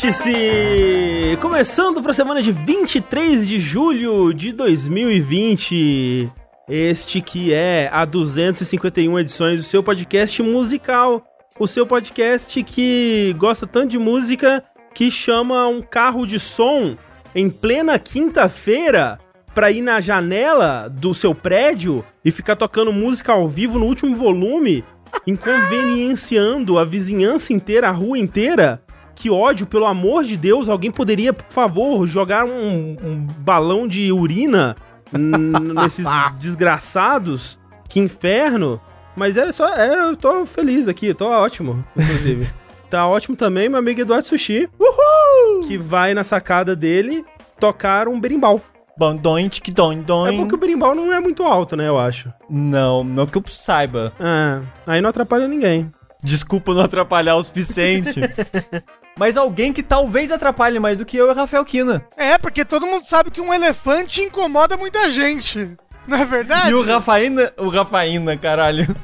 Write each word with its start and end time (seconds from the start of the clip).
Vértice! 0.00 1.36
Começando 1.42 2.00
para 2.00 2.12
a 2.12 2.14
semana 2.14 2.40
de 2.40 2.50
23 2.50 3.46
de 3.46 3.58
julho 3.58 4.32
de 4.32 4.50
2020. 4.50 6.32
Este 6.66 7.20
que 7.20 7.52
é 7.52 7.90
a 7.92 8.06
251 8.06 9.18
edições 9.18 9.60
do 9.60 9.62
seu 9.62 9.82
podcast 9.82 10.42
musical. 10.42 11.22
O 11.58 11.66
seu 11.66 11.86
podcast 11.86 12.62
que 12.62 13.34
gosta 13.36 13.66
tanto 13.66 13.90
de 13.90 13.98
música 13.98 14.64
que 14.94 15.10
chama 15.10 15.68
um 15.68 15.82
carro 15.82 16.26
de 16.26 16.40
som 16.40 16.96
em 17.34 17.50
plena 17.50 17.98
quinta-feira 17.98 19.18
pra 19.54 19.70
ir 19.70 19.82
na 19.82 20.00
janela 20.00 20.88
do 20.88 21.12
seu 21.12 21.34
prédio 21.34 22.02
e 22.24 22.30
ficar 22.30 22.56
tocando 22.56 22.90
música 22.90 23.32
ao 23.32 23.46
vivo 23.46 23.78
no 23.78 23.84
último 23.84 24.16
volume, 24.16 24.82
inconvenienciando 25.26 26.78
a 26.78 26.86
vizinhança 26.86 27.52
inteira, 27.52 27.88
a 27.90 27.92
rua 27.92 28.18
inteira. 28.18 28.82
Que 29.20 29.28
ódio, 29.28 29.66
pelo 29.66 29.84
amor 29.84 30.24
de 30.24 30.34
Deus, 30.34 30.70
alguém 30.70 30.90
poderia, 30.90 31.30
por 31.30 31.44
favor, 31.52 32.06
jogar 32.06 32.46
um, 32.46 32.96
um 33.04 33.26
balão 33.40 33.86
de 33.86 34.10
urina 34.10 34.74
nesses 35.12 36.06
desgraçados? 36.40 37.60
Que 37.86 38.00
inferno! 38.00 38.80
Mas 39.14 39.36
é 39.36 39.52
só. 39.52 39.68
É, 39.74 40.08
eu 40.08 40.16
tô 40.16 40.46
feliz 40.46 40.88
aqui, 40.88 41.12
tô 41.12 41.28
ótimo, 41.28 41.84
inclusive. 41.94 42.48
tá 42.88 43.06
ótimo 43.06 43.36
também, 43.36 43.68
meu 43.68 43.78
amigo 43.78 44.00
Eduardo 44.00 44.26
Sushi. 44.26 44.66
Uhul! 44.80 45.68
Que 45.68 45.76
vai 45.76 46.14
na 46.14 46.24
sacada 46.24 46.74
dele 46.74 47.22
tocar 47.58 48.08
um 48.08 48.18
berimbau. 48.18 48.58
Bom, 48.96 49.14
doin, 49.14 49.50
tic, 49.50 49.68
doin, 49.68 50.00
doin. 50.00 50.34
É 50.34 50.36
porque 50.38 50.54
o 50.54 50.58
berimbau 50.58 50.94
não 50.94 51.12
é 51.12 51.20
muito 51.20 51.42
alto, 51.42 51.76
né, 51.76 51.86
eu 51.86 51.98
acho. 51.98 52.32
Não, 52.48 53.04
não 53.04 53.26
que 53.26 53.36
eu 53.36 53.44
saiba. 53.48 54.14
É, 54.18 54.62
aí 54.86 55.02
não 55.02 55.10
atrapalha 55.10 55.46
ninguém. 55.46 55.92
Desculpa 56.22 56.72
não 56.72 56.80
atrapalhar 56.80 57.36
o 57.36 57.42
suficiente. 57.42 58.18
Mas 59.20 59.36
alguém 59.36 59.70
que 59.70 59.82
talvez 59.82 60.32
atrapalhe 60.32 60.78
mais 60.80 60.96
do 60.96 61.04
que 61.04 61.14
eu 61.14 61.28
é 61.28 61.32
o 61.32 61.34
Rafael 61.34 61.62
Kina. 61.62 62.02
É, 62.16 62.38
porque 62.38 62.64
todo 62.64 62.86
mundo 62.86 63.04
sabe 63.04 63.30
que 63.30 63.38
um 63.38 63.52
elefante 63.52 64.22
incomoda 64.22 64.78
muita 64.78 65.10
gente. 65.10 65.76
Não 66.06 66.16
é 66.16 66.24
verdade? 66.24 66.70
E 66.70 66.74
o 66.74 66.82
Rafaína, 66.82 67.52
o 67.58 67.68
Rafaína, 67.68 68.38
caralho. 68.38 68.86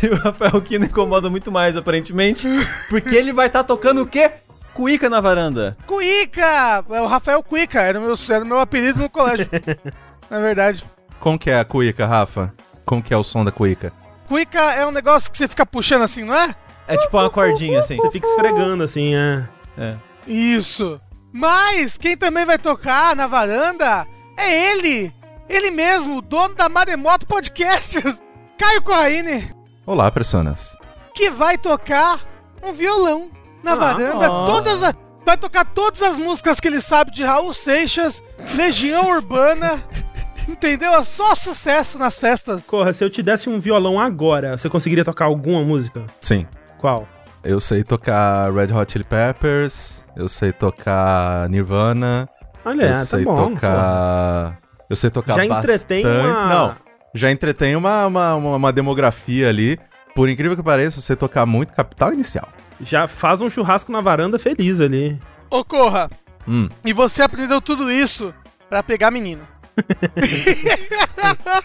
E 0.00 0.08
o 0.08 0.14
Rafael 0.14 0.60
Kina 0.60 0.84
incomoda 0.84 1.28
muito 1.28 1.50
mais, 1.50 1.76
aparentemente. 1.76 2.46
Porque 2.88 3.16
ele 3.16 3.32
vai 3.32 3.48
estar 3.48 3.64
tocando 3.64 4.02
o 4.02 4.06
quê? 4.06 4.30
Cuíca 4.72 5.10
na 5.10 5.20
varanda. 5.20 5.76
Cuíca! 5.86 6.84
É 6.90 7.00
o 7.00 7.06
Rafael 7.06 7.42
Cuíca, 7.42 7.80
era 7.80 7.98
o 7.98 8.02
meu, 8.02 8.14
era 8.28 8.44
o 8.44 8.46
meu 8.46 8.60
apelido 8.60 9.00
no 9.00 9.10
colégio. 9.10 9.48
Na 10.30 10.38
verdade. 10.38 10.84
Como 11.18 11.38
que 11.38 11.50
é 11.50 11.58
a 11.58 11.64
cuíca, 11.64 12.06
Rafa? 12.06 12.54
Como 12.84 13.02
que 13.02 13.12
é 13.12 13.16
o 13.16 13.24
som 13.24 13.44
da 13.44 13.50
cuíca? 13.50 13.92
Cuíca 14.28 14.60
é 14.60 14.86
um 14.86 14.92
negócio 14.92 15.30
que 15.30 15.38
você 15.38 15.48
fica 15.48 15.66
puxando 15.66 16.02
assim, 16.02 16.22
não 16.22 16.36
é? 16.36 16.54
É 16.86 16.96
tipo 16.96 17.16
uma 17.16 17.30
cordinha, 17.30 17.80
assim. 17.80 17.96
Você 17.96 18.10
fica 18.12 18.28
esfregando 18.28 18.84
assim, 18.84 19.14
é. 19.16 19.48
É. 19.78 19.96
Isso. 20.26 21.00
Mas 21.32 21.96
quem 21.98 22.16
também 22.16 22.44
vai 22.44 22.58
tocar 22.58 23.14
na 23.14 23.26
varanda 23.26 24.06
é 24.36 24.70
ele. 24.72 25.12
Ele 25.48 25.70
mesmo, 25.70 26.18
o 26.18 26.22
dono 26.22 26.54
da 26.54 26.68
Maremoto 26.68 27.26
Podcasts, 27.26 28.20
Caio 28.58 28.82
Corraine, 28.82 29.54
Olá, 29.86 30.10
personas. 30.10 30.76
que 31.14 31.30
vai 31.30 31.56
tocar 31.56 32.20
um 32.62 32.72
violão 32.72 33.30
na 33.62 33.74
varanda. 33.76 34.30
ó. 34.30 34.46
Todas 34.46 34.82
a- 34.82 34.94
vai 35.24 35.36
tocar 35.36 35.64
todas 35.66 36.02
as 36.02 36.18
músicas 36.18 36.58
que 36.58 36.66
ele 36.66 36.80
sabe 36.80 37.10
de 37.12 37.22
Raul 37.22 37.52
Seixas, 37.52 38.22
Legião 38.56 39.06
Urbana. 39.08 39.82
Entendeu? 40.48 40.92
É 40.94 41.04
só 41.04 41.34
sucesso 41.34 41.98
nas 41.98 42.18
festas. 42.18 42.64
Corra, 42.66 42.92
se 42.92 43.04
eu 43.04 43.10
te 43.10 43.20
desse 43.22 43.48
um 43.48 43.58
violão 43.60 43.98
agora, 44.00 44.56
você 44.56 44.68
conseguiria 44.68 45.04
tocar 45.04 45.24
alguma 45.26 45.62
música? 45.62 46.06
Sim, 46.20 46.46
Qual? 46.78 47.06
Eu 47.46 47.60
sei 47.60 47.82
tocar 47.84 48.52
Red 48.52 48.72
Hot 48.72 48.90
Chili 48.92 49.04
Peppers, 49.04 50.04
eu 50.16 50.28
sei 50.28 50.52
tocar 50.52 51.48
Nirvana, 51.48 52.28
Olha, 52.64 52.82
eu 52.86 52.92
tá 52.92 53.04
sei 53.04 53.24
bom. 53.24 53.54
tocar... 53.54 54.58
Eu 54.88 54.94
sei 54.96 55.10
tocar 55.10 55.34
Já 55.34 55.46
bastante... 55.48 55.74
entretém 55.84 56.06
uma- 56.06 56.48
Não, 56.48 56.76
já 57.14 57.30
entretém 57.32 57.74
uma, 57.76 58.06
uma, 58.06 58.34
uma, 58.36 58.56
uma 58.56 58.72
demografia 58.72 59.48
ali. 59.48 59.78
Por 60.14 60.28
incrível 60.28 60.56
que 60.56 60.62
pareça, 60.62 60.98
eu 60.98 61.02
sei 61.02 61.16
tocar 61.16 61.44
muito 61.44 61.72
Capital 61.72 62.12
Inicial. 62.12 62.48
Já 62.80 63.08
faz 63.08 63.40
um 63.40 63.50
churrasco 63.50 63.90
na 63.90 64.00
varanda 64.00 64.38
feliz 64.38 64.80
ali. 64.80 65.20
Ô, 65.50 65.64
Corra, 65.64 66.08
Hum, 66.48 66.68
e 66.84 66.92
você 66.92 67.22
aprendeu 67.22 67.60
tudo 67.60 67.90
isso 67.90 68.32
pra 68.70 68.80
pegar 68.82 69.10
menina. 69.10 69.42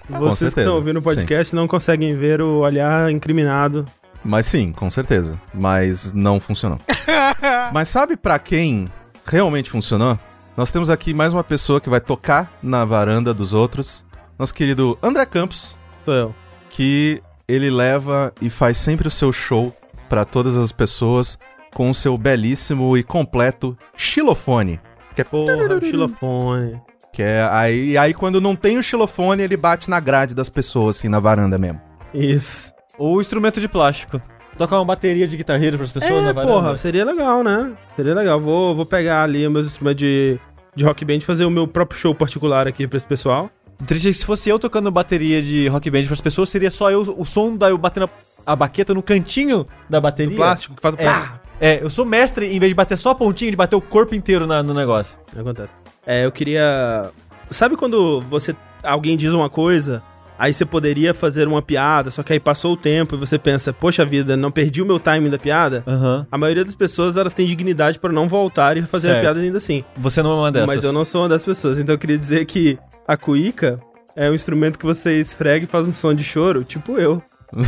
Vocês 0.10 0.54
que 0.54 0.60
estão 0.62 0.76
ouvindo 0.76 0.98
o 0.98 1.02
podcast 1.02 1.56
não 1.56 1.68
conseguem 1.68 2.16
ver 2.18 2.42
o 2.42 2.60
olhar 2.60 3.12
incriminado. 3.12 3.86
Mas 4.24 4.46
sim, 4.46 4.72
com 4.72 4.90
certeza. 4.90 5.40
Mas 5.54 6.14
não 6.14 6.40
funcionou. 6.40 6.80
mas 7.74 7.88
sabe 7.88 8.16
pra 8.18 8.38
quem 8.40 8.88
realmente 9.26 9.70
funcionou? 9.70 10.18
Nós 10.56 10.72
temos 10.72 10.90
aqui 10.90 11.14
mais 11.14 11.34
uma 11.34 11.44
pessoa 11.44 11.80
que 11.80 11.90
vai 11.90 12.00
tocar 12.02 12.52
na 12.62 12.84
varanda 12.86 13.34
dos 13.34 13.54
outros. 13.54 14.06
Nosso 14.38 14.54
querido 14.54 14.98
André 15.02 15.26
Campos, 15.26 15.78
Sou 16.04 16.14
eu. 16.14 16.36
que 16.70 17.22
ele 17.48 17.70
leva 17.70 18.34
e 18.42 18.50
faz 18.50 18.78
sempre 18.78 19.08
o 19.08 19.12
seu 19.12 19.32
show 19.32 19.76
pra 20.10 20.26
todas 20.26 20.58
as 20.58 20.72
pessoas 20.72 21.38
com 21.74 21.90
o 21.90 21.94
seu 21.96 22.18
belíssimo 22.18 22.98
e 22.98 23.04
completo 23.04 23.78
xilofone. 23.96 24.80
Que 25.16 25.22
é, 25.22 25.24
Porra, 25.24 25.78
o 25.78 25.82
xilofone. 25.82 26.82
que 27.14 27.22
é 27.24 27.48
aí, 27.50 27.98
aí 27.98 28.14
quando 28.14 28.42
não 28.42 28.56
tem 28.56 28.78
o 28.78 28.84
xilofone, 28.84 29.44
ele 29.44 29.56
bate 29.58 29.90
na 29.90 30.00
grade 30.00 30.34
das 30.36 30.50
pessoas, 30.50 30.98
assim, 30.98 31.08
na 31.08 31.20
varanda 31.20 31.58
mesmo. 31.58 31.82
Isso. 32.14 32.74
Ou 33.02 33.20
instrumento 33.20 33.60
de 33.60 33.68
plástico. 33.68 34.22
Tocar 34.58 34.78
uma 34.78 34.86
bateria 34.86 35.28
de 35.28 35.36
guitarra 35.36 35.60
para 35.72 35.84
as 35.84 35.92
pessoas 35.92 36.24
na 36.24 36.30
É, 36.30 36.34
varanda. 36.34 36.54
porra, 36.54 36.78
seria 36.78 37.04
legal, 37.04 37.44
né? 37.44 37.72
Seria 37.96 38.14
legal. 38.14 38.40
Vou, 38.40 38.76
vou 38.76 38.86
pegar 38.86 39.24
ali 39.24 39.48
meus 39.50 39.66
instrumentos 39.66 40.00
de, 40.00 40.38
de 40.76 40.84
rock 40.84 41.04
band 41.04 41.16
e 41.16 41.22
fazer 41.22 41.46
o 41.46 41.50
meu 41.50 41.68
próprio 41.68 42.00
show 42.00 42.14
particular 42.14 42.68
aqui 42.68 42.86
pra 42.88 42.98
esse 42.98 43.08
pessoal. 43.08 43.50
O 43.82 43.84
triste 43.86 44.08
é 44.08 44.12
que 44.12 44.18
se 44.18 44.26
fosse 44.26 44.50
eu 44.50 44.60
tocando 44.60 44.92
bateria 44.92 45.42
de 45.42 45.68
rock 45.68 45.90
band 45.90 46.04
para 46.04 46.14
as 46.14 46.22
pessoas, 46.22 46.50
seria 46.50 46.70
só 46.70 46.92
eu, 46.92 47.02
o 47.18 47.26
som 47.26 47.56
da 47.56 47.70
eu 47.72 47.78
batendo 47.78 48.08
a 48.46 48.56
baqueta 48.56 48.94
no 48.94 49.02
cantinho 49.02 49.66
da 49.90 50.00
bateria. 50.00 50.32
Do 50.32 50.36
plástico, 50.36 50.76
que 50.76 50.82
faz 50.82 50.94
o 50.94 50.98
É, 51.02 51.06
pá. 51.06 51.40
é, 51.60 51.84
eu 51.84 51.90
sou 51.90 52.06
mestre, 52.06 52.46
em 52.46 52.60
vez 52.60 52.70
de 52.70 52.76
bater 52.76 52.98
só 52.98 53.12
a 53.12 53.16
pontinha, 53.16 53.50
de 53.50 53.58
bater 53.58 53.76
o 53.76 53.82
corpo 53.82 54.14
inteiro 54.14 54.46
na- 54.46 54.62
no 54.62 54.74
negócio. 54.76 55.18
Acontece. 55.36 55.74
É, 56.06 56.26
eu 56.26 56.32
queria. 56.32 57.10
Sabe 57.50 57.76
quando 57.76 58.22
você. 58.30 58.56
Alguém 58.84 59.16
diz 59.18 59.32
uma 59.34 59.50
coisa, 59.50 60.04
aí 60.44 60.54
você 60.54 60.66
poderia 60.66 61.14
fazer 61.14 61.48
uma 61.48 61.62
piada, 61.62 62.10
só 62.12 62.24
que 62.24 62.34
aí 62.34 62.40
passou 62.40 62.74
o 62.74 62.78
tempo 62.78 63.16
e 63.16 63.18
você 63.18 63.38
pensa, 63.38 63.72
poxa 63.72 64.04
vida, 64.04 64.36
não 64.36 64.50
perdi 64.52 64.82
o 64.82 64.86
meu 64.86 65.00
timing 65.00 65.30
da 65.30 65.38
piada? 65.38 65.84
Aham. 65.88 66.26
A 66.32 66.38
maioria 66.38 66.66
das 66.66 66.74
pessoas 66.76 67.16
elas 67.16 67.34
têm 67.34 67.46
dignidade 67.46 68.00
pra 68.00 68.12
não 68.12 68.28
voltar 68.28 68.76
e 68.76 68.82
fazer 68.82 69.10
a 69.10 69.12
Certo. 69.12 69.22
piada 69.24 69.40
ainda 69.40 69.58
assim. 69.58 69.84
Você 69.98 70.22
não 70.24 70.32
é 70.32 70.36
uma 70.36 70.52
dessas. 70.52 70.68
Mas 70.76 70.84
eu 70.84 70.92
não 70.92 71.06
sou 71.06 71.22
uma 71.22 71.30
das 71.30 71.46
pessoas, 71.46 71.78
então 71.80 71.94
eu 71.94 72.00
queria 72.00 72.18
dizer 72.18 72.44
que 72.46 72.78
a 73.08 73.16
cuíca 73.16 73.80
é 74.16 74.30
um 74.30 74.34
instrumento 74.34 74.80
que 74.80 74.86
você 74.86 75.20
esfrega 75.22 75.66
e 75.66 75.68
faz 75.68 75.88
um 75.88 75.94
som 75.94 76.14
de 76.14 76.24
choro, 76.24 76.64
tipo 76.64 76.98
eu. 76.98 77.22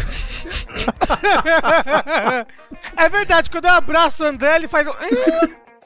É 2.98 3.10
verdade, 3.10 3.50
quando 3.50 3.66
eu 3.66 3.72
abraço 3.72 4.24
o 4.24 4.28
André, 4.28 4.56
ele 4.56 4.68
faz. 4.68 4.88
um- 4.88 4.92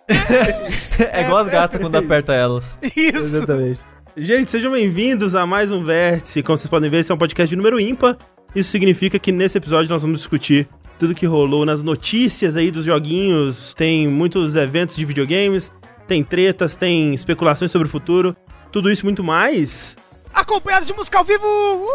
É 1.12 1.22
igual 1.24 1.38
as 1.42 1.50
gatas 1.50 1.80
quando 1.82 1.96
aperta 1.96 2.34
elas. 2.34 2.78
Isso. 2.96 3.18
Exatamente. 3.18 3.80
Gente, 4.20 4.50
sejam 4.50 4.72
bem-vindos 4.72 5.36
a 5.36 5.46
mais 5.46 5.72
um 5.72 5.84
Vértice. 5.84 6.42
Como 6.42 6.58
vocês 6.58 6.68
podem 6.68 6.90
ver, 6.90 7.02
esse 7.02 7.12
é 7.12 7.14
um 7.14 7.20
podcast 7.20 7.48
de 7.52 7.56
número 7.56 7.80
ímpar. 7.80 8.18
Isso 8.56 8.72
significa 8.72 9.20
que 9.20 9.32
nesse 9.32 9.60
episódio 9.60 9.92
nós 9.92 10.02
vamos 10.02 10.18
discutir 10.18 10.68
tudo 10.98 11.14
que 11.14 11.28
rolou 11.28 11.64
nas 11.68 11.84
notícias 11.84 12.58
aí 12.58 12.72
dos 12.72 12.84
joguinhos. 12.84 13.76
Tem 13.76 14.08
muitos 14.08 14.56
eventos 14.56 14.96
de 14.96 15.06
videogames, 15.06 15.72
tem 16.08 16.24
tretas, 16.24 16.76
tem 16.76 17.14
especulações 17.14 17.70
sobre 17.70 17.88
o 17.88 17.92
futuro. 17.92 18.36
Tudo 18.72 18.90
isso 18.90 19.04
e 19.04 19.06
muito 19.06 19.24
mais 19.24 19.96
Acompanhado 20.34 20.88
de 20.88 20.94
música 20.94 21.20
ao 21.20 21.24
vivo. 21.24 21.46
Uh! 21.46 21.88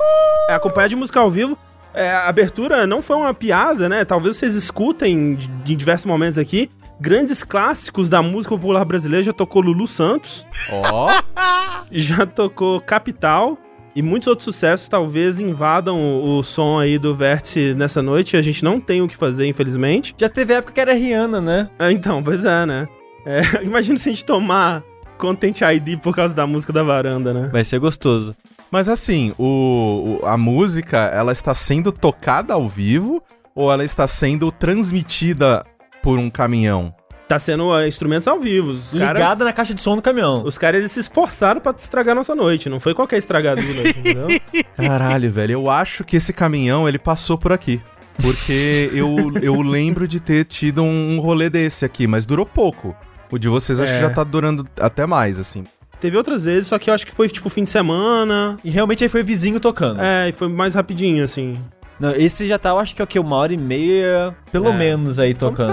é 0.49 0.55
acompanhado 0.55 0.91
de 0.91 0.97
música 0.97 1.19
ao 1.19 1.29
vivo. 1.29 1.59
É, 1.93 2.09
a 2.09 2.29
abertura 2.29 2.87
não 2.87 3.03
foi 3.03 3.17
uma 3.17 3.35
piada, 3.35 3.89
né? 3.89 4.05
Talvez 4.05 4.37
vocês 4.37 4.55
escutem 4.55 5.37
em 5.67 5.75
diversos 5.75 6.07
momentos 6.07 6.39
aqui. 6.39 6.71
Grandes 7.03 7.43
clássicos 7.43 8.09
da 8.09 8.23
música 8.23 8.55
popular 8.55 8.85
brasileira 8.85 9.25
já 9.25 9.33
tocou 9.33 9.61
Lulu 9.61 9.89
Santos. 9.89 10.47
Ó, 10.71 11.11
já 11.91 12.25
tocou 12.25 12.81
Capital 12.81 13.59
e 13.97 14.01
muitos 14.01 14.29
outros 14.29 14.45
sucessos 14.45 14.89
talvez 14.89 15.41
invadam 15.41 15.99
o, 15.99 16.39
o 16.39 16.43
som 16.45 16.79
aí 16.79 17.01
do 17.01 17.13
Vértice 17.13 17.75
nessa 17.77 18.01
noite. 18.01 18.37
A 18.37 18.43
gente 18.43 18.63
não 18.63 18.79
tem 18.79 19.03
o 19.03 19.09
que 19.09 19.17
fazer, 19.17 19.49
infelizmente. 19.49 20.15
Já 20.17 20.29
teve 20.29 20.55
época 20.55 20.73
que 20.73 20.81
era 20.81 20.95
Rihanna, 20.95 21.41
né? 21.41 21.69
Ah, 21.77 21.91
então, 21.91 22.23
pois 22.23 22.45
é, 22.45 22.65
né? 22.65 22.87
É, 23.27 23.41
imagina 23.67 23.99
se 23.99 24.09
a 24.09 24.13
gente 24.13 24.25
tomar 24.25 24.85
Content 25.19 25.61
ID 25.61 25.99
por 26.01 26.15
causa 26.15 26.33
da 26.33 26.47
música 26.47 26.73
da 26.73 26.85
varanda, 26.85 27.35
né? 27.35 27.49
Vai 27.53 27.65
ser 27.65 27.81
gostoso. 27.81 28.33
Mas 28.71 28.89
assim, 28.89 29.35
o, 29.37 30.21
o- 30.23 30.27
a 30.27 30.37
música, 30.37 30.99
ela 31.13 31.33
está 31.33 31.53
sendo 31.53 31.91
tocada 31.91 32.55
ao 32.55 32.69
vivo 32.69 33.21
ou 33.57 33.71
ela 33.73 33.85
está 33.85 34.07
sendo 34.07 34.51
transmitida 34.53 35.63
por 36.03 36.19
um 36.19 36.29
caminhão? 36.29 36.95
Tá 37.29 37.39
sendo 37.39 37.73
ah, 37.73 37.87
instrumentos 37.89 38.29
ao 38.29 38.39
vivo. 38.39 38.71
Os 38.71 38.93
Ligada 38.93 39.19
caras, 39.19 39.39
na 39.39 39.53
caixa 39.53 39.73
de 39.73 39.81
som 39.81 39.97
do 39.97 40.03
caminhão. 40.03 40.43
os 40.45 40.59
caras 40.59 40.81
eles 40.81 40.93
se 40.93 41.01
esforçaram 41.01 41.61
pra 41.61 41.75
estragar 41.79 42.15
nossa 42.15 42.35
noite. 42.35 42.69
Não 42.69 42.79
foi 42.79 42.93
qualquer 42.95 43.17
estragado 43.17 43.63
de 43.63 43.73
noite, 43.73 43.99
entendeu? 44.01 44.29
Caralho, 44.77 45.31
velho, 45.31 45.53
eu 45.53 45.71
acho 45.71 46.05
que 46.05 46.17
esse 46.17 46.33
caminhão, 46.33 46.87
ele 46.87 46.99
passou 46.99 47.39
por 47.39 47.53
aqui. 47.53 47.81
Porque 48.21 48.91
eu, 48.95 49.33
eu 49.41 49.63
lembro 49.63 50.07
de 50.07 50.21
ter 50.21 50.45
tido 50.45 50.83
um, 50.83 51.15
um 51.17 51.21
rolê 51.21 51.49
desse 51.49 51.85
aqui, 51.85 52.07
mas 52.07 52.27
durou 52.27 52.45
pouco. 52.45 52.95
O 53.31 53.39
de 53.39 53.49
vocês 53.49 53.81
acho 53.81 53.93
É. 53.93 53.95
que 53.95 54.03
já 54.03 54.11
tá 54.11 54.23
durando 54.25 54.67
até 54.79 55.07
mais, 55.07 55.39
assim. 55.39 55.65
Teve 55.99 56.17
outras 56.19 56.45
vezes, 56.45 56.67
só 56.69 56.79
que 56.79 56.91
eu 56.91 56.95
acho 56.95 57.07
que 57.07 57.15
foi 57.15 57.29
tipo 57.31 57.49
fim 57.49 57.65
de 57.65 57.71
semana. 57.71 58.59
E 58.63 58.71
realmente 58.71 59.05
aí 59.05 59.09
foi 59.09 59.23
vizinho 59.23 59.59
tocando. 59.59 60.03
É, 60.03 60.29
e 60.29 60.33
foi 60.33 60.49
mais 60.49 60.75
rapidinho, 60.75 61.25
assim. 61.25 61.57
Não, 62.03 62.11
esse 62.17 62.49
já 62.49 62.59
tá, 62.59 62.71
eu 62.71 62.81
acho 62.81 62.97
que 62.97 63.01
é 63.01 63.05
o 63.05 63.07
que? 63.07 63.17
Uma 63.19 63.37
hora 63.37 63.53
e 63.55 63.57
meia, 63.57 64.35
pelo 64.51 64.71
É. 64.71 64.73
menos, 64.77 65.21
aí 65.21 65.33
tocando. 65.35 65.73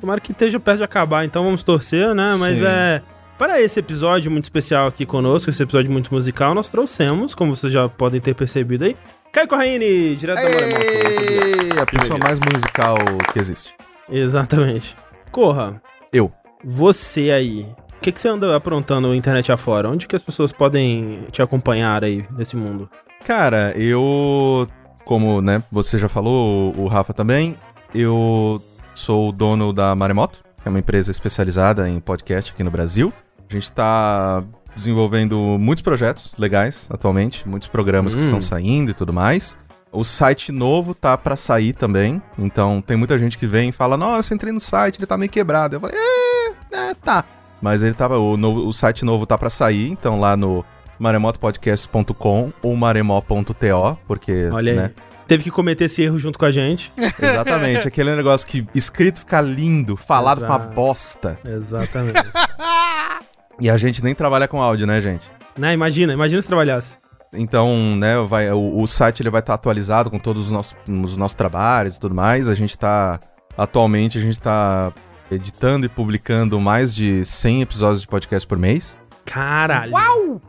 Tomara 0.00 0.20
que 0.20 0.32
esteja 0.32 0.58
perto 0.58 0.78
de 0.78 0.82
acabar, 0.84 1.24
então 1.24 1.44
vamos 1.44 1.62
torcer, 1.62 2.12
né? 2.12 2.34
Mas 2.36 2.58
Sim. 2.58 2.64
é. 2.66 3.00
Para 3.38 3.60
esse 3.60 3.78
episódio 3.78 4.30
muito 4.30 4.44
especial 4.44 4.86
aqui 4.88 5.06
conosco, 5.06 5.48
esse 5.48 5.62
episódio 5.62 5.92
muito 5.92 6.12
musical, 6.12 6.54
nós 6.54 6.68
trouxemos, 6.68 7.34
como 7.36 7.54
vocês 7.54 7.72
já 7.72 7.88
podem 7.88 8.20
ter 8.20 8.34
percebido 8.34 8.84
aí, 8.84 8.96
Caio 9.30 9.46
Corraine, 9.46 10.16
direto 10.16 10.42
da 10.42 10.48
Moremoto. 10.50 11.80
A 11.82 11.86
pessoa 11.86 12.18
mais 12.18 12.38
musical 12.40 12.96
que 13.32 13.38
existe. 13.38 13.74
Exatamente. 14.10 14.96
Corra, 15.30 15.80
Eu. 16.12 16.32
você 16.64 17.30
aí, 17.30 17.66
o 17.96 18.00
que, 18.00 18.10
que 18.10 18.18
você 18.18 18.28
anda 18.28 18.56
aprontando 18.56 19.06
na 19.08 19.14
internet 19.16 19.52
afora? 19.52 19.88
Onde 19.88 20.08
que 20.08 20.16
as 20.16 20.22
pessoas 20.22 20.50
podem 20.50 21.26
te 21.30 21.40
acompanhar 21.42 22.02
aí 22.02 22.24
nesse 22.36 22.56
mundo? 22.56 22.88
Cara, 23.26 23.72
eu. 23.76 24.66
Como, 25.06 25.40
né, 25.40 25.62
você 25.72 25.96
já 25.98 26.08
falou, 26.08 26.74
o 26.76 26.82
o 26.82 26.86
Rafa 26.88 27.14
também, 27.14 27.56
eu 27.94 28.60
sou 28.94 29.28
o 29.28 29.32
dono 29.32 29.72
da 29.72 29.94
Maremoto, 29.94 30.40
que 30.60 30.66
é 30.66 30.68
uma 30.68 30.80
empresa 30.80 31.10
especializada 31.12 31.88
em 31.88 31.98
podcast 32.00 32.52
aqui 32.52 32.64
no 32.64 32.70
Brasil. 32.72 33.12
A 33.48 33.52
gente 33.54 33.70
tá 33.72 34.42
desenvolvendo 34.74 35.38
muitos 35.60 35.82
projetos 35.82 36.32
legais 36.36 36.88
atualmente, 36.90 37.48
muitos 37.48 37.68
programas 37.68 38.14
que 38.16 38.20
Hum. 38.20 38.24
estão 38.24 38.40
saindo 38.40 38.90
e 38.90 38.94
tudo 38.94 39.12
mais. 39.12 39.56
O 39.92 40.02
site 40.04 40.50
novo 40.50 40.92
tá 40.94 41.16
pra 41.16 41.36
sair 41.36 41.72
também, 41.72 42.20
então 42.36 42.82
tem 42.82 42.96
muita 42.96 43.16
gente 43.16 43.38
que 43.38 43.46
vem 43.46 43.68
e 43.68 43.72
fala: 43.72 43.96
Nossa, 43.96 44.34
entrei 44.34 44.52
no 44.52 44.60
site, 44.60 44.98
ele 44.98 45.06
tá 45.06 45.16
meio 45.16 45.30
quebrado. 45.30 45.76
Eu 45.76 45.80
falei: 45.80 45.96
É, 45.96 46.90
é 46.90 46.94
tá. 46.94 47.24
Mas 47.62 47.82
ele 47.82 47.94
tava. 47.94 48.18
O, 48.18 48.36
novo- 48.36 48.66
o 48.66 48.72
site 48.72 49.04
novo 49.04 49.24
tá 49.24 49.38
pra 49.38 49.48
sair, 49.48 49.88
então 49.88 50.18
lá 50.20 50.36
no 50.36 50.64
maremotopodcast.com 50.98 52.52
ou 52.62 52.76
maremó.to, 52.76 53.98
porque. 54.06 54.48
Olha 54.52 54.72
aí. 54.72 54.78
né, 54.78 54.90
Teve 55.26 55.42
que 55.42 55.50
cometer 55.50 55.86
esse 55.86 56.02
erro 56.02 56.18
junto 56.18 56.38
com 56.38 56.44
a 56.44 56.50
gente. 56.50 56.92
Exatamente, 57.20 57.88
aquele 57.88 58.14
negócio 58.14 58.46
que 58.46 58.66
escrito 58.74 59.20
fica 59.20 59.40
lindo, 59.40 59.96
falado 59.96 60.40
com 60.40 60.46
uma 60.46 60.58
bosta. 60.58 61.38
Exatamente. 61.44 62.22
E 63.58 63.70
a 63.70 63.76
gente 63.78 64.04
nem 64.04 64.14
trabalha 64.14 64.46
com 64.46 64.60
áudio, 64.60 64.86
né, 64.86 65.00
gente? 65.00 65.30
né? 65.56 65.72
Imagina, 65.72 66.12
imagina 66.12 66.42
se 66.42 66.46
trabalhasse. 66.46 66.98
Então, 67.34 67.96
né, 67.96 68.14
vai, 68.28 68.50
o, 68.52 68.80
o 68.82 68.86
site 68.86 69.22
ele 69.22 69.30
vai 69.30 69.40
estar 69.40 69.54
atualizado 69.54 70.10
com 70.10 70.18
todos 70.18 70.44
os 70.46 70.52
nossos, 70.52 70.76
os 70.86 71.16
nossos 71.16 71.34
trabalhos 71.34 71.96
e 71.96 72.00
tudo 72.00 72.14
mais. 72.14 72.50
A 72.50 72.54
gente 72.54 72.76
tá. 72.76 73.18
Atualmente, 73.56 74.18
a 74.18 74.20
gente 74.20 74.38
tá 74.38 74.92
editando 75.30 75.86
e 75.86 75.88
publicando 75.88 76.60
mais 76.60 76.94
de 76.94 77.24
100 77.24 77.62
episódios 77.62 78.02
de 78.02 78.06
podcast 78.06 78.46
por 78.46 78.58
mês. 78.58 78.96
Caralho. 79.26 79.92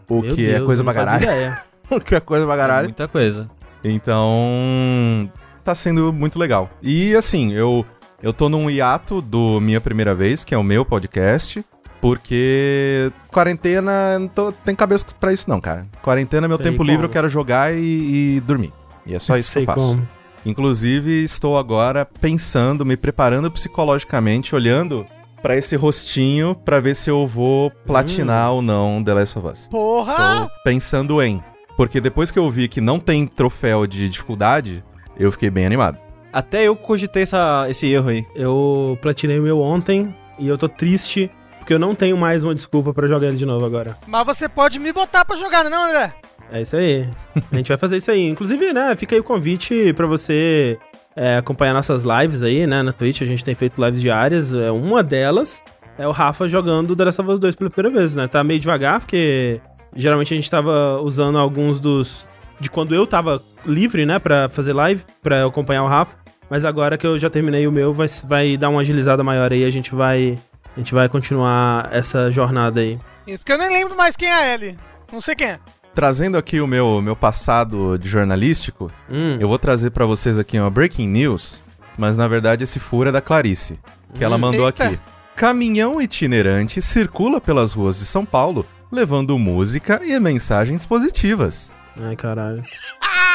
O 0.09 0.21
Meu 0.21 0.35
que 0.35 0.44
é 0.50 0.53
Deus, 0.53 0.65
coisa 0.65 0.81
eu 0.81 0.85
pra 0.85 0.94
caralho. 0.94 1.24
ideia. 1.24 1.62
O 1.89 2.01
que 2.01 2.15
é 2.15 2.19
coisa 2.19 2.45
pra 2.45 2.57
caralho. 2.57 2.88
Muita 2.88 3.07
coisa. 3.07 3.50
Então, 3.81 5.31
tá 5.63 5.74
sendo 5.74 6.12
muito 6.12 6.38
legal. 6.38 6.69
E 6.81 7.15
assim, 7.15 7.53
eu 7.53 7.85
eu 8.21 8.33
tô 8.33 8.50
num 8.50 8.69
hiato 8.69 9.21
do 9.21 9.62
Minha 9.62 9.79
Primeira 9.79 10.13
Vez, 10.13 10.44
que 10.44 10.53
é 10.53 10.57
o 10.57 10.63
meu 10.63 10.83
podcast, 10.83 11.63
porque 12.01 13.12
quarentena, 13.31 14.19
não 14.19 14.27
tô, 14.27 14.51
tem 14.51 14.75
cabeça 14.75 15.06
pra 15.19 15.31
isso 15.31 15.50
não, 15.50 15.59
cara. 15.59 15.85
Quarentena, 16.01 16.47
meu 16.47 16.57
Sei 16.57 16.65
tempo 16.65 16.77
como. 16.80 16.89
livre, 16.89 17.06
eu 17.06 17.09
quero 17.09 17.30
jogar 17.30 17.73
e, 17.73 18.38
e 18.38 18.41
dormir. 18.41 18.73
E 19.06 19.13
é 19.15 19.19
só 19.19 19.35
isso 19.39 19.51
Sei 19.51 19.63
que 19.65 19.71
eu 19.71 19.75
faço. 19.75 19.88
como. 19.88 20.07
Inclusive, 20.45 21.23
estou 21.23 21.57
agora 21.57 22.06
pensando, 22.06 22.85
me 22.85 22.95
preparando 22.97 23.50
psicologicamente, 23.51 24.56
olhando 24.56 25.06
pra 25.41 25.55
esse 25.55 25.75
rostinho 25.75 26.55
pra 26.55 26.79
ver 26.79 26.95
se 26.95 27.09
eu 27.09 27.25
vou 27.25 27.71
platinar 27.85 28.51
ou 28.51 28.61
não 28.61 29.03
The 29.03 29.13
Last 29.13 29.39
of 29.39 29.47
Us. 29.47 29.67
Porra! 29.67 30.13
Estou 30.13 30.49
pensando 30.63 31.21
em. 31.21 31.43
Porque 31.75 32.01
depois 32.01 32.31
que 32.31 32.39
eu 32.39 32.49
vi 32.49 32.67
que 32.67 32.81
não 32.81 32.99
tem 32.99 33.27
troféu 33.27 33.85
de 33.85 34.09
dificuldade, 34.09 34.83
eu 35.17 35.31
fiquei 35.31 35.49
bem 35.49 35.65
animado. 35.65 35.99
Até 36.33 36.63
eu 36.63 36.75
cogitei 36.75 37.23
essa, 37.23 37.67
esse 37.69 37.87
erro 37.87 38.09
aí. 38.09 38.25
Eu 38.35 38.97
platinei 39.01 39.39
o 39.39 39.43
meu 39.43 39.61
ontem 39.61 40.13
e 40.39 40.47
eu 40.47 40.57
tô 40.57 40.67
triste 40.67 41.31
porque 41.67 41.73
eu 41.73 41.79
não 41.79 41.93
tenho 41.93 42.15
mais 42.15 42.45
uma 42.45 42.55
desculpa 42.55 42.93
pra 42.93 43.09
jogar 43.09 43.27
ele 43.27 43.35
de 43.35 43.45
novo 43.45 43.65
agora. 43.65 43.97
Mas 44.07 44.25
você 44.25 44.47
pode 44.47 44.79
me 44.79 44.93
botar 44.93 45.25
pra 45.25 45.35
jogar, 45.35 45.65
não, 45.65 45.85
é, 45.85 45.89
André? 45.89 46.13
É 46.51 46.61
isso 46.61 46.77
aí. 46.77 47.07
A 47.51 47.55
gente 47.55 47.67
vai 47.67 47.77
fazer 47.77 47.97
isso 47.97 48.09
aí. 48.09 48.25
Inclusive, 48.27 48.73
né, 48.73 48.95
fica 48.95 49.15
aí 49.15 49.19
o 49.19 49.23
convite 49.23 49.94
pra 49.94 50.05
você 50.05 50.77
é, 51.15 51.38
acompanhar 51.38 51.73
nossas 51.73 52.03
lives 52.03 52.41
aí, 52.44 52.65
né, 52.65 52.81
na 52.81 52.94
Twitch. 52.94 53.21
A 53.21 53.25
gente 53.25 53.44
tem 53.44 53.53
feito 53.53 53.83
lives 53.83 54.01
diárias. 54.01 54.53
É, 54.53 54.71
uma 54.71 55.03
delas 55.03 55.61
é 55.97 56.07
o 56.07 56.11
Rafa 56.11 56.47
jogando 56.47 56.95
The 56.95 57.05
Last 57.05 57.21
of 57.21 57.31
Us 57.31 57.39
2 57.39 57.55
pela 57.55 57.69
primeira 57.69 57.99
vez, 57.99 58.15
né? 58.15 58.27
Tá 58.27 58.44
meio 58.44 58.59
devagar, 58.59 58.99
porque 58.99 59.59
geralmente 59.95 60.33
a 60.33 60.38
gente 60.38 60.49
tava 60.49 60.99
usando 61.01 61.38
alguns 61.38 61.79
dos... 61.79 62.25
De 62.59 62.69
quando 62.71 62.95
eu 62.95 63.05
tava 63.05 63.41
livre, 63.65 64.05
né, 64.05 64.17
pra 64.17 64.49
fazer 64.49 64.73
live, 64.73 65.03
pra 65.21 65.45
acompanhar 65.45 65.83
o 65.83 65.88
Rafa. 65.88 66.17
Mas 66.49 66.63
agora 66.63 66.97
que 66.97 67.05
eu 67.05 67.19
já 67.19 67.29
terminei 67.29 67.67
o 67.67 67.71
meu, 67.71 67.94
vai, 67.94 68.07
vai 68.23 68.57
dar 68.57 68.69
uma 68.69 68.81
agilizada 68.81 69.23
maior 69.23 69.51
aí. 69.51 69.65
A 69.65 69.69
gente 69.69 69.94
vai... 69.94 70.39
A 70.75 70.79
gente 70.79 70.94
vai 70.94 71.09
continuar 71.09 71.89
essa 71.91 72.29
jornada 72.29 72.79
aí. 72.79 72.99
Isso, 73.25 73.39
porque 73.39 73.51
eu 73.51 73.57
nem 73.57 73.69
lembro 73.69 73.97
mais 73.97 74.15
quem 74.15 74.29
é 74.29 74.33
a 74.33 74.53
Ellie. 74.53 74.77
Não 75.11 75.19
sei 75.19 75.35
quem 75.35 75.47
é. 75.47 75.59
Trazendo 75.97 76.38
aqui 76.38 76.61
o 76.61 76.67
meu, 76.67 77.01
meu 77.01 77.15
passado 77.15 77.97
de 77.97 78.07
jornalístico, 78.07 78.91
Hum, 79.09 79.38
eu 79.39 79.47
vou 79.47 79.57
trazer 79.57 79.89
pra 79.89 80.05
vocês 80.05 80.38
aqui 80.38 80.59
uma 80.59 80.69
breaking 80.69 81.07
news, 81.07 81.59
mas 81.97 82.15
na 82.15 82.27
verdade 82.27 82.63
esse 82.63 82.79
furo 82.79 83.09
é 83.09 83.11
da 83.11 83.19
Clarice, 83.19 83.79
que 84.13 84.23
ela 84.23 84.38
mandou 84.38 84.67
Eita. 84.67 84.85
aqui. 84.85 84.99
Caminhão 85.35 85.99
itinerante 85.99 86.83
circula 86.83 87.41
pelas 87.41 87.73
ruas 87.73 87.97
de 87.97 88.05
São 88.05 88.23
Paulo, 88.23 88.63
levando 88.91 89.39
música 89.39 89.99
e 90.03 90.19
mensagens 90.19 90.85
positivas. 90.85 91.71
Ai, 91.99 92.15
caralho. 92.15 92.61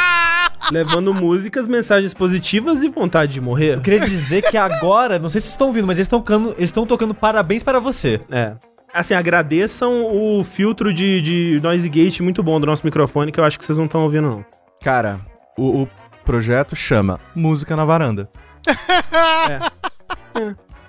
Levando 0.71 1.13
músicas, 1.13 1.67
mensagens 1.67 2.15
positivas 2.15 2.85
e 2.85 2.89
vontade 2.89 3.33
de 3.33 3.41
morrer. 3.41 3.75
Eu 3.75 3.81
queria 3.81 3.99
dizer 4.07 4.43
que 4.43 4.57
agora, 4.57 5.19
não 5.19 5.29
sei 5.29 5.41
se 5.41 5.47
vocês 5.47 5.55
estão 5.55 5.67
ouvindo, 5.67 5.89
mas 5.89 5.99
eles 5.99 6.07
estão 6.07 6.21
tocando, 6.21 6.51
eles 6.57 6.71
estão 6.71 6.87
tocando 6.87 7.13
parabéns 7.13 7.65
para 7.65 7.81
você. 7.81 8.21
É. 8.31 8.53
Assim, 8.95 9.15
agradeçam 9.15 10.05
o 10.05 10.45
filtro 10.45 10.93
de, 10.93 11.21
de 11.23 11.61
noise 11.63 11.89
gate 11.89 12.21
muito 12.21 12.43
bom 12.43 12.61
do 12.61 12.67
nosso 12.67 12.85
microfone, 12.85 13.33
que 13.33 13.41
eu 13.41 13.45
acho 13.45 13.59
que 13.59 13.65
vocês 13.65 13.79
não 13.79 13.87
estão 13.87 14.03
ouvindo, 14.03 14.29
não. 14.29 14.45
Cara, 14.83 15.19
o, 15.57 15.83
o 15.83 15.89
projeto 16.25 16.77
chama 16.77 17.19
Música 17.35 17.75
na 17.77 17.85
Varanda. 17.85 18.29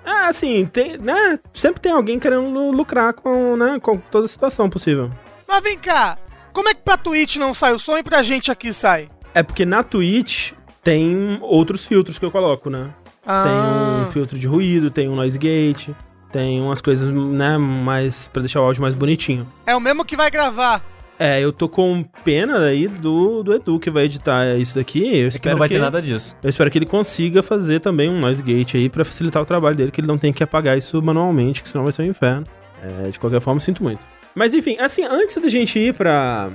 É, 0.06 0.10
assim, 0.28 0.66
tem, 0.66 0.98
né? 0.98 1.38
Sempre 1.52 1.80
tem 1.80 1.90
alguém 1.92 2.18
querendo 2.18 2.50
lu- 2.50 2.70
lucrar 2.70 3.14
com, 3.14 3.56
né, 3.56 3.78
com 3.80 3.96
toda 3.96 4.26
a 4.26 4.28
situação 4.28 4.68
possível. 4.68 5.08
Mas 5.48 5.62
vem 5.62 5.78
cá, 5.78 6.18
como 6.52 6.68
é 6.68 6.74
que 6.74 6.82
pra 6.82 6.98
Twitch 6.98 7.36
não 7.36 7.54
sai 7.54 7.72
o 7.72 7.78
som 7.78 7.96
e 7.96 8.02
pra 8.02 8.22
gente 8.22 8.50
aqui 8.50 8.74
sai? 8.74 9.08
É 9.32 9.42
porque 9.42 9.64
na 9.64 9.82
Twitch 9.82 10.52
tem 10.82 11.38
outros 11.40 11.86
filtros 11.86 12.18
que 12.18 12.24
eu 12.24 12.30
coloco, 12.30 12.68
né? 12.68 12.90
Tem 13.22 13.32
Ah. 13.34 14.04
um 14.06 14.10
filtro 14.12 14.38
de 14.38 14.46
ruído, 14.46 14.90
tem 14.90 15.08
um 15.08 15.14
noise 15.16 15.38
gate, 15.38 15.88
tem 16.34 16.60
umas 16.60 16.80
coisas, 16.80 17.14
né, 17.14 17.56
mais 17.56 18.26
pra 18.26 18.42
deixar 18.42 18.60
o 18.60 18.64
áudio 18.64 18.82
mais 18.82 18.92
bonitinho. 18.92 19.46
É 19.64 19.74
o 19.76 19.80
mesmo 19.80 20.04
que 20.04 20.16
vai 20.16 20.28
gravar. 20.32 20.82
É, 21.16 21.40
eu 21.40 21.52
tô 21.52 21.68
com 21.68 22.04
pena 22.24 22.58
aí 22.64 22.88
do, 22.88 23.44
do 23.44 23.54
Edu 23.54 23.78
que 23.78 23.88
vai 23.88 24.06
editar 24.06 24.56
isso 24.58 24.74
daqui. 24.74 24.98
Eu 24.98 25.26
É 25.28 25.30
que 25.30 25.36
espero 25.36 25.54
não 25.54 25.58
vai 25.60 25.68
ter 25.68 25.78
nada 25.78 26.02
disso. 26.02 26.34
Eu 26.42 26.50
espero 26.50 26.68
que 26.72 26.76
ele 26.78 26.86
consiga 26.86 27.40
fazer 27.40 27.78
também 27.78 28.10
um 28.10 28.18
noise 28.18 28.42
gate 28.42 28.74
aí 28.74 28.88
pra 28.90 29.04
facilitar 29.04 29.40
o 29.40 29.44
trabalho 29.46 29.76
dele, 29.76 29.92
que 29.92 30.00
ele 30.00 30.08
não 30.08 30.18
tem 30.18 30.32
que 30.32 30.42
apagar 30.42 30.76
isso 30.76 31.00
manualmente, 31.00 31.62
que 31.62 31.68
senão 31.68 31.84
vai 31.84 31.92
ser 31.92 32.02
um 32.02 32.06
inferno. 32.06 32.44
É, 32.82 33.10
de 33.10 33.20
qualquer 33.20 33.40
forma, 33.40 33.60
sinto 33.60 33.80
muito. 33.80 34.00
Mas 34.34 34.54
enfim, 34.54 34.76
assim, 34.80 35.04
antes 35.04 35.40
da 35.40 35.48
gente 35.48 35.78
ir 35.78 35.94
para 35.94 36.50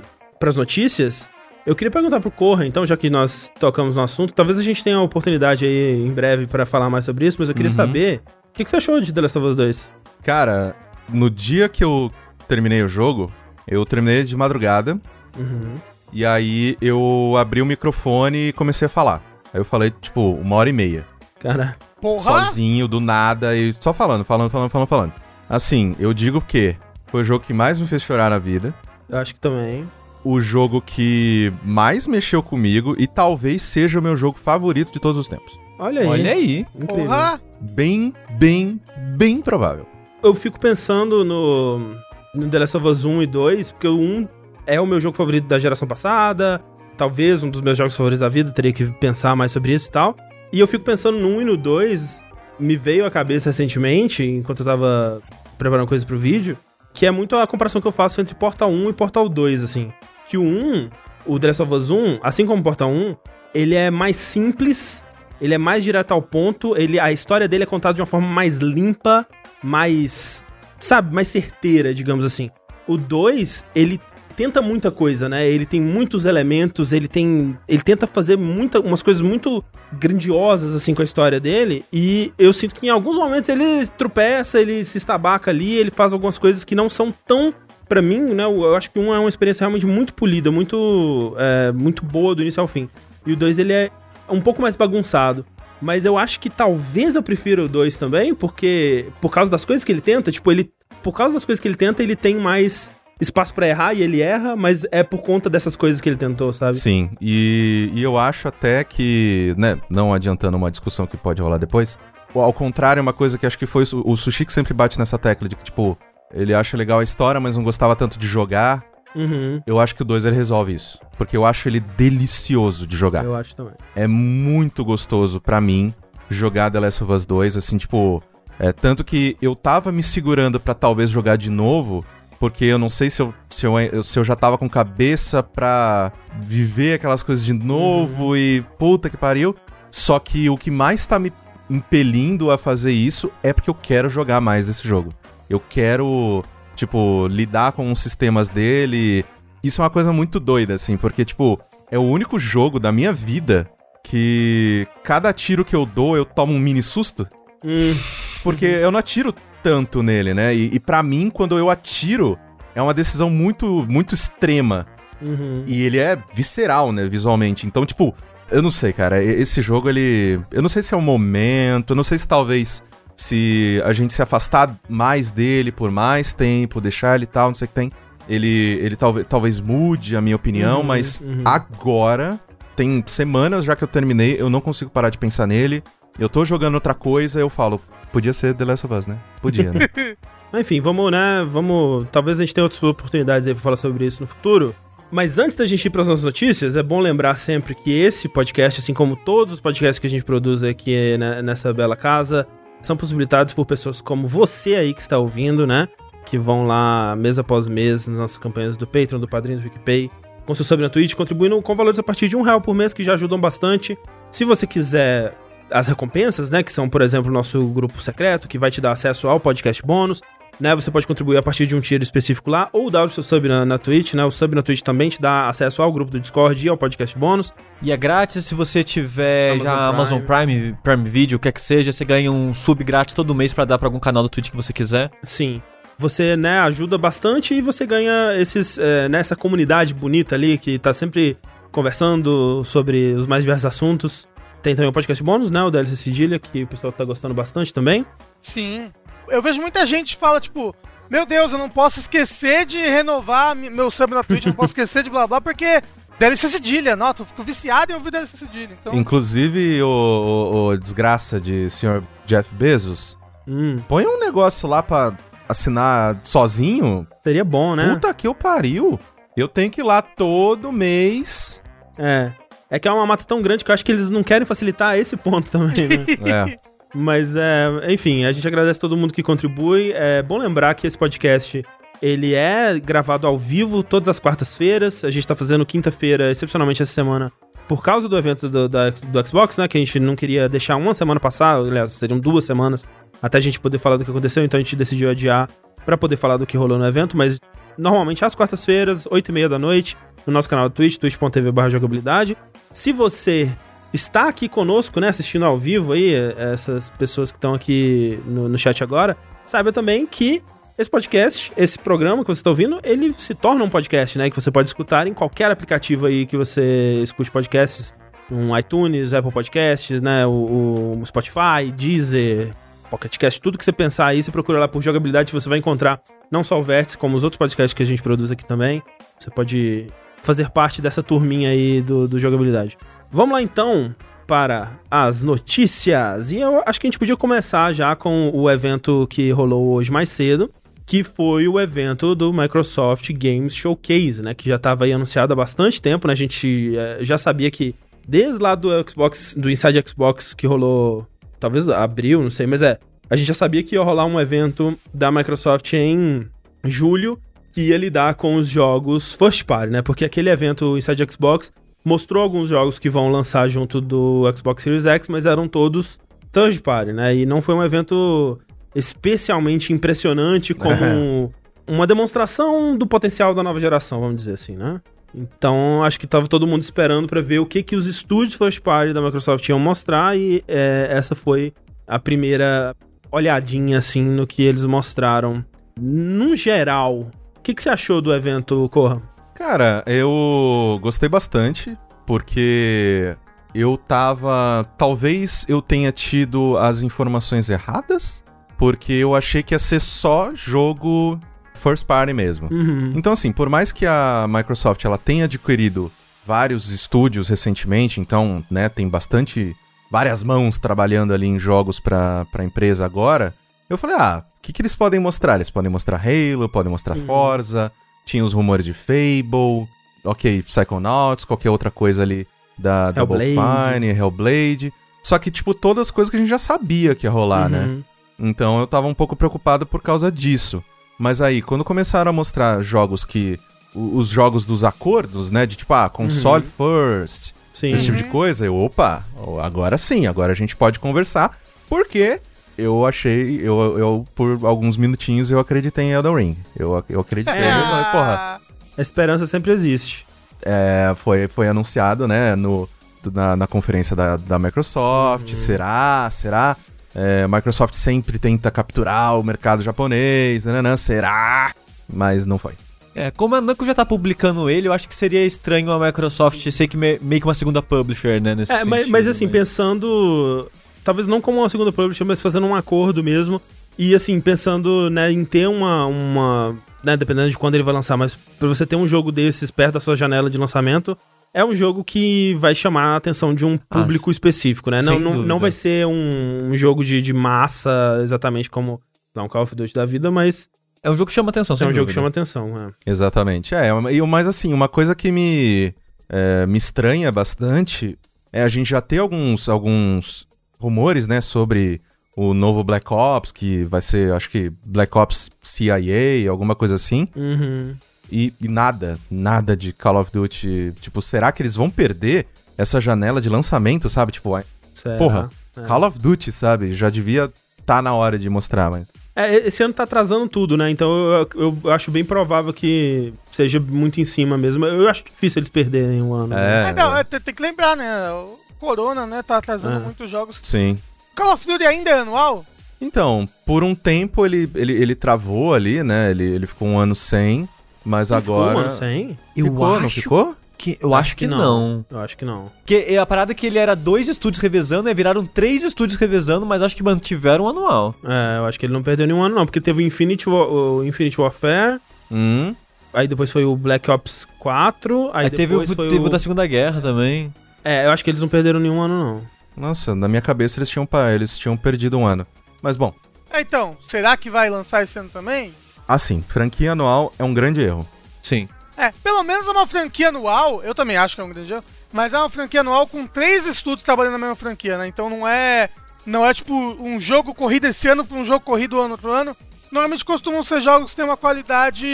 as 0.46 0.56
notícias, 0.56 1.30
eu 1.66 1.74
queria 1.74 1.90
perguntar 1.90 2.20
pro 2.20 2.30
Corra, 2.30 2.66
então, 2.66 2.84
já 2.84 2.98
que 2.98 3.08
nós 3.08 3.50
tocamos 3.58 3.96
no 3.96 4.02
assunto, 4.02 4.34
talvez 4.34 4.58
a 4.58 4.62
gente 4.62 4.84
tenha 4.84 4.96
a 4.96 5.02
oportunidade 5.02 5.64
aí 5.64 6.04
em 6.06 6.12
breve 6.12 6.46
pra 6.46 6.66
falar 6.66 6.90
mais 6.90 7.06
sobre 7.06 7.26
isso, 7.26 7.38
mas 7.40 7.48
eu 7.48 7.54
queria 7.54 7.70
Uhum. 7.70 7.76
saber 7.76 8.20
o 8.50 8.52
que, 8.52 8.64
que 8.64 8.70
você 8.70 8.76
achou 8.76 9.00
de 9.00 9.12
The 9.12 9.20
Last 9.20 9.38
of 9.38 9.46
Us 9.46 9.56
2? 9.56 9.92
Cara, 10.22 10.74
no 11.08 11.30
dia 11.30 11.68
que 11.68 11.82
eu 11.82 12.10
terminei 12.46 12.82
o 12.82 12.88
jogo, 12.88 13.32
eu 13.66 13.84
terminei 13.86 14.22
de 14.24 14.36
madrugada, 14.36 15.00
Uhum. 15.38 15.74
e 16.12 16.26
aí 16.26 16.76
eu 16.80 17.34
abri 17.38 17.62
o 17.62 17.66
microfone 17.66 18.48
e 18.48 18.52
comecei 18.52 18.86
a 18.86 18.88
falar. 18.88 19.22
Aí 19.52 19.60
eu 19.60 19.64
falei, 19.64 19.90
tipo, 20.00 20.32
uma 20.34 20.56
hora 20.56 20.68
e 20.68 20.72
meia. 20.72 21.06
Cara, 21.38 21.76
Porra! 22.00 22.44
sozinho, 22.44 22.86
do 22.86 23.00
nada, 23.00 23.56
e 23.56 23.72
só 23.80 23.92
falando, 23.92 24.24
falando, 24.24 24.50
falando, 24.50 24.68
falando, 24.70 24.88
falando. 24.88 25.12
Assim, 25.48 25.96
eu 25.98 26.12
digo 26.12 26.40
que 26.40 26.76
foi 27.06 27.22
o 27.22 27.24
jogo 27.24 27.44
que 27.44 27.52
mais 27.52 27.80
me 27.80 27.86
fez 27.86 28.02
chorar 28.02 28.30
na 28.30 28.38
vida, 28.38 28.74
eu 29.08 29.18
acho 29.18 29.34
que 29.34 29.40
também. 29.40 29.84
o 30.22 30.40
jogo 30.40 30.80
que 30.80 31.52
mais 31.64 32.06
mexeu 32.06 32.42
comigo 32.42 32.94
e 32.98 33.06
talvez 33.06 33.62
seja 33.62 33.98
o 33.98 34.02
meu 34.02 34.16
jogo 34.16 34.38
favorito 34.38 34.92
de 34.92 35.00
todos 35.00 35.16
os 35.16 35.26
tempos. 35.26 35.58
Olha 35.80 36.02
aí. 36.02 36.06
Olha 36.06 36.32
aí. 36.32 36.66
Incrível. 36.74 37.06
Porra! 37.06 37.40
Bem, 37.58 38.12
bem, 38.38 38.78
bem 39.16 39.40
provável. 39.40 39.86
eu 40.22 40.34
fico 40.34 40.60
pensando 40.60 41.24
no, 41.24 41.96
no 42.34 42.48
The 42.50 42.58
Last 42.58 42.76
of 42.76 42.86
Us 42.86 43.04
1 43.06 43.22
e 43.22 43.26
2, 43.26 43.72
porque 43.72 43.88
o 43.88 43.98
1 43.98 44.28
é 44.66 44.78
o 44.78 44.86
meu 44.86 45.00
jogo 45.00 45.16
favorito 45.16 45.46
da 45.46 45.58
geração 45.58 45.88
passada, 45.88 46.62
talvez 46.98 47.42
um 47.42 47.48
dos 47.48 47.62
meus 47.62 47.78
jogos 47.78 47.96
favoritos 47.96 48.20
da 48.20 48.28
vida, 48.28 48.52
teria 48.52 48.74
que 48.74 48.92
pensar 48.98 49.34
mais 49.34 49.52
sobre 49.52 49.72
isso 49.72 49.88
e 49.88 49.90
tal. 49.90 50.14
E 50.52 50.60
eu 50.60 50.66
fico 50.66 50.84
pensando 50.84 51.18
no 51.18 51.28
1 51.28 51.40
e 51.40 51.44
no 51.44 51.56
2, 51.56 52.22
me 52.58 52.76
veio 52.76 53.06
à 53.06 53.10
cabeça 53.10 53.48
recentemente, 53.48 54.22
enquanto 54.22 54.60
eu 54.60 54.66
tava 54.66 55.22
preparando 55.56 55.88
coisas 55.88 56.04
pro 56.04 56.18
vídeo, 56.18 56.58
que 56.92 57.06
é 57.06 57.10
muito 57.10 57.36
a 57.36 57.46
comparação 57.46 57.80
que 57.80 57.88
eu 57.88 57.92
faço 57.92 58.20
entre 58.20 58.34
Portal 58.34 58.70
1 58.70 58.90
e 58.90 58.92
Portal 58.92 59.30
2, 59.30 59.62
assim. 59.62 59.90
Que 60.26 60.36
o 60.36 60.42
1, 60.42 60.90
o 61.24 61.38
The 61.38 61.46
Last 61.46 61.62
of 61.62 61.72
Us 61.72 61.90
1, 61.90 62.18
assim 62.22 62.44
como 62.44 62.60
o 62.60 62.62
Portal 62.64 62.90
1, 62.90 63.16
ele 63.54 63.74
é 63.74 63.90
mais 63.90 64.16
simples, 64.16 65.04
ele 65.40 65.54
é 65.54 65.58
mais 65.58 65.82
direto 65.82 66.12
ao 66.12 66.20
ponto, 66.20 66.76
ele, 66.76 66.98
a 67.00 67.10
história 67.10 67.48
dele 67.48 67.64
é 67.64 67.66
contada 67.66 67.94
de 67.94 68.00
uma 68.00 68.06
forma 68.06 68.28
mais 68.28 68.58
limpa, 68.58 69.26
mais, 69.62 70.44
sabe, 70.78 71.14
mais 71.14 71.28
certeira, 71.28 71.94
digamos 71.94 72.24
assim. 72.24 72.50
O 72.86 72.96
2, 72.96 73.64
ele 73.74 74.00
tenta 74.40 74.62
muita 74.62 74.90
coisa, 74.90 75.28
né? 75.28 75.46
Ele 75.46 75.66
tem 75.66 75.80
muitos 75.80 76.24
elementos, 76.24 76.94
ele 76.94 77.06
tem. 77.06 77.58
Ele 77.68 77.82
tenta 77.82 78.06
fazer 78.06 78.38
muita, 78.38 78.80
umas 78.80 79.02
coisas 79.02 79.20
muito 79.22 79.62
grandiosas, 79.92 80.74
assim, 80.74 80.94
com 80.94 81.02
a 81.02 81.04
história 81.04 81.38
dele. 81.38 81.84
E 81.92 82.32
eu 82.38 82.50
sinto 82.52 82.74
que 82.74 82.86
em 82.86 82.88
alguns 82.90 83.16
momentos 83.16 83.50
ele 83.50 83.86
tropeça, 83.98 84.58
ele 84.58 84.82
se 84.84 84.96
estabaca 84.96 85.50
ali, 85.50 85.74
ele 85.74 85.90
faz 85.90 86.14
algumas 86.14 86.38
coisas 86.38 86.64
que 86.64 86.74
não 86.74 86.88
são 86.88 87.12
tão. 87.26 87.52
Pra 87.86 88.00
mim, 88.00 88.20
né? 88.20 88.44
Eu 88.44 88.76
acho 88.76 88.88
que 88.88 89.00
um 89.00 89.12
é 89.12 89.18
uma 89.18 89.28
experiência 89.28 89.64
realmente 89.64 89.84
muito 89.84 90.14
polida, 90.14 90.48
muito, 90.52 91.34
é, 91.36 91.72
muito 91.72 92.04
boa 92.04 92.36
do 92.36 92.40
início 92.40 92.60
ao 92.60 92.68
fim. 92.68 92.88
E 93.26 93.32
o 93.32 93.36
2 93.36 93.58
ele 93.58 93.72
é 93.72 93.90
um 94.30 94.40
pouco 94.40 94.62
mais 94.62 94.76
bagunçado. 94.76 95.44
Mas 95.80 96.04
eu 96.04 96.18
acho 96.18 96.38
que 96.40 96.50
talvez 96.50 97.14
eu 97.14 97.22
prefira 97.22 97.64
o 97.64 97.68
2 97.68 97.98
também, 97.98 98.34
porque 98.34 99.06
por 99.20 99.30
causa 99.30 99.50
das 99.50 99.64
coisas 99.64 99.84
que 99.84 99.92
ele 99.92 100.00
tenta, 100.00 100.30
tipo, 100.30 100.50
ele. 100.50 100.70
Por 101.02 101.12
causa 101.14 101.34
das 101.34 101.44
coisas 101.44 101.60
que 101.60 101.66
ele 101.66 101.76
tenta, 101.76 102.02
ele 102.02 102.14
tem 102.14 102.34
mais 102.34 102.90
espaço 103.20 103.54
para 103.54 103.68
errar 103.68 103.94
e 103.94 104.02
ele 104.02 104.20
erra, 104.20 104.56
mas 104.56 104.86
é 104.90 105.02
por 105.02 105.22
conta 105.22 105.48
dessas 105.48 105.76
coisas 105.76 106.00
que 106.00 106.08
ele 106.08 106.16
tentou, 106.16 106.52
sabe? 106.52 106.76
Sim, 106.76 107.10
e, 107.20 107.90
e 107.94 108.02
eu 108.02 108.18
acho 108.18 108.48
até 108.48 108.82
que, 108.82 109.54
né, 109.58 109.78
não 109.90 110.12
adiantando 110.12 110.56
uma 110.56 110.70
discussão 110.70 111.06
que 111.06 111.16
pode 111.16 111.40
rolar 111.40 111.58
depois, 111.58 111.98
ao 112.34 112.52
contrário, 112.52 113.02
uma 113.02 113.12
coisa 113.12 113.36
que 113.36 113.46
acho 113.46 113.58
que 113.58 113.66
foi 113.66 113.84
o 113.92 114.16
Sushi 114.16 114.44
que 114.44 114.52
sempre 114.52 114.72
bate 114.72 114.98
nessa 114.98 115.18
tecla 115.18 115.48
de 115.48 115.56
que, 115.56 115.64
tipo, 115.64 115.98
ele 116.32 116.54
acha 116.54 116.76
legal 116.76 117.00
a 117.00 117.04
história, 117.04 117.40
mas 117.40 117.56
não 117.56 117.64
gostava 117.64 117.96
tanto 117.96 118.18
de 118.18 118.26
jogar. 118.26 118.84
Uhum. 119.14 119.60
Eu 119.66 119.80
acho 119.80 119.94
que 119.94 120.02
o 120.02 120.04
2 120.04 120.24
ele 120.24 120.36
resolve 120.36 120.72
isso. 120.72 120.98
Porque 121.16 121.36
eu 121.36 121.44
acho 121.44 121.68
ele 121.68 121.80
delicioso 121.80 122.86
de 122.86 122.96
jogar. 122.96 123.24
Eu 123.24 123.34
acho 123.34 123.54
também. 123.54 123.74
É 123.94 124.06
muito 124.06 124.84
gostoso 124.84 125.40
para 125.40 125.60
mim 125.60 125.94
jogar 126.28 126.70
The 126.70 126.80
Last 126.80 127.02
of 127.02 127.12
Us 127.12 127.26
2, 127.26 127.56
assim, 127.56 127.76
tipo. 127.76 128.22
É, 128.58 128.72
tanto 128.72 129.02
que 129.02 129.36
eu 129.40 129.56
tava 129.56 129.90
me 129.90 130.02
segurando 130.02 130.60
para 130.60 130.74
talvez 130.74 131.08
jogar 131.08 131.36
de 131.36 131.48
novo, 131.48 132.04
porque 132.38 132.66
eu 132.66 132.78
não 132.78 132.90
sei 132.90 133.08
se 133.08 133.22
eu, 133.22 133.32
se 133.48 133.64
eu, 133.64 134.02
se 134.02 134.18
eu 134.18 134.24
já 134.24 134.36
tava 134.36 134.58
com 134.58 134.68
cabeça 134.68 135.42
pra 135.42 136.12
viver 136.38 136.94
aquelas 136.94 137.22
coisas 137.22 137.44
de 137.44 137.54
novo 137.54 138.28
uhum. 138.28 138.36
e 138.36 138.64
puta 138.78 139.08
que 139.08 139.16
pariu. 139.16 139.56
Só 139.90 140.18
que 140.18 140.48
o 140.48 140.56
que 140.56 140.70
mais 140.70 141.06
tá 141.06 141.18
me 141.18 141.32
impelindo 141.68 142.50
a 142.50 142.58
fazer 142.58 142.92
isso 142.92 143.30
é 143.42 143.52
porque 143.52 143.70
eu 143.70 143.74
quero 143.74 144.08
jogar 144.08 144.40
mais 144.40 144.66
desse 144.66 144.86
jogo. 144.86 145.12
Eu 145.48 145.60
quero, 145.60 146.44
tipo, 146.80 147.26
lidar 147.28 147.72
com 147.72 147.90
os 147.90 147.98
sistemas 148.00 148.48
dele. 148.48 149.24
Isso 149.62 149.80
é 149.80 149.84
uma 149.84 149.90
coisa 149.90 150.12
muito 150.12 150.40
doida, 150.40 150.74
assim, 150.74 150.96
porque, 150.96 151.24
tipo, 151.24 151.60
é 151.90 151.98
o 151.98 152.02
único 152.02 152.38
jogo 152.38 152.80
da 152.80 152.90
minha 152.90 153.12
vida 153.12 153.70
que 154.02 154.86
cada 155.04 155.32
tiro 155.32 155.64
que 155.64 155.76
eu 155.76 155.84
dou 155.84 156.16
eu 156.16 156.24
tomo 156.24 156.52
um 156.52 156.58
mini 156.58 156.82
susto. 156.82 157.26
Hum. 157.64 157.94
Porque 158.42 158.64
eu 158.64 158.90
não 158.90 158.98
atiro 158.98 159.34
tanto 159.62 160.02
nele, 160.02 160.32
né? 160.32 160.54
E, 160.54 160.70
e 160.74 160.80
para 160.80 161.02
mim, 161.02 161.28
quando 161.28 161.58
eu 161.58 161.68
atiro, 161.68 162.38
é 162.74 162.80
uma 162.80 162.94
decisão 162.94 163.28
muito, 163.28 163.86
muito 163.86 164.14
extrema. 164.14 164.86
Uhum. 165.20 165.64
E 165.66 165.82
ele 165.82 165.98
é 165.98 166.18
visceral, 166.32 166.92
né, 166.92 167.06
visualmente. 167.06 167.66
Então, 167.66 167.84
tipo, 167.84 168.14
eu 168.50 168.62
não 168.62 168.70
sei, 168.70 168.94
cara. 168.94 169.22
Esse 169.22 169.60
jogo, 169.60 169.90
ele. 169.90 170.40
Eu 170.50 170.62
não 170.62 170.68
sei 170.70 170.82
se 170.82 170.94
é 170.94 170.96
o 170.96 171.02
momento, 171.02 171.90
eu 171.90 171.96
não 171.96 172.02
sei 172.02 172.16
se 172.16 172.26
talvez 172.26 172.82
se 173.20 173.78
a 173.84 173.92
gente 173.92 174.14
se 174.14 174.22
afastar 174.22 174.74
mais 174.88 175.30
dele 175.30 175.70
por 175.70 175.90
mais 175.90 176.32
tempo, 176.32 176.80
deixar 176.80 177.16
ele 177.16 177.26
tal, 177.26 177.48
não 177.48 177.54
sei 177.54 177.66
o 177.66 177.68
que 177.68 177.74
tem. 177.74 177.90
Ele, 178.26 178.78
ele 178.80 178.96
talvez, 178.96 179.26
talvez 179.28 179.60
mude 179.60 180.16
a 180.16 180.22
minha 180.22 180.34
opinião, 180.34 180.78
Uhum, 180.78 180.86
mas 180.86 181.20
uhum. 181.20 181.42
agora, 181.44 182.40
tem 182.74 183.04
semanas 183.06 183.62
já 183.62 183.76
que 183.76 183.84
eu 183.84 183.88
terminei, 183.88 184.40
eu 184.40 184.48
não 184.48 184.58
consigo 184.58 184.90
parar 184.90 185.10
de 185.10 185.18
pensar 185.18 185.46
nele. 185.46 185.84
Eu 186.18 186.30
tô 186.30 186.46
jogando 186.46 186.76
outra 186.76 186.94
coisa, 186.94 187.38
eu 187.38 187.50
falo, 187.50 187.78
podia 188.10 188.32
ser 188.32 188.54
The 188.54 188.64
Last 188.64 188.86
of 188.86 188.94
Us, 188.94 189.06
né? 189.06 189.18
Podia, 189.42 189.70
né? 189.70 189.80
Enfim, 190.58 190.80
vamos, 190.80 191.10
né? 191.12 191.46
Vamos. 191.46 192.06
Talvez 192.10 192.40
a 192.40 192.42
gente 192.42 192.54
tenha 192.54 192.64
outras 192.64 192.82
oportunidades 192.82 193.46
aí 193.46 193.52
pra 193.52 193.62
falar 193.62 193.76
sobre 193.76 194.06
isso 194.06 194.22
no 194.22 194.26
futuro. 194.26 194.74
Mas 195.10 195.38
antes 195.38 195.58
da 195.58 195.66
gente 195.66 195.84
ir 195.84 195.90
para 195.90 196.00
as 196.00 196.08
nossas 196.08 196.24
notícias, 196.24 196.74
é 196.74 196.82
bom 196.82 197.00
lembrar 197.00 197.36
sempre 197.36 197.74
que 197.74 197.90
esse 197.90 198.30
podcast, 198.30 198.80
assim 198.80 198.94
como 198.94 199.14
todos 199.14 199.54
os 199.54 199.60
podcasts 199.60 199.98
que 199.98 200.06
a 200.06 200.10
gente 200.10 200.24
produz 200.24 200.62
aqui 200.62 201.18
né, 201.18 201.42
nessa 201.42 201.70
bela 201.72 201.96
casa, 201.96 202.46
são 202.82 202.96
possibilitados 202.96 203.54
por 203.54 203.66
pessoas 203.66 204.00
como 204.00 204.26
você 204.26 204.74
aí 204.74 204.94
que 204.94 205.00
está 205.00 205.18
ouvindo, 205.18 205.66
né? 205.66 205.88
Que 206.24 206.38
vão 206.38 206.66
lá 206.66 207.14
mês 207.16 207.38
após 207.38 207.68
mês 207.68 208.06
nas 208.06 208.18
nossas 208.18 208.38
campanhas 208.38 208.76
do 208.76 208.86
Patreon, 208.86 209.20
do 209.20 209.28
Padrinho, 209.28 209.58
do 209.58 209.62
PicPay, 209.62 210.10
com 210.46 210.54
seu 210.54 210.64
sub 210.64 210.82
na 210.82 210.88
Twitch, 210.88 211.14
contribuindo 211.14 211.60
com 211.62 211.74
valores 211.74 211.98
a 211.98 212.02
partir 212.02 212.28
de 212.28 212.36
um 212.36 212.42
real 212.42 212.60
por 212.60 212.74
mês, 212.74 212.92
que 212.92 213.04
já 213.04 213.14
ajudam 213.14 213.40
bastante. 213.40 213.98
Se 214.30 214.44
você 214.44 214.66
quiser 214.66 215.36
as 215.70 215.88
recompensas, 215.88 216.50
né? 216.50 216.62
Que 216.62 216.72
são, 216.72 216.88
por 216.88 217.00
exemplo, 217.02 217.30
o 217.30 217.32
nosso 217.32 217.64
grupo 217.68 218.00
secreto, 218.02 218.48
que 218.48 218.58
vai 218.58 218.70
te 218.70 218.80
dar 218.80 218.92
acesso 218.92 219.28
ao 219.28 219.38
podcast 219.38 219.82
bônus. 219.82 220.20
Né, 220.60 220.74
você 220.74 220.90
pode 220.90 221.06
contribuir 221.06 221.38
a 221.38 221.42
partir 221.42 221.66
de 221.66 221.74
um 221.74 221.80
tier 221.80 222.02
específico 222.02 222.50
lá, 222.50 222.68
ou 222.70 222.90
dar 222.90 223.04
o 223.04 223.08
seu 223.08 223.22
sub 223.22 223.48
na, 223.48 223.64
na 223.64 223.78
Twitch, 223.78 224.12
né? 224.12 224.22
O 224.24 224.30
sub 224.30 224.54
na 224.54 224.60
Twitch 224.60 224.82
também 224.82 225.08
te 225.08 225.20
dá 225.20 225.48
acesso 225.48 225.80
ao 225.80 225.90
grupo 225.90 226.10
do 226.10 226.20
Discord 226.20 226.66
e 226.66 226.68
ao 226.68 226.76
podcast 226.76 227.16
bônus. 227.16 227.52
E 227.80 227.90
é 227.90 227.96
grátis 227.96 228.44
se 228.44 228.54
você 228.54 228.84
tiver 228.84 229.52
Amazon 229.52 229.64
já 229.64 229.74
Prime. 229.74 229.94
Amazon 229.94 230.20
Prime, 230.20 230.78
Prime 230.82 231.08
Video, 231.08 231.36
o 231.36 231.40
que 231.40 231.48
é 231.48 231.52
que 231.52 231.62
seja, 231.62 231.92
você 231.92 232.04
ganha 232.04 232.30
um 232.30 232.52
sub 232.52 232.84
grátis 232.84 233.14
todo 233.14 233.34
mês 233.34 233.54
pra 233.54 233.64
dar 233.64 233.78
pra 233.78 233.88
algum 233.88 233.98
canal 233.98 234.22
do 234.22 234.28
Twitch 234.28 234.50
que 234.50 234.56
você 234.56 234.72
quiser. 234.72 235.10
Sim. 235.22 235.62
Você, 235.96 236.36
né, 236.36 236.58
ajuda 236.60 236.96
bastante 236.98 237.54
e 237.54 237.60
você 237.60 237.86
ganha 237.86 238.34
esses, 238.38 238.78
é, 238.78 239.08
né, 239.08 239.18
essa 239.18 239.36
comunidade 239.36 239.94
bonita 239.94 240.34
ali 240.34 240.58
que 240.58 240.78
tá 240.78 240.92
sempre 240.92 241.36
conversando 241.70 242.62
sobre 242.64 243.12
os 243.12 243.26
mais 243.26 243.44
diversos 243.44 243.66
assuntos. 243.66 244.28
Tem 244.62 244.74
também 244.74 244.90
o 244.90 244.92
podcast 244.92 245.22
bônus, 245.24 245.50
né, 245.50 245.62
o 245.62 245.70
DLC 245.70 245.96
Cedilha, 245.96 246.38
que 246.38 246.64
o 246.64 246.66
pessoal 246.66 246.92
tá 246.92 247.04
gostando 247.04 247.34
bastante 247.34 247.72
também. 247.72 248.04
Sim. 248.40 248.90
Eu 249.30 249.40
vejo 249.42 249.60
muita 249.60 249.84
gente 249.86 250.14
que 250.14 250.20
fala, 250.20 250.40
tipo, 250.40 250.74
meu 251.08 251.24
Deus, 251.26 251.52
eu 251.52 251.58
não 251.58 251.68
posso 251.68 251.98
esquecer 251.98 252.64
de 252.66 252.78
renovar 252.78 253.54
meu 253.56 253.90
sub 253.90 254.12
na 254.14 254.22
Twitch, 254.24 254.46
eu 254.46 254.50
não 254.50 254.56
posso 254.56 254.70
esquecer 254.72 255.02
de 255.02 255.10
blá 255.10 255.26
blá, 255.26 255.40
porque 255.40 255.80
DLC 256.18 256.48
cedilha, 256.48 256.94
não, 256.96 257.08
eu 257.18 257.24
fico 257.24 257.42
viciado 257.42 257.92
em 257.92 257.94
ouvir 257.94 258.10
DLC 258.10 258.36
cedilha. 258.36 258.76
Então, 258.80 258.94
Inclusive, 258.94 259.82
o, 259.82 259.86
o- 259.88 260.66
o 260.68 260.76
desgraça 260.76 261.40
de 261.40 261.70
senhor 261.70 262.02
Jeff 262.26 262.54
Bezos, 262.54 263.18
Hum, 263.48 263.76
põe 263.88 264.06
um 264.06 264.18
negócio 264.20 264.68
lá 264.68 264.82
pra 264.82 265.12
assinar 265.48 266.16
sozinho. 266.22 267.06
seria 267.24 267.44
bom, 267.44 267.74
né? 267.74 267.94
Puta 267.94 268.14
que 268.14 268.26
eu 268.26 268.34
pariu. 268.34 268.98
Eu 269.36 269.48
tenho 269.48 269.70
que 269.70 269.80
ir 269.80 269.84
lá 269.84 270.00
todo 270.02 270.70
mês. 270.70 271.60
É. 271.98 272.30
É 272.70 272.78
que 272.78 272.86
é 272.86 272.92
uma 272.92 273.06
mata 273.06 273.24
tão 273.24 273.42
grande 273.42 273.64
que 273.64 273.70
eu 273.70 273.74
acho 273.74 273.84
que 273.84 273.90
eles 273.90 274.10
não 274.10 274.22
querem 274.22 274.46
facilitar 274.46 274.96
esse 274.96 275.16
ponto 275.16 275.50
também, 275.50 275.88
né? 275.88 276.04
É. 276.54 276.58
Mas, 276.94 277.36
é, 277.36 277.68
enfim, 277.88 278.24
a 278.24 278.32
gente 278.32 278.46
agradece 278.46 278.80
todo 278.80 278.96
mundo 278.96 279.14
que 279.14 279.22
contribui. 279.22 279.92
É 279.94 280.22
bom 280.22 280.38
lembrar 280.38 280.74
que 280.74 280.86
esse 280.86 280.98
podcast, 280.98 281.64
ele 282.02 282.34
é 282.34 282.78
gravado 282.80 283.26
ao 283.26 283.38
vivo 283.38 283.82
todas 283.82 284.08
as 284.08 284.18
quartas-feiras. 284.18 285.04
A 285.04 285.10
gente 285.10 285.26
tá 285.26 285.36
fazendo 285.36 285.64
quinta-feira, 285.64 286.30
excepcionalmente 286.30 286.82
essa 286.82 286.92
semana, 286.92 287.30
por 287.68 287.82
causa 287.84 288.08
do 288.08 288.18
evento 288.18 288.48
do, 288.48 288.68
da- 288.68 288.90
do 288.90 289.28
Xbox, 289.28 289.56
né? 289.56 289.68
Que 289.68 289.78
a 289.78 289.80
gente 289.80 290.00
não 290.00 290.16
queria 290.16 290.48
deixar 290.48 290.74
uma 290.76 290.92
semana 290.92 291.20
passar, 291.20 291.56
aliás, 291.56 291.92
seriam 291.92 292.18
duas 292.18 292.44
semanas, 292.44 292.84
até 293.22 293.38
a 293.38 293.40
gente 293.40 293.60
poder 293.60 293.78
falar 293.78 293.96
do 293.96 294.04
que 294.04 294.10
aconteceu, 294.10 294.42
então 294.44 294.58
a 294.58 294.62
gente 294.62 294.74
decidiu 294.74 295.10
adiar 295.10 295.48
pra 295.86 295.96
poder 295.96 296.16
falar 296.16 296.36
do 296.38 296.46
que 296.46 296.56
rolou 296.56 296.76
no 296.78 296.86
evento, 296.86 297.16
mas 297.16 297.38
normalmente 297.78 298.24
às 298.24 298.34
quartas-feiras, 298.34 299.06
8 299.10 299.28
e 299.28 299.32
meia 299.32 299.48
da 299.48 299.58
noite, 299.58 299.96
no 300.26 300.32
nosso 300.32 300.48
canal 300.48 300.68
do 300.68 300.74
Twitch, 300.74 300.96
twitch.tv 300.96 301.50
jogabilidade. 301.70 302.36
Se 302.72 302.92
você 302.92 303.50
está 303.92 304.28
aqui 304.28 304.48
conosco, 304.48 305.00
né, 305.00 305.08
assistindo 305.08 305.44
ao 305.44 305.58
vivo 305.58 305.92
aí, 305.92 306.14
eh, 306.14 306.34
essas 306.52 306.90
pessoas 306.90 307.30
que 307.30 307.38
estão 307.38 307.54
aqui 307.54 308.18
no, 308.26 308.48
no 308.48 308.58
chat 308.58 308.82
agora, 308.82 309.16
saiba 309.46 309.72
também 309.72 310.06
que 310.06 310.42
esse 310.78 310.88
podcast, 310.88 311.52
esse 311.56 311.78
programa 311.78 312.22
que 312.22 312.28
você 312.28 312.40
está 312.40 312.50
ouvindo, 312.50 312.80
ele 312.82 313.14
se 313.18 313.34
torna 313.34 313.64
um 313.64 313.68
podcast, 313.68 314.16
né, 314.16 314.30
que 314.30 314.40
você 314.40 314.50
pode 314.50 314.68
escutar 314.68 315.06
em 315.06 315.12
qualquer 315.12 315.50
aplicativo 315.50 316.06
aí 316.06 316.24
que 316.24 316.36
você 316.36 317.00
escute 317.02 317.30
podcasts, 317.30 317.94
um 318.30 318.56
iTunes, 318.56 319.12
Apple 319.12 319.32
Podcasts, 319.32 320.00
né, 320.00 320.24
o, 320.24 320.98
o 321.00 321.02
Spotify, 321.04 321.70
Deezer, 321.76 322.52
Pocket 322.90 323.16
Cast, 323.18 323.40
tudo 323.40 323.56
que 323.56 323.64
você 323.64 323.72
pensar 323.72 324.06
aí, 324.06 324.22
você 324.22 324.30
procura 324.30 324.58
lá 324.58 324.66
por 324.66 324.82
jogabilidade, 324.82 325.32
você 325.32 325.48
vai 325.48 325.58
encontrar 325.58 326.00
não 326.30 326.42
só 326.42 326.58
o 326.58 326.62
Vértice, 326.62 326.98
como 326.98 327.16
os 327.16 327.22
outros 327.22 327.38
podcasts 327.38 327.72
que 327.72 327.82
a 327.82 327.86
gente 327.86 328.02
produz 328.02 328.32
aqui 328.32 328.44
também. 328.44 328.82
Você 329.18 329.30
pode 329.30 329.86
fazer 330.22 330.50
parte 330.50 330.82
dessa 330.82 331.02
turminha 331.02 331.50
aí 331.50 331.80
do, 331.82 332.08
do 332.08 332.18
jogabilidade. 332.18 332.76
Vamos 333.12 333.32
lá 333.32 333.42
então 333.42 333.94
para 334.24 334.78
as 334.88 335.24
notícias. 335.24 336.30
E 336.30 336.36
eu 336.36 336.62
acho 336.64 336.80
que 336.80 336.86
a 336.86 336.88
gente 336.88 336.98
podia 336.98 337.16
começar 337.16 337.72
já 337.72 337.96
com 337.96 338.30
o 338.32 338.48
evento 338.48 339.04
que 339.10 339.32
rolou 339.32 339.70
hoje 339.70 339.90
mais 339.90 340.08
cedo, 340.08 340.48
que 340.86 341.02
foi 341.02 341.48
o 341.48 341.58
evento 341.58 342.14
do 342.14 342.32
Microsoft 342.32 343.10
Games 343.12 343.52
Showcase, 343.54 344.22
né? 344.22 344.32
Que 344.32 344.48
já 344.48 344.54
estava 344.54 344.84
aí 344.84 344.92
anunciado 344.92 345.32
há 345.32 345.36
bastante 345.36 345.82
tempo, 345.82 346.06
né? 346.06 346.12
A 346.12 346.16
gente 346.16 346.76
eh, 346.76 346.98
já 347.00 347.18
sabia 347.18 347.50
que 347.50 347.74
desde 348.06 348.40
lá 348.40 348.54
do 348.54 348.68
Xbox, 348.88 349.34
do 349.36 349.50
Inside 349.50 349.82
Xbox 349.84 350.32
que 350.32 350.46
rolou 350.46 351.04
talvez 351.40 351.68
abril, 351.68 352.22
não 352.22 352.30
sei, 352.30 352.46
mas 352.46 352.62
é. 352.62 352.78
A 353.08 353.16
gente 353.16 353.26
já 353.26 353.34
sabia 353.34 353.60
que 353.64 353.74
ia 353.74 353.82
rolar 353.82 354.04
um 354.04 354.20
evento 354.20 354.78
da 354.94 355.10
Microsoft 355.10 355.72
em 355.72 356.28
julho 356.62 357.18
que 357.52 357.62
ia 357.62 357.76
lidar 357.76 358.14
com 358.14 358.36
os 358.36 358.48
jogos 358.48 359.14
first 359.14 359.44
party, 359.44 359.72
né? 359.72 359.82
Porque 359.82 360.04
aquele 360.04 360.30
evento 360.30 360.78
Inside 360.78 361.04
Xbox 361.10 361.52
mostrou 361.84 362.22
alguns 362.22 362.48
jogos 362.48 362.78
que 362.78 362.90
vão 362.90 363.10
lançar 363.10 363.48
junto 363.48 363.80
do 363.80 364.24
Xbox 364.36 364.62
Series 364.62 364.86
X, 364.86 365.08
mas 365.08 365.26
eram 365.26 365.48
todos 365.48 365.98
third 366.32 366.60
party, 366.62 366.92
né? 366.92 367.14
E 367.14 367.26
não 367.26 367.42
foi 367.42 367.54
um 367.54 367.62
evento 367.62 368.38
especialmente 368.74 369.72
impressionante 369.72 370.54
como 370.54 371.32
uma 371.66 371.86
demonstração 371.86 372.76
do 372.76 372.86
potencial 372.86 373.34
da 373.34 373.42
nova 373.42 373.58
geração, 373.58 374.00
vamos 374.00 374.16
dizer 374.16 374.34
assim, 374.34 374.56
né? 374.56 374.80
Então, 375.14 375.82
acho 375.82 375.98
que 375.98 376.06
tava 376.06 376.28
todo 376.28 376.46
mundo 376.46 376.62
esperando 376.62 377.08
para 377.08 377.20
ver 377.20 377.40
o 377.40 377.46
que 377.46 377.62
que 377.62 377.74
os 377.74 377.86
estúdios 377.86 378.36
first 378.36 378.60
party 378.60 378.92
da 378.92 379.02
Microsoft 379.02 379.48
iam 379.48 379.58
mostrar 379.58 380.16
e 380.16 380.44
é, 380.46 380.88
essa 380.90 381.16
foi 381.16 381.52
a 381.86 381.98
primeira 381.98 382.76
olhadinha 383.10 383.78
assim 383.78 384.04
no 384.04 384.26
que 384.26 384.42
eles 384.42 384.64
mostraram. 384.64 385.44
Num 385.80 386.36
geral, 386.36 387.10
o 387.36 387.40
que, 387.42 387.54
que 387.54 387.62
você 387.62 387.70
achou 387.70 388.00
do 388.00 388.14
evento, 388.14 388.68
Corra? 388.70 389.02
Cara, 389.40 389.82
eu 389.86 390.78
gostei 390.82 391.08
bastante, 391.08 391.74
porque 392.04 393.16
eu 393.54 393.78
tava. 393.78 394.62
Talvez 394.76 395.46
eu 395.48 395.62
tenha 395.62 395.90
tido 395.90 396.58
as 396.58 396.82
informações 396.82 397.48
erradas, 397.48 398.22
porque 398.58 398.92
eu 398.92 399.16
achei 399.16 399.42
que 399.42 399.54
ia 399.54 399.58
ser 399.58 399.80
só 399.80 400.34
jogo 400.34 401.18
first 401.54 401.86
party 401.86 402.12
mesmo. 402.12 402.48
Uhum. 402.52 402.90
Então, 402.94 403.14
assim, 403.14 403.32
por 403.32 403.48
mais 403.48 403.72
que 403.72 403.86
a 403.86 404.26
Microsoft 404.28 404.84
ela 404.84 404.98
tenha 404.98 405.24
adquirido 405.24 405.90
vários 406.26 406.70
estúdios 406.70 407.30
recentemente, 407.30 407.98
então, 407.98 408.44
né, 408.50 408.68
tem 408.68 408.90
bastante. 408.90 409.56
várias 409.90 410.22
mãos 410.22 410.58
trabalhando 410.58 411.14
ali 411.14 411.26
em 411.26 411.38
jogos 411.38 411.80
pra, 411.80 412.26
pra 412.30 412.44
empresa 412.44 412.84
agora, 412.84 413.32
eu 413.70 413.78
falei, 413.78 413.96
ah, 413.98 414.22
o 414.22 414.42
que, 414.42 414.52
que 414.52 414.60
eles 414.60 414.74
podem 414.74 415.00
mostrar? 415.00 415.36
Eles 415.36 415.48
podem 415.48 415.70
mostrar 415.70 415.96
Halo, 415.96 416.46
podem 416.46 416.70
mostrar 416.70 416.94
Uhum. 416.94 417.06
Forza, 417.06 417.72
tinha 418.10 418.24
os 418.24 418.32
rumores 418.32 418.64
de 418.64 418.72
Fable, 418.72 419.68
ok, 420.02 420.42
Psychonauts, 420.42 421.24
qualquer 421.24 421.50
outra 421.50 421.70
coisa 421.70 422.02
ali 422.02 422.26
da 422.58 422.90
Double. 422.90 423.18
Fine, 423.18 423.86
Hellblade. 423.86 424.72
Só 425.02 425.18
que, 425.18 425.30
tipo, 425.30 425.54
todas 425.54 425.86
as 425.86 425.90
coisas 425.90 426.10
que 426.10 426.16
a 426.16 426.20
gente 426.20 426.28
já 426.28 426.38
sabia 426.38 426.94
que 426.94 427.06
ia 427.06 427.10
rolar, 427.10 427.48
né? 427.48 427.64
Uhum. 427.64 427.82
Então 428.18 428.58
eu 428.58 428.66
tava 428.66 428.86
um 428.86 428.94
pouco 428.94 429.14
preocupado 429.14 429.64
por 429.64 429.80
causa 429.80 430.10
disso. 430.10 430.62
Mas 430.98 431.22
aí, 431.22 431.40
quando 431.40 431.64
começaram 431.64 432.10
a 432.10 432.12
mostrar 432.12 432.60
jogos 432.62 433.04
que. 433.04 433.38
Os 433.72 434.08
jogos 434.08 434.44
dos 434.44 434.64
acordos, 434.64 435.30
né? 435.30 435.46
De 435.46 435.54
tipo, 435.54 435.72
ah, 435.72 435.88
console 435.88 436.44
first, 436.44 437.32
Sim. 437.52 437.70
esse 437.70 437.84
tipo 437.84 437.96
de 437.96 438.04
coisa, 438.04 438.44
eu, 438.44 438.56
opa, 438.56 439.04
agora 439.40 439.78
sim, 439.78 440.08
agora 440.08 440.32
a 440.32 440.34
gente 440.34 440.56
pode 440.56 440.80
conversar. 440.80 441.38
Porque 441.68 442.20
eu 442.60 442.86
achei, 442.86 443.40
eu, 443.42 443.78
eu 443.78 444.04
por 444.14 444.38
alguns 444.44 444.76
minutinhos, 444.76 445.30
eu 445.30 445.38
acreditei 445.38 445.86
em 445.86 445.90
Elden 445.92 446.14
Ring. 446.14 446.36
Eu, 446.56 446.84
eu 446.88 447.00
acreditei, 447.00 447.34
eu 447.40 447.64
falei, 447.66 447.84
porra, 447.92 448.40
A 448.78 448.80
esperança 448.82 449.26
sempre 449.26 449.52
existe. 449.52 450.06
é, 450.44 450.92
foi, 450.96 451.26
foi 451.28 451.48
anunciado, 451.48 452.06
né, 452.08 452.34
no, 452.36 452.68
na, 453.12 453.36
na 453.36 453.46
conferência 453.46 453.94
da, 453.96 454.16
da 454.16 454.38
Microsoft. 454.38 455.34
Será? 455.34 456.08
Será? 456.10 456.56
É, 456.94 457.26
Microsoft 457.28 457.74
sempre 457.74 458.18
tenta 458.18 458.50
capturar 458.50 459.18
o 459.18 459.22
mercado 459.22 459.62
japonês, 459.62 460.44
nananã, 460.44 460.76
será? 460.76 461.54
Mas 461.92 462.26
não 462.26 462.36
foi. 462.38 462.52
É, 462.92 463.08
como 463.12 463.36
a 463.36 463.40
Namco 463.40 463.64
já 463.64 463.72
tá 463.72 463.86
publicando 463.86 464.50
ele, 464.50 464.66
eu 464.66 464.72
acho 464.72 464.88
que 464.88 464.94
seria 464.96 465.24
estranho 465.24 465.70
a 465.70 465.78
Microsoft 465.86 466.50
ser 466.50 466.66
que 466.66 466.76
me- 466.76 466.98
meio 467.00 467.20
que 467.20 467.26
uma 467.28 467.34
segunda 467.34 467.62
publisher, 467.62 468.20
né? 468.20 468.34
Nesse 468.34 468.50
É, 468.52 468.64
mas, 468.64 468.80
sentido, 468.80 468.90
mas 468.90 469.06
assim, 469.06 469.28
pensando. 469.28 470.50
Talvez 470.84 471.06
não 471.06 471.20
como 471.20 471.38
uma 471.40 471.48
segunda 471.48 471.72
publisher, 471.72 472.04
mas 472.04 472.20
fazendo 472.20 472.46
um 472.46 472.54
acordo 472.54 473.02
mesmo. 473.02 473.40
E 473.78 473.94
assim, 473.94 474.20
pensando 474.20 474.90
né, 474.90 475.10
em 475.10 475.24
ter 475.24 475.48
uma. 475.48 475.86
uma 475.86 476.56
né, 476.82 476.96
dependendo 476.96 477.30
de 477.30 477.38
quando 477.38 477.54
ele 477.54 477.64
vai 477.64 477.74
lançar, 477.74 477.96
mas 477.96 478.16
pra 478.38 478.48
você 478.48 478.64
ter 478.66 478.76
um 478.76 478.86
jogo 478.86 479.12
desses 479.12 479.50
perto 479.50 479.74
da 479.74 479.80
sua 479.80 479.96
janela 479.96 480.30
de 480.30 480.38
lançamento, 480.38 480.96
é 481.32 481.44
um 481.44 481.54
jogo 481.54 481.84
que 481.84 482.34
vai 482.34 482.54
chamar 482.54 482.94
a 482.94 482.96
atenção 482.96 483.34
de 483.34 483.44
um 483.44 483.54
Ah, 483.54 483.78
público 483.78 484.10
específico, 484.10 484.70
né? 484.70 484.82
Não, 484.82 484.94
sem 484.94 485.00
não, 485.00 485.12
não 485.22 485.38
vai 485.38 485.52
ser 485.52 485.86
um, 485.86 486.50
um 486.50 486.56
jogo 486.56 486.84
de, 486.84 487.00
de 487.00 487.12
massa 487.12 488.00
exatamente 488.02 488.50
como 488.50 488.80
não, 489.14 489.28
Call 489.28 489.42
of 489.42 489.54
Duty 489.54 489.74
da 489.74 489.84
vida, 489.84 490.10
mas 490.10 490.48
É 490.82 490.90
um 490.90 490.94
jogo 490.94 491.06
que 491.06 491.12
chama 491.12 491.30
atenção, 491.30 491.56
é 491.60 491.66
um 491.66 491.72
jogo 491.72 491.86
que 491.86 491.92
chama 491.92 492.08
atenção. 492.08 492.56
É. 492.56 492.90
Exatamente. 492.90 493.54
É, 493.54 493.68
e 493.92 494.00
o 494.00 494.06
mais 494.06 494.26
assim, 494.26 494.52
uma 494.52 494.68
coisa 494.68 494.94
que 494.94 495.12
me, 495.12 495.74
é, 496.08 496.46
me 496.46 496.56
estranha 496.58 497.12
bastante 497.12 497.98
é 498.32 498.42
a 498.42 498.48
gente 498.48 498.70
já 498.70 498.80
ter 498.80 498.98
alguns, 498.98 499.48
alguns 499.48 500.26
rumores, 500.60 501.06
né, 501.06 501.20
sobre 501.20 501.80
o 502.16 502.34
novo 502.34 502.62
Black 502.62 502.92
Ops, 502.92 503.32
que 503.32 503.64
vai 503.64 503.80
ser, 503.80 504.12
acho 504.12 504.28
que 504.28 504.52
Black 504.64 504.96
Ops 504.96 505.30
CIA, 505.42 506.30
alguma 506.30 506.54
coisa 506.54 506.74
assim. 506.74 507.08
Uhum. 507.16 507.74
E, 508.10 508.34
e 508.40 508.48
nada, 508.48 508.98
nada 509.10 509.56
de 509.56 509.72
Call 509.72 510.00
of 510.00 510.10
Duty. 510.12 510.74
Tipo, 510.80 511.00
será 511.00 511.30
que 511.30 511.42
eles 511.42 511.54
vão 511.54 511.70
perder 511.70 512.26
essa 512.58 512.80
janela 512.80 513.20
de 513.20 513.28
lançamento, 513.28 513.88
sabe? 513.88 514.12
Tipo, 514.12 514.42
Será? 514.74 514.96
porra, 514.96 515.30
É. 515.56 515.62
Call 515.62 515.84
of 515.84 515.98
Duty, 515.98 516.32
sabe? 516.32 516.72
Já 516.72 516.90
devia 516.90 517.32
tá 517.64 517.80
na 517.80 517.94
hora 517.94 518.18
de 518.18 518.28
mostrar, 518.28 518.70
mas. 518.70 518.88
É, 519.14 519.46
esse 519.46 519.62
ano 519.62 519.72
tá 519.72 519.84
atrasando 519.84 520.28
tudo, 520.28 520.56
né? 520.56 520.70
Então 520.70 520.90
eu, 521.34 521.58
eu 521.64 521.70
acho 521.70 521.90
bem 521.90 522.04
provável 522.04 522.52
que 522.52 523.12
seja 523.30 523.60
muito 523.60 524.00
em 524.00 524.04
cima 524.04 524.36
mesmo. 524.36 524.64
Eu 524.64 524.88
acho 524.88 525.04
difícil 525.04 525.40
eles 525.40 525.48
perderem 525.48 526.02
um 526.02 526.12
ano. 526.12 526.28
né? 526.28 526.66
É, 526.66 526.70
É, 526.70 526.72
não, 526.74 526.96
é, 526.96 527.04
tem, 527.04 527.20
tem 527.20 527.34
que 527.34 527.42
lembrar, 527.42 527.76
né? 527.76 528.10
O 528.10 528.39
Corona, 528.60 529.06
né, 529.06 529.22
tá 529.22 529.38
atrasando 529.38 529.76
É. 529.76 529.80
muitos 529.80 530.08
jogos. 530.10 530.40
sim. 530.44 530.78
Call 531.16 531.32
of 531.32 531.46
Duty 531.46 531.64
ainda 531.64 531.90
é 531.90 531.94
anual? 532.00 532.44
Então, 532.80 533.28
por 533.44 533.64
um 533.64 533.74
tempo 533.74 534.24
ele, 534.24 534.48
ele, 534.54 534.72
ele 534.72 534.94
travou 534.94 535.52
ali, 535.52 535.82
né? 535.82 536.10
Ele, 536.12 536.24
ele 536.24 536.46
ficou 536.46 536.68
um 536.68 536.78
ano 536.78 536.94
sem, 536.94 537.46
mas 537.84 538.08
Não 538.10 538.20
ficou 538.20 538.40
agora. 538.42 538.56
um 538.56 538.60
ano 538.62 538.70
sem? 538.70 539.18
Eu 539.36 539.46
ficou, 539.46 539.68
não 539.80 539.86
acho 539.86 540.00
ficou? 540.02 540.36
que 540.56 540.78
eu 540.80 540.94
acho 540.94 541.16
que 541.16 541.26
não. 541.26 541.84
Eu 541.90 541.98
acho 542.00 542.16
que 542.16 542.24
não. 542.24 542.50
Porque 542.64 542.96
a 542.98 543.04
parada 543.04 543.32
é 543.32 543.34
que 543.34 543.46
ele 543.46 543.58
era 543.58 543.74
dois 543.74 544.08
estúdios 544.08 544.40
revezando, 544.42 544.88
e 544.88 544.94
viraram 544.94 545.24
três 545.26 545.62
estúdios 545.64 545.98
revezando, 545.98 546.46
mas 546.46 546.62
acho 546.62 546.76
que 546.76 546.82
mantiveram 546.82 547.44
o 547.44 547.48
anual. 547.48 547.94
É, 548.04 548.38
eu 548.38 548.46
acho 548.46 548.58
que 548.58 548.64
ele 548.66 548.72
não 548.72 548.82
perdeu 548.82 549.06
nenhum 549.06 549.22
ano, 549.22 549.34
não. 549.34 549.44
Porque 549.46 549.60
teve 549.60 549.82
o 549.82 549.86
Infinity, 549.86 550.28
Wa- 550.28 550.46
o 550.48 550.84
Infinity 550.84 551.20
Warfare, 551.20 551.80
Hum. 552.10 552.54
aí 552.94 553.06
depois 553.08 553.30
foi 553.30 553.44
o 553.44 553.54
Black 553.56 553.90
Ops 553.90 554.26
4, 554.38 555.10
aí, 555.12 555.24
Aí, 555.26 555.30
teve, 555.30 555.54
o, 555.54 555.66
teve 555.66 555.98
o 555.98 556.04
o... 556.04 556.08
da 556.08 556.18
Segunda 556.18 556.46
Guerra 556.46 556.80
também. 556.80 557.32
É, 557.64 557.86
eu 557.86 557.90
acho 557.90 558.02
que 558.04 558.10
eles 558.10 558.20
não 558.20 558.28
perderam 558.28 558.58
nenhum 558.60 558.80
ano, 558.80 558.98
não. 558.98 559.26
Nossa, 559.56 559.94
na 559.94 560.08
minha 560.08 560.22
cabeça 560.22 560.58
eles 560.58 560.68
tinham, 560.68 560.88
eles 561.14 561.36
tinham 561.38 561.56
perdido 561.56 561.98
um 561.98 562.06
ano. 562.06 562.26
Mas 562.62 562.76
bom, 562.76 562.94
É, 563.30 563.40
então, 563.40 563.76
será 563.86 564.16
que 564.16 564.28
vai 564.30 564.48
lançar 564.50 564.82
esse 564.82 564.98
ano 564.98 565.08
também? 565.10 565.54
assim, 565.86 566.22
franquia 566.28 566.72
anual 566.72 567.12
é 567.18 567.24
um 567.24 567.34
grande 567.34 567.60
erro. 567.60 567.86
Sim. 568.22 568.48
É, 568.76 568.92
pelo 569.02 569.22
menos 569.24 569.46
é 569.46 569.50
uma 569.50 569.66
franquia 569.66 570.08
anual, 570.08 570.62
eu 570.62 570.74
também 570.74 570.96
acho 570.96 571.16
que 571.16 571.20
é 571.20 571.24
um 571.24 571.28
grande 571.30 571.52
erro, 571.52 571.64
mas 571.92 572.14
é 572.14 572.18
uma 572.18 572.30
franquia 572.30 572.60
anual 572.60 572.86
com 572.86 573.06
três 573.06 573.44
estúdios 573.46 573.82
trabalhando 573.82 574.12
na 574.12 574.18
mesma 574.18 574.36
franquia, 574.36 574.78
né? 574.78 574.86
Então 574.86 575.10
não 575.10 575.26
é. 575.26 575.68
Não 576.06 576.24
é 576.24 576.32
tipo 576.32 576.54
um 576.54 576.98
jogo 577.00 577.34
corrido 577.34 577.66
esse 577.66 577.86
ano 577.88 578.06
pra 578.06 578.16
um 578.16 578.24
jogo 578.24 578.40
corrido 578.44 578.80
ano 578.80 578.96
pro 578.96 579.12
ano. 579.12 579.36
Normalmente 579.70 580.04
costumam 580.04 580.42
ser 580.42 580.60
jogos 580.62 580.90
que 580.90 580.96
têm 580.96 581.04
uma 581.04 581.16
qualidade 581.16 581.86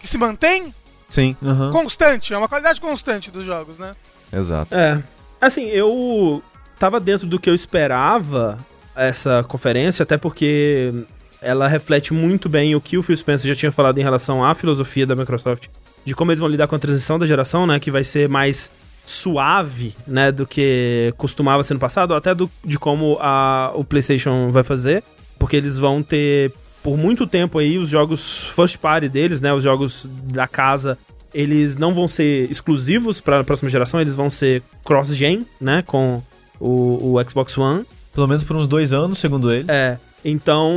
que 0.00 0.06
se 0.06 0.18
mantém 0.18 0.74
Sim, 1.08 1.36
Aham. 1.42 1.70
constante, 1.70 2.34
é 2.34 2.38
uma 2.38 2.48
qualidade 2.48 2.80
constante 2.80 3.30
dos 3.30 3.44
jogos, 3.44 3.78
né? 3.78 3.94
Exato. 4.36 4.74
É. 4.74 5.02
Assim, 5.40 5.64
eu 5.66 6.42
tava 6.78 6.98
dentro 6.98 7.26
do 7.26 7.38
que 7.38 7.48
eu 7.48 7.54
esperava 7.54 8.58
essa 8.96 9.44
conferência, 9.44 10.02
até 10.02 10.16
porque 10.16 10.92
ela 11.40 11.68
reflete 11.68 12.14
muito 12.14 12.48
bem 12.48 12.74
o 12.74 12.80
que 12.80 12.96
o 12.96 13.02
Phil 13.02 13.16
Spencer 13.16 13.48
já 13.48 13.54
tinha 13.54 13.72
falado 13.72 13.98
em 13.98 14.02
relação 14.02 14.44
à 14.44 14.54
filosofia 14.54 15.06
da 15.06 15.14
Microsoft, 15.14 15.66
de 16.04 16.14
como 16.14 16.30
eles 16.30 16.40
vão 16.40 16.48
lidar 16.48 16.66
com 16.66 16.74
a 16.74 16.78
transição 16.78 17.18
da 17.18 17.26
geração, 17.26 17.66
né, 17.66 17.78
que 17.78 17.90
vai 17.90 18.04
ser 18.04 18.28
mais 18.28 18.70
suave, 19.04 19.94
né, 20.06 20.32
do 20.32 20.46
que 20.46 21.12
costumava 21.18 21.62
ser 21.62 21.74
no 21.74 21.80
passado, 21.80 22.14
até 22.14 22.34
do, 22.34 22.50
de 22.64 22.78
como 22.78 23.18
a, 23.20 23.72
o 23.74 23.84
PlayStation 23.84 24.50
vai 24.50 24.62
fazer, 24.62 25.04
porque 25.38 25.56
eles 25.56 25.76
vão 25.76 26.02
ter 26.02 26.52
por 26.82 26.96
muito 26.96 27.26
tempo 27.26 27.58
aí 27.58 27.78
os 27.78 27.88
jogos 27.88 28.46
first 28.54 28.78
party 28.78 29.08
deles, 29.08 29.40
né, 29.40 29.52
os 29.52 29.62
jogos 29.62 30.06
da 30.24 30.46
casa 30.46 30.98
eles 31.34 31.76
não 31.76 31.92
vão 31.94 32.06
ser 32.08 32.50
exclusivos 32.50 33.20
para 33.20 33.40
a 33.40 33.44
próxima 33.44 33.68
geração, 33.68 34.00
eles 34.00 34.14
vão 34.14 34.30
ser 34.30 34.62
cross-gen, 34.84 35.44
né, 35.60 35.82
com 35.86 36.22
o, 36.60 37.14
o 37.18 37.28
Xbox 37.28 37.58
One. 37.58 37.84
Pelo 38.14 38.28
menos 38.28 38.44
por 38.44 38.56
uns 38.56 38.66
dois 38.68 38.92
anos, 38.92 39.18
segundo 39.18 39.52
ele. 39.52 39.66
É. 39.68 39.98
Então, 40.24 40.72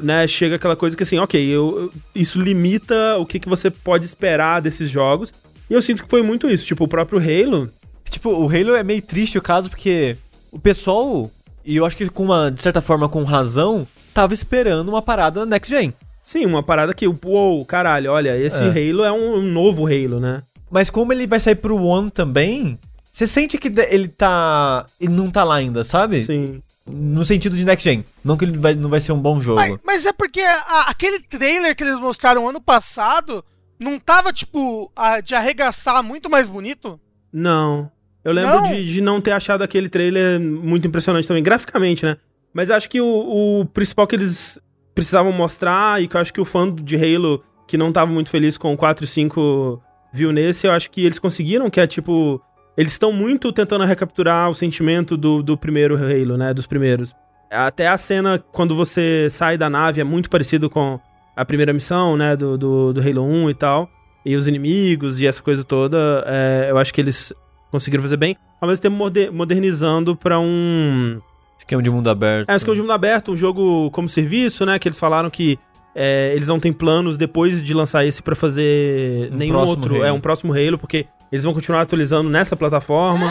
né, 0.00 0.26
chega 0.26 0.56
aquela 0.56 0.76
coisa 0.76 0.96
que 0.96 1.02
assim, 1.02 1.18
ok, 1.18 1.44
eu, 1.44 1.82
eu- 1.82 1.92
isso 2.14 2.40
limita 2.40 3.16
o 3.18 3.26
que, 3.26 3.38
que 3.40 3.48
você 3.48 3.70
pode 3.70 4.06
esperar 4.06 4.60
desses 4.60 4.88
jogos. 4.88 5.34
E 5.68 5.74
eu 5.74 5.82
sinto 5.82 6.04
que 6.04 6.08
foi 6.08 6.22
muito 6.22 6.48
isso. 6.48 6.64
Tipo, 6.66 6.84
o 6.84 6.88
próprio 6.88 7.18
Halo. 7.18 7.68
Tipo, 8.08 8.30
o 8.30 8.46
Halo 8.48 8.74
é 8.74 8.82
meio 8.82 9.02
triste 9.02 9.36
o 9.38 9.42
caso, 9.42 9.68
porque 9.68 10.16
o 10.50 10.58
pessoal, 10.58 11.30
e 11.64 11.76
eu 11.76 11.84
acho 11.84 11.96
que 11.96 12.08
com 12.08 12.24
uma, 12.24 12.50
de 12.50 12.62
certa 12.62 12.80
forma, 12.80 13.08
com 13.08 13.22
razão, 13.24 13.86
tava 14.14 14.32
esperando 14.34 14.88
uma 14.88 15.02
parada 15.02 15.44
next 15.46 15.70
gen. 15.72 15.92
Sim, 16.30 16.46
uma 16.46 16.62
parada 16.62 16.94
que, 16.94 17.08
uou, 17.08 17.64
caralho, 17.64 18.12
olha, 18.12 18.38
esse 18.38 18.62
É. 18.62 18.68
Halo 18.68 19.02
é 19.02 19.10
um, 19.10 19.38
um 19.38 19.42
novo 19.42 19.86
Halo, 19.88 20.20
né? 20.20 20.44
Mas 20.70 20.88
como 20.88 21.12
ele 21.12 21.26
vai 21.26 21.40
sair 21.40 21.56
pro 21.56 21.76
One 21.76 22.08
também, 22.08 22.78
você 23.10 23.26
sente 23.26 23.58
que 23.58 23.66
ele 23.66 24.06
tá. 24.06 24.86
Ele 25.00 25.12
não 25.12 25.28
tá 25.28 25.42
lá 25.42 25.56
ainda, 25.56 25.82
sabe? 25.82 26.22
Sim. 26.24 26.62
No 26.86 27.24
sentido 27.24 27.56
de 27.56 27.64
next 27.64 27.82
gen. 27.84 28.04
Não 28.22 28.36
que 28.36 28.44
ele 28.44 28.56
vai, 28.56 28.76
não 28.76 28.88
vai 28.88 29.00
ser 29.00 29.10
um 29.10 29.18
bom 29.18 29.40
jogo. 29.40 29.58
Mas, 29.58 29.76
mas 29.84 30.06
é 30.06 30.12
porque 30.12 30.40
a- 30.40 30.84
aquele 30.86 31.18
trailer 31.18 31.74
que 31.74 31.82
eles 31.82 31.98
mostraram 31.98 32.48
ano 32.48 32.60
passado 32.60 33.44
não 33.76 33.98
tava, 33.98 34.32
tipo, 34.32 34.88
a- 34.94 35.18
de 35.20 35.34
arregaçar 35.34 36.00
muito 36.00 36.30
mais 36.30 36.48
bonito? 36.48 37.00
Não. 37.32 37.90
Eu 38.22 38.32
lembro 38.32 38.54
Não? 38.60 38.68
De, 38.68 38.86
de 38.92 39.00
não 39.00 39.20
ter 39.20 39.32
achado 39.32 39.62
aquele 39.64 39.88
trailer 39.88 40.38
muito 40.40 40.86
impressionante 40.86 41.26
também, 41.26 41.42
graficamente, 41.42 42.04
né? 42.04 42.16
Mas 42.54 42.70
acho 42.70 42.88
que 42.88 43.00
o, 43.00 43.60
o 43.62 43.66
principal 43.66 44.06
que 44.06 44.14
eles 44.14 44.60
precisavam 45.00 45.32
mostrar, 45.32 46.02
e 46.02 46.06
que 46.06 46.14
eu 46.14 46.20
acho 46.20 46.32
que 46.32 46.40
o 46.40 46.44
fã 46.44 46.70
de 46.70 46.94
Halo, 46.96 47.42
que 47.66 47.78
não 47.78 47.90
tava 47.90 48.10
muito 48.12 48.28
feliz 48.28 48.58
com 48.58 48.72
o 48.74 48.76
4 48.76 49.02
e 49.04 49.08
5, 49.08 49.82
viu 50.12 50.30
nesse, 50.30 50.66
eu 50.66 50.72
acho 50.72 50.90
que 50.90 51.06
eles 51.06 51.18
conseguiram, 51.18 51.70
que 51.70 51.80
é 51.80 51.86
tipo. 51.86 52.40
Eles 52.76 52.92
estão 52.92 53.10
muito 53.12 53.50
tentando 53.52 53.84
recapturar 53.84 54.48
o 54.50 54.54
sentimento 54.54 55.16
do, 55.16 55.42
do 55.42 55.56
primeiro 55.56 55.96
Halo, 55.96 56.36
né? 56.36 56.52
Dos 56.52 56.66
primeiros. 56.66 57.14
Até 57.50 57.88
a 57.88 57.96
cena 57.98 58.38
quando 58.52 58.76
você 58.76 59.26
sai 59.30 59.56
da 59.58 59.68
nave 59.70 60.00
é 60.00 60.04
muito 60.04 60.28
parecido 60.30 60.68
com 60.70 61.00
a 61.34 61.44
primeira 61.44 61.72
missão, 61.72 62.16
né? 62.16 62.36
Do, 62.36 62.56
do, 62.58 62.92
do 62.92 63.00
Halo 63.00 63.22
1 63.24 63.50
e 63.50 63.54
tal. 63.54 63.88
E 64.24 64.36
os 64.36 64.46
inimigos 64.46 65.20
e 65.20 65.26
essa 65.26 65.42
coisa 65.42 65.64
toda. 65.64 66.22
é, 66.26 66.66
eu 66.70 66.76
acho 66.78 66.92
que 66.92 67.00
eles 67.00 67.32
conseguiram 67.70 68.02
fazer 68.02 68.16
bem. 68.18 68.36
Ao 68.60 68.68
mesmo 68.68 68.82
tempo 68.82 68.96
moder- 68.96 69.32
modernizando 69.32 70.14
pra 70.14 70.38
um. 70.38 71.20
Esquema 71.60 71.82
de 71.82 71.90
mundo 71.90 72.08
aberto. 72.08 72.48
É 72.48 72.52
um 72.54 72.56
esquema 72.56 72.74
de 72.74 72.80
mundo 72.80 72.92
aberto, 72.92 73.32
um 73.32 73.36
jogo 73.36 73.90
como 73.90 74.08
serviço, 74.08 74.64
né? 74.64 74.78
Que 74.78 74.88
eles 74.88 74.98
falaram 74.98 75.28
que 75.28 75.58
é, 75.94 76.32
eles 76.34 76.46
não 76.46 76.58
têm 76.58 76.72
planos 76.72 77.18
depois 77.18 77.62
de 77.62 77.74
lançar 77.74 78.04
esse 78.06 78.22
pra 78.22 78.34
fazer 78.34 79.30
Um 79.32 79.36
nenhum 79.36 79.58
outro. 79.58 79.96
Halo. 79.96 80.04
É 80.04 80.10
um 80.12 80.20
próximo 80.20 80.52
Halo, 80.54 80.78
porque 80.78 81.06
eles 81.30 81.44
vão 81.44 81.52
continuar 81.52 81.82
atualizando 81.82 82.30
nessa 82.30 82.56
plataforma. 82.56 83.30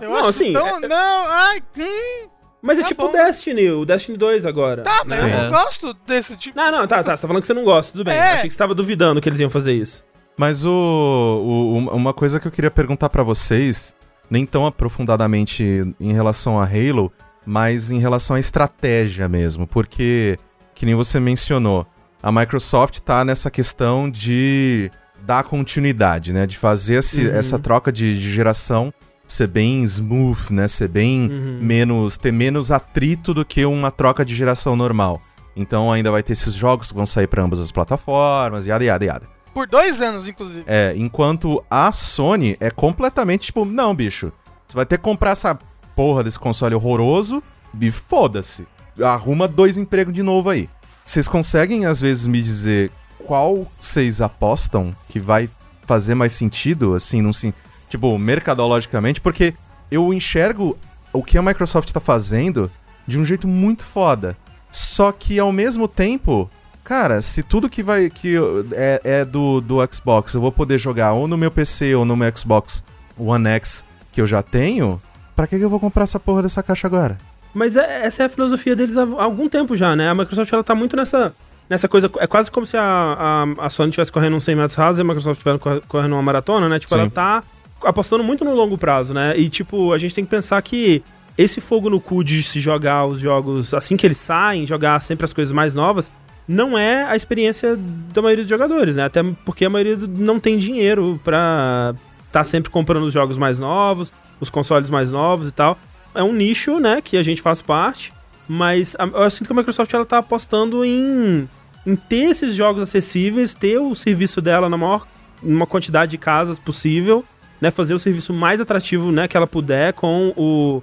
Eu 0.00 0.08
Não, 0.10 0.16
acho 0.18 0.28
assim, 0.28 0.52
tão... 0.52 0.80
Não, 0.80 1.26
ai... 1.28 1.60
Hum, 1.78 2.28
Mas 2.62 2.78
é 2.78 2.82
Tá 2.82 2.88
tipo 2.88 3.06
bom. 3.06 3.12
Destiny, 3.12 3.70
o 3.70 3.84
Destiny 3.84 4.16
2 4.16 4.46
agora. 4.46 4.82
tá, 4.82 5.02
mas 5.04 5.18
Sim. 5.18 5.24
eu 5.26 5.30
É. 5.30 5.42
não 5.44 5.50
gosto 5.50 5.94
desse 6.06 6.36
tipo... 6.36 6.56
Não, 6.56 6.70
não, 6.72 6.86
tá, 6.86 7.02
tá. 7.02 7.14
Você 7.16 7.22
tá 7.22 7.28
falando 7.28 7.42
que 7.42 7.46
você 7.46 7.54
não 7.54 7.64
gosta, 7.64 7.92
tudo 7.92 8.04
bem. 8.04 8.14
É. 8.14 8.32
Achei 8.34 8.48
que 8.48 8.52
você 8.52 8.58
tava 8.58 8.74
duvidando 8.74 9.20
que 9.20 9.28
eles 9.28 9.40
iam 9.40 9.50
fazer 9.50 9.74
isso. 9.74 10.02
Mas 10.36 10.64
o, 10.64 10.70
o- 10.70 11.76
um- 11.76 11.88
uma 11.90 12.14
coisa 12.14 12.40
que 12.40 12.46
eu 12.46 12.50
queria 12.52 12.70
perguntar 12.70 13.10
pra 13.10 13.22
vocês, 13.22 13.94
nem 14.30 14.46
tão 14.46 14.64
aprofundadamente 14.66 15.64
em 16.00 16.12
relação 16.12 16.58
a 16.60 16.64
Halo, 16.64 17.12
mas 17.44 17.90
em 17.90 17.98
relação 17.98 18.36
à 18.36 18.40
estratégia 18.40 19.28
mesmo, 19.28 19.66
porque 19.66 20.38
que 20.74 20.86
nem 20.86 20.94
você 20.94 21.18
mencionou, 21.20 21.86
a 22.22 22.30
Microsoft 22.32 22.98
tá 23.00 23.24
nessa 23.24 23.50
questão 23.50 24.08
de 24.10 24.90
dar 25.24 25.44
continuidade, 25.44 26.32
né, 26.32 26.46
de 26.46 26.56
fazer 26.56 26.94
esse- 26.96 27.26
Uhum. 27.28 27.34
essa 27.34 27.58
troca 27.58 27.92
de, 27.92 28.18
de 28.18 28.32
geração 28.32 28.92
ser 29.26 29.46
bem 29.48 29.82
smooth, 29.84 30.52
né, 30.52 30.66
ser 30.68 30.88
bem 30.88 31.28
Uhum. 31.30 31.58
menos 31.62 32.16
ter 32.16 32.32
menos 32.32 32.70
atrito 32.70 33.32
do 33.34 33.44
que 33.44 33.64
uma 33.64 33.90
troca 33.90 34.24
de 34.24 34.34
geração 34.34 34.74
normal. 34.76 35.20
Então 35.56 35.92
ainda 35.92 36.10
vai 36.10 36.22
ter 36.22 36.32
esses 36.32 36.54
jogos 36.54 36.90
que 36.90 36.96
vão 36.96 37.06
sair 37.06 37.26
pra 37.26 37.42
ambas 37.42 37.60
as 37.60 37.70
plataformas, 37.72 38.66
yada 38.66 38.84
yada 38.84 39.04
yada. 39.04 39.26
Por 39.52 39.66
dois 39.66 40.00
anos, 40.00 40.26
inclusive. 40.26 40.64
É, 40.66 40.94
enquanto 40.96 41.62
a 41.70 41.92
Sony 41.92 42.56
é 42.58 42.70
completamente 42.70 43.46
tipo, 43.46 43.64
não, 43.64 43.94
bicho, 43.94 44.32
você 44.66 44.74
vai 44.74 44.86
ter 44.86 44.96
que 44.96 45.04
comprar 45.04 45.32
essa 45.32 45.58
porra 45.94 46.24
desse 46.24 46.38
console 46.38 46.74
horroroso 46.74 47.42
e 47.78 47.90
foda-se. 47.90 48.66
Arruma 49.02 49.46
dois 49.46 49.76
empregos 49.76 50.14
de 50.14 50.22
novo 50.22 50.50
aí. 50.50 50.68
Vocês 51.04 51.28
conseguem, 51.28 51.84
às 51.84 52.00
vezes, 52.00 52.26
me 52.26 52.40
dizer 52.40 52.90
qual 53.26 53.66
vocês 53.78 54.20
apostam 54.20 54.94
que 55.08 55.20
vai 55.20 55.48
fazer 55.84 56.14
mais 56.14 56.32
sentido, 56.32 56.94
assim, 56.94 57.20
num 57.20 57.32
sim, 57.32 57.52
tipo, 57.88 58.16
mercadologicamente? 58.18 59.20
Porque 59.20 59.54
eu 59.90 60.12
enxergo 60.12 60.78
o 61.12 61.22
que 61.22 61.36
a 61.36 61.42
Microsoft 61.42 61.90
tá 61.90 62.00
fazendo 62.00 62.70
de 63.06 63.18
um 63.18 63.24
jeito 63.24 63.46
muito 63.46 63.84
foda. 63.84 64.36
Só 64.70 65.12
que 65.12 65.38
ao 65.38 65.52
mesmo 65.52 65.86
tempo, 65.86 66.50
cara, 66.84 67.20
se 67.22 67.42
tudo 67.42 67.68
que 67.68 67.82
vai 67.82 68.10
que 68.10 68.34
é, 68.72 69.00
é 69.04 69.24
do, 69.24 69.60
do 69.60 69.76
Xbox 69.92 70.34
eu 70.34 70.40
vou 70.40 70.52
poder 70.52 70.78
jogar 70.78 71.12
ou 71.12 71.26
no 71.28 71.36
meu 71.36 71.50
PC 71.50 71.94
ou 71.94 72.04
no 72.04 72.16
meu 72.16 72.36
Xbox 72.36 72.82
One 73.18 73.46
X 73.48 73.84
que 74.12 74.20
eu 74.20 74.26
já 74.26 74.42
tenho, 74.42 75.00
pra 75.34 75.46
que, 75.46 75.58
que 75.58 75.64
eu 75.64 75.70
vou 75.70 75.80
comprar 75.80 76.04
essa 76.04 76.20
porra 76.20 76.42
dessa 76.42 76.62
caixa 76.62 76.86
agora? 76.86 77.16
Mas 77.54 77.76
é- 77.76 78.04
essa 78.06 78.22
é 78.22 78.26
a 78.26 78.28
filosofia 78.28 78.74
deles 78.76 78.96
há 78.96 79.02
há 79.04 79.24
algum 79.24 79.48
tempo 79.48 79.76
já, 79.76 79.94
né? 79.96 80.08
A 80.08 80.14
Microsoft 80.14 80.52
ela 80.52 80.62
tá 80.64 80.74
muito 80.74 80.96
nessa, 80.96 81.34
nessa 81.68 81.86
coisa. 81.88 82.10
É 82.18 82.26
quase 82.26 82.50
como 82.50 82.64
se 82.66 82.76
a, 82.76 83.46
a, 83.58 83.66
a 83.66 83.70
Sony 83.70 83.90
estivesse 83.90 84.10
correndo 84.12 84.36
uns 84.36 84.44
100 84.44 84.54
metros 84.56 84.74
rasos 84.74 84.98
e 84.98 85.02
a 85.02 85.04
Microsoft 85.04 85.38
estivesse 85.38 85.58
cor- 85.58 85.82
correndo 85.88 86.12
uma 86.14 86.22
maratona, 86.22 86.68
né? 86.68 86.78
Tipo, 86.78 86.94
Sim. 86.94 87.00
ela 87.00 87.10
tá 87.10 87.42
apostando 87.84 88.22
muito 88.24 88.44
no 88.44 88.54
longo 88.54 88.76
prazo, 88.78 89.12
né? 89.14 89.36
E, 89.36 89.48
tipo, 89.50 89.92
a 89.92 89.98
gente 89.98 90.14
tem 90.14 90.24
que 90.24 90.30
pensar 90.30 90.60
que 90.62 91.02
esse 91.36 91.60
fogo 91.60 91.88
no 91.90 92.00
cu 92.00 92.22
de 92.22 92.42
se 92.42 92.60
jogar 92.60 93.06
os 93.06 93.18
jogos 93.20 93.72
assim 93.74 93.96
que 93.96 94.06
eles 94.06 94.18
saem, 94.18 94.66
jogar 94.66 95.00
sempre 95.00 95.24
as 95.24 95.32
coisas 95.32 95.52
mais 95.52 95.74
novas, 95.74 96.12
não 96.52 96.76
é 96.76 97.04
a 97.04 97.16
experiência 97.16 97.76
da 98.12 98.20
maioria 98.20 98.44
dos 98.44 98.50
jogadores, 98.50 98.96
né? 98.96 99.04
Até 99.04 99.22
porque 99.44 99.64
a 99.64 99.70
maioria 99.70 99.96
não 100.06 100.38
tem 100.38 100.58
dinheiro 100.58 101.20
pra 101.24 101.94
tá 102.30 102.42
sempre 102.44 102.70
comprando 102.70 103.04
os 103.04 103.12
jogos 103.12 103.36
mais 103.36 103.58
novos, 103.58 104.12
os 104.40 104.48
consoles 104.48 104.88
mais 104.88 105.10
novos 105.10 105.48
e 105.48 105.52
tal. 105.52 105.78
É 106.14 106.22
um 106.22 106.32
nicho, 106.32 106.78
né, 106.78 107.00
que 107.02 107.16
a 107.16 107.22
gente 107.22 107.42
faz 107.42 107.60
parte, 107.60 108.12
mas 108.48 108.96
eu 109.14 109.30
sinto 109.30 109.46
que 109.46 109.52
a 109.52 109.56
Microsoft 109.56 109.92
ela 109.92 110.04
tá 110.04 110.18
apostando 110.18 110.84
em, 110.84 111.48
em 111.86 111.96
ter 111.96 112.30
esses 112.30 112.54
jogos 112.54 112.82
acessíveis, 112.82 113.54
ter 113.54 113.78
o 113.78 113.94
serviço 113.94 114.40
dela 114.40 114.68
na 114.68 114.76
maior 114.76 115.06
uma 115.42 115.66
quantidade 115.66 116.12
de 116.12 116.18
casas 116.18 116.58
possível, 116.58 117.24
né, 117.60 117.70
fazer 117.70 117.94
o 117.94 117.98
serviço 117.98 118.32
mais 118.32 118.60
atrativo, 118.60 119.12
né, 119.12 119.28
que 119.28 119.36
ela 119.36 119.46
puder 119.46 119.92
com 119.92 120.32
o 120.36 120.82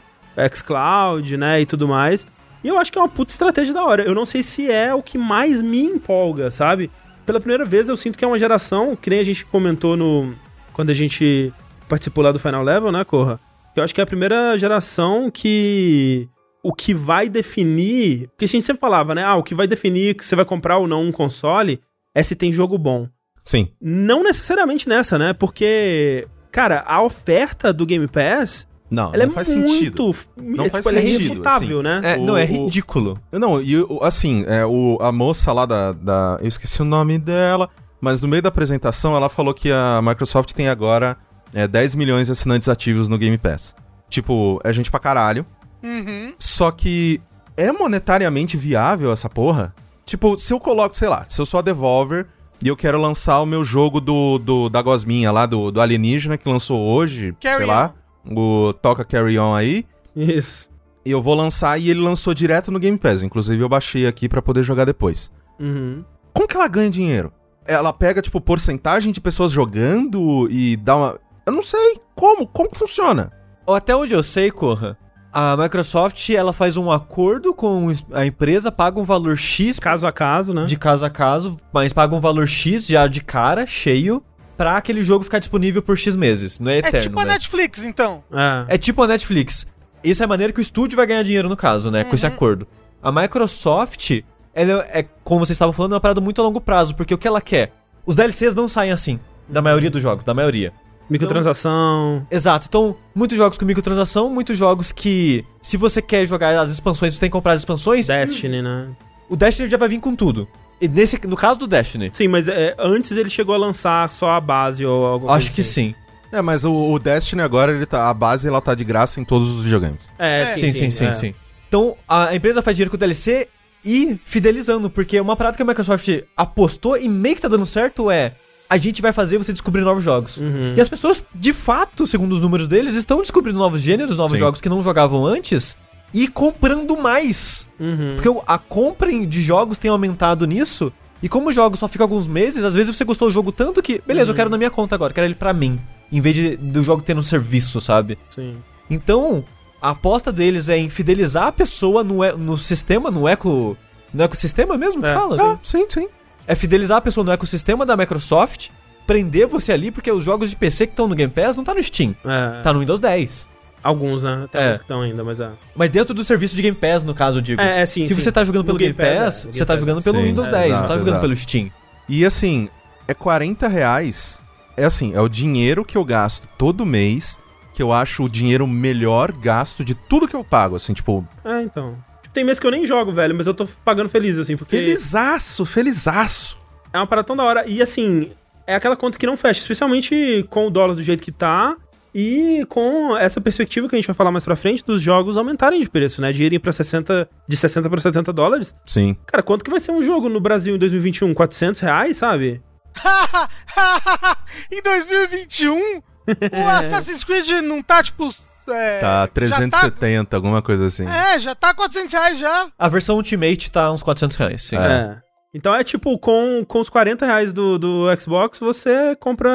xCloud, 0.54 1.38
né, 1.38 1.62
e 1.62 1.66
tudo 1.66 1.88
mais. 1.88 2.28
E 2.64 2.68
eu 2.68 2.78
acho 2.78 2.92
que 2.92 2.98
é 2.98 3.02
uma 3.02 3.10
puta 3.10 3.32
estratégia 3.32 3.74
da 3.74 3.84
hora. 3.84 4.04
Eu 4.04 4.14
não 4.14 4.26
sei 4.26 4.44
se 4.44 4.70
é 4.70 4.94
o 4.94 5.02
que 5.02 5.18
mais 5.18 5.62
me 5.62 5.82
empolga, 5.82 6.52
sabe? 6.52 6.92
Pela 7.26 7.40
primeira 7.40 7.66
vez 7.66 7.90
eu 7.90 7.96
sinto 7.96 8.18
que 8.18 8.26
é 8.26 8.28
uma 8.28 8.40
geração, 8.40 8.96
que 8.96 9.10
nem 9.10 9.20
a 9.20 9.24
gente 9.24 9.46
comentou 9.46 9.96
no 9.96 10.34
quando 10.74 10.90
a 10.90 10.94
gente 10.94 11.54
participou 11.88 12.24
lá 12.24 12.32
do 12.32 12.40
Final 12.40 12.64
Level, 12.64 12.92
né, 12.92 13.04
Corra? 13.04 13.40
Eu 13.76 13.84
acho 13.84 13.94
que 13.94 14.02
é 14.02 14.04
a 14.04 14.08
primeira 14.08 14.58
geração 14.58 15.30
que 15.30 16.28
o 16.64 16.74
que 16.74 16.94
vai 16.94 17.30
definir, 17.30 18.28
porque 18.30 18.46
a 18.46 18.48
gente 18.48 18.66
sempre 18.66 18.80
falava, 18.80 19.16
né, 19.16 19.24
ah, 19.24 19.36
o 19.36 19.44
que 19.44 19.56
vai 19.56 19.68
definir 19.68 20.16
que 20.16 20.26
você 20.26 20.36
vai 20.36 20.46
comprar 20.46 20.78
ou 20.78 20.88
não 20.88 21.04
um 21.04 21.12
console 21.12 21.82
é 22.14 22.22
se 22.24 22.36
tem 22.36 22.52
jogo 22.52 22.78
bom. 22.78 23.08
Sim. 23.44 23.70
Não 23.82 24.24
necessariamente 24.24 24.88
nessa, 24.88 25.18
né? 25.18 25.34
Porque, 25.34 26.28
cara, 26.52 26.84
a 26.86 27.02
oferta 27.02 27.74
do 27.74 27.86
Game 27.86 28.08
Pass, 28.08 28.68
Não, 28.92 29.14
ela 29.14 29.26
não 29.26 29.32
é 29.32 29.36
faz 29.36 29.56
muito, 29.56 29.70
sentido. 29.72 30.16
Não 30.38 30.46
Não 30.58 30.70
faz 30.70 30.84
tipo, 30.84 30.90
ela 30.90 30.98
é 30.98 31.02
sentido, 31.02 31.22
irrefutável, 31.26 31.80
assim. 31.80 31.84
né? 31.84 32.02
É, 32.04 32.18
O- 32.18 32.26
não, 32.26 32.38
é 32.38 32.44
o- 32.44 32.48
ridículo. 32.48 33.20
Não, 33.32 33.62
e 33.62 33.78
o- 33.78 34.00
assim, 34.02 34.44
é, 34.48 34.66
o, 34.66 34.98
a 35.02 35.12
moça 35.12 35.54
lá 35.54 35.66
da, 35.66 35.92
da. 35.92 36.38
Eu 36.42 36.48
esqueci 36.48 36.82
o 36.82 36.86
nome 36.86 37.18
dela, 37.20 37.70
mas 38.02 38.20
no 38.22 38.28
meio 38.28 38.42
da 38.42 38.50
apresentação 38.50 39.16
ela 39.16 39.30
falou 39.30 39.54
que 39.54 39.72
a 39.72 40.02
Microsoft 40.02 40.54
tem 40.54 40.68
agora 40.70 41.16
é, 41.54 41.68
10 41.68 41.94
milhões 41.96 42.28
de 42.28 42.32
assinantes 42.34 42.68
ativos 42.70 43.08
no 43.08 43.18
Game 43.18 43.38
Pass. 43.38 43.76
Tipo, 44.10 44.60
é 44.64 44.74
gente 44.74 44.90
pra 44.90 45.00
caralho. 45.00 45.46
Uhum. 45.84 46.34
Só 46.40 46.72
que 46.72 47.22
é 47.56 47.72
monetariamente 47.72 48.58
viável 48.58 49.12
essa 49.12 49.30
porra? 49.30 49.74
Tipo, 50.06 50.38
se 50.40 50.52
eu 50.54 50.60
coloco, 50.60 50.98
sei 50.98 51.08
lá, 51.08 51.26
se 51.30 51.40
eu 51.40 51.46
sou 51.46 51.60
a 51.60 51.62
Devolver 51.62 52.26
e 52.64 52.68
eu 52.68 52.76
quero 52.76 53.00
lançar 53.00 53.40
o 53.42 53.46
meu 53.46 53.64
jogo 53.64 54.02
do, 54.02 54.40
do 54.40 54.68
da 54.70 54.82
Gosminha 54.82 55.32
lá, 55.32 55.46
do, 55.46 55.70
do 55.72 55.80
Alienígena, 55.80 56.38
que 56.38 56.50
lançou 56.50 56.80
hoje, 56.82 57.36
Carry 57.40 57.58
sei 57.58 57.66
lá, 57.68 57.94
o 58.26 58.74
Toca 58.74 59.04
Carry 59.04 59.38
On 59.40 59.54
aí, 59.54 59.86
Isso. 60.16 60.70
e 61.06 61.12
eu 61.12 61.22
vou 61.22 61.36
lançar 61.36 61.78
e 61.80 61.90
ele 61.90 62.00
lançou 62.00 62.34
direto 62.34 62.72
no 62.72 62.80
Game 62.80 62.98
Pass. 62.98 63.24
Inclusive 63.24 63.62
eu 63.62 63.70
baixei 63.70 64.08
aqui 64.08 64.28
pra 64.30 64.42
poder 64.42 64.64
jogar 64.64 64.86
depois. 64.86 65.32
Uhum. 65.60 66.04
Como 66.34 66.48
que 66.48 66.56
ela 66.56 66.68
ganha 66.68 66.90
dinheiro? 66.90 67.32
Ela 67.66 67.94
pega, 67.94 68.22
tipo, 68.22 68.42
porcentagem 68.42 69.12
de 69.12 69.22
pessoas 69.22 69.52
jogando 69.52 70.48
e 70.50 70.76
dá 70.78 70.96
uma. 70.96 71.20
Eu 71.46 71.54
não 71.54 71.62
sei. 71.64 72.00
Como? 72.16 72.48
Como 72.48 72.70
que 72.70 72.78
funciona? 72.78 73.32
Ou 73.66 73.76
até 73.76 73.96
onde 73.96 74.14
eu 74.14 74.24
sei, 74.24 74.50
Corra, 74.50 74.98
a 75.32 75.56
Microsoft 75.56 76.30
ela 76.32 76.52
faz 76.52 76.76
um 76.76 76.92
acordo 76.92 77.54
com 77.54 77.94
a 78.12 78.26
empresa, 78.26 78.72
paga 78.72 79.00
um 79.00 79.04
valor 79.04 79.38
X 79.38 79.78
Caso 79.78 80.08
a 80.08 80.12
caso, 80.12 80.54
né? 80.54 80.66
de 80.66 80.76
caso 80.76 81.06
a 81.06 81.10
caso, 81.10 81.58
mas 81.72 81.94
paga 81.94 82.16
um 82.16 82.20
valor 82.20 82.48
X 82.48 82.88
já 82.88 83.06
de 83.06 83.22
cara, 83.22 83.68
cheio, 83.68 84.24
pra 84.60 84.76
aquele 84.76 85.02
jogo 85.02 85.24
ficar 85.24 85.40
disponível 85.40 85.82
por 85.82 85.98
X 85.98 86.18
meses. 86.18 86.60
Não 86.60 86.70
é 86.70 86.76
É 86.76 86.80
eterno, 86.80 87.00
tipo 87.00 87.20
a 87.22 87.24
né? 87.24 87.32
Netflix, 87.32 87.82
então. 87.82 88.22
É. 88.30 88.76
É 88.76 88.78
tipo 88.78 89.02
a 89.02 89.08
Netflix. 89.08 89.66
Isso 90.04 90.22
é 90.22 90.26
a 90.26 90.28
maneira 90.28 90.52
que 90.52 90.60
o 90.60 90.62
estúdio 90.62 90.98
vai 90.98 91.08
ganhar 91.08 91.24
dinheiro 91.24 91.48
no 91.48 91.56
caso, 91.56 91.90
né? 91.90 92.04
Com 92.04 92.14
esse 92.14 92.28
acordo. 92.28 92.68
A 93.02 93.10
Microsoft, 93.10 94.20
ela 94.54 94.86
é, 94.92 95.06
como 95.24 95.40
vocês 95.46 95.56
estavam 95.56 95.72
falando, 95.72 95.94
é 95.94 95.96
uma 95.96 96.02
parada 96.02 96.20
muito 96.20 96.42
a 96.42 96.44
longo 96.44 96.60
prazo, 96.60 96.94
porque 96.94 97.14
o 97.14 97.18
que 97.18 97.26
ela 97.26 97.40
quer? 97.40 97.72
Os 98.06 98.18
DLCs 98.18 98.54
não 98.54 98.68
saem 98.68 98.92
assim, 98.92 99.18
da 99.48 99.62
maioria 99.62 99.90
dos 99.90 100.02
jogos, 100.02 100.26
da 100.26 100.34
maioria. 100.34 100.74
Microtransação. 101.10 102.28
Exato. 102.30 102.68
Então, 102.68 102.98
muitos 103.16 103.38
jogos 103.38 103.58
com 103.58 103.64
microtransação, 103.64 104.30
muitos 104.30 104.58
jogos 104.58 104.92
que, 104.92 105.46
se 105.62 105.78
você 105.78 106.02
quer 106.02 106.26
jogar 106.26 106.60
as 106.60 106.70
expansões, 106.70 107.14
você 107.14 107.20
tem 107.22 107.30
que 107.30 107.34
comprar 107.34 107.54
as 107.54 107.60
expansões. 107.60 108.08
Destiny, 108.08 108.62
né? 108.62 108.90
O 109.30 109.38
Destiny 109.38 109.70
já 109.70 109.78
vai 109.78 109.88
vir 109.88 110.02
com 110.02 110.14
tudo. 110.16 110.50
Nesse, 110.82 111.20
no 111.28 111.36
caso 111.36 111.60
do 111.60 111.68
Destiny, 111.68 112.10
Sim, 112.14 112.30
mas 112.30 112.48
é, 112.48 112.76
antes 112.80 113.12
ele 113.12 113.30
chegou 113.30 113.54
a 113.54 113.58
lançar 113.58 114.10
só 114.12 114.32
a 114.32 114.40
base 114.40 114.86
ou 114.86 115.06
algo 115.06 115.30
acho 115.30 115.52
que 115.52 115.62
sim. 115.62 115.94
É, 116.32 116.42
mas 116.42 116.64
o, 116.64 116.72
o 116.72 117.00
Destiny 117.00 117.42
agora, 117.42 117.72
ele 117.72 117.86
tá, 117.86 118.10
a 118.10 118.14
base 118.14 118.48
ela 118.48 118.62
tá 118.62 118.76
de 118.76 118.84
graça 118.84 119.20
em 119.20 119.26
todos 119.26 119.52
os 119.52 119.64
videogames. 119.64 120.08
É, 120.18 120.42
É. 120.42 120.46
Sim, 120.46 120.72
sim, 120.72 120.90
sim, 120.90 121.08
é. 121.08 121.14
sim. 121.14 121.36
Então, 121.68 121.96
a 122.08 122.36
empresa 122.36 122.62
faz 122.62 122.78
dinheiro 122.78 122.92
com 122.92 122.96
o 122.96 123.00
DLC 123.00 123.48
e 123.84 124.20
fidelizando, 124.26 124.90
porque 124.90 125.20
uma 125.20 125.36
parada 125.36 125.56
que 125.56 125.64
a 125.64 125.66
Microsoft 125.66 126.08
apostou 126.36 126.98
e 126.98 127.08
meio 127.08 127.36
que 127.36 127.42
tá 127.42 127.48
dando 127.48 127.66
certo 127.66 128.10
é 128.12 128.34
a 128.70 128.78
gente 128.78 129.02
vai 129.02 129.12
fazer 129.12 129.38
você 129.38 129.52
descobrir 129.52 129.82
novos 129.82 130.04
jogos. 130.04 130.38
Uhum. 130.38 130.74
E 130.78 130.82
as 130.82 130.88
pessoas, 130.88 131.26
de 131.34 131.52
fato, 131.54 132.06
segundo 132.06 132.34
os 132.34 132.42
números 132.42 132.68
deles, 132.68 132.96
estão 132.96 133.20
descobrindo 133.22 133.58
novos 133.58 133.82
gêneros, 133.82 134.16
novos 134.16 134.34
Sim. 134.34 134.40
jogos 134.40 134.62
que 134.62 134.70
não 134.70 134.82
jogavam 134.84 135.26
antes 135.26 135.76
e 136.14 136.28
comprando 136.28 136.98
mais. 136.98 137.68
Uhum. 137.80 138.14
Porque 138.16 138.30
o- 138.30 138.44
a 138.48 138.58
compra 138.58 139.12
de 139.26 139.42
jogos 139.42 139.78
tem 139.78 139.90
aumentado 139.92 140.46
nisso. 140.48 140.92
E 141.22 141.28
como 141.28 141.50
os 141.50 141.56
jogos 141.56 141.80
só 141.80 141.88
ficam 141.88 142.06
alguns 142.06 142.28
meses, 142.28 142.64
às 142.64 142.76
vezes 142.76 142.96
você 142.96 143.04
gostou 143.04 143.28
do 143.28 143.34
jogo 143.34 143.52
tanto 143.52 143.82
que, 143.82 144.02
beleza, 144.08 144.32
eu 144.32 144.36
quero 144.36 144.50
na 144.50 144.58
minha 144.58 144.70
conta 144.70 144.96
agora, 144.96 145.14
quero 145.14 145.28
ele 145.28 145.36
pra 145.36 145.52
mim. 145.54 145.80
Em 146.12 146.22
vez 146.22 146.36
de, 146.36 146.56
do 146.58 146.82
jogo 146.82 147.02
ter 147.04 147.18
um 147.18 147.22
serviço, 147.22 147.80
sabe? 147.82 148.18
Sim. 148.30 148.54
Então, 148.90 149.44
a 149.82 149.90
aposta 149.90 150.32
deles 150.32 150.70
é 150.70 150.78
em 150.78 150.90
fidelizar 150.90 151.48
a 151.48 151.52
pessoa 151.52 152.04
no, 152.04 152.20
no 152.38 152.58
sistema, 152.58 153.12
no 153.12 153.28
eco. 153.28 153.78
No 154.14 154.24
ecossistema 154.24 154.78
mesmo 154.78 155.02
que 155.04 155.08
É. 155.10 155.14
fala? 155.14 155.54
Ah, 155.54 155.60
sim, 155.62 155.86
sim. 155.90 156.08
É 156.48 156.56
fidelizar 156.56 156.98
a 156.98 157.02
pessoa 157.02 157.24
no 157.24 157.32
ecossistema 157.32 157.86
da 157.86 157.96
Microsoft, 157.96 158.70
prender 159.06 159.46
você 159.46 159.72
ali, 159.72 159.92
porque 159.92 160.12
os 160.12 160.24
jogos 160.24 160.50
de 160.50 160.56
PC 160.56 160.88
que 160.88 160.94
estão 160.94 161.08
no 161.08 161.14
Game 161.16 161.32
Pass 161.32 161.56
não 161.56 161.64
tá 161.64 161.74
no 161.76 161.84
Steam, 161.84 162.16
É. 162.26 162.62
tá 162.64 162.74
no 162.74 162.80
Windows 162.80 163.00
10. 163.00 163.48
Alguns, 163.84 164.24
né? 164.24 164.48
Tem 164.52 164.60
É. 164.60 164.64
alguns 164.66 164.78
que 164.80 164.84
estão 164.84 165.02
ainda, 165.02 165.24
mas 165.24 165.40
é. 165.40 165.50
Mas 165.76 165.90
dentro 165.90 166.14
do 166.14 166.24
serviço 166.24 166.56
de 166.56 166.62
Game 166.62 166.76
Pass, 166.78 167.04
no 167.04 167.14
caso, 167.16 167.38
eu 167.38 167.42
digo. 167.42 167.62
É, 167.62 167.82
é, 167.82 167.86
sim, 167.86 168.04
Se 168.04 168.14
sim. 168.14 168.22
você 168.22 168.32
tá 168.32 168.44
jogando 168.44 168.66
pelo 168.66 168.78
Game, 168.78 168.94
Game 168.94 169.10
Pass, 169.16 169.24
Pass, 169.24 169.44
é, 169.44 169.48
no 169.48 169.54
você 169.54 169.60
Game 169.60 169.66
tá 169.68 169.74
Pass. 169.74 169.80
jogando 169.80 170.04
pelo 170.04 170.18
Sim, 170.18 170.24
Windows 170.24 170.48
é, 170.48 170.52
10, 170.52 170.62
não 170.64 170.70
tá 170.70 170.76
exato, 170.84 170.94
jogando 171.00 171.08
exato. 171.08 171.22
pelo 171.22 171.36
Steam. 171.36 171.72
E 172.08 172.26
assim, 172.26 172.70
é 173.08 173.14
40 173.14 173.68
reais. 173.68 174.40
É 174.76 174.86
assim, 174.86 175.14
é 175.14 175.22
o 175.22 175.28
dinheiro 175.30 175.84
que 175.86 175.98
eu 175.98 176.06
gasto 176.06 176.48
todo 176.58 176.86
mês, 176.86 177.38
que 177.74 177.82
eu 177.84 177.92
acho 177.94 178.24
o 178.24 178.30
dinheiro 178.30 178.66
melhor 178.68 179.32
gasto 179.32 179.84
de 179.84 179.94
tudo 179.96 180.28
que 180.28 180.36
eu 180.36 180.44
pago, 180.44 180.76
assim, 180.76 180.94
tipo, 180.94 181.26
É, 181.46 181.62
então. 181.62 181.98
Tipo, 182.22 182.34
Tem 182.34 182.44
meses 182.44 182.60
que 182.60 182.68
eu 182.68 182.72
nem 182.72 182.86
jogo, 182.86 183.12
velho, 183.12 183.36
mas 183.36 183.48
eu 183.48 183.54
tô 183.54 183.68
pagando 183.86 184.10
feliz, 184.10 184.38
assim, 184.38 184.56
porque 184.56 184.76
felizaço, 184.78 185.66
felizaço. 185.66 186.58
é 186.94 186.98
uma 186.98 187.08
parada 187.08 187.26
tão 187.26 187.36
da 187.36 187.44
hora. 187.44 187.68
E 187.68 187.82
assim, 187.82 188.32
é 188.68 188.76
aquela 188.76 188.96
conta 188.96 189.18
que 189.18 189.26
não 189.26 189.36
fecha, 189.38 189.60
especialmente 189.62 190.46
com 190.50 190.68
o 190.68 190.70
dólar 190.70 190.94
do 190.96 191.04
jeito 191.04 191.24
que 191.24 191.32
tá. 191.32 191.76
E 192.14 192.66
com 192.70 193.16
essa 193.18 193.40
perspectiva 193.40 193.88
que 193.88 193.96
a 193.96 193.98
gente 194.00 194.08
vai 194.08 194.16
falar 194.16 194.32
mais 194.32 194.44
pra 194.46 194.56
frente 194.56 194.84
dos 194.84 195.02
jogos 195.02 195.38
aumentarem 195.38 195.80
de 195.80 195.90
preço, 195.90 196.22
né? 196.22 196.32
De 196.32 196.44
irem 196.44 196.60
pra 196.60 196.72
60, 196.72 197.30
de 197.48 197.56
60 197.58 197.90
pra 197.90 198.00
70 198.00 198.34
dólares. 198.34 198.74
Sim. 198.88 199.16
Cara, 199.28 199.44
quanto 199.44 199.64
que 199.64 199.70
vai 199.72 199.80
ser 199.80 199.92
um 199.92 200.02
jogo 200.02 200.28
no 200.30 200.40
Brasil 200.40 200.76
em 200.76 200.80
2021? 200.80 201.34
400 201.34 201.80
reais, 201.82 202.18
sabe? 202.18 202.62
em 204.72 204.82
2021, 204.82 205.98
o 205.98 206.68
Assassin's 206.70 207.24
Creed 207.24 207.50
não 207.64 207.82
tá, 207.82 208.04
tipo... 208.04 208.30
É, 208.72 209.00
Tá 209.00 209.22
já 209.22 209.28
370, 209.30 210.36
alguma 210.36 210.62
coisa 210.62 210.86
assim. 210.86 211.04
tá- 211.06 211.34
é, 211.34 211.40
já 211.40 211.56
tá 211.56 211.74
400 211.74 212.12
reais 212.14 212.38
já. 212.38 212.68
A 212.78 212.88
versão 212.88 213.16
Ultimate 213.16 213.72
tá 213.72 213.92
uns 213.92 214.04
400 214.04 214.38
reais, 214.38 214.62
sim. 214.62 214.76
É. 214.78 215.18
Então 215.56 215.74
é 215.74 215.84
tipo, 215.84 216.20
com, 216.20 216.64
com 216.68 216.80
os 216.80 216.88
40 216.88 217.26
reais 217.26 217.52
do, 217.52 217.80
do 217.80 218.06
Xbox, 218.20 218.60
você 218.60 219.16
compra, 219.16 219.50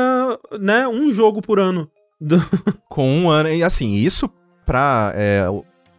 né, 0.58 0.88
um 0.88 1.12
jogo 1.12 1.40
por 1.40 1.60
ano. 1.60 1.88
Do... 2.24 2.42
Com 2.88 3.08
um 3.08 3.28
ano. 3.28 3.50
E 3.50 3.62
assim, 3.62 3.94
isso 3.94 4.30
pra 4.64 5.12
é, 5.14 5.46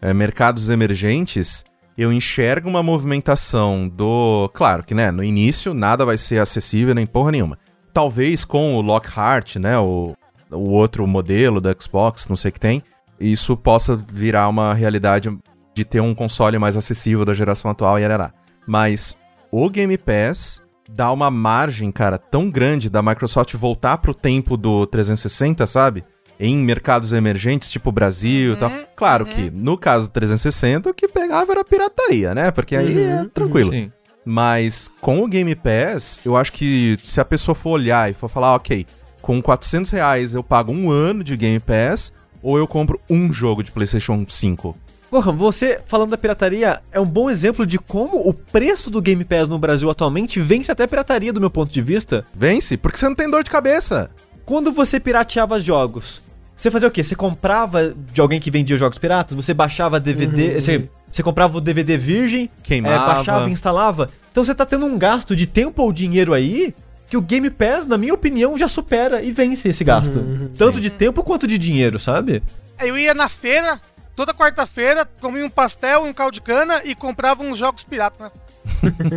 é, 0.01 0.13
mercados 0.13 0.69
emergentes, 0.69 1.63
eu 1.97 2.11
enxergo 2.11 2.67
uma 2.67 2.81
movimentação 2.81 3.87
do. 3.87 4.49
Claro 4.53 4.85
que, 4.85 4.95
né, 4.95 5.11
no 5.11 5.23
início 5.23 5.73
nada 5.73 6.05
vai 6.05 6.17
ser 6.17 6.39
acessível 6.39 6.95
nem 6.95 7.05
porra 7.05 7.31
nenhuma. 7.31 7.57
Talvez 7.93 8.43
com 8.43 8.75
o 8.75 8.81
Lockhart, 8.81 9.57
né, 9.57 9.77
o, 9.77 10.15
o 10.51 10.69
outro 10.71 11.05
modelo 11.07 11.61
da 11.61 11.73
Xbox, 11.79 12.27
não 12.27 12.35
sei 12.35 12.49
o 12.49 12.53
que 12.53 12.59
tem, 12.59 12.83
isso 13.19 13.55
possa 13.55 13.95
virar 13.95 14.49
uma 14.49 14.73
realidade 14.73 15.35
de 15.73 15.85
ter 15.85 16.01
um 16.01 16.15
console 16.15 16.57
mais 16.57 16.75
acessível 16.75 17.23
da 17.23 17.33
geração 17.33 17.71
atual 17.71 17.99
e 17.99 18.03
arará. 18.03 18.33
Mas 18.67 19.15
o 19.51 19.69
Game 19.69 19.97
Pass 19.97 20.61
dá 20.89 21.11
uma 21.11 21.31
margem, 21.31 21.91
cara, 21.91 22.17
tão 22.17 22.49
grande 22.49 22.89
da 22.89 23.01
Microsoft 23.01 23.53
voltar 23.55 23.97
pro 23.97 24.13
tempo 24.13 24.57
do 24.57 24.85
360, 24.85 25.65
sabe? 25.67 26.03
Em 26.39 26.57
mercados 26.57 27.13
emergentes, 27.13 27.69
tipo 27.69 27.91
Brasil 27.91 28.53
e 28.53 28.55
tal. 28.57 28.71
Claro 28.95 29.25
que, 29.25 29.49
no 29.51 29.77
caso 29.77 30.07
do 30.07 30.11
360, 30.11 30.89
o 30.89 30.93
que 30.93 31.07
pegava 31.07 31.51
era 31.51 31.63
pirataria, 31.63 32.35
né? 32.35 32.51
Porque 32.51 32.75
aí 32.75 33.01
é 33.01 33.21
Uhum, 33.21 33.29
tranquilo. 33.29 33.71
Sim. 33.71 33.91
Mas 34.25 34.89
com 34.99 35.23
o 35.23 35.27
Game 35.27 35.55
Pass, 35.55 36.19
eu 36.25 36.35
acho 36.35 36.51
que 36.51 36.97
se 37.03 37.21
a 37.21 37.25
pessoa 37.25 37.53
for 37.55 37.71
olhar 37.71 38.09
e 38.09 38.13
for 38.13 38.27
falar, 38.27 38.55
ok, 38.55 38.85
com 39.21 39.41
400 39.41 39.91
reais 39.91 40.33
eu 40.33 40.43
pago 40.43 40.71
um 40.71 40.89
ano 40.89 41.23
de 41.23 41.37
Game 41.37 41.59
Pass, 41.59 42.11
ou 42.41 42.57
eu 42.57 42.67
compro 42.67 42.99
um 43.09 43.31
jogo 43.31 43.63
de 43.63 43.71
PlayStation 43.71 44.25
5. 44.27 44.75
Porra, 45.09 45.31
você 45.31 45.79
falando 45.85 46.09
da 46.09 46.17
pirataria 46.17 46.81
é 46.91 46.99
um 46.99 47.05
bom 47.05 47.29
exemplo 47.29 47.65
de 47.65 47.77
como 47.77 48.27
o 48.27 48.33
preço 48.33 48.89
do 48.89 49.01
Game 49.01 49.23
Pass 49.23 49.47
no 49.47 49.59
Brasil 49.59 49.89
atualmente 49.89 50.41
vence 50.41 50.71
até 50.71 50.83
a 50.83 50.87
pirataria 50.87 51.31
do 51.31 51.39
meu 51.39 51.49
ponto 51.49 51.71
de 51.71 51.81
vista. 51.81 52.25
Vence, 52.33 52.75
porque 52.75 52.97
você 52.97 53.07
não 53.07 53.15
tem 53.15 53.29
dor 53.29 53.43
de 53.43 53.49
cabeça. 53.49 54.09
Quando 54.43 54.71
você 54.71 54.99
pirateava 54.99 55.59
jogos, 55.59 56.21
você 56.55 56.71
fazia 56.71 56.87
o 56.87 56.91
quê? 56.91 57.03
Você 57.03 57.15
comprava 57.15 57.93
de 58.13 58.21
alguém 58.21 58.39
que 58.39 58.49
vendia 58.49 58.77
jogos 58.77 58.97
piratas? 58.97 59.35
Você 59.35 59.53
baixava 59.53 59.99
DVD, 59.99 60.59
você, 60.59 60.89
você 61.11 61.21
comprava 61.21 61.57
o 61.57 61.61
DVD 61.61 61.97
virgem, 61.97 62.49
Queimava. 62.63 62.95
é, 62.95 63.15
baixava 63.15 63.49
e 63.49 63.51
instalava. 63.51 64.09
Então 64.31 64.43
você 64.43 64.55
tá 64.55 64.65
tendo 64.65 64.85
um 64.85 64.97
gasto 64.97 65.35
de 65.35 65.45
tempo 65.45 65.81
ou 65.81 65.91
dinheiro 65.91 66.33
aí 66.33 66.73
que 67.07 67.17
o 67.17 67.21
Game 67.21 67.49
Pass, 67.49 67.85
na 67.85 67.97
minha 67.97 68.13
opinião, 68.13 68.57
já 68.57 68.67
supera 68.67 69.21
e 69.21 69.31
vence 69.31 69.67
esse 69.69 69.83
gasto. 69.83 70.23
Tanto 70.57 70.79
de 70.79 70.89
tempo 70.89 71.23
quanto 71.23 71.45
de 71.45 71.57
dinheiro, 71.57 71.99
sabe? 71.99 72.41
Eu 72.79 72.97
ia 72.97 73.13
na 73.13 73.29
feira, 73.29 73.79
toda 74.15 74.33
quarta-feira, 74.33 75.07
comia 75.21 75.45
um 75.45 75.49
pastel, 75.49 76.03
um 76.03 76.13
caldo 76.13 76.33
de 76.33 76.41
cana 76.41 76.81
e 76.83 76.95
comprava 76.95 77.43
uns 77.43 77.57
jogos 77.57 77.83
piratas, 77.83 78.19
né? 78.19 78.31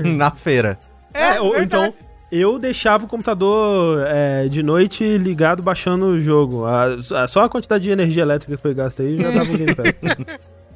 Na 0.17 0.31
feira. 0.31 0.79
É, 1.15 1.41
ou 1.41 1.59
então, 1.59 1.93
eu 2.31 2.59
deixava 2.59 3.05
o 3.05 3.09
computador 3.09 4.05
é, 4.07 4.49
de 4.49 4.63
noite 4.63 5.17
ligado 5.19 5.63
baixando 5.63 6.07
o 6.07 6.21
jogo. 6.21 6.65
A- 6.67 6.97
a- 7.23 7.29
só 7.29 7.43
a 7.43 7.49
quantidade 7.49 7.85
de 7.85 7.91
energia 7.91 8.23
elétrica 8.23 8.55
que 8.57 8.61
foi 8.63 8.75
gasta 8.75 9.03
aí 9.03 9.17
já 9.21 9.31
dava 9.31 9.51
um 9.51 9.57
Game 9.57 9.75
Pass. 9.75 9.95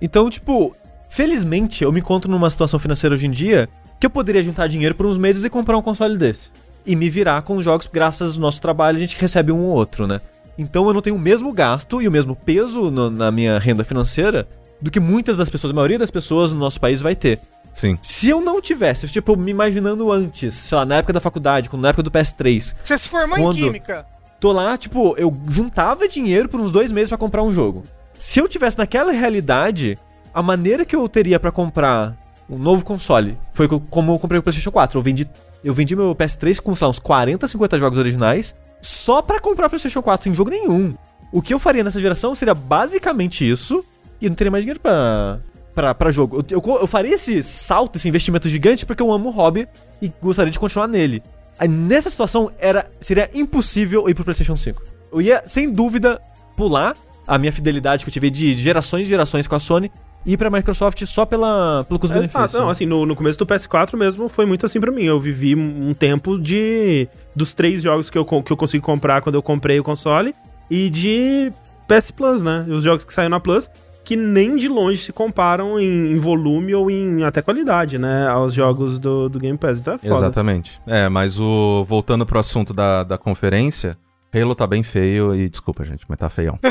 Então, 0.01 0.29
tipo, 0.31 0.75
felizmente 1.11 1.85
eu 1.85 1.93
me 1.93 2.01
encontro 2.01 2.31
numa 2.31 2.49
situação 2.51 2.79
financeira 2.79 3.15
hoje 3.15 3.27
em 3.27 3.31
dia 3.31 3.69
que 4.01 4.07
eu 4.07 4.11
poderia 4.11 4.43
juntar 4.43 4.67
dinheiro 4.67 4.95
por 4.95 5.07
uns 5.07 5.19
meses 5.19 5.45
e 5.45 5.51
comprar 5.51 5.77
um 5.77 5.83
console 5.83 6.17
desse. 6.17 6.51
E 6.85 6.97
me 6.97 7.09
virar 7.09 7.43
com 7.43 7.57
os 7.57 7.65
jogos, 7.65 7.87
graças 7.93 8.35
ao 8.35 8.41
nosso 8.41 8.61
trabalho, 8.61 8.97
a 8.97 9.01
gente 9.01 9.17
recebe 9.21 9.53
um 9.53 9.61
ou 9.61 9.75
outro, 9.77 10.07
né? 10.07 10.21
Então 10.59 10.87
eu 10.89 10.95
não 10.95 11.01
tenho 11.01 11.17
o 11.17 11.19
mesmo 11.19 11.53
gasto 11.53 12.03
e 12.03 12.09
o 12.09 12.11
mesmo 12.13 12.35
peso 12.35 12.91
no- 12.91 13.11
na 13.11 13.31
minha 13.31 13.59
renda 13.59 13.85
financeira 13.85 14.49
do 14.81 14.91
que 14.91 14.99
muitas 14.99 15.37
das 15.37 15.49
pessoas, 15.49 15.71
a 15.71 15.75
maioria 15.75 15.99
das 15.99 16.11
pessoas 16.11 16.53
no 16.53 16.59
nosso 16.59 16.81
país 16.81 17.01
vai 17.01 17.15
ter. 17.15 17.39
Sim. 17.73 17.99
Se 18.03 18.29
eu 18.29 18.41
não 18.41 18.61
tivesse, 18.61 19.07
tipo, 19.09 19.37
me 19.37 19.51
imaginando 19.51 20.11
antes, 20.13 20.55
sei 20.55 20.77
lá, 20.79 20.85
na 20.85 20.97
época 20.97 21.13
da 21.13 21.21
faculdade, 21.21 21.69
quando- 21.71 21.83
na 21.83 21.89
época 21.89 22.03
do 22.03 22.11
PS3, 22.11 22.75
Você 22.85 22.99
se 22.99 23.09
formou 23.09 23.39
Quando? 23.39 23.59
em 23.59 23.63
química. 23.63 24.07
tô 24.39 24.53
lá, 24.53 24.77
tipo, 24.77 25.15
eu 25.17 25.35
juntava 25.49 26.07
dinheiro 26.09 26.49
por 26.49 26.61
uns 26.61 26.71
dois 26.71 26.93
meses 26.93 27.09
pra 27.09 27.17
comprar 27.19 27.43
um 27.43 27.51
jogo. 27.51 27.83
Se 28.19 28.39
eu 28.41 28.49
tivesse 28.49 28.77
naquela 28.79 29.13
realidade, 29.13 29.99
a 30.35 30.43
maneira 30.43 30.85
que 30.85 30.95
eu 30.95 31.09
teria 31.09 31.41
pra 31.41 31.51
comprar 31.51 32.17
um 32.49 32.59
novo 32.59 32.85
console 32.85 33.39
foi 33.53 33.67
co- 33.67 33.81
como 33.81 34.13
eu 34.13 34.19
comprei 34.19 34.39
o 34.39 34.43
PlayStation 34.43 34.71
4. 34.71 34.99
Eu 34.99 35.03
vendi, 35.03 35.29
eu 35.65 35.73
vendi 35.73 35.97
meu 35.97 36.15
PS3 36.15 36.61
com, 36.61 36.75
sei 36.75 36.85
lá, 36.85 36.91
uns 36.91 36.99
40, 36.99 37.49
50 37.49 37.79
jogos 37.79 37.99
originais 37.99 38.55
só 38.81 39.23
pra 39.23 39.41
comprar 39.41 39.67
o 39.67 39.71
PlayStation 39.71 40.03
4 40.03 40.25
sem 40.25 40.35
jogo 40.35 40.51
nenhum. 40.51 40.95
O 41.33 41.41
que 41.41 41.55
eu 41.55 41.59
faria 41.59 41.83
nessa 41.83 42.01
geração 42.01 42.35
seria 42.35 42.55
basicamente 42.55 43.49
isso 43.49 43.85
e 44.21 44.27
eu 44.27 44.31
não 44.31 44.37
teria 44.37 44.51
mais 44.51 44.63
dinheiro 44.65 44.81
pra, 44.81 45.39
pra, 45.75 45.95
pra 45.95 46.11
jogo. 46.11 46.45
Eu, 46.51 46.61
eu, 46.65 46.81
eu 46.81 46.87
faria 46.87 47.15
esse 47.15 47.43
salto, 47.43 47.97
esse 47.97 48.09
investimento 48.09 48.49
gigante 48.49 48.87
porque 48.87 49.03
eu 49.03 49.13
amo 49.13 49.29
o 49.29 49.33
hobby 49.33 49.69
e 50.01 50.13
gostaria 50.21 50.51
de 50.51 50.59
continuar 50.59 50.87
nele. 50.87 51.23
Aí, 51.59 51.69
nessa 51.69 52.11
situação, 52.11 52.51
era, 52.59 52.91
seria 53.01 53.31
impossível 53.35 54.09
ir 54.09 54.15
pro 54.15 54.25
PlayStation 54.25 54.57
5. 54.57 54.83
Eu 55.13 55.21
ia, 55.21 55.43
sem 55.47 55.71
dúvida, 55.71 56.21
pular 56.57 56.97
a 57.27 57.39
minha 57.39 57.53
fidelidade 57.53 58.05
que 58.05 58.09
eu 58.09 58.13
tive 58.13 58.31
de 58.31 58.55
gerações 58.55 59.07
e 59.07 59.09
gerações 59.09 59.47
com 59.47 59.55
a 59.55 59.59
Sony 59.59 59.91
e 60.25 60.33
ir 60.33 60.37
pra 60.37 60.51
Microsoft 60.51 61.05
só 61.05 61.25
pela, 61.27 61.85
pelo 61.89 61.99
custo-benefício. 61.99 62.39
Exato. 62.39 62.59
Não, 62.59 62.71
assim, 62.71 62.87
no, 62.87 63.05
no 63.05 63.15
começo 63.15 63.39
do 63.39 63.47
PS4 63.47 63.97
mesmo 63.97 64.29
foi 64.29 64.47
muito 64.47 64.65
assim 64.67 64.81
pra 64.81 64.91
mim. 64.91 65.05
Eu 65.05 65.21
vivi 65.21 65.55
um 65.55 65.93
tempo 65.95 66.39
de. 66.39 67.09
dos 67.35 67.55
três 67.55 67.83
jogos 67.83 68.09
que 68.09 68.19
eu, 68.19 68.25
que 68.25 68.53
eu 68.53 68.57
consigo 68.57 68.85
comprar 68.85 69.21
quando 69.21 69.35
eu 69.35 69.43
comprei 69.43 69.79
o 69.79 69.85
console 69.85 70.35
e 70.71 70.89
de 70.89 71.53
PS 71.89 72.11
Plus, 72.11 72.43
né? 72.43 72.65
Os 72.69 72.83
jogos 72.83 73.05
que 73.05 73.13
saíram 73.13 73.31
na 73.31 73.41
Plus, 73.41 73.69
que 74.05 74.17
nem 74.17 74.57
de 74.57 74.69
longe 74.69 75.01
se 75.01 75.13
comparam 75.13 75.79
em, 75.79 76.13
em 76.13 76.19
volume 76.19 76.75
ou 76.75 76.91
em 76.91 77.23
até 77.25 77.41
qualidade, 77.41 77.99
né? 77.99 78.27
Aos 78.29 78.53
jogos 78.53 78.99
do, 78.99 79.29
do 79.29 79.39
Game 79.39 79.57
Pass. 79.57 79.79
Então 79.79 79.95
é 79.95 79.99
foda. 79.99 80.15
Exatamente. 80.15 80.81
É, 80.87 81.09
mas 81.09 81.39
o 81.39 81.85
voltando 81.89 82.27
pro 82.27 82.39
assunto 82.39 82.75
da, 82.75 83.03
da 83.05 83.17
conferência, 83.17 83.97
Halo 84.35 84.55
tá 84.55 84.67
bem 84.67 84.83
feio 84.83 85.35
e 85.35 85.49
desculpa, 85.49 85.85
gente, 85.85 86.05
mas 86.09 86.19
tá 86.19 86.29
feião. 86.29 86.59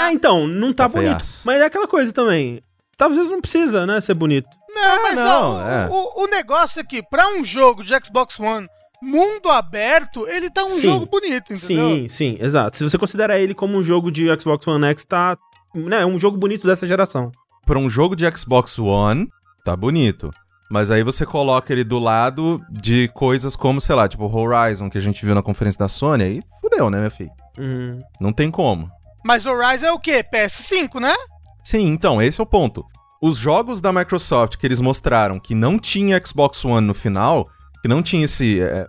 É, 0.00 0.10
então, 0.10 0.48
não 0.48 0.72
tá, 0.72 0.84
Tá 0.84 0.88
bonito. 0.88 1.10
feiaço. 1.10 1.42
Mas 1.46 1.60
é 1.60 1.64
aquela 1.66 1.86
coisa 1.86 2.12
também. 2.12 2.60
Talvez 2.96 3.30
não 3.30 3.40
precisa, 3.40 3.86
né, 3.86 4.00
ser 4.00 4.14
bonito. 4.14 4.48
Não, 4.68 5.02
mas 5.02 5.14
não, 5.14 5.54
ó, 5.56 5.68
é. 5.68 5.88
o, 5.88 6.24
o 6.24 6.26
negócio 6.26 6.80
é 6.80 6.84
que, 6.84 7.02
pra 7.02 7.28
um 7.28 7.44
jogo 7.44 7.84
de 7.84 7.92
Xbox 8.04 8.40
One 8.40 8.66
mundo 9.02 9.48
aberto, 9.48 10.26
ele 10.28 10.48
tá 10.48 10.62
um 10.62 10.68
Sim. 10.68 10.82
jogo 10.82 11.06
bonito, 11.06 11.52
entendeu? 11.52 11.88
Sim, 11.96 12.08
sim, 12.08 12.36
exato. 12.40 12.76
Se 12.76 12.84
você 12.84 12.96
considera 12.96 13.38
ele 13.38 13.52
como 13.52 13.76
um 13.76 13.82
jogo 13.82 14.10
de 14.10 14.26
Xbox 14.40 14.66
One 14.66 14.86
X, 14.86 15.04
tá. 15.04 15.36
Né, 15.74 16.02
é 16.02 16.06
um 16.06 16.18
jogo 16.18 16.36
bonito 16.36 16.66
dessa 16.66 16.86
geração. 16.86 17.32
Pra 17.64 17.78
um 17.78 17.88
jogo 17.88 18.16
de 18.16 18.28
Xbox 18.36 18.78
One, 18.78 19.28
tá 19.64 19.76
bonito. 19.76 20.30
Mas 20.70 20.90
aí 20.90 21.02
você 21.02 21.26
coloca 21.26 21.72
ele 21.72 21.84
do 21.84 21.98
lado 21.98 22.58
de 22.70 23.08
coisas 23.14 23.54
como, 23.54 23.80
sei 23.80 23.94
lá, 23.94 24.08
tipo 24.08 24.24
Horizon, 24.24 24.88
que 24.88 24.96
a 24.96 25.02
gente 25.02 25.24
viu 25.24 25.34
na 25.34 25.42
conferência 25.42 25.78
da 25.78 25.88
Sony, 25.88 26.24
aí 26.24 26.42
fudeu, 26.60 26.88
né, 26.88 27.00
meu 27.00 27.10
filho? 27.10 27.30
Uhum. 27.58 28.00
Não 28.18 28.32
tem 28.32 28.50
como. 28.50 28.90
Mas 29.24 29.44
Horizon 29.44 29.86
é 29.86 29.92
o 29.92 29.98
quê? 29.98 30.24
PS5, 30.24 30.98
né? 30.98 31.14
Sim, 31.62 31.88
então, 31.88 32.20
esse 32.20 32.40
é 32.40 32.42
o 32.42 32.46
ponto. 32.46 32.84
Os 33.20 33.36
jogos 33.36 33.80
da 33.80 33.92
Microsoft 33.92 34.56
que 34.56 34.66
eles 34.66 34.80
mostraram 34.80 35.38
que 35.38 35.54
não 35.54 35.78
tinha 35.78 36.20
Xbox 36.24 36.64
One 36.64 36.86
no 36.86 36.94
final, 36.94 37.48
que 37.82 37.86
não 37.86 38.02
tinha 38.02 38.24
esse, 38.24 38.60
é, 38.60 38.86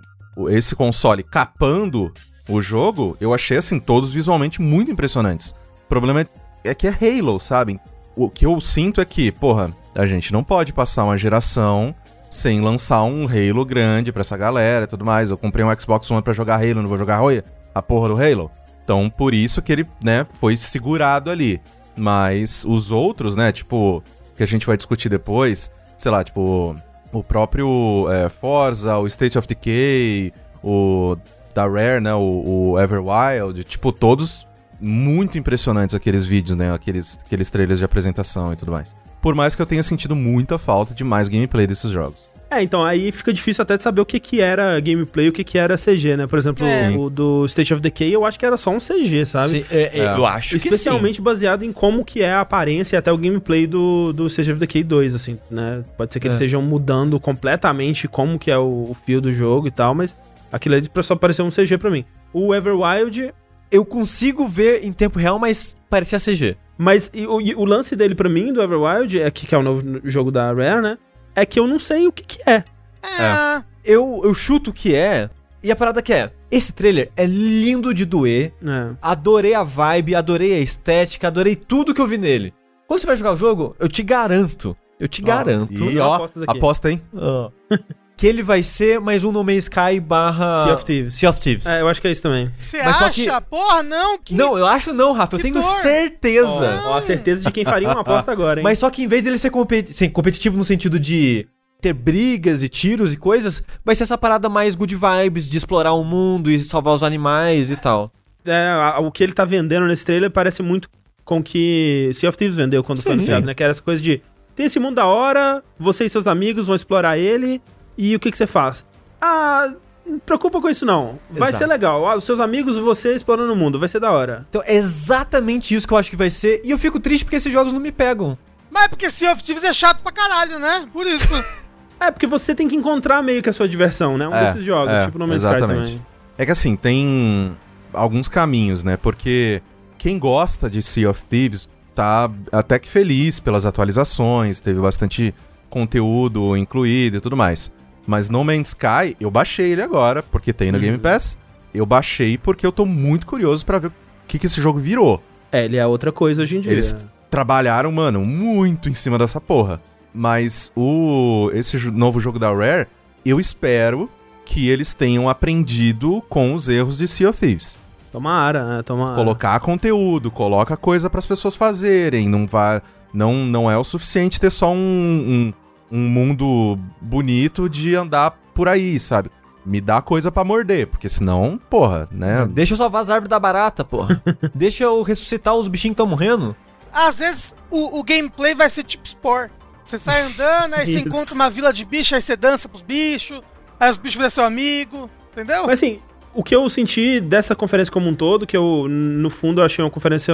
esse 0.49 0.75
console 0.75 1.21
capando 1.21 2.11
o 2.49 2.61
jogo, 2.61 3.15
eu 3.21 3.33
achei, 3.33 3.57
assim, 3.57 3.79
todos 3.79 4.13
visualmente 4.13 4.61
muito 4.61 4.89
impressionantes. 4.89 5.51
O 5.85 5.87
problema 5.89 6.21
é, 6.21 6.27
é 6.63 6.73
que 6.73 6.87
é 6.87 6.91
Halo, 6.91 7.39
sabe? 7.39 7.79
O 8.15 8.29
que 8.29 8.45
eu 8.45 8.59
sinto 8.59 9.01
é 9.01 9.05
que, 9.05 9.31
porra, 9.31 9.71
a 9.95 10.05
gente 10.05 10.31
não 10.31 10.43
pode 10.43 10.71
passar 10.73 11.03
uma 11.03 11.17
geração 11.17 11.93
sem 12.29 12.61
lançar 12.61 13.03
um 13.03 13.27
Halo 13.27 13.63
grande 13.65 14.11
pra 14.11 14.21
essa 14.21 14.37
galera 14.37 14.85
e 14.85 14.87
tudo 14.87 15.05
mais. 15.05 15.29
Eu 15.29 15.37
comprei 15.37 15.63
um 15.63 15.79
Xbox 15.79 16.09
One 16.09 16.21
pra 16.21 16.33
jogar 16.33 16.55
Halo, 16.55 16.81
não 16.81 16.87
vou 16.87 16.97
jogar 16.97 17.17
Roya, 17.17 17.43
a 17.73 17.81
porra 17.81 18.09
do 18.09 18.21
Halo. 18.21 18.49
Então, 18.83 19.09
por 19.09 19.33
isso 19.33 19.61
que 19.61 19.71
ele, 19.71 19.87
né, 20.03 20.25
foi 20.39 20.55
segurado 20.57 21.29
ali. 21.29 21.61
Mas 21.95 22.65
os 22.65 22.91
outros, 22.91 23.35
né, 23.35 23.51
tipo, 23.51 24.03
que 24.35 24.43
a 24.43 24.47
gente 24.47 24.65
vai 24.65 24.75
discutir 24.75 25.09
depois, 25.09 25.71
sei 25.97 26.11
lá, 26.11 26.23
tipo, 26.23 26.75
o 27.11 27.23
próprio 27.23 28.07
é, 28.11 28.29
Forza, 28.29 28.97
o 28.97 29.07
State 29.07 29.37
of 29.37 29.47
Decay, 29.47 30.33
o 30.63 31.15
da 31.53 31.67
Rare, 31.67 32.01
né, 32.01 32.13
o, 32.15 32.71
o 32.71 32.79
Everwild, 32.79 33.63
tipo, 33.63 33.91
todos 33.91 34.47
muito 34.83 35.37
impressionantes 35.37 35.95
aqueles 35.95 36.25
vídeos, 36.25 36.57
né, 36.57 36.73
aqueles, 36.73 37.17
aqueles 37.25 37.49
trailers 37.49 37.79
de 37.79 37.85
apresentação 37.85 38.51
e 38.51 38.55
tudo 38.55 38.71
mais. 38.71 38.93
Por 39.21 39.33
mais 39.33 39.55
que 39.55 39.61
eu 39.61 39.65
tenha 39.65 39.81
sentido 39.81 40.15
muita 40.15 40.57
falta 40.57 40.93
de 40.93 41.03
mais 41.03 41.29
gameplay 41.29 41.65
desses 41.65 41.89
jogos. 41.91 42.17
É, 42.51 42.61
então 42.61 42.85
aí 42.85 43.11
fica 43.11 43.33
difícil 43.33 43.63
até 43.63 43.77
de 43.77 43.81
saber 43.81 43.99
o 44.01 44.05
que, 44.05 44.19
que 44.19 44.39
era 44.39 44.79
gameplay 44.79 45.25
e 45.25 45.29
o 45.29 45.31
que, 45.33 45.43
que 45.43 45.57
era 45.57 45.75
CG, 45.75 46.15
né? 46.15 46.27
Por 46.27 46.37
exemplo, 46.37 46.63
É. 46.67 46.91
o 46.91 47.09
do 47.09 47.45
State 47.45 47.73
of 47.73 47.81
Decay 47.81 48.13
eu 48.13 48.23
acho 48.25 48.37
que 48.37 48.45
era 48.45 48.57
só 48.57 48.69
um 48.69 48.77
CG, 48.77 49.25
sabe? 49.25 49.49
Sim, 49.49 49.65
é, 49.71 49.81
é, 49.81 49.99
É. 50.01 50.15
Eu 50.15 50.23
acho 50.25 50.55
Especialmente 50.55 51.19
baseado 51.19 51.63
em 51.63 51.71
como 51.71 52.05
que 52.05 52.21
é 52.21 52.31
a 52.31 52.41
aparência 52.41 52.95
e 52.95 52.99
até 52.99 53.11
o 53.11 53.17
gameplay 53.17 53.65
do, 53.65 54.13
do 54.13 54.27
State 54.27 54.51
of 54.51 54.59
Decay 54.59 54.83
2, 54.83 55.15
assim, 55.15 55.39
né? 55.49 55.83
Pode 55.97 56.13
ser 56.13 56.19
que 56.19 56.27
eles 56.27 56.35
É. 56.35 56.37
estejam 56.37 56.61
mudando 56.61 57.19
completamente 57.19 58.07
como 58.07 58.37
que 58.37 58.51
é 58.51 58.57
o, 58.57 58.87
o 58.89 58.97
fio 59.03 59.19
do 59.19 59.31
jogo 59.31 59.67
e 59.67 59.71
tal, 59.71 59.95
mas 59.95 60.15
aquilo 60.51 60.75
ali 60.75 60.85
só 61.01 61.15
pareceu 61.15 61.45
um 61.45 61.49
CG 61.49 61.77
pra 61.79 61.89
mim. 61.89 62.05
O 62.31 62.53
Everwild. 62.53 63.33
Eu 63.73 63.83
consigo 63.83 64.47
ver 64.47 64.85
em 64.85 64.93
tempo 64.93 65.17
real, 65.17 65.39
mas 65.39 65.75
parecia 65.89 66.19
CG. 66.19 66.55
mas 66.77 67.09
e 67.13 67.25
o, 67.25 67.41
e 67.41 67.55
o 67.55 67.65
lance 67.65 67.95
dele 67.95 68.13
pra 68.13 68.29
mim, 68.29 68.53
do 68.53 68.61
Everwild, 68.61 69.19
é 69.19 69.31
que, 69.31 69.47
que 69.47 69.55
é 69.55 69.57
o 69.57 69.63
novo 69.63 69.83
jogo 70.03 70.31
da 70.31 70.53
Rare, 70.53 70.81
né? 70.81 70.97
É 71.35 71.43
que 71.45 71.59
eu 71.59 71.65
não 71.67 71.79
sei 71.79 72.07
o 72.07 72.11
que 72.11 72.23
que 72.23 72.49
é. 72.49 72.63
É. 73.03 73.63
Eu, 73.83 74.21
eu 74.23 74.33
chuto 74.33 74.71
que 74.71 74.95
é. 74.95 75.29
E 75.63 75.71
a 75.71 75.75
parada 75.75 76.01
que 76.01 76.13
é: 76.13 76.31
esse 76.51 76.71
trailer 76.71 77.11
é 77.17 77.25
lindo 77.25 77.93
de 77.93 78.05
doer. 78.05 78.53
né? 78.61 78.95
Adorei 79.01 79.55
a 79.55 79.63
vibe, 79.63 80.13
adorei 80.15 80.53
a 80.53 80.59
estética, 80.59 81.27
adorei 81.27 81.55
tudo 81.55 81.93
que 81.93 81.99
eu 82.01 82.07
vi 82.07 82.17
nele. 82.17 82.53
Quando 82.87 82.99
você 82.99 83.07
vai 83.07 83.17
jogar 83.17 83.33
o 83.33 83.37
jogo, 83.37 83.75
eu 83.79 83.87
te 83.89 84.03
garanto. 84.03 84.77
Eu 84.99 85.07
te 85.07 85.21
garanto. 85.21 85.73
E 85.73 85.97
ó, 85.97 86.27
aposta, 86.47 86.91
hein? 86.91 87.01
ó, 87.15 87.49
que 88.15 88.27
ele 88.27 88.41
vai 88.43 88.63
ser 88.63 88.99
mais 89.01 89.23
um 89.23 89.31
No 89.31 89.43
Man's 89.43 89.63
Sky 89.63 89.99
barra. 89.99 90.63
Sea 90.63 90.73
of 90.75 90.85
Thieves. 90.85 91.15
Sea 91.15 91.29
of 91.29 91.39
Thieves. 91.39 91.65
É, 91.65 91.81
eu 91.81 91.87
acho 91.87 92.01
que 92.01 92.07
é 92.07 92.11
isso 92.11 92.21
também. 92.21 92.51
Você 92.59 92.81
Mas 92.83 92.95
só 92.97 93.05
acha? 93.05 93.41
que- 93.41 93.47
Porra, 93.49 93.83
não. 93.83 94.17
Que... 94.19 94.33
Não, 94.33 94.57
eu 94.57 94.65
acho 94.67 94.93
não, 94.93 95.11
Rafa. 95.13 95.35
Eu 95.35 95.39
Que 95.39 95.43
tenho 95.43 95.55
dor. 95.55 95.63
certeza. 95.63 96.79
Ó, 96.85 96.91
ó, 96.91 96.97
a 96.97 97.01
certeza 97.01 97.43
de 97.45 97.51
quem 97.51 97.65
faria 97.65 97.89
uma 97.89 98.01
aposta 98.01 98.31
agora, 98.31 98.59
hein? 98.59 98.63
Mas 98.63 98.79
só 98.79 98.89
que 98.89 99.03
em 99.03 99.07
vez 99.07 99.23
dele 99.23 99.37
ser 99.37 99.49
competi- 99.49 99.93
sim, 99.93 100.09
competitivo 100.09 100.57
no 100.57 100.63
sentido 100.63 100.99
de 100.99 101.47
ter 101.81 101.91
brigas 101.93 102.63
e 102.63 102.69
tiros 102.69 103.11
e 103.11 103.17
coisas, 103.17 103.61
vai 103.83 103.93
ser 103.93 104.03
essa 104.03 104.17
parada 104.17 104.47
mais 104.47 104.73
good 104.73 104.95
vibes, 104.95 105.49
de 105.49 105.57
explorar 105.57 105.91
o 105.93 106.03
mundo 106.03 106.49
e 106.49 106.57
salvar 106.59 106.95
os 106.95 107.03
animais 107.03 107.71
e 107.71 107.75
tal. 107.75 108.09
É, 108.45 108.99
o 108.99 109.11
que 109.11 109.21
ele 109.23 109.33
tá 109.33 109.43
vendendo 109.43 109.85
nesse 109.87 110.05
trailer 110.05 110.31
parece 110.31 110.61
muito 110.63 110.89
com 111.25 111.39
o 111.39 111.43
que 111.43 112.09
Sea 112.13 112.29
of 112.29 112.37
Thieves 112.37 112.55
vendeu 112.55 112.83
quando 112.83 113.01
foi 113.01 113.09
Sim. 113.11 113.13
anunciado, 113.13 113.45
né? 113.45 113.53
Que 113.53 113.63
era 113.63 113.71
essa 113.71 113.81
coisa 113.81 114.01
de 114.01 114.21
tem 114.55 114.65
esse 114.67 114.79
mundo 114.79 114.95
da 114.95 115.07
hora, 115.07 115.63
você 115.79 116.05
e 116.05 116.09
seus 116.09 116.27
amigos 116.27 116.67
vão 116.67 116.75
explorar 116.75 117.17
ele, 117.17 117.61
e 117.97 118.15
o 118.15 118.19
que, 118.19 118.31
que 118.31 118.37
você 118.37 118.47
faz? 118.47 118.85
Ah, 119.21 119.73
não 120.05 120.19
preocupa 120.19 120.59
com 120.59 120.69
isso 120.69 120.85
não. 120.85 121.19
Vai 121.29 121.49
Exato. 121.49 121.63
ser 121.63 121.67
legal. 121.67 122.07
Ah, 122.07 122.15
os 122.15 122.23
seus 122.23 122.39
amigos, 122.39 122.77
você 122.77 123.13
explorando 123.15 123.53
o 123.53 123.55
mundo, 123.55 123.79
vai 123.79 123.87
ser 123.87 123.99
da 123.99 124.11
hora. 124.11 124.45
Então 124.49 124.61
é 124.65 124.75
exatamente 124.75 125.73
isso 125.73 125.87
que 125.87 125.93
eu 125.93 125.97
acho 125.97 126.09
que 126.09 126.15
vai 126.15 126.29
ser. 126.29 126.61
E 126.63 126.71
eu 126.71 126.77
fico 126.77 126.99
triste 126.99 127.23
porque 127.23 127.37
esses 127.37 127.51
jogos 127.51 127.71
não 127.71 127.79
me 127.79 127.91
pegam. 127.91 128.37
Mas 128.69 128.85
é 128.85 128.87
porque 128.87 129.09
Sea 129.09 129.31
of 129.31 129.43
Thieves 129.43 129.63
é 129.63 129.71
chato 129.71 130.01
pra 130.01 130.11
caralho, 130.11 130.59
né? 130.59 130.87
Por 130.91 131.05
isso. 131.07 131.33
É, 131.99 132.11
porque 132.11 132.27
você 132.27 132.53
tem 132.53 132.67
que 132.67 132.75
encontrar 132.75 133.23
meio 133.23 133.41
que 133.41 133.49
a 133.49 133.53
sua 133.53 133.69
diversão, 133.69 134.17
né? 134.17 134.27
Um 134.27 134.33
É, 134.33 134.45
desses 134.47 134.65
jogos, 134.65 134.93
é, 134.93 135.05
tipo 135.05 135.17
no 135.17 135.25
Man's 135.25 135.45
Sky 135.45 135.57
também. 135.57 136.01
É 136.37 136.45
que 136.45 136.51
assim, 136.51 136.75
tem 136.75 137.55
alguns 137.93 138.27
caminhos, 138.27 138.83
né? 138.83 138.97
Porque 138.97 139.61
quem 139.97 140.19
gosta 140.19 140.69
de 140.69 140.81
Sea 140.81 141.09
of 141.09 141.23
Thieves 141.23 141.69
tá 141.95 142.29
até 142.51 142.77
que 142.77 142.89
feliz 142.89 143.39
pelas 143.39 143.65
atualizações, 143.65 144.59
teve 144.59 144.81
bastante 144.81 145.33
conteúdo 145.69 146.57
incluído 146.57 147.17
e 147.17 147.21
tudo 147.21 147.37
mais. 147.37 147.71
Mas 148.05 148.29
No 148.29 148.43
Man's 148.43 148.69
Sky, 148.69 149.15
eu 149.19 149.31
baixei 149.31 149.71
ele 149.71 149.81
agora, 149.81 150.21
porque 150.23 150.51
tem 150.53 150.71
no 150.71 150.77
Uhum. 150.77 150.83
Game 150.83 150.97
Pass. 150.97 151.37
Eu 151.73 151.85
baixei 151.85 152.37
porque 152.37 152.65
eu 152.65 152.71
tô 152.71 152.85
muito 152.85 153.25
curioso 153.25 153.65
pra 153.65 153.79
ver 153.79 153.87
o 153.87 153.93
que, 154.27 154.37
que 154.37 154.45
esse 154.45 154.61
jogo 154.61 154.79
virou. 154.79 155.21
É, 155.51 155.65
ele 155.65 155.77
é 155.77 155.85
outra 155.85 156.11
coisa 156.11 156.41
hoje 156.43 156.57
em 156.57 156.61
dia. 156.61 156.71
Eles 156.71 156.95
trabalharam, 157.29 157.91
mano, 157.91 158.23
muito 158.25 158.89
em 158.89 158.93
cima 158.93 159.17
dessa 159.17 159.41
porra. 159.41 159.81
Mas 160.13 160.71
o 160.75 161.49
esse 161.53 161.77
novo 161.89 162.19
jogo 162.19 162.37
da 162.37 162.53
Rare, 162.53 162.87
eu 163.25 163.39
espero 163.39 164.09
que 164.45 164.69
eles 164.69 164.93
tenham 164.93 165.27
aprendido 165.27 166.21
com 166.29 166.53
os 166.53 166.69
erros 166.69 166.97
de 166.97 167.07
Sea 167.07 167.29
of 167.29 167.39
Thieves. 167.39 167.79
Tomara, 168.11 168.63
né? 168.77 168.83
Tomara. 168.83 169.15
Colocar 169.15 169.59
conteúdo, 169.59 170.29
coloca 170.29 170.77
coisa 170.77 171.09
pras 171.09 171.25
pessoas 171.25 171.55
fazerem, 171.55 172.29
não 172.29 172.45
vai 172.45 172.81
não 173.11 173.33
não 173.45 173.69
é 173.69 173.77
o 173.77 173.83
suficiente 173.83 174.39
ter 174.39 174.51
só 174.51 174.71
um, 174.71 174.77
um, 174.77 175.53
um 175.93 176.09
mundo 176.09 176.79
bonito 176.99 177.69
de 177.69 177.95
andar 177.95 178.31
por 178.51 178.67
aí, 178.67 178.99
sabe? 178.99 179.29
Me 179.63 179.79
dá 179.79 180.01
coisa 180.01 180.31
pra 180.31 180.43
morder, 180.43 180.87
porque 180.87 181.07
senão, 181.07 181.61
porra, 181.69 182.09
né? 182.11 182.47
Deixa 182.49 182.73
eu 182.73 182.77
salvar 182.77 183.01
as 183.01 183.11
árvores 183.11 183.29
da 183.29 183.39
barata, 183.39 183.85
porra. 183.85 184.19
Deixa 184.55 184.83
eu 184.83 185.03
ressuscitar 185.03 185.53
os 185.53 185.67
bichinhos 185.67 185.93
que 185.93 186.01
estão 186.01 186.07
morrendo. 186.07 186.55
Às 186.91 187.19
vezes 187.19 187.55
o, 187.69 187.99
o 187.99 188.03
gameplay 188.03 188.55
vai 188.55 188.71
ser 188.71 188.83
tipo 188.83 189.07
Spore. 189.07 189.51
Você 189.85 189.99
sai 189.99 190.23
andando, 190.25 190.73
aí 190.73 190.87
você 190.87 190.99
encontra 190.99 191.35
uma 191.35 191.49
vila 191.49 191.71
de 191.71 191.85
bichos, 191.85 192.13
aí 192.13 192.21
você 192.23 192.35
dança 192.35 192.67
pros 192.67 192.81
bichos, 192.81 193.41
aí 193.79 193.91
os 193.91 193.97
bichos 193.97 194.15
viram 194.15 194.29
seu 194.31 194.43
amigo, 194.43 195.07
entendeu? 195.31 195.67
Mas 195.67 195.77
assim, 195.77 196.01
o 196.33 196.43
que 196.43 196.55
eu 196.55 196.67
senti 196.69 197.19
dessa 197.19 197.55
conferência 197.55 197.93
como 197.93 198.09
um 198.09 198.15
todo, 198.15 198.47
que 198.47 198.57
eu, 198.57 198.87
no 198.89 199.29
fundo, 199.29 199.61
eu 199.61 199.65
achei 199.65 199.85
uma 199.85 199.91
conferência 199.91 200.33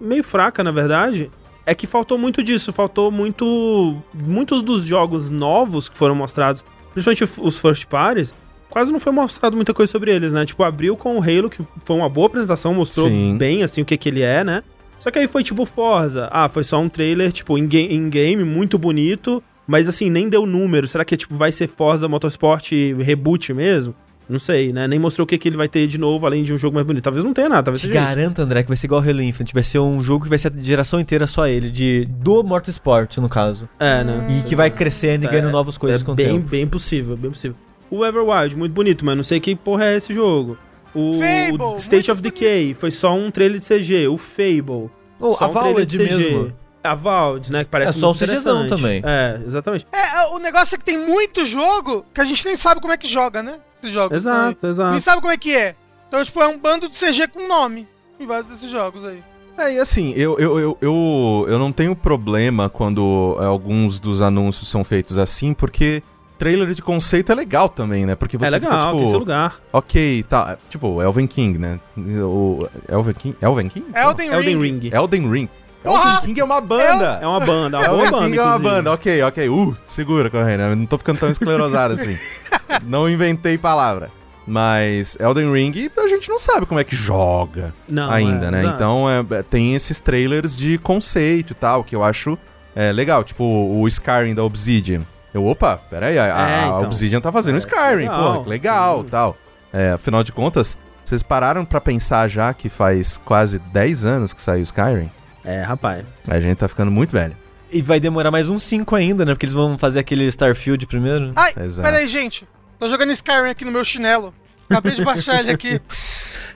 meio 0.00 0.24
fraca, 0.24 0.64
na 0.64 0.72
verdade, 0.72 1.30
é 1.66 1.74
que 1.74 1.86
faltou 1.86 2.16
muito 2.16 2.42
disso. 2.42 2.72
Faltou 2.72 3.10
muito. 3.10 3.96
Muitos 4.14 4.62
dos 4.62 4.84
jogos 4.84 5.28
novos 5.28 5.88
que 5.88 5.96
foram 5.98 6.14
mostrados, 6.14 6.64
principalmente 6.94 7.24
os 7.42 7.58
first 7.60 7.86
parties, 7.86 8.34
quase 8.70 8.90
não 8.92 9.00
foi 9.00 9.12
mostrado 9.12 9.56
muita 9.56 9.74
coisa 9.74 9.90
sobre 9.92 10.14
eles, 10.14 10.32
né? 10.32 10.46
Tipo, 10.46 10.62
abriu 10.62 10.96
com 10.96 11.18
o 11.18 11.22
Halo, 11.22 11.50
que 11.50 11.62
foi 11.84 11.96
uma 11.96 12.08
boa 12.08 12.26
apresentação, 12.28 12.72
mostrou 12.72 13.08
Sim. 13.08 13.36
bem, 13.36 13.62
assim, 13.62 13.82
o 13.82 13.84
que, 13.84 13.96
que 13.96 14.08
ele 14.08 14.22
é, 14.22 14.42
né? 14.44 14.62
Só 14.98 15.10
que 15.10 15.18
aí 15.18 15.28
foi 15.28 15.42
tipo 15.44 15.66
Forza. 15.66 16.28
Ah, 16.32 16.48
foi 16.48 16.64
só 16.64 16.78
um 16.80 16.88
trailer, 16.88 17.30
tipo, 17.30 17.58
em, 17.58 17.66
ga- 17.68 17.78
em 17.78 18.08
game, 18.08 18.42
muito 18.44 18.78
bonito. 18.78 19.42
Mas 19.68 19.88
assim, 19.88 20.08
nem 20.08 20.28
deu 20.28 20.46
número. 20.46 20.86
Será 20.86 21.04
que 21.04 21.16
tipo, 21.16 21.34
vai 21.36 21.50
ser 21.50 21.66
Forza 21.66 22.06
Motorsport 22.08 22.70
reboot 23.02 23.52
mesmo? 23.52 23.94
Não 24.28 24.38
sei, 24.40 24.72
né? 24.72 24.88
Nem 24.88 24.98
mostrou 24.98 25.24
o 25.24 25.26
que, 25.26 25.38
que 25.38 25.48
ele 25.48 25.56
vai 25.56 25.68
ter 25.68 25.86
de 25.86 25.98
novo, 25.98 26.26
além 26.26 26.42
de 26.42 26.52
um 26.52 26.58
jogo 26.58 26.74
mais 26.74 26.86
bonito. 26.86 27.04
Talvez 27.04 27.24
não 27.24 27.32
tenha 27.32 27.48
nada, 27.48 27.62
talvez 27.62 27.80
Te 27.80 27.86
seja 27.86 28.00
isso. 28.00 28.08
garanto, 28.16 28.40
André, 28.40 28.62
que 28.64 28.68
vai 28.68 28.76
ser 28.76 28.86
igual 28.88 29.00
Halo 29.00 29.22
Infinite. 29.22 29.54
Vai 29.54 29.62
ser 29.62 29.78
um 29.78 30.02
jogo 30.02 30.24
que 30.24 30.28
vai 30.28 30.38
ser 30.38 30.52
a 30.52 30.60
geração 30.60 30.98
inteira 30.98 31.26
só 31.28 31.46
ele, 31.46 31.70
de, 31.70 32.06
do 32.06 32.42
Motorsport, 32.42 33.18
no 33.18 33.28
caso. 33.28 33.68
É, 33.78 34.02
né? 34.02 34.26
E 34.40 34.48
que 34.48 34.56
vai 34.56 34.68
crescendo 34.70 35.26
e 35.26 35.28
ganhando 35.28 35.50
novas 35.52 35.78
coisas 35.78 36.02
é 36.02 36.04
com 36.04 36.12
o 36.12 36.14
bem, 36.16 36.26
tempo. 36.34 36.48
bem 36.48 36.66
possível, 36.66 37.16
bem 37.16 37.30
possível. 37.30 37.56
O 37.88 38.04
Everwild, 38.04 38.56
muito 38.56 38.72
bonito, 38.72 39.04
mas 39.04 39.14
não 39.16 39.22
sei 39.22 39.38
que 39.38 39.54
porra 39.54 39.84
é 39.84 39.96
esse 39.96 40.12
jogo. 40.12 40.58
O, 40.92 41.12
Fable, 41.20 41.62
o 41.62 41.76
State 41.76 42.10
of 42.10 42.20
Decay 42.20 42.74
foi 42.74 42.90
só 42.90 43.14
um 43.14 43.30
trailer 43.30 43.60
de 43.60 43.66
CG. 43.66 44.08
O 44.08 44.16
Fable, 44.16 44.90
Oh, 45.20 45.34
só 45.34 45.44
a 45.44 45.48
um 45.48 45.52
trailer 45.52 45.74
Valve 45.74 45.86
de 45.86 45.98
CG. 45.98 46.16
mesmo. 46.16 46.52
A 46.82 46.94
Valve, 46.94 47.52
né? 47.52 47.64
Que 47.64 47.70
parece 47.70 47.96
É 47.96 48.00
só 48.00 48.08
muito 48.08 48.24
um 48.24 48.26
CGzão 48.26 48.66
também. 48.66 49.02
É, 49.04 49.40
exatamente. 49.46 49.86
É, 49.92 50.26
o 50.34 50.38
negócio 50.38 50.74
é 50.74 50.78
que 50.78 50.84
tem 50.84 50.98
muito 50.98 51.44
jogo 51.44 52.04
que 52.14 52.20
a 52.20 52.24
gente 52.24 52.44
nem 52.46 52.56
sabe 52.56 52.80
como 52.80 52.92
é 52.92 52.96
que 52.96 53.06
joga, 53.08 53.42
né? 53.42 53.54
Esses 53.78 53.92
jogos. 53.92 54.16
Exato, 54.16 54.58
Nem 54.62 54.70
exato. 54.70 55.00
sabe 55.00 55.20
como 55.20 55.32
é 55.32 55.36
que 55.36 55.56
é. 55.56 55.74
Então, 56.08 56.22
tipo, 56.24 56.40
é 56.40 56.46
um 56.46 56.58
bando 56.58 56.88
de 56.88 56.94
CG 56.96 57.28
com 57.28 57.46
nome 57.48 57.86
em 58.18 58.26
vários 58.26 58.46
desses 58.48 58.70
jogos 58.70 59.04
aí. 59.04 59.22
É, 59.58 59.74
e 59.74 59.78
assim, 59.78 60.12
eu, 60.16 60.38
eu, 60.38 60.58
eu, 60.58 60.78
eu, 60.80 61.46
eu 61.48 61.58
não 61.58 61.72
tenho 61.72 61.96
problema 61.96 62.68
quando 62.68 63.36
alguns 63.40 63.98
dos 63.98 64.20
anúncios 64.20 64.68
são 64.68 64.84
feitos 64.84 65.16
assim, 65.18 65.54
porque 65.54 66.02
trailer 66.38 66.74
de 66.74 66.82
conceito 66.82 67.32
é 67.32 67.34
legal 67.34 67.68
também, 67.68 68.04
né? 68.04 68.14
Porque 68.14 68.36
você 68.36 68.48
é 68.48 68.50
legal, 68.50 68.70
fica, 68.70 68.86
tipo, 68.88 68.98
tem 68.98 69.08
seu 69.08 69.18
lugar. 69.18 69.58
ok, 69.72 70.22
tá, 70.28 70.58
tipo, 70.68 71.00
Elven 71.00 71.26
King, 71.26 71.58
né? 71.58 71.80
O 71.96 72.68
Elven 72.88 73.14
King? 73.14 73.36
Elven 73.40 73.68
King? 73.68 73.86
Elden, 73.94 74.28
Elden 74.30 74.58
Ring. 74.58 74.78
Ring. 74.78 74.94
Elden 74.94 75.30
Ring. 75.30 75.48
Porra! 75.86 76.10
Elven 76.14 76.26
King 76.26 76.40
é 76.40 76.44
uma 76.44 76.60
banda. 76.60 77.18
É 77.22 77.26
uma 77.26 77.40
banda, 77.40 77.78
é 77.78 77.80
uma 77.80 77.88
boa 77.88 77.98
Elven 77.98 78.10
banda, 78.10 78.24
King 78.26 78.38
é 78.38 78.42
uma 78.42 78.58
banda, 78.58 78.92
ok, 78.92 79.22
ok. 79.22 79.48
Uh, 79.48 79.76
segura, 79.86 80.30
correndo. 80.30 80.62
Eu 80.62 80.76
não 80.76 80.86
tô 80.86 80.98
ficando 80.98 81.18
tão 81.18 81.30
esclerosado 81.30 81.94
assim. 81.94 82.16
Não 82.84 83.08
inventei 83.08 83.56
palavra. 83.56 84.10
Mas 84.46 85.16
Elden 85.18 85.52
Ring, 85.52 85.90
a 85.96 86.08
gente 86.08 86.28
não 86.28 86.38
sabe 86.38 86.66
como 86.66 86.78
é 86.78 86.84
que 86.84 86.94
joga 86.94 87.74
Não, 87.88 88.08
ainda, 88.10 88.46
é, 88.46 88.50
né? 88.50 88.60
exato. 88.60 88.74
Então 88.76 89.10
é, 89.10 89.24
é, 89.38 89.42
tem 89.42 89.74
esses 89.74 89.98
trailers 89.98 90.56
de 90.56 90.78
conceito 90.78 91.50
e 91.52 91.54
tal, 91.54 91.82
que 91.82 91.96
eu 91.96 92.04
acho 92.04 92.38
é, 92.74 92.92
legal. 92.92 93.24
Tipo 93.24 93.44
o 93.44 93.86
Skyrim 93.88 94.34
da 94.34 94.44
Obsidian. 94.44 95.02
Eu, 95.34 95.44
opa, 95.44 95.80
peraí, 95.90 96.16
a, 96.18 96.26
É, 96.26 96.66
então. 96.66 96.82
Obsidian 96.82 97.20
tá 97.20 97.32
fazendo 97.32 97.56
É, 97.56 97.58
Skyrim, 97.58 98.02
legal, 98.04 98.22
porra, 98.32 98.42
que 98.44 98.48
legal 98.48 99.02
sim. 99.02 99.08
tal. 99.08 99.36
É, 99.72 99.90
afinal 99.92 100.22
de 100.22 100.30
contas, 100.32 100.78
vocês 101.04 101.22
pararam 101.22 101.64
pra 101.64 101.80
pensar 101.80 102.28
já 102.28 102.54
que 102.54 102.68
faz 102.68 103.18
quase 103.18 103.58
10 103.58 104.04
anos 104.04 104.32
que 104.32 104.40
saiu 104.40 104.62
Skyrim? 104.62 105.10
É, 105.46 105.62
rapaz. 105.62 106.04
A 106.26 106.40
gente 106.40 106.58
tá 106.58 106.66
ficando 106.66 106.90
muito 106.90 107.12
velho. 107.12 107.36
E 107.70 107.80
vai 107.80 108.00
demorar 108.00 108.32
mais 108.32 108.50
uns 108.50 108.64
5 108.64 108.96
ainda, 108.96 109.24
né? 109.24 109.32
Porque 109.32 109.46
eles 109.46 109.54
vão 109.54 109.78
fazer 109.78 110.00
aquele 110.00 110.26
Starfield 110.26 110.84
primeiro. 110.86 111.32
Ai, 111.36 111.52
Exato. 111.56 111.88
peraí, 111.88 112.08
gente. 112.08 112.46
Tô 112.80 112.88
jogando 112.88 113.12
Skyrim 113.12 113.50
aqui 113.50 113.64
no 113.64 113.70
meu 113.70 113.84
chinelo. 113.84 114.34
Acabei 114.68 114.92
de 114.92 115.04
baixar 115.04 115.38
ele 115.38 115.52
aqui. 115.52 115.80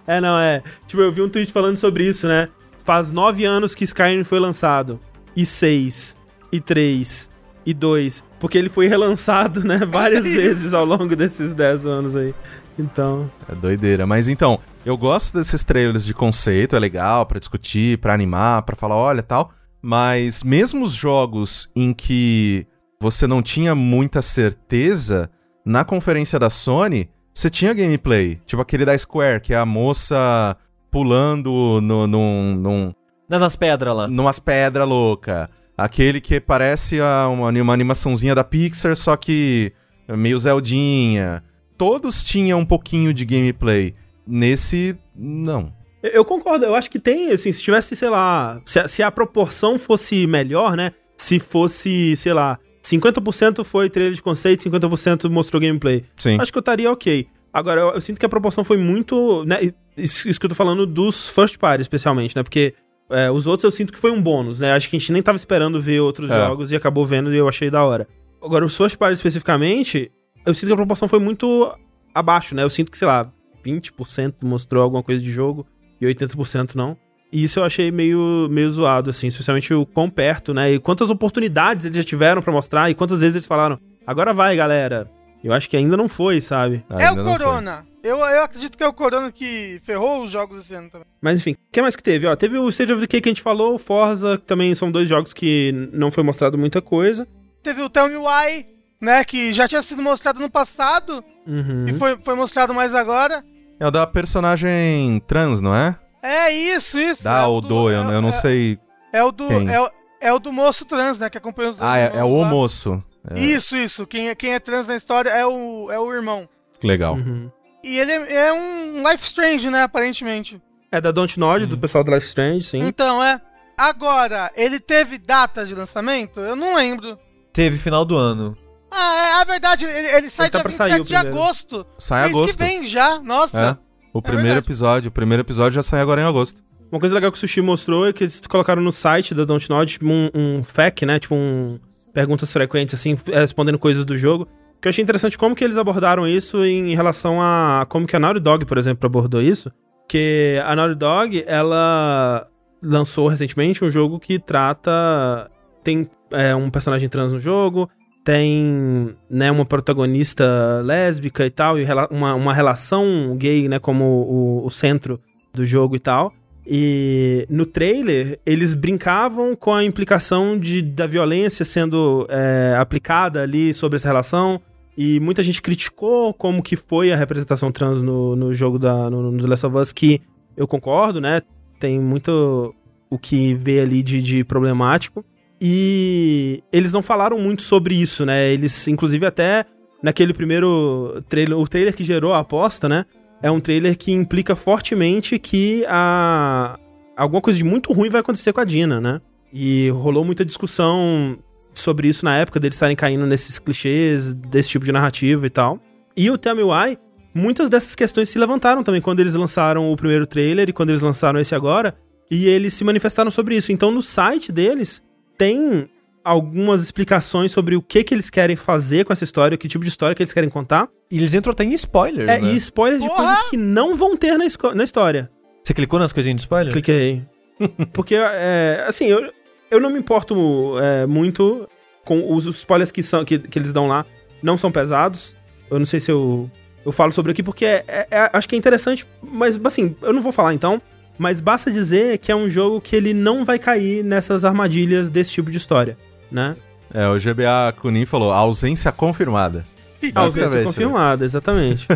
É, 0.06 0.20
não, 0.20 0.38
é. 0.38 0.62
Tipo, 0.88 1.02
eu 1.02 1.12
vi 1.12 1.20
um 1.20 1.28
tweet 1.28 1.52
falando 1.52 1.76
sobre 1.76 2.04
isso, 2.04 2.26
né? 2.26 2.48
Faz 2.84 3.12
nove 3.12 3.44
anos 3.44 3.74
que 3.74 3.84
Skyrim 3.84 4.24
foi 4.24 4.40
lançado. 4.40 4.98
E 5.36 5.46
seis. 5.46 6.16
E 6.50 6.58
três. 6.58 7.30
E 7.64 7.72
dois. 7.72 8.24
Porque 8.40 8.58
ele 8.58 8.68
foi 8.68 8.88
relançado, 8.88 9.62
né? 9.62 9.78
Várias 9.86 10.24
vezes 10.34 10.74
ao 10.74 10.84
longo 10.84 11.14
desses 11.14 11.54
dez 11.54 11.86
anos 11.86 12.16
aí. 12.16 12.34
Então. 12.80 13.30
É 13.48 13.54
doideira. 13.54 14.06
Mas 14.06 14.28
então, 14.28 14.58
eu 14.84 14.96
gosto 14.96 15.36
desses 15.36 15.62
trailers 15.62 16.04
de 16.04 16.14
conceito, 16.14 16.74
é 16.74 16.78
legal 16.78 17.26
pra 17.26 17.38
discutir, 17.38 17.98
pra 17.98 18.14
animar, 18.14 18.62
pra 18.62 18.76
falar, 18.76 18.96
olha 18.96 19.22
tal. 19.22 19.52
Mas 19.82 20.42
mesmo 20.42 20.84
os 20.84 20.92
jogos 20.92 21.70
em 21.74 21.92
que 21.92 22.66
você 23.00 23.26
não 23.26 23.42
tinha 23.42 23.74
muita 23.74 24.20
certeza, 24.20 25.30
na 25.64 25.84
conferência 25.84 26.38
da 26.38 26.50
Sony, 26.50 27.08
você 27.32 27.48
tinha 27.48 27.72
gameplay. 27.72 28.40
Tipo 28.44 28.60
aquele 28.62 28.84
da 28.84 28.96
Square, 28.96 29.40
que 29.40 29.54
é 29.54 29.56
a 29.56 29.64
moça 29.64 30.56
pulando 30.90 31.80
no, 31.80 32.06
num, 32.06 32.54
num, 32.56 32.94
nas 33.28 33.56
pedras 33.56 33.96
lá. 33.96 34.08
numas 34.08 34.38
pedras 34.38 34.88
louca. 34.88 35.48
Aquele 35.78 36.20
que 36.20 36.40
parece 36.40 36.98
uma, 37.00 37.48
uma 37.48 37.72
animaçãozinha 37.72 38.34
da 38.34 38.44
Pixar, 38.44 38.94
só 38.96 39.16
que 39.16 39.72
meio 40.08 40.38
Zeldinha. 40.38 41.42
Todos 41.80 42.22
tinham 42.22 42.58
um 42.58 42.64
pouquinho 42.66 43.10
de 43.14 43.24
gameplay. 43.24 43.94
Nesse, 44.26 44.94
não. 45.16 45.72
Eu, 46.02 46.26
concordo, 46.26 46.66
eu 46.66 46.74
acho 46.74 46.90
que 46.90 46.98
tem, 46.98 47.30
assim, 47.30 47.50
se 47.50 47.62
tivesse, 47.62 47.96
sei 47.96 48.10
lá. 48.10 48.60
Se 48.66 48.78
a, 48.78 48.86
se 48.86 49.02
a 49.02 49.10
proporção 49.10 49.78
fosse 49.78 50.26
melhor, 50.26 50.76
né? 50.76 50.92
Se 51.16 51.38
fosse, 51.38 52.14
sei 52.16 52.34
lá, 52.34 52.58
50% 52.84 53.64
foi 53.64 53.88
trailer 53.88 54.12
de 54.12 54.22
conceito, 54.22 54.62
50% 54.68 55.30
mostrou 55.30 55.58
gameplay. 55.58 56.02
Sim. 56.18 56.36
Acho 56.38 56.52
que 56.52 56.58
eu 56.58 56.60
estaria 56.60 56.92
ok. 56.92 57.26
Agora, 57.50 57.80
eu, 57.80 57.88
eu 57.92 58.00
sinto 58.02 58.20
que 58.20 58.26
a 58.26 58.28
proporção 58.28 58.62
foi 58.62 58.76
muito. 58.76 59.42
Né, 59.46 59.72
isso, 59.96 60.28
isso 60.28 60.38
que 60.38 60.44
eu 60.44 60.50
tô 60.50 60.54
falando 60.54 60.84
dos 60.86 61.30
first 61.30 61.56
party, 61.58 61.80
especialmente, 61.80 62.36
né? 62.36 62.42
Porque 62.42 62.74
é, 63.08 63.30
os 63.30 63.46
outros 63.46 63.64
eu 63.64 63.70
sinto 63.70 63.90
que 63.90 63.98
foi 63.98 64.10
um 64.10 64.20
bônus, 64.20 64.60
né? 64.60 64.72
Acho 64.72 64.90
que 64.90 64.96
a 64.96 65.00
gente 65.00 65.12
nem 65.12 65.22
tava 65.22 65.36
esperando 65.36 65.80
ver 65.80 66.00
outros 66.00 66.30
É. 66.30 66.34
jogos 66.34 66.70
e 66.72 66.76
acabou 66.76 67.06
vendo 67.06 67.32
e 67.34 67.38
eu 67.38 67.48
achei 67.48 67.70
da 67.70 67.82
hora. 67.82 68.06
Agora, 68.42 68.66
os 68.66 68.76
first 68.76 68.98
party 68.98 69.14
especificamente, 69.14 70.10
eu 70.44 70.54
sinto 70.54 70.68
que 70.68 70.72
a 70.72 70.76
proporção 70.76 71.08
foi 71.08 71.18
muito 71.18 71.74
abaixo, 72.14 72.54
né? 72.54 72.62
Eu 72.62 72.70
sinto 72.70 72.90
que, 72.90 72.98
sei 72.98 73.06
lá, 73.06 73.30
20% 73.64 74.34
mostrou 74.44 74.82
alguma 74.82 75.02
coisa 75.02 75.22
de 75.22 75.30
jogo 75.30 75.66
e 76.00 76.06
80% 76.06 76.74
não. 76.74 76.96
E 77.32 77.44
isso 77.44 77.60
eu 77.60 77.64
achei 77.64 77.90
meio, 77.92 78.48
meio 78.50 78.70
zoado, 78.70 79.10
assim, 79.10 79.28
especialmente 79.28 79.72
o 79.72 79.86
quão 79.86 80.10
perto, 80.10 80.52
né? 80.52 80.72
E 80.72 80.78
quantas 80.80 81.10
oportunidades 81.10 81.84
eles 81.84 81.96
já 81.96 82.02
tiveram 82.02 82.42
pra 82.42 82.52
mostrar 82.52 82.90
e 82.90 82.94
quantas 82.94 83.20
vezes 83.20 83.36
eles 83.36 83.46
falaram, 83.46 83.78
agora 84.06 84.34
vai, 84.34 84.56
galera. 84.56 85.08
Eu 85.42 85.52
acho 85.52 85.70
que 85.70 85.76
ainda 85.76 85.96
não 85.96 86.08
foi, 86.08 86.40
sabe? 86.40 86.84
é 86.90 87.06
Ainda 87.06 87.22
o. 87.22 87.24
Corona. 87.24 87.86
Eu, 88.02 88.18
eu 88.18 88.42
acredito 88.42 88.76
que 88.76 88.82
é 88.82 88.88
o 88.88 88.92
Corona 88.92 89.30
que 89.30 89.80
ferrou 89.84 90.24
os 90.24 90.30
jogos 90.30 90.60
esse 90.60 90.74
ano 90.74 90.90
também. 90.90 91.06
Mas 91.20 91.40
enfim, 91.40 91.52
o 91.52 91.56
que 91.70 91.82
mais 91.82 91.94
que 91.94 92.02
teve? 92.02 92.26
Ó, 92.26 92.34
teve 92.34 92.58
o 92.58 92.68
State 92.68 92.92
of 92.92 93.00
Decay 93.00 93.20
que 93.20 93.28
a 93.28 93.32
gente 93.32 93.42
falou, 93.42 93.74
o 93.74 93.78
Forza, 93.78 94.38
que 94.38 94.46
também 94.46 94.74
são 94.74 94.90
dois 94.90 95.08
jogos 95.08 95.32
que 95.32 95.72
não 95.92 96.10
foi 96.10 96.22
mostrado 96.22 96.58
muita 96.58 96.82
coisa. 96.82 97.28
Teve 97.62 97.82
o 97.82 97.90
Tell 97.90 98.08
Me 98.08 98.16
Why, 98.16 98.66
né? 99.00 99.24
Que 99.24 99.52
já 99.54 99.66
tinha 99.66 99.82
sido 99.82 100.02
mostrado 100.02 100.40
no 100.40 100.50
passado 100.50 101.24
Uhum. 101.46 101.86
e 101.88 101.92
foi, 101.94 102.16
foi 102.22 102.34
mostrado 102.34 102.72
mais 102.74 102.94
agora. 102.94 103.42
É 103.78 103.86
o 103.86 103.90
da 103.90 104.06
personagem 104.06 105.20
trans, 105.26 105.60
não 105.60 105.74
é? 105.74 105.96
É 106.22 106.52
isso, 106.52 106.98
isso. 106.98 107.24
Da 107.24 107.40
é 107.40 107.44
ou 107.46 107.60
do, 107.60 107.90
eu, 107.90 108.10
é, 108.10 108.14
eu 108.16 108.22
não 108.22 108.28
é- 108.28 108.32
sei. 108.32 108.78
É 109.12 109.22
o 109.24 109.32
do. 109.32 109.48
Quem? 109.48 109.68
É, 109.72 109.80
o- 109.80 109.90
é 110.20 110.32
o 110.32 110.38
do 110.38 110.52
moço 110.52 110.84
trans, 110.84 111.18
né? 111.18 111.30
Que 111.30 111.38
acompanha 111.38 111.70
os 111.70 111.76
dois 111.76 111.90
Ah, 111.90 111.98
é, 111.98 112.12
é 112.16 112.24
o 112.24 112.44
moço. 112.44 113.02
É, 113.30 113.38
Isso, 113.40 113.76
isso. 113.76 114.06
Quem 114.06 114.28
é, 114.28 114.34
quem 114.34 114.52
é 114.54 114.58
trans 114.60 114.86
na 114.86 114.96
história 114.96 115.30
é 115.30 115.44
o, 115.46 115.90
é 115.90 115.98
o 115.98 116.12
irmão. 116.12 116.48
legal. 116.82 117.14
Uhum. 117.14 117.50
E 117.82 117.98
ele 117.98 118.12
é, 118.12 118.48
é 118.48 118.52
um 118.52 119.08
Life 119.10 119.24
Strange, 119.24 119.68
né? 119.70 119.82
Aparentemente. 119.82 120.60
É 120.92 121.00
da 121.00 121.10
Don't 121.10 121.38
Nod, 121.38 121.66
do 121.66 121.78
pessoal 121.78 122.02
do 122.04 122.10
Life 122.12 122.26
Strange, 122.26 122.64
sim. 122.66 122.80
Então, 122.80 123.22
é. 123.22 123.40
Agora, 123.78 124.50
ele 124.56 124.78
teve 124.78 125.16
data 125.18 125.64
de 125.64 125.74
lançamento? 125.74 126.40
Eu 126.40 126.54
não 126.54 126.74
lembro. 126.74 127.18
Teve 127.52 127.78
final 127.78 128.04
do 128.04 128.16
ano. 128.16 128.56
Ah, 128.90 129.38
é 129.38 129.40
a 129.40 129.44
verdade, 129.44 129.84
ele, 129.84 130.08
ele 130.08 130.30
sai 130.30 130.46
Ele 130.46 130.50
tá 130.50 130.58
dia 130.58 130.62
pra 130.62 130.72
sair 130.72 130.92
27 130.98 131.00
o 131.00 131.04
de 131.04 131.14
agosto. 131.16 131.86
Sai 131.98 132.22
Mês 132.22 132.34
agosto. 132.34 132.58
que 132.58 132.64
vem 132.64 132.86
já, 132.86 133.20
nossa. 133.20 133.78
É. 133.78 133.90
O 134.12 134.20
primeiro 134.20 134.46
verdade. 134.46 134.66
episódio. 134.66 135.08
O 135.08 135.12
primeiro 135.12 135.42
episódio 135.42 135.72
já 135.72 135.82
sai 135.82 136.00
agora 136.00 136.20
em 136.20 136.24
agosto. 136.24 136.62
Uma 136.90 136.98
coisa 136.98 137.14
legal 137.14 137.30
que 137.30 137.38
o 137.38 137.40
Sushi 137.40 137.60
mostrou 137.60 138.08
é 138.08 138.12
que 138.12 138.24
eles 138.24 138.40
colocaram 138.48 138.82
no 138.82 138.90
site 138.90 139.32
da 139.32 139.44
Don't 139.44 139.70
Nod 139.70 139.92
tipo, 139.92 140.06
um, 140.06 140.28
um 140.34 140.64
FAQ, 140.64 141.06
né? 141.06 141.18
Tipo 141.20 141.36
um 141.36 141.78
perguntas 142.12 142.52
frequentes, 142.52 142.94
assim, 142.94 143.16
é, 143.30 143.40
respondendo 143.40 143.78
coisas 143.78 144.04
do 144.04 144.16
jogo. 144.16 144.48
Que 144.80 144.88
eu 144.88 144.90
achei 144.90 145.02
interessante 145.02 145.38
como 145.38 145.54
que 145.54 145.62
eles 145.62 145.76
abordaram 145.76 146.26
isso 146.26 146.64
em 146.64 146.94
relação 146.94 147.40
a 147.40 147.86
como 147.88 148.06
que 148.06 148.16
a 148.16 148.18
Naughty 148.18 148.40
Dog, 148.40 148.64
por 148.64 148.78
exemplo, 148.78 149.06
abordou 149.06 149.40
isso. 149.40 149.70
Que 150.08 150.60
a 150.64 150.74
Naughty 150.74 150.96
Dog, 150.96 151.44
ela 151.46 152.48
lançou 152.82 153.28
recentemente 153.28 153.84
um 153.84 153.90
jogo 153.90 154.18
que 154.18 154.38
trata... 154.38 155.48
Tem 155.84 156.10
é, 156.32 156.54
um 156.54 156.68
personagem 156.70 157.08
trans 157.08 157.32
no 157.32 157.38
jogo, 157.38 157.88
tem 158.24 159.16
né, 159.28 159.50
uma 159.50 159.64
protagonista 159.64 160.80
lésbica 160.84 161.46
e 161.46 161.50
tal, 161.50 161.78
e 161.78 161.86
uma, 162.10 162.34
uma 162.34 162.54
relação 162.54 163.36
gay, 163.36 163.68
né, 163.68 163.78
como 163.78 164.04
o, 164.04 164.66
o 164.66 164.70
centro 164.70 165.20
do 165.52 165.64
jogo 165.64 165.96
e 165.96 166.00
tal. 166.00 166.32
E 166.66 167.46
no 167.48 167.66
trailer, 167.66 168.38
eles 168.44 168.74
brincavam 168.74 169.56
com 169.56 169.72
a 169.72 169.82
implicação 169.82 170.58
de, 170.58 170.82
da 170.82 171.06
violência 171.06 171.64
sendo 171.64 172.26
é, 172.28 172.76
aplicada 172.78 173.42
ali 173.42 173.72
sobre 173.74 173.96
essa 173.96 174.06
relação. 174.06 174.60
E 174.96 175.18
muita 175.20 175.42
gente 175.42 175.62
criticou 175.62 176.34
como 176.34 176.62
que 176.62 176.76
foi 176.76 177.10
a 177.10 177.16
representação 177.16 177.72
trans 177.72 178.02
no, 178.02 178.36
no 178.36 178.52
jogo 178.52 178.78
da, 178.78 179.08
no, 179.08 179.32
no 179.32 179.42
The 179.42 179.48
Last 179.48 179.66
of 179.66 179.76
Us, 179.76 179.92
que 179.92 180.20
eu 180.56 180.68
concordo, 180.68 181.20
né? 181.20 181.40
Tem 181.78 181.98
muito 181.98 182.74
o 183.08 183.18
que 183.18 183.54
vê 183.54 183.80
ali 183.80 184.02
de, 184.02 184.20
de 184.20 184.44
problemático. 184.44 185.24
E 185.60 186.62
eles 186.72 186.92
não 186.92 187.02
falaram 187.02 187.38
muito 187.38 187.62
sobre 187.62 187.94
isso, 187.94 188.24
né? 188.24 188.50
Eles, 188.50 188.88
inclusive, 188.88 189.26
até 189.26 189.66
naquele 190.02 190.32
primeiro 190.32 191.22
trailer, 191.28 191.58
o 191.58 191.68
trailer 191.68 191.94
que 191.94 192.02
gerou 192.02 192.32
a 192.32 192.38
aposta, 192.38 192.88
né? 192.88 193.04
É 193.42 193.50
um 193.50 193.60
trailer 193.60 193.96
que 193.96 194.12
implica 194.12 194.56
fortemente 194.56 195.38
que 195.38 195.84
a 195.88 196.78
alguma 197.16 197.42
coisa 197.42 197.58
de 197.58 197.64
muito 197.64 197.92
ruim 197.92 198.08
vai 198.08 198.20
acontecer 198.20 198.52
com 198.52 198.60
a 198.60 198.64
Dina, 198.64 199.00
né? 199.00 199.20
E 199.52 199.90
rolou 199.90 200.24
muita 200.24 200.44
discussão 200.44 201.38
sobre 201.74 202.08
isso 202.08 202.24
na 202.24 202.36
época 202.36 202.58
deles 202.58 202.76
estarem 202.76 202.96
caindo 202.96 203.26
nesses 203.26 203.58
clichês 203.58 204.34
desse 204.34 204.70
tipo 204.70 204.84
de 204.84 204.92
narrativa 204.92 205.46
e 205.46 205.50
tal. 205.50 205.78
E 206.16 206.30
o 206.30 206.38
Tell 206.38 206.56
Me 206.56 206.62
Why, 206.62 206.98
muitas 207.34 207.68
dessas 207.68 207.94
questões 207.94 208.28
se 208.28 208.38
levantaram 208.38 208.82
também 208.82 209.00
quando 209.00 209.20
eles 209.20 209.34
lançaram 209.34 209.92
o 209.92 209.96
primeiro 209.96 210.26
trailer 210.26 210.68
e 210.68 210.72
quando 210.72 210.90
eles 210.90 211.02
lançaram 211.02 211.38
esse 211.38 211.54
agora, 211.54 211.94
e 212.30 212.46
eles 212.46 212.74
se 212.74 212.84
manifestaram 212.84 213.30
sobre 213.30 213.56
isso. 213.56 213.72
Então 213.72 213.90
no 213.90 214.02
site 214.02 214.50
deles 214.52 215.02
tem 215.40 215.88
algumas 216.22 216.82
explicações 216.82 217.50
sobre 217.50 217.74
o 217.76 217.80
que 217.80 218.04
que 218.04 218.12
eles 218.12 218.28
querem 218.28 218.54
fazer 218.54 219.06
com 219.06 219.12
essa 219.12 219.24
história, 219.24 219.56
que 219.56 219.66
tipo 219.66 219.82
de 219.82 219.88
história 219.88 220.14
que 220.14 220.22
eles 220.22 220.34
querem 220.34 220.50
contar. 220.50 220.86
E 221.10 221.16
eles 221.16 221.32
entram 221.32 221.50
até 221.52 221.64
em 221.64 221.72
spoilers, 221.72 222.28
É, 222.28 222.38
né? 222.38 222.52
e 222.52 222.56
spoilers 222.56 223.02
de 223.02 223.08
Porra! 223.08 223.24
coisas 223.24 223.42
que 223.50 223.56
não 223.56 223.96
vão 223.96 224.14
ter 224.18 224.36
na, 224.36 224.44
na 224.74 224.84
história. 224.84 225.30
Você 225.64 225.72
clicou 225.72 225.98
nas 225.98 226.12
coisinhas 226.12 226.36
de 226.36 226.42
spoiler? 226.42 226.70
Cliquei. 226.74 227.22
Porque, 227.94 228.16
é, 228.16 228.84
assim, 228.86 229.06
eu, 229.06 229.32
eu 229.70 229.80
não 229.80 229.88
me 229.88 229.98
importo 229.98 230.74
é, 230.78 231.06
muito 231.06 231.66
com 232.04 232.34
os 232.34 232.44
spoilers 232.44 232.92
que, 232.92 233.02
são, 233.02 233.24
que, 233.24 233.38
que 233.38 233.58
eles 233.58 233.72
dão 233.72 233.88
lá. 233.88 234.04
Não 234.42 234.58
são 234.58 234.70
pesados. 234.70 235.34
Eu 235.70 235.78
não 235.78 235.86
sei 235.86 236.00
se 236.00 236.10
eu, 236.10 236.50
eu 236.84 236.92
falo 236.92 237.12
sobre 237.12 237.32
aqui, 237.32 237.42
porque 237.42 237.64
é- 237.64 237.84
é- 237.88 238.06
é- 238.10 238.30
acho 238.32 238.46
que 238.46 238.54
é 238.54 238.58
interessante. 238.58 239.06
Mas, 239.22 239.58
assim, 239.64 239.96
eu 240.02 240.12
não 240.12 240.20
vou 240.20 240.32
falar 240.32 240.52
então. 240.52 240.80
Mas 241.18 241.40
basta 241.40 241.70
dizer 241.70 242.18
que 242.18 242.32
é 242.32 242.36
um 242.36 242.48
jogo 242.48 242.80
que 242.80 242.96
ele 242.96 243.12
não 243.12 243.44
vai 243.44 243.58
cair 243.58 244.02
nessas 244.02 244.44
armadilhas 244.44 245.10
desse 245.10 245.32
tipo 245.32 245.50
de 245.50 245.58
história, 245.58 245.96
né? 246.30 246.56
É, 246.92 247.06
o 247.06 247.18
GBA 247.18 247.72
Kunin 247.80 248.06
falou, 248.06 248.32
ausência 248.32 248.90
confirmada. 248.90 249.64
Ausência 250.14 250.42
Basicamente, 250.42 250.66
confirmada, 250.66 251.24
exatamente. 251.24 251.86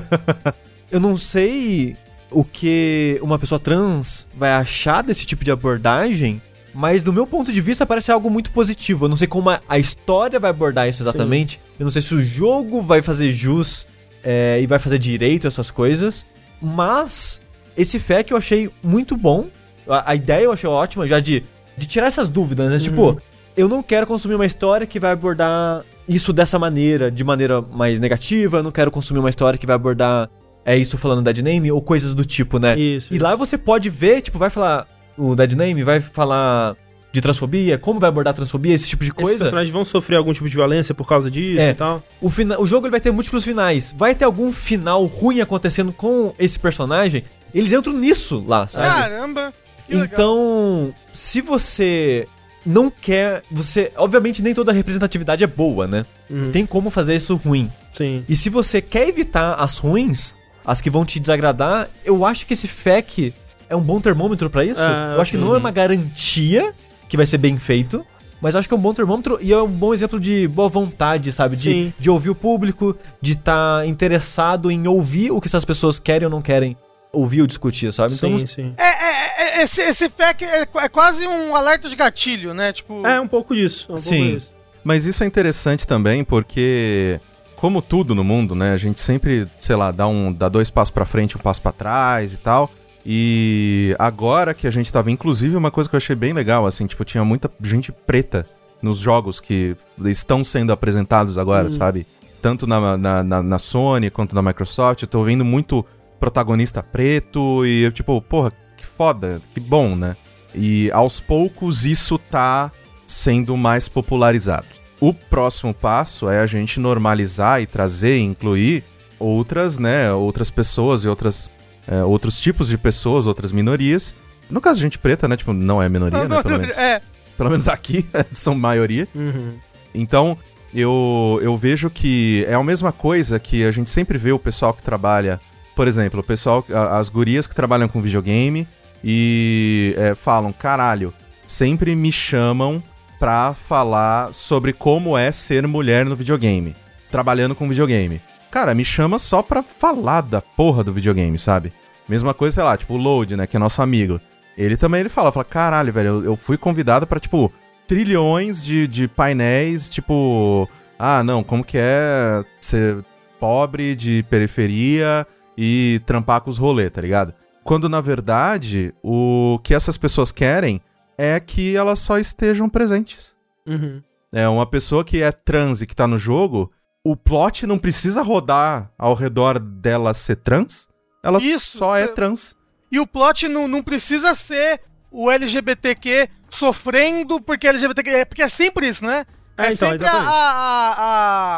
Eu 0.92 1.00
não 1.00 1.16
sei 1.16 1.96
o 2.30 2.44
que 2.44 3.18
uma 3.22 3.38
pessoa 3.38 3.58
trans 3.58 4.26
vai 4.36 4.52
achar 4.52 5.02
desse 5.02 5.24
tipo 5.24 5.44
de 5.44 5.50
abordagem, 5.50 6.40
mas 6.74 7.02
do 7.02 7.12
meu 7.12 7.26
ponto 7.26 7.52
de 7.52 7.60
vista 7.60 7.86
parece 7.86 8.12
algo 8.12 8.28
muito 8.28 8.50
positivo. 8.50 9.06
Eu 9.06 9.08
não 9.08 9.16
sei 9.16 9.26
como 9.26 9.48
a, 9.50 9.78
história 9.78 10.38
vai 10.38 10.50
abordar 10.50 10.88
isso 10.88 11.02
exatamente. 11.02 11.60
Eu 11.78 11.84
não 11.84 11.90
sei 11.90 12.02
se 12.02 12.14
o 12.14 12.22
jogo 12.22 12.82
vai 12.82 13.00
fazer 13.00 13.30
jus 13.32 13.86
é, 14.22 14.60
e 14.60 14.66
vai 14.66 14.78
fazer 14.78 14.98
direito 14.98 15.46
a 15.46 15.48
essas 15.48 15.70
coisas. 15.70 16.26
Mas 16.60 17.40
esse 17.76 17.98
FAQ 17.98 18.32
eu 18.32 18.36
achei 18.38 18.70
muito 18.82 19.16
bom. 19.16 19.46
A, 19.88 20.12
a 20.12 20.14
ideia 20.14 20.44
eu 20.44 20.52
achei 20.52 20.68
ótima, 20.68 21.06
já 21.06 21.20
de, 21.20 21.42
de 21.76 21.86
tirar 21.86 22.06
essas 22.06 22.28
dúvidas, 22.28 22.70
né? 22.70 22.78
Tipo, 22.78 23.20
eu 23.56 23.68
não 23.68 23.82
quero 23.82 24.06
consumir 24.06 24.34
uma 24.34 24.46
história 24.46 24.86
que 24.86 24.98
vai 25.00 25.12
abordar 25.12 25.82
isso 26.08 26.32
dessa 26.32 26.58
maneira, 26.58 27.10
de 27.10 27.22
maneira 27.24 27.60
mais 27.60 27.98
negativa. 28.00 28.58
Eu 28.58 28.62
não 28.62 28.72
quero 28.72 28.90
consumir 28.90 29.18
uma 29.20 29.30
história 29.30 29.58
que 29.58 29.66
vai 29.66 29.76
abordar 29.76 30.28
é 30.66 30.76
isso 30.76 30.96
falando 30.96 31.20
Dead 31.22 31.38
Name 31.40 31.70
ou 31.70 31.82
coisas 31.82 32.14
do 32.14 32.24
tipo, 32.24 32.58
né? 32.58 32.78
Isso, 32.78 33.12
E 33.12 33.16
isso. 33.16 33.24
lá 33.24 33.36
você 33.36 33.58
pode 33.58 33.90
ver, 33.90 34.22
tipo, 34.22 34.38
vai 34.38 34.48
falar 34.48 34.86
o 35.18 35.34
Dead 35.36 35.52
Name, 35.52 35.82
vai 35.84 36.00
falar 36.00 36.74
de 37.12 37.20
transfobia, 37.20 37.76
como 37.78 38.00
vai 38.00 38.08
abordar 38.08 38.32
a 38.32 38.34
transfobia, 38.34 38.74
esse 38.74 38.88
tipo 38.88 39.04
de 39.04 39.10
Esses 39.10 39.22
coisa. 39.22 39.38
personagens 39.38 39.70
vão 39.72 39.84
sofrer 39.84 40.16
algum 40.16 40.32
tipo 40.32 40.48
de 40.48 40.54
violência 40.56 40.94
por 40.94 41.06
causa 41.06 41.30
disso 41.30 41.60
É. 41.60 41.70
e 41.70 41.74
tal. 41.74 42.02
O, 42.20 42.28
fina- 42.30 42.58
o 42.58 42.66
jogo 42.66 42.86
ele 42.86 42.90
vai 42.92 43.00
ter 43.00 43.12
múltiplos 43.12 43.44
finais. 43.44 43.94
Vai 43.96 44.14
ter 44.14 44.24
algum 44.24 44.50
final 44.50 45.04
ruim 45.04 45.40
acontecendo 45.40 45.92
com 45.92 46.34
esse 46.38 46.58
personagem? 46.58 47.22
Eles 47.54 47.72
entram 47.72 47.92
nisso 47.92 48.42
lá, 48.46 48.66
sabe? 48.66 48.86
Caramba! 48.86 49.54
Então, 49.88 50.94
se 51.12 51.40
você 51.40 52.26
não 52.64 52.90
quer. 52.90 53.42
Você. 53.50 53.92
Obviamente, 53.96 54.42
nem 54.42 54.54
toda 54.54 54.72
representatividade 54.72 55.44
é 55.44 55.46
boa, 55.46 55.86
né? 55.86 56.06
Uhum. 56.30 56.50
Tem 56.50 56.64
como 56.64 56.90
fazer 56.90 57.14
isso 57.14 57.36
ruim. 57.36 57.70
Sim. 57.92 58.24
E 58.28 58.36
se 58.36 58.48
você 58.48 58.80
quer 58.80 59.08
evitar 59.08 59.54
as 59.54 59.78
ruins, 59.78 60.34
as 60.64 60.80
que 60.80 60.90
vão 60.90 61.04
te 61.04 61.20
desagradar, 61.20 61.88
eu 62.04 62.24
acho 62.24 62.46
que 62.46 62.54
esse 62.54 62.66
FAQ 62.66 63.32
é 63.68 63.76
um 63.76 63.82
bom 63.82 64.00
termômetro 64.00 64.48
pra 64.50 64.64
isso. 64.64 64.80
Ah, 64.80 65.12
eu 65.14 65.20
acho 65.20 65.30
que 65.30 65.36
ok. 65.36 65.46
não 65.46 65.54
é 65.54 65.58
uma 65.58 65.70
garantia 65.70 66.72
que 67.08 67.16
vai 67.16 67.26
ser 67.26 67.38
bem 67.38 67.58
feito, 67.58 68.04
mas 68.40 68.54
eu 68.54 68.58
acho 68.58 68.68
que 68.68 68.74
é 68.74 68.76
um 68.76 68.80
bom 68.80 68.94
termômetro 68.94 69.38
e 69.40 69.52
é 69.52 69.62
um 69.62 69.68
bom 69.68 69.94
exemplo 69.94 70.18
de 70.18 70.48
boa 70.48 70.68
vontade, 70.68 71.32
sabe? 71.32 71.56
De, 71.56 71.62
Sim. 71.62 71.92
de 71.98 72.10
ouvir 72.10 72.30
o 72.30 72.34
público, 72.34 72.96
de 73.20 73.32
estar 73.32 73.86
interessado 73.86 74.70
em 74.70 74.86
ouvir 74.88 75.30
o 75.30 75.40
que 75.40 75.46
essas 75.46 75.64
pessoas 75.64 75.98
querem 75.98 76.26
ou 76.26 76.30
não 76.30 76.42
querem 76.42 76.76
ouvir 77.14 77.40
ou 77.40 77.46
discutir, 77.46 77.92
sabe? 77.92 78.14
Então, 78.14 78.36
sim, 78.38 78.46
sim. 78.46 78.74
É, 78.76 78.82
é, 78.82 79.60
é, 79.60 79.64
esse, 79.64 79.80
esse 79.80 80.08
FAQ 80.08 80.44
é, 80.44 80.62
é 80.62 80.88
quase 80.88 81.26
um 81.26 81.54
alerta 81.56 81.88
de 81.88 81.96
gatilho, 81.96 82.52
né? 82.52 82.72
Tipo. 82.72 83.06
É 83.06 83.20
um 83.20 83.28
pouco 83.28 83.54
disso. 83.54 83.86
É 83.90 83.94
um 83.94 83.96
Sim. 83.96 84.10
pouco 84.10 84.34
disso. 84.34 84.54
Mas 84.84 85.06
isso 85.06 85.24
é 85.24 85.26
interessante 85.26 85.86
também 85.86 86.22
porque, 86.22 87.18
como 87.56 87.80
tudo 87.80 88.14
no 88.14 88.22
mundo, 88.22 88.54
né? 88.54 88.72
A 88.74 88.76
gente 88.76 89.00
sempre, 89.00 89.48
sei 89.60 89.76
lá, 89.76 89.90
dá, 89.90 90.06
um, 90.06 90.30
dá 90.30 90.48
dois 90.48 90.68
passos 90.68 90.90
pra 90.90 91.06
frente, 91.06 91.36
um 91.36 91.40
passo 91.40 91.62
pra 91.62 91.72
trás 91.72 92.34
e 92.34 92.36
tal. 92.36 92.70
E 93.06 93.94
agora 93.98 94.54
que 94.54 94.66
a 94.66 94.70
gente 94.70 94.92
tava, 94.92 95.10
inclusive, 95.10 95.56
uma 95.56 95.70
coisa 95.70 95.88
que 95.88 95.96
eu 95.96 95.98
achei 95.98 96.14
bem 96.14 96.32
legal, 96.32 96.66
assim, 96.66 96.86
tipo, 96.86 97.04
tinha 97.04 97.24
muita 97.24 97.50
gente 97.62 97.92
preta 97.92 98.46
nos 98.82 98.98
jogos 98.98 99.40
que 99.40 99.74
estão 100.04 100.44
sendo 100.44 100.72
apresentados 100.72 101.38
agora, 101.38 101.70
sabe? 101.70 102.06
Tanto 102.42 102.66
na, 102.66 102.96
na, 102.98 103.22
na, 103.22 103.42
na 103.42 103.58
Sony 103.58 104.10
quanto 104.10 104.34
na 104.34 104.42
Microsoft. 104.42 105.02
Eu 105.02 105.08
tô 105.08 105.22
vendo 105.22 105.44
muito 105.44 105.84
protagonista 106.24 106.82
preto 106.82 107.66
e 107.66 107.82
eu, 107.82 107.92
tipo, 107.92 108.18
porra, 108.22 108.50
que 108.78 108.86
foda, 108.86 109.42
que 109.52 109.60
bom, 109.60 109.94
né? 109.94 110.16
E 110.54 110.90
aos 110.90 111.20
poucos 111.20 111.84
isso 111.84 112.18
tá 112.18 112.72
sendo 113.06 113.54
mais 113.58 113.90
popularizado. 113.90 114.64
O 114.98 115.12
próximo 115.12 115.74
passo 115.74 116.30
é 116.30 116.40
a 116.40 116.46
gente 116.46 116.80
normalizar 116.80 117.60
e 117.60 117.66
trazer, 117.66 118.18
incluir 118.20 118.82
outras, 119.18 119.76
né, 119.76 120.10
outras 120.14 120.50
pessoas 120.50 121.04
e 121.04 121.08
outras, 121.08 121.50
é, 121.86 122.02
outros 122.02 122.40
tipos 122.40 122.68
de 122.68 122.78
pessoas, 122.78 123.26
outras 123.26 123.52
minorias. 123.52 124.14
No 124.48 124.62
caso, 124.62 124.80
gente 124.80 124.98
preta, 124.98 125.28
né, 125.28 125.36
tipo, 125.36 125.52
não 125.52 125.82
é 125.82 125.90
minoria, 125.90 126.26
né, 126.26 126.42
pelo 126.42 126.58
menos, 126.58 126.78
é. 126.78 127.02
pelo 127.36 127.50
menos 127.50 127.68
aqui 127.68 128.06
são 128.32 128.54
maioria. 128.54 129.06
Uhum. 129.14 129.56
Então, 129.94 130.38
eu, 130.74 131.38
eu 131.42 131.54
vejo 131.58 131.90
que 131.90 132.46
é 132.48 132.54
a 132.54 132.64
mesma 132.64 132.92
coisa 132.92 133.38
que 133.38 133.62
a 133.62 133.70
gente 133.70 133.90
sempre 133.90 134.16
vê 134.16 134.32
o 134.32 134.38
pessoal 134.38 134.72
que 134.72 134.82
trabalha, 134.82 135.38
por 135.74 135.88
exemplo, 135.88 136.20
o 136.20 136.24
pessoal, 136.24 136.64
as 136.90 137.08
gurias 137.08 137.46
que 137.46 137.54
trabalham 137.54 137.88
com 137.88 138.00
videogame 138.00 138.66
e 139.02 139.94
é, 139.98 140.14
falam, 140.14 140.52
caralho, 140.52 141.12
sempre 141.46 141.94
me 141.94 142.10
chamam 142.10 142.82
pra 143.18 143.54
falar 143.54 144.32
sobre 144.32 144.72
como 144.72 145.16
é 145.16 145.32
ser 145.32 145.66
mulher 145.66 146.04
no 146.04 146.16
videogame, 146.16 146.74
trabalhando 147.10 147.54
com 147.54 147.68
videogame. 147.68 148.20
Cara, 148.50 148.74
me 148.74 148.84
chama 148.84 149.18
só 149.18 149.42
pra 149.42 149.62
falar 149.62 150.20
da 150.20 150.40
porra 150.40 150.84
do 150.84 150.92
videogame, 150.92 151.38
sabe? 151.38 151.72
Mesma 152.08 152.32
coisa, 152.32 152.54
sei 152.54 152.64
lá, 152.64 152.76
tipo 152.76 152.94
o 152.94 152.96
Load, 152.96 153.36
né, 153.36 153.46
que 153.46 153.56
é 153.56 153.60
nosso 153.60 153.82
amigo. 153.82 154.20
Ele 154.56 154.76
também 154.76 155.00
ele 155.00 155.08
fala, 155.08 155.32
fala, 155.32 155.44
caralho, 155.44 155.92
velho, 155.92 156.24
eu, 156.24 156.36
fui 156.36 156.56
convidado 156.56 157.06
pra, 157.06 157.18
tipo, 157.18 157.52
trilhões 157.88 158.62
de, 158.62 158.86
de 158.86 159.08
painéis, 159.08 159.88
tipo, 159.88 160.68
ah, 160.98 161.24
não, 161.24 161.42
como 161.42 161.64
que 161.64 161.76
é 161.76 162.44
ser 162.60 163.04
pobre 163.40 163.96
de 163.96 164.24
periferia 164.30 165.26
e 165.56 166.00
trampar 166.06 166.40
com 166.40 166.50
os 166.50 166.58
rolê, 166.58 166.88
tá 166.90 167.00
ligado? 167.00 167.34
Quando 167.62 167.88
na 167.88 168.00
verdade 168.00 168.94
o 169.02 169.58
que 169.62 169.74
essas 169.74 169.96
pessoas 169.96 170.30
querem 170.30 170.80
é 171.16 171.38
que 171.40 171.76
elas 171.76 171.98
só 172.00 172.18
estejam 172.18 172.68
presentes. 172.68 173.34
Uhum. 173.66 174.02
É 174.32 174.48
uma 174.48 174.66
pessoa 174.66 175.04
que 175.04 175.22
é 175.22 175.30
trans 175.32 175.80
e 175.80 175.86
que 175.86 175.94
tá 175.94 176.06
no 176.06 176.18
jogo, 176.18 176.70
o 177.04 177.16
plot 177.16 177.66
não 177.66 177.78
precisa 177.78 178.20
rodar 178.22 178.90
ao 178.98 179.14
redor 179.14 179.58
dela 179.58 180.12
ser 180.12 180.36
trans. 180.36 180.88
Ela 181.22 181.40
Isso. 181.40 181.78
só 181.78 181.96
é 181.96 182.06
trans. 182.08 182.56
E 182.90 182.98
o 183.00 183.06
plot 183.06 183.48
não, 183.48 183.66
não 183.68 183.82
precisa 183.82 184.34
ser 184.34 184.80
o 185.10 185.30
LGBTQ 185.30 186.28
sofrendo 186.50 187.40
porque 187.40 187.66
LGBTQ. 187.68 188.10
É, 188.10 188.24
porque 188.24 188.42
é 188.42 188.48
sempre 188.48 188.88
isso, 188.88 189.04
né? 189.06 189.24
É, 189.56 189.72
então, 189.72 189.88
sempre 189.90 190.06
a, 190.08 190.12
a- 190.12 190.94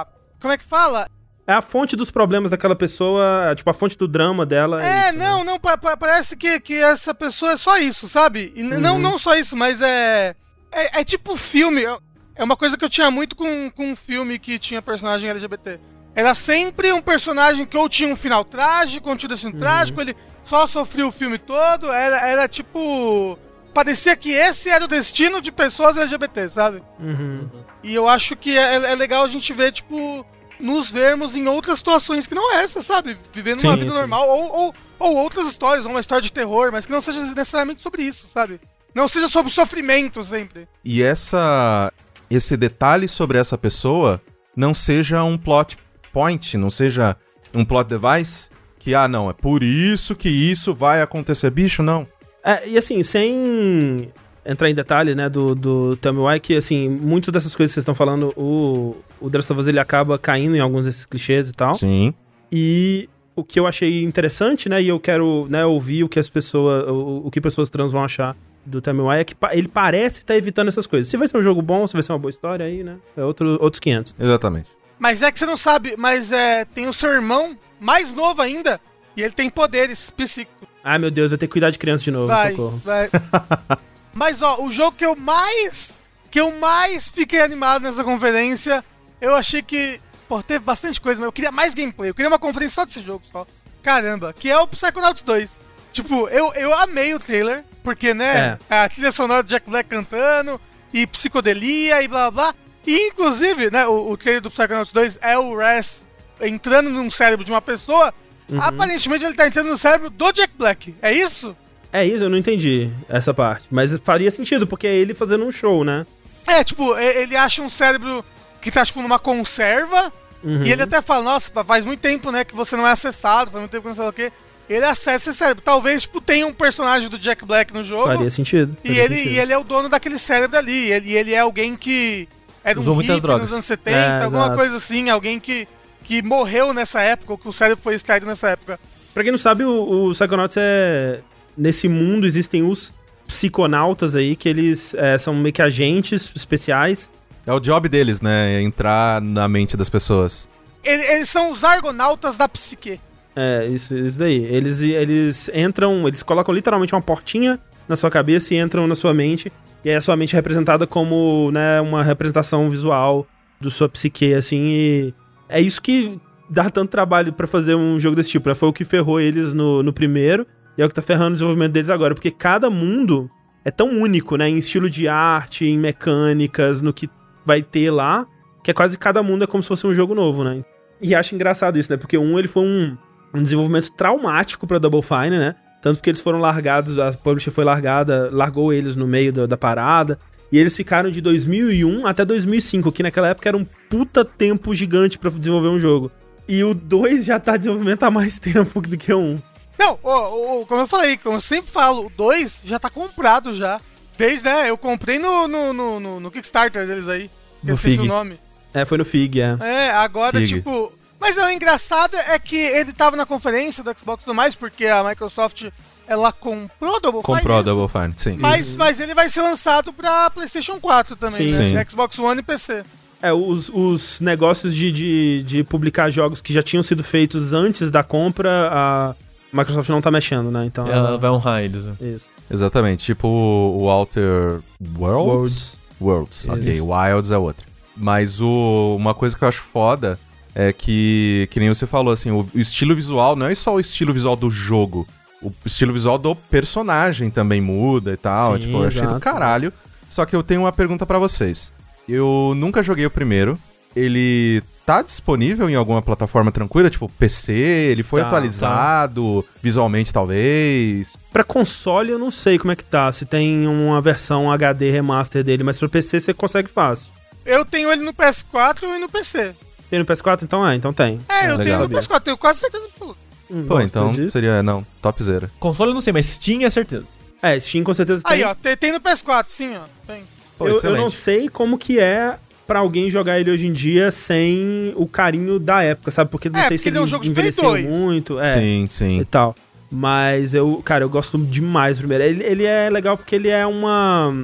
a- 0.03 0.07
Como 0.40 0.53
é 0.53 0.59
que 0.59 0.64
fala? 0.64 1.09
É 1.47 1.53
a 1.53 1.62
fonte 1.62 1.94
dos 1.94 2.11
problemas 2.11 2.51
daquela 2.51 2.74
pessoa, 2.74 3.55
tipo, 3.57 3.70
a 3.70 3.74
fonte 3.74 3.97
do 3.97 4.09
drama 4.09 4.44
dela. 4.44 4.84
É, 4.84 5.09
isso, 5.11 5.16
né? 5.18 5.24
não, 5.28 5.44
não, 5.44 5.61
pa- 5.61 5.78
pa- 5.78 5.97
parece 5.97 6.36
que, 6.36 6.59
que 6.59 6.74
essa 6.82 7.14
pessoa 7.14 7.53
é 7.53 7.57
só 7.57 7.78
isso, 7.78 8.09
sabe? 8.09 8.53
E 8.57 8.62
Uhum. 8.62 8.80
não, 8.80 8.99
não 8.99 9.18
só 9.18 9.36
isso, 9.36 9.55
mas 9.57 9.80
é, 9.80 10.34
é. 10.72 11.01
É 11.01 11.05
tipo 11.05 11.36
filme. 11.36 11.84
é- 11.84 11.99
É 12.38 12.44
uma 12.44 12.57
coisa 12.57 12.76
que 12.76 12.84
eu 12.84 12.88
tinha 12.90 13.11
muito 13.11 13.34
com, 13.36 13.70
com 13.70 13.92
um 13.92 13.97
filme 13.97 14.38
que 14.38 14.59
tinha 14.59 14.82
personagem 14.82 15.30
LGBT. 15.30 15.78
Era 16.14 16.34
sempre 16.34 16.92
um 16.92 17.01
personagem 17.01 17.64
que 17.64 17.76
ou 17.78 17.88
tinha 17.88 18.12
um 18.12 18.16
final 18.16 18.44
trágico, 18.44 19.09
ou 19.09 19.16
tinha 19.16 19.28
um 19.28 19.32
destino 19.32 19.53
Uhum. 19.55 19.59
trágico, 19.61 20.01
ele 20.01 20.14
só 20.44 20.66
sofria 20.66 21.07
o 21.07 21.12
filme 21.12 21.38
todo. 21.38 21.90
Era, 21.92 22.28
era 22.28 22.49
tipo. 22.49 23.38
Parecia 23.72 24.16
que 24.16 24.32
esse 24.32 24.68
era 24.68 24.84
o 24.84 24.88
destino 24.88 25.40
de 25.40 25.53
pessoas 25.53 25.97
LGBT, 25.97 26.49
sabe? 26.49 26.82
Uhum. 26.99 27.49
E 27.84 27.94
eu 27.94 28.09
acho 28.09 28.34
que 28.36 28.57
é, 28.59 28.74
é 28.90 28.94
legal 28.94 29.22
a 29.24 29.28
gente 29.28 29.53
ver, 29.53 29.70
tipo, 29.72 30.26
nos 30.59 30.90
vermos 30.90 31.36
em 31.36 31.46
outras 31.46 31.78
situações 31.78 32.26
que 32.26 32.34
não 32.34 32.54
essa, 32.54 32.82
sabe? 32.82 33.16
Vivendo 33.32 33.61
uma 33.61 33.74
Sim, 33.74 33.80
vida 33.80 33.92
sim. 33.92 33.98
normal, 33.98 34.28
ou, 34.28 34.57
ou, 34.57 34.74
ou 34.98 35.16
outras 35.16 35.46
histórias, 35.46 35.84
ou 35.84 35.90
uma 35.90 36.00
história 36.00 36.22
de 36.22 36.32
terror, 36.32 36.70
mas 36.72 36.86
que 36.86 36.92
não 36.92 37.00
seja 37.00 37.22
necessariamente 37.22 37.82
sobre 37.82 38.02
isso, 38.02 38.26
sabe? 38.32 38.61
Não 38.94 39.09
seja 39.09 39.28
sobre 39.28 39.52
sofrimento 39.52 40.22
sempre. 40.22 40.66
E 40.84 41.02
essa 41.02 41.92
esse 42.30 42.57
detalhe 42.57 43.07
sobre 43.07 43.38
essa 43.38 43.57
pessoa 43.57 44.20
não 44.57 44.74
seja 44.74 45.22
um 45.22 45.38
plot 45.38 45.78
point, 46.12 46.57
não 46.57 46.70
seja 46.70 47.16
um 47.54 47.64
plot 47.64 47.88
device 47.88 48.48
que 48.78 48.94
ah 48.94 49.09
não, 49.09 49.28
é 49.28 49.32
por 49.32 49.62
isso 49.62 50.14
que 50.14 50.28
isso 50.28 50.74
vai 50.74 51.02
acontecer, 51.02 51.50
bicho, 51.50 51.82
não. 51.82 52.07
É, 52.44 52.68
e 52.68 52.78
assim, 52.78 53.02
sem 53.02 54.12
entrar 54.47 54.70
em 54.70 54.74
detalhe, 54.74 55.14
né, 55.14 55.28
do, 55.28 55.55
do 55.55 55.97
Tell 55.97 56.12
Me 56.14 56.20
Why, 56.20 56.40
que 56.40 56.55
assim, 56.57 56.88
muitas 56.88 57.32
dessas 57.32 57.55
coisas 57.55 57.72
que 57.72 57.74
vocês 57.74 57.82
estão 57.82 57.94
falando, 57.94 58.32
o, 58.36 58.97
o 59.20 59.28
The 59.30 59.38
Last 59.38 59.53
of 59.53 59.61
Us, 59.61 59.66
ele 59.66 59.78
acaba 59.80 60.18
caindo 60.18 60.57
em 60.57 60.61
alguns 60.61 60.86
desses 60.86 61.05
clichês 61.05 61.49
e 61.51 61.53
tal. 61.53 61.74
Sim. 61.74 62.14
E 62.53 63.09
o 63.34 63.42
que 63.44 63.59
eu 63.61 63.66
achei 63.66 64.03
interessante, 64.05 64.68
né, 64.68 64.80
e 64.82 64.88
eu 64.88 64.99
quero, 65.01 65.47
né, 65.51 65.64
ouvir 65.66 66.05
o 66.05 66.09
que 66.09 66.18
as 66.18 66.28
pessoas, 66.28 66.88
o, 66.88 67.22
o 67.26 67.30
que 67.30 67.40
pessoas 67.40 67.68
trans 67.68 67.92
vão 67.92 68.03
achar 68.05 68.36
do 68.64 68.80
Tell 68.80 68.94
Me 68.94 69.03
Why, 69.03 69.18
é 69.18 69.24
que 69.24 69.34
pa- 69.34 69.55
ele 69.55 69.68
parece 69.68 70.18
estar 70.20 70.36
evitando 70.36 70.68
essas 70.68 70.86
coisas. 70.86 71.09
Se 71.09 71.16
vai 71.16 71.28
ser 71.28 71.36
um 71.36 71.42
jogo 71.42 71.61
bom, 71.62 71.86
se 71.86 71.92
vai 71.92 72.03
ser 72.03 72.12
uma 72.12 72.18
boa 72.18 72.30
história 72.30 72.64
aí, 72.66 72.82
né, 72.82 72.97
é 73.16 73.22
outro, 73.24 73.59
outros 73.61 73.78
500. 73.80 74.14
Exatamente. 74.18 74.68
Mas 74.99 75.20
é 75.22 75.30
que 75.30 75.38
você 75.38 75.44
não 75.47 75.57
sabe, 75.57 75.94
mas 75.99 76.32
é, 76.32 76.64
tem 76.64 76.88
o 76.88 76.92
seu 76.92 77.11
irmão, 77.11 77.57
mais 77.78 78.11
novo 78.11 78.40
ainda, 78.40 78.80
e 79.16 79.22
ele 79.22 79.32
tem 79.32 79.51
poderes 79.51 80.09
psíquicos. 80.11 80.66
Ai, 80.82 80.99
meu 80.99 81.11
Deus, 81.11 81.30
eu 81.32 81.36
tenho 81.38 81.49
que 81.49 81.53
cuidar 81.53 81.70
de 81.70 81.78
criança 81.78 82.03
de 82.05 82.11
novo, 82.11 82.28
Vai, 82.28 82.51
socorro. 82.53 82.80
vai. 82.84 83.11
Mas 84.17 84.41
ó, 84.41 84.62
o 84.62 84.73
jogo 84.73 84.97
que 84.97 85.05
eu 85.05 85.14
mais 85.14 85.95
que 86.31 86.41
eu 86.41 86.51
mais 86.59 87.09
fiquei 87.09 87.41
animado 87.41 87.83
nessa 87.83 88.03
conferência, 88.03 88.85
eu 89.21 89.35
achei 89.35 89.62
que, 89.62 90.01
pô, 90.29 90.43
teve 90.43 90.61
bastante 90.61 91.01
coisa, 91.01 91.21
mas 91.21 91.27
eu 91.27 91.33
queria 91.33 91.53
mais 91.53 91.75
gameplay. 91.75 92.11
Eu 92.11 92.14
queria 92.14 92.29
uma 92.29 92.39
conferência 92.39 92.75
só 92.75 92.85
desse 92.85 93.03
jogo, 93.03 93.23
só. 93.31 93.47
Caramba, 93.83 94.33
que 94.33 94.51
é 94.51 94.59
o 94.59 94.67
Psychonauts 94.67 95.23
2. 95.23 95.51
Tipo, 95.93 96.29
eu, 96.29 96.53
eu 96.55 96.75
amei 96.75 97.14
o 97.14 97.19
trailer, 97.21 97.64
porque, 97.83 98.12
né, 98.12 98.59
a 98.69 98.89
trilha 98.89 99.12
sonora 99.12 99.43
do 99.43 99.49
Jack 99.49 99.69
Black 99.71 99.89
cantando, 99.89 100.61
e 100.93 101.07
psicodelia, 101.07 102.03
e 102.03 102.09
blá 102.09 102.31
blá 102.31 102.53
blá. 102.53 102.55
E, 102.87 103.09
inclusive, 103.09 103.71
né, 103.71 103.87
o, 103.87 104.11
o 104.11 104.17
trailer 104.17 104.43
do 104.43 104.51
Psychonauts 104.51 104.93
2 104.93 105.19
é 105.23 105.39
o 105.39 105.57
Res 105.57 106.05
entrando 106.41 106.91
num 106.91 107.11
cérebro 107.11 107.45
de 107.45 107.51
uma 107.51 107.62
pessoa. 107.62 108.12
Uhum. 108.49 108.61
Aparentemente 108.61 109.25
ele 109.25 109.35
tá 109.35 109.47
entrando 109.47 109.71
no 109.71 109.79
cérebro 109.79 110.11
do 110.11 110.33
Jack 110.33 110.53
Black. 110.57 110.95
É 111.01 111.12
isso? 111.12 111.57
É 112.01 112.05
isso, 112.05 112.24
eu 112.24 112.30
não 112.30 112.36
entendi 112.38 112.90
essa 113.09 113.32
parte. 113.32 113.66
Mas 113.70 113.99
faria 114.01 114.30
sentido, 114.30 114.66
porque 114.66 114.86
é 114.86 114.94
ele 114.94 115.14
fazendo 115.14 115.44
um 115.44 115.53
show, 115.53 115.84
né? 115.84 116.07
É, 116.47 116.62
tipo, 116.62 116.94
e- 116.99 117.22
ele 117.22 117.36
acha 117.36 117.62
um 117.62 117.70
cérebro 117.70 118.24
que 118.61 118.70
tá, 118.70 118.84
tipo, 118.84 119.01
numa 119.01 119.18
conserva. 119.18 120.12
Uhum. 120.44 120.62
E 120.64 120.70
ele 120.70 120.82
até 120.82 121.01
fala, 121.01 121.22
nossa, 121.24 121.51
faz 121.64 121.84
muito 121.84 122.01
tempo, 122.01 122.30
né, 122.30 122.44
que 122.44 122.55
você 122.55 122.76
não 122.76 122.86
é 122.86 122.90
acessado, 122.92 123.51
faz 123.51 123.61
muito 123.61 123.70
tempo 123.70 123.82
que 123.82 123.88
não 123.88 123.94
sei 123.97 124.07
o 124.09 124.12
quê. 124.12 124.32
Ele 124.68 124.84
acessa 124.84 125.30
esse 125.30 125.38
cérebro. 125.38 125.62
Talvez, 125.64 126.03
tipo, 126.03 126.20
tenha 126.20 126.47
um 126.47 126.53
personagem 126.53 127.09
do 127.09 127.18
Jack 127.18 127.44
Black 127.44 127.72
no 127.72 127.82
jogo. 127.84 128.09
Faria 128.09 128.28
sentido. 128.30 128.76
E 128.84 128.88
faria 128.88 129.05
ele, 129.05 129.14
sentido. 129.14 129.32
e 129.32 129.38
ele 129.38 129.53
é 129.53 129.59
o 129.59 129.64
dono 129.64 129.88
daquele 129.88 130.18
cérebro 130.18 130.59
ali. 130.59 130.88
E 130.88 130.92
ele, 130.92 131.09
e 131.11 131.16
ele 131.16 131.32
é 131.34 131.38
alguém 131.38 131.76
que 131.76 132.28
era 132.64 132.76
um 132.78 132.82
Usou 132.82 132.94
muitas 132.97 133.14
hippie 133.16 133.22
drogas. 133.26 133.42
nos 133.44 133.53
anos 133.53 133.64
70, 133.64 133.97
É, 133.97 134.24
alguma 134.24 134.42
exato. 134.42 134.57
coisa 134.57 134.76
assim. 134.76 135.09
Alguém 135.09 135.38
que, 135.38 135.68
que 136.03 136.20
morreu 136.20 136.74
nessa 136.74 137.01
época, 137.01 137.32
ou 137.32 137.38
que 137.38 137.49
o 137.49 137.53
cérebro 137.53 137.82
foi 137.82 137.94
extraído 137.94 138.26
nessa 138.26 138.51
época. 138.51 138.78
Pra 139.14 139.22
quem 139.22 139.30
não 139.30 139.38
sabe, 139.38 139.64
o, 139.64 140.09
o 140.09 140.11
Psychonauts 140.11 140.57
é. 140.59 141.20
Nesse 141.57 141.88
mundo 141.88 142.26
existem 142.26 142.62
os 142.62 142.92
psiconautas 143.26 144.14
aí, 144.16 144.36
que 144.36 144.48
eles 144.48 144.94
é, 144.94 145.18
são 145.18 145.34
meio 145.34 145.52
que 145.52 145.62
agentes 145.62 146.30
especiais. 146.34 147.11
É 147.46 147.52
o 147.52 147.61
job 147.61 147.88
deles, 147.88 148.20
né? 148.20 148.54
é 148.57 148.62
Entrar 148.62 149.20
na 149.20 149.48
mente 149.48 149.76
das 149.76 149.88
pessoas. 149.88 150.48
Ele- 150.84 151.02
Eles 151.04 151.28
são 151.28 151.50
os 151.50 151.62
argonautas 151.64 152.36
da 152.36 152.48
psique. 152.48 153.00
É, 153.34 153.66
isso, 153.66 153.96
isso 153.96 154.18
daí. 154.18 154.44
Eles, 154.44 154.80
eles 154.80 155.50
entram, 155.54 156.07
eles 156.09 156.22
colocam 156.22 156.54
literalmente 156.54 156.94
uma 156.94 157.02
portinha 157.02 157.59
na 157.88 157.94
sua 157.96 158.11
cabeça 158.11 158.54
e 158.54 158.59
entram 158.59 158.86
na 158.86 158.94
sua 158.94 159.12
mente. 159.12 159.52
E 159.84 159.90
aí 159.90 159.94
a 159.96 160.00
sua 160.00 160.16
mente 160.16 160.34
é 160.34 160.38
representada 160.38 160.86
como, 160.86 161.50
né, 161.52 161.80
uma 161.80 162.02
representação 162.02 162.68
visual 162.70 163.26
do 163.61 163.70
sua 163.70 163.88
psique, 163.88 164.34
assim, 164.34 164.59
e 164.66 165.14
é 165.48 165.61
isso 165.61 165.80
que 165.80 166.18
dá 166.50 166.68
tanto 166.68 166.90
trabalho 166.90 167.32
pra 167.32 167.46
fazer 167.46 167.74
um 167.74 167.98
jogo 168.00 168.16
desse 168.16 168.30
tipo, 168.30 168.48
né? 168.48 168.54
Foi 168.54 168.68
o 168.68 168.72
que 168.72 168.84
ferrou 168.84 169.20
eles 169.20 169.52
no, 169.52 169.82
no 169.82 169.92
primeiro 169.92 170.46
e 170.77 170.83
é 170.83 170.85
o 170.85 170.89
que 170.89 170.95
tá 170.95 171.03
ferrando 171.03 171.31
o 171.31 171.33
desenvolvimento 171.35 171.72
deles 171.72 171.91
agora, 171.91 172.14
porque 172.14 172.31
cada 172.31 172.68
mundo 172.68 173.31
é 173.64 173.70
tão 173.70 173.89
único, 173.89 174.37
né, 174.37 174.49
em 174.49 174.59
estilo 174.59 174.89
de 174.89 175.09
arte, 175.09 175.66
em 175.66 175.79
mecânicas, 175.79 176.83
no 176.83 176.93
que 176.93 177.09
vai 177.45 177.62
ter 177.62 177.91
lá, 177.91 178.27
que 178.62 178.70
é 178.70 178.74
quase 178.74 178.99
cada 178.99 179.22
mundo 179.22 179.45
é 179.45 179.47
como 179.47 179.62
se 179.62 179.68
fosse 179.68 179.87
um 179.87 179.95
jogo 179.95 180.14
novo, 180.14 180.45
né? 180.45 180.64
E 181.01 181.14
acho 181.14 181.35
engraçado 181.35 181.79
isso, 181.79 181.91
né? 181.91 181.97
Porque 181.97 182.18
um, 182.18 182.39
ele 182.39 182.49
foi 182.49 182.64
um, 182.64 182.97
um 183.35 183.43
desenvolvimento 183.43 183.93
traumático 183.93 184.66
pra 184.66 184.79
Double 184.79 185.03
Fine, 185.03 185.39
né? 185.39 185.55
Tanto 185.81 186.03
que 186.03 186.11
eles 186.11 186.20
foram 186.20 186.39
largados, 186.39 186.99
a 186.99 187.12
publisher 187.12 187.51
foi 187.51 187.64
largada, 187.64 188.29
largou 188.33 188.72
eles 188.72 188.97
no 188.97 189.07
meio 189.07 189.33
da, 189.33 189.47
da 189.47 189.57
parada. 189.57 190.18
E 190.51 190.59
eles 190.59 190.77
ficaram 190.77 191.11
de 191.11 191.20
2001 191.20 192.07
até 192.07 192.24
2005, 192.24 192.91
que 192.93 193.03
naquela 193.03 193.29
época 193.29 193.49
era 193.49 193.57
um 193.57 193.64
puta 193.89 194.24
tempo 194.24 194.74
gigante 194.74 195.18
pra 195.18 195.31
desenvolver 195.31 195.68
um 195.68 195.79
jogo. 195.79 196.11
E 196.49 196.62
o 196.64 196.72
2 196.72 197.24
já 197.24 197.39
tá 197.39 197.57
em 197.57 197.59
desenvolvimento 197.59 198.03
há 198.05 198.11
mais 198.11 198.39
tempo 198.41 198.81
do 198.81 198.97
que 198.97 199.12
o 199.12 199.18
1. 199.18 199.39
Não, 199.79 199.99
o, 200.03 200.61
o- 200.62 200.66
como 200.66 200.81
eu 200.83 200.87
falei, 200.87 201.16
como 201.16 201.37
eu 201.37 201.41
sempre 201.41 201.70
falo, 201.70 202.07
o 202.07 202.11
2 202.11 202.62
já 202.64 202.79
tá 202.79 202.89
comprado 202.91 203.55
já. 203.55 203.81
Desde, 204.18 204.45
né, 204.45 204.70
eu 204.70 204.79
comprei 204.79 205.18
no, 205.18 205.47
no, 205.47 205.72
no, 205.72 206.01
no- 206.01 206.20
no 206.20 206.31
Kickstarter 206.31 206.87
deles 206.87 207.09
aí. 207.09 207.29
que 207.61 207.66
No 207.66 207.70
eu 207.72 207.74
esqueci 207.74 207.97
Fig. 207.97 208.05
o 208.05 208.09
nome. 208.09 208.39
É, 208.72 208.85
foi 208.85 208.99
no 208.99 209.05
FIG, 209.05 209.41
é. 209.41 209.57
É, 209.61 209.91
agora, 209.91 210.39
Fig. 210.39 210.55
tipo. 210.55 210.93
Mas 211.18 211.37
é, 211.39 211.47
o 211.47 211.51
engraçado 211.51 212.14
é 212.16 212.39
que 212.39 212.57
ele 212.57 212.93
tava 212.93 213.16
na 213.16 213.24
conferência 213.24 213.83
do 213.83 213.91
Xbox 213.99 214.22
e 214.22 214.24
tudo 214.27 214.35
mais, 214.35 214.55
porque 214.55 214.87
a 214.87 215.03
Microsoft 215.03 215.64
ela 216.07 216.31
comprou 216.31 217.01
Double 217.01 217.22
Fine, 217.22 217.37
Comprou 217.39 217.57
a 217.57 217.61
isso? 217.61 217.64
Double 217.64 217.89
Fine, 218.03 218.14
sim. 218.16 218.37
Mas, 218.39 218.68
mas 218.77 219.01
ele 219.01 219.14
vai 219.14 219.29
ser 219.31 219.41
lançado 219.43 219.93
pra 219.93 220.31
PlayStation 220.31 220.79
4 220.79 221.16
também, 221.16 221.49
Sim. 221.49 221.72
né? 221.74 221.85
Sim. 221.85 221.91
Xbox 221.91 222.18
One 222.18 222.41
e 222.41 222.45
PC. 222.45 222.85
É, 223.22 223.33
os, 223.33 223.70
os 223.72 224.20
negócios 224.20 224.74
de, 224.77 224.93
de, 224.93 225.43
de 225.43 225.64
publicar 225.64 226.11
jogos 226.11 226.41
que 226.43 226.53
já 226.53 226.62
tinham 226.62 226.83
sido 226.83 227.03
feitos 227.03 227.55
antes 227.55 227.91
da 227.91 228.03
compra, 228.05 228.68
a 228.70 229.14
Microsoft 229.57 229.88
não 229.88 230.00
tá 230.00 230.11
mexendo, 230.11 230.50
né? 230.50 230.64
Então. 230.66 230.86
Ela 230.86 231.16
vai 231.18 231.30
honrar 231.30 231.62
eles. 231.62 231.84
né? 231.84 231.94
Isso. 232.00 232.26
Exatamente. 232.50 233.04
Tipo 233.04 233.26
o 233.28 233.88
Outer 233.90 234.61
Worlds. 234.98 235.78
Worlds. 236.00 236.46
Worlds, 236.46 236.48
ok. 236.48 236.80
Wilds 236.80 237.30
é 237.30 237.38
outra. 237.38 237.64
Mas 237.96 238.40
o, 238.40 238.94
uma 238.98 239.14
coisa 239.14 239.36
que 239.36 239.42
eu 239.42 239.48
acho 239.48 239.62
foda 239.62 240.18
é 240.54 240.72
que, 240.72 241.48
que 241.50 241.59
nem 241.59 241.68
você 241.68 241.86
falou, 241.86 242.12
assim, 242.12 242.30
o, 242.30 242.46
o 242.54 242.59
estilo 242.59 242.94
visual 242.94 243.34
não 243.34 243.46
é 243.46 243.54
só 243.54 243.74
o 243.74 243.80
estilo 243.80 244.12
visual 244.12 244.36
do 244.36 244.50
jogo. 244.50 245.07
O 245.42 245.50
estilo 245.64 245.92
visual 245.92 246.18
do 246.18 246.34
personagem 246.34 247.30
também 247.30 247.61
muda 247.61 248.12
e 248.12 248.16
tal. 248.16 248.54
Sim, 248.54 248.61
tipo, 248.61 248.76
eu 248.78 248.86
achei 248.86 249.07
do 249.07 249.20
caralho. 249.20 249.72
Só 250.09 250.24
que 250.24 250.36
eu 250.36 250.42
tenho 250.42 250.62
uma 250.62 250.72
pergunta 250.72 251.04
pra 251.07 251.18
vocês. 251.18 251.72
Eu 252.09 252.52
nunca 252.57 252.82
joguei 252.82 253.04
o 253.07 253.11
primeiro. 253.11 253.59
Ele 253.94 254.62
tá 254.87 255.03
disponível 255.03 255.68
em 255.68 255.74
alguma 255.74 256.01
plataforma 256.01 256.53
tranquila? 256.53 256.89
Tipo, 256.89 257.09
PC? 257.18 257.53
Ele 257.53 258.03
foi 258.05 258.20
Tá, 258.20 258.28
atualizado? 258.28 259.45
Visualmente, 259.61 260.12
talvez? 260.12 261.16
Pra 261.32 261.43
console 261.45 262.11
eu 262.12 262.18
não 262.18 262.30
sei 262.30 262.59
como 262.59 262.72
é 262.72 262.76
que 262.76 262.84
tá, 262.84 263.11
se 263.11 263.26
tem 263.26 263.66
uma 263.66 264.01
versão 264.01 264.51
HD 264.51 264.91
remaster 264.91 265.43
dele, 265.43 265.64
mas 265.64 265.78
pra 265.78 265.89
PC 265.89 266.20
você 266.20 266.32
consegue 266.32 266.68
fácil. 266.68 267.11
Eu 267.45 267.64
tenho 267.64 267.91
ele 267.93 268.03
no 268.03 268.14
PS4 268.14 268.82
e 268.84 268.99
no 268.99 269.09
PC. 269.09 269.55
Tem 269.91 269.99
no 269.99 270.05
PS4? 270.05 270.43
Então 270.45 270.66
é, 270.66 270.74
então 270.74 270.93
tem. 270.93 271.20
É, 271.28 271.51
eu 271.51 271.57
legal. 271.59 271.64
tenho 271.64 271.78
no 271.80 271.89
PS4, 271.89 272.20
tenho 272.20 272.39
quase 272.39 272.61
certeza 272.61 272.84
absoluta. 272.87 273.18
Hum, 273.51 273.64
Pô, 273.68 273.80
então 273.80 274.12
disso. 274.12 274.30
seria, 274.30 274.62
não, 274.62 274.84
topzera. 275.01 275.51
Console 275.61 275.91
eu 275.91 275.95
não 275.95 276.01
sei, 276.01 276.12
mas 276.12 276.26
Steam 276.26 276.62
é 276.64 276.70
certeza. 276.70 277.05
É, 277.43 277.59
Steam 277.61 277.84
com 277.84 277.95
certeza 277.95 278.22
tem. 278.24 278.37
Aí, 278.39 278.43
ó, 278.45 278.55
tem, 278.55 278.76
tem 278.76 278.93
no 278.93 279.01
PS4, 279.01 279.45
sim, 279.49 279.76
ó. 279.76 279.82
Tem. 280.07 280.24
Pô, 280.59 280.66
eu, 280.66 280.80
eu 280.82 280.97
não 280.97 281.11
sei 281.11 281.49
como 281.49 281.76
que 281.78 282.01
é 282.01 282.37
pra 282.67 282.81
alguém 282.81 283.09
jogar 283.11 283.39
ele 283.39 283.51
hoje 283.51 283.67
em 283.67 283.73
dia 283.73 284.11
sem 284.11 284.93
o 284.97 285.07
carinho 285.07 285.59
da 285.59 285.83
época, 285.83 286.11
sabe? 286.11 286.31
Porque 286.31 286.49
não 286.51 286.59
É, 286.59 286.62
sei 286.62 286.69
porque 286.71 286.79
se 286.83 286.89
ele 286.89 286.99
é 286.99 287.01
um 287.01 287.07
jogo 287.07 287.25
envelheceu 287.27 287.64
2. 287.64 287.85
muito, 287.87 288.39
é, 288.41 288.55
Sim, 288.55 288.85
e 288.85 288.93
sim. 288.93 289.25
tal. 289.31 289.55
Mas 289.91 290.53
eu, 290.55 290.83
cara, 290.85 291.05
eu 291.05 291.09
gosto 291.09 291.39
demais 291.39 291.97
do 291.99 292.01
primeiro. 292.01 292.25
Ele, 292.25 292.43
ele 292.45 292.64
é 292.64 292.91
legal 292.91 293.17
porque 293.17 293.35
ele 293.35 293.49
é 293.49 293.64
uma... 293.67 294.35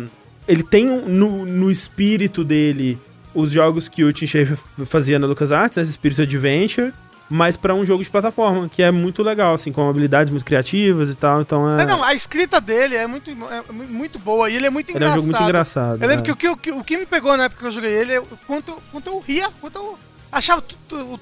Ele 0.47 0.63
tem 0.63 0.87
no, 0.87 1.45
no 1.45 1.71
espírito 1.71 2.45
dele 2.45 2.99
os 3.35 3.51
jogos 3.51 3.89
que 3.89 4.05
o 4.05 4.13
Tim 4.13 4.27
Schafer 4.27 4.57
fazia 4.87 5.19
na 5.19 5.27
LucasArts, 5.27 5.77
né? 5.77 5.83
Esse 5.83 5.91
espírito 5.93 6.23
adventure, 6.23 6.93
mas 7.31 7.57
pra 7.57 7.75
um 7.75 7.85
jogo 7.87 8.03
de 8.05 8.11
plataforma, 8.11 8.69
que 8.69 8.83
é 8.83 8.91
muito 8.91 9.23
legal, 9.23 9.55
assim, 9.55 9.73
com 9.73 9.89
habilidades 9.89 10.31
muito 10.31 10.45
criativas 10.45 11.09
e 11.09 11.15
tal, 11.15 11.41
então 11.41 11.69
é... 11.79 11.85
Não, 11.87 11.97
não, 11.99 12.05
a 12.05 12.13
escrita 12.15 12.61
dele 12.61 12.95
é 12.97 13.07
muito, 13.07 13.31
é 13.31 13.73
mu- 13.73 13.85
muito 13.89 14.19
boa 14.19 14.51
e 14.51 14.57
ele 14.57 14.67
é 14.67 14.71
muito 14.71 14.91
ele 14.91 14.97
é 14.97 14.99
um 14.99 15.01
engraçado. 15.01 15.15
jogo 15.21 15.27
muito 15.33 15.43
engraçado. 15.43 16.03
Eu 16.03 16.09
lembro 16.09 16.23
é. 16.23 16.27
que 16.27 16.33
o 16.33 16.37
que, 16.37 16.49
o 16.49 16.57
que 16.57 16.73
o 16.73 16.85
que 16.85 16.97
me 16.99 17.07
pegou 17.07 17.37
na 17.37 17.45
época 17.45 17.61
que 17.61 17.67
eu 17.67 17.71
joguei 17.71 17.91
ele 17.91 18.13
é 18.13 18.21
o 18.21 18.27
quanto, 18.47 18.77
quanto 18.91 19.07
eu 19.09 19.19
ria, 19.21 19.49
quanto 19.61 19.77
eu 19.77 19.99
achava 20.31 20.63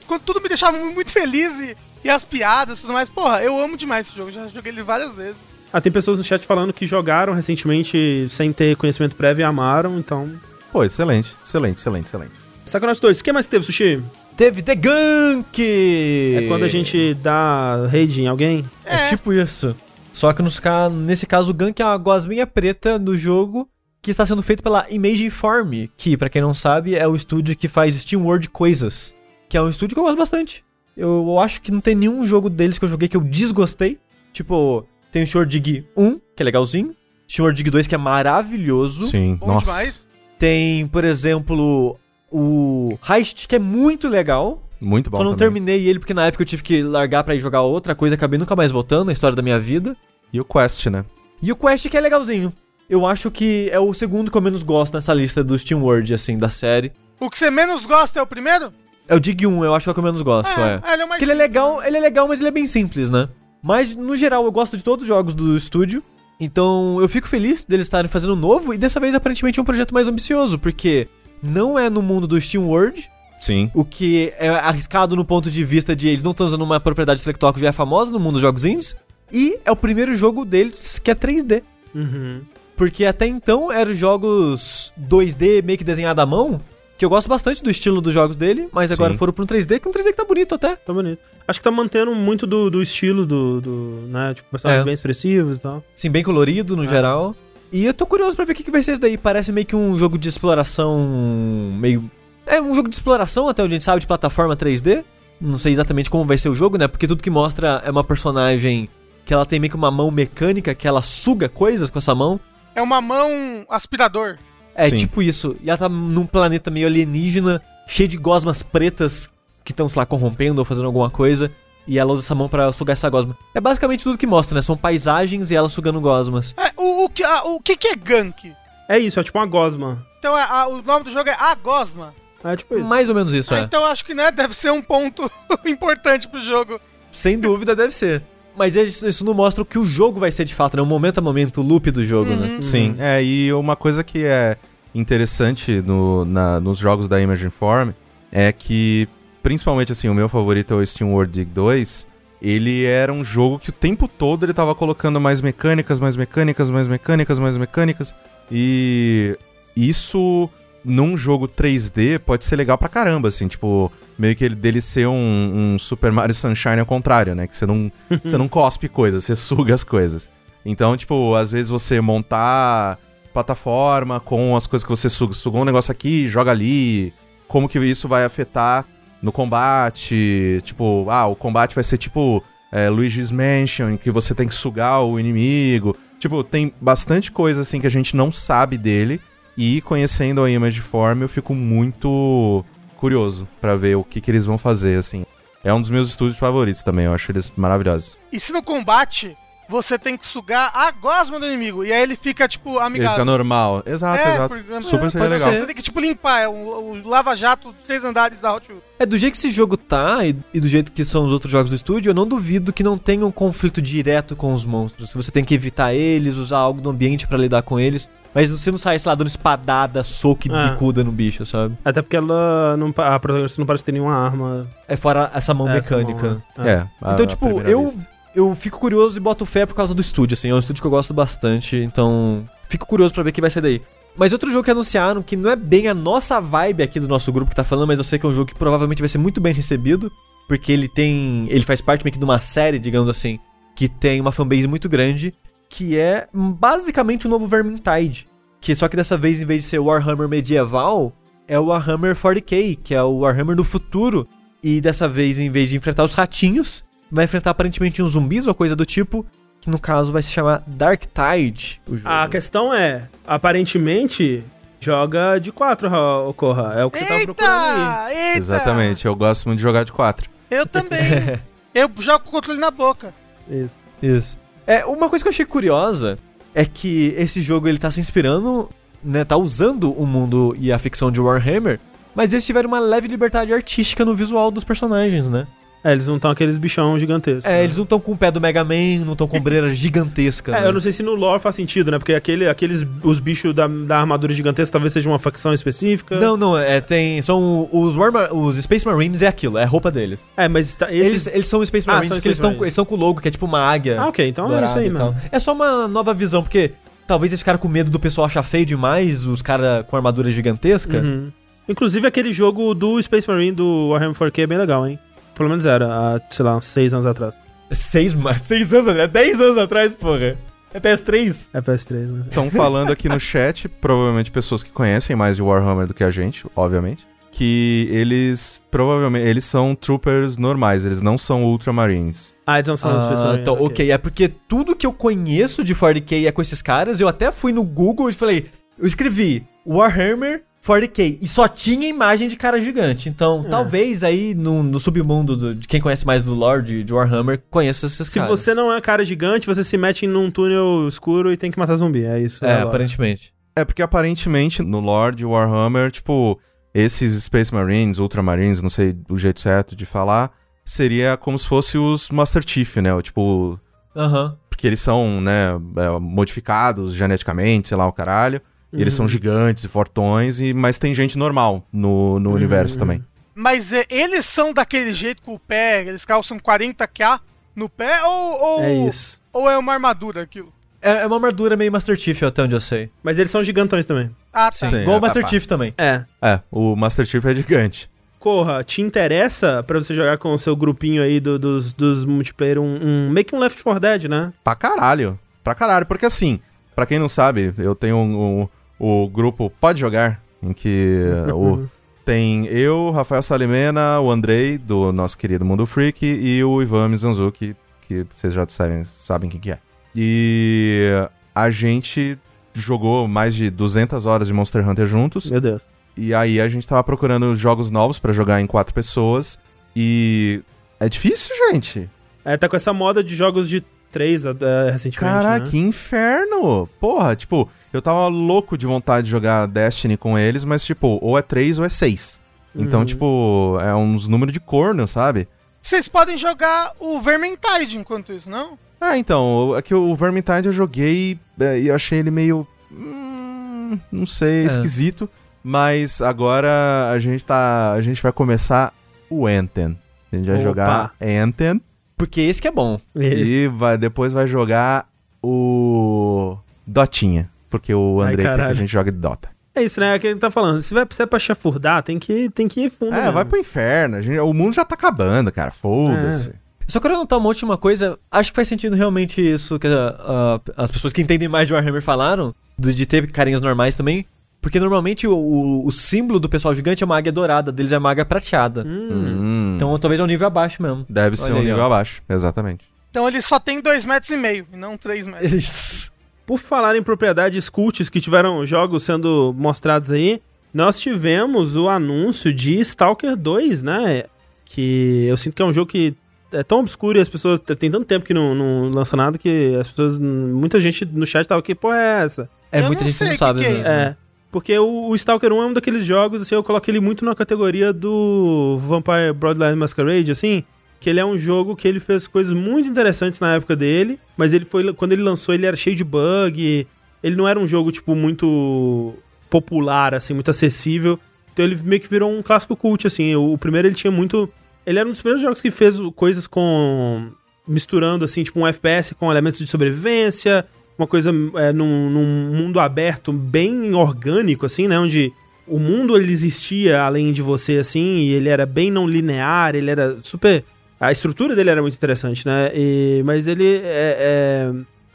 quanto 0.06 0.22
tudo 0.24 0.40
me 0.40 0.48
deixava 0.48 0.76
mu- 0.76 0.92
muito 0.92 1.10
feliz 1.12 1.58
e, 1.60 1.76
e 2.04 2.10
as 2.10 2.24
piadas 2.24 2.78
e 2.78 2.80
tudo 2.82 2.92
mais. 2.92 3.08
Porra, 3.08 3.42
eu 3.42 3.58
amo 3.60 3.76
demais 3.76 4.06
esse 4.08 4.16
jogo, 4.16 4.30
já 4.32 4.48
joguei 4.48 4.72
ele 4.72 4.82
várias 4.82 5.14
vezes. 5.14 5.36
Ah, 5.72 5.80
tem 5.80 5.92
pessoas 5.92 6.18
no 6.18 6.24
chat 6.24 6.44
falando 6.44 6.72
que 6.72 6.84
jogaram 6.86 7.32
recentemente 7.32 8.26
sem 8.28 8.52
ter 8.52 8.74
conhecimento 8.76 9.14
prévio 9.14 9.42
e 9.42 9.44
amaram, 9.44 9.96
então. 9.98 10.28
Pô, 10.72 10.82
excelente, 10.82 11.36
excelente, 11.44 11.78
excelente, 11.78 12.06
excelente. 12.06 12.32
Psychonauts 12.64 13.00
2, 13.00 13.20
o 13.20 13.24
que 13.24 13.32
mais 13.32 13.46
que 13.46 13.50
teve, 13.50 13.64
Sushi? 13.64 14.02
Teve 14.40 14.62
The 14.62 14.74
Gunk! 14.74 15.62
É 15.62 16.48
quando 16.48 16.62
a 16.62 16.68
gente 16.68 17.12
dá 17.12 17.86
raid 17.88 18.22
em 18.22 18.26
alguém? 18.26 18.64
É, 18.86 19.08
tipo 19.08 19.34
isso. 19.34 19.76
Só 20.14 20.32
que 20.32 20.40
nos 20.40 20.58
nesse 21.04 21.26
caso 21.26 21.50
o 21.50 21.54
Gunk 21.54 21.82
é 21.82 21.84
uma 21.84 21.98
gosminha 21.98 22.46
preta 22.46 22.98
do 22.98 23.14
jogo 23.14 23.68
que 24.00 24.10
está 24.10 24.24
sendo 24.24 24.42
feito 24.42 24.62
pela 24.62 24.86
Image 24.88 25.28
Farm, 25.28 25.84
que, 25.94 26.16
pra 26.16 26.30
quem 26.30 26.40
não 26.40 26.54
sabe, 26.54 26.96
é 26.96 27.06
o 27.06 27.14
estúdio 27.14 27.54
que 27.54 27.68
faz 27.68 27.94
Steam 27.96 28.24
World 28.24 28.48
Coisas, 28.48 29.14
que 29.46 29.58
é 29.58 29.60
um 29.62 29.68
estúdio 29.68 29.94
que 29.94 30.00
eu 30.00 30.04
gosto 30.04 30.16
bastante. 30.16 30.64
Eu, 30.96 31.22
eu 31.28 31.38
acho 31.38 31.60
que 31.60 31.70
não 31.70 31.82
tem 31.82 31.94
nenhum 31.94 32.24
jogo 32.24 32.48
deles 32.48 32.78
que 32.78 32.86
eu 32.86 32.88
joguei 32.88 33.08
que 33.08 33.18
eu 33.18 33.22
desgostei. 33.22 33.98
Tipo, 34.32 34.86
tem 35.12 35.22
o 35.22 35.26
Shore 35.26 35.46
Dig 35.46 35.84
1, 35.94 36.18
que 36.34 36.42
é 36.42 36.44
legalzinho. 36.44 36.96
Shore 37.28 37.54
Dig 37.54 37.68
2, 37.68 37.86
que 37.86 37.94
é 37.94 37.98
maravilhoso. 37.98 39.06
Sim, 39.06 39.34
Bom 39.34 39.48
nossa. 39.48 39.66
demais. 39.66 40.06
Tem, 40.38 40.86
por 40.86 41.04
exemplo, 41.04 41.99
o 42.30 42.98
Heist, 43.08 43.46
que 43.46 43.56
é 43.56 43.58
muito 43.58 44.08
legal. 44.08 44.62
Muito 44.80 45.10
bom 45.10 45.18
Só 45.18 45.24
não 45.24 45.34
também. 45.34 45.62
terminei 45.62 45.86
ele 45.86 45.98
porque 45.98 46.14
na 46.14 46.26
época 46.26 46.42
eu 46.42 46.46
tive 46.46 46.62
que 46.62 46.82
largar 46.82 47.22
pra 47.22 47.34
ir 47.34 47.40
jogar 47.40 47.62
outra 47.62 47.94
coisa, 47.94 48.14
acabei 48.14 48.38
nunca 48.38 48.56
mais 48.56 48.72
voltando 48.72 49.06
na 49.06 49.12
história 49.12 49.36
da 49.36 49.42
minha 49.42 49.58
vida. 49.58 49.96
E 50.32 50.40
o 50.40 50.44
Quest, 50.44 50.86
né? 50.86 51.04
E 51.42 51.52
o 51.52 51.56
Quest 51.56 51.88
que 51.88 51.96
é 51.96 52.00
legalzinho. 52.00 52.52
Eu 52.88 53.06
acho 53.06 53.30
que 53.30 53.68
é 53.72 53.78
o 53.78 53.92
segundo 53.92 54.30
que 54.30 54.36
eu 54.36 54.42
menos 54.42 54.62
gosto 54.62 54.94
nessa 54.94 55.12
lista 55.14 55.44
do 55.44 55.58
Steam 55.58 55.82
World, 55.82 56.12
assim, 56.12 56.38
da 56.38 56.48
série. 56.48 56.92
O 57.20 57.28
que 57.28 57.38
você 57.38 57.50
menos 57.50 57.84
gosta 57.86 58.18
é 58.18 58.22
o 58.22 58.26
primeiro? 58.26 58.72
É 59.06 59.14
o 59.14 59.20
Dig 59.20 59.46
1, 59.46 59.64
eu 59.64 59.74
acho 59.74 59.84
que 59.84 59.90
é 59.90 59.92
o 59.92 59.94
que 59.94 60.00
eu 60.00 60.04
menos 60.04 60.22
gosto, 60.22 60.58
é. 60.60 60.80
é 60.84 60.92
ele 60.94 61.02
é 61.02 61.04
o 61.04 61.08
mais 61.08 61.22
ele 61.22 61.32
é 61.32 61.34
legal, 61.34 61.82
ele 61.82 61.96
é 61.96 62.00
legal, 62.00 62.28
mas 62.28 62.40
ele 62.40 62.48
é 62.48 62.52
bem 62.52 62.66
simples, 62.66 63.10
né? 63.10 63.28
Mas, 63.62 63.94
no 63.94 64.16
geral, 64.16 64.44
eu 64.44 64.52
gosto 64.52 64.76
de 64.76 64.82
todos 64.82 65.02
os 65.02 65.08
jogos 65.08 65.34
do 65.34 65.54
estúdio. 65.54 66.02
Então, 66.38 66.98
eu 67.00 67.08
fico 67.08 67.28
feliz 67.28 67.64
deles 67.64 67.86
estarem 67.86 68.08
fazendo 68.08 68.32
um 68.32 68.36
novo. 68.36 68.72
E 68.72 68.78
dessa 68.78 68.98
vez, 68.98 69.14
aparentemente, 69.14 69.58
é 69.58 69.62
um 69.62 69.64
projeto 69.64 69.92
mais 69.92 70.08
ambicioso. 70.08 70.58
Porque 70.58 71.06
não 71.42 71.78
é 71.78 71.88
no 71.90 72.02
mundo 72.02 72.26
do 72.26 72.40
Steam 72.40 72.66
World. 72.66 73.10
Sim. 73.40 73.70
O 73.74 73.84
que 73.84 74.32
é 74.38 74.48
arriscado 74.50 75.16
no 75.16 75.24
ponto 75.24 75.50
de 75.50 75.64
vista 75.64 75.96
de 75.96 76.08
eles 76.08 76.22
não 76.22 76.32
estão 76.32 76.46
usando 76.46 76.60
uma 76.62 76.78
propriedade 76.78 77.20
intelectual 77.20 77.52
que 77.54 77.60
já 77.60 77.68
é 77.68 77.72
famosa 77.72 78.10
no 78.10 78.18
mundo 78.20 78.34
dos 78.34 78.42
jogos 78.42 78.64
indies. 78.64 78.94
E 79.32 79.58
é 79.64 79.70
o 79.72 79.76
primeiro 79.76 80.14
jogo 80.14 80.44
deles 80.44 80.98
que 80.98 81.10
é 81.10 81.14
3D. 81.14 81.62
Uhum. 81.94 82.42
Porque 82.76 83.04
até 83.04 83.26
então 83.26 83.70
eram 83.72 83.92
jogos 83.94 84.92
2D 85.00 85.62
meio 85.62 85.78
que 85.78 85.84
desenhado 85.84 86.20
à 86.20 86.26
mão, 86.26 86.60
Que 86.98 87.04
eu 87.04 87.08
gosto 87.08 87.28
bastante 87.28 87.62
do 87.62 87.70
estilo 87.70 87.98
dos 88.02 88.12
jogos 88.12 88.36
dele, 88.36 88.68
mas 88.70 88.92
agora 88.92 89.12
Sim. 89.14 89.18
foram 89.18 89.32
pra 89.32 89.42
um 89.42 89.46
3D, 89.46 89.80
que 89.80 89.88
um 89.88 89.92
3D 89.92 90.04
que 90.10 90.12
tá 90.12 90.24
bonito 90.24 90.54
até. 90.54 90.76
Tá 90.76 90.92
bonito. 90.92 91.18
Acho 91.48 91.58
que 91.58 91.64
tá 91.64 91.70
mantendo 91.70 92.14
muito 92.14 92.46
do, 92.46 92.68
do 92.68 92.82
estilo 92.82 93.24
do, 93.24 93.58
do. 93.62 93.70
né? 94.08 94.34
Tipo, 94.34 94.50
personagens 94.50 94.82
É. 94.82 94.84
bem 94.84 94.92
expressivos 94.92 95.56
e 95.56 95.60
tal. 95.60 95.82
Sim, 95.94 96.10
bem 96.10 96.22
colorido 96.22 96.76
no 96.76 96.84
É. 96.84 96.86
geral. 96.86 97.34
E 97.72 97.84
eu 97.84 97.94
tô 97.94 98.04
curioso 98.04 98.34
pra 98.34 98.44
ver 98.44 98.52
o 98.52 98.54
que, 98.54 98.64
que 98.64 98.70
vai 98.70 98.82
ser 98.82 98.92
isso 98.92 99.00
daí. 99.00 99.16
Parece 99.16 99.52
meio 99.52 99.66
que 99.66 99.76
um 99.76 99.96
jogo 99.96 100.18
de 100.18 100.28
exploração. 100.28 101.72
meio. 101.78 102.10
É 102.46 102.60
um 102.60 102.74
jogo 102.74 102.88
de 102.88 102.94
exploração, 102.94 103.48
até 103.48 103.62
onde 103.62 103.72
a 103.72 103.76
gente 103.76 103.84
sabe, 103.84 104.00
de 104.00 104.06
plataforma 104.06 104.56
3D. 104.56 105.04
Não 105.40 105.58
sei 105.58 105.72
exatamente 105.72 106.10
como 106.10 106.24
vai 106.24 106.36
ser 106.36 106.48
o 106.48 106.54
jogo, 106.54 106.76
né? 106.76 106.88
Porque 106.88 107.06
tudo 107.06 107.22
que 107.22 107.30
mostra 107.30 107.82
é 107.84 107.90
uma 107.90 108.02
personagem 108.04 108.88
que 109.24 109.32
ela 109.32 109.46
tem 109.46 109.60
meio 109.60 109.70
que 109.70 109.76
uma 109.76 109.90
mão 109.90 110.10
mecânica 110.10 110.74
que 110.74 110.88
ela 110.88 111.00
suga 111.00 111.48
coisas 111.48 111.88
com 111.88 111.98
essa 111.98 112.14
mão. 112.14 112.40
É 112.74 112.82
uma 112.82 113.00
mão 113.00 113.28
aspirador. 113.68 114.38
É 114.74 114.88
Sim. 114.88 114.96
tipo 114.96 115.22
isso. 115.22 115.56
E 115.62 115.70
ela 115.70 115.78
tá 115.78 115.88
num 115.88 116.26
planeta 116.26 116.70
meio 116.70 116.86
alienígena, 116.86 117.62
cheio 117.86 118.08
de 118.08 118.16
gosmas 118.16 118.62
pretas 118.62 119.30
que 119.64 119.72
estão, 119.72 119.88
sei 119.88 120.00
lá, 120.00 120.06
corrompendo 120.06 120.60
ou 120.60 120.64
fazendo 120.64 120.86
alguma 120.86 121.10
coisa. 121.10 121.50
E 121.86 121.98
ela 121.98 122.12
usa 122.12 122.22
essa 122.22 122.34
mão 122.34 122.48
pra 122.48 122.72
sugar 122.72 122.92
essa 122.92 123.08
gosma. 123.08 123.36
É 123.54 123.60
basicamente 123.60 124.04
tudo 124.04 124.18
que 124.18 124.26
mostra, 124.26 124.54
né? 124.56 124.62
São 124.62 124.76
paisagens 124.76 125.50
e 125.50 125.56
ela 125.56 125.68
sugando 125.68 126.00
gosmas. 126.00 126.54
É, 126.56 126.69
que, 127.14 127.22
a- 127.24 127.44
o 127.44 127.60
que, 127.60 127.76
que 127.76 127.88
é 127.88 127.96
gank? 127.96 128.54
É 128.88 128.98
isso, 128.98 129.20
é 129.20 129.22
tipo 129.22 129.38
uma 129.38 129.46
gosma. 129.46 130.04
Então 130.18 130.36
é, 130.36 130.42
a- 130.42 130.66
o 130.68 130.82
nome 130.82 131.04
do 131.04 131.12
jogo 131.12 131.28
é 131.30 131.34
A 131.38 131.54
Gosma. 131.54 132.14
É 132.42 132.56
tipo 132.56 132.78
isso. 132.78 132.88
Mais 132.88 133.08
ou 133.08 133.14
menos 133.14 133.32
isso, 133.34 133.54
Ah, 133.54 133.58
é. 133.58 133.62
Então 133.62 133.84
acho 133.84 134.04
que 134.04 134.14
né, 134.14 134.30
deve 134.30 134.54
ser 134.54 134.70
um 134.72 134.80
ponto 134.82 135.30
importante 135.66 136.26
pro 136.28 136.42
jogo. 136.42 136.80
Sem 137.12 137.38
dúvida 137.38 137.76
deve 137.76 137.92
ser. 137.94 138.22
Mas 138.56 138.76
isso 138.76 139.06
isso 139.06 139.24
não 139.24 139.32
mostra 139.34 139.62
o 139.62 139.64
que 139.64 139.78
o 139.78 139.86
jogo 139.86 140.18
vai 140.18 140.32
ser 140.32 140.44
de 140.44 140.54
fato, 140.54 140.76
né? 140.76 140.82
O 140.82 140.86
momento 140.86 141.18
a 141.18 141.20
momento, 141.22 141.60
o 141.60 141.64
loop 141.64 141.90
do 141.90 142.04
jogo, 142.04 142.30
né? 142.34 142.58
Sim, 142.62 142.96
é, 142.98 143.22
e 143.22 143.52
uma 143.52 143.76
coisa 143.76 144.02
que 144.02 144.24
é 144.24 144.56
interessante 144.94 145.80
no, 145.82 146.24
na- 146.24 146.60
nos 146.60 146.78
jogos 146.78 147.08
da 147.08 147.20
Imagine 147.20 147.50
Form 147.50 147.90
é 148.32 148.52
que, 148.52 149.08
principalmente 149.42 149.92
assim, 149.92 150.08
o 150.08 150.14
meu 150.14 150.28
favorito 150.28 150.74
é 150.74 150.76
o 150.76 150.86
Steam 150.86 151.12
World 151.12 151.32
Dig 151.32 151.50
2, 151.50 152.06
ele 152.40 152.84
era 152.84 153.12
um 153.12 153.22
jogo 153.22 153.58
que 153.58 153.70
o 153.70 153.72
tempo 153.72 154.08
todo 154.08 154.44
ele 154.44 154.54
tava 154.54 154.74
colocando 154.74 155.20
mais 155.20 155.40
mecânicas, 155.40 156.00
mais 156.00 156.16
mecânicas, 156.16 156.70
mais 156.70 156.88
mecânicas, 156.88 157.38
mais 157.38 157.56
mecânicas, 157.56 158.14
e 158.50 159.36
isso 159.76 160.48
num 160.84 161.16
jogo 161.16 161.46
3D 161.46 162.18
pode 162.18 162.44
ser 162.44 162.56
legal 162.56 162.78
pra 162.78 162.88
caramba, 162.88 163.28
assim, 163.28 163.46
tipo, 163.46 163.92
meio 164.18 164.34
que 164.34 164.44
ele 164.44 164.54
dele 164.54 164.80
ser 164.80 165.06
um, 165.06 165.74
um 165.74 165.78
Super 165.78 166.10
Mario 166.10 166.34
Sunshine 166.34 166.80
ao 166.80 166.86
contrário, 166.86 167.34
né? 167.34 167.46
Que 167.46 167.56
você 167.56 167.66
não, 167.66 167.92
você 168.24 168.38
não 168.38 168.48
cospe 168.48 168.88
coisas, 168.88 169.24
você 169.24 169.36
suga 169.36 169.74
as 169.74 169.84
coisas. 169.84 170.28
Então, 170.64 170.96
tipo, 170.96 171.34
às 171.34 171.50
vezes 171.50 171.68
você 171.68 172.00
montar 172.00 172.98
plataforma 173.32 174.18
com 174.20 174.56
as 174.56 174.66
coisas 174.66 174.84
que 174.84 174.90
você 174.90 175.08
suga, 175.08 175.32
sugou 175.34 175.62
um 175.62 175.64
negócio 175.64 175.92
aqui, 175.92 176.28
joga 176.28 176.50
ali, 176.50 177.12
como 177.46 177.68
que 177.68 177.78
isso 177.78 178.08
vai 178.08 178.24
afetar 178.24 178.84
no 179.22 179.32
combate, 179.32 180.58
tipo, 180.62 181.06
ah, 181.10 181.26
o 181.26 181.36
combate 181.36 181.74
vai 181.74 181.84
ser 181.84 181.98
tipo 181.98 182.42
é, 182.72 182.88
Luigi's 182.88 183.30
Mansion, 183.30 183.96
que 183.96 184.10
você 184.10 184.34
tem 184.34 184.46
que 184.46 184.54
sugar 184.54 185.02
o 185.02 185.18
inimigo. 185.18 185.96
Tipo, 186.18 186.44
tem 186.44 186.72
bastante 186.80 187.32
coisa 187.32 187.62
assim 187.62 187.80
que 187.80 187.86
a 187.86 187.90
gente 187.90 188.14
não 188.14 188.30
sabe 188.30 188.76
dele 188.76 189.20
e 189.56 189.80
conhecendo 189.82 190.42
a 190.42 190.50
Image 190.50 190.80
Form 190.80 191.22
eu 191.22 191.28
fico 191.28 191.54
muito 191.54 192.64
curioso 192.96 193.48
pra 193.60 193.74
ver 193.76 193.96
o 193.96 194.04
que, 194.04 194.20
que 194.20 194.30
eles 194.30 194.46
vão 194.46 194.58
fazer, 194.58 194.98
assim. 194.98 195.24
É 195.64 195.72
um 195.72 195.80
dos 195.80 195.90
meus 195.90 196.08
estúdios 196.08 196.38
favoritos 196.38 196.82
também, 196.82 197.06
eu 197.06 197.14
acho 197.14 197.30
eles 197.32 197.52
maravilhosos. 197.56 198.16
E 198.32 198.38
se 198.38 198.52
no 198.52 198.62
combate 198.62 199.36
você 199.70 199.98
tem 199.98 200.16
que 200.16 200.26
sugar 200.26 200.70
a 200.74 200.90
gosma 200.90 201.38
do 201.38 201.46
inimigo, 201.46 201.84
e 201.84 201.92
aí 201.92 202.02
ele 202.02 202.16
fica, 202.16 202.46
tipo, 202.48 202.70
Ele 202.70 202.78
amigável. 202.80 203.12
fica 203.12 203.24
normal. 203.24 203.82
Exato, 203.86 204.18
É, 204.20 204.34
exato. 204.34 204.48
por- 204.54 204.82
Super 204.82 205.06
é, 205.06 205.10
seria 205.10 205.28
legal. 205.28 205.50
ser. 205.50 205.58
Você 205.60 205.66
tem 205.66 205.74
que, 205.76 205.82
tipo, 205.82 206.00
limpar. 206.00 206.40
É 206.40 206.48
o, 206.48 206.52
o 206.52 207.08
lava-jato, 207.08 207.74
três 207.84 208.04
andares 208.04 208.40
da 208.40 208.52
Hot 208.54 208.66
Wheels. 208.68 208.82
É, 208.98 209.06
do 209.06 209.16
jeito 209.16 209.32
que 209.32 209.38
esse 209.38 209.50
jogo 209.50 209.76
tá 209.76 210.24
e, 210.26 210.36
e 210.52 210.60
do 210.60 210.68
jeito 210.68 210.92
que 210.92 211.04
são 211.04 211.24
os 211.24 211.32
outros 211.32 211.50
jogos 211.50 211.70
do 211.70 211.76
estúdio, 211.76 212.10
eu 212.10 212.14
não 212.14 212.26
duvido 212.26 212.72
que 212.72 212.82
não 212.82 212.98
tenha 212.98 213.24
um 213.24 213.30
conflito 213.30 213.80
direto 213.80 214.34
com 214.36 214.52
os 214.52 214.64
monstros. 214.64 215.14
Você 215.14 215.30
tem 215.30 215.44
que 215.44 215.54
evitar 215.54 215.94
eles, 215.94 216.36
usar 216.36 216.58
algo 216.58 216.80
do 216.80 216.90
ambiente 216.90 217.26
pra 217.26 217.38
lidar 217.38 217.62
com 217.62 217.78
eles. 217.80 218.08
Mas 218.34 218.48
você 218.50 218.70
não 218.70 218.78
sai, 218.78 218.96
sei 218.98 219.08
lá, 219.10 219.14
dando 219.16 219.26
espadada, 219.26 220.04
soco 220.04 220.46
e 220.46 220.52
Ah. 220.52 220.68
bicuda 220.70 221.02
no 221.02 221.10
bicho, 221.10 221.44
sabe? 221.44 221.76
Até 221.84 222.00
porque 222.00 222.16
ela 222.16 222.76
não, 222.76 222.88
a 222.96 223.18
protagonista 223.18 223.60
não 223.60 223.66
parece 223.66 223.82
ter 223.84 223.90
nenhuma 223.92 224.14
arma. 224.14 224.68
É 224.86 224.96
fora 224.96 225.30
essa 225.34 225.52
mão 225.52 225.68
essa 225.68 225.96
mecânica. 225.96 226.28
mão, 226.28 226.42
né? 226.64 226.70
É. 226.72 226.76
a- 227.04 227.12
Então, 227.14 227.24
a 227.24 227.28
tipo, 227.28 227.60
eu, 227.62 227.86
vista. 227.86 228.06
Eu 228.40 228.54
fico 228.54 228.78
curioso 228.78 229.16
e 229.16 229.20
boto 229.20 229.46
fé 229.46 229.64
por 229.64 229.74
causa 229.74 229.94
do 229.94 230.00
estúdio, 230.00 230.34
assim. 230.34 230.48
É 230.48 230.54
um 230.54 230.58
estúdio 230.58 230.82
que 230.82 230.86
eu 230.86 230.90
gosto 230.90 231.14
bastante, 231.14 231.76
então 231.76 232.48
fico 232.68 232.86
curioso 232.86 233.14
pra 233.14 233.22
ver 233.22 233.32
que 233.32 233.40
vai 233.40 233.50
ser 233.50 233.60
daí. 233.60 233.80
Mas 234.16 234.32
outro 234.32 234.50
jogo 234.50 234.64
que 234.64 234.70
anunciaram, 234.70 235.22
que 235.22 235.36
não 235.36 235.50
é 235.50 235.56
bem 235.56 235.88
a 235.88 235.94
nossa 235.94 236.40
vibe 236.40 236.82
aqui 236.82 236.98
do 236.98 237.08
nosso 237.08 237.32
grupo 237.32 237.50
que 237.50 237.56
tá 237.56 237.64
falando, 237.64 237.88
mas 237.88 237.98
eu 237.98 238.04
sei 238.04 238.18
que 238.18 238.26
é 238.26 238.28
um 238.28 238.32
jogo 238.32 238.50
que 238.50 238.58
provavelmente 238.58 239.00
vai 239.00 239.08
ser 239.08 239.18
muito 239.18 239.40
bem 239.40 239.52
recebido, 239.52 240.10
porque 240.48 240.72
ele 240.72 240.88
tem. 240.88 241.46
Ele 241.48 241.64
faz 241.64 241.80
parte 241.80 242.04
meio 242.04 242.12
que 242.12 242.18
de 242.18 242.24
uma 242.24 242.40
série, 242.40 242.78
digamos 242.78 243.08
assim, 243.08 243.38
que 243.76 243.88
tem 243.88 244.20
uma 244.20 244.32
fanbase 244.32 244.66
muito 244.66 244.88
grande, 244.88 245.32
que 245.68 245.96
é 245.96 246.28
basicamente 246.32 247.26
o 247.26 247.30
novo 247.30 247.46
Vermintide. 247.46 248.28
Que 248.60 248.74
só 248.74 248.88
que 248.88 248.96
dessa 248.96 249.16
vez, 249.16 249.40
em 249.40 249.46
vez 249.46 249.62
de 249.62 249.68
ser 249.68 249.78
Warhammer 249.78 250.28
medieval, 250.28 251.12
é 251.46 251.58
o 251.58 251.66
Warhammer 251.66 252.14
40k, 252.14 252.78
que 252.82 252.94
é 252.94 253.02
o 253.02 253.18
Warhammer 253.20 253.56
do 253.56 253.64
futuro. 253.64 254.28
E 254.62 254.80
dessa 254.80 255.08
vez, 255.08 255.38
em 255.38 255.50
vez 255.50 255.70
de 255.70 255.76
enfrentar 255.76 256.04
os 256.04 256.12
ratinhos, 256.14 256.84
vai 257.10 257.24
enfrentar 257.24 257.50
aparentemente 257.50 258.02
uns 258.02 258.12
zumbis 258.12 258.46
ou 258.46 258.54
coisa 258.54 258.76
do 258.76 258.86
tipo, 258.86 259.26
que 259.60 259.68
no 259.68 259.78
caso 259.78 260.12
vai 260.12 260.22
se 260.22 260.30
chamar 260.30 260.62
Dark 260.66 261.02
Tide, 261.02 261.80
o 261.86 261.96
jogo. 261.96 262.08
A 262.08 262.28
questão 262.28 262.72
é, 262.72 263.08
aparentemente, 263.26 264.42
joga 264.80 265.38
de 265.38 265.52
4, 265.52 265.90
o 266.28 266.34
Corra. 266.34 266.74
É 266.76 266.84
o 266.84 266.90
que 266.90 266.98
você 266.98 267.06
tava 267.06 267.24
procurando 267.24 267.52
aí. 267.52 267.80
Eita! 267.80 268.14
Eita! 268.14 268.38
Exatamente, 268.38 269.06
eu 269.06 269.14
gosto 269.14 269.46
muito 269.46 269.58
de 269.58 269.62
jogar 269.62 269.84
de 269.84 269.92
4. 269.92 270.30
Eu 270.50 270.66
também. 270.66 271.00
eu 271.74 271.90
jogo 271.98 272.24
com 272.24 272.30
o 272.30 272.32
controle 272.32 272.58
na 272.58 272.70
boca. 272.70 273.12
Isso. 273.48 273.74
Isso. 274.02 274.38
É, 274.66 274.84
uma 274.86 275.08
coisa 275.08 275.22
que 275.22 275.28
eu 275.28 275.32
achei 275.32 275.44
curiosa 275.44 276.18
é 276.54 276.64
que 276.64 277.14
esse 277.16 277.42
jogo 277.42 277.68
ele 277.68 277.78
tá 277.78 277.90
se 277.90 278.00
inspirando, 278.00 278.68
né, 279.02 279.24
tá 279.24 279.36
usando 279.36 279.92
o 279.92 280.06
mundo 280.06 280.56
e 280.58 280.72
a 280.72 280.78
ficção 280.78 281.10
de 281.10 281.20
Warhammer, 281.20 281.78
mas 282.14 282.32
eles 282.32 282.46
tiveram 282.46 282.68
uma 282.68 282.80
leve 282.80 283.08
liberdade 283.08 283.52
artística 283.52 284.04
no 284.04 284.14
visual 284.14 284.50
dos 284.50 284.64
personagens, 284.64 285.28
né? 285.28 285.46
É, 285.82 285.92
eles 285.92 286.06
não 286.08 286.16
estão 286.16 286.30
aqueles 286.30 286.58
bichão 286.58 286.98
gigantescos. 286.98 287.46
É, 287.46 287.52
né? 287.52 287.64
eles 287.64 287.76
não 287.76 287.84
estão 287.84 287.98
com 287.98 288.12
o 288.12 288.16
pé 288.16 288.30
do 288.30 288.40
Mega 288.40 288.62
Man, 288.62 289.04
não 289.04 289.12
estão 289.12 289.26
com 289.26 289.38
ombreira 289.38 289.72
gigantesca. 289.74 290.54
É, 290.54 290.60
né? 290.60 290.68
eu 290.68 290.72
não 290.72 290.80
sei 290.80 290.92
se 290.92 291.02
no 291.02 291.14
lore 291.14 291.40
faz 291.40 291.54
sentido, 291.54 291.90
né? 291.90 291.98
Porque 291.98 292.12
aquele, 292.12 292.48
aqueles, 292.48 292.86
os 293.02 293.18
bichos 293.18 293.54
da, 293.54 293.66
da 293.66 293.98
armadura 293.98 294.32
gigantesca 294.34 294.72
talvez 294.72 294.92
seja 294.92 295.08
uma 295.08 295.18
facção 295.18 295.54
específica. 295.54 296.20
Não, 296.20 296.36
não, 296.36 296.58
é, 296.58 296.80
tem. 296.80 297.22
São 297.22 297.68
os, 297.72 297.96
War 297.96 298.12
os 298.34 298.58
Space 298.58 298.84
Marines 298.84 299.22
é 299.22 299.26
aquilo, 299.28 299.56
é 299.56 299.62
a 299.62 299.66
roupa 299.66 299.90
deles. 299.90 300.20
É, 300.36 300.48
mas 300.48 300.74
tá, 300.74 300.92
Eles, 300.92 301.06
esses... 301.06 301.26
eles 301.28 301.46
são 301.46 301.64
Space 301.64 301.88
Ah, 301.88 301.92
Marines 301.94 302.08
são 302.08 302.16
porque 302.16 302.28
eles 302.28 302.36
Space 302.36 302.46
estão 302.46 302.50
Marines. 302.50 302.62
eles 302.62 302.72
estão 302.72 302.84
com 302.84 302.94
o 302.94 302.98
logo, 302.98 303.20
que 303.20 303.28
é 303.28 303.30
tipo 303.30 303.46
uma 303.46 303.60
águia. 303.60 304.00
Ah, 304.00 304.08
ok, 304.08 304.28
então 304.28 304.54
é 304.54 304.64
isso 304.64 304.78
aí, 304.78 304.90
mano. 304.90 305.16
É 305.32 305.38
só 305.38 305.52
uma 305.52 305.88
nova 305.88 306.12
visão, 306.12 306.42
porque 306.42 306.72
talvez 307.06 307.32
eles 307.32 307.40
ficaram 307.40 307.58
com 307.58 307.68
medo 307.68 307.90
do 307.90 307.98
pessoal 307.98 308.26
achar 308.26 308.42
feio 308.42 308.66
demais, 308.66 309.26
os 309.26 309.40
caras 309.40 309.84
com 309.86 309.96
armadura 309.96 310.30
gigantesca. 310.30 310.98
Uhum. 310.98 311.32
Inclusive 311.68 312.06
aquele 312.06 312.32
jogo 312.32 312.74
do 312.74 313.00
Space 313.00 313.28
Marine 313.28 313.52
do 313.52 313.90
Warhammer 313.90 314.16
4K 314.16 314.42
é 314.42 314.46
bem 314.46 314.58
legal, 314.58 314.86
hein? 314.86 314.98
Pelo 315.40 315.48
menos 315.48 315.64
era, 315.64 315.86
há, 315.86 316.20
sei 316.28 316.44
lá, 316.44 316.54
uns 316.54 316.66
6 316.66 316.92
anos 316.92 317.06
atrás. 317.06 317.40
Seis, 317.72 318.14
seis 318.36 318.74
anos 318.74 318.88
atrás, 318.88 319.08
dez 319.10 319.40
anos 319.40 319.56
atrás, 319.56 319.94
porra. 319.94 320.36
É 320.74 320.78
PS3. 320.78 321.48
É 321.54 321.62
PS3, 321.62 321.94
né? 322.10 322.24
Estão 322.28 322.50
falando 322.50 322.92
aqui 322.92 323.08
no 323.08 323.18
chat, 323.18 323.66
provavelmente 323.66 324.30
pessoas 324.30 324.62
que 324.62 324.68
conhecem 324.70 325.16
mais 325.16 325.36
de 325.36 325.42
Warhammer 325.42 325.86
do 325.86 325.94
que 325.94 326.04
a 326.04 326.10
gente, 326.10 326.44
obviamente, 326.54 327.06
que 327.32 327.88
eles 327.90 328.62
provavelmente 328.70 329.26
eles 329.26 329.44
são 329.44 329.74
troopers 329.74 330.36
normais, 330.36 330.84
eles 330.84 331.00
não 331.00 331.16
são 331.16 331.42
ultramarines. 331.42 332.36
Ah, 332.46 332.58
eles 332.58 332.68
não 332.68 332.76
são 332.76 332.94
os 332.94 333.02
Ah, 333.02 333.08
Marines. 333.08 333.38
então, 333.40 333.54
ok, 333.62 333.90
é 333.90 333.96
porque 333.96 334.28
tudo 334.28 334.76
que 334.76 334.86
eu 334.86 334.92
conheço 334.92 335.64
de 335.64 335.74
40k 335.74 336.26
é 336.26 336.32
com 336.32 336.42
esses 336.42 336.60
caras. 336.60 337.00
Eu 337.00 337.08
até 337.08 337.32
fui 337.32 337.50
no 337.50 337.64
Google 337.64 338.10
e 338.10 338.12
falei, 338.12 338.50
eu 338.78 338.86
escrevi 338.86 339.46
Warhammer 339.66 340.42
40k 340.64 341.18
e 341.20 341.26
só 341.26 341.48
tinha 341.48 341.88
imagem 341.88 342.28
de 342.28 342.36
cara 342.36 342.60
gigante. 342.60 343.08
Então, 343.08 343.44
É. 343.46 343.48
talvez 343.50 344.04
aí 344.04 344.34
no, 344.34 344.62
no 344.62 344.78
submundo 344.78 345.36
do- 345.36 345.54
de 345.54 345.66
quem 345.66 345.80
conhece 345.80 346.06
mais 346.06 346.22
do 346.22 346.34
lore 346.34 346.62
de, 346.62 346.84
de 346.84 346.92
Warhammer 346.92 347.42
conheça 347.50 347.86
esses 347.86 348.08
Se 348.08 348.18
caras. 348.20 348.28
você 348.40 348.54
não 348.54 348.72
é 348.72 348.80
cara 348.80 349.04
gigante, 349.04 349.46
você 349.46 349.64
se 349.64 349.76
mete 349.78 350.06
num 350.06 350.30
túnel 350.30 350.86
escuro 350.86 351.32
e 351.32 351.36
tem 351.36 351.50
que 351.50 351.58
matar 351.58 351.76
zumbi. 351.76 352.04
É 352.04 352.18
isso. 352.20 352.44
É, 352.44 352.52
agora. 352.52 352.68
aparentemente. 352.68 353.32
É 353.56 353.64
porque 353.64 353.82
aparentemente 353.82 354.62
no 354.62 354.80
lore 354.80 355.16
de 355.16 355.24
Warhammer, 355.24 355.90
tipo, 355.90 356.38
esses 356.74 357.24
Space 357.24 357.52
Marines, 357.52 357.98
Ultramarines, 357.98 358.62
não 358.62 358.70
sei 358.70 358.94
o 359.08 359.16
jeito 359.18 359.40
certo 359.40 359.74
de 359.74 359.84
falar, 359.86 360.30
seria 360.64 361.16
como 361.16 361.38
se 361.38 361.48
fosse 361.48 361.76
os 361.78 362.10
Master 362.10 362.42
Chief, 362.46 362.76
né? 362.76 362.94
O, 362.94 363.02
Tipo, 363.02 363.58
Aham. 363.96 364.36
porque 364.48 364.66
eles 364.66 364.78
são, 364.80 365.20
né, 365.20 365.48
é, 365.76 365.98
modificados 365.98 366.92
geneticamente, 366.94 367.68
sei 367.68 367.76
lá 367.76 367.86
o 367.86 367.92
caralho. 367.92 368.40
E 368.72 368.80
eles 368.80 368.94
são 368.94 369.08
gigantes 369.08 369.64
e 369.64 369.68
fortões, 369.68 370.40
e, 370.40 370.52
mas 370.52 370.78
tem 370.78 370.94
gente 370.94 371.18
normal 371.18 371.66
no, 371.72 372.18
no 372.20 372.32
universo 372.32 372.78
também. 372.78 373.04
Mas 373.34 373.72
é, 373.72 373.84
eles 373.90 374.24
são 374.26 374.52
daquele 374.52 374.92
jeito 374.92 375.22
com 375.22 375.34
o 375.34 375.38
pé, 375.38 375.84
eles 375.84 376.04
calçam 376.04 376.38
40k 376.38 377.18
no 377.56 377.68
pé 377.68 378.02
ou, 378.04 378.40
ou, 378.40 378.60
É 378.62 378.72
isso. 378.86 379.20
ou 379.32 379.50
é 379.50 379.56
uma 379.58 379.72
armadura 379.72 380.22
aquilo? 380.22 380.52
É, 380.82 381.02
é 381.02 381.06
uma 381.06 381.16
armadura 381.16 381.56
meio 381.56 381.70
Master 381.72 381.96
Chief, 381.98 382.22
até 382.22 382.42
onde 382.42 382.54
eu 382.54 382.60
sei. 382.60 382.90
Mas 383.02 383.18
eles 383.18 383.30
são 383.30 383.42
gigantões 383.44 383.84
também. 383.86 384.10
Ah, 384.32 384.50
tá. 384.50 384.68
Sim. 384.68 384.82
Igual 384.82 384.96
é, 384.96 384.98
o 384.98 385.02
Master 385.02 385.22
tá, 385.22 385.28
Chief 385.28 385.46
também. 385.46 385.74
É. 385.76 386.04
É, 386.22 386.40
o 386.50 386.74
Master 386.76 387.04
Chief 387.04 387.24
é 387.24 387.34
gigante. 387.34 387.90
Corra, 388.18 388.62
te 388.62 388.80
interessa 388.82 389.62
pra 389.62 389.78
você 389.78 389.94
jogar 389.94 390.18
com 390.18 390.32
o 390.34 390.38
seu 390.38 390.54
grupinho 390.54 391.02
aí 391.02 391.18
do- 391.20 391.38
dos, 391.38 391.72
dos 391.72 392.04
multiplayer 392.04 392.58
um, 392.58 392.78
um. 392.82 393.10
Meio 393.10 393.24
que 393.24 393.34
um 393.34 393.38
Left 393.38 393.62
4 393.62 393.80
Dead, 393.80 394.04
né? 394.04 394.32
Pra 394.44 394.54
caralho. 394.54 395.18
Pra 395.42 395.54
caralho. 395.54 395.86
Porque 395.86 396.04
assim, 396.06 396.38
pra 396.74 396.84
quem 396.86 396.98
não 396.98 397.08
sabe, 397.08 397.54
eu 397.58 397.74
tenho 397.74 397.96
um, 397.96 398.40
um- 398.42 398.48
o 398.80 399.06
grupo 399.08 399.52
Pode 399.60 399.78
Jogar, 399.78 400.22
em 400.42 400.54
que 400.54 401.04
o, 401.34 401.68
tem 402.04 402.46
eu, 402.46 402.90
Rafael 402.90 403.22
Salimena, 403.22 404.00
o 404.00 404.10
Andrei, 404.10 404.56
do 404.56 404.90
nosso 404.90 405.18
querido 405.18 405.44
Mundo 405.44 405.66
Freak, 405.66 406.04
e 406.04 406.42
o 406.42 406.62
Ivan 406.62 406.88
Mizanzuki, 406.88 407.54
que 407.82 408.06
vocês 408.16 408.32
já 408.32 408.48
sabem, 408.48 408.82
sabem 408.84 409.28
quem 409.28 409.38
que 409.38 409.50
é. 409.50 409.58
E 409.94 410.90
a 411.34 411.50
gente 411.50 412.18
jogou 412.54 413.06
mais 413.06 413.34
de 413.34 413.50
200 413.50 414.06
horas 414.06 414.26
de 414.26 414.32
Monster 414.32 414.66
Hunter 414.66 414.86
juntos. 414.86 415.30
Meu 415.30 415.40
Deus. 415.40 415.62
E 415.96 416.14
aí 416.14 416.40
a 416.40 416.48
gente 416.48 416.66
tava 416.66 416.82
procurando 416.82 417.34
jogos 417.34 417.70
novos 417.70 417.98
pra 417.98 418.12
jogar 418.12 418.40
em 418.40 418.46
quatro 418.46 418.72
pessoas. 418.72 419.38
E 419.76 420.42
é 420.78 420.88
difícil, 420.88 421.34
gente. 421.50 421.88
É, 422.24 422.36
tá 422.36 422.48
com 422.48 422.56
essa 422.56 422.72
moda 422.72 423.04
de 423.04 423.14
jogos 423.14 423.48
de 423.48 423.62
3 423.90 424.24
recentemente. 424.72 424.98
Caraca, 424.98 425.44
né? 425.44 425.50
que 425.50 425.58
inferno! 425.58 426.68
Porra, 426.80 427.14
tipo, 427.16 427.48
eu 427.72 427.80
tava 427.82 428.06
louco 428.08 428.56
de 428.56 428.66
vontade 428.66 429.04
de 429.06 429.10
jogar 429.10 429.46
Destiny 429.46 429.96
com 429.96 430.18
eles, 430.18 430.44
mas, 430.44 430.64
tipo, 430.64 430.98
ou 431.02 431.18
é 431.18 431.22
3 431.22 431.58
ou 431.58 431.64
é 431.64 431.68
6. 431.68 432.20
Então, 432.54 432.80
Uhum. 432.80 432.86
tipo, 432.86 433.58
é 433.60 433.74
uns 433.74 434.08
números 434.08 434.32
de 434.32 434.40
corno, 434.40 434.86
sabe? 434.88 435.28
Vocês 435.62 435.86
podem 435.86 436.16
jogar 436.18 436.72
o 436.80 436.98
Vermintide 437.00 437.76
enquanto 437.76 438.12
isso, 438.12 438.28
não? 438.30 438.58
Ah, 438.80 438.96
então, 438.96 439.54
é 439.56 439.62
que 439.62 439.74
o 439.74 439.94
Vermintide 439.94 440.46
eu 440.46 440.52
joguei 440.52 441.18
é, 441.38 441.60
e 441.60 441.68
eu 441.68 441.74
achei 441.74 441.98
ele 441.98 442.10
meio. 442.10 442.46
hum, 442.72 443.78
não 443.92 444.06
sei, 444.06 444.42
É. 444.42 444.46
esquisito. 444.46 445.08
Mas 445.42 446.02
agora 446.02 446.90
a 446.92 446.98
gente 446.98 447.24
tá. 447.24 447.72
A 447.72 447.80
gente 447.80 448.02
vai 448.02 448.12
começar 448.12 448.74
o 449.08 449.26
Anthem. 449.26 449.78
A 450.12 450.16
gente 450.16 450.26
vai 450.26 450.34
Opa. 450.36 450.42
jogar 450.44 450.94
Anthem. 451.00 451.60
Porque 452.00 452.22
esse 452.22 452.40
que 452.40 452.48
é 452.48 452.50
bom. 452.50 452.80
E 452.96 453.46
vai, 453.48 453.76
depois 453.76 454.10
vai 454.12 454.26
jogar 454.26 454.88
o 455.22 456.36
Dotinha. 456.66 457.28
Porque 457.50 457.74
o 457.74 458.00
Ai, 458.00 458.14
Andrei 458.14 458.26
quer 458.26 458.36
que 458.36 458.42
a 458.42 458.54
gente 458.54 458.72
jogue 458.72 458.90
Dota. 458.90 459.28
É 459.54 459.62
isso, 459.62 459.78
né? 459.80 459.92
É 459.92 459.96
o 459.96 460.00
que 460.00 460.06
ele 460.06 460.18
tá 460.18 460.30
falando. 460.30 460.62
Se 460.62 460.72
vai 460.72 460.86
se 460.88 461.02
é 461.02 461.06
pra 461.06 461.18
chafurdar, 461.18 461.82
tem 461.82 461.98
que, 461.98 462.30
tem 462.30 462.48
que 462.48 462.62
ir 462.62 462.70
fundo. 462.70 462.94
É, 462.94 463.00
mesmo. 463.00 463.12
vai 463.12 463.24
pro 463.26 463.38
inferno. 463.38 463.96
a 463.96 464.00
gente- 464.00 464.18
o 464.18 464.32
mundo 464.32 464.54
já 464.54 464.64
tá 464.64 464.74
acabando, 464.74 465.30
cara. 465.30 465.50
Foda-se. 465.50 466.32
Só 466.66 466.80
quero 466.80 466.94
anotar 466.94 467.18
uma 467.18 467.28
última 467.28 467.58
coisa. 467.58 467.98
Acho 468.10 468.30
que 468.30 468.36
faz 468.36 468.48
sentido 468.48 468.76
realmente 468.76 469.20
isso 469.20 469.58
que 469.58 469.66
ah, 469.66 470.40
as 470.56 470.70
pessoas 470.70 470.92
que 470.92 471.02
entendem 471.02 471.28
mais 471.28 471.48
de 471.48 471.52
Warhammer 471.52 471.82
falaram, 471.82 472.34
de 472.56 472.86
ter 472.86 473.10
carinhas 473.10 473.40
normais 473.42 473.74
também. 473.74 474.06
Porque 474.40 474.58
normalmente 474.58 475.06
o, 475.06 475.14
o- 475.14 475.66
o 475.66 475.70
símbolo 475.70 476.18
do 476.18 476.28
pessoal 476.28 476.54
gigante 476.54 476.82
é 476.82 476.86
uma 476.86 476.96
águia 476.96 477.12
dourada, 477.12 477.52
deles 477.52 477.72
é 477.72 477.78
uma 477.78 477.90
águia 477.90 478.04
prateada. 478.04 478.64
Hum. 478.66 479.54
Então 479.56 479.78
talvez 479.78 480.00
é 480.00 480.04
um 480.04 480.06
nível 480.06 480.26
abaixo 480.26 480.62
mesmo. 480.62 480.86
deve 480.88 481.16
ser 481.16 481.24
olha 481.24 481.34
um 481.34 481.38
aí, 481.38 481.44
nível 481.46 481.62
ó. 481.62 481.66
abaixo. 481.66 482.02
Exatamente. 482.08 482.64
Então 482.90 483.06
ele 483.06 483.20
só 483.22 483.38
tem 483.38 483.60
dois 483.60 483.84
metros 483.84 484.10
e 484.10 484.16
meio, 484.16 484.46
e 484.52 484.56
não 484.56 484.76
três 484.76 485.06
metros. 485.06 485.30
Isso. 485.32 485.92
Por 486.26 486.38
falar 486.38 486.74
em 486.76 486.82
propriedades 486.82 487.48
cults 487.48 487.88
que 487.88 488.00
tiveram 488.00 488.44
jogos 488.46 488.82
sendo 488.84 489.34
mostrados 489.36 489.90
aí, 489.90 490.22
nós 490.54 490.80
tivemos 490.80 491.54
o 491.56 491.68
anúncio 491.68 492.32
de 492.32 492.58
Stalker 492.60 493.16
2, 493.16 493.62
né? 493.62 494.04
Que 494.44 495.06
eu 495.06 495.16
sinto 495.16 495.34
que 495.34 495.42
é 495.42 495.44
um 495.44 495.52
jogo 495.52 495.70
que 495.70 495.94
é 496.32 496.42
tão 496.42 496.60
obscuro 496.60 496.98
e 496.98 497.00
as 497.00 497.08
pessoas. 497.08 497.38
Tem 497.40 497.70
tanto 497.70 497.84
tempo 497.84 498.04
que 498.04 498.14
não, 498.14 498.34
não 498.34 498.70
lança 498.70 498.96
nada 498.96 499.18
que 499.18 499.54
as 499.60 499.68
pessoas. 499.68 499.98
Muita 499.98 500.58
gente 500.60 500.84
no 500.86 501.04
chat 501.06 501.26
tava, 501.26 501.42
que 501.42 501.54
porra 501.54 501.76
é 501.76 502.02
essa? 502.04 502.28
É, 502.50 502.60
Eu 502.60 502.66
muita 502.66 502.82
não 502.82 502.88
gente 502.90 502.96
sei 502.98 503.06
não 503.08 503.12
que 503.12 503.18
sabe 503.18 503.40
que 503.40 503.46
é 503.46 503.48
mesmo. 503.48 503.62
isso. 503.62 503.70
É. 503.70 503.96
Porque 504.30 504.56
o, 504.58 504.88
o 504.88 504.94
Stalker 504.94 505.32
1 505.32 505.42
é 505.42 505.46
um 505.46 505.52
daqueles 505.52 505.84
jogos, 505.84 506.22
assim, 506.22 506.34
eu 506.34 506.42
coloco 506.42 506.70
ele 506.70 506.80
muito 506.80 507.04
na 507.04 507.14
categoria 507.14 507.72
do 507.72 508.58
Vampire 508.60 509.12
Bloodline 509.12 509.56
Masquerade, 509.56 510.10
assim, 510.10 510.44
que 510.78 510.88
ele 510.88 511.00
é 511.00 511.04
um 511.04 511.18
jogo 511.18 511.56
que 511.56 511.66
ele 511.66 511.80
fez 511.80 512.06
coisas 512.06 512.32
muito 512.32 512.68
interessantes 512.68 513.18
na 513.18 513.34
época 513.34 513.56
dele, 513.56 513.98
mas 514.16 514.32
ele 514.32 514.44
foi 514.44 514.72
quando 514.72 514.92
ele 514.92 515.02
lançou 515.02 515.34
ele 515.34 515.46
era 515.46 515.56
cheio 515.56 515.76
de 515.76 515.84
bug, 515.84 516.66
ele 517.02 517.16
não 517.16 517.28
era 517.28 517.38
um 517.38 517.46
jogo 517.46 517.72
tipo 517.72 517.94
muito 517.94 518.94
popular 519.28 519.94
assim, 519.94 520.14
muito 520.14 520.30
acessível. 520.30 520.98
Então 521.32 521.44
ele 521.44 521.58
meio 521.62 521.80
que 521.80 521.88
virou 521.88 522.10
um 522.10 522.22
clássico 522.22 522.56
cult 522.56 522.86
assim. 522.86 523.14
O, 523.14 523.34
o 523.34 523.38
primeiro 523.38 523.68
ele 523.68 523.74
tinha 523.74 523.90
muito, 523.90 524.28
ele 524.64 524.78
era 524.78 524.88
um 524.88 524.92
dos 524.92 525.00
primeiros 525.00 525.22
jogos 525.22 525.40
que 525.40 525.50
fez 525.50 525.78
coisas 525.94 526.26
com 526.26 527.10
misturando 527.46 528.04
assim, 528.04 528.22
tipo 528.22 528.38
um 528.40 528.46
FPS 528.46 528.94
com 528.94 529.10
elementos 529.10 529.38
de 529.38 529.46
sobrevivência, 529.46 530.46
uma 530.80 530.86
coisa 530.86 531.10
é, 531.34 531.52
num, 531.52 531.90
num 531.90 532.34
mundo 532.34 532.58
aberto 532.58 533.12
bem 533.12 533.74
orgânico, 533.74 534.46
assim, 534.46 534.66
né? 534.66 534.78
Onde 534.78 535.12
o 535.46 535.58
mundo 535.58 535.96
ele 535.96 536.10
existia 536.10 536.80
além 536.82 537.12
de 537.12 537.20
você, 537.20 537.58
assim, 537.58 537.98
e 537.98 538.14
ele 538.14 538.28
era 538.30 538.46
bem 538.46 538.70
não 538.70 538.86
linear, 538.88 539.54
ele 539.54 539.70
era 539.70 539.98
super. 540.02 540.42
A 540.78 540.90
estrutura 540.90 541.36
dele 541.36 541.50
era 541.50 541.60
muito 541.60 541.74
interessante, 541.74 542.24
né? 542.26 542.50
E- 542.54 543.02
mas 543.04 543.26
ele 543.26 543.56
é, 543.56 543.60
é, 544.00 544.52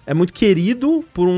é 0.07 0.13
muito 0.15 0.33
querido 0.33 1.05
por 1.13 1.27
um, 1.27 1.31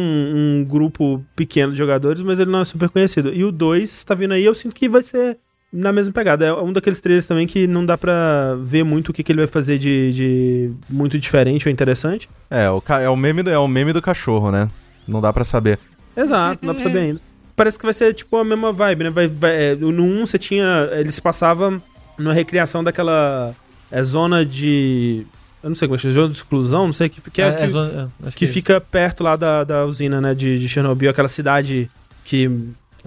um 0.61 0.63
grupo 0.63 1.21
pequeno 1.35 1.73
de 1.73 1.77
jogadores, 1.77 2.21
mas 2.21 2.39
ele 2.39 2.49
não 2.51 2.61
é 2.61 2.65
super 2.65 2.89
conhecido. 2.89 3.33
E 3.33 3.43
o 3.43 3.51
2 3.51 4.03
tá 4.05 4.15
vindo 4.15 4.33
aí, 4.33 4.45
eu 4.45 4.55
sinto 4.55 4.73
que 4.73 4.87
vai 4.87 5.03
ser 5.03 5.37
na 5.71 5.91
mesma 5.91 6.13
pegada. 6.13 6.45
É 6.45 6.53
um 6.53 6.71
daqueles 6.71 6.99
trailers 7.01 7.25
também 7.27 7.45
que 7.47 7.67
não 7.67 7.85
dá 7.85 7.97
pra 7.97 8.55
ver 8.61 8.83
muito 8.83 9.09
o 9.09 9.13
que, 9.13 9.23
que 9.23 9.31
ele 9.31 9.39
vai 9.39 9.47
fazer 9.47 9.77
de, 9.77 10.13
de 10.13 10.71
muito 10.89 11.17
diferente 11.19 11.67
ou 11.67 11.71
interessante. 11.71 12.29
É, 12.49 12.69
o, 12.69 12.79
ca- 12.81 13.01
é, 13.01 13.09
o 13.09 13.15
meme 13.15 13.43
do, 13.43 13.49
é 13.49 13.57
o 13.59 13.67
meme 13.67 13.91
do 13.93 14.01
cachorro, 14.01 14.51
né? 14.51 14.69
Não 15.07 15.19
dá 15.21 15.31
pra 15.33 15.43
saber. 15.43 15.77
Exato, 16.15 16.65
não 16.65 16.73
dá 16.73 16.79
pra 16.79 16.83
saber 16.89 16.99
ainda. 16.99 17.21
Parece 17.55 17.77
que 17.77 17.85
vai 17.85 17.93
ser 17.93 18.13
tipo 18.13 18.37
a 18.37 18.43
mesma 18.45 18.71
vibe, 18.71 19.03
né? 19.05 19.09
Vai, 19.09 19.27
vai- 19.27 19.55
é, 19.71 19.75
no 19.75 20.03
1 20.03 20.25
você 20.27 20.37
tinha. 20.37 20.89
Ele 20.93 21.11
se 21.11 21.21
passava 21.21 21.81
numa 22.17 22.33
recriação 22.33 22.83
daquela 22.83 23.53
é, 23.91 24.01
zona 24.03 24.45
de. 24.45 25.25
Eu 25.63 25.69
não 25.69 25.75
sei 25.75 25.87
como 25.87 25.95
é 25.95 25.97
que 25.97 26.03
chama, 26.03 26.13
zona 26.13 26.27
de 26.29 26.37
exclusão, 26.37 26.85
não 26.85 26.93
sei, 26.93 27.09
que, 27.09 27.19
que, 27.31 27.41
é, 27.41 27.47
É, 27.47 27.51
que, 27.53 27.63
é 27.63 27.67
zona- 27.67 28.11
é, 28.25 28.31
que 28.31 28.45
é 28.45 28.47
fica 28.47 28.79
perto 28.79 29.23
lá 29.23 29.35
da, 29.35 29.63
da 29.63 29.85
usina, 29.85 30.21
né, 30.21 30.33
de, 30.35 30.59
de 30.59 30.69
Chernobyl, 30.69 31.09
aquela 31.09 31.27
cidade 31.27 31.89
que. 32.23 32.49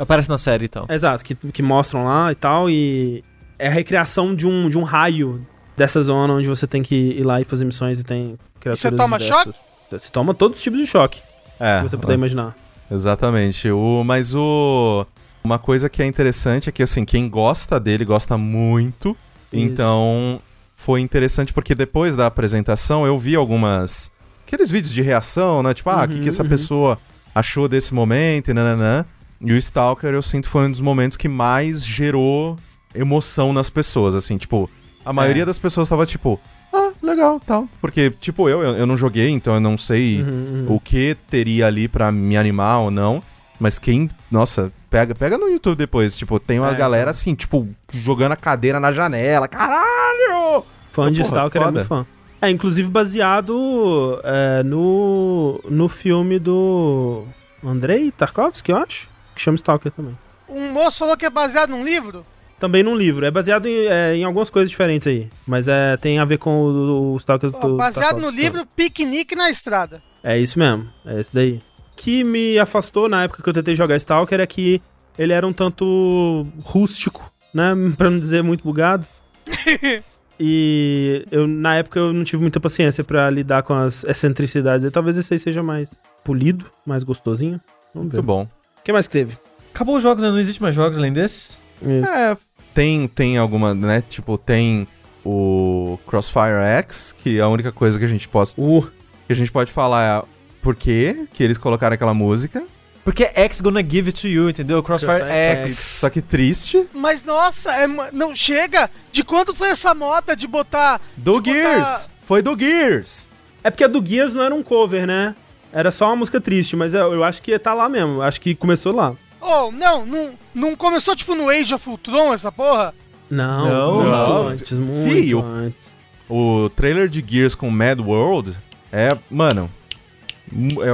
Aparece 0.00 0.28
na 0.28 0.38
série 0.38 0.64
e 0.64 0.68
tal. 0.68 0.86
Exato, 0.88 1.24
que, 1.24 1.34
que 1.34 1.62
mostram 1.62 2.04
lá 2.04 2.32
e 2.32 2.34
tal, 2.34 2.70
e 2.70 3.22
é 3.58 3.68
a 3.68 3.70
recriação 3.70 4.34
de 4.34 4.46
um, 4.46 4.68
de 4.68 4.78
um 4.78 4.82
raio 4.82 5.46
dessa 5.76 6.02
zona 6.02 6.32
onde 6.34 6.48
você 6.48 6.66
tem 6.66 6.82
que 6.82 6.94
ir 6.94 7.24
lá 7.24 7.40
e 7.40 7.44
fazer 7.44 7.64
missões 7.64 8.00
e 8.00 8.04
tem 8.04 8.38
criaturas. 8.58 8.80
você 8.80 8.90
toma 8.90 9.18
diversas. 9.18 9.54
Você 9.90 10.10
toma 10.10 10.32
todos 10.34 10.56
os 10.56 10.62
tipos 10.62 10.78
de 10.78 10.86
choque 10.86 11.20
É, 11.58 11.78
que 11.78 11.88
você 11.88 11.96
puder 11.96 12.14
imaginar. 12.14 12.56
Exatamente. 12.90 13.70
O, 13.70 14.02
mas 14.04 14.34
o. 14.34 15.06
Uma 15.42 15.58
coisa 15.58 15.88
que 15.88 16.02
é 16.02 16.06
interessante 16.06 16.68
é 16.68 16.72
que, 16.72 16.82
assim, 16.82 17.02
quem 17.02 17.28
gosta 17.28 17.80
dele 17.80 18.04
gosta 18.04 18.36
muito. 18.36 19.16
Isso. 19.52 19.62
Então, 19.64 20.40
foi 20.76 21.00
interessante 21.00 21.52
porque 21.52 21.74
depois 21.74 22.14
da 22.14 22.26
apresentação 22.26 23.06
eu 23.06 23.18
vi 23.18 23.34
algumas. 23.34 24.10
Aqueles 24.46 24.70
vídeos 24.70 24.92
de 24.92 25.02
reação, 25.02 25.62
né? 25.62 25.72
Tipo, 25.72 25.90
ah, 25.90 26.04
o 26.04 26.08
que, 26.08 26.14
Uhum, 26.16 26.20
que 26.22 26.28
essa 26.28 26.42
uhum. 26.42 26.48
pessoa 26.48 26.98
achou 27.34 27.68
desse 27.68 27.94
momento 27.94 28.50
e 28.50 28.54
nananã. 28.54 29.04
E 29.40 29.52
o 29.52 29.56
Stalker, 29.56 30.10
eu 30.12 30.22
sinto, 30.22 30.48
foi 30.48 30.66
um 30.66 30.70
dos 30.70 30.80
momentos 30.80 31.16
que 31.16 31.28
mais 31.28 31.84
gerou 31.84 32.56
emoção 32.94 33.52
nas 33.52 33.70
pessoas, 33.70 34.14
assim, 34.14 34.36
tipo. 34.36 34.68
A 35.04 35.12
maioria 35.12 35.44
É. 35.44 35.46
das 35.46 35.58
pessoas 35.58 35.88
tava 35.88 36.04
tipo, 36.04 36.38
ah, 36.72 36.90
legal, 37.02 37.40
tal. 37.40 37.66
Porque, 37.80 38.10
tipo, 38.10 38.48
eu, 38.50 38.62
eu, 38.62 38.86
não 38.86 38.96
joguei, 38.96 39.30
então 39.30 39.54
eu 39.54 39.60
não 39.60 39.78
sei 39.78 40.20
Uhum, 40.22 40.66
uhum. 40.68 40.74
o 40.76 40.78
que 40.80 41.16
teria 41.30 41.66
ali 41.66 41.88
pra 41.88 42.12
me 42.12 42.36
animar 42.36 42.80
ou 42.80 42.90
não. 42.90 43.22
Mas 43.58 43.78
quem, 43.78 44.10
nossa, 44.30 44.70
pega, 44.90 45.14
pega 45.14 45.38
no 45.38 45.48
YouTube 45.48 45.78
depois, 45.78 46.14
tipo, 46.16 46.38
tem 46.38 46.58
uma 46.58 46.70
É, 46.72 46.74
galera 46.74 47.02
então. 47.04 47.12
assim, 47.12 47.34
tipo, 47.34 47.66
jogando 47.92 48.32
a 48.32 48.36
cadeira 48.36 48.78
na 48.78 48.92
janela. 48.92 49.48
Caralho! 49.48 50.64
Fã 50.92 51.10
de 51.10 51.18
Porra, 51.20 51.26
Stalker 51.28 51.60
é 51.60 51.64
foda. 51.64 51.72
muito 51.78 51.88
fã. 51.88 52.06
É, 52.42 52.50
inclusive 52.50 52.88
baseado 52.90 54.20
é, 54.24 54.62
no, 54.62 55.60
no 55.68 55.88
filme 55.88 56.38
do 56.38 57.24
Andrei 57.64 58.10
Tarkovsky, 58.10 58.70
eu 58.72 58.78
acho, 58.78 59.08
que 59.40 59.44
chama 59.44 59.56
Stalker 59.56 59.90
também. 59.90 60.16
Um 60.48 60.70
moço 60.72 60.98
falou 60.98 61.16
que 61.16 61.24
é 61.24 61.30
baseado 61.30 61.70
num 61.70 61.82
livro? 61.82 62.26
Também 62.58 62.82
num 62.82 62.94
livro. 62.94 63.24
É 63.24 63.30
baseado 63.30 63.66
em, 63.66 63.86
é, 63.86 64.14
em 64.14 64.24
algumas 64.24 64.50
coisas 64.50 64.68
diferentes 64.68 65.08
aí. 65.08 65.30
Mas 65.46 65.66
é, 65.66 65.96
tem 65.96 66.18
a 66.18 66.24
ver 66.26 66.36
com 66.36 66.62
o, 66.62 67.14
o 67.14 67.16
Stalker 67.16 67.50
Ó, 67.54 67.58
do 67.58 67.76
baseado 67.76 68.20
no 68.20 68.28
livro 68.28 68.66
Piquenique 68.76 69.34
na 69.34 69.50
Estrada. 69.50 70.02
É 70.22 70.38
isso 70.38 70.58
mesmo. 70.58 70.86
É 71.06 71.20
esse 71.20 71.34
daí. 71.34 71.54
O 71.54 71.96
que 71.96 72.22
me 72.22 72.58
afastou 72.58 73.08
na 73.08 73.24
época 73.24 73.42
que 73.42 73.48
eu 73.48 73.52
tentei 73.54 73.74
jogar 73.74 73.96
Stalker 73.96 74.40
é 74.40 74.46
que 74.46 74.82
ele 75.18 75.32
era 75.32 75.46
um 75.46 75.52
tanto 75.52 76.46
rústico, 76.62 77.32
né? 77.54 77.72
Pra 77.96 78.10
não 78.10 78.18
dizer 78.18 78.42
muito 78.42 78.62
bugado. 78.62 79.06
e 80.38 81.24
eu, 81.30 81.46
na 81.46 81.76
época 81.76 81.98
eu 81.98 82.12
não 82.12 82.24
tive 82.24 82.42
muita 82.42 82.60
paciência 82.60 83.02
pra 83.02 83.30
lidar 83.30 83.62
com 83.62 83.72
as 83.72 84.04
excentricidades. 84.04 84.84
E 84.84 84.90
talvez 84.90 85.16
esse 85.16 85.32
aí 85.32 85.38
seja 85.38 85.62
mais 85.62 85.88
polido, 86.22 86.66
mais 86.84 87.02
gostosinho. 87.02 87.58
Vamos 87.94 88.12
ver. 88.12 88.18
Muito 88.18 88.26
bom. 88.26 88.59
O 88.80 88.82
que 88.82 88.92
mais 88.92 89.06
que 89.06 89.12
teve? 89.12 89.38
Acabou 89.74 89.96
os 89.96 90.02
jogos, 90.02 90.22
né? 90.22 90.30
Não 90.30 90.38
existe 90.38 90.60
mais 90.60 90.74
jogos 90.74 90.98
além 90.98 91.12
desses. 91.12 91.58
Isso. 91.82 92.10
É, 92.10 92.36
tem, 92.74 93.06
tem 93.06 93.38
alguma, 93.38 93.74
né? 93.74 94.02
Tipo, 94.08 94.36
tem 94.36 94.88
o 95.24 95.98
Crossfire 96.06 96.64
X, 96.78 97.14
que 97.22 97.40
a 97.40 97.48
única 97.48 97.70
coisa 97.70 97.98
que 97.98 98.04
a 98.04 98.08
gente 98.08 98.26
pode, 98.28 98.52
Uh, 98.56 98.82
que 99.26 99.32
a 99.32 99.36
gente 99.36 99.52
pode 99.52 99.70
falar 99.70 100.24
é 100.24 100.40
por 100.62 100.74
que 100.74 101.28
que 101.32 101.42
eles 101.42 101.58
colocaram 101.58 101.94
aquela 101.94 102.14
música. 102.14 102.62
Porque 103.04 103.24
é 103.24 103.44
X 103.44 103.60
gonna 103.60 103.82
give 103.82 104.08
it 104.08 104.20
to 104.20 104.28
you, 104.28 104.50
entendeu? 104.50 104.82
Crossfire 104.82 105.12
Crossfire 105.12 105.32
X. 105.32 105.78
Só 105.78 106.10
que 106.10 106.20
triste. 106.20 106.86
Mas 106.94 107.24
nossa, 107.24 107.72
é 107.72 107.86
não 108.12 108.34
chega. 108.36 108.90
De 109.10 109.24
quando 109.24 109.54
foi 109.54 109.68
essa 109.70 109.94
moda 109.94 110.36
de 110.36 110.46
botar 110.46 111.00
Do 111.16 111.40
de 111.40 111.50
Gears! 111.50 112.10
Foi 112.24 112.42
do 112.42 112.58
Gears! 112.58 113.26
É 113.64 113.70
porque 113.70 113.84
a 113.84 113.88
do 113.88 114.04
Gears 114.04 114.34
não 114.34 114.42
era 114.42 114.54
um 114.54 114.62
cover, 114.62 115.06
né? 115.06 115.34
Era 115.72 115.90
só 115.90 116.06
uma 116.06 116.16
música 116.16 116.40
triste, 116.40 116.74
mas 116.76 116.94
eu, 116.94 117.12
eu 117.12 117.22
acho 117.24 117.40
que 117.42 117.56
tá 117.58 117.72
lá 117.74 117.88
mesmo. 117.88 118.22
Acho 118.22 118.40
que 118.40 118.54
começou 118.54 118.92
lá. 118.94 119.14
Oh, 119.40 119.70
não, 119.72 120.04
não, 120.04 120.30
não 120.54 120.76
começou 120.76 121.14
tipo 121.16 121.34
no 121.34 121.48
Age 121.48 121.72
of 121.74 121.88
Ultron 121.88 122.34
essa 122.34 122.50
porra? 122.52 122.92
Não, 123.30 123.68
Não, 123.68 123.94
muito 123.94 124.10
não. 124.10 124.46
antes, 124.48 124.78
muito 124.78 125.10
Fio. 125.10 125.42
antes. 125.44 125.92
O 126.28 126.68
trailer 126.74 127.08
de 127.08 127.24
Gears 127.26 127.54
com 127.54 127.70
Mad 127.70 128.00
World 128.00 128.54
é, 128.92 129.16
mano, 129.30 129.70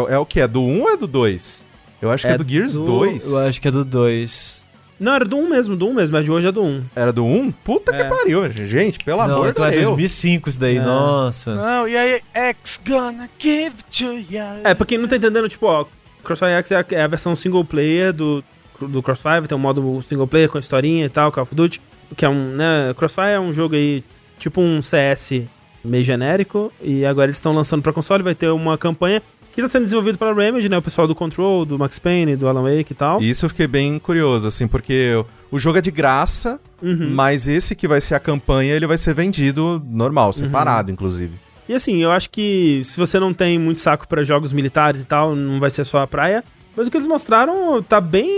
é, 0.08 0.14
é 0.14 0.18
o 0.18 0.26
que? 0.26 0.40
É 0.40 0.46
do 0.46 0.60
1 0.60 0.82
ou 0.82 0.90
é 0.90 0.96
do 0.96 1.06
2? 1.06 1.64
Eu 2.00 2.10
acho 2.10 2.26
que 2.26 2.30
é 2.30 2.34
É 2.34 2.38
do 2.38 2.46
Gears 2.48 2.74
do- 2.74 2.84
2. 2.84 3.24
Eu 3.26 3.38
acho 3.38 3.60
que 3.60 3.68
é 3.68 3.70
do 3.70 3.84
2. 3.84 4.64
Não, 4.98 5.14
era 5.14 5.24
do 5.24 5.36
1 5.36 5.48
mesmo, 5.48 5.76
do 5.76 5.88
1 5.88 5.92
mesmo, 5.94 6.12
mas 6.16 6.24
de 6.24 6.30
hoje 6.30 6.46
é 6.46 6.52
do 6.52 6.62
1. 6.62 6.82
Era 6.96 7.12
do 7.12 7.24
1? 7.24 7.52
Puta 7.52 7.94
É. 7.94 8.02
que 8.02 8.08
pariu, 8.08 8.50
gente, 8.50 8.98
pelo 9.04 9.26
Não, 9.26 9.34
amor 9.36 9.48
então 9.50 9.66
de 9.66 9.72
é 9.72 9.74
Deus. 9.76 9.88
2005 9.88 10.48
isso 10.48 10.58
daí, 10.60 10.76
É. 10.78 10.80
nossa. 10.82 11.54
Não, 11.54 11.86
e 11.86 11.96
aí, 11.96 12.20
X 12.34 12.80
gonna 12.86 13.28
give 13.38 13.74
to 13.90 14.12
you. 14.30 14.42
É, 14.64 14.74
pra 14.74 14.86
quem 14.86 14.96
não 14.98 15.06
tá 15.06 15.16
entendendo, 15.16 15.48
tipo, 15.48 15.66
ó, 15.66 15.84
Crossfire 16.24 16.52
X 16.52 16.70
é 16.72 16.76
a, 16.76 16.84
é 16.92 17.02
a 17.02 17.06
versão 17.06 17.36
single 17.36 17.64
player 17.64 18.12
do, 18.12 18.42
do 18.80 19.02
Crossfire, 19.02 19.46
tem 19.46 19.56
um 19.56 19.60
modo 19.60 20.02
single 20.08 20.26
player 20.26 20.48
com 20.48 20.58
historinha 20.58 21.04
e 21.04 21.08
tal, 21.10 21.30
Call 21.30 21.42
of 21.42 21.54
Duty, 21.54 21.80
que 22.16 22.24
é 22.24 22.28
um, 22.28 22.52
né, 22.56 22.94
Crossfire 22.96 23.28
é 23.32 23.40
um 23.40 23.52
jogo 23.52 23.74
aí, 23.74 24.02
tipo 24.38 24.60
um 24.60 24.80
CS 24.80 25.42
meio 25.84 26.02
genérico, 26.02 26.72
e 26.82 27.04
agora 27.06 27.26
eles 27.26 27.36
estão 27.36 27.52
lançando 27.54 27.80
pra 27.82 27.92
console, 27.92 28.22
vai 28.22 28.34
ter 28.34 28.48
uma 28.50 28.76
campanha 28.76 29.22
que 29.56 29.62
tá 29.62 29.68
sendo 29.68 29.82
desenvolvido 29.84 30.16
pela 30.18 30.32
Remedy, 30.34 30.68
né, 30.68 30.78
o 30.78 30.82
pessoal 30.82 31.08
do 31.08 31.14
Control, 31.14 31.64
do 31.64 31.76
Max 31.78 31.98
Payne, 31.98 32.36
do 32.36 32.46
Alan 32.48 32.62
Wake 32.62 32.92
e 32.92 32.94
tal. 32.94 33.20
Isso 33.20 33.46
eu 33.46 33.48
fiquei 33.48 33.66
bem 33.66 33.98
curioso, 33.98 34.46
assim, 34.46 34.68
porque 34.68 35.12
o 35.50 35.58
jogo 35.58 35.78
é 35.78 35.80
de 35.80 35.90
graça, 35.90 36.60
Uhum. 36.82 37.08
mas 37.10 37.48
esse 37.48 37.74
que 37.74 37.88
vai 37.88 38.00
ser 38.00 38.14
a 38.14 38.20
campanha, 38.20 38.74
ele 38.74 38.86
vai 38.86 38.98
ser 38.98 39.14
vendido 39.14 39.82
normal, 39.90 40.26
Uhum. 40.26 40.32
separado, 40.34 40.92
inclusive. 40.92 41.32
E 41.68 41.74
assim, 41.74 42.00
eu 42.02 42.12
acho 42.12 42.30
que 42.30 42.82
se 42.84 42.96
você 42.96 43.18
não 43.18 43.34
tem 43.34 43.58
muito 43.58 43.80
saco 43.80 44.06
pra 44.06 44.22
jogos 44.22 44.52
militares 44.52 45.00
e 45.00 45.04
tal, 45.04 45.34
não 45.34 45.58
vai 45.58 45.70
ser 45.70 45.84
só 45.84 46.02
a 46.02 46.06
praia. 46.06 46.44
Mas 46.76 46.86
o 46.86 46.90
que 46.90 46.96
eles 46.98 47.08
mostraram 47.08 47.82
tá 47.82 48.00
bem 48.00 48.30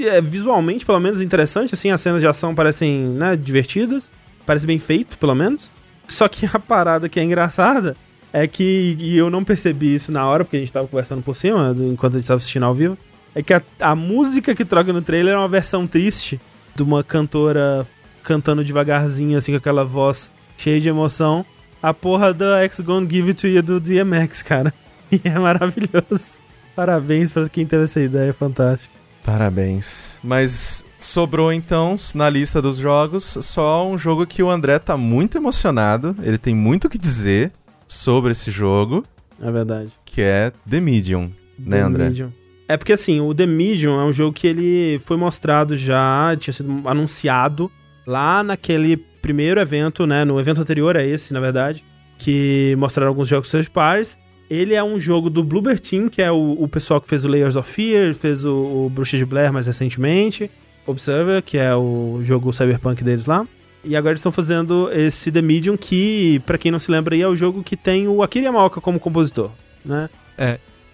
é, 0.00 0.20
visualmente, 0.20 0.84
pelo 0.84 1.00
menos, 1.00 1.22
interessante. 1.22 1.72
Assim, 1.74 1.90
as 1.90 2.00
cenas 2.00 2.20
de 2.20 2.26
ação 2.26 2.54
parecem 2.54 3.00
né, 3.04 3.34
divertidas. 3.34 4.10
Parece 4.44 4.66
bem 4.66 4.78
feito, 4.78 5.16
pelo 5.16 5.34
menos. 5.34 5.72
Só 6.06 6.28
que 6.28 6.44
a 6.52 6.58
parada 6.58 7.08
que 7.08 7.18
é 7.18 7.24
engraçada 7.24 7.96
é 8.32 8.46
que, 8.46 8.96
e 8.98 9.16
eu 9.16 9.30
não 9.30 9.42
percebi 9.44 9.94
isso 9.94 10.12
na 10.12 10.26
hora, 10.26 10.44
porque 10.44 10.56
a 10.56 10.60
gente 10.60 10.72
tava 10.72 10.86
conversando 10.86 11.22
por 11.22 11.34
cima, 11.36 11.72
do- 11.74 11.86
enquanto 11.92 12.14
a 12.14 12.18
gente 12.18 12.26
tava 12.28 12.36
assistindo 12.38 12.64
ao 12.64 12.74
vivo, 12.74 12.96
é 13.34 13.42
que 13.42 13.52
a, 13.54 13.62
a 13.80 13.94
música 13.94 14.54
que 14.54 14.64
troca 14.64 14.92
no 14.92 15.00
trailer 15.02 15.34
é 15.34 15.38
uma 15.38 15.48
versão 15.48 15.86
triste 15.86 16.40
de 16.74 16.82
uma 16.82 17.02
cantora 17.02 17.86
cantando 18.22 18.62
devagarzinho, 18.64 19.38
assim, 19.38 19.52
com 19.52 19.58
aquela 19.58 19.84
voz 19.84 20.30
cheia 20.56 20.80
de 20.80 20.88
emoção. 20.88 21.44
A 21.82 21.94
porra 21.94 22.34
da 22.34 22.62
X 22.64 22.80
Gonna 22.80 23.08
Give 23.08 23.28
It 23.28 23.40
To 23.40 23.46
You 23.48 23.62
do 23.62 23.80
DMX, 23.80 24.42
cara. 24.42 24.72
E 25.10 25.20
é 25.24 25.38
maravilhoso. 25.38 26.38
Parabéns 26.76 27.32
pra 27.32 27.48
quem 27.48 27.64
teve 27.64 27.84
essa 27.84 27.98
ideia, 27.98 28.28
é 28.28 28.32
fantástico. 28.34 28.92
Parabéns. 29.24 30.18
Mas 30.22 30.84
sobrou 31.00 31.52
então, 31.52 31.94
na 32.14 32.28
lista 32.28 32.60
dos 32.60 32.76
jogos, 32.76 33.38
só 33.40 33.88
um 33.88 33.96
jogo 33.96 34.26
que 34.26 34.42
o 34.42 34.50
André 34.50 34.78
tá 34.78 34.96
muito 34.96 35.38
emocionado. 35.38 36.14
Ele 36.22 36.36
tem 36.36 36.54
muito 36.54 36.86
o 36.86 36.90
que 36.90 36.98
dizer 36.98 37.52
sobre 37.88 38.32
esse 38.32 38.50
jogo, 38.50 39.04
É 39.42 39.50
verdade. 39.50 39.90
que 40.04 40.20
é 40.20 40.52
The 40.68 40.80
Medium, 40.80 41.30
né, 41.58 41.78
The 41.78 41.82
André? 41.82 42.04
Medium. 42.10 42.32
É 42.68 42.76
porque 42.76 42.92
assim, 42.92 43.18
o 43.20 43.34
The 43.34 43.46
Medium 43.46 43.98
é 44.00 44.04
um 44.04 44.12
jogo 44.12 44.32
que 44.34 44.46
ele 44.46 45.00
foi 45.06 45.16
mostrado 45.16 45.74
já, 45.74 46.36
tinha 46.38 46.52
sido 46.52 46.82
anunciado 46.86 47.70
lá 48.06 48.42
naquele 48.44 48.96
primeiro 49.22 49.58
evento, 49.60 50.06
né? 50.06 50.24
No 50.24 50.38
evento 50.38 50.60
anterior 50.60 50.96
a 50.96 51.02
esse, 51.04 51.32
na 51.32 51.40
verdade, 51.40 51.82
que 52.18 52.76
mostraram 52.78 53.08
alguns 53.08 53.26
jogos 53.28 53.50
third 53.50 53.70
parties. 53.70 54.18
Ele 54.50 54.74
é 54.74 54.82
um 54.84 54.98
jogo 55.00 55.28
do 55.30 55.42
Bloober 55.44 55.78
Team, 55.80 56.08
que 56.08 56.20
é 56.22 56.30
o, 56.30 56.56
o 56.58 56.68
pessoal 56.68 57.00
que 57.00 57.08
fez 57.08 57.24
o 57.24 57.28
Layers 57.28 57.56
of 57.56 57.70
Fear, 57.70 58.14
fez 58.14 58.44
o, 58.44 58.52
o 58.86 58.90
Bruxa 58.94 59.16
de 59.18 59.24
Blair 59.24 59.52
mais 59.52 59.66
recentemente, 59.66 60.50
Observer, 60.86 61.42
que 61.42 61.58
é 61.58 61.74
o 61.74 62.20
jogo 62.22 62.50
cyberpunk 62.52 63.04
deles 63.04 63.26
lá. 63.26 63.46
E 63.84 63.96
agora 63.96 64.12
eles 64.12 64.20
estão 64.20 64.32
fazendo 64.32 64.90
esse 64.92 65.30
The 65.30 65.40
Medium, 65.40 65.76
que, 65.76 66.40
pra 66.44 66.58
quem 66.58 66.70
não 66.70 66.78
se 66.78 66.90
lembra 66.90 67.14
aí, 67.14 67.22
é 67.22 67.28
o 67.28 67.36
jogo 67.36 67.62
que 67.62 67.76
tem 67.76 68.08
o 68.08 68.22
Akira 68.22 68.46
Yamaoka 68.46 68.80
como 68.80 68.98
compositor, 68.98 69.50
né? 69.84 70.10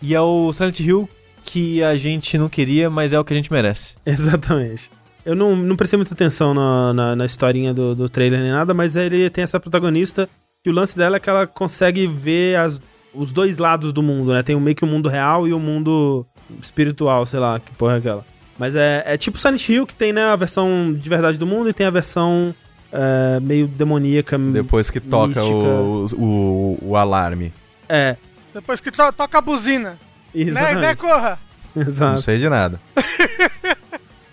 E 0.01 0.14
é 0.14 0.20
o 0.20 0.53
Silent 0.53 0.80
Hill 0.80 1.09
que 1.45 1.82
a 1.82 1.95
gente 1.97 2.39
não 2.39 2.49
queria, 2.49 2.89
mas 2.89 3.12
é 3.12 3.18
o 3.18 3.24
que 3.24 3.32
a 3.32 3.37
gente 3.37 3.53
merece. 3.53 3.97
Exatamente. 4.05 4.91
Eu 5.24 5.35
não, 5.35 5.55
não 5.57 5.76
prestei 5.76 5.97
muita 5.97 6.12
atenção 6.12 6.53
na, 6.53 6.93
na, 6.93 7.16
na 7.16 7.26
historinha 7.26 7.72
do, 7.72 7.95
do 7.95 8.09
trailer 8.09 8.41
nem 8.41 8.51
nada, 8.51 8.74
mas 8.74 8.97
ele 8.97 9.30
tem 9.30 9.45
essa 9.45 9.59
protagonista 9.59 10.28
e 10.66 10.70
o 10.70 10.72
lance 10.72 10.97
dela 10.97 11.16
é 11.16 11.20
que 11.20 11.28
ela 11.28 11.47
consegue 11.47 12.07
ver 12.07 12.57
as, 12.59 12.80
os 13.14 13.32
dois 13.32 13.59
lados 13.59 13.93
do 13.93 14.03
mundo, 14.03 14.32
né? 14.32 14.43
Tem 14.43 14.55
o 14.55 14.61
meio 14.61 14.76
que 14.76 14.85
o 14.85 14.87
mundo 14.87 15.09
real 15.09 15.47
e 15.47 15.53
o 15.53 15.59
mundo 15.59 16.26
espiritual, 16.61 17.24
sei 17.24 17.41
lá, 17.41 17.59
que 17.61 17.72
porra 17.72 17.95
é 17.95 17.99
aquela. 17.99 18.24
Mas 18.59 18.76
é, 18.76 19.03
é 19.07 19.16
tipo 19.16 19.39
Silent 19.39 19.68
Hill, 19.68 19.87
que 19.87 19.95
tem 19.95 20.12
né, 20.12 20.24
a 20.24 20.37
versão 20.37 20.93
de 20.93 21.09
verdade 21.09 21.39
do 21.39 21.47
mundo 21.47 21.68
e 21.68 21.72
tem 21.72 21.87
a 21.87 21.91
versão 21.91 22.55
é, 22.95 23.40
meio 23.40 23.66
demoníaca. 23.66 24.38
Depois 24.38 24.88
que 24.88 25.01
toca 25.01 25.42
o, 25.42 26.07
o, 26.16 26.78
o 26.80 26.97
alarme. 26.97 27.53
É, 27.88 28.16
Depois 28.55 28.80
que 28.80 28.90
to 28.90 29.12
toca 29.12 29.38
a 29.38 29.42
buzina. 29.42 29.99
Né, 30.34 30.51
né, 30.51 30.51
exatamente. 30.51 30.97
corra? 30.97 31.38
Não 31.76 31.86
Exato. 31.86 32.22
sei 32.22 32.38
de 32.38 32.49
nada. 32.49 32.80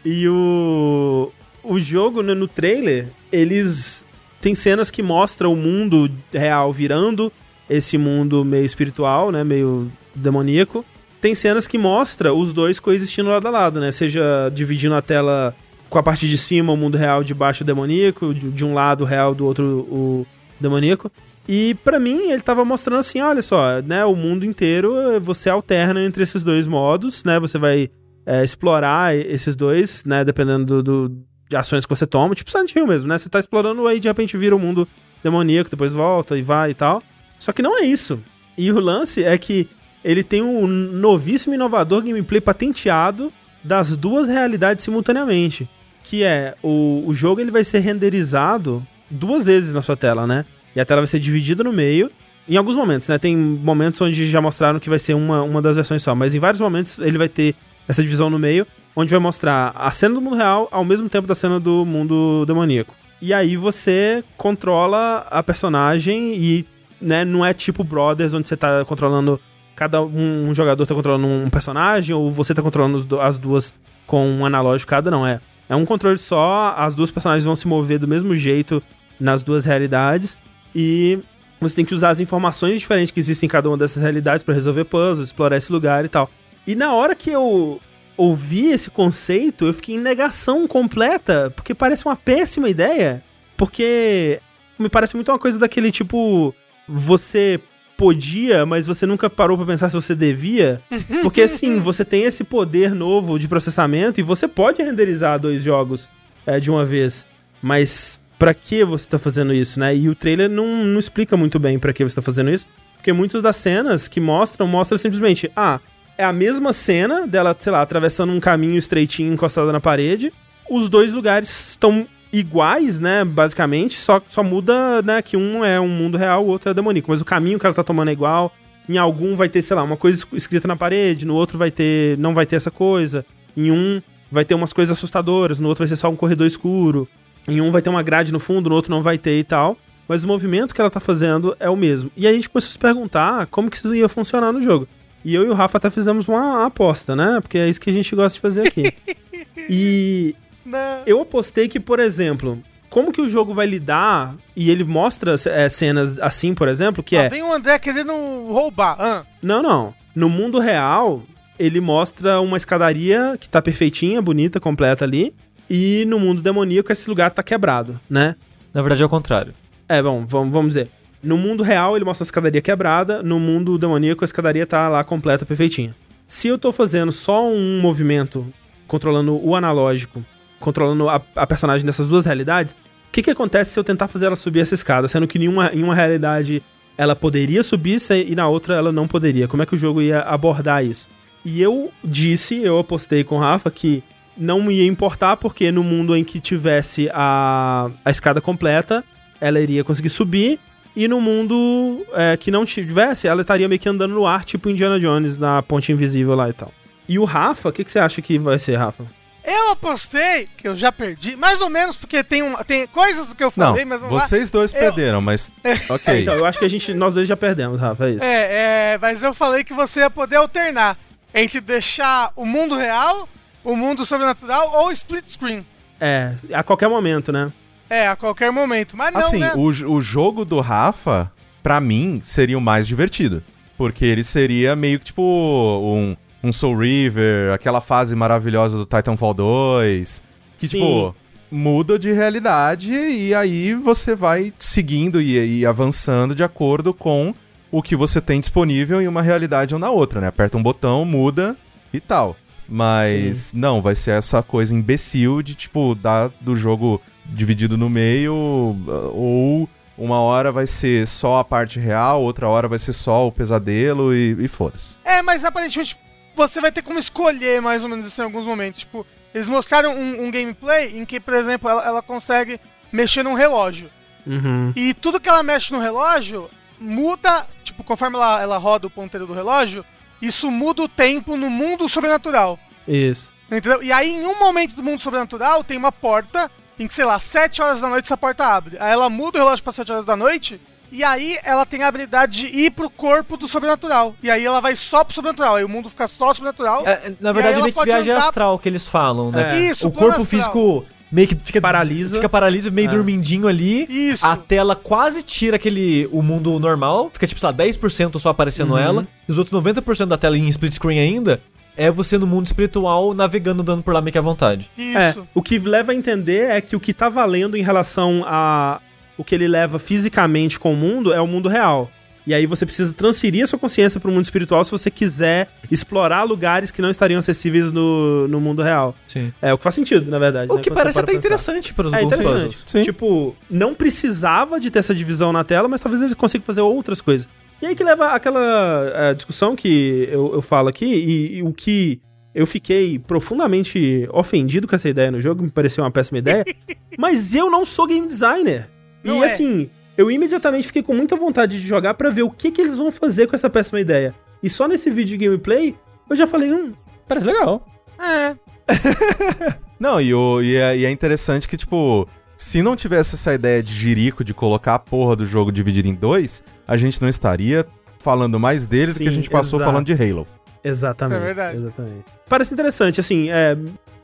E 0.04 0.28
o, 0.28 1.32
o 1.64 1.80
jogo, 1.80 2.24
né, 2.24 2.34
no 2.34 2.48
trailer, 2.48 3.08
eles 3.32 4.04
tem 4.42 4.56
cenas 4.56 4.90
que 4.90 5.04
mostram 5.04 5.54
o 5.54 5.56
mundo 5.56 6.10
real 6.34 6.74
virando 6.74 7.32
esse 7.70 7.98
mundo 8.00 8.44
meio 8.44 8.66
espiritual, 8.66 9.32
né, 9.32 9.44
meio 9.44 9.92
demoníaco. 10.16 10.84
Tem 11.22 11.36
cenas 11.36 11.68
que 11.68 11.78
mostra 11.78 12.34
os 12.34 12.52
dois 12.52 12.80
coexistindo 12.80 13.30
lado 13.30 13.48
a 13.48 13.52
lado, 13.52 13.80
né, 13.80 13.92
seja 13.92 14.50
dividindo 14.52 14.96
a 14.96 15.02
tela 15.04 15.56
com 15.92 16.00
a 16.00 16.04
parte 16.04 16.28
de 16.28 16.38
cima 16.38 16.74
o 16.74 16.78
mundo 16.78 16.98
real, 16.98 17.24
de 17.24 17.34
baixo 17.34 17.64
o 17.64 17.68
demoníaco, 17.68 18.34
de, 18.34 18.50
de 18.50 18.66
um 18.66 18.74
lado 18.74 19.02
o 19.04 19.06
real, 19.06 19.36
do 19.36 19.46
outro 19.46 19.64
o 19.92 20.26
demoníaco. 20.60 21.12
E 21.48 21.76
pra 21.84 22.00
mim 22.00 22.32
ele 22.32 22.42
tava 22.42 22.64
mostrando 22.66 23.00
assim, 23.00 23.20
olha 23.20 23.42
só, 23.42 23.82
né, 23.82 24.04
o 24.06 24.16
mundo 24.16 24.46
inteiro 24.46 24.94
você 25.22 25.50
alterna 25.50 26.02
entre 26.04 26.24
esses 26.24 26.44
dois 26.44 26.66
modos, 26.66 27.24
né, 27.24 27.40
você 27.40 27.58
vai 27.58 27.90
é, 28.26 28.44
explorar 28.44 29.16
esses 29.16 29.56
dois, 29.56 30.06
né? 30.06 30.24
Dependendo 30.24 30.82
do, 30.82 30.84
do- 31.10 31.18
de 31.50 31.56
ações 31.56 31.86
que 31.86 31.90
você 31.94 32.06
toma. 32.06 32.34
Tipo 32.36 32.50
Silent 32.52 32.74
Hill 32.74 32.88
mesmo, 32.88 33.08
né? 33.10 33.18
Você 33.18 33.28
tá 33.30 33.40
explorando, 33.40 33.86
aí 33.88 34.00
de 34.00 34.08
repente 34.08 34.38
vira 34.38 34.56
o 34.56 34.60
mundo 34.60 34.88
demoníaco, 35.24 35.70
depois 35.70 35.92
volta 35.92 36.38
e 36.38 36.42
vai 36.42 36.72
e 36.72 36.74
tal. 36.74 37.02
Só 37.40 37.52
que 37.52 37.62
não 37.62 37.78
é 37.78 37.82
isso. 37.86 38.20
E 38.58 38.72
o 38.72 38.80
lance 38.80 39.24
é 39.24 39.38
que 39.38 39.68
ele 40.06 40.24
tem 40.24 40.42
um 40.42 40.66
novíssimo 40.68 41.54
inovador 41.54 42.04
gameplay 42.04 42.40
patenteado 42.40 43.34
das 43.64 43.98
duas 43.98 44.28
realidades 44.28 44.84
simultaneamente. 44.84 45.68
Que 46.04 46.24
é, 46.24 46.56
o, 46.64 47.04
o 47.06 47.14
jogo 47.14 47.42
ele 47.42 47.52
vai 47.52 47.64
ser 47.64 47.80
renderizado 47.80 48.86
duas 49.10 49.46
vezes 49.46 49.74
na 49.74 49.82
sua 49.82 49.96
tela, 49.96 50.26
né? 50.26 50.46
E 50.76 50.80
a 50.80 50.86
tela 50.86 51.02
vai 51.02 51.08
ser 51.08 51.20
dividida 51.20 51.64
no 51.64 51.74
meio. 51.74 52.12
Em 52.48 52.58
alguns 52.58 52.76
momentos, 52.76 53.08
né? 53.08 53.18
Tem 53.18 53.36
momentos 53.36 54.00
onde 54.02 54.30
já 54.30 54.42
mostraram 54.42 54.80
que 54.80 54.90
vai 54.90 55.00
ser 55.00 55.14
uma, 55.14 55.42
uma 55.44 55.62
das 55.62 55.76
versões 55.76 56.02
só. 56.02 56.16
Mas 56.16 56.34
em 56.36 56.40
vários 56.40 56.62
momentos 56.62 57.00
ele 57.00 57.18
vai 57.18 57.30
ter 57.30 57.56
essa 57.88 58.02
divisão 58.02 58.30
no 58.30 58.40
meio, 58.40 58.66
onde 58.96 59.12
vai 59.12 59.20
mostrar 59.20 59.74
a 59.76 59.92
cena 59.92 60.16
do 60.16 60.22
mundo 60.22 60.36
real 60.36 60.68
ao 60.72 60.86
mesmo 60.86 61.10
tempo 61.10 61.28
da 61.28 61.36
cena 61.36 61.60
do 61.60 61.86
mundo 61.86 62.46
demoníaco. 62.46 62.96
E 63.22 63.34
aí 63.34 63.56
você 63.56 64.24
controla 64.36 65.28
a 65.30 65.44
personagem 65.44 66.36
e, 66.36 66.66
né, 67.00 67.24
não 67.24 67.46
é 67.46 67.54
tipo 67.54 67.84
Brothers, 67.84 68.34
onde 68.34 68.48
você 68.48 68.58
tá 68.58 68.84
controlando 68.86 69.40
cada 69.76 70.02
um, 70.02 70.50
um 70.50 70.54
jogador 70.54 70.86
tá 70.86 70.94
controlando 70.94 71.28
um 71.28 71.50
personagem 71.50 72.16
ou 72.16 72.30
você 72.32 72.54
tá 72.54 72.62
controlando 72.62 73.20
as 73.20 73.38
duas 73.38 73.74
com 74.06 74.28
um 74.28 74.46
analógico 74.46 74.90
cada, 74.90 75.10
não 75.10 75.26
é. 75.26 75.40
É 75.72 75.76
um 75.78 75.86
controle 75.86 76.18
só, 76.18 76.76
as 76.78 76.94
duas 76.94 77.12
personagens 77.12 77.46
vão 77.46 77.56
se 77.56 77.66
mover 77.66 77.98
do 77.98 78.06
mesmo 78.06 78.36
jeito 78.36 78.84
nas 79.18 79.42
duas 79.42 79.64
realidades 79.64 80.38
e 80.76 81.18
você 81.62 81.78
tem 81.78 81.86
que 81.86 81.96
usar 81.96 82.10
as 82.10 82.20
informações 82.20 82.82
diferentes 82.82 83.10
que 83.10 83.22
existem 83.22 83.48
em 83.48 83.50
cada 83.50 83.70
uma 83.70 83.78
dessas 83.78 84.04
realidades 84.04 84.44
pra 84.44 84.54
resolver 84.54 84.84
puzzles, 84.84 85.30
explorar 85.30 85.56
esse 85.56 85.72
lugar 85.72 86.04
e 86.04 86.10
tal. 86.10 86.30
E 86.68 86.76
na 86.76 86.94
hora 86.94 87.16
que 87.16 87.32
eu 87.32 87.80
ouvi 88.18 88.68
esse 88.68 88.90
conceito, 88.90 89.66
eu 89.66 89.74
fiquei 89.74 89.96
em 89.96 89.98
negação 89.98 90.68
completa, 90.68 91.54
porque 91.56 91.74
parece 91.74 92.06
uma 92.06 92.18
péssima 92.18 92.68
ideia. 92.68 93.24
Porque 93.56 94.42
me 94.78 94.90
parece 94.90 95.16
muito 95.16 95.32
uma 95.32 95.40
coisa 95.40 95.58
daquele 95.58 95.90
tipo. 95.90 96.54
Você 96.86 97.62
podia, 98.02 98.66
mas 98.66 98.88
você 98.88 99.06
nunca 99.06 99.30
parou 99.30 99.56
pra 99.56 99.68
pensar 99.68 99.88
se 99.88 99.96
você 99.96 100.16
devia. 100.16 100.82
Porque 101.22 101.44
assim, 101.44 101.80
você 101.80 102.04
tem 102.04 102.24
esse 102.24 102.44
poder 102.44 102.96
novo 102.96 103.38
de 103.38 103.48
processamento 103.48 104.20
e 104.20 104.24
você 104.24 104.48
pode 104.48 104.82
renderizar 104.82 105.40
dois 105.40 105.62
jogos 105.62 106.10
é, 106.44 106.60
de 106.60 106.72
uma 106.72 106.84
vez. 106.84 107.28
Mas 107.62 108.20
pra 108.40 108.56
que 108.56 108.84
você 108.84 109.08
tá 109.08 109.20
fazendo 109.20 109.54
isso, 109.54 109.80
né? 109.80 109.96
E 109.96 110.10
o 110.10 110.16
trailer 110.16 110.50
não, 110.50 110.84
não 110.84 111.00
explica 111.00 111.38
muito 111.38 111.60
bem 111.60 111.78
pra 111.78 111.94
que 111.94 112.04
você 112.04 112.16
tá 112.16 112.24
fazendo 112.24 112.50
isso. 112.50 112.66
Porque 112.96 113.14
muitas 113.14 113.44
das 113.44 113.56
cenas 113.58 114.08
que 114.08 114.20
mostram, 114.20 114.66
mostram 114.66 114.98
simplesmente, 114.98 115.52
ah, 115.56 115.80
é 116.18 116.24
a 116.24 116.34
mesma 116.34 116.74
cena 116.74 117.28
dela, 117.28 117.56
sei 117.58 117.72
lá, 117.72 117.84
atravessando 117.84 118.34
um 118.34 118.40
caminho 118.40 118.80
estreitinho 118.80 119.32
encostada 119.32 119.72
na 119.72 119.80
parede. 119.80 120.34
Os 120.68 120.90
dois 120.90 121.14
lugares 121.14 121.70
estão 121.70 122.08
iguais, 122.32 123.00
né, 123.00 123.26
basicamente, 123.26 123.96
só, 123.96 124.22
só 124.28 124.42
muda, 124.42 125.02
né, 125.02 125.22
que 125.22 125.36
um 125.36 125.66
é 125.66 125.80
um 125.80 125.88
mundo 125.88 126.18
real, 126.18 126.46
o 126.46 126.48
outro 126.48 126.72
é 126.72 126.74
demoníaco. 126.74 127.12
Mas 127.12 127.22
o 127.22 127.26
caminho 127.26 127.60
que 127.60 127.66
ela 127.66 127.76
tá 127.76 127.84
tomando 127.84 128.10
é 128.10 128.14
igual. 128.14 128.52
Em 128.88 128.98
algum 128.98 129.36
vai 129.36 129.50
ter, 129.50 129.62
sei 129.62 129.76
lá, 129.76 129.84
uma 129.84 129.98
coisa 129.98 130.26
escrita 130.34 130.68
na 130.68 130.76
parede, 130.76 131.26
no 131.26 131.36
outro 131.36 131.58
vai 131.58 131.72
ter, 131.72 132.18
não 132.18 132.34
vai 132.34 132.46
ter 132.46 132.56
essa 132.56 132.72
coisa. 132.72 133.26
Em 133.56 133.72
um 133.72 134.02
vai 134.32 134.46
ter 134.46 134.56
umas 134.56 134.74
coisas 134.74 134.98
assustadoras, 134.98 135.60
no 135.60 135.68
outro 135.68 135.82
vai 135.82 135.88
ser 135.88 135.98
só 135.98 136.10
um 136.10 136.16
corredor 136.16 136.48
escuro. 136.48 137.08
Em 137.48 137.60
um 137.60 137.72
vai 137.72 137.82
ter 137.82 137.90
uma 137.90 138.04
grade 138.04 138.32
no 138.32 138.40
fundo, 138.40 138.70
no 138.70 138.76
outro 138.76 138.92
não 138.92 139.04
vai 139.04 139.18
ter 139.18 139.40
e 139.40 139.44
tal. 139.44 139.78
Mas 140.08 140.24
o 140.24 140.28
movimento 140.28 140.74
que 140.74 140.82
ela 140.82 140.90
tá 140.90 141.00
fazendo 141.00 141.56
é 141.60 141.70
o 141.70 141.76
mesmo. 141.76 142.12
E 142.18 142.26
aí 142.26 142.34
a 142.34 142.36
gente 142.36 142.50
começou 142.50 142.70
a 142.70 142.72
se 142.72 142.80
perguntar 142.80 143.46
como 143.48 143.70
que 143.70 143.78
isso 143.78 143.94
ia 143.94 144.10
funcionar 144.10 144.52
no 144.52 144.62
jogo. 144.62 144.88
E 145.24 145.34
eu 145.34 145.46
e 145.46 145.50
o 145.50 145.54
Rafa 145.54 145.78
até 145.78 145.90
fizemos 145.90 146.28
uma, 146.28 146.40
uma 146.40 146.66
aposta, 146.66 147.16
né? 147.16 147.40
Porque 147.42 147.58
é 147.58 147.70
isso 147.70 147.80
que 147.80 147.90
a 147.90 147.94
gente 147.94 148.16
gosta 148.16 148.36
de 148.36 148.42
fazer 148.42 148.68
aqui. 148.68 148.92
e 149.70 150.36
Não. 150.66 151.04
eu 151.06 151.22
apostei 151.22 151.68
que, 151.68 151.80
por 151.80 152.00
exemplo, 152.00 152.62
como 152.90 153.12
que 153.12 153.22
o 153.22 153.30
jogo 153.30 153.54
vai 153.54 153.66
lidar, 153.66 154.36
e 154.56 154.70
ele 154.70 154.84
mostra 154.84 155.36
é, 155.48 155.70
cenas 155.70 156.20
assim, 156.20 156.54
por 156.54 156.68
exemplo, 156.68 157.02
que 157.02 157.16
Ah, 157.16 157.24
é. 157.24 157.30
Vem 157.30 157.42
o 157.44 157.54
André 157.54 157.80
querendo 157.80 158.12
roubar. 158.50 158.96
Ah, 159.00 159.24
Não, 159.42 159.62
não. 159.64 159.94
No 160.14 160.28
mundo 160.28 160.60
real, 160.60 161.24
ele 161.58 161.80
mostra 161.80 162.42
uma 162.42 162.58
escadaria 162.58 163.38
que 163.40 163.50
tá 163.50 163.62
perfeitinha, 163.62 164.22
bonita, 164.22 164.60
completa 164.60 165.06
ali. 165.06 165.34
E 165.70 166.04
no 166.06 166.20
mundo 166.20 166.42
demoníaco, 166.42 166.92
esse 166.92 167.10
lugar 167.10 167.32
tá 167.32 167.42
quebrado, 167.42 167.98
né? 168.10 168.36
Na 168.74 168.82
verdade 168.82 169.02
é 169.02 169.06
o 169.06 169.10
contrário. 169.10 169.54
É, 169.88 170.02
bom, 170.04 170.26
vamos, 170.28 170.52
vamos 170.52 170.68
dizer. 170.74 170.90
No 171.24 171.38
mundo 171.38 171.64
real, 171.64 171.96
ele 171.96 172.04
mostra 172.04 172.24
a 172.24 172.28
escadaria 172.28 172.62
quebrada. 172.62 173.24
No 173.24 173.40
mundo 173.40 173.78
demoníaco, 173.78 174.24
a 174.24 174.26
escadaria 174.26 174.66
tá 174.66 174.90
lá 174.90 175.02
completa, 175.04 175.46
perfeitinha. 175.46 175.96
Se 176.28 176.50
eu 176.50 176.58
tô 176.58 176.72
fazendo 176.74 177.12
só 177.12 177.48
um 177.48 177.80
movimento, 177.80 178.46
controlando 178.88 179.40
o 179.42 179.56
analógico, 179.56 180.26
controlando 180.62 181.10
a, 181.10 181.22
a 181.36 181.46
personagem 181.46 181.86
dessas 181.86 182.08
duas 182.08 182.26
realidades, 182.26 182.74
o 182.74 183.12
que, 183.12 183.22
que 183.22 183.32
acontece 183.32 183.72
se 183.72 183.80
eu 183.80 183.84
tentar 183.84 184.08
fazer 184.08 184.28
ela 184.28 184.38
subir 184.38 184.62
essa 184.62 184.74
escada? 184.74 185.08
Sendo 185.10 185.28
que 185.28 185.38
em 185.38 185.50
uma, 185.50 185.70
em 185.74 185.84
uma 185.84 185.94
realidade 185.94 186.64
ela 186.98 187.16
poderia 187.16 187.64
subir 187.64 187.98
e 188.26 188.36
na 188.36 188.48
outra 188.48 188.76
ela 188.76 188.92
não 188.92 189.08
poderia. 189.08 189.48
Como 189.48 189.62
é 189.62 189.66
que 189.66 189.76
o 189.76 189.78
jogo 189.78 190.02
ia 190.02 190.22
abordar 190.22 190.86
isso? 190.86 191.10
E 191.44 191.62
eu 191.62 191.92
disse, 192.04 192.62
eu 192.62 192.80
apostei 192.80 193.24
com 193.24 193.36
o 193.36 193.40
Rafa 193.40 193.70
que 193.70 194.04
não 194.38 194.72
ia 194.72 194.86
importar, 194.86 195.38
porque 195.38 195.72
no 195.72 195.84
mundo 195.84 196.16
em 196.16 196.24
que 196.24 196.40
tivesse 196.40 197.10
a, 197.12 197.90
a 198.06 198.12
escada 198.12 198.40
completa, 198.40 199.04
ela 199.40 199.60
iria 199.60 199.84
conseguir 199.84 200.10
subir. 200.10 200.60
E 200.96 201.08
no 201.08 201.22
mundo 201.22 202.06
é, 202.14 202.36
que 202.38 202.52
não 202.52 202.66
tivesse, 202.66 203.28
ela 203.28 203.42
estaria 203.42 203.68
meio 203.68 203.80
que 203.80 203.90
andando 203.90 204.14
no 204.14 204.26
ar, 204.26 204.44
tipo 204.44 204.70
Indiana 204.70 205.00
Jones 205.00 205.38
na 205.38 205.62
ponte 205.62 205.92
invisível 205.92 206.36
lá 206.36 206.50
e 206.50 206.54
tal. 206.54 206.72
E 207.08 207.18
o 207.18 207.24
Rafa, 207.24 207.70
o 207.70 207.72
que, 207.72 207.84
que 207.84 207.92
você 207.92 208.00
acha 208.00 208.22
que 208.22 208.38
vai 208.38 208.60
ser, 208.60 208.76
Rafa? 208.76 209.06
Eu 209.44 209.72
apostei 209.72 210.48
que 210.58 210.68
eu 210.68 210.76
já 210.76 210.92
perdi, 210.92 211.36
mais 211.36 211.60
ou 211.62 211.70
menos, 211.70 211.96
porque 211.98 212.24
tem, 212.24 212.44
um, 212.44 212.56
tem 212.58 212.86
coisas 212.88 213.34
que 213.34 213.44
eu 213.44 213.52
Não, 213.56 213.68
falei, 213.70 213.86
mas 213.86 214.00
vamos 214.02 214.16
lá. 214.16 214.28
vocês 214.28 214.50
dois 214.52 214.74
Eu- 214.74 214.80
perderam, 214.80 215.22
mas. 215.22 215.52
Ok. 215.90 216.22
Então, 216.22 216.34
eu 216.36 216.46
acho 216.46 216.60
que 216.60 216.66
a 216.66 216.70
gente, 216.70 216.94
nós 216.94 217.14
dois 217.14 217.28
já 217.28 217.36
perdemos, 217.38 217.80
Rafa, 217.80 218.06
é 218.06 218.10
isso. 218.12 218.24
É, 218.24 218.94
é, 218.94 218.98
mas 219.02 219.22
eu 219.24 219.34
falei 219.34 219.64
que 219.64 219.74
você 219.74 220.02
ia 220.02 220.10
poder 220.10 220.36
alternar 220.38 220.98
entre 221.34 221.60
deixar 221.62 222.32
o 222.36 222.46
mundo 222.46 222.76
real, 222.76 223.28
o 223.64 223.76
mundo 223.76 224.06
sobrenatural 224.06 224.72
ou 224.74 224.92
split 224.92 225.26
screen. 225.28 225.66
É, 226.00 226.34
a 226.54 226.64
qualquer 226.64 226.90
momento, 226.90 227.32
né? 227.32 227.52
É, 227.90 228.08
a 228.08 228.16
qualquer 228.16 228.52
momento. 228.52 228.96
Mas 228.98 229.14
não, 229.14 229.20
Assim, 229.22 229.40
né? 229.40 229.52
o, 229.56 229.62
o 229.68 230.02
jogo 230.02 230.44
do 230.46 230.60
Rafa, 230.62 231.32
pra 231.62 231.80
mim, 231.82 232.22
seria 232.24 232.58
o 232.58 232.62
mais 232.62 232.88
divertido. 232.88 233.44
Porque 233.78 234.06
ele 234.06 234.24
seria 234.24 234.76
meio 234.76 235.00
que 235.00 235.06
tipo 235.06 235.22
um, 235.24 236.16
um 236.44 236.52
Soul 236.52 236.78
River, 236.78 237.54
aquela 237.54 237.82
fase 237.82 238.16
maravilhosa 238.16 238.78
do 238.78 238.86
Titanfall 238.86 239.34
2. 239.34 240.22
Que, 240.58 240.68
Sim. 240.68 240.78
tipo, 240.78 241.16
muda 241.52 242.00
de 242.00 242.12
realidade 242.12 242.94
e 242.94 243.34
aí 243.34 243.74
você 243.76 244.16
vai 244.16 244.54
seguindo 244.58 245.22
e, 245.22 245.60
e 245.60 245.66
avançando 245.66 246.34
de 246.34 246.44
acordo 246.44 246.94
com 246.94 247.34
o 247.72 247.82
que 247.82 247.96
você 247.96 248.22
tem 248.22 248.40
disponível 248.40 249.02
em 249.02 249.08
uma 249.08 249.22
realidade 249.22 249.74
ou 249.74 249.80
na 249.80 249.90
outra, 249.90 250.22
né? 250.22 250.28
Aperta 250.28 250.58
um 250.58 250.64
botão, 250.64 251.06
muda 251.06 251.56
e 251.94 252.00
tal. 252.00 252.36
Mas 252.68 253.52
não, 253.54 253.82
vai 253.82 253.96
ser 253.96 254.12
essa 254.12 254.42
coisa 254.42 254.74
imbecil 254.74 255.42
de, 255.42 255.56
tipo, 255.56 255.94
dar 255.94 256.32
do 256.40 256.56
jogo 256.56 257.02
dividido 257.26 257.78
no 257.78 257.90
meio, 257.90 258.34
uh, 258.34 259.12
ou 259.14 259.70
uma 259.98 260.20
hora 260.20 260.52
vai 260.52 260.66
ser 260.66 261.06
só 261.06 261.40
a 261.40 261.44
parte 261.44 261.80
real, 261.80 262.22
outra 262.22 262.48
hora 262.48 262.68
vai 262.68 262.80
ser 262.80 262.94
só 262.94 263.28
o 263.28 263.32
pesadelo 263.32 264.14
e, 264.14 264.38
e 264.40 264.48
foda-se. 264.48 264.96
É, 265.04 265.22
mas 265.22 265.44
aparentemente 265.44 266.00
você 266.36 266.62
vai 266.62 266.72
ter 266.72 266.82
como 266.82 267.00
escolher 267.00 267.62
mais 267.62 267.84
ou 267.84 267.90
menos 267.90 268.06
isso 268.06 268.22
em 268.22 268.26
alguns 268.26 268.46
momentos. 268.46 268.82
Tipo, 268.82 269.06
eles 269.34 269.48
mostraram 269.48 269.96
um, 269.96 270.26
um 270.26 270.32
gameplay 270.32 270.98
em 270.98 271.06
que, 271.06 271.20
por 271.20 271.34
exemplo, 271.34 271.70
ela, 271.70 271.86
ela 271.86 272.02
consegue 272.02 272.60
mexer 272.92 273.24
num 273.24 273.34
relógio. 273.34 273.90
Uhum. 274.26 274.72
E 274.76 274.94
tudo 274.94 275.20
que 275.20 275.30
ela 275.30 275.44
mexe 275.44 275.74
no 275.74 275.80
relógio 275.80 276.50
muda, 276.80 277.48
tipo, 277.64 277.84
conforme 277.84 278.18
ela, 278.18 278.42
ela 278.42 278.58
roda 278.58 278.88
o 278.88 278.90
ponteiro 278.90 279.28
do 279.28 279.34
relógio, 279.34 279.86
isso 280.22 280.52
muda 280.52 280.84
o 280.84 280.90
tempo 280.90 281.38
no 281.38 281.50
mundo 281.50 281.88
sobrenatural. 281.88 282.60
Isso. 282.88 283.34
Entendeu? 283.48 283.84
E 283.84 283.92
aí, 283.92 284.16
em 284.16 284.26
um 284.26 284.40
momento 284.40 284.76
do 284.76 284.84
mundo 284.84 285.00
sobrenatural, 285.00 285.64
tem 285.64 285.78
uma 285.78 285.92
porta 285.92 286.50
em 286.80 286.88
que, 286.88 286.94
sei 286.94 287.06
lá, 287.06 287.20
7 287.20 287.62
horas 287.62 287.82
da 287.82 287.90
noite 287.90 288.06
essa 288.06 288.18
porta 288.18 288.46
abre. 288.46 288.78
Aí 288.80 288.92
ela 288.92 289.10
muda 289.10 289.38
o 289.38 289.42
relógio 289.42 289.64
pra 289.64 289.74
7 289.74 289.92
horas 289.92 290.06
da 290.06 290.16
noite. 290.16 290.60
E 290.92 291.04
aí 291.04 291.38
ela 291.44 291.66
tem 291.66 291.84
a 291.84 291.88
habilidade 291.88 292.40
de 292.40 292.48
ir 292.48 292.72
pro 292.72 292.90
corpo 292.90 293.38
do 293.38 293.48
sobrenatural. 293.48 294.16
E 294.22 294.30
aí 294.30 294.46
ela 294.46 294.60
vai 294.60 294.76
só 294.76 295.04
pro 295.04 295.14
sobrenatural. 295.14 295.56
Aí 295.56 295.64
o 295.64 295.70
mundo 295.70 295.90
fica 295.90 296.08
só 296.08 296.34
sobrenatural. 296.34 296.86
É, 296.86 297.14
na 297.20 297.32
verdade, 297.32 297.60
é 297.60 297.62
meio 297.64 297.74
que 297.74 297.86
viagem 297.86 298.12
andar- 298.14 298.28
astral 298.28 298.60
que 298.60 298.68
eles 298.68 298.88
falam, 298.88 299.32
né? 299.32 299.58
É. 299.58 299.60
Isso, 299.62 299.88
o 299.88 299.92
corpo 299.92 300.08
astral. 300.22 300.26
físico 300.26 300.86
meio 301.12 301.28
que 301.28 301.36
fica 301.36 301.60
Paralisa. 301.62 302.16
Fica 302.18 302.30
paralisa, 302.30 302.72
meio 302.72 302.88
É. 302.88 302.92
dormindinho 302.92 303.48
ali. 303.48 303.86
Isso. 303.90 304.26
A 304.26 304.36
tela 304.38 304.76
quase 304.76 305.22
tira 305.24 305.56
aquele 305.58 306.08
o 306.12 306.22
mundo 306.22 306.58
normal, 306.60 307.10
fica 307.12 307.28
tipo, 307.28 307.40
sei 307.40 307.48
lá, 307.48 307.54
10% 307.54 308.18
só 308.20 308.30
aparecendo 308.30 308.72
Uhum. 308.72 308.78
ela. 308.78 309.08
E 309.28 309.32
os 309.32 309.38
outros 309.38 309.52
90% 309.54 310.08
da 310.10 310.18
tela 310.18 310.38
em 310.38 310.48
split 310.50 310.74
screen 310.74 311.00
ainda 311.00 311.42
é 311.76 311.90
você 311.92 312.18
no 312.18 312.28
mundo 312.28 312.46
espiritual 312.46 313.14
navegando 313.14 313.62
andando 313.62 313.82
por 313.84 313.94
lá 313.94 314.02
meio 314.02 314.12
que 314.12 314.18
à 314.18 314.22
vontade. 314.22 314.70
É, 314.78 315.10
Isso. 315.12 315.28
o 315.34 315.42
que 315.42 315.58
leva 315.60 315.92
a 315.92 315.96
entender 315.96 316.50
é 316.50 316.62
que 316.62 316.76
o 316.76 316.80
que 316.80 316.94
tá 316.94 317.10
valendo 317.10 317.56
em 317.58 317.62
relação 317.62 318.24
a 318.26 318.80
o 319.18 319.24
que 319.24 319.36
ele 319.36 319.48
leva 319.48 319.80
fisicamente 319.80 320.60
com 320.60 320.74
o 320.74 320.76
mundo 320.76 321.14
é 321.14 321.22
o 321.22 321.28
mundo 321.28 321.50
real. 321.50 321.90
E 322.26 322.34
aí 322.34 322.46
você 322.46 322.66
precisa 322.66 322.94
transferir 322.94 323.44
a 323.44 323.48
sua 323.48 323.58
consciência 323.58 324.00
pro 324.00 324.12
mundo 324.12 324.24
espiritual 324.24 324.64
se 324.64 324.72
você 324.72 324.92
quiser 324.92 325.50
explorar 325.72 326.24
lugares 326.24 326.72
que 326.72 326.82
não 326.82 326.90
estariam 326.90 327.18
acessíveis 327.20 327.72
no, 327.72 328.28
no 328.28 328.40
mundo 328.40 328.62
real. 328.62 328.94
Sim. 329.08 329.34
É 329.42 329.52
o 329.54 329.58
que 329.58 329.64
faz 329.64 329.76
sentido, 329.76 330.10
na 330.12 330.20
verdade. 330.20 330.52
O 330.52 330.56
né, 330.56 330.62
que 330.62 330.70
quando 330.70 330.78
parece 330.78 331.00
para 331.00 331.10
até 331.10 331.18
interessante 331.18 331.74
para 331.74 331.88
os 331.88 331.94
É 331.94 332.02
interessante. 332.04 332.58
Sim. 332.66 332.82
Tipo, 332.84 333.36
não 333.50 333.74
precisava 333.74 334.60
de 334.60 334.70
ter 334.70 334.80
essa 334.80 334.94
divisão 334.94 335.34
na 335.34 335.44
tela, 335.44 335.68
mas 335.68 335.82
talvez 335.82 336.02
eles 336.02 336.14
consigam 336.14 336.46
fazer 336.46 336.62
outras 336.62 337.02
coisas. 337.02 337.28
E 337.62 337.66
aí 337.66 337.76
que 337.76 337.84
leva 337.84 338.10
aquela 338.10 338.92
é, 338.96 339.14
discussão 339.14 339.56
que 339.56 340.08
eu, 340.12 340.34
eu 340.34 340.42
falo 340.42 340.68
aqui, 340.68 340.86
e, 340.86 341.38
e 341.38 341.44
o 341.44 341.54
que 341.54 342.00
eu 342.34 342.48
fiquei 342.48 342.98
profundamente 342.98 344.08
ofendido 344.12 344.68
com 344.68 344.76
essa 344.76 344.90
ideia 344.90 345.12
no 345.12 345.20
jogo, 345.20 345.44
me 345.44 345.50
pareceu 345.50 345.84
uma 345.84 345.92
péssima 345.92 346.20
ideia, 346.20 346.46
mas 346.98 347.36
eu 347.36 347.50
não 347.50 347.66
sou 347.66 347.88
game 347.88 348.08
designer. 348.08 348.70
Não 349.04 349.20
e 349.20 349.24
é. 349.24 349.26
assim, 349.26 349.70
eu 349.98 350.10
imediatamente 350.10 350.68
fiquei 350.68 350.84
com 350.84 350.94
muita 350.94 351.16
vontade 351.16 351.60
de 351.60 351.66
jogar 351.66 351.94
pra 351.94 352.10
ver 352.10 352.24
o 352.24 352.30
que, 352.30 352.52
que 352.52 352.62
eles 352.62 352.78
vão 352.78 352.92
fazer 352.92 353.28
com 353.28 353.36
essa 353.36 353.50
péssima 353.50 353.80
ideia. 353.80 354.14
E 354.42 354.50
só 354.50 354.68
nesse 354.68 354.90
vídeo 354.90 355.18
de 355.18 355.26
gameplay, 355.26 355.76
eu 356.10 356.16
já 356.16 356.26
falei, 356.26 356.52
hum, 356.52 356.72
parece 357.08 357.28
legal. 357.28 357.66
É. 358.00 358.36
Não, 359.80 360.00
e, 360.00 360.14
o, 360.14 360.42
e, 360.42 360.56
é, 360.56 360.78
e 360.78 360.86
é 360.86 360.92
interessante 360.92 361.48
que, 361.48 361.58
tipo, 361.58 362.08
se 362.38 362.62
não 362.62 362.76
tivesse 362.76 363.16
essa 363.16 363.34
ideia 363.34 363.64
de 363.64 363.74
jirico 363.74 364.24
de 364.24 364.34
colocar 364.34 364.76
a 364.76 364.80
porra 364.80 365.16
do 365.16 365.26
jogo 365.26 365.52
dividido 365.52 365.88
em 365.88 365.96
dois, 365.96 366.44
a 366.68 366.78
gente 366.78 367.02
não 367.02 367.10
estaria 367.10 367.66
falando 368.00 368.40
mais 368.40 368.68
dele 368.68 368.94
do 368.94 368.98
que 368.98 369.08
a 369.08 369.10
Sim, 369.10 369.16
gente 369.16 369.30
passou 369.30 369.60
exato. 369.60 369.72
falando 369.72 369.86
de 369.86 369.94
Halo. 369.94 370.28
Exatamente. 370.64 371.22
É 371.22 371.26
verdade. 371.26 371.58
Exatamente. 371.58 372.06
Parece 372.30 372.54
interessante, 372.54 373.00
assim, 373.00 373.32
é, 373.32 373.58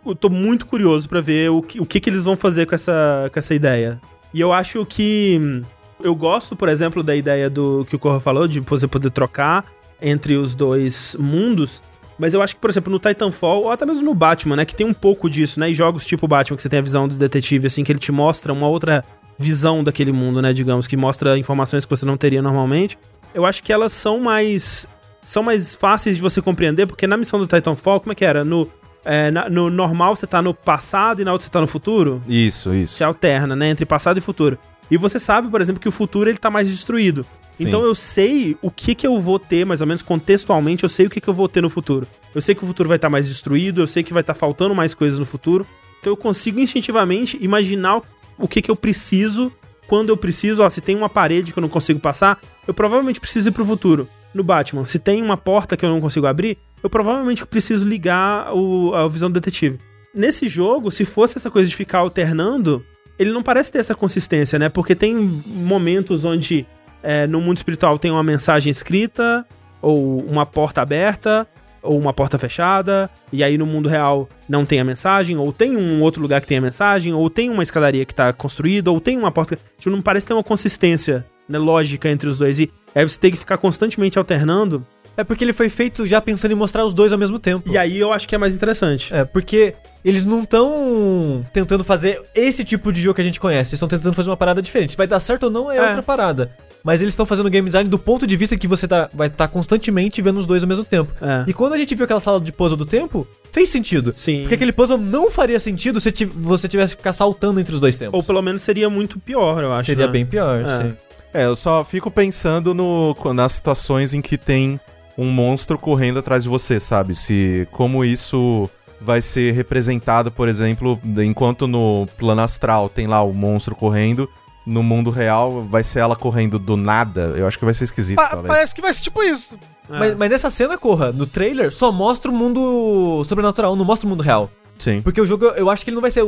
eu 0.06 0.16
tô 0.16 0.30
muito 0.30 0.66
curioso 0.66 1.08
pra 1.08 1.22
ver 1.22 1.50
o 1.50 1.62
que, 1.62 1.80
o 1.80 1.86
que, 1.86 2.00
que 2.00 2.10
eles 2.10 2.26
vão 2.26 2.36
fazer 2.36 2.66
com 2.66 2.76
essa, 2.76 3.30
com 3.32 3.40
essa 3.40 3.54
ideia. 3.54 4.00
E 4.34 4.42
eu 4.42 4.54
acho 4.54 4.86
que 4.86 5.64
eu 6.04 6.16
gosto, 6.16 6.56
por 6.56 6.70
exemplo, 6.70 7.02
da 7.02 7.16
ideia 7.16 7.50
do 7.50 7.86
que 7.90 7.96
o 7.96 8.00
Corra 8.00 8.20
falou, 8.20 8.48
de 8.48 8.60
você 8.60 8.88
poder 8.88 9.12
trocar 9.12 9.66
entre 10.02 10.36
os 10.36 10.54
dois 10.54 11.16
mundos. 11.20 11.82
Mas 12.20 12.34
eu 12.34 12.42
acho 12.42 12.56
que, 12.56 12.62
por 12.62 12.70
exemplo, 12.70 12.92
no 12.92 13.00
Titanfall, 13.00 13.64
ou 13.64 13.72
até 13.72 13.86
mesmo 13.86 14.04
no 14.04 14.14
Batman, 14.14 14.56
né, 14.58 14.66
que 14.66 14.76
tem 14.76 14.86
um 14.86 14.94
pouco 14.94 15.30
disso, 15.30 15.60
né, 15.60 15.70
e 15.70 15.74
jogos 15.74 16.06
tipo 16.06 16.28
Batman, 16.28 16.58
que 16.58 16.64
você 16.64 16.70
tem 16.70 16.80
a 16.80 16.82
visão 16.82 17.08
do 17.08 17.16
detetive, 17.16 17.68
assim, 17.68 17.84
que 17.84 17.92
ele 17.92 18.00
te 18.00 18.12
mostra 18.12 18.52
uma 18.52 18.68
outra 18.68 19.04
visão 19.38 19.84
daquele 19.84 20.12
mundo, 20.12 20.42
né, 20.42 20.52
digamos, 20.52 20.88
que 20.88 20.98
mostra 20.98 21.38
informações 21.38 21.86
que 21.86 21.90
você 21.90 22.06
não 22.06 22.18
teria 22.18 22.42
normalmente. 22.42 22.98
Eu 23.34 23.46
acho 23.46 23.62
que 23.62 23.72
elas 23.72 23.94
são 23.94 24.20
mais 24.20 24.88
são 25.24 25.44
mais 25.44 25.76
fáceis 25.76 26.16
de 26.16 26.22
você 26.22 26.42
compreender, 26.42 26.88
porque 26.88 27.06
na 27.06 27.18
missão 27.18 27.38
do 27.38 27.46
Titanfall, 27.46 28.00
como 28.00 28.14
é 28.14 28.16
que 28.16 28.24
era? 28.24 28.46
No, 28.46 28.68
é, 29.08 29.32
na- 29.32 29.50
no 29.50 29.70
normal 29.70 30.16
você 30.16 30.28
tá 30.28 30.42
no 30.42 30.54
passado 30.54 31.22
e 31.22 31.26
na 31.26 31.32
outra 31.32 31.46
você 31.48 31.52
tá 31.52 31.62
no 31.62 31.68
futuro? 31.68 32.22
Isso, 32.28 32.74
isso. 32.74 32.96
Você 32.98 33.04
alterna, 33.04 33.56
né? 33.56 33.70
Entre 33.70 33.86
passado 33.86 34.18
e 34.18 34.22
futuro. 34.22 34.58
E 34.92 34.98
você 34.98 35.20
sabe, 35.20 35.50
por 35.50 35.60
exemplo, 35.62 35.82
que 35.82 35.88
o 35.90 35.92
futuro 35.92 36.30
ele 36.30 36.38
tá 36.38 36.50
mais 36.50 36.70
destruído. 36.70 37.26
Sim. 37.56 37.66
Então 37.68 37.84
eu 37.84 37.96
sei 37.96 38.56
o 38.62 38.70
que 38.70 38.94
que 38.94 39.08
eu 39.08 39.20
vou 39.20 39.40
ter, 39.40 39.66
mais 39.66 39.82
ou 39.82 39.88
menos 39.88 40.02
contextualmente, 40.02 40.84
eu 40.84 40.90
sei 40.90 41.08
o 41.08 41.10
que 41.10 41.20
que 41.20 41.28
eu 41.28 41.34
vou 41.34 41.48
ter 41.50 41.62
no 41.62 41.70
futuro. 41.70 42.06
Eu 42.36 42.42
sei 42.42 42.54
que 42.54 42.64
o 42.64 42.68
futuro 42.68 42.88
vai 42.88 42.98
estar 42.98 43.10
mais 43.10 43.28
destruído, 43.28 43.82
eu 43.82 43.88
sei 43.88 44.04
que 44.04 44.14
vai 44.14 44.22
estar 44.22 44.36
faltando 44.36 44.76
mais 44.76 44.94
coisas 44.94 45.18
no 45.18 45.26
futuro. 45.26 45.66
Então 46.00 46.14
eu 46.14 46.18
consigo 46.18 46.60
instintivamente 46.60 47.38
imaginar 47.42 48.02
o 48.38 48.48
que 48.48 48.62
que 48.62 48.70
eu 48.70 48.76
preciso 48.76 49.52
quando 49.88 50.10
eu 50.10 50.18
preciso. 50.18 50.62
Ó, 50.64 50.70
se 50.70 50.82
tem 50.82 50.96
uma 50.96 51.10
parede 51.10 51.52
que 51.52 51.58
eu 51.58 51.62
não 51.62 51.70
consigo 51.70 52.00
passar, 52.00 52.40
eu 52.68 52.74
provavelmente 52.74 53.20
preciso 53.20 53.50
ir 53.50 53.52
pro 53.52 53.66
futuro. 53.66 54.08
No 54.38 54.44
Batman, 54.44 54.86
se 54.86 55.00
tem 55.00 55.24
uma 55.24 55.36
porta 55.36 55.76
que 55.76 55.84
eu 55.84 55.90
não 55.90 56.00
consigo 56.00 56.28
abrir, 56.28 56.60
eu 56.84 56.92
provavelmente 56.92 57.44
preciso 57.48 57.88
ligar 57.88 58.54
o, 58.56 58.94
a 58.94 59.08
visão 59.08 59.32
do 59.32 59.34
detetive. 59.34 59.80
Nesse 60.14 60.48
jogo, 60.48 60.92
se 60.92 61.06
fosse 61.06 61.40
essa 61.40 61.50
coisa 61.50 61.68
de 61.68 61.76
ficar 61.76 62.00
alternando, 62.00 62.86
ele 63.18 63.32
não 63.32 63.42
parece 63.42 63.72
ter 63.72 63.80
essa 63.80 63.96
consistência, 63.96 64.60
né? 64.60 64.70
Porque 64.70 64.94
tem 64.94 65.16
momentos 65.48 66.24
onde 66.24 66.68
é, 67.02 67.26
no 67.26 67.42
mundo 67.42 67.58
espiritual 67.58 67.98
tem 67.98 68.12
uma 68.12 68.22
mensagem 68.22 68.70
escrita, 68.70 69.44
ou 69.82 70.20
uma 70.20 70.46
porta 70.46 70.84
aberta, 70.84 71.48
ou 71.82 71.98
uma 71.98 72.14
porta 72.14 72.38
fechada, 72.38 73.10
e 73.34 73.44
aí 73.44 73.58
no 73.58 73.66
mundo 73.66 73.90
real 73.90 74.30
não 74.48 74.68
tem 74.68 74.80
a 74.80 74.84
mensagem, 74.84 75.36
ou 75.36 75.52
tem 75.52 75.76
um 75.76 76.00
outro 76.04 76.22
lugar 76.22 76.42
que 76.42 76.48
tem 76.48 76.60
a 76.60 76.62
mensagem, 76.62 77.12
ou 77.12 77.28
tem 77.28 77.50
uma 77.50 77.64
escadaria 77.64 78.06
que 78.06 78.14
tá 78.14 78.32
construída, 78.32 78.92
ou 78.92 79.02
tem 79.02 79.18
uma 79.18 79.32
porta. 79.32 79.58
Tipo, 79.80 79.96
não 79.96 80.02
parece 80.04 80.28
ter 80.28 80.36
uma 80.36 80.44
consistência 80.44 81.26
né, 81.48 81.58
lógica 81.58 82.10
entre 82.10 82.28
os 82.30 82.38
dois. 82.40 82.60
E 82.60 82.72
aí 82.96 83.08
você 83.08 83.20
tem 83.20 83.32
que 83.32 83.38
ficar 83.38 83.58
constantemente 83.58 84.18
alternando. 84.18 84.86
É 85.16 85.24
porque 85.24 85.44
ele 85.44 85.54
foi 85.54 85.68
feito 85.68 86.06
já 86.06 86.22
pensando 86.22 86.52
em 86.52 86.56
mostrar 86.56 86.86
os 86.86 86.94
dois 86.94 87.12
ao 87.12 87.18
mesmo 87.18 87.40
tempo. 87.40 87.68
E 87.72 87.76
aí 87.78 87.98
eu 87.98 88.14
acho 88.14 88.28
que 88.28 88.36
é 88.36 88.38
mais 88.38 88.54
interessante. 88.54 89.12
É, 89.12 89.26
porque 89.26 89.74
eles 90.06 90.28
não 90.28 90.44
estão 90.44 91.44
tentando 91.52 91.84
fazer 91.84 92.22
esse 92.36 92.64
tipo 92.64 92.94
de 92.94 93.02
jogo 93.02 93.16
que 93.16 93.22
a 93.22 93.24
gente 93.24 93.40
conhece. 93.40 93.70
Eles 93.72 93.74
estão 93.74 93.88
tentando 93.88 94.14
fazer 94.14 94.30
uma 94.30 94.38
parada 94.38 94.62
diferente. 94.62 94.92
Se 94.92 94.98
vai 94.98 95.08
dar 95.08 95.20
certo 95.20 95.44
ou 95.44 95.50
não 95.50 95.72
é, 95.72 95.78
É. 95.78 95.82
outra 95.88 96.04
parada. 96.04 96.52
Mas 96.84 97.02
eles 97.02 97.14
estão 97.14 97.26
fazendo 97.26 97.50
game 97.50 97.66
design 97.68 97.90
do 97.90 97.98
ponto 97.98 98.28
de 98.28 98.38
vista 98.38 98.56
que 98.56 98.68
você 98.68 98.88
tá- 98.88 99.10
vai 99.12 99.28
estar 99.28 99.48
constantemente 99.48 100.22
vendo 100.22 100.38
os 100.38 100.46
dois 100.46 100.62
ao 100.62 100.70
mesmo 100.70 100.86
tempo. 100.86 101.12
É. 101.20 101.44
E 101.50 101.54
quando 101.54 101.74
a 101.74 101.78
gente 101.78 101.96
viu 101.96 102.06
aquela 102.06 102.20
sala 102.20 102.40
de 102.40 102.52
puzzle 102.52 102.78
do 102.78 102.86
tempo, 102.86 103.28
fez 103.52 103.70
sentido. 103.70 104.14
Sim. 104.16 104.42
Porque 104.42 104.54
aquele 104.54 104.72
puzzle 104.72 105.00
não 105.00 105.32
faria 105.32 105.60
sentido 105.60 106.00
se 106.00 106.12
você 106.36 106.68
tivesse 106.68 106.94
que 106.96 107.00
ficar 107.02 107.12
saltando 107.14 107.60
entre 107.60 107.74
os 107.74 107.82
dois 107.82 107.96
tempos. 107.96 108.14
Ou 108.16 108.24
pelo 108.24 108.42
menos 108.44 108.62
seria 108.62 108.88
muito 108.90 109.20
pior, 109.20 109.64
eu 109.64 109.74
acho. 109.74 109.88
Seria 109.88 110.06
né? 110.06 110.12
bem 110.12 110.26
pior, 110.28 110.62
É. 110.64 110.78
sim. 110.84 110.94
É, 111.38 111.46
eu 111.46 111.56
só 111.56 111.84
fico 111.84 112.10
pensando 112.10 112.74
no, 112.74 113.16
nas 113.34 113.52
situações 113.52 114.14
em 114.14 114.22
que 114.22 114.38
tem 114.38 114.80
um 115.18 115.30
monstro 115.30 115.78
correndo 115.78 116.18
atrás 116.18 116.44
de 116.44 116.50
você, 116.50 116.80
sabe? 116.80 117.14
Se 117.14 117.68
como 117.72 118.04
isso 118.04 118.68
vai 119.00 119.22
ser 119.22 119.54
representado, 119.54 120.32
por 120.32 120.48
exemplo, 120.48 121.00
enquanto 121.24 121.68
no 121.68 122.08
plano 122.18 122.42
astral 122.42 122.90
tem 122.90 123.06
lá 123.06 123.22
o 123.22 123.34
monstro 123.34 123.76
correndo, 123.76 124.28
no 124.66 124.82
mundo 124.82 125.12
real 125.12 125.62
vai 125.62 125.84
ser 125.84 126.00
ela 126.00 126.16
correndo 126.16 126.58
do 126.58 126.76
nada. 126.76 127.34
Eu 127.38 127.46
acho 127.48 127.60
que 127.60 127.66
vai 127.66 127.74
ser 127.74 127.84
esquisito, 127.84 128.18
Pa- 128.18 128.30
talvez. 128.30 128.48
parece 128.54 128.74
que 128.76 128.82
vai 128.82 128.94
ser 128.94 129.04
tipo 129.04 129.22
isso. 129.22 129.54
É. 129.90 130.00
Mas, 130.00 130.16
mas 130.16 130.30
nessa 130.32 130.50
cena, 130.50 130.76
corra, 130.78 131.12
no 131.12 131.28
trailer, 131.28 131.72
só 131.72 131.92
mostra 131.92 132.32
o 132.32 132.34
mundo 132.34 133.24
sobrenatural, 133.26 133.76
não 133.76 133.86
mostra 133.86 134.08
o 134.08 134.10
mundo 134.10 134.24
real. 134.24 134.50
Sim. 134.78 135.02
Porque 135.02 135.22
o 135.22 135.26
jogo, 135.26 135.46
eu 135.46 135.70
acho 135.70 135.84
que 135.84 135.90
ele 135.92 135.96
não 135.96 136.02
vai 136.02 136.12
ser, 136.12 136.24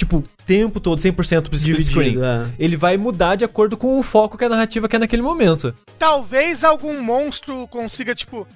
tipo, 0.00 0.18
o 0.18 0.22
tempo 0.44 0.80
todo, 0.80 0.98
100% 0.98 1.42
pro 1.48 1.54
split 1.56 1.82
screen. 1.84 2.18
É. 2.22 2.46
Ele 2.58 2.76
vai 2.76 2.96
mudar 2.96 3.36
de 3.36 3.44
acordo 3.44 3.76
com 3.76 3.98
o 3.98 4.02
foco 4.02 4.36
que 4.36 4.44
a 4.44 4.48
narrativa 4.48 4.88
quer 4.88 4.98
naquele 4.98 5.22
momento. 5.22 5.72
Talvez 5.98 6.64
algum 6.64 7.00
monstro 7.02 7.66
consiga, 7.68 8.14
tipo. 8.14 8.46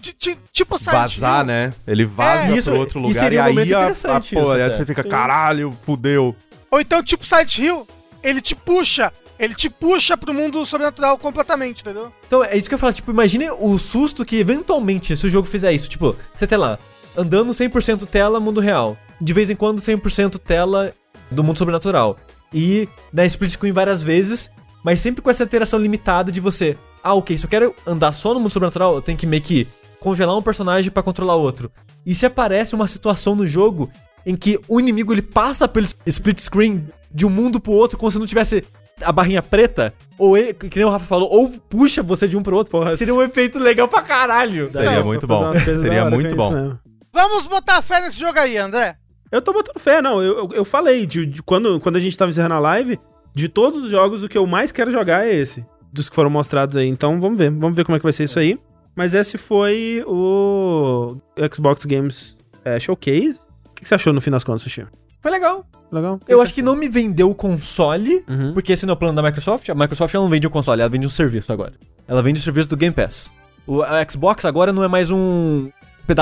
ti- 0.00 0.12
ti- 0.14 0.38
Tipo 0.52 0.78
Silent 0.78 0.94
Vazar, 1.18 1.40
Hill. 1.40 1.46
né? 1.46 1.74
Ele 1.86 2.04
vaza 2.04 2.52
É, 2.52 2.56
isso- 2.56 2.70
pro 2.70 2.80
outro 2.80 2.98
lugar 3.00 3.10
e, 3.16 3.18
seria 3.18 3.42
um 3.42 3.44
aí 3.44 3.58
a, 3.58 3.60
a, 3.60 3.82
interessante 3.82 4.34
pô, 4.34 4.50
aí 4.52 4.70
você 4.72 4.84
fica, 4.86 5.04
caralho, 5.04 5.76
fudeu. 5.84 6.34
Ou 6.70 6.80
então, 6.80 7.02
tipo 7.02 7.26
Silent 7.26 7.58
Hill, 7.58 7.86
ele 8.22 8.40
te 8.40 8.54
puxa. 8.56 9.12
Ele 9.38 9.54
te 9.54 9.68
puxa 9.68 10.16
pro 10.16 10.32
mundo 10.32 10.64
sobrenatural 10.64 11.18
completamente, 11.18 11.82
entendeu? 11.82 12.10
Então, 12.26 12.42
é 12.44 12.56
isso 12.56 12.68
que 12.68 12.74
eu 12.74 12.78
falo, 12.78 12.92
tipo, 12.92 13.10
imagine 13.10 13.50
o 13.58 13.76
susto 13.78 14.24
que 14.24 14.36
eventualmente, 14.36 15.16
se 15.16 15.26
o 15.26 15.30
jogo 15.30 15.46
fizer 15.48 15.72
isso, 15.72 15.88
tipo, 15.90 16.16
você 16.32 16.46
tá 16.46 16.56
lá, 16.56 16.78
andando 17.16 17.52
100% 17.52 18.06
tela 18.06 18.38
mundo 18.38 18.60
real, 18.60 18.96
de 19.24 19.32
vez 19.32 19.50
em 19.50 19.56
quando 19.56 19.80
100% 19.80 20.38
tela 20.38 20.92
do 21.30 21.42
mundo 21.42 21.56
sobrenatural. 21.58 22.18
E 22.52 22.86
na 23.10 23.24
split 23.24 23.52
screen 23.52 23.72
várias 23.72 24.02
vezes, 24.02 24.50
mas 24.84 25.00
sempre 25.00 25.22
com 25.22 25.30
essa 25.30 25.44
interação 25.44 25.78
limitada 25.78 26.30
de 26.30 26.40
você, 26.40 26.76
ah, 27.02 27.14
ok, 27.14 27.36
se 27.38 27.46
eu 27.46 27.50
quero 27.50 27.74
andar 27.86 28.12
só 28.12 28.34
no 28.34 28.40
mundo 28.40 28.52
sobrenatural, 28.52 28.94
eu 28.94 29.02
tenho 29.02 29.16
que 29.16 29.26
meio 29.26 29.42
que 29.42 29.66
congelar 29.98 30.36
um 30.36 30.42
personagem 30.42 30.90
pra 30.90 31.02
controlar 31.02 31.36
outro. 31.36 31.72
E 32.04 32.14
se 32.14 32.26
aparece 32.26 32.74
uma 32.74 32.86
situação 32.86 33.34
no 33.34 33.48
jogo 33.48 33.90
em 34.26 34.36
que 34.36 34.60
o 34.68 34.78
inimigo 34.78 35.12
ele 35.14 35.22
passa 35.22 35.66
pelo 35.66 35.86
split 36.04 36.38
screen 36.38 36.86
de 37.10 37.24
um 37.24 37.30
mundo 37.30 37.58
pro 37.58 37.72
outro 37.72 37.96
como 37.96 38.10
se 38.10 38.18
não 38.18 38.26
tivesse 38.26 38.62
a 39.02 39.10
barrinha 39.10 39.42
preta, 39.42 39.94
ou 40.18 40.36
ele, 40.36 40.52
que 40.52 40.76
nem 40.76 40.86
o 40.86 40.90
Rafa 40.90 41.06
falou, 41.06 41.30
ou 41.32 41.48
puxa 41.68 42.02
você 42.02 42.28
de 42.28 42.36
um 42.36 42.42
pro 42.42 42.56
outro, 42.56 42.70
Porra, 42.70 42.94
seria 42.94 43.14
um 43.14 43.22
efeito 43.22 43.58
legal 43.58 43.88
pra 43.88 44.02
caralho. 44.02 44.68
Seria 44.68 44.98
Não, 44.98 45.04
muito 45.04 45.26
bom. 45.26 45.52
Seria 45.54 46.04
muito 46.10 46.36
bom. 46.36 46.50
mesmo. 46.50 46.78
Vamos 47.12 47.46
botar 47.46 47.80
fé 47.80 48.02
nesse 48.02 48.18
jogo 48.18 48.38
aí, 48.38 48.56
André. 48.58 48.96
Eu 49.34 49.42
tô 49.42 49.52
botando 49.52 49.80
fé, 49.80 50.00
não. 50.00 50.22
Eu, 50.22 50.38
eu, 50.38 50.48
eu 50.52 50.64
falei, 50.64 51.06
de, 51.06 51.26
de 51.26 51.42
quando, 51.42 51.80
quando 51.80 51.96
a 51.96 51.98
gente 51.98 52.16
tava 52.16 52.30
encerrando 52.30 52.54
a 52.54 52.60
live, 52.60 53.00
de 53.34 53.48
todos 53.48 53.82
os 53.82 53.90
jogos, 53.90 54.22
o 54.22 54.28
que 54.28 54.38
eu 54.38 54.46
mais 54.46 54.70
quero 54.70 54.92
jogar 54.92 55.26
é 55.26 55.34
esse. 55.34 55.66
Dos 55.92 56.08
que 56.08 56.14
foram 56.14 56.30
mostrados 56.30 56.76
aí. 56.76 56.86
Então 56.88 57.20
vamos 57.20 57.36
ver. 57.36 57.50
Vamos 57.50 57.76
ver 57.76 57.84
como 57.84 57.96
é 57.96 57.98
que 57.98 58.04
vai 58.04 58.12
ser 58.12 58.24
isso 58.24 58.38
aí. 58.38 58.56
Mas 58.94 59.12
esse 59.12 59.36
foi 59.36 60.04
o 60.06 61.16
Xbox 61.52 61.84
Games 61.84 62.36
é, 62.64 62.78
Showcase. 62.78 63.40
O 63.68 63.74
que 63.74 63.84
você 63.86 63.96
achou 63.96 64.12
no 64.12 64.20
fim 64.20 64.30
das 64.30 64.44
contas, 64.44 64.62
Sushi? 64.62 64.86
Foi 65.20 65.32
legal. 65.32 65.66
Legal? 65.90 66.20
Eu 66.28 66.40
acho 66.40 66.54
que 66.54 66.62
não 66.62 66.76
me 66.76 66.88
vendeu 66.88 67.28
o 67.28 67.34
console, 67.34 68.24
Uhum. 68.28 68.54
porque 68.54 68.72
esse 68.72 68.86
não 68.86 68.92
é 68.92 68.94
o 68.94 68.98
plano 68.98 69.16
da 69.16 69.22
Microsoft. 69.22 69.68
A 69.68 69.74
Microsoft 69.74 70.14
ela 70.14 70.22
não 70.22 70.30
vende 70.30 70.46
o 70.46 70.50
console, 70.50 70.80
ela 70.80 70.88
vende 70.90 71.06
um 71.06 71.10
serviço 71.10 71.52
agora. 71.52 71.72
Ela 72.06 72.22
vende 72.22 72.38
o 72.38 72.42
serviço 72.42 72.68
do 72.68 72.76
Game 72.76 72.94
Pass. 72.94 73.32
O 73.66 73.82
a 73.82 74.06
Xbox 74.08 74.44
agora 74.44 74.72
não 74.72 74.84
é 74.84 74.88
mais 74.88 75.10
um 75.10 75.70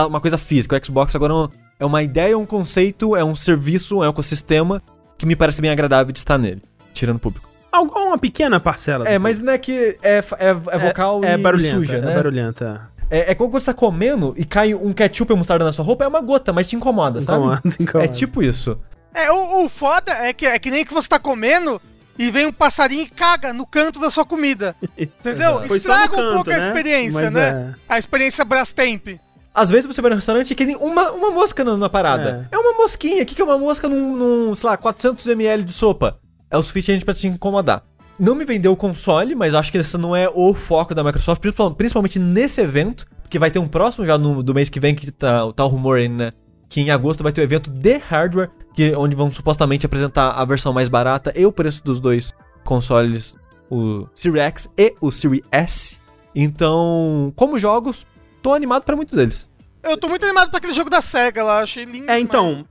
uma 0.08 0.20
coisa 0.20 0.38
física. 0.38 0.76
O 0.78 0.84
Xbox 0.84 1.14
agora 1.14 1.50
é 1.82 1.84
um- 1.84 1.88
é 1.88 1.92
uma 1.92 2.02
ideia, 2.02 2.38
um 2.38 2.46
conceito, 2.46 3.16
é 3.16 3.24
um 3.24 3.34
serviço, 3.34 4.02
é 4.02 4.06
um 4.06 4.10
ecossistema 4.10 4.82
que 5.18 5.26
me 5.26 5.36
parece 5.36 5.60
bem 5.60 5.70
agradável 5.70 6.12
de 6.12 6.18
estar 6.18 6.38
nele, 6.38 6.62
tirando 6.92 7.16
o 7.16 7.20
público. 7.20 7.48
Algo- 7.70 7.98
Uma 7.98 8.18
pequena 8.18 8.60
parcela. 8.60 9.08
É, 9.08 9.18
mas 9.18 9.38
não 9.40 9.52
é 9.52 9.58
que 9.58 9.98
é, 10.02 10.20
fa- 10.22 10.36
é, 10.38 10.48
é 10.50 10.78
vocal 10.78 11.24
é 11.24 11.34
e 11.34 11.36
barulhenta, 11.38 11.76
suja, 11.76 12.00
né? 12.00 12.12
É 12.12 12.14
barulhenta. 12.14 12.88
É, 13.10 13.30
é 13.32 13.34
como 13.34 13.50
quando 13.50 13.62
você 13.62 13.66
tá 13.72 13.74
comendo 13.74 14.34
e 14.36 14.44
cai 14.44 14.74
um 14.74 14.92
ketchup 14.92 15.32
e 15.32 15.36
mostarda 15.36 15.64
na 15.64 15.72
sua 15.72 15.84
roupa, 15.84 16.04
é 16.04 16.08
uma 16.08 16.20
gota, 16.20 16.52
mas 16.52 16.66
te 16.66 16.76
incomoda, 16.76 17.20
sabe? 17.22 17.38
Incomoda, 17.38 17.62
incomoda. 17.80 18.04
É 18.04 18.08
tipo 18.08 18.42
isso. 18.42 18.78
É, 19.14 19.30
o, 19.30 19.64
o 19.64 19.68
foda 19.68 20.12
é 20.12 20.32
que, 20.32 20.46
é 20.46 20.58
que 20.58 20.70
nem 20.70 20.84
que 20.84 20.92
você 20.94 21.08
tá 21.08 21.18
comendo 21.18 21.80
e 22.18 22.30
vem 22.30 22.46
um 22.46 22.52
passarinho 22.52 23.02
e 23.02 23.08
caga 23.08 23.52
no 23.52 23.66
canto 23.66 23.98
da 24.00 24.08
sua 24.10 24.24
comida. 24.24 24.74
Entendeu? 24.98 25.62
Estraga 25.74 26.12
um 26.14 26.16
canto, 26.16 26.34
pouco 26.34 26.50
a 26.50 26.56
né? 26.58 26.66
experiência, 26.68 27.22
Mas 27.22 27.32
né? 27.32 27.74
A 27.88 27.98
experiência 27.98 28.44
Brastemp. 28.44 29.08
Às 29.54 29.68
vezes 29.70 29.86
você 29.86 30.00
vai 30.00 30.10
no 30.10 30.16
restaurante 30.16 30.50
e 30.50 30.54
tem 30.54 30.74
uma, 30.76 31.10
uma 31.12 31.30
mosca 31.30 31.62
na, 31.62 31.76
na 31.76 31.88
parada. 31.88 32.48
É. 32.50 32.58
uma 32.58 32.72
mosquinha. 32.78 33.22
O 33.22 33.26
que, 33.26 33.34
que 33.34 33.42
é 33.42 33.44
uma 33.44 33.58
mosca 33.58 33.88
num, 33.88 34.16
num, 34.16 34.54
sei 34.54 34.70
lá, 34.70 34.78
400ml 34.78 35.62
de 35.62 35.72
sopa? 35.72 36.18
É 36.50 36.56
o 36.56 36.62
suficiente 36.62 37.04
pra 37.04 37.12
te 37.12 37.26
incomodar. 37.26 37.84
Não 38.18 38.34
me 38.34 38.44
vendeu 38.44 38.72
o 38.72 38.76
console, 38.76 39.34
mas 39.34 39.54
acho 39.54 39.70
que 39.72 39.78
esse 39.78 39.96
não 39.98 40.14
é 40.14 40.28
o 40.32 40.54
foco 40.54 40.94
da 40.94 41.02
Microsoft, 41.04 41.40
principal- 41.40 41.74
principalmente 41.74 42.18
nesse 42.18 42.60
evento, 42.60 43.06
porque 43.22 43.38
vai 43.38 43.50
ter 43.50 43.58
um 43.58 43.66
próximo 43.68 44.06
já 44.06 44.16
no, 44.16 44.42
do 44.42 44.54
mês 44.54 44.68
que 44.68 44.78
vem, 44.80 44.94
que 44.94 45.10
tá, 45.10 45.50
tá 45.52 45.64
o 45.64 45.68
rumor 45.68 45.98
aí, 45.98 46.08
né? 46.08 46.32
Que 46.68 46.80
em 46.80 46.90
agosto 46.90 47.22
vai 47.22 47.32
ter 47.32 47.40
o 47.40 47.44
evento 47.44 47.70
de 47.70 47.98
hardware, 47.98 48.50
que, 48.74 48.94
onde 48.96 49.14
vão 49.16 49.30
supostamente 49.30 49.84
apresentar 49.84 50.30
a 50.30 50.44
versão 50.44 50.72
mais 50.72 50.88
barata 50.88 51.32
e 51.36 51.44
o 51.44 51.52
preço 51.52 51.82
dos 51.84 52.00
dois 52.00 52.32
consoles, 52.64 53.34
o 53.70 54.06
Series 54.14 54.42
X 54.42 54.68
e 54.78 54.94
o 55.00 55.10
Series 55.10 55.42
S. 55.50 55.98
Então, 56.34 57.32
como 57.36 57.58
jogos, 57.58 58.06
tô 58.42 58.52
animado 58.52 58.82
pra 58.82 58.96
muitos 58.96 59.14
deles. 59.14 59.48
Eu 59.82 59.96
tô 59.96 60.08
muito 60.08 60.24
animado 60.24 60.50
pra 60.50 60.58
aquele 60.58 60.74
jogo 60.74 60.90
da 60.90 61.00
SEGA 61.00 61.42
lá, 61.42 61.60
achei 61.60 61.84
lindo. 61.84 62.04
É, 62.10 62.16
demais. 62.16 62.22
então, 62.22 62.66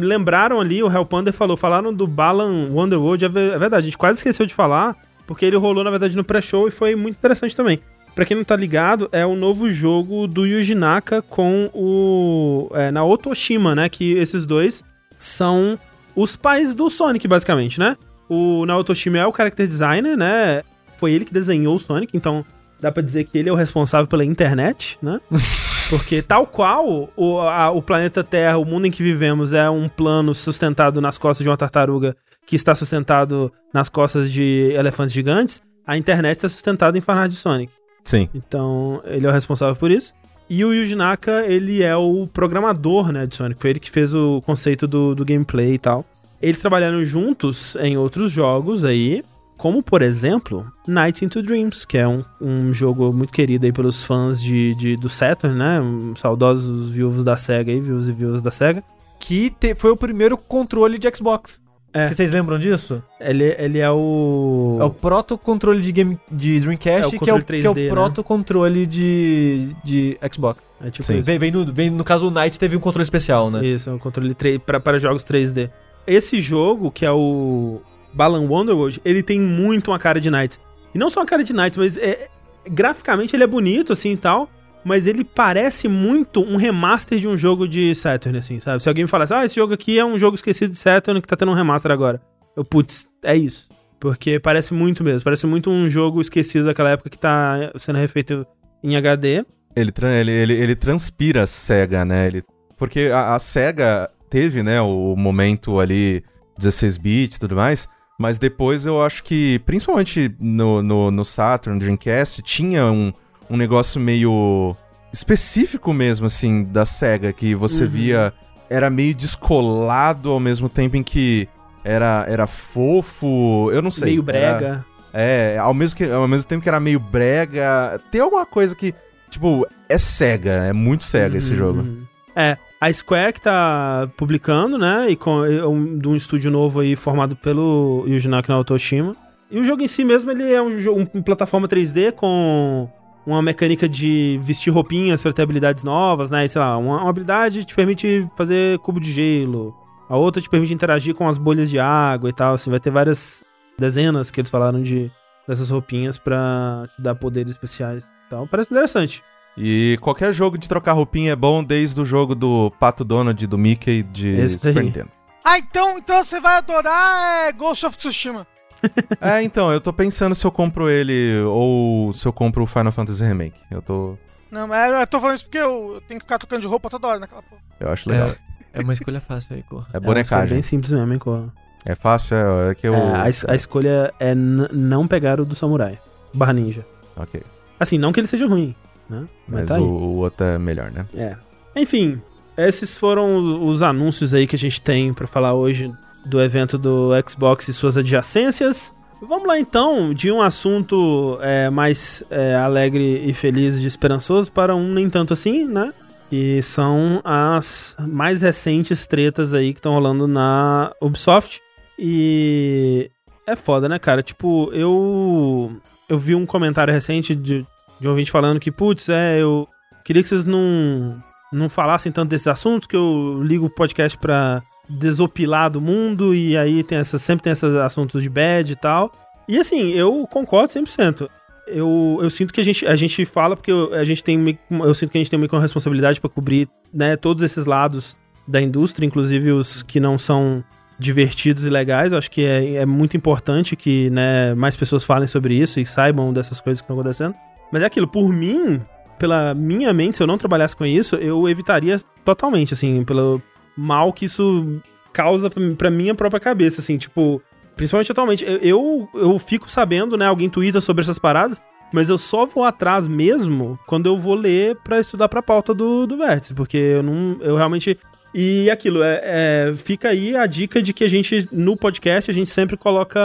lembraram 0.00 0.60
ali, 0.60 0.82
o 0.82 0.90
Hell 0.90 1.06
Panda 1.06 1.32
falou, 1.32 1.56
falaram 1.56 1.92
do 1.92 2.06
Balan 2.06 2.68
Wonderworld, 2.70 3.24
é 3.24 3.28
é 3.28 3.58
verdade, 3.58 3.76
a 3.76 3.80
gente 3.80 3.98
quase 3.98 4.18
esqueceu 4.18 4.46
de 4.46 4.54
falar, 4.54 4.96
porque 5.26 5.44
ele 5.44 5.56
rolou, 5.56 5.82
na 5.82 5.90
verdade, 5.90 6.16
no 6.16 6.24
pré-show 6.24 6.68
e 6.68 6.70
foi 6.70 6.94
muito 6.94 7.16
interessante 7.16 7.56
também. 7.56 7.80
Pra 8.14 8.26
quem 8.26 8.36
não 8.36 8.44
tá 8.44 8.54
ligado, 8.54 9.08
é 9.10 9.24
o 9.24 9.34
novo 9.34 9.70
jogo 9.70 10.26
do 10.26 10.46
Yuji 10.46 10.74
Naka 10.74 11.22
com 11.22 11.70
o 11.72 12.70
é, 12.74 12.90
Naoto 12.90 13.30
Oshima, 13.30 13.74
né, 13.74 13.88
que 13.88 14.12
esses 14.12 14.44
dois 14.44 14.84
são 15.18 15.78
os 16.14 16.36
pais 16.36 16.74
do 16.74 16.90
Sonic, 16.90 17.26
basicamente, 17.26 17.80
né? 17.80 17.96
O 18.28 18.66
Naoto 18.66 18.92
Oshima 18.92 19.18
é 19.18 19.26
o 19.26 19.32
character 19.32 19.66
designer, 19.66 20.16
né? 20.16 20.62
Foi 20.98 21.12
ele 21.12 21.24
que 21.24 21.32
desenhou 21.32 21.76
o 21.76 21.78
Sonic, 21.78 22.14
então 22.16 22.44
dá 22.82 22.92
pra 22.92 23.02
dizer 23.02 23.24
que 23.24 23.38
ele 23.38 23.48
é 23.48 23.52
o 23.52 23.56
responsável 23.56 24.06
pela 24.06 24.24
internet, 24.24 24.98
né? 25.00 25.18
Porque 25.88 26.20
tal 26.22 26.46
qual 26.46 27.08
o, 27.16 27.38
a- 27.40 27.70
o 27.70 27.80
planeta 27.80 28.22
Terra, 28.24 28.58
o 28.58 28.64
mundo 28.64 28.86
em 28.86 28.90
que 28.90 29.02
vivemos, 29.02 29.52
é 29.54 29.68
um 29.70 29.88
plano 29.88 30.34
sustentado 30.34 31.00
nas 31.00 31.16
costas 31.16 31.44
de 31.44 31.48
uma 31.50 31.56
tartaruga 31.56 32.16
que 32.46 32.56
está 32.56 32.74
sustentado 32.74 33.52
nas 33.72 33.88
costas 33.88 34.30
de 34.32 34.72
elefantes 34.74 35.14
gigantes, 35.14 35.60
a 35.86 35.96
internet 35.96 36.36
está 36.36 36.48
sustentada 36.48 36.96
em 36.98 37.00
fanart 37.00 37.30
de 37.30 37.36
Sonic. 37.36 37.72
Sim. 38.04 38.28
Então, 38.34 39.00
ele 39.04 39.26
é 39.26 39.28
o 39.28 39.32
responsável 39.32 39.76
por 39.76 39.90
isso. 39.90 40.12
E 40.50 40.64
o 40.64 40.72
Yuji 40.74 40.94
Naka, 40.96 41.44
ele 41.46 41.82
é 41.82 41.96
o 41.96 42.26
programador, 42.26 43.12
né, 43.12 43.26
de 43.26 43.36
Sonic. 43.36 43.60
Foi 43.60 43.70
ele 43.70 43.80
que 43.80 43.90
fez 43.90 44.12
o 44.14 44.42
conceito 44.44 44.86
do, 44.88 45.14
do 45.14 45.24
gameplay 45.24 45.74
e 45.74 45.78
tal. 45.78 46.04
Eles 46.40 46.58
trabalharam 46.58 47.04
juntos 47.04 47.76
em 47.76 47.96
outros 47.96 48.30
jogos 48.32 48.84
aí, 48.84 49.22
Como, 49.62 49.80
por 49.80 50.02
exemplo, 50.02 50.66
Nights 50.88 51.22
into 51.22 51.40
Dreams, 51.40 51.86
que 51.86 51.96
é 51.96 52.08
um, 52.08 52.24
um 52.40 52.72
jogo 52.72 53.12
muito 53.12 53.32
querido 53.32 53.64
aí 53.64 53.70
pelos 53.70 54.02
fãs 54.02 54.42
de, 54.42 54.74
de, 54.74 54.96
do 54.96 55.08
Saturn, 55.08 55.56
né? 55.56 55.78
Saudosos 56.16 56.90
viúvos 56.90 57.24
da 57.24 57.36
SEGA 57.36 57.70
aí, 57.70 57.80
viúvos 57.80 58.08
e 58.08 58.12
viúvas 58.12 58.42
da 58.42 58.50
SEGA. 58.50 58.82
Que 59.20 59.50
te- 59.50 59.76
foi 59.76 59.92
o 59.92 59.96
primeiro 59.96 60.36
controle 60.36 60.98
de 60.98 61.08
Xbox. 61.14 61.60
É. 61.94 62.08
Que 62.08 62.16
Vocês 62.16 62.32
lembram 62.32 62.58
disso? 62.58 63.00
Ele, 63.20 63.54
ele 63.56 63.78
é 63.78 63.88
o... 63.88 64.78
É 64.80 64.84
o 64.84 64.90
proto-controle 64.90 65.80
de, 65.80 65.92
game, 65.92 66.18
de 66.28 66.58
Dreamcast, 66.58 67.14
É 67.14 67.16
o 67.16 67.20
que, 67.20 67.30
é 67.30 67.32
o, 67.32 67.38
controle 67.38 67.60
que 67.62 67.66
é 67.68 67.70
o 67.70 67.74
3D, 67.74 67.84
né? 67.84 67.88
proto-controle 67.88 68.84
de, 68.84 69.68
de 69.84 70.18
Xbox. 70.34 70.66
É 70.80 70.90
tipo 70.90 71.04
Sim. 71.04 71.22
Vem, 71.22 71.38
vem 71.38 71.52
no, 71.52 71.64
vem, 71.72 71.88
no 71.88 72.02
caso, 72.02 72.26
o 72.26 72.30
Knight 72.32 72.58
teve 72.58 72.76
um 72.76 72.80
controle 72.80 73.04
especial, 73.04 73.48
né? 73.48 73.64
Isso, 73.64 73.88
é 73.88 73.92
um 73.92 73.98
controle 74.00 74.34
3, 74.34 74.60
pra, 74.60 74.80
para 74.80 74.98
jogos 74.98 75.24
3D. 75.24 75.70
Esse 76.04 76.40
jogo, 76.40 76.90
que 76.90 77.06
é 77.06 77.12
o 77.12 77.80
Balan 78.12 78.46
Wonderworld, 78.46 79.00
ele 79.04 79.22
tem 79.22 79.40
muito 79.40 79.90
uma 79.90 79.98
cara 79.98 80.20
de 80.20 80.30
Knights. 80.30 80.60
E 80.94 80.98
não 80.98 81.08
só 81.08 81.20
uma 81.20 81.26
cara 81.26 81.42
de 81.42 81.52
Knights, 81.52 81.78
mas 81.78 81.96
é, 81.96 82.28
graficamente 82.68 83.34
ele 83.34 83.44
é 83.44 83.46
bonito, 83.46 83.92
assim, 83.92 84.12
e 84.12 84.16
tal. 84.16 84.50
Mas 84.84 85.06
ele 85.06 85.22
parece 85.22 85.86
muito 85.86 86.42
um 86.42 86.56
remaster 86.56 87.18
de 87.18 87.28
um 87.28 87.36
jogo 87.36 87.68
de 87.68 87.94
Saturn, 87.94 88.38
assim, 88.38 88.58
sabe? 88.58 88.82
Se 88.82 88.88
alguém 88.88 89.04
me 89.04 89.08
falasse, 89.08 89.32
ah, 89.32 89.44
esse 89.44 89.54
jogo 89.54 89.72
aqui 89.72 89.98
é 89.98 90.04
um 90.04 90.18
jogo 90.18 90.34
esquecido 90.34 90.72
de 90.72 90.78
Saturn 90.78 91.20
que 91.20 91.28
tá 91.28 91.36
tendo 91.36 91.52
um 91.52 91.54
remaster 91.54 91.92
agora. 91.92 92.20
Eu, 92.56 92.64
putz, 92.64 93.06
é 93.22 93.36
isso. 93.36 93.68
Porque 94.00 94.40
parece 94.40 94.74
muito 94.74 95.04
mesmo. 95.04 95.22
Parece 95.22 95.46
muito 95.46 95.70
um 95.70 95.88
jogo 95.88 96.20
esquecido 96.20 96.64
daquela 96.64 96.90
época 96.90 97.08
que 97.08 97.18
tá 97.18 97.70
sendo 97.76 97.98
refeito 97.98 98.44
em 98.82 98.96
HD. 98.96 99.44
Ele, 99.76 99.92
ele, 100.02 100.30
ele, 100.32 100.52
ele 100.54 100.74
transpira 100.74 101.44
a 101.44 101.46
SEGA, 101.46 102.04
né? 102.04 102.26
Ele, 102.26 102.42
porque 102.76 103.10
a, 103.12 103.36
a 103.36 103.38
SEGA 103.38 104.10
teve, 104.28 104.62
né, 104.62 104.80
o 104.80 105.14
momento 105.14 105.78
ali 105.78 106.24
16-bit 106.58 107.36
e 107.36 107.38
tudo 107.38 107.54
mais, 107.54 107.88
mas 108.22 108.38
depois 108.38 108.86
eu 108.86 109.02
acho 109.02 109.22
que, 109.24 109.58
principalmente 109.66 110.32
no, 110.40 110.80
no, 110.82 111.10
no 111.10 111.24
Saturn, 111.24 111.78
Dreamcast, 111.78 112.40
tinha 112.42 112.86
um, 112.86 113.12
um 113.50 113.56
negócio 113.56 114.00
meio 114.00 114.76
específico 115.12 115.92
mesmo, 115.92 116.26
assim, 116.26 116.64
da 116.64 116.86
SEGA, 116.86 117.32
que 117.32 117.54
você 117.54 117.82
Uhum. 117.84 117.90
via, 117.90 118.32
era 118.70 118.88
meio 118.88 119.12
descolado 119.14 120.30
ao 120.30 120.40
mesmo 120.40 120.68
tempo 120.68 120.96
em 120.96 121.02
que 121.02 121.48
era, 121.84 122.24
era 122.28 122.46
fofo, 122.46 123.70
eu 123.72 123.82
não 123.82 123.90
sei. 123.90 124.10
meio 124.10 124.24
era- 124.28 124.54
brega. 124.58 124.84
é, 125.12 125.58
ao 125.60 125.74
mesmo, 125.74 125.96
que, 125.96 126.04
ao 126.04 126.26
mesmo 126.28 126.46
tempo 126.48 126.62
que 126.62 126.68
era 126.68 126.80
meio 126.80 126.98
brega. 127.00 128.00
Tem 128.10 128.20
alguma 128.20 128.46
coisa 128.46 128.74
que, 128.74 128.94
tipo, 129.28 129.66
é 129.88 129.98
cega, 129.98 130.52
é 130.64 130.72
muito 130.72 131.04
cega 131.04 131.36
esse 131.36 131.50
Uhum, 131.50 131.56
jogo. 131.58 131.80
uhum. 131.80 132.02
É, 132.34 132.56
a 132.82 132.92
Square 132.92 133.34
que 133.34 133.40
tá 133.40 134.10
publicando, 134.16 134.76
né? 134.76 135.08
E 135.08 135.14
com 135.14 135.42
um, 135.42 135.96
de 135.96 136.08
um 136.08 136.16
estúdio 136.16 136.50
novo 136.50 136.80
aí 136.80 136.96
formado 136.96 137.36
pelo 137.36 138.04
Yuji 138.08 138.26
Naka 138.26 138.52
Naotoshima. 138.52 139.14
E 139.48 139.60
o 139.60 139.62
jogo 139.62 139.84
em 139.84 139.86
si 139.86 140.04
mesmo, 140.04 140.32
ele 140.32 140.52
é 140.52 140.60
um 140.60 141.06
um, 141.14 141.22
plataforma 141.22 141.68
3D 141.68 142.10
com 142.10 142.90
uma 143.24 143.40
mecânica 143.40 143.88
de 143.88 144.36
vestir 144.42 144.72
roupinhas 144.72 145.22
para 145.22 145.32
ter 145.32 145.42
habilidades 145.42 145.84
novas, 145.84 146.28
né? 146.28 146.44
E, 146.44 146.48
sei 146.48 146.60
lá, 146.60 146.76
uma, 146.76 147.02
uma 147.02 147.08
habilidade 147.08 147.64
te 147.64 147.72
permite 147.72 148.26
fazer 148.36 148.80
cubo 148.80 148.98
de 148.98 149.12
gelo. 149.12 149.72
A 150.08 150.16
outra 150.16 150.42
te 150.42 150.50
permite 150.50 150.74
interagir 150.74 151.14
com 151.14 151.28
as 151.28 151.38
bolhas 151.38 151.70
de 151.70 151.78
água 151.78 152.30
e 152.30 152.32
tal. 152.32 152.54
Assim, 152.54 152.68
vai 152.68 152.80
ter 152.80 152.90
várias 152.90 153.44
dezenas 153.78 154.32
que 154.32 154.40
eles 154.40 154.50
falaram 154.50 154.82
de 154.82 155.08
dessas 155.46 155.70
roupinhas 155.70 156.18
pra 156.18 156.82
te 156.96 157.00
dar 157.00 157.14
poderes 157.14 157.52
especiais. 157.52 158.10
Então, 158.26 158.44
parece 158.48 158.72
interessante. 158.72 159.22
E 159.56 159.98
qualquer 160.00 160.32
jogo 160.32 160.56
de 160.56 160.68
trocar 160.68 160.92
roupinha 160.92 161.32
é 161.32 161.36
bom, 161.36 161.62
desde 161.62 162.00
o 162.00 162.04
jogo 162.04 162.34
do 162.34 162.72
Pato 162.80 163.04
Donald, 163.04 163.46
do 163.46 163.58
Mickey, 163.58 164.02
de 164.02 164.30
Esse 164.30 164.54
Super 164.56 164.74
daí. 164.74 164.84
Nintendo. 164.84 165.10
Ah, 165.44 165.58
então, 165.58 165.98
então 165.98 166.24
você 166.24 166.40
vai 166.40 166.56
adorar 166.58 167.48
é, 167.48 167.52
Ghost 167.52 167.84
of 167.84 167.96
Tsushima. 167.98 168.46
é, 169.20 169.42
então, 169.42 169.70
eu 169.72 169.80
tô 169.80 169.92
pensando 169.92 170.34
se 170.34 170.44
eu 170.44 170.50
compro 170.50 170.88
ele 170.88 171.40
ou 171.46 172.12
se 172.12 172.26
eu 172.26 172.32
compro 172.32 172.62
o 172.64 172.66
Final 172.66 172.92
Fantasy 172.92 173.22
Remake. 173.24 173.60
Eu 173.70 173.82
tô. 173.82 174.16
Não, 174.50 174.66
mas 174.66 174.92
eu 174.92 175.06
tô 175.06 175.20
falando 175.20 175.36
isso 175.36 175.44
porque 175.44 175.58
eu, 175.58 176.02
tenho 176.08 176.18
que 176.20 176.24
ficar 176.26 176.38
trocando 176.38 176.62
de 176.62 176.66
roupa 176.68 176.88
toda 176.90 177.06
hora 177.08 177.18
naquela 177.18 177.42
porra. 177.42 177.60
Eu 177.80 177.90
acho 177.90 178.08
legal. 178.08 178.28
É, 178.72 178.80
é 178.80 178.82
uma 178.82 178.92
escolha 178.92 179.20
fácil 179.20 179.56
aí, 179.56 179.62
corra. 179.62 179.86
É, 179.92 179.96
É 179.96 180.00
bonecagem. 180.00 180.54
bem 180.54 180.62
simples 180.62 180.92
mesmo, 180.92 181.12
hein, 181.12 181.18
Corra? 181.18 181.52
É, 181.84 181.94
fácil, 181.94 182.36
é, 182.36 182.70
é 182.70 182.74
que 182.74 182.86
eu. 182.86 182.94
É, 182.94 183.14
a, 183.22 183.28
es- 183.28 183.44
a 183.48 183.54
escolha 183.54 184.12
é 184.20 184.34
não 184.34 185.06
pegar 185.08 185.40
o 185.40 185.44
do 185.44 185.54
samurai. 185.54 185.98
Barra 186.32 186.52
ninja. 186.52 186.84
Ok. 187.16 187.42
Assim, 187.78 187.98
não 187.98 188.12
que 188.12 188.20
ele 188.20 188.26
seja 188.28 188.46
ruim, 188.46 188.74
né? 189.12 189.28
Mas 189.46 189.68
tá 189.68 189.78
o, 189.78 189.84
o 189.84 190.16
outro 190.16 190.44
é 190.44 190.58
melhor, 190.58 190.90
né? 190.90 191.06
É. 191.14 191.36
Enfim, 191.76 192.20
esses 192.56 192.98
foram 192.98 193.36
os 193.36 193.76
os 193.76 193.82
anúncios 193.82 194.34
aí 194.34 194.46
que 194.46 194.56
a 194.56 194.58
gente 194.58 194.80
tem 194.80 195.12
pra 195.12 195.26
falar 195.26 195.54
hoje 195.54 195.92
do 196.24 196.40
evento 196.40 196.78
do 196.78 197.10
Xbox 197.28 197.68
e 197.68 197.72
suas 197.72 197.96
adjacências. 197.96 198.94
Vamos 199.20 199.46
lá 199.46 199.58
então, 199.58 200.12
de 200.12 200.32
um 200.32 200.42
assunto 200.42 201.38
é, 201.40 201.70
mais 201.70 202.24
é, 202.28 202.56
alegre 202.56 203.22
e 203.24 203.32
feliz 203.32 203.78
e 203.78 203.86
esperançoso 203.86 204.50
para 204.50 204.74
um 204.74 204.92
nem 204.92 205.08
tanto 205.08 205.32
assim, 205.32 205.64
né? 205.64 205.92
Que 206.28 206.60
são 206.60 207.20
as 207.22 207.94
mais 208.00 208.42
recentes 208.42 209.06
tretas 209.06 209.54
aí 209.54 209.72
que 209.72 209.78
estão 209.78 209.92
rolando 209.92 210.26
na 210.26 210.92
Ubisoft. 211.00 211.60
E 211.96 213.10
é 213.46 213.54
foda, 213.54 213.88
né, 213.88 213.98
cara? 213.98 214.22
Tipo, 214.22 214.70
eu 214.72 215.72
eu 216.08 216.18
vi 216.18 216.34
um 216.34 216.44
comentário 216.44 216.92
recente 216.92 217.34
de, 217.34 217.64
de 218.02 218.08
um 218.08 218.10
ouvinte 218.10 218.30
falando 218.30 218.58
que, 218.58 218.70
putz, 218.70 219.08
é, 219.08 219.40
eu 219.40 219.66
queria 220.04 220.20
que 220.20 220.28
vocês 220.28 220.44
não 220.44 221.16
não 221.52 221.68
falassem 221.68 222.10
tanto 222.10 222.30
desses 222.30 222.48
assuntos, 222.48 222.88
que 222.88 222.96
eu 222.96 223.40
ligo 223.42 223.66
o 223.66 223.70
podcast 223.70 224.18
pra 224.18 224.62
desopilar 224.88 225.70
do 225.70 225.80
mundo 225.80 226.34
e 226.34 226.56
aí 226.56 226.82
tem 226.82 226.98
essa, 226.98 227.18
sempre 227.18 227.44
tem 227.44 227.52
esses 227.52 227.74
assuntos 227.76 228.22
de 228.22 228.28
bad 228.28 228.72
e 228.72 228.76
tal. 228.76 229.12
E 229.46 229.58
assim, 229.58 229.92
eu 229.92 230.26
concordo 230.30 230.72
100%. 230.72 231.28
Eu, 231.68 232.18
eu 232.22 232.30
sinto 232.30 232.52
que 232.52 232.60
a 232.60 232.64
gente, 232.64 232.86
a 232.86 232.96
gente 232.96 233.24
fala 233.26 233.54
porque 233.54 233.70
a 233.92 234.02
gente 234.02 234.24
tem 234.24 234.58
eu 234.70 234.94
sinto 234.94 235.12
que 235.12 235.18
a 235.18 235.20
gente 235.20 235.30
tem 235.30 235.38
meio 235.38 235.48
que 235.48 235.54
uma 235.54 235.60
responsabilidade 235.60 236.20
pra 236.20 236.30
cobrir, 236.30 236.68
né, 236.92 237.16
todos 237.16 237.44
esses 237.44 237.66
lados 237.66 238.16
da 238.48 238.60
indústria, 238.60 239.06
inclusive 239.06 239.52
os 239.52 239.82
que 239.82 240.00
não 240.00 240.18
são 240.18 240.64
divertidos 240.98 241.64
e 241.64 241.70
legais. 241.70 242.12
Eu 242.12 242.18
acho 242.18 242.30
que 242.30 242.44
é, 242.44 242.76
é 242.76 242.86
muito 242.86 243.16
importante 243.16 243.76
que, 243.76 244.08
né, 244.10 244.54
mais 244.54 244.74
pessoas 244.74 245.04
falem 245.04 245.28
sobre 245.28 245.54
isso 245.54 245.78
e 245.78 245.86
saibam 245.86 246.32
dessas 246.32 246.60
coisas 246.60 246.80
que 246.80 246.84
estão 246.84 246.98
acontecendo. 246.98 247.34
Mas 247.72 247.82
é 247.82 247.86
aquilo, 247.86 248.06
por 248.06 248.30
mim, 248.32 248.80
pela 249.18 249.54
minha 249.54 249.92
mente, 249.92 250.18
se 250.18 250.22
eu 250.22 250.26
não 250.26 250.36
trabalhasse 250.36 250.76
com 250.76 250.84
isso, 250.84 251.16
eu 251.16 251.48
evitaria 251.48 251.96
totalmente, 252.24 252.74
assim, 252.74 253.02
pelo 253.02 253.40
mal 253.76 254.12
que 254.12 254.26
isso 254.26 254.80
causa 255.12 255.50
pra, 255.78 255.90
minha 255.90 256.14
própria 256.14 256.38
cabeça, 256.38 256.80
assim, 256.80 256.98
tipo, 256.98 257.40
principalmente 257.74 258.12
atualmente. 258.12 258.44
Eu, 258.44 258.58
eu, 258.60 259.08
eu 259.14 259.38
fico 259.38 259.70
sabendo, 259.70 260.16
né, 260.16 260.26
alguém 260.26 260.50
twitta 260.50 260.80
sobre 260.80 261.02
essas 261.02 261.18
paradas, 261.18 261.60
mas 261.92 262.08
eu 262.08 262.18
só 262.18 262.44
vou 262.46 262.64
atrás 262.64 263.08
mesmo 263.08 263.78
quando 263.86 264.06
eu 264.06 264.16
vou 264.16 264.34
ler 264.34 264.76
pra 264.84 265.00
estudar 265.00 265.28
pra 265.28 265.42
pauta 265.42 265.72
do, 265.72 266.06
do 266.06 266.16
Vértice, 266.16 266.54
porque 266.54 266.76
eu 266.76 267.02
não, 267.02 267.38
eu 267.40 267.56
realmente... 267.56 267.98
E 268.34 268.70
aquilo, 268.70 269.02
é, 269.02 269.20
é, 269.22 269.74
fica 269.76 270.08
aí 270.08 270.34
a 270.34 270.46
dica 270.46 270.80
de 270.80 270.94
que 270.94 271.04
a 271.04 271.08
gente, 271.08 271.48
no 271.52 271.76
podcast, 271.76 272.30
a 272.30 272.34
gente 272.34 272.48
sempre 272.48 272.78
coloca 272.78 273.20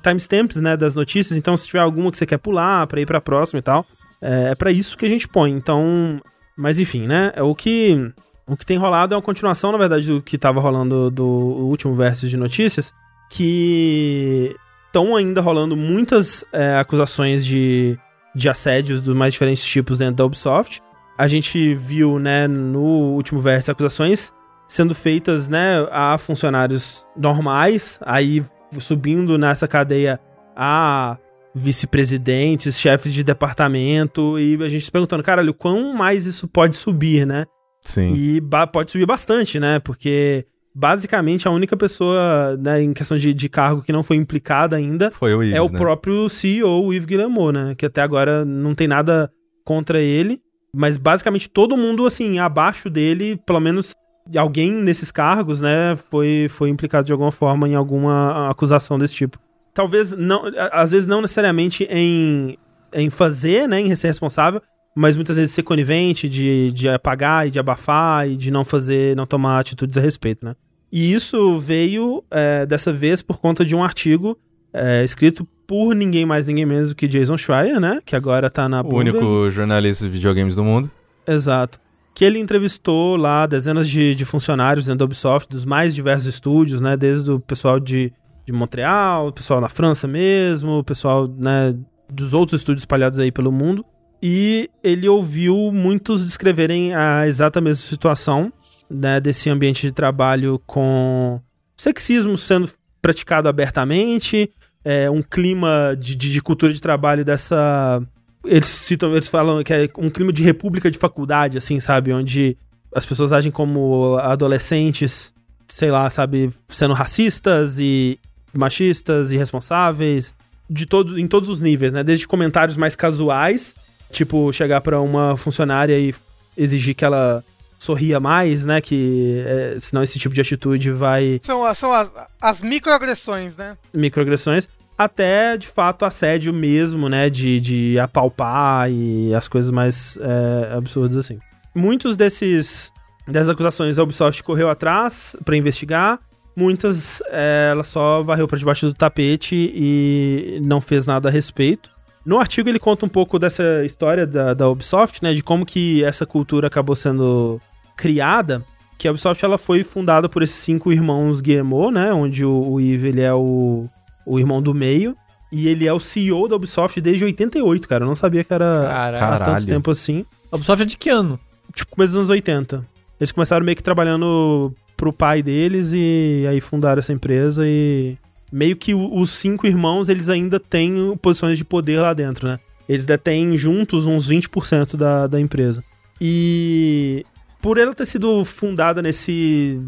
timestamps, 0.00 0.60
né, 0.60 0.76
das 0.76 0.94
notícias, 0.94 1.36
então 1.36 1.56
se 1.56 1.66
tiver 1.66 1.80
alguma 1.80 2.10
que 2.12 2.18
você 2.18 2.26
quer 2.26 2.38
pular 2.38 2.86
pra 2.86 3.00
ir 3.00 3.06
pra 3.06 3.20
próxima 3.20 3.58
e 3.58 3.62
tal, 3.62 3.84
é, 4.22 4.50
é 4.50 4.54
para 4.54 4.70
isso 4.70 4.96
que 4.96 5.06
a 5.06 5.08
gente 5.08 5.26
põe. 5.26 5.50
Então, 5.50 6.20
mas 6.56 6.78
enfim, 6.78 7.06
né? 7.06 7.32
É 7.34 7.42
o 7.42 7.54
que 7.54 8.12
o 8.46 8.56
que 8.56 8.66
tem 8.66 8.76
rolado 8.76 9.14
é 9.14 9.16
uma 9.16 9.22
continuação, 9.22 9.72
na 9.72 9.78
verdade, 9.78 10.06
do 10.06 10.22
que 10.22 10.36
tava 10.36 10.60
rolando 10.60 11.10
do 11.10 11.24
último 11.24 11.94
verso 11.94 12.28
de 12.28 12.36
notícias, 12.36 12.92
que 13.30 14.54
estão 14.86 15.16
ainda 15.16 15.40
rolando 15.40 15.74
muitas 15.74 16.44
é, 16.52 16.76
acusações 16.76 17.44
de, 17.44 17.98
de 18.34 18.48
assédios 18.48 19.00
dos 19.00 19.16
mais 19.16 19.32
diferentes 19.32 19.64
tipos 19.64 19.98
dentro 19.98 20.16
da 20.16 20.26
Ubisoft. 20.26 20.80
A 21.16 21.26
gente 21.26 21.74
viu, 21.74 22.18
né, 22.18 22.46
no 22.46 23.14
último 23.14 23.40
verso 23.40 23.70
acusações 23.70 24.32
sendo 24.66 24.94
feitas, 24.94 25.48
né, 25.48 25.86
a 25.90 26.16
funcionários 26.18 27.06
normais, 27.16 27.98
aí 28.02 28.44
subindo 28.78 29.38
nessa 29.38 29.68
cadeia 29.68 30.18
a 30.56 31.16
vice-presidentes, 31.54 32.78
chefes 32.78 33.12
de 33.12 33.22
departamento, 33.22 34.38
e 34.38 34.60
a 34.62 34.68
gente 34.68 34.84
se 34.84 34.90
perguntando, 34.90 35.22
caralho, 35.22 35.54
quão 35.54 35.94
mais 35.94 36.26
isso 36.26 36.48
pode 36.48 36.74
subir, 36.76 37.26
né? 37.26 37.44
Sim. 37.80 38.12
E 38.14 38.40
pode 38.72 38.90
subir 38.90 39.06
bastante, 39.06 39.60
né? 39.60 39.78
Porque 39.78 40.46
basicamente 40.74 41.46
a 41.46 41.50
única 41.50 41.76
pessoa, 41.76 42.56
né, 42.56 42.82
em 42.82 42.92
questão 42.92 43.16
de, 43.16 43.32
de 43.32 43.48
cargo 43.48 43.82
que 43.82 43.92
não 43.92 44.02
foi 44.02 44.16
implicada 44.16 44.74
ainda 44.74 45.10
Foi 45.12 45.32
o 45.32 45.42
Ives, 45.42 45.54
é 45.54 45.60
o 45.62 45.70
né? 45.70 45.78
próprio 45.78 46.28
CEO, 46.28 46.84
o 46.84 46.92
Yves 46.92 47.06
Guillemot, 47.06 47.52
né? 47.52 47.74
Que 47.76 47.86
até 47.86 48.02
agora 48.02 48.44
não 48.44 48.74
tem 48.74 48.88
nada 48.88 49.30
contra 49.64 50.00
ele, 50.00 50.40
mas 50.74 50.96
basicamente 50.96 51.48
todo 51.48 51.76
mundo, 51.76 52.04
assim, 52.04 52.38
abaixo 52.38 52.90
dele, 52.90 53.40
pelo 53.46 53.60
menos 53.60 53.94
alguém 54.36 54.72
nesses 54.72 55.10
cargos, 55.10 55.60
né, 55.60 55.96
foi, 56.10 56.46
foi 56.48 56.68
implicado 56.70 57.04
de 57.06 57.12
alguma 57.12 57.32
forma 57.32 57.68
em 57.68 57.74
alguma 57.74 58.48
acusação 58.50 58.98
desse 58.98 59.14
tipo. 59.14 59.38
Talvez 59.72 60.16
não, 60.16 60.42
às 60.72 60.92
vezes 60.92 61.06
não 61.06 61.20
necessariamente 61.20 61.84
em, 61.90 62.56
em 62.92 63.10
fazer, 63.10 63.68
né, 63.68 63.80
em 63.80 63.94
ser 63.96 64.06
responsável, 64.08 64.62
mas 64.96 65.16
muitas 65.16 65.36
vezes 65.36 65.52
ser 65.52 65.62
conivente 65.64 66.28
de, 66.28 66.70
de 66.72 66.88
apagar 66.88 67.46
e 67.46 67.50
de 67.50 67.58
abafar 67.58 68.28
e 68.28 68.36
de 68.36 68.50
não 68.50 68.64
fazer, 68.64 69.16
não 69.16 69.26
tomar 69.26 69.58
atitudes 69.58 69.98
a 69.98 70.00
respeito, 70.00 70.44
né? 70.44 70.54
E 70.92 71.12
isso 71.12 71.58
veio 71.58 72.22
é, 72.30 72.64
dessa 72.64 72.92
vez 72.92 73.20
por 73.20 73.38
conta 73.40 73.64
de 73.64 73.74
um 73.74 73.82
artigo 73.82 74.38
É 74.72 75.02
escrito 75.02 75.44
por 75.66 75.94
ninguém 75.94 76.24
mais, 76.26 76.46
ninguém 76.46 76.64
menos 76.66 76.90
do 76.90 76.94
que 76.94 77.08
Jason 77.08 77.36
Schreier, 77.36 77.80
né? 77.80 78.00
Que 78.04 78.14
agora 78.14 78.48
tá 78.50 78.68
na 78.68 78.80
O 78.80 78.84
Bloomberg. 78.84 79.18
único 79.18 79.50
jornalista 79.50 80.04
de 80.04 80.10
videogames 80.10 80.54
do 80.54 80.62
mundo. 80.62 80.88
Exato. 81.26 81.80
Que 82.14 82.24
ele 82.24 82.38
entrevistou 82.38 83.16
lá 83.16 83.46
dezenas 83.46 83.88
de, 83.88 84.14
de 84.14 84.24
funcionários 84.24 84.86
dentro 84.86 85.00
da 85.00 85.04
Ubisoft, 85.04 85.48
dos 85.50 85.64
mais 85.64 85.94
diversos 85.94 86.26
estúdios, 86.26 86.80
né? 86.80 86.96
Desde 86.96 87.32
o 87.32 87.40
pessoal 87.40 87.80
de, 87.80 88.12
de 88.46 88.52
Montreal, 88.52 89.28
o 89.28 89.32
pessoal 89.32 89.60
na 89.60 89.68
França 89.68 90.06
mesmo, 90.06 90.78
o 90.78 90.84
pessoal, 90.84 91.26
né, 91.26 91.74
dos 92.08 92.32
outros 92.32 92.60
estúdios 92.60 92.82
espalhados 92.82 93.18
aí 93.18 93.32
pelo 93.32 93.50
mundo. 93.50 93.84
E 94.22 94.70
ele 94.82 95.08
ouviu 95.08 95.70
muitos 95.72 96.24
descreverem 96.24 96.94
a 96.94 97.26
exata 97.26 97.60
mesma 97.60 97.84
situação, 97.84 98.52
né, 98.88 99.20
desse 99.20 99.50
ambiente 99.50 99.82
de 99.82 99.92
trabalho 99.92 100.60
com 100.66 101.40
sexismo 101.76 102.38
sendo 102.38 102.70
praticado 103.02 103.48
abertamente, 103.48 104.50
é, 104.84 105.10
um 105.10 105.20
clima 105.20 105.96
de, 105.98 106.14
de, 106.14 106.30
de 106.30 106.40
cultura 106.40 106.72
de 106.72 106.80
trabalho 106.80 107.24
dessa 107.24 108.00
eles 108.44 108.66
citam, 108.66 109.12
eles 109.14 109.28
falam 109.28 109.62
que 109.62 109.72
é 109.72 109.88
um 109.98 110.10
clima 110.10 110.32
de 110.32 110.42
república 110.42 110.90
de 110.90 110.98
faculdade, 110.98 111.58
assim, 111.58 111.80
sabe? 111.80 112.12
Onde 112.12 112.56
as 112.94 113.04
pessoas 113.04 113.32
agem 113.32 113.50
como 113.50 114.16
adolescentes, 114.18 115.32
sei 115.66 115.90
lá, 115.90 116.08
sabe? 116.10 116.50
Sendo 116.68 116.94
racistas 116.94 117.78
e 117.78 118.18
machistas, 118.52 119.32
irresponsáveis, 119.32 120.34
de 120.68 120.86
todo, 120.86 121.18
em 121.18 121.26
todos 121.26 121.48
os 121.48 121.60
níveis, 121.60 121.92
né? 121.92 122.04
Desde 122.04 122.26
comentários 122.26 122.76
mais 122.76 122.94
casuais, 122.94 123.74
tipo, 124.10 124.52
chegar 124.52 124.80
pra 124.80 125.00
uma 125.00 125.36
funcionária 125.36 125.98
e 125.98 126.14
exigir 126.56 126.94
que 126.94 127.04
ela 127.04 127.44
sorria 127.78 128.20
mais, 128.20 128.64
né? 128.64 128.80
Que 128.80 129.42
é, 129.46 129.76
senão 129.80 130.02
esse 130.02 130.18
tipo 130.18 130.34
de 130.34 130.40
atitude 130.40 130.90
vai 130.90 131.40
São, 131.42 131.74
são 131.74 131.92
as, 131.92 132.10
as 132.40 132.62
microagressões, 132.62 133.56
né? 133.56 133.76
microagressões, 133.92 134.68
até 134.96 135.56
de 135.56 135.66
fato 135.66 136.04
assédio 136.04 136.52
mesmo, 136.52 137.08
né? 137.08 137.28
De, 137.28 137.60
de 137.60 137.98
apalpar 137.98 138.90
e 138.90 139.34
as 139.34 139.48
coisas 139.48 139.70
mais 139.70 140.18
é, 140.20 140.74
absurdas 140.74 141.16
assim. 141.16 141.38
Muitos 141.74 142.16
desses 142.16 142.92
dessas 143.26 143.48
acusações 143.48 143.98
a 143.98 144.02
Ubisoft 144.02 144.42
correu 144.42 144.68
atrás 144.68 145.36
pra 145.44 145.56
investigar. 145.56 146.20
Muitas 146.56 147.20
é, 147.30 147.68
ela 147.72 147.82
só 147.82 148.22
varreu 148.22 148.46
pra 148.46 148.58
debaixo 148.58 148.86
do 148.86 148.94
tapete 148.94 149.72
e 149.74 150.60
não 150.64 150.80
fez 150.80 151.06
nada 151.06 151.28
a 151.28 151.32
respeito. 151.32 151.90
No 152.24 152.38
artigo 152.38 152.68
ele 152.68 152.78
conta 152.78 153.04
um 153.04 153.08
pouco 153.08 153.38
dessa 153.38 153.84
história 153.84 154.26
da, 154.26 154.54
da 154.54 154.68
Ubisoft, 154.68 155.22
né? 155.22 155.34
De 155.34 155.42
como 155.42 155.66
que 155.66 156.02
essa 156.04 156.24
cultura 156.24 156.68
acabou 156.68 156.94
sendo 156.94 157.60
criada. 157.96 158.64
Que 158.96 159.08
a 159.08 159.10
Ubisoft 159.10 159.44
ela 159.44 159.58
foi 159.58 159.82
fundada 159.82 160.28
por 160.28 160.42
esses 160.42 160.56
cinco 160.56 160.92
irmãos 160.92 161.40
Guillemot, 161.40 161.90
né? 161.90 162.12
Onde 162.12 162.44
o, 162.44 162.72
o 162.72 162.80
Yves 162.80 163.12
ele 163.12 163.20
é 163.20 163.34
o, 163.34 163.88
o 164.26 164.38
irmão 164.38 164.62
do 164.62 164.74
meio. 164.74 165.16
E 165.52 165.68
ele 165.68 165.86
é 165.86 165.92
o 165.92 166.00
CEO 166.00 166.48
da 166.48 166.56
Ubisoft 166.56 167.00
desde 167.00 167.24
88, 167.24 167.88
cara. 167.88 168.04
Eu 168.04 168.08
não 168.08 168.14
sabia 168.14 168.42
que 168.42 168.52
era 168.52 168.88
Caralho. 168.88 169.24
há 169.24 169.38
tanto 169.40 169.66
tempo 169.66 169.90
assim. 169.90 170.24
A 170.50 170.56
Ubisoft 170.56 170.82
é 170.82 170.86
de 170.86 170.98
que 170.98 171.08
ano? 171.08 171.38
Tipo, 171.74 171.92
começo 171.92 172.12
dos 172.12 172.18
anos 172.18 172.30
80. 172.30 172.84
Eles 173.20 173.30
começaram 173.32 173.64
meio 173.64 173.76
que 173.76 173.82
trabalhando 173.82 174.74
pro 174.96 175.12
pai 175.12 175.42
deles 175.42 175.92
e 175.92 176.44
aí 176.48 176.60
fundaram 176.60 176.98
essa 176.98 177.12
empresa 177.12 177.62
e 177.66 178.16
meio 178.50 178.76
que 178.76 178.94
os 178.94 179.30
cinco 179.30 179.66
irmãos, 179.66 180.08
eles 180.08 180.28
ainda 180.28 180.60
têm 180.60 181.16
posições 181.20 181.58
de 181.58 181.64
poder 181.64 182.00
lá 182.00 182.14
dentro, 182.14 182.46
né? 182.46 182.58
Eles 182.88 183.06
detêm 183.06 183.56
juntos 183.56 184.06
uns 184.06 184.28
20% 184.28 184.96
da, 184.96 185.26
da 185.26 185.40
empresa. 185.40 185.82
E 186.20 187.24
por 187.60 187.78
ela 187.78 187.94
ter 187.94 188.06
sido 188.06 188.44
fundada 188.44 189.00
nesse 189.02 189.80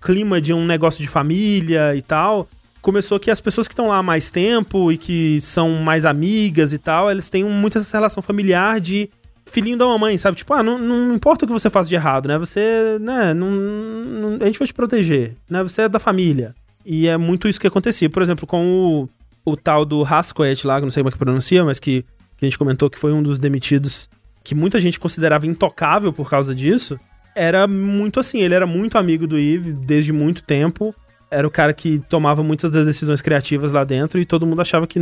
clima 0.00 0.40
de 0.40 0.52
um 0.52 0.66
negócio 0.66 1.02
de 1.02 1.08
família 1.08 1.94
e 1.94 2.02
tal, 2.02 2.48
começou 2.88 3.20
que 3.20 3.30
as 3.30 3.38
pessoas 3.38 3.68
que 3.68 3.74
estão 3.74 3.88
lá 3.88 3.98
há 3.98 4.02
mais 4.02 4.30
tempo 4.30 4.90
e 4.90 4.96
que 4.96 5.38
são 5.42 5.74
mais 5.74 6.06
amigas 6.06 6.72
e 6.72 6.78
tal, 6.78 7.10
eles 7.10 7.28
têm 7.28 7.44
muito 7.44 7.76
essa 7.76 7.94
relação 7.98 8.22
familiar 8.22 8.80
de 8.80 9.10
filhinho 9.44 9.76
da 9.76 9.84
mamãe, 9.84 10.16
sabe? 10.16 10.38
Tipo, 10.38 10.54
ah, 10.54 10.62
não, 10.62 10.78
não 10.78 11.14
importa 11.14 11.44
o 11.44 11.46
que 11.46 11.52
você 11.52 11.68
faça 11.68 11.86
de 11.86 11.94
errado, 11.94 12.28
né? 12.28 12.38
Você, 12.38 12.96
né, 12.98 13.34
não, 13.34 13.50
não- 13.50 14.38
a 14.40 14.46
gente 14.46 14.58
vai 14.58 14.66
te 14.66 14.72
proteger, 14.72 15.36
né? 15.50 15.62
Você 15.62 15.82
é 15.82 15.88
da 15.88 15.98
família. 15.98 16.54
E 16.82 17.06
é 17.06 17.18
muito 17.18 17.46
isso 17.46 17.60
que 17.60 17.66
acontecia. 17.66 18.08
Por 18.08 18.22
exemplo, 18.22 18.46
com 18.46 19.06
o, 19.44 19.50
o 19.52 19.54
tal 19.54 19.84
do 19.84 20.02
Hascoet 20.02 20.66
lá, 20.66 20.78
que 20.78 20.84
não 20.86 20.90
sei 20.90 21.02
como 21.02 21.10
é 21.10 21.12
que 21.12 21.18
pronuncia, 21.18 21.62
mas 21.66 21.78
que, 21.78 22.06
que 22.38 22.44
a 22.44 22.46
gente 22.46 22.56
comentou 22.58 22.88
que 22.88 22.98
foi 22.98 23.12
um 23.12 23.22
dos 23.22 23.38
demitidos 23.38 24.08
que 24.42 24.54
muita 24.54 24.80
gente 24.80 24.98
considerava 24.98 25.46
intocável 25.46 26.10
por 26.10 26.30
causa 26.30 26.54
disso, 26.54 26.98
era 27.36 27.66
muito 27.66 28.18
assim, 28.18 28.38
ele 28.38 28.54
era 28.54 28.66
muito 28.66 28.96
amigo 28.96 29.26
do 29.26 29.38
Yves 29.38 29.76
desde 29.80 30.10
muito 30.10 30.42
tempo. 30.42 30.94
Era 31.30 31.46
o 31.46 31.50
cara 31.50 31.72
que 31.74 31.98
tomava 32.08 32.42
muitas 32.42 32.70
das 32.70 32.86
decisões 32.86 33.20
criativas 33.20 33.72
lá 33.72 33.84
dentro 33.84 34.18
e 34.18 34.24
todo 34.24 34.46
mundo 34.46 34.62
achava 34.62 34.86
que 34.86 34.98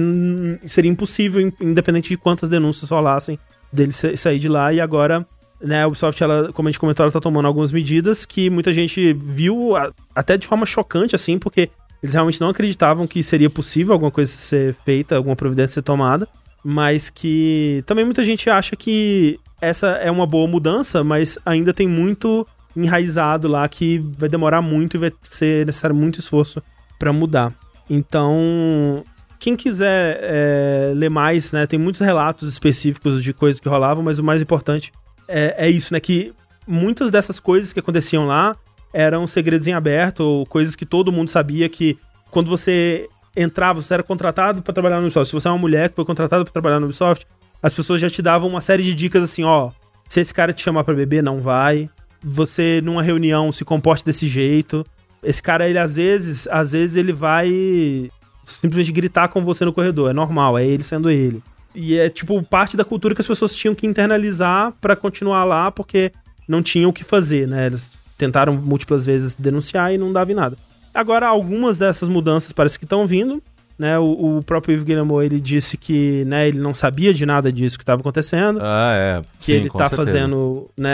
seria 0.66 0.90
impossível, 0.90 1.40
in- 1.40 1.52
independente 1.60 2.08
de 2.08 2.16
quantas 2.16 2.48
denúncias 2.48 2.90
rolassem, 2.90 3.38
dele 3.72 3.92
sa- 3.92 4.16
sair 4.16 4.38
de 4.40 4.48
lá. 4.48 4.72
E 4.72 4.80
agora, 4.80 5.24
né, 5.62 5.82
a 5.84 5.86
Ubisoft, 5.86 6.20
ela, 6.22 6.52
como 6.52 6.68
a 6.68 6.70
gente 6.72 6.80
comentou, 6.80 7.04
ela 7.04 7.12
tá 7.12 7.20
tomando 7.20 7.46
algumas 7.46 7.70
medidas 7.70 8.26
que 8.26 8.50
muita 8.50 8.72
gente 8.72 9.12
viu 9.12 9.74
até 10.14 10.36
de 10.36 10.46
forma 10.48 10.66
chocante, 10.66 11.14
assim, 11.14 11.38
porque 11.38 11.70
eles 12.02 12.12
realmente 12.14 12.40
não 12.40 12.48
acreditavam 12.48 13.06
que 13.06 13.22
seria 13.22 13.48
possível 13.48 13.92
alguma 13.92 14.10
coisa 14.10 14.30
ser 14.32 14.74
feita, 14.84 15.16
alguma 15.16 15.36
providência 15.36 15.74
ser 15.74 15.82
tomada, 15.82 16.26
mas 16.64 17.08
que 17.08 17.84
também 17.86 18.04
muita 18.04 18.24
gente 18.24 18.50
acha 18.50 18.74
que 18.74 19.38
essa 19.60 19.86
é 19.92 20.10
uma 20.10 20.26
boa 20.26 20.48
mudança, 20.48 21.04
mas 21.04 21.38
ainda 21.46 21.72
tem 21.72 21.86
muito 21.86 22.46
enraizado 22.76 23.48
lá 23.48 23.66
que 23.68 23.98
vai 24.18 24.28
demorar 24.28 24.60
muito 24.60 24.96
e 24.96 25.00
vai 25.00 25.12
ser 25.22 25.66
necessário 25.66 25.96
muito 25.96 26.20
esforço 26.20 26.62
pra 26.98 27.12
mudar. 27.12 27.52
Então, 27.88 29.04
quem 29.38 29.56
quiser 29.56 30.18
é, 30.22 30.92
ler 30.94 31.08
mais, 31.08 31.52
né, 31.52 31.66
tem 31.66 31.78
muitos 31.78 32.00
relatos 32.00 32.48
específicos 32.48 33.22
de 33.22 33.32
coisas 33.32 33.60
que 33.60 33.68
rolavam, 33.68 34.04
mas 34.04 34.18
o 34.18 34.24
mais 34.24 34.42
importante 34.42 34.92
é, 35.26 35.66
é 35.66 35.70
isso, 35.70 35.92
né, 35.92 36.00
que 36.00 36.32
muitas 36.66 37.10
dessas 37.10 37.40
coisas 37.40 37.72
que 37.72 37.80
aconteciam 37.80 38.26
lá 38.26 38.56
eram 38.92 39.26
segredos 39.26 39.66
em 39.66 39.72
aberto, 39.72 40.20
ou 40.20 40.46
coisas 40.46 40.74
que 40.74 40.86
todo 40.86 41.12
mundo 41.12 41.28
sabia 41.30 41.68
que 41.68 41.98
quando 42.30 42.48
você 42.48 43.08
entrava, 43.36 43.82
você 43.82 43.94
era 43.94 44.02
contratado 44.02 44.62
pra 44.62 44.72
trabalhar 44.72 44.96
no 44.96 45.02
Ubisoft. 45.02 45.28
Se 45.28 45.34
você 45.34 45.46
é 45.46 45.50
uma 45.50 45.58
mulher 45.58 45.90
que 45.90 45.96
foi 45.96 46.04
contratada 46.04 46.42
pra 46.42 46.52
trabalhar 46.52 46.80
no 46.80 46.86
Ubisoft, 46.86 47.26
as 47.62 47.74
pessoas 47.74 48.00
já 48.00 48.08
te 48.08 48.22
davam 48.22 48.48
uma 48.48 48.60
série 48.60 48.82
de 48.82 48.94
dicas 48.94 49.22
assim, 49.22 49.44
ó, 49.44 49.70
se 50.08 50.20
esse 50.20 50.32
cara 50.32 50.52
te 50.52 50.62
chamar 50.62 50.84
pra 50.84 50.94
beber, 50.94 51.22
não 51.22 51.38
vai. 51.38 51.90
Você 52.28 52.80
numa 52.82 53.02
reunião 53.02 53.52
se 53.52 53.64
comporte 53.64 54.04
desse 54.04 54.26
jeito. 54.26 54.84
Esse 55.22 55.40
cara 55.40 55.68
ele 55.68 55.78
às 55.78 55.94
vezes, 55.94 56.48
às 56.48 56.72
vezes 56.72 56.96
ele 56.96 57.12
vai 57.12 58.10
simplesmente 58.44 58.90
gritar 58.90 59.28
com 59.28 59.44
você 59.44 59.64
no 59.64 59.72
corredor, 59.72 60.10
é 60.10 60.12
normal, 60.12 60.58
é 60.58 60.66
ele 60.66 60.82
sendo 60.82 61.08
ele. 61.08 61.40
E 61.72 61.96
é 61.96 62.08
tipo 62.08 62.42
parte 62.42 62.76
da 62.76 62.84
cultura 62.84 63.14
que 63.14 63.20
as 63.20 63.26
pessoas 63.26 63.54
tinham 63.54 63.74
que 63.74 63.86
internalizar 63.86 64.72
pra 64.80 64.96
continuar 64.96 65.44
lá, 65.44 65.70
porque 65.70 66.10
não 66.48 66.62
tinham 66.62 66.90
o 66.90 66.92
que 66.92 67.04
fazer, 67.04 67.46
né? 67.46 67.66
Eles 67.66 67.92
tentaram 68.18 68.54
múltiplas 68.54 69.06
vezes 69.06 69.34
denunciar 69.34 69.92
e 69.92 69.98
não 69.98 70.12
dava 70.12 70.32
em 70.32 70.34
nada. 70.34 70.56
Agora, 70.92 71.28
algumas 71.28 71.78
dessas 71.78 72.08
mudanças 72.08 72.52
parece 72.52 72.78
que 72.78 72.84
estão 72.84 73.06
vindo, 73.06 73.42
né? 73.78 73.98
O, 73.98 74.38
o 74.38 74.42
próprio 74.42 74.72
Yves 74.74 74.84
Guillemot, 74.84 75.24
ele 75.24 75.40
disse 75.40 75.76
que, 75.76 76.24
né, 76.26 76.48
ele 76.48 76.58
não 76.58 76.72
sabia 76.74 77.12
de 77.12 77.24
nada 77.26 77.52
disso 77.52 77.76
que 77.78 77.82
estava 77.82 78.00
acontecendo, 78.00 78.58
Ah, 78.62 78.92
é. 78.94 79.22
que 79.38 79.44
Sim, 79.46 79.52
ele 79.52 79.68
com 79.68 79.78
tá 79.78 79.88
certeza. 79.88 80.10
fazendo, 80.12 80.70
né, 80.76 80.90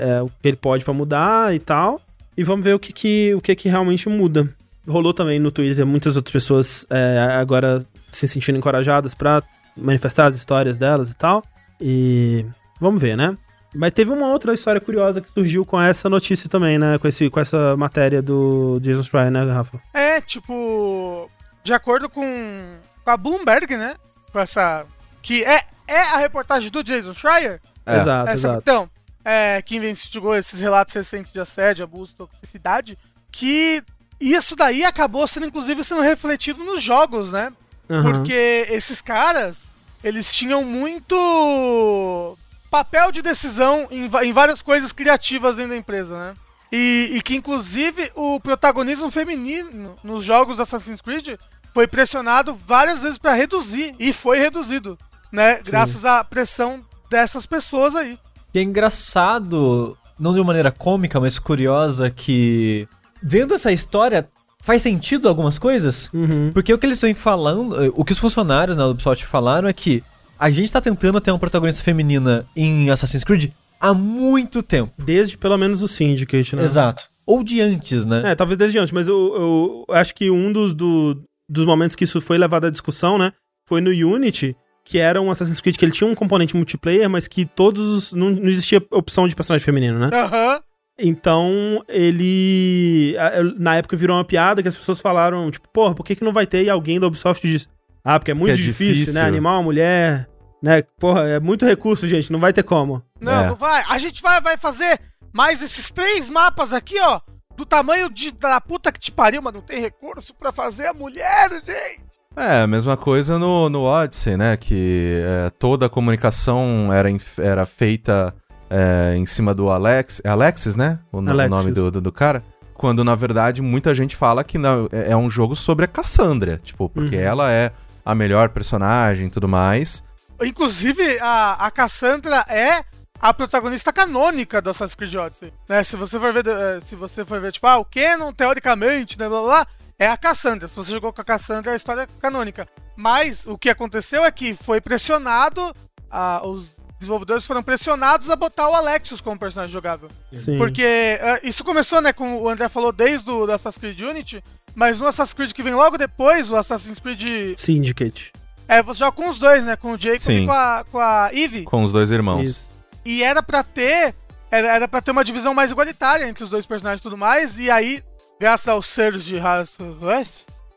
é, 0.00 0.22
o 0.22 0.26
que 0.28 0.48
ele 0.48 0.56
pode 0.56 0.84
pra 0.84 0.94
mudar 0.94 1.54
e 1.54 1.58
tal. 1.58 2.00
E 2.36 2.44
vamos 2.44 2.64
ver 2.64 2.74
o 2.74 2.78
que 2.78 2.92
que, 2.92 3.34
o 3.34 3.40
que, 3.40 3.54
que 3.54 3.68
realmente 3.68 4.08
muda. 4.08 4.48
Rolou 4.88 5.12
também 5.12 5.38
no 5.38 5.50
Twitter 5.50 5.84
muitas 5.84 6.16
outras 6.16 6.32
pessoas 6.32 6.86
é, 6.88 7.18
agora 7.40 7.84
se 8.10 8.26
sentindo 8.26 8.56
encorajadas 8.58 9.14
pra 9.14 9.42
manifestar 9.76 10.26
as 10.26 10.34
histórias 10.34 10.78
delas 10.78 11.10
e 11.10 11.16
tal. 11.16 11.42
E 11.80 12.44
vamos 12.80 13.00
ver, 13.00 13.16
né? 13.16 13.36
Mas 13.74 13.92
teve 13.92 14.10
uma 14.10 14.26
outra 14.32 14.52
história 14.52 14.80
curiosa 14.80 15.20
que 15.20 15.30
surgiu 15.32 15.64
com 15.64 15.80
essa 15.80 16.08
notícia 16.08 16.48
também, 16.48 16.76
né? 16.78 16.98
Com, 16.98 17.06
esse, 17.06 17.30
com 17.30 17.38
essa 17.38 17.76
matéria 17.76 18.20
do 18.20 18.80
Jason 18.82 19.02
Schreier, 19.04 19.30
né, 19.30 19.44
Rafa? 19.44 19.80
É, 19.94 20.20
tipo, 20.20 21.30
de 21.62 21.72
acordo 21.74 22.08
com, 22.08 22.78
com 23.04 23.10
a 23.10 23.16
Bloomberg, 23.16 23.76
né? 23.76 23.94
Com 24.32 24.38
essa. 24.40 24.86
Que 25.22 25.44
é, 25.44 25.64
é 25.86 26.00
a 26.14 26.16
reportagem 26.18 26.70
do 26.70 26.82
Jason 26.82 27.12
Schreier. 27.14 27.60
É. 27.86 27.96
Exato, 28.00 28.28
Essa- 28.30 28.32
exato. 28.48 28.58
Então, 28.62 28.90
é, 29.24 29.60
que 29.62 29.76
investigou 29.76 30.34
esses 30.36 30.60
relatos 30.60 30.94
recentes 30.94 31.32
de 31.32 31.40
assédio, 31.40 31.84
abuso, 31.84 32.14
toxicidade, 32.16 32.96
que 33.30 33.82
isso 34.18 34.54
daí 34.56 34.84
acabou 34.84 35.26
sendo, 35.26 35.46
inclusive, 35.46 35.82
sendo 35.84 36.00
refletido 36.02 36.62
nos 36.64 36.82
jogos, 36.82 37.32
né? 37.32 37.52
Aham. 37.88 38.02
Porque 38.12 38.66
esses 38.70 39.00
caras, 39.00 39.62
eles 40.04 40.32
tinham 40.32 40.62
muito 40.64 42.36
papel 42.70 43.10
de 43.10 43.20
decisão 43.22 43.88
em, 43.90 44.04
em 44.22 44.32
várias 44.32 44.62
coisas 44.62 44.92
criativas 44.92 45.56
dentro 45.56 45.72
da 45.72 45.76
empresa, 45.76 46.16
né? 46.18 46.34
E, 46.72 47.10
e 47.14 47.22
que, 47.22 47.36
inclusive, 47.36 48.10
o 48.14 48.38
protagonismo 48.38 49.10
feminino 49.10 49.96
nos 50.04 50.24
jogos 50.24 50.60
Assassin's 50.60 51.00
Creed 51.00 51.36
foi 51.74 51.86
pressionado 51.86 52.58
várias 52.66 53.02
vezes 53.02 53.18
pra 53.18 53.34
reduzir. 53.34 53.94
E 53.98 54.12
foi 54.12 54.38
reduzido, 54.38 54.98
né? 55.32 55.60
Graças 55.64 56.04
à 56.04 56.22
pressão 56.22 56.84
dessas 57.10 57.46
pessoas 57.46 57.94
aí. 57.96 58.18
E 58.54 58.58
é 58.58 58.62
engraçado, 58.62 59.96
não 60.18 60.32
de 60.32 60.40
uma 60.40 60.46
maneira 60.46 60.70
cômica, 60.70 61.20
mas 61.20 61.38
curiosa, 61.38 62.10
que 62.10 62.88
vendo 63.22 63.54
essa 63.54 63.72
história, 63.72 64.28
faz 64.60 64.82
sentido 64.82 65.28
algumas 65.28 65.58
coisas? 65.58 66.08
Uhum. 66.12 66.50
Porque 66.52 66.72
o 66.72 66.78
que 66.78 66.86
eles 66.86 67.00
vêm 67.00 67.14
falando, 67.14 67.92
o 67.96 68.04
que 68.04 68.12
os 68.12 68.18
funcionários 68.18 68.76
né, 68.76 68.84
do 68.84 68.90
Ubisoft 68.90 69.24
falaram 69.26 69.68
é 69.68 69.72
que 69.72 70.02
a 70.38 70.50
gente 70.50 70.72
tá 70.72 70.80
tentando 70.80 71.20
ter 71.20 71.30
uma 71.30 71.38
protagonista 71.38 71.82
feminina 71.82 72.46
em 72.56 72.90
Assassin's 72.90 73.24
Creed 73.24 73.52
há 73.80 73.94
muito 73.94 74.62
tempo. 74.62 74.92
Desde 74.98 75.36
pelo 75.38 75.56
menos 75.56 75.82
o 75.82 75.88
Syndicate, 75.88 76.54
né? 76.54 76.62
Exato. 76.64 77.08
Ou 77.26 77.42
de 77.42 77.60
antes, 77.60 78.04
né? 78.06 78.22
É, 78.26 78.34
talvez 78.34 78.58
desde 78.58 78.78
antes, 78.78 78.92
mas 78.92 79.06
eu, 79.08 79.84
eu 79.88 79.94
acho 79.94 80.14
que 80.14 80.30
um 80.30 80.52
dos, 80.52 80.72
do- 80.72 81.22
dos 81.48 81.64
momentos 81.64 81.94
que 81.96 82.04
isso 82.04 82.20
foi 82.20 82.36
levado 82.38 82.66
à 82.66 82.70
discussão, 82.70 83.16
né? 83.18 83.32
Foi 83.68 83.80
no 83.80 83.90
Unity, 83.90 84.56
que 84.84 84.98
era 84.98 85.20
um 85.20 85.30
Assassin's 85.30 85.60
Creed 85.60 85.76
que 85.76 85.84
ele 85.84 85.92
tinha 85.92 86.08
um 86.10 86.14
componente 86.14 86.56
multiplayer, 86.56 87.08
mas 87.08 87.28
que 87.28 87.44
todos. 87.46 87.86
os- 87.88 88.12
Não, 88.12 88.30
não 88.30 88.48
existia 88.48 88.82
opção 88.90 89.28
de 89.28 89.36
personagem 89.36 89.64
feminino, 89.64 89.98
né? 89.98 90.10
Aham. 90.12 90.60
Então, 91.02 91.82
ele. 91.88 93.14
Na 93.58 93.76
época 93.76 93.96
virou 93.96 94.16
uma 94.16 94.24
piada 94.24 94.60
que 94.62 94.68
as 94.68 94.74
pessoas 94.76 95.00
falaram, 95.00 95.50
tipo, 95.50 95.68
porra, 95.72 95.94
por 95.94 96.04
que, 96.04 96.14
que 96.16 96.24
não 96.24 96.32
vai 96.32 96.46
ter? 96.46 96.64
E 96.64 96.70
alguém 96.70 97.00
da 97.00 97.06
Ubisoft 97.06 97.46
disse, 97.48 97.68
ah, 98.04 98.18
porque 98.18 98.32
é 98.32 98.34
muito 98.34 98.52
é 98.52 98.56
difícil, 98.56 98.94
difícil. 98.94 99.14
né? 99.14 99.22
Animar 99.22 99.54
uma 99.54 99.62
mulher, 99.62 100.28
né? 100.62 100.82
Porra, 100.98 101.22
é 101.28 101.40
muito 101.40 101.64
recurso, 101.66 102.06
gente, 102.08 102.30
não 102.32 102.40
vai 102.40 102.52
ter 102.52 102.62
como. 102.62 103.02
Não, 103.20 103.32
É. 103.44 103.46
não 103.48 103.54
vai. 103.56 103.82
A 103.88 103.98
gente 103.98 104.20
vai, 104.22 104.40
vai 104.40 104.56
fazer 104.56 104.98
mais 105.32 105.62
esses 105.62 105.90
três 105.90 106.28
mapas 106.28 106.72
aqui, 106.72 106.98
ó. 107.00 107.20
Do 107.56 107.64
tamanho 107.66 108.08
de, 108.10 108.30
da 108.32 108.60
puta 108.60 108.90
que 108.90 108.98
te 108.98 109.12
pariu, 109.12 109.42
mas 109.42 109.52
não 109.52 109.60
tem 109.60 109.80
recurso 109.80 110.34
pra 110.34 110.50
fazer 110.50 110.86
a 110.86 110.94
mulher, 110.94 111.50
gente. 111.66 112.08
É, 112.36 112.62
a 112.62 112.66
mesma 112.66 112.96
coisa 112.96 113.38
no, 113.38 113.68
no 113.68 113.82
Odyssey, 113.82 114.36
né? 114.36 114.56
Que 114.56 115.20
é, 115.24 115.50
toda 115.50 115.86
a 115.86 115.88
comunicação 115.88 116.92
era, 116.92 117.10
em- 117.10 117.20
era 117.38 117.64
feita 117.66 118.34
é, 118.70 119.14
em 119.16 119.26
cima 119.26 119.52
do 119.52 119.68
Alex, 119.68 120.20
é 120.24 120.28
Alexis, 120.28 120.76
né? 120.76 121.00
O, 121.12 121.20
no- 121.20 121.28
o 121.28 121.32
Alexis. 121.32 121.50
nome 121.58 121.72
do, 121.72 121.90
do, 121.90 122.00
do 122.00 122.12
cara. 122.12 122.42
Quando, 122.72 123.02
na 123.04 123.14
verdade, 123.14 123.60
muita 123.60 123.92
gente 123.94 124.14
fala 124.16 124.42
que 124.44 124.56
na- 124.56 124.86
é 124.92 125.10
é 125.12 125.16
um 125.16 125.28
jogo 125.28 125.54
sobre 125.56 125.84
a 125.84 125.88
Cassandra. 125.88 126.58
Tipo, 126.62 126.88
porque 126.88 127.16
Uhum. 127.16 127.22
ela 127.22 127.52
é 127.52 127.72
a 128.04 128.14
melhor 128.14 128.48
personagem 128.50 129.26
e 129.26 129.30
tudo 129.30 129.48
mais. 129.48 130.02
Inclusive, 130.42 131.18
a, 131.20 131.66
a 131.66 131.70
Cassandra 131.70 132.44
é 132.48 132.84
a 133.20 133.34
protagonista 133.34 133.92
canônica 133.92 134.62
do 134.62 134.70
Assassin's 134.70 134.94
Creed 134.94 135.14
Odyssey. 135.14 135.52
Né? 135.68 135.84
Se 135.84 135.96
você 135.96 136.18
for 136.18 136.32
ver, 136.32 136.46
eh, 136.46 136.80
se 136.80 136.96
você 136.96 137.24
for 137.24 137.40
ver, 137.40 137.52
tipo, 137.52 137.66
ah, 137.66 137.76
o 137.76 137.84
Canon, 137.84 138.32
teoricamente, 138.32 139.18
né, 139.18 139.28
blá, 139.28 139.40
blá, 139.40 139.48
blá, 139.48 139.66
é 139.98 140.06
a 140.08 140.16
Cassandra. 140.16 140.66
Se 140.66 140.74
você 140.74 140.90
jogou 140.90 141.12
com 141.12 141.20
a 141.20 141.24
Cassandra, 141.24 141.72
é 141.72 141.74
a 141.74 141.76
história 141.76 142.06
canônica. 142.18 142.66
Mas 142.96 143.46
o 143.46 143.58
que 143.58 143.68
aconteceu 143.68 144.24
é 144.24 144.30
que 144.30 144.54
foi 144.54 144.80
pressionado, 144.80 145.74
ah, 146.10 146.40
os 146.44 146.74
desenvolvedores 146.98 147.46
foram 147.46 147.62
pressionados 147.62 148.30
a 148.30 148.36
botar 148.36 148.68
o 148.68 148.74
Alexios 148.74 149.20
como 149.20 149.38
personagem 149.38 149.72
jogável. 149.72 150.08
Sim. 150.32 150.56
Porque 150.56 150.82
eh, 150.82 151.40
isso 151.42 151.62
começou, 151.62 152.00
né, 152.00 152.14
como 152.14 152.40
o 152.40 152.48
André 152.48 152.70
falou, 152.70 152.90
desde 152.90 153.30
o 153.30 153.44
do 153.44 153.52
Assassin's 153.52 153.80
Creed 153.80 154.00
Unity, 154.00 154.42
mas 154.74 154.98
no 154.98 155.06
Assassin's 155.06 155.34
Creed 155.34 155.52
que 155.52 155.62
vem 155.62 155.74
logo 155.74 155.98
depois, 155.98 156.50
o 156.50 156.56
Assassin's 156.56 156.98
Creed... 156.98 157.58
Syndicate. 157.58 158.32
É, 158.70 158.82
você 158.82 159.00
joga 159.00 159.12
com 159.12 159.28
os 159.28 159.38
dois, 159.38 159.64
né, 159.64 159.74
com 159.76 159.92
o 159.92 159.98
Jacob 160.00 160.20
Sim. 160.20 160.44
e 160.44 160.46
com 160.46 160.52
a, 160.52 160.84
com 160.92 160.98
a 161.00 161.30
Eve. 161.32 161.64
Com 161.64 161.82
os 161.82 161.92
dois 161.92 162.10
irmãos. 162.10 162.48
Isso. 162.48 162.70
E 163.04 163.22
era 163.22 163.42
pra 163.42 163.64
ter. 163.64 164.14
Era, 164.50 164.68
era 164.74 164.88
pra 164.88 165.00
ter 165.02 165.10
uma 165.10 165.24
divisão 165.24 165.52
mais 165.54 165.70
igualitária 165.70 166.24
entre 166.28 166.44
os 166.44 166.50
dois 166.50 166.66
personagens 166.66 167.00
e 167.00 167.02
tudo 167.02 167.16
mais. 167.18 167.58
E 167.58 167.70
aí, 167.70 168.00
graças 168.40 168.68
ao 168.68 168.80
Serge 168.82 169.38
Hassel, 169.38 169.96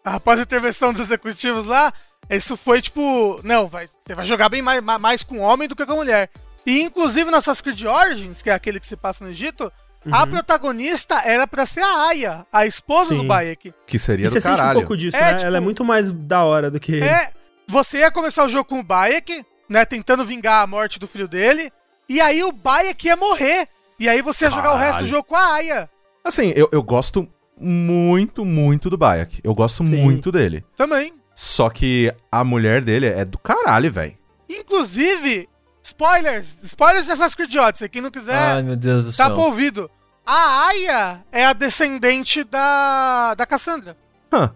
após 0.04 0.40
a 0.40 0.44
intervenção 0.44 0.92
dos 0.92 1.02
executivos 1.04 1.66
lá, 1.68 1.94
isso 2.30 2.56
foi 2.58 2.82
tipo. 2.82 3.40
Não, 3.44 3.68
vai, 3.68 3.88
você 4.06 4.16
vai 4.16 4.26
jogar 4.26 4.50
bem 4.50 4.62
mais, 4.62 4.82
ma- 4.82 5.00
mais 5.00 5.22
com 5.24 5.40
homem 5.40 5.68
do 5.68 5.76
que 5.76 5.86
com 5.86 5.96
mulher. 5.96 6.30
E 6.66 6.82
inclusive 6.82 7.30
no 7.30 7.38
Assassin's 7.38 7.62
Creed 7.62 7.84
Origins, 7.86 8.42
que 8.42 8.50
é 8.50 8.54
aquele 8.54 8.80
que 8.80 8.88
se 8.88 8.96
passa 8.96 9.24
no 9.24 9.30
Egito, 9.32 9.72
a 10.12 10.26
protagonista 10.26 11.22
era 11.26 11.46
pra 11.46 11.66
ser 11.66 11.82
a 11.82 12.08
Aya, 12.08 12.46
a 12.52 12.66
esposa 12.66 13.10
Sim. 13.10 13.18
do 13.18 13.24
Bayek. 13.26 13.74
Que 13.86 14.00
seria 14.00 14.26
E 14.26 14.30
do 14.30 14.34
você 14.34 14.40
sente 14.42 14.54
um 14.56 14.58
caralho. 14.58 14.80
pouco 14.80 14.96
disso, 14.98 15.18
É, 15.18 15.22
né? 15.22 15.34
tipo- 15.36 15.46
Ela 15.46 15.58
é 15.58 15.60
muito 15.60 15.84
mais 15.84 16.12
da 16.12 16.44
hora 16.44 16.72
do 16.72 16.80
que. 16.80 17.02
É, 17.02 17.32
você 17.68 18.00
ia 18.00 18.12
começar 18.12 18.46
o 18.46 18.50
jogo 18.50 18.66
com 18.66 18.80
o 18.80 18.84
Bayek, 18.84 19.46
né, 19.70 19.86
tentando 19.86 20.26
vingar 20.26 20.64
a 20.64 20.68
morte 20.68 21.00
do 21.00 21.08
filho 21.08 21.28
dele, 21.28 21.72
e 22.08 22.20
aí 22.22 22.44
o 22.44 22.52
Bayek 22.52 23.08
ia 23.08 23.16
morrer. 23.16 23.68
E 24.00 24.10
aí 24.10 24.22
você 24.22 24.46
ia 24.46 24.52
jogar 24.52 24.74
o 24.74 24.78
resto 24.78 24.88
do 24.88 24.94
Caralho. 24.94 25.08
jogo 25.08 25.24
com 25.24 25.36
a 25.36 25.54
Aya 25.54 25.90
Assim, 26.24 26.52
eu, 26.56 26.68
eu 26.72 26.82
gosto 26.82 27.28
muito, 27.58 28.44
muito 28.46 28.90
do 28.90 28.98
Bayek. 28.98 29.40
Eu 29.44 29.54
gosto 29.54 29.86
Sim. 29.86 29.96
muito 29.98 30.32
dele. 30.32 30.64
também. 30.76 31.14
Só 31.36 31.70
que 31.70 32.14
a 32.32 32.44
mulher 32.44 32.82
dele 32.82 33.08
é 33.08 33.26
do 33.26 33.38
caralho, 33.38 33.92
velho. 33.92 34.16
Inclusive, 34.50 35.50
spoilers, 35.82 36.60
spoilers 36.64 37.06
de 37.06 37.12
Assassin's 37.12 37.36
Creed 37.36 37.56
Odyssey, 37.56 37.90
quem 37.90 38.02
não 38.02 38.12
quiser, 38.12 38.36
Ai, 38.36 38.62
meu 38.64 38.76
Deus 38.76 39.06
do 39.06 39.12
tá 39.16 39.26
céu. 39.26 39.34
pro 39.34 39.44
ouvido. 39.44 39.90
A 40.26 40.68
Aya 40.68 41.24
é 41.32 41.46
a 41.46 41.54
descendente 41.54 42.44
da, 42.44 43.34
da 43.36 43.46
Cassandra. 43.46 43.98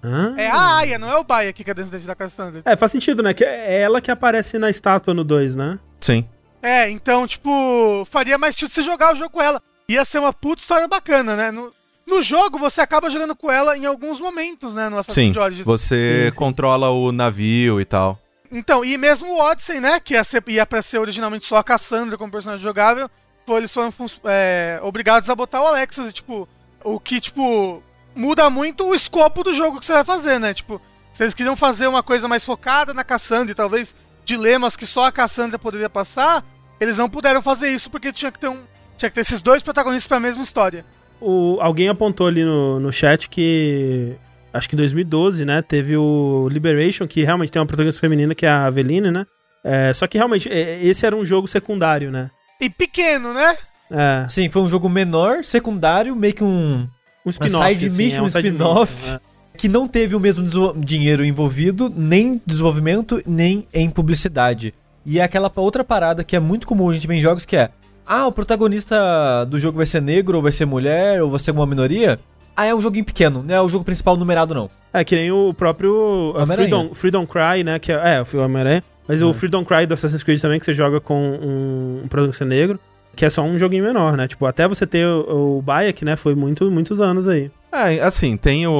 Hã? 0.03 0.35
É 0.37 0.47
a 0.47 0.77
Aya, 0.77 0.99
não 0.99 1.09
é 1.09 1.17
o 1.17 1.23
Bayek 1.23 1.63
que 1.63 1.69
é 1.69 1.71
a 1.71 1.75
descendente 1.75 2.07
da 2.07 2.15
Cassandra. 2.15 2.61
É, 2.65 2.75
faz 2.75 2.91
sentido, 2.91 3.21
né? 3.21 3.33
Que 3.33 3.43
é 3.43 3.81
ela 3.81 4.01
que 4.01 4.11
aparece 4.11 4.57
na 4.57 4.69
estátua 4.69 5.13
no 5.13 5.23
2, 5.23 5.55
né? 5.55 5.79
Sim. 5.99 6.27
É, 6.61 6.89
então, 6.89 7.27
tipo, 7.27 8.05
faria 8.09 8.37
mais 8.37 8.55
sentido 8.55 8.71
você 8.73 8.81
jogar 8.81 9.13
o 9.13 9.17
jogo 9.17 9.31
com 9.31 9.41
ela. 9.41 9.61
Ia 9.87 10.03
ser 10.03 10.19
uma 10.19 10.33
puta 10.33 10.61
história 10.61 10.87
bacana, 10.87 11.35
né? 11.35 11.51
No, 11.51 11.71
no 12.05 12.21
jogo, 12.21 12.57
você 12.57 12.81
acaba 12.81 13.09
jogando 13.09 13.35
com 13.35 13.51
ela 13.51 13.77
em 13.77 13.85
alguns 13.85 14.19
momentos, 14.19 14.73
né? 14.73 14.89
No 14.89 14.97
Assassin's 14.97 15.27
Sim. 15.27 15.31
Creed 15.31 15.43
Origins. 15.45 15.65
Você 15.65 16.25
Sim, 16.25 16.31
sim. 16.31 16.37
controla 16.37 16.89
o 16.89 17.11
navio 17.11 17.79
e 17.79 17.85
tal. 17.85 18.19
Então, 18.51 18.83
e 18.83 18.97
mesmo 18.97 19.27
o 19.29 19.39
Odyssey, 19.39 19.79
né? 19.79 19.99
Que 19.99 20.13
ia, 20.13 20.23
ser, 20.23 20.43
ia 20.47 20.65
pra 20.65 20.81
ser 20.81 20.99
originalmente 20.99 21.45
só 21.45 21.57
a 21.57 21.63
Cassandra 21.63 22.17
como 22.17 22.31
personagem 22.31 22.63
jogável, 22.63 23.09
pô, 23.45 23.57
eles 23.57 23.73
foram 23.73 23.93
é, 24.25 24.79
obrigados 24.81 25.29
a 25.29 25.35
botar 25.35 25.61
o 25.61 25.67
Alexis, 25.67 26.09
e, 26.09 26.13
tipo, 26.13 26.47
o 26.83 26.99
que, 26.99 27.19
tipo, 27.19 27.83
muda 28.17 28.49
muito 28.49 28.85
o 28.85 28.95
escopo 28.95 29.43
do 29.43 29.53
jogo 29.53 29.79
que 29.79 29.85
você 29.85 29.93
vai 29.93 30.03
fazer, 30.03 30.39
né? 30.39 30.53
Tipo, 30.53 30.81
se 31.13 31.23
eles 31.23 31.33
queriam 31.33 31.55
fazer 31.55 31.87
uma 31.87 32.03
coisa 32.03 32.27
mais 32.27 32.43
focada 32.43 32.93
na 32.93 33.03
Cassandra 33.03 33.51
e 33.51 33.55
talvez 33.55 33.95
dilemas 34.25 34.75
que 34.75 34.85
só 34.85 35.05
a 35.05 35.11
Cassandra 35.11 35.57
poderia 35.57 35.89
passar, 35.89 36.43
eles 36.79 36.97
não 36.97 37.09
puderam 37.09 37.41
fazer 37.41 37.69
isso 37.69 37.89
porque 37.89 38.11
tinha 38.11 38.31
que 38.31 38.39
ter 38.39 38.49
um. 38.49 38.59
Tinha 38.97 39.09
que 39.09 39.15
ter 39.15 39.21
esses 39.21 39.41
dois 39.41 39.63
protagonistas 39.63 40.07
pra 40.07 40.19
mesma 40.19 40.43
história. 40.43 40.83
O, 41.21 41.57
alguém 41.61 41.87
apontou 41.89 42.27
ali 42.27 42.43
no, 42.43 42.79
no 42.79 42.91
chat 42.91 43.29
que. 43.29 44.15
Acho 44.53 44.67
que 44.67 44.75
em 44.75 44.77
2012, 44.77 45.45
né? 45.45 45.61
Teve 45.61 45.95
o 45.95 46.47
Liberation, 46.49 47.07
que 47.07 47.23
realmente 47.23 47.51
tem 47.51 47.59
uma 47.59 47.67
protagonista 47.67 48.01
feminina, 48.01 48.33
que 48.33 48.45
é 48.45 48.49
a 48.49 48.65
Aveline, 48.65 49.11
né? 49.11 49.25
É, 49.63 49.93
só 49.93 50.07
que 50.07 50.17
realmente, 50.17 50.49
é, 50.49 50.83
esse 50.83 51.05
era 51.05 51.15
um 51.15 51.25
jogo 51.25 51.47
secundário, 51.47 52.11
né? 52.11 52.31
E 52.59 52.69
pequeno, 52.69 53.33
né? 53.33 53.55
É. 53.91 54.25
Sim, 54.27 54.49
foi 54.49 54.61
um 54.61 54.67
jogo 54.67 54.89
menor, 54.89 55.43
secundário, 55.43 56.15
meio 56.15 56.33
que 56.33 56.43
um. 56.43 56.87
Um 57.27 57.29
spin-off. 57.29 57.67
side 57.67 57.85
assim, 57.87 58.03
mission, 58.03 58.19
é 58.19 58.21
um 58.21 58.27
spin-off. 58.27 58.95
mission, 58.95 59.15
é. 59.15 59.19
que 59.57 59.67
não 59.67 59.87
teve 59.87 60.15
o 60.15 60.19
mesmo 60.19 60.73
dinheiro 60.77 61.25
envolvido, 61.25 61.91
nem 61.95 62.41
desenvolvimento, 62.45 63.21
nem 63.27 63.67
em 63.73 63.89
publicidade. 63.89 64.73
E 65.05 65.19
é 65.19 65.23
aquela 65.23 65.51
outra 65.55 65.83
parada 65.83 66.23
que 66.23 66.35
é 66.35 66.39
muito 66.39 66.65
comum 66.65 66.89
a 66.89 66.93
gente 66.93 67.05
ver 67.05 67.15
em 67.15 67.21
jogos 67.21 67.45
que 67.45 67.57
é: 67.57 67.69
ah, 68.05 68.27
o 68.27 68.31
protagonista 68.31 69.45
do 69.49 69.59
jogo 69.59 69.77
vai 69.77 69.85
ser 69.85 70.01
negro, 70.01 70.37
ou 70.37 70.43
vai 70.43 70.51
ser 70.51 70.65
mulher, 70.65 71.21
ou 71.21 71.29
vai 71.29 71.39
ser 71.39 71.49
alguma 71.51 71.67
minoria. 71.67 72.17
Ah, 72.55 72.65
é 72.65 72.73
um 72.73 72.81
joguinho 72.81 73.05
pequeno, 73.05 73.43
não 73.43 73.53
é 73.53 73.61
o 73.61 73.69
jogo 73.69 73.83
principal 73.83 74.17
numerado, 74.17 74.55
não. 74.55 74.69
É, 74.91 75.03
que 75.03 75.15
nem 75.15 75.31
o 75.31 75.53
próprio 75.53 76.33
uh. 76.35 76.47
Freedom, 76.47 76.93
Freedom 76.93 77.27
Cry, 77.27 77.63
né? 77.63 77.77
Que 77.77 77.91
é, 77.91 78.15
é 78.15 78.21
o 78.21 78.41
Homem-Aranha. 78.41 78.83
Mas 79.07 79.21
o 79.21 79.33
Freedom 79.33 79.63
Cry 79.63 79.85
do 79.85 79.93
Assassin's 79.93 80.23
Creed 80.23 80.41
também, 80.41 80.59
que 80.59 80.65
você 80.65 80.73
joga 80.73 80.99
com 80.99 81.15
um, 81.15 82.01
um 82.03 82.07
protagonista 82.07 82.43
negro, 82.43 82.79
que 83.17 83.25
é 83.25 83.29
só 83.29 83.41
um 83.41 83.57
joguinho 83.57 83.83
menor, 83.83 84.15
né? 84.15 84.27
Tipo, 84.27 84.45
até 84.45 84.67
você 84.67 84.85
ter 84.87 85.05
o, 85.05 85.57
o 85.57 85.61
Bayek, 85.61 86.05
né? 86.05 86.15
Foi 86.15 86.35
muito, 86.35 86.69
muitos 86.71 87.01
anos 87.01 87.27
aí. 87.27 87.51
É, 87.71 87.99
assim, 87.99 88.37
tem 88.37 88.65
o, 88.67 88.71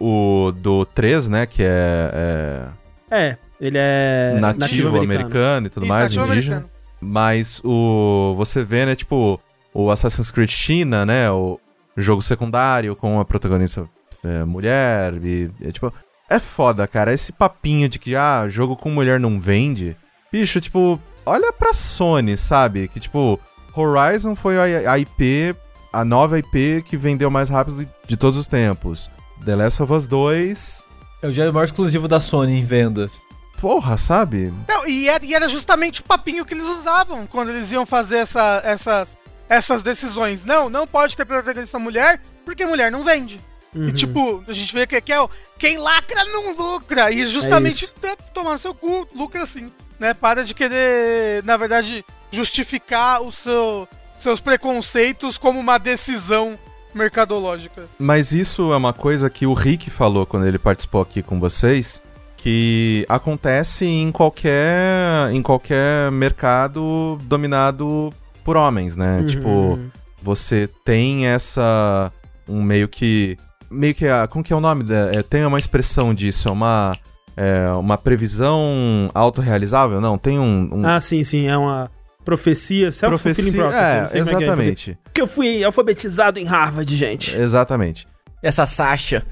o, 0.00 0.46
o 0.48 0.52
do 0.52 0.84
3, 0.86 1.28
né? 1.28 1.46
Que 1.46 1.62
é, 1.62 2.66
É, 3.10 3.36
ele 3.60 3.78
é 3.78 4.34
é 4.36 4.40
nativo, 4.40 4.98
americano. 4.98 5.66
e 5.66 5.70
tudo 5.70 5.84
Isso, 5.84 5.92
mais, 5.92 6.02
nativo 6.16 6.26
indígena. 6.32 6.56
americano. 6.56 6.72
Mas 7.00 7.60
o. 7.64 8.34
Você 8.36 8.64
vê, 8.64 8.86
né, 8.86 8.94
tipo, 8.96 9.38
o 9.74 9.90
Assassin's 9.90 10.30
Creed 10.30 10.50
China, 10.50 11.04
né? 11.06 11.30
O 11.30 11.60
jogo 11.96 12.22
secundário 12.22 12.96
com 12.96 13.20
a 13.20 13.24
protagonista 13.24 13.86
é, 14.24 14.44
mulher. 14.44 15.14
E, 15.22 15.50
é, 15.62 15.70
tipo. 15.70 15.92
É 16.30 16.38
foda, 16.40 16.88
cara. 16.88 17.12
Esse 17.12 17.30
papinho 17.30 17.88
de 17.88 17.98
que, 17.98 18.16
ah, 18.16 18.46
jogo 18.48 18.74
com 18.74 18.88
mulher 18.90 19.20
não 19.20 19.38
vende. 19.38 19.94
Bicho, 20.32 20.60
tipo, 20.62 20.98
olha 21.26 21.52
pra 21.52 21.74
Sony, 21.74 22.36
sabe? 22.38 22.88
Que, 22.88 22.98
tipo, 22.98 23.38
Horizon 23.74 24.34
foi 24.34 24.56
a, 24.86 24.92
a 24.92 24.98
IP, 24.98 25.54
a 25.92 26.04
nova 26.04 26.38
IP 26.38 26.82
que 26.86 26.96
vendeu 26.96 27.30
mais 27.30 27.48
rápido 27.48 27.88
de 28.06 28.16
todos 28.16 28.38
os 28.38 28.46
tempos. 28.46 29.08
The 29.44 29.56
Last 29.56 29.82
of 29.82 29.92
Us 29.92 30.06
2. 30.06 30.86
É 31.22 31.26
o 31.28 31.32
jogo 31.32 31.52
maior 31.52 31.64
exclusivo 31.64 32.08
da 32.08 32.20
Sony 32.20 32.58
em 32.60 32.64
vendas. 32.64 33.12
Porra, 33.60 33.96
sabe? 33.96 34.52
Não, 34.68 34.86
e 34.88 35.08
era, 35.08 35.24
e 35.24 35.34
era 35.34 35.48
justamente 35.48 36.00
o 36.00 36.04
papinho 36.04 36.44
que 36.44 36.52
eles 36.54 36.66
usavam 36.66 37.26
quando 37.26 37.50
eles 37.50 37.70
iam 37.70 37.86
fazer 37.86 38.16
essa- 38.18 38.60
essas, 38.64 39.16
essas 39.48 39.82
decisões. 39.82 40.44
Não, 40.44 40.68
não 40.68 40.84
pode 40.86 41.16
ter 41.16 41.24
protagonista 41.24 41.78
mulher, 41.78 42.20
porque 42.44 42.66
mulher 42.66 42.90
não 42.90 43.04
vende. 43.04 43.40
Uhum. 43.74 43.86
E 43.88 43.92
tipo, 43.92 44.44
a 44.48 44.52
gente 44.52 44.74
vê 44.74 44.86
que, 44.86 45.00
que 45.00 45.12
é 45.12 45.20
o, 45.20 45.30
quem 45.58 45.78
lacra 45.78 46.24
não 46.24 46.54
lucra. 46.56 47.10
E 47.12 47.24
justamente 47.26 47.84
isso. 47.84 47.94
tá 47.94 48.16
tomando 48.34 48.58
seu 48.58 48.74
cu, 48.74 49.06
lucra 49.14 49.46
sim. 49.46 49.70
Né? 50.00 50.12
Para 50.12 50.44
de 50.44 50.54
querer, 50.54 51.44
na 51.44 51.56
verdade, 51.56 52.04
justificar 52.32 53.22
o 53.22 53.30
seu, 53.30 53.86
seus 54.18 54.40
preconceitos 54.40 55.38
como 55.38 55.60
uma 55.60 55.78
decisão 55.78 56.58
mercadológica. 56.94 57.84
Mas 57.98 58.32
isso 58.32 58.72
é 58.72 58.76
uma 58.76 58.92
coisa 58.92 59.30
que 59.30 59.46
o 59.46 59.52
Rick 59.52 59.90
falou 59.90 60.26
quando 60.26 60.46
ele 60.46 60.58
participou 60.58 61.02
aqui 61.02 61.22
com 61.22 61.38
vocês, 61.38 62.02
que 62.36 63.06
acontece 63.08 63.86
em 63.86 64.10
qualquer 64.10 65.30
em 65.32 65.40
qualquer 65.40 66.10
mercado 66.10 67.18
dominado 67.22 68.12
por 68.44 68.56
homens, 68.56 68.96
né? 68.96 69.20
Uhum. 69.20 69.26
Tipo, 69.26 69.78
você 70.22 70.68
tem 70.84 71.26
essa 71.26 72.12
um 72.48 72.62
meio 72.62 72.88
que 72.88 73.36
meio 73.70 73.94
que 73.94 74.06
a, 74.06 74.26
como 74.26 74.44
que 74.44 74.52
é 74.52 74.56
o 74.56 74.60
nome 74.60 74.84
da, 74.84 75.12
é, 75.12 75.22
tem 75.22 75.44
uma 75.44 75.58
expressão 75.58 76.12
disso, 76.12 76.48
é 76.48 76.52
uma 76.52 76.98
é, 77.36 77.70
uma 77.72 77.96
previsão 77.96 79.08
autorrealizável? 79.14 80.00
Não, 80.00 80.18
tem 80.18 80.38
um, 80.38 80.68
um 80.72 80.86
Ah, 80.86 81.00
sim, 81.00 81.24
sim, 81.24 81.48
é 81.48 81.56
uma 81.56 81.90
profecia, 82.24 82.92
self-fulfilling 82.92 83.52
prophecy. 83.52 83.78
é, 83.78 83.90
é 83.92 84.06
que 84.06 84.16
é 84.16 84.20
em 84.20 84.24
português. 84.24 84.48
exatamente. 84.48 84.98
Porque 85.04 85.22
eu 85.22 85.26
fui 85.26 85.64
alfabetizado 85.64 86.38
em 86.38 86.44
Harvard, 86.44 86.96
gente. 86.96 87.36
Exatamente. 87.36 88.06
Essa 88.42 88.66
Sasha. 88.66 89.24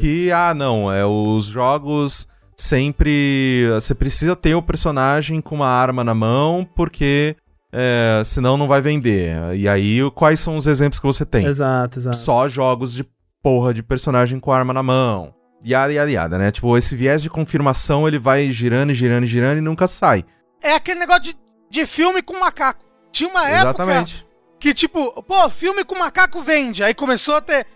Que, 0.00 0.30
ah, 0.32 0.52
não, 0.54 0.92
é 0.92 1.06
os 1.06 1.46
jogos 1.46 2.26
sempre. 2.56 3.68
Você 3.74 3.94
precisa 3.94 4.34
ter 4.34 4.54
o 4.54 4.62
personagem 4.62 5.40
com 5.40 5.54
uma 5.54 5.68
arma 5.68 6.02
na 6.02 6.14
mão, 6.14 6.68
porque 6.74 7.36
é, 7.72 8.22
senão 8.24 8.56
não 8.56 8.66
vai 8.66 8.80
vender. 8.80 9.54
E 9.54 9.68
aí, 9.68 9.98
quais 10.14 10.40
são 10.40 10.56
os 10.56 10.66
exemplos 10.66 10.98
que 10.98 11.06
você 11.06 11.24
tem? 11.24 11.46
Exato, 11.46 11.98
exato. 11.98 12.16
Só 12.16 12.48
jogos 12.48 12.92
de 12.92 13.04
porra 13.42 13.72
de 13.72 13.82
personagem 13.82 14.40
com 14.40 14.52
arma 14.52 14.72
na 14.72 14.82
mão. 14.82 15.32
Yada, 15.64 15.92
yada, 15.92 16.10
yada, 16.10 16.38
né? 16.38 16.50
Tipo, 16.50 16.76
esse 16.76 16.94
viés 16.94 17.22
de 17.22 17.30
confirmação 17.30 18.06
ele 18.06 18.18
vai 18.18 18.50
girando 18.52 18.90
e 18.90 18.94
girando 18.94 19.24
e 19.24 19.26
girando 19.26 19.58
e 19.58 19.62
nunca 19.62 19.88
sai. 19.88 20.24
É 20.62 20.74
aquele 20.74 21.00
negócio 21.00 21.22
de, 21.22 21.36
de 21.70 21.86
filme 21.86 22.22
com 22.22 22.38
macaco. 22.38 22.84
Tinha 23.12 23.28
uma 23.30 23.48
época 23.48 23.82
Exatamente. 23.84 24.26
que, 24.60 24.74
tipo, 24.74 25.22
pô, 25.22 25.48
filme 25.50 25.84
com 25.84 25.98
macaco 25.98 26.40
vende. 26.42 26.82
Aí 26.82 26.94
começou 26.94 27.36
a 27.36 27.40
ter. 27.40 27.66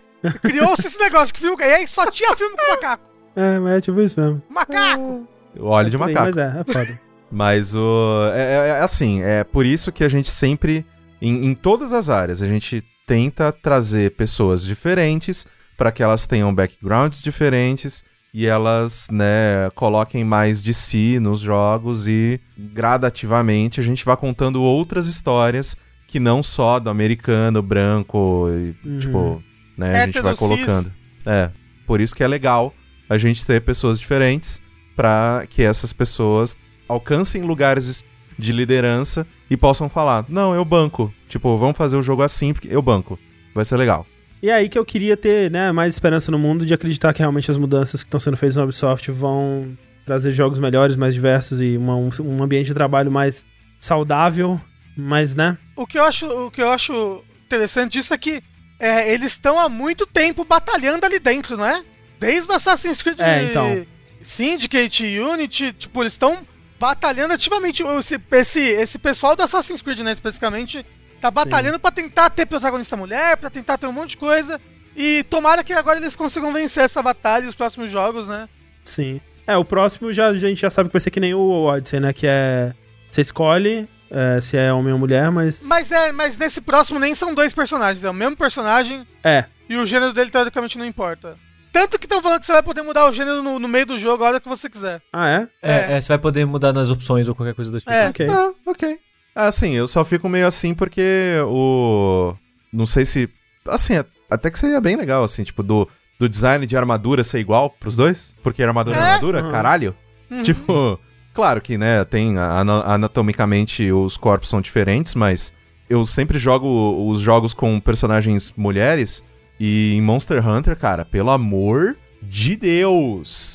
Criou-se 0.41 0.87
esse 0.87 0.97
negócio 0.99 1.33
que 1.33 1.41
filme. 1.41 1.57
E 1.61 1.63
aí 1.65 1.87
só 1.87 2.05
tinha 2.09 2.35
filme 2.35 2.55
com 2.55 2.69
macaco. 2.71 3.09
É, 3.35 3.59
mas 3.59 3.73
é 3.77 3.81
tipo 3.81 3.99
isso 4.01 4.19
mesmo. 4.19 4.41
Macaco! 4.49 5.27
Óleo 5.59 5.89
de 5.89 5.95
aí, 5.97 5.99
macaco. 5.99 6.25
Mas 6.25 6.37
é, 6.37 6.59
é 6.59 6.63
foda. 6.73 6.99
Mas 7.35 7.73
o. 7.75 8.31
É, 8.35 8.41
é- 8.41 8.67
é 8.69 8.79
assim, 8.81 9.23
é 9.23 9.43
por 9.43 9.65
isso 9.65 9.91
que 9.91 10.03
a 10.03 10.09
gente 10.09 10.29
sempre, 10.29 10.85
em, 11.19 11.47
em 11.47 11.55
todas 11.55 11.91
as 11.91 12.07
áreas, 12.07 12.43
a 12.43 12.45
gente 12.45 12.83
tenta 13.07 13.51
trazer 13.51 14.11
pessoas 14.11 14.63
diferentes 14.63 15.47
para 15.75 15.91
que 15.91 16.03
elas 16.03 16.27
tenham 16.27 16.53
backgrounds 16.53 17.23
diferentes 17.23 18.03
e 18.33 18.45
elas, 18.47 19.07
né, 19.11 19.69
coloquem 19.75 20.23
mais 20.23 20.63
de 20.63 20.73
si 20.73 21.19
nos 21.19 21.39
jogos 21.39 22.07
e 22.07 22.39
gradativamente 22.57 23.79
a 23.79 23.83
gente 23.83 24.03
vai 24.03 24.17
contando 24.17 24.61
outras 24.61 25.07
histórias 25.07 25.75
que 26.07 26.19
não 26.19 26.41
só 26.43 26.79
do 26.79 26.89
americano, 26.89 27.61
branco, 27.61 28.47
e, 28.49 28.75
Uhum. 28.87 28.99
tipo, 28.99 29.43
né, 29.77 30.03
a 30.03 30.05
gente 30.05 30.19
vai 30.21 30.33
Hétero, 30.33 30.37
cis. 30.37 30.65
colocando. 30.65 30.91
É, 31.25 31.49
por 31.87 31.99
isso 32.01 32.15
que 32.15 32.23
é 32.23 32.27
legal 32.27 32.73
a 33.09 33.17
gente 33.17 33.45
ter 33.45 33.61
pessoas 33.61 33.99
diferentes 33.99 34.61
para 34.95 35.45
que 35.49 35.61
essas 35.63 35.91
pessoas 35.93 36.55
alcancem 36.87 37.41
lugares 37.43 38.03
de 38.37 38.51
liderança 38.51 39.25
e 39.49 39.55
possam 39.57 39.89
falar: 39.89 40.25
"Não, 40.29 40.53
eu 40.53 40.63
banco". 40.65 41.11
Tipo, 41.29 41.57
vamos 41.57 41.77
fazer 41.77 41.95
o 41.95 42.03
jogo 42.03 42.21
assim 42.21 42.53
porque 42.53 42.67
eu 42.69 42.81
banco. 42.81 43.17
Vai 43.55 43.65
ser 43.65 43.77
legal. 43.77 44.05
E 44.43 44.49
é 44.49 44.53
aí 44.53 44.67
que 44.67 44.77
eu 44.77 44.83
queria 44.83 45.15
ter, 45.15 45.49
né, 45.49 45.71
mais 45.71 45.93
esperança 45.93 46.29
no 46.29 46.37
mundo 46.37 46.65
de 46.65 46.73
acreditar 46.73 47.13
que 47.13 47.19
realmente 47.19 47.49
as 47.49 47.57
mudanças 47.57 48.03
que 48.03 48.07
estão 48.09 48.19
sendo 48.19 48.35
feitas 48.35 48.57
na 48.57 48.65
Ubisoft 48.65 49.09
vão 49.09 49.77
trazer 50.05 50.31
jogos 50.33 50.59
melhores, 50.59 50.97
mais 50.97 51.13
diversos 51.13 51.61
e 51.61 51.77
uma- 51.77 51.95
um, 51.95 52.09
um 52.19 52.43
ambiente 52.43 52.67
de 52.67 52.73
trabalho 52.73 53.09
mais 53.09 53.45
saudável, 53.79 54.59
mas, 54.97 55.33
né? 55.33 55.57
O 55.77 55.87
que 55.87 55.97
eu 55.97 56.03
acho, 56.03 56.27
o 56.27 56.51
que 56.51 56.61
eu 56.61 56.69
acho 56.69 57.23
interessante 57.45 57.93
disso 57.93 58.13
é 58.13 58.17
que 58.17 58.43
é, 58.81 59.13
eles 59.13 59.27
estão 59.31 59.57
há 59.57 59.69
muito 59.69 60.05
tempo 60.05 60.43
batalhando 60.43 61.05
ali 61.05 61.19
dentro, 61.19 61.55
não 61.55 61.65
é? 61.65 61.81
Desde 62.19 62.51
o 62.51 62.53
Assassin's 62.53 63.01
Creed 63.01 63.21
É, 63.21 63.45
então. 63.45 63.85
Syndicate, 64.21 65.05
Unity, 65.19 65.71
tipo, 65.71 66.03
eles 66.03 66.13
estão 66.13 66.45
batalhando 66.77 67.33
ativamente. 67.33 67.81
Esse, 67.81 68.19
esse, 68.31 68.59
esse 68.59 68.99
pessoal 68.99 69.37
do 69.37 69.43
Assassin's 69.43 69.81
Creed, 69.81 69.99
né, 69.99 70.11
especificamente, 70.11 70.85
tá 71.23 71.31
batalhando 71.31 71.79
pra 71.79 71.89
tentar 71.91 72.29
ter 72.29 72.45
protagonista 72.45 72.97
mulher, 72.97 73.37
pra 73.37 73.49
tentar 73.49 73.77
ter 73.77 73.87
um 73.87 73.93
monte 73.93 74.11
de 74.11 74.17
coisa. 74.17 74.59
E 74.95 75.23
tomara 75.23 75.63
que 75.63 75.71
agora 75.71 75.97
eles 75.97 76.15
consigam 76.15 76.51
vencer 76.51 76.83
essa 76.83 77.01
batalha 77.01 77.45
e 77.45 77.47
os 77.47 77.55
próximos 77.55 77.89
jogos, 77.89 78.27
né? 78.27 78.49
Sim. 78.83 79.21
É, 79.47 79.55
o 79.57 79.63
próximo 79.65 80.11
já, 80.11 80.27
a 80.27 80.33
gente 80.33 80.59
já 80.59 80.69
sabe 80.69 80.89
que 80.89 80.93
vai 80.93 80.99
ser 80.99 81.11
que 81.11 81.19
nem 81.19 81.33
o 81.33 81.63
Odyssey, 81.63 81.99
né? 81.99 82.11
Que 82.13 82.27
é. 82.27 82.73
Você 83.09 83.21
escolhe 83.21 83.87
é, 84.11 84.41
se 84.41 84.57
é 84.57 84.71
homem 84.73 84.91
ou 84.91 84.99
mulher, 84.99 85.31
mas. 85.31 85.63
Mas 85.65 85.91
é, 85.91 86.11
mas 86.11 86.37
nesse 86.37 86.59
próximo 86.61 86.99
nem 86.99 87.15
são 87.15 87.33
dois 87.33 87.53
personagens, 87.53 88.03
é 88.03 88.09
o 88.09 88.13
mesmo 88.13 88.35
personagem 88.35 89.07
É. 89.23 89.45
e 89.69 89.77
o 89.77 89.85
gênero 89.85 90.13
dele 90.13 90.29
teoricamente 90.29 90.77
não 90.77 90.85
importa. 90.85 91.37
Tanto 91.71 91.97
que 91.97 92.05
estão 92.05 92.21
falando 92.21 92.39
que 92.39 92.45
você 92.45 92.51
vai 92.51 92.61
poder 92.63 92.83
mudar 92.83 93.07
o 93.07 93.11
gênero 93.11 93.41
no, 93.41 93.59
no 93.59 93.67
meio 93.67 93.85
do 93.85 93.97
jogo 93.97 94.23
a 94.23 94.27
hora 94.27 94.39
que 94.39 94.47
você 94.47 94.69
quiser. 94.69 95.01
Ah, 95.11 95.29
é? 95.29 95.47
É, 95.61 95.93
é, 95.97 96.01
você 96.01 96.09
vai 96.09 96.19
poder 96.19 96.45
mudar 96.45 96.71
nas 96.73 96.89
opções 96.89 97.27
ou 97.27 97.33
qualquer 97.33 97.55
coisa 97.55 97.71
do 97.71 97.79
tipo. 97.79 97.91
É. 97.91 98.09
Ok. 98.09 98.27
Ah, 98.29 98.51
ok. 98.65 98.99
Assim, 99.35 99.71
eu 99.71 99.87
só 99.87 100.03
fico 100.05 100.29
meio 100.29 100.45
assim 100.47 100.73
porque 100.73 101.33
o. 101.47 102.33
Não 102.71 102.85
sei 102.85 103.05
se. 103.05 103.29
Assim, 103.67 103.93
até 104.29 104.51
que 104.51 104.59
seria 104.59 104.79
bem 104.81 104.95
legal, 104.95 105.23
assim, 105.23 105.43
tipo, 105.43 105.63
do, 105.63 105.87
do 106.19 106.27
design 106.29 106.65
de 106.65 106.75
armadura 106.77 107.23
ser 107.23 107.39
igual 107.39 107.69
pros 107.69 107.95
dois. 107.95 108.35
Porque 108.43 108.61
armadura 108.61 108.97
é, 108.97 108.99
É? 108.99 109.03
armadura, 109.03 109.43
Uhum. 109.43 109.51
caralho. 109.51 109.95
Uhum. 110.29 110.43
Tipo, 110.43 110.99
claro 111.33 111.61
que, 111.61 111.77
né, 111.77 112.03
tem. 112.03 112.37
ana- 112.37 112.83
Anatomicamente 112.85 113.91
os 113.91 114.17
corpos 114.17 114.49
são 114.49 114.61
diferentes, 114.61 115.15
mas 115.15 115.53
eu 115.89 116.05
sempre 116.05 116.37
jogo 116.39 117.07
os 117.09 117.19
jogos 117.21 117.53
com 117.53 117.79
personagens 117.79 118.53
mulheres. 118.57 119.23
E 119.59 119.93
em 119.95 120.01
Monster 120.01 120.45
Hunter, 120.47 120.75
cara, 120.75 121.05
pelo 121.05 121.29
amor 121.29 121.95
de 122.21 122.55
Deus! 122.55 123.52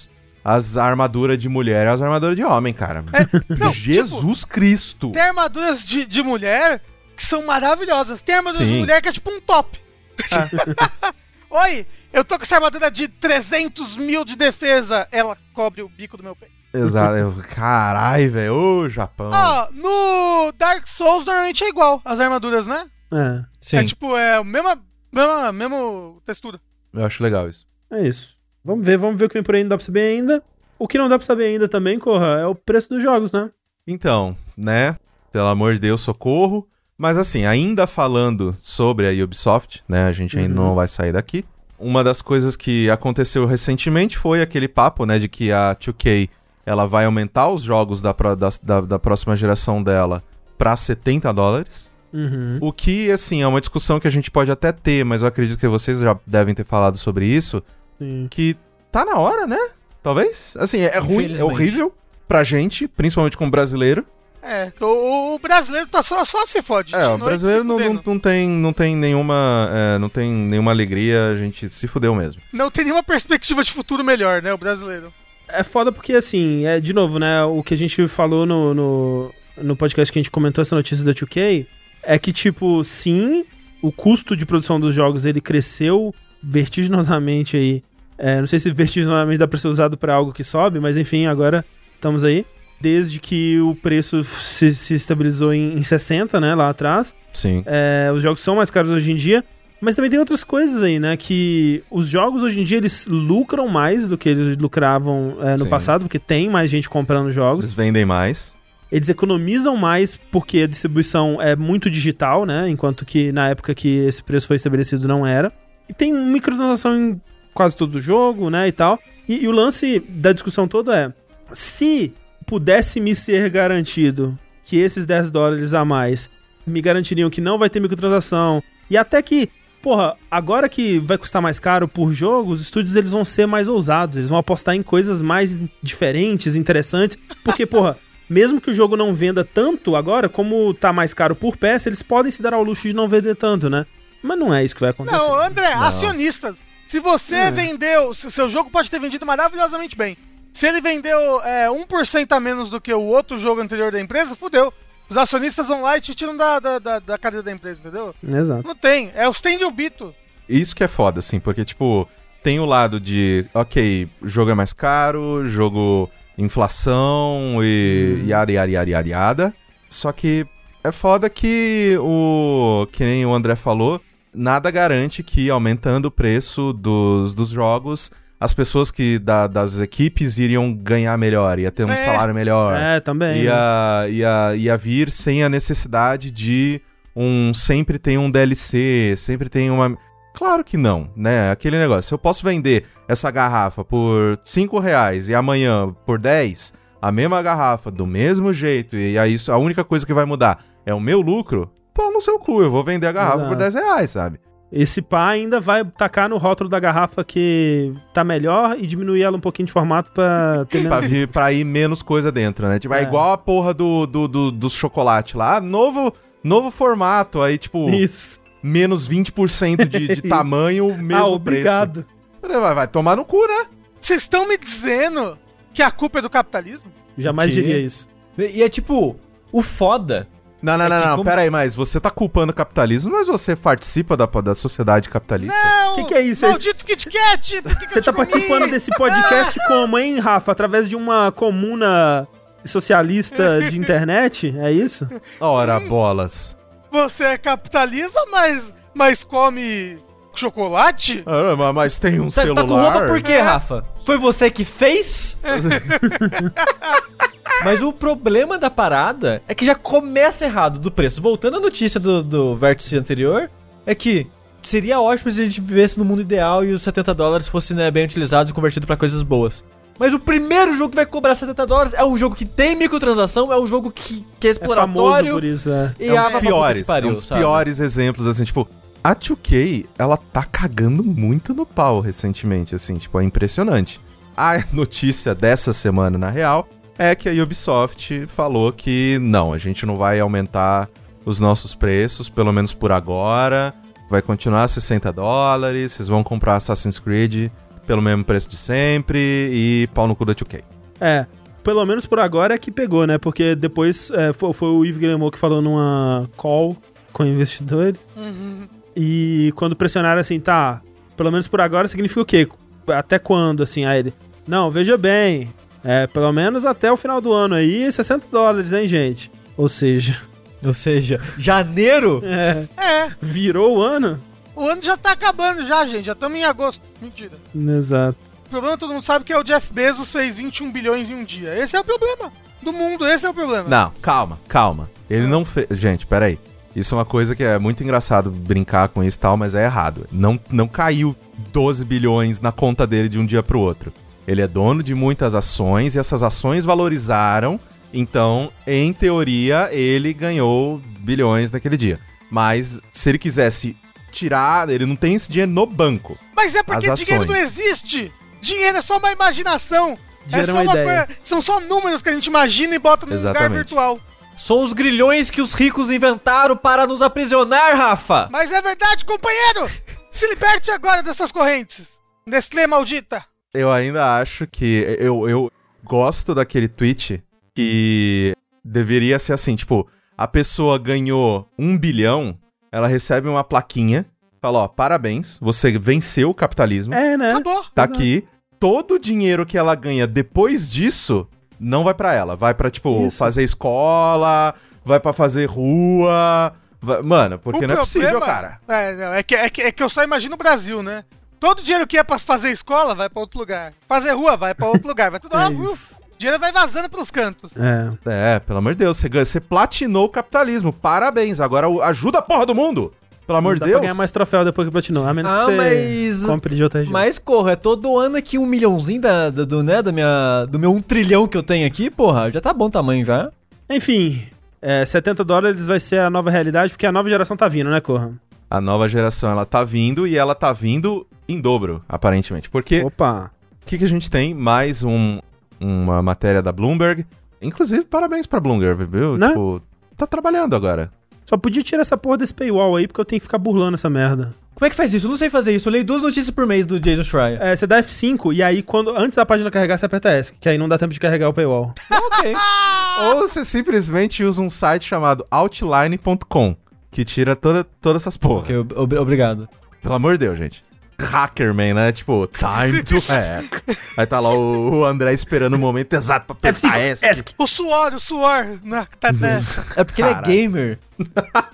As 0.50 0.78
armaduras 0.78 1.36
de 1.36 1.46
mulher 1.46 1.86
e 1.86 1.90
as 1.90 2.00
armaduras 2.00 2.34
de 2.34 2.42
homem, 2.42 2.72
cara. 2.72 3.04
não, 3.50 3.70
Jesus 3.76 4.46
Cristo! 4.46 5.12
Tem 5.12 5.20
armaduras 5.20 5.86
de, 5.86 6.06
de 6.06 6.22
mulher 6.22 6.80
que 7.14 7.22
são 7.22 7.44
maravilhosas. 7.44 8.22
Tem 8.22 8.36
armaduras 8.36 8.66
de 8.66 8.72
Sim. 8.72 8.80
mulher 8.80 9.02
que 9.02 9.10
é 9.10 9.12
tipo 9.12 9.30
um 9.30 9.42
top. 9.42 9.78
Oi, 11.50 11.86
eu 12.10 12.24
tô 12.24 12.38
com 12.38 12.44
essa 12.44 12.54
armadura 12.54 12.90
de 12.90 13.08
300 13.08 13.96
mil 13.96 14.24
de 14.24 14.36
defesa. 14.36 15.06
Ela 15.12 15.36
cobre 15.52 15.82
o 15.82 15.88
bico 15.90 16.16
do 16.16 16.22
meu 16.22 16.34
peito. 16.34 16.54
Exato. 16.72 17.14
Carai, 17.54 18.28
velho. 18.28 18.54
Ô, 18.54 18.88
Japão. 18.88 19.30
Ó, 19.30 19.68
no 19.72 20.50
Dark 20.56 20.86
Souls 20.86 21.26
normalmente 21.26 21.62
é 21.62 21.68
igual 21.68 22.00
as 22.06 22.20
armaduras, 22.20 22.66
né? 22.66 22.88
É. 23.12 23.44
Sim. 23.60 23.76
É 23.76 23.84
tipo, 23.84 24.16
é 24.16 24.36
a 24.36 24.44
mesma, 24.44 24.80
mesma, 25.12 25.52
mesma 25.52 25.76
textura. 26.24 26.58
Eu 26.94 27.04
acho 27.04 27.22
legal 27.22 27.50
isso. 27.50 27.66
É 27.90 28.08
isso. 28.08 28.37
Vamos 28.68 28.84
ver, 28.84 28.98
vamos 28.98 29.18
ver 29.18 29.24
o 29.24 29.28
que 29.28 29.34
vem 29.34 29.42
por 29.42 29.54
aí, 29.54 29.62
não 29.62 29.70
dá 29.70 29.76
pra 29.78 29.84
saber 29.86 30.00
ainda. 30.02 30.42
O 30.78 30.86
que 30.86 30.98
não 30.98 31.08
dá 31.08 31.16
pra 31.18 31.26
saber 31.26 31.44
ainda 31.46 31.66
também, 31.66 31.98
Corra, 31.98 32.38
é 32.40 32.46
o 32.46 32.54
preço 32.54 32.90
dos 32.90 33.02
jogos, 33.02 33.32
né? 33.32 33.50
Então, 33.86 34.36
né? 34.56 34.94
Pelo 35.32 35.46
amor 35.48 35.72
de 35.74 35.80
Deus, 35.80 36.02
socorro. 36.02 36.68
Mas 36.96 37.16
assim, 37.16 37.46
ainda 37.46 37.86
falando 37.86 38.54
sobre 38.60 39.06
a 39.08 39.24
Ubisoft, 39.24 39.82
né? 39.88 40.04
A 40.04 40.12
gente 40.12 40.38
ainda 40.38 40.60
Uhum. 40.60 40.66
não 40.68 40.74
vai 40.74 40.86
sair 40.86 41.12
daqui. 41.12 41.44
Uma 41.78 42.04
das 42.04 42.20
coisas 42.20 42.56
que 42.56 42.90
aconteceu 42.90 43.46
recentemente 43.46 44.18
foi 44.18 44.42
aquele 44.42 44.68
papo, 44.68 45.06
né? 45.06 45.18
De 45.18 45.28
que 45.28 45.50
a 45.50 45.74
2K 45.74 46.28
ela 46.66 46.84
vai 46.86 47.06
aumentar 47.06 47.48
os 47.48 47.62
jogos 47.62 48.00
da, 48.02 48.12
pro- 48.12 48.36
da, 48.36 48.48
da, 48.62 48.80
da 48.82 48.98
próxima 48.98 49.34
geração 49.36 49.82
dela 49.82 50.22
pra 50.58 50.76
70 50.76 51.32
dólares. 51.32 51.88
Uhum. 52.12 52.58
O 52.60 52.72
que, 52.72 53.10
assim, 53.10 53.42
é 53.42 53.46
uma 53.46 53.60
discussão 53.60 53.98
que 54.00 54.08
a 54.08 54.10
gente 54.10 54.30
pode 54.30 54.50
até 54.50 54.72
ter, 54.72 55.04
mas 55.04 55.22
eu 55.22 55.28
acredito 55.28 55.58
que 55.58 55.68
vocês 55.68 56.00
já 56.00 56.18
devem 56.26 56.54
ter 56.54 56.64
falado 56.64 56.98
sobre 56.98 57.24
isso. 57.26 57.62
Sim. 57.98 58.28
que 58.30 58.56
tá 58.90 59.04
na 59.04 59.18
hora, 59.18 59.46
né? 59.46 59.58
Talvez. 60.02 60.56
Assim, 60.58 60.80
é, 60.80 60.98
ruim, 60.98 61.34
é 61.36 61.44
horrível 61.44 61.92
pra 62.26 62.44
gente, 62.44 62.86
principalmente 62.86 63.36
como 63.36 63.50
brasileiro. 63.50 64.04
É, 64.42 64.72
o, 64.80 65.34
o 65.34 65.38
brasileiro 65.38 65.88
tá 65.88 66.02
só, 66.02 66.24
só 66.24 66.46
se 66.46 66.62
fode. 66.62 66.94
É, 66.94 67.06
o 67.08 67.18
brasileiro 67.18 67.64
não, 67.64 67.78
não, 67.78 68.02
não 68.04 68.18
tem, 68.18 68.48
não 68.48 68.72
tem 68.72 68.96
nenhuma. 68.96 69.68
é, 69.72 69.98
não 69.98 70.08
tem 70.08 70.32
nenhuma 70.32 70.70
alegria, 70.70 71.30
a 71.32 71.36
gente 71.36 71.68
se 71.68 71.88
fudeu 71.88 72.14
mesmo. 72.14 72.40
Não 72.52 72.70
tem 72.70 72.84
nenhuma 72.84 73.02
perspectiva 73.02 73.62
de 73.62 73.72
futuro 73.72 74.04
melhor, 74.04 74.40
né, 74.40 74.52
o 74.52 74.58
brasileiro. 74.58 75.12
É 75.48 75.64
foda 75.64 75.90
porque, 75.90 76.12
assim, 76.12 76.66
é 76.66 76.78
de 76.78 76.92
novo, 76.92 77.18
né? 77.18 77.42
O 77.44 77.62
que 77.62 77.74
a 77.74 77.76
gente 77.76 78.06
falou 78.06 78.44
no, 78.44 78.74
no, 78.74 79.34
no 79.56 79.76
podcast 79.76 80.12
que 80.12 80.18
a 80.18 80.22
gente 80.22 80.30
comentou 80.30 80.62
essa 80.62 80.76
notícia 80.76 81.04
da 81.04 81.12
2K 81.12 81.66
é 82.02 82.18
que, 82.18 82.32
tipo, 82.32 82.84
sim, 82.84 83.44
o 83.82 83.90
custo 83.90 84.36
de 84.36 84.44
produção 84.44 84.78
dos 84.78 84.94
jogos 84.94 85.24
ele 85.24 85.40
cresceu 85.40 86.14
vertiginosamente 86.42 87.56
aí. 87.56 87.82
É, 88.18 88.40
não 88.40 88.46
sei 88.46 88.58
se 88.58 88.70
vertiginosamente 88.70 89.38
dá 89.38 89.46
pra 89.46 89.58
ser 89.58 89.68
usado 89.68 89.96
pra 89.96 90.14
algo 90.14 90.32
que 90.32 90.42
sobe, 90.42 90.80
mas 90.80 90.96
enfim, 90.96 91.26
agora 91.26 91.64
estamos 91.94 92.24
aí. 92.24 92.44
Desde 92.80 93.18
que 93.18 93.60
o 93.60 93.74
preço 93.74 94.22
se, 94.22 94.72
se 94.74 94.94
estabilizou 94.94 95.52
em, 95.52 95.76
em 95.76 95.82
60, 95.82 96.40
né, 96.40 96.54
lá 96.54 96.68
atrás. 96.68 97.14
Sim. 97.32 97.62
É, 97.66 98.10
os 98.14 98.22
jogos 98.22 98.40
são 98.40 98.56
mais 98.56 98.70
caros 98.70 98.90
hoje 98.90 99.10
em 99.10 99.16
dia. 99.16 99.44
Mas 99.80 99.94
também 99.94 100.10
tem 100.10 100.18
outras 100.18 100.42
coisas 100.42 100.82
aí, 100.82 100.98
né? 100.98 101.16
Que 101.16 101.84
os 101.90 102.08
jogos 102.08 102.42
hoje 102.42 102.60
em 102.60 102.64
dia 102.64 102.78
eles 102.78 103.06
lucram 103.06 103.68
mais 103.68 104.08
do 104.08 104.18
que 104.18 104.28
eles 104.28 104.56
lucravam 104.56 105.36
é, 105.40 105.52
no 105.52 105.64
Sim. 105.64 105.68
passado, 105.68 106.00
porque 106.02 106.18
tem 106.18 106.50
mais 106.50 106.68
gente 106.68 106.88
comprando 106.88 107.30
jogos. 107.30 107.64
Eles 107.64 107.76
vendem 107.76 108.04
mais. 108.04 108.56
Eles 108.90 109.08
economizam 109.08 109.76
mais 109.76 110.18
porque 110.32 110.62
a 110.62 110.66
distribuição 110.66 111.40
é 111.40 111.54
muito 111.54 111.90
digital, 111.90 112.44
né? 112.44 112.68
Enquanto 112.68 113.04
que 113.04 113.30
na 113.30 113.48
época 113.50 113.74
que 113.74 113.88
esse 113.98 114.22
preço 114.22 114.46
foi 114.46 114.56
estabelecido 114.56 115.06
não 115.06 115.26
era. 115.26 115.52
E 115.88 115.92
tem 115.92 116.12
microtransação 116.12 116.96
em 116.96 117.20
quase 117.58 117.76
todo 117.76 118.00
jogo, 118.00 118.50
né, 118.50 118.68
e 118.68 118.72
tal. 118.72 119.00
E, 119.28 119.42
e 119.42 119.48
o 119.48 119.50
lance 119.50 119.98
da 120.08 120.32
discussão 120.32 120.68
toda 120.68 120.96
é, 120.96 121.12
se 121.52 122.14
pudesse 122.46 123.00
me 123.00 123.16
ser 123.16 123.50
garantido 123.50 124.38
que 124.62 124.76
esses 124.76 125.04
10 125.04 125.32
dólares 125.32 125.74
a 125.74 125.84
mais 125.84 126.30
me 126.64 126.80
garantiriam 126.80 127.28
que 127.28 127.40
não 127.40 127.58
vai 127.58 127.68
ter 127.68 127.80
microtransação, 127.80 128.62
e 128.88 128.96
até 128.96 129.20
que, 129.20 129.50
porra, 129.82 130.14
agora 130.30 130.68
que 130.68 131.00
vai 131.00 131.18
custar 131.18 131.42
mais 131.42 131.58
caro 131.58 131.88
por 131.88 132.12
jogo, 132.12 132.52
os 132.52 132.60
estúdios 132.60 132.94
eles 132.94 133.10
vão 133.10 133.24
ser 133.24 133.46
mais 133.46 133.66
ousados, 133.66 134.18
eles 134.18 134.28
vão 134.28 134.38
apostar 134.38 134.76
em 134.76 134.82
coisas 134.82 135.20
mais 135.20 135.60
diferentes, 135.82 136.54
interessantes, 136.54 137.18
porque, 137.42 137.66
porra, 137.66 137.98
mesmo 138.30 138.60
que 138.60 138.70
o 138.70 138.74
jogo 138.74 138.96
não 138.96 139.12
venda 139.12 139.42
tanto 139.42 139.96
agora, 139.96 140.28
como 140.28 140.72
tá 140.74 140.92
mais 140.92 141.12
caro 141.12 141.34
por 141.34 141.56
peça, 141.56 141.88
eles 141.88 142.04
podem 142.04 142.30
se 142.30 142.40
dar 142.40 142.54
ao 142.54 142.62
luxo 142.62 142.86
de 142.86 142.94
não 142.94 143.08
vender 143.08 143.34
tanto, 143.34 143.68
né? 143.68 143.84
Mas 144.22 144.38
não 144.38 144.54
é 144.54 144.62
isso 144.62 144.76
que 144.76 144.80
vai 144.80 144.90
acontecer. 144.90 145.16
Não, 145.16 145.40
André, 145.40 145.72
acionistas. 145.72 146.67
Se 146.88 146.98
você 147.00 147.34
É. 147.36 147.50
vendeu, 147.50 148.12
se 148.14 148.30
seu 148.30 148.48
jogo 148.48 148.70
pode 148.70 148.90
ter 148.90 148.98
vendido 148.98 149.24
maravilhosamente 149.24 149.94
bem. 149.96 150.16
Se 150.52 150.66
ele 150.66 150.80
vendeu 150.80 151.40
é, 151.44 151.68
1% 151.68 152.32
a 152.32 152.40
menos 152.40 152.68
do 152.70 152.80
que 152.80 152.92
o 152.92 153.00
outro 153.02 153.38
jogo 153.38 153.60
anterior 153.60 153.92
da 153.92 154.00
empresa, 154.00 154.34
fudeu. 154.34 154.72
Os 155.08 155.16
acionistas 155.16 155.68
vão 155.68 155.82
lá 155.82 155.96
e 155.96 156.00
te 156.00 156.14
tiram 156.14 156.36
da, 156.36 156.58
da, 156.58 156.78
da, 156.78 156.98
da 156.98 157.16
cadeia 157.18 157.42
da 157.42 157.52
empresa, 157.52 157.80
entendeu? 157.80 158.14
Exato. 158.26 158.66
Não 158.66 158.74
tem. 158.74 159.12
É 159.14 159.28
o 159.28 159.32
stand 159.32 159.64
o 159.66 159.70
bito. 159.70 160.14
Isso 160.48 160.74
que 160.74 160.82
é 160.82 160.88
foda, 160.88 161.20
assim, 161.20 161.38
porque, 161.38 161.64
tipo, 161.64 162.08
tem 162.42 162.58
o 162.58 162.64
lado 162.66 162.98
de, 162.98 163.46
ok, 163.54 164.08
jogo 164.22 164.50
é 164.50 164.54
mais 164.54 164.72
caro, 164.72 165.46
jogo 165.46 166.10
inflação 166.36 167.58
e 167.62 168.24
yada, 168.26 168.52
yada, 168.52 168.70
yada, 168.70 168.90
yada, 168.90 169.08
yada. 169.08 169.54
Só 169.90 170.12
que 170.12 170.46
é 170.84 170.92
foda 170.92 171.30
que 171.30 171.96
o. 172.00 172.86
Que 172.92 173.04
nem 173.04 173.24
o 173.26 173.32
André 173.34 173.56
falou, 173.56 174.00
nada 174.38 174.70
garante 174.70 175.22
que 175.22 175.50
aumentando 175.50 176.06
o 176.06 176.10
preço 176.10 176.72
dos, 176.72 177.34
dos 177.34 177.48
jogos, 177.50 178.10
as 178.40 178.54
pessoas 178.54 178.90
que 178.90 179.18
da- 179.18 179.46
das 179.46 179.80
equipes 179.80 180.38
iriam 180.38 180.72
ganhar 180.72 181.16
melhor, 181.18 181.58
ia 181.58 181.70
ter 181.72 181.84
um 181.84 181.90
É. 181.90 181.96
salário 181.96 182.34
melhor. 182.34 182.76
É, 182.76 183.00
também. 183.00 183.42
ia, 183.42 184.06
ia, 184.08 184.54
ia 184.56 184.76
vir 184.76 185.10
sem 185.10 185.42
a 185.42 185.48
necessidade 185.48 186.30
de 186.30 186.80
um. 187.16 187.52
Sempre 187.52 187.98
tem 187.98 188.16
um 188.16 188.30
DLC, 188.30 189.14
sempre 189.16 189.48
tem 189.48 189.70
uma. 189.70 189.96
Claro 190.34 190.62
que 190.62 190.76
não, 190.76 191.10
né? 191.16 191.50
Aquele 191.50 191.78
negócio. 191.78 192.04
Se 192.04 192.14
eu 192.14 192.18
posso 192.18 192.44
vender 192.44 192.84
essa 193.08 193.28
garrafa 193.30 193.84
por 193.84 194.38
5 194.44 194.78
reais 194.78 195.28
e 195.28 195.34
amanhã 195.34 195.92
por 196.06 196.16
10, 196.18 196.72
a 197.02 197.10
mesma 197.10 197.42
garrafa, 197.42 197.90
do 197.90 198.06
mesmo 198.06 198.52
jeito, 198.52 198.94
e 198.96 199.18
aí 199.18 199.34
isso, 199.34 199.50
a 199.50 199.58
única 199.58 199.82
coisa 199.82 200.06
que 200.06 200.14
vai 200.14 200.24
mudar 200.24 200.62
é 200.86 200.94
o 200.94 201.00
meu 201.00 201.20
lucro, 201.20 201.72
pô, 201.98 202.12
no 202.12 202.20
seu 202.20 202.38
cu, 202.38 202.62
eu 202.62 202.70
vou 202.70 202.84
vender 202.84 203.08
a 203.08 203.12
garrafa 203.12 203.38
Exato. 203.38 203.48
por 203.48 203.56
10 203.56 203.74
reais, 203.74 204.10
sabe? 204.10 204.38
Esse 204.70 205.00
pá 205.02 205.28
ainda 205.30 205.58
vai 205.60 205.82
tacar 205.84 206.28
no 206.28 206.36
rótulo 206.36 206.68
da 206.70 206.78
garrafa 206.78 207.24
que 207.24 207.92
tá 208.12 208.22
melhor 208.22 208.76
e 208.78 208.86
diminuir 208.86 209.22
ela 209.22 209.36
um 209.36 209.40
pouquinho 209.40 209.66
de 209.66 209.72
formato 209.72 210.12
pra 210.12 210.64
ter 210.70 210.86
pra, 210.86 210.96
menos... 210.96 211.10
vir, 211.10 211.28
pra 211.28 211.52
ir 211.52 211.64
menos 211.64 212.02
coisa 212.02 212.30
dentro, 212.30 212.68
né? 212.68 212.78
Tipo, 212.78 212.94
é, 212.94 213.00
É. 213.00 213.02
igual 213.02 213.32
a 213.32 213.38
porra 213.38 213.72
do, 213.74 214.06
do, 214.06 214.28
do, 214.28 214.50
do 214.52 214.70
chocolate 214.70 215.36
lá, 215.36 215.60
novo, 215.60 216.12
novo 216.44 216.70
formato, 216.70 217.40
aí, 217.42 217.56
tipo. 217.58 217.88
Isso. 217.90 218.38
menos 218.62 219.08
20% 219.08 219.86
de, 219.86 220.16
de 220.16 220.22
tamanho, 220.28 220.86
mesmo 220.98 221.16
ah, 221.16 221.26
obrigado. 221.26 222.04
preço. 222.40 222.60
Vai, 222.60 222.74
vai 222.74 222.86
tomar 222.86 223.16
no 223.16 223.24
cu, 223.24 223.38
né? 223.48 223.66
Vocês 223.98 224.22
estão 224.22 224.46
me 224.46 224.56
dizendo 224.58 225.36
que 225.72 225.82
a 225.82 225.90
culpa 225.90 226.18
é 226.18 226.22
do 226.22 226.30
capitalismo? 226.30 226.92
Jamais 227.16 227.52
diria 227.52 227.78
isso. 227.78 228.06
E 228.36 228.62
é 228.62 228.68
tipo, 228.68 229.16
o 229.50 229.62
foda. 229.62 230.28
Não, 230.60 230.76
não, 230.76 230.86
É 230.86 230.88
não, 230.88 231.00
não. 231.00 231.10
como- 231.18 231.24
Pera 231.24 231.42
aí, 231.42 231.50
mas 231.50 231.74
você 231.74 232.00
tá 232.00 232.10
culpando 232.10 232.50
o 232.50 232.54
capitalismo, 232.54 233.12
mas 233.12 233.28
você 233.28 233.54
participa 233.54 234.16
da, 234.16 234.26
da 234.26 234.54
sociedade 234.54 235.08
capitalista? 235.08 235.56
Não! 235.56 235.94
Que 235.94 236.04
que 236.06 236.14
é 236.14 236.20
isso? 236.20 236.44
Maldito 236.46 236.84
Kit 236.84 237.08
Kat! 237.10 237.62
Por 237.62 237.76
que 237.76 237.86
que 237.86 237.92
Você 237.92 238.02
tá 238.02 238.12
comi? 238.12 238.26
participando 238.26 238.70
desse 238.70 238.90
podcast 238.96 239.60
como, 239.68 239.96
hein, 239.98 240.18
Rafa? 240.18 240.50
Através 240.50 240.88
de 240.88 240.96
uma 240.96 241.30
comuna 241.30 242.26
socialista 242.64 243.60
de 243.70 243.76
internet? 243.78 244.54
É 244.58 244.72
isso? 244.72 245.06
Ora, 245.40 245.78
bolas. 245.80 246.56
Você 246.90 247.22
é 247.24 247.38
capitalista, 247.38 248.18
mas, 248.30 248.74
mas 248.94 249.22
come 249.22 250.02
chocolate? 250.34 251.22
Ah, 251.26 251.54
mas- 251.56 251.74
mas 251.74 251.98
tem 252.00 252.18
um 252.18 252.30
Tá, 252.30 252.42
celular. 252.42 252.62
tá 252.62 252.68
com 252.68 252.74
roupa 252.80 253.06
por 253.06 253.22
quê, 253.22 253.38
Rafa? 253.38 253.84
Foi 254.04 254.16
você 254.18 254.50
que 254.50 254.64
fez? 254.64 255.36
Mas 257.64 257.82
o 257.82 257.92
problema 257.92 258.56
da 258.58 258.70
parada 258.70 259.42
é 259.48 259.54
que 259.54 259.66
já 259.66 259.74
começa 259.74 260.44
errado 260.44 260.78
do 260.78 260.90
preço. 260.90 261.20
Voltando 261.20 261.56
à 261.56 261.60
notícia 261.60 261.98
do, 261.98 262.22
do 262.22 262.56
vértice 262.56 262.96
anterior, 262.96 263.50
é 263.84 263.94
que 263.94 264.26
seria 264.62 265.00
ótimo 265.00 265.30
se 265.30 265.40
a 265.40 265.44
gente 265.44 265.60
vivesse 265.60 265.98
no 265.98 266.04
mundo 266.04 266.22
ideal 266.22 266.64
e 266.64 266.72
os 266.72 266.82
70 266.82 267.14
dólares 267.14 267.48
fossem 267.48 267.76
né, 267.76 267.90
bem 267.90 268.04
utilizados 268.04 268.50
e 268.50 268.54
convertidos 268.54 268.86
pra 268.86 268.96
coisas 268.96 269.22
boas. 269.22 269.64
Mas 269.98 270.14
o 270.14 270.20
primeiro 270.20 270.76
jogo 270.76 270.90
que 270.90 270.96
vai 270.96 271.06
cobrar 271.06 271.34
70 271.34 271.66
dólares 271.66 271.94
é 271.94 272.04
um 272.04 272.16
jogo 272.16 272.36
que 272.36 272.44
tem 272.44 272.76
microtransação, 272.76 273.52
é 273.52 273.60
um 273.60 273.66
jogo 273.66 273.90
que, 273.90 274.24
que 274.38 274.46
é 274.46 274.50
É 274.50 274.54
famoso 274.54 274.70
exploratório. 274.70 275.32
por 275.32 275.44
isso, 275.44 275.70
é. 275.70 275.94
e 275.98 276.08
É 276.08 276.20
um 276.20 276.30
dos 276.30 276.40
piores. 276.40 276.86
pariu, 276.86 277.08
é 277.08 277.12
um 277.12 277.14
dos 277.14 277.26
piores 277.26 277.80
exemplos, 277.80 278.26
assim, 278.26 278.44
tipo. 278.44 278.68
A 279.02 279.14
2K, 279.14 279.86
ela 279.98 280.16
tá 280.16 280.44
cagando 280.44 281.02
muito 281.04 281.54
no 281.54 281.64
pau 281.64 282.00
recentemente, 282.00 282.74
assim, 282.74 282.96
tipo, 282.96 283.18
é 283.18 283.24
impressionante. 283.24 284.00
A 284.36 284.62
notícia 284.72 285.34
dessa 285.34 285.72
semana, 285.72 286.18
na 286.18 286.30
real, 286.30 286.68
é 286.98 287.14
que 287.14 287.28
a 287.28 287.42
Ubisoft 287.42 288.26
falou 288.26 288.72
que 288.72 289.18
não, 289.20 289.52
a 289.52 289.58
gente 289.58 289.86
não 289.86 289.96
vai 289.96 290.18
aumentar 290.18 290.88
os 291.24 291.38
nossos 291.38 291.74
preços, 291.74 292.28
pelo 292.28 292.52
menos 292.52 292.74
por 292.74 292.90
agora. 292.90 293.72
Vai 294.10 294.20
continuar 294.20 294.64
a 294.64 294.68
60 294.68 295.12
dólares, 295.12 295.92
vocês 295.92 296.08
vão 296.08 296.24
comprar 296.24 296.56
Assassin's 296.56 296.98
Creed 296.98 297.50
pelo 297.86 298.02
mesmo 298.02 298.24
preço 298.24 298.48
de 298.48 298.56
sempre 298.56 299.18
e 299.52 299.88
pau 299.94 300.08
no 300.08 300.16
cu 300.16 300.24
da 300.24 300.34
2K. 300.34 300.62
É. 301.00 301.26
Pelo 301.62 301.84
menos 301.84 302.06
por 302.06 302.18
agora 302.18 302.54
é 302.54 302.58
que 302.58 302.70
pegou, 302.70 303.06
né? 303.06 303.18
Porque 303.18 303.54
depois 303.54 304.10
é, 304.10 304.32
foi, 304.32 304.52
foi 304.52 304.68
o 304.68 304.84
Yves 304.84 304.98
Guillemot 304.98 305.32
que 305.32 305.38
falou 305.38 305.60
numa 305.60 306.28
call 306.36 306.76
com 307.12 307.24
investidores. 307.24 308.08
Uhum. 308.16 308.66
E 308.96 309.52
quando 309.54 309.76
pressionaram 309.76 310.20
assim, 310.20 310.40
tá, 310.40 310.80
pelo 311.16 311.30
menos 311.30 311.46
por 311.46 311.60
agora 311.60 311.86
significa 311.86 312.20
o 312.20 312.24
quê? 312.24 312.48
Até 312.88 313.18
quando, 313.18 313.62
assim? 313.62 313.84
Aí 313.84 314.00
ele, 314.00 314.14
não, 314.46 314.70
veja 314.70 314.96
bem, 314.96 315.52
é, 315.88 316.06
pelo 316.06 316.30
menos 316.34 316.66
até 316.66 316.92
o 316.92 316.98
final 316.98 317.18
do 317.18 317.32
ano 317.32 317.54
aí, 317.54 317.90
60 317.90 318.26
dólares, 318.30 318.74
hein, 318.74 318.86
gente? 318.86 319.32
Ou 319.56 319.70
seja, 319.70 320.20
Ou 320.62 320.74
seja, 320.74 321.18
janeiro? 321.38 322.20
é, 322.26 322.68
É, 322.76 323.10
virou 323.22 323.78
o 323.78 323.82
ano? 323.82 324.20
o 324.54 324.68
ano 324.68 324.82
já 324.82 324.98
tá 324.98 325.12
acabando 325.12 325.64
já, 325.64 325.86
gente. 325.86 326.04
Já 326.04 326.12
estamos 326.12 326.36
em 326.36 326.44
agosto. 326.44 326.82
Mentira. 327.00 327.38
Exato. 327.54 328.18
O 328.44 328.50
problema 328.50 328.76
todo 328.76 328.92
mundo 328.92 329.02
sabe 329.04 329.24
que 329.24 329.32
é 329.32 329.38
o 329.38 329.42
Jeff 329.42 329.72
Bezos 329.72 330.12
fez 330.12 330.36
21 330.36 330.70
bilhões 330.72 331.10
em 331.10 331.14
um 331.14 331.24
dia. 331.24 331.56
Esse 331.56 331.76
é 331.76 331.80
o 331.80 331.84
problema 331.84 332.32
do 332.60 332.72
mundo, 332.72 333.06
esse 333.06 333.24
é 333.24 333.30
o 333.30 333.34
problema. 333.34 333.68
Não, 333.68 333.92
calma, 334.02 334.38
calma. 334.46 334.90
Ele 335.08 335.26
não 335.26 335.44
fez. 335.44 335.68
Gente, 335.70 336.06
peraí. 336.06 336.38
Isso 336.76 336.94
é 336.94 336.98
uma 336.98 337.04
coisa 337.04 337.34
que 337.34 337.42
é 337.42 337.58
muito 337.58 337.82
engraçado 337.82 338.30
brincar 338.30 338.88
com 338.88 339.02
isso 339.02 339.16
e 339.16 339.20
tal, 339.20 339.36
mas 339.38 339.54
é 339.54 339.64
errado. 339.64 340.06
Não, 340.12 340.38
não 340.50 340.68
caiu 340.68 341.16
12 341.52 341.84
bilhões 341.84 342.40
na 342.40 342.52
conta 342.52 342.86
dele 342.86 343.08
de 343.08 343.18
um 343.18 343.24
dia 343.24 343.42
pro 343.42 343.60
outro. 343.60 343.92
Ele 344.28 344.42
é 344.42 344.46
dono 344.46 344.82
de 344.82 344.94
muitas 344.94 345.34
ações 345.34 345.96
e 345.96 345.98
essas 345.98 346.22
ações 346.22 346.62
valorizaram. 346.62 347.58
Então, 347.94 348.52
em 348.66 348.92
teoria, 348.92 349.70
ele 349.72 350.12
ganhou 350.12 350.82
bilhões 351.00 351.50
naquele 351.50 351.78
dia. 351.78 351.98
Mas 352.30 352.78
se 352.92 353.08
ele 353.08 353.18
quisesse 353.18 353.74
tirar, 354.12 354.68
ele 354.68 354.84
não 354.84 354.96
tem 354.96 355.14
esse 355.14 355.32
dinheiro 355.32 355.50
no 355.50 355.64
banco. 355.64 356.14
Mas 356.36 356.54
é 356.54 356.62
porque 356.62 356.92
dinheiro 356.92 357.24
não 357.24 357.36
existe. 357.36 358.12
Dinheiro 358.38 358.76
é 358.76 358.82
só 358.82 358.98
uma 358.98 359.10
imaginação. 359.10 359.98
Dinheiro 360.26 360.52
é 360.52 360.54
é 360.54 360.56
só 360.56 360.62
uma 360.62 360.72
coisa. 360.74 361.08
São 361.24 361.40
só 361.40 361.60
números 361.60 362.02
que 362.02 362.10
a 362.10 362.12
gente 362.12 362.26
imagina 362.26 362.74
e 362.74 362.78
bota 362.78 363.06
num 363.06 363.16
lugar 363.16 363.48
virtual. 363.48 363.98
São 364.36 364.62
os 364.62 364.74
grilhões 364.74 365.30
que 365.30 365.40
os 365.40 365.54
ricos 365.54 365.90
inventaram 365.90 366.54
para 366.54 366.86
nos 366.86 367.00
aprisionar, 367.00 367.74
Rafa! 367.74 368.28
Mas 368.30 368.52
é 368.52 368.60
verdade, 368.60 369.06
companheiro! 369.06 369.70
Se 370.10 370.26
liberte 370.26 370.70
agora 370.70 371.02
dessas 371.02 371.32
correntes. 371.32 371.98
Nestlé 372.26 372.66
maldita. 372.66 373.24
Eu 373.58 373.70
ainda 373.72 374.18
acho 374.20 374.46
que. 374.46 374.84
Eu, 374.98 375.28
eu 375.28 375.50
gosto 375.84 376.34
daquele 376.34 376.68
tweet 376.68 377.22
que 377.54 378.34
deveria 378.64 379.18
ser 379.18 379.32
assim: 379.32 379.56
tipo, 379.56 379.88
a 380.16 380.26
pessoa 380.28 380.78
ganhou 380.78 381.48
um 381.58 381.76
bilhão, 381.76 382.38
ela 382.70 382.86
recebe 382.86 383.28
uma 383.28 383.42
plaquinha, 383.44 384.06
fala: 384.40 384.60
ó, 384.60 384.68
parabéns, 384.68 385.38
você 385.40 385.76
venceu 385.78 386.30
o 386.30 386.34
capitalismo, 386.34 386.94
É, 386.94 387.16
né? 387.16 387.30
Acabou. 387.32 387.64
tá 387.74 387.82
aqui. 387.84 388.24
Todo 388.60 388.94
o 388.94 388.98
dinheiro 388.98 389.46
que 389.46 389.56
ela 389.56 389.74
ganha 389.76 390.04
depois 390.06 390.68
disso 390.68 391.28
não 391.60 391.84
vai 391.84 391.94
pra 391.94 392.12
ela, 392.12 392.34
vai 392.34 392.52
pra, 392.54 392.68
tipo, 392.70 393.06
Isso. 393.06 393.16
fazer 393.18 393.44
escola, 393.44 394.52
vai 394.84 394.98
pra 394.98 395.12
fazer 395.12 395.46
rua. 395.48 396.52
vai- 396.80 397.00
Mano, 397.04 397.38
porque 397.38 397.64
O 397.64 397.68
não 397.68 397.74
é 397.74 397.78
possível, 397.78 398.10
problema- 398.10 398.34
cara. 398.34 398.60
É, 398.68 398.96
não, 398.96 399.14
é, 399.14 399.22
que, 399.22 399.34
é, 399.34 399.50
que, 399.50 399.62
é 399.62 399.72
que 399.72 399.82
eu 399.82 399.88
só 399.88 400.02
imagino 400.02 400.34
o 400.34 400.38
Brasil, 400.38 400.82
né? 400.82 401.04
Todo 401.40 401.62
dinheiro 401.62 401.86
que 401.86 401.96
é 401.98 402.02
pra 402.04 402.18
fazer 402.18 402.50
escola 402.50 402.94
vai 402.94 403.08
pra 403.08 403.20
outro 403.20 403.38
lugar. 403.38 403.72
Fazer 403.88 404.12
rua 404.12 404.36
vai 404.36 404.54
pra 404.54 404.66
outro 404.66 404.88
lugar. 404.88 405.10
Vai 405.10 405.20
tudo. 405.20 405.36
É 405.36 405.48
uf, 405.48 405.96
dinheiro 406.18 406.40
vai 406.40 406.50
vazando 406.52 406.88
pros 406.90 407.10
cantos. 407.10 407.52
É. 407.56 407.92
É, 408.36 408.40
pelo 408.40 408.58
amor 408.58 408.72
de 408.74 408.78
Deus, 408.80 408.96
você, 408.96 409.08
ganha- 409.08 409.24
você 409.24 409.40
platinou 409.40 410.06
o 410.06 410.08
capitalismo. 410.08 410.72
Parabéns. 410.72 411.40
Agora 411.40 411.68
o- 411.68 411.80
ajuda 411.82 412.18
a 412.18 412.22
porra 412.22 412.44
do 412.46 412.54
mundo. 412.54 412.92
Pelo 413.26 413.38
amor 413.38 413.54
de 413.54 413.60
Dá 413.60 413.66
Deus. 413.66 413.76
pra 413.76 413.82
ganhar 413.82 413.94
mais 413.94 414.10
troféu 414.10 414.42
depois 414.44 414.66
que 414.66 414.72
platinou. 414.72 415.06
A 415.06 415.12
menos 415.12 415.30
Ah, 415.30 415.36
que 415.36 415.44
você 415.44 415.56
mas- 415.56 416.26
compre 416.26 416.56
de 416.56 416.62
outra 416.62 416.80
região. 416.80 416.92
Mas, 416.94 417.18
corra, 417.18 417.52
é 417.52 417.56
todo 417.56 417.98
ano 417.98 418.16
aqui 418.16 418.38
um 418.38 418.46
milhãozinho 418.46 419.02
da, 419.02 419.28
do, 419.28 419.44
do, 419.44 419.62
né, 419.62 419.82
da 419.82 419.92
minha, 419.92 420.46
do 420.48 420.58
meu 420.58 420.72
um 420.72 420.80
trilhão 420.80 421.28
que 421.28 421.36
eu 421.36 421.42
tenho 421.42 421.66
aqui, 421.66 421.90
porra, 421.90 422.30
já 422.30 422.40
tá 422.40 422.54
bom 422.54 422.66
o 422.66 422.70
tamanho 422.70 423.04
já. 423.04 423.30
Enfim, 423.68 424.22
é, 424.62 424.84
70 424.86 425.22
dólares 425.24 425.66
vai 425.66 425.78
ser 425.78 426.00
a 426.00 426.08
nova 426.08 426.30
realidade, 426.30 426.72
porque 426.72 426.86
a 426.86 426.90
nova 426.92 427.08
geração 427.10 427.36
tá 427.36 427.46
vindo, 427.48 427.68
né, 427.68 427.82
Corra? 427.82 428.12
A 428.50 428.62
nova 428.62 428.88
geração, 428.88 429.30
ela 429.30 429.44
tá 429.44 429.62
vindo 429.62 430.06
e 430.06 430.16
ela 430.16 430.34
tá 430.34 430.50
vindo 430.54 431.06
em 431.28 431.40
dobro, 431.40 431.82
aparentemente. 431.88 432.48
Porque 432.48 432.80
Opa! 432.82 433.30
o 433.62 433.66
que, 433.66 433.78
que 433.78 433.84
a 433.84 433.88
gente 433.88 434.10
tem? 434.10 434.34
Mais 434.34 434.82
um, 434.82 435.18
uma 435.60 436.02
matéria 436.02 436.42
da 436.42 436.50
Bloomberg. 436.52 437.04
Inclusive, 437.40 437.84
parabéns 437.84 438.26
pra 438.26 438.40
Bloomberg, 438.40 438.84
viu? 438.86 439.16
Né? 439.16 439.28
Tipo, 439.28 439.62
tá 439.96 440.06
trabalhando 440.06 440.56
agora. 440.56 440.90
Só 441.24 441.36
podia 441.36 441.62
tirar 441.62 441.82
essa 441.82 441.96
porra 441.96 442.16
desse 442.16 442.32
paywall 442.34 442.74
aí, 442.76 442.86
porque 442.86 443.00
eu 443.00 443.04
tenho 443.04 443.20
que 443.20 443.26
ficar 443.26 443.36
burlando 443.38 443.74
essa 443.74 443.90
merda. 443.90 444.34
Como 444.54 444.66
é 444.66 444.70
que 444.70 444.74
faz 444.74 444.92
isso? 444.92 445.06
Eu 445.06 445.10
não 445.10 445.16
sei 445.16 445.30
fazer 445.30 445.54
isso. 445.54 445.68
Eu 445.68 445.72
leio 445.72 445.84
duas 445.84 446.02
notícias 446.02 446.30
por 446.30 446.44
mês 446.46 446.66
do 446.66 446.80
Jason 446.80 447.04
Schreier. 447.04 447.40
É, 447.40 447.54
você 447.54 447.64
dá 447.66 447.80
F5 447.80 448.34
e 448.34 448.42
aí, 448.42 448.60
quando 448.62 448.90
antes 448.96 449.14
da 449.14 449.24
página 449.24 449.50
carregar, 449.52 449.78
você 449.78 449.86
aperta 449.86 450.08
S, 450.10 450.32
que 450.40 450.48
aí 450.48 450.58
não 450.58 450.68
dá 450.68 450.76
tempo 450.78 450.92
de 450.92 450.98
carregar 450.98 451.28
o 451.28 451.32
paywall. 451.34 451.72
ok. 451.90 452.34
Ou 453.04 453.16
você 453.20 453.44
simplesmente 453.44 454.24
usa 454.24 454.42
um 454.42 454.50
site 454.50 454.84
chamado 454.88 455.24
outline.com, 455.30 456.56
que 456.90 457.04
tira 457.04 457.36
toda, 457.36 457.62
todas 457.62 458.02
essas 458.02 458.16
porra. 458.16 458.40
Ok, 458.40 458.56
ob- 458.56 458.72
ob- 458.76 458.96
obrigado. 458.98 459.48
Pelo 459.80 459.94
amor 459.94 460.14
de 460.14 460.26
Deus, 460.26 460.36
gente. 460.36 460.64
Hackerman, 461.00 461.74
né? 461.74 461.92
Tipo, 461.92 462.26
time 462.28 462.82
to 462.82 462.98
hack. 463.06 463.62
Aí 463.96 464.06
tá 464.06 464.20
lá 464.20 464.30
o, 464.30 464.80
o 464.80 464.84
André 464.84 465.12
esperando 465.12 465.54
o 465.54 465.58
momento 465.58 465.92
exato 465.94 466.34
pra 466.34 466.50
apertar 466.50 466.78
S. 466.78 467.24
O 467.38 467.46
suor, 467.46 467.94
o 467.94 468.00
suor. 468.00 468.58
Na, 468.64 468.84
tá 468.84 469.12
nessa. 469.12 469.64
É 469.76 469.84
porque 469.84 470.02
ele 470.02 470.10
é 470.10 470.20
gamer. 470.22 470.78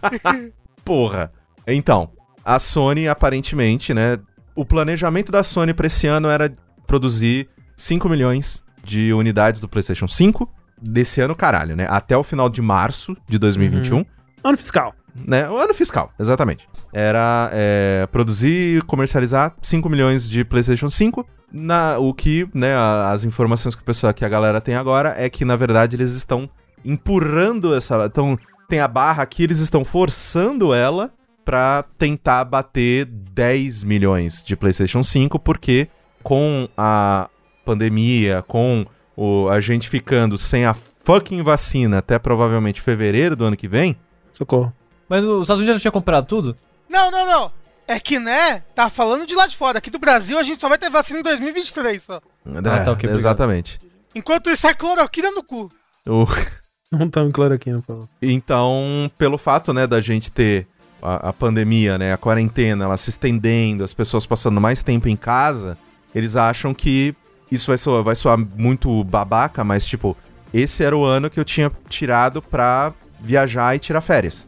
Porra. 0.85 1.31
Então, 1.67 2.11
a 2.45 2.59
Sony 2.59 3.09
aparentemente, 3.09 3.93
né? 3.95 4.19
O 4.55 4.65
planejamento 4.65 5.31
da 5.33 5.43
Sony 5.43 5.75
pra 5.75 5.87
esse 5.87 6.07
ano 6.07 6.29
era 6.29 6.53
produzir 6.87 7.49
5 7.77 8.09
milhões 8.09 8.63
de 8.83 9.13
unidades 9.13 9.61
do 9.61 9.69
PlayStation 9.69 10.07
5 10.07 10.49
desse 10.81 11.21
ano, 11.21 11.35
caralho, 11.35 11.75
né? 11.75 11.87
Até 11.89 12.17
o 12.17 12.23
final 12.23 12.49
de 12.49 12.61
março 12.61 13.17
de 13.29 13.39
2021. 13.39 14.05
Ano 14.43 14.57
fiscal. 14.59 14.95
Né? 15.15 15.49
O 15.49 15.57
ano 15.57 15.73
fiscal, 15.73 16.13
exatamente. 16.19 16.69
Era 16.93 17.51
é, 17.53 18.07
produzir 18.11 18.83
comercializar 18.85 19.55
5 19.63 19.89
milhões 19.89 20.29
de 20.29 20.45
PlayStation 20.45 20.91
5. 20.91 21.27
Na, 21.53 21.99
o 21.99 22.13
que, 22.13 22.49
né, 22.53 22.75
as 22.77 23.23
informações 23.23 23.77
que, 23.77 23.83
o 23.83 23.85
pessoal, 23.85 24.13
que 24.13 24.25
a 24.25 24.29
galera 24.29 24.61
tem 24.61 24.75
agora 24.75 25.15
é 25.17 25.31
que, 25.31 25.45
na 25.45 25.55
verdade, 25.55 25.95
eles 25.95 26.13
estão 26.13 26.51
empurrando 26.85 27.75
essa. 27.75 28.07
Então, 28.07 28.37
tem 28.69 28.81
a 28.81 28.89
barra 28.89 29.23
aqui, 29.23 29.45
eles 29.45 29.61
estão 29.61 29.85
forçando 29.85 30.75
ela 30.75 31.13
pra 31.45 31.85
tentar 31.97 32.45
bater 32.45 33.05
10 33.05 33.85
milhões 33.85 34.43
de 34.43 34.57
PlayStation 34.57 35.05
5, 35.05 35.39
porque 35.39 35.89
com 36.23 36.69
a 36.77 37.29
pandemia, 37.65 38.43
com 38.49 38.85
o, 39.17 39.49
a 39.49 39.61
gente 39.61 39.89
ficando 39.89 40.37
sem 40.37 40.65
a 40.65 40.75
fucking 40.75 41.43
vacina 41.43 41.99
até 41.99 42.19
provavelmente 42.19 42.81
fevereiro 42.81 43.37
do 43.37 43.45
ano 43.45 43.57
que 43.57 43.69
vem. 43.69 43.97
Socorro. 44.33 44.73
Mas 45.09 45.25
os 45.25 45.43
Estados 45.43 45.61
Unidos 45.61 45.67
já 45.67 45.73
não 45.75 45.81
tinha 45.81 45.93
comprado 45.93 46.27
tudo? 46.27 46.57
Não, 46.89 47.11
não, 47.11 47.27
não. 47.27 47.53
É 47.87 48.01
que, 48.01 48.19
né? 48.19 48.63
Tá 48.75 48.89
falando 48.89 49.27
de 49.27 49.35
lá 49.35 49.47
de 49.47 49.57
fora. 49.57 49.79
Aqui 49.79 49.91
do 49.91 49.99
Brasil 49.99 50.39
a 50.39 50.43
gente 50.43 50.61
só 50.61 50.69
vai 50.69 50.79
ter 50.79 50.89
vacina 50.91 51.21
em 51.21 51.23
2023 51.23 52.03
só. 52.03 52.21
Ah, 52.47 52.63
tá, 52.63 52.81
ok, 52.83 52.93
obrigado. 52.93 53.17
exatamente. 53.19 53.81
Enquanto 54.15 54.49
isso 54.51 54.67
é 54.67 54.73
cloroquina 54.75 55.31
no 55.31 55.43
cu. 55.43 55.71
O- 56.07 56.25
Não 56.93 57.09
tão 57.11 57.27
em 57.27 57.33
cloroquina, 57.33 57.79
por 57.81 57.87
favor. 57.87 58.09
Então, 58.23 59.09
pelo 59.19 59.37
fato, 59.37 59.73
né, 59.73 59.87
da 59.87 60.01
gente 60.01 60.31
ter 60.31 60.67
a, 61.03 61.31
a 61.31 61.33
pandemia, 61.33 61.99
né, 61.99 62.13
a 62.13 62.17
quarentena, 62.17 62.85
ela 62.85 62.97
se 62.97 63.11
estendendo, 63.11 63.83
as 63.83 63.93
pessoas 63.93 64.25
passando 64.25 64.61
mais 64.61 64.83
tempo 64.83 65.09
em 65.09 65.17
casa, 65.17 65.77
eles 66.15 66.37
acham 66.37 66.73
que 66.73 67.15
isso 67.51 67.67
vai 67.67 67.77
soar, 67.79 68.03
vai 68.05 68.15
soar 68.15 68.39
muito 68.39 69.03
babaca, 69.05 69.65
mas, 69.65 69.85
tipo, 69.85 70.17
esse 70.53 70.85
era 70.85 70.97
o 70.97 71.05
ano 71.05 71.29
que 71.29 71.39
eu 71.41 71.45
tinha 71.45 71.71
tirado 71.89 72.41
pra 72.41 72.93
viajar 73.21 73.75
e 73.75 73.79
tirar 73.81 74.01
férias. 74.01 74.47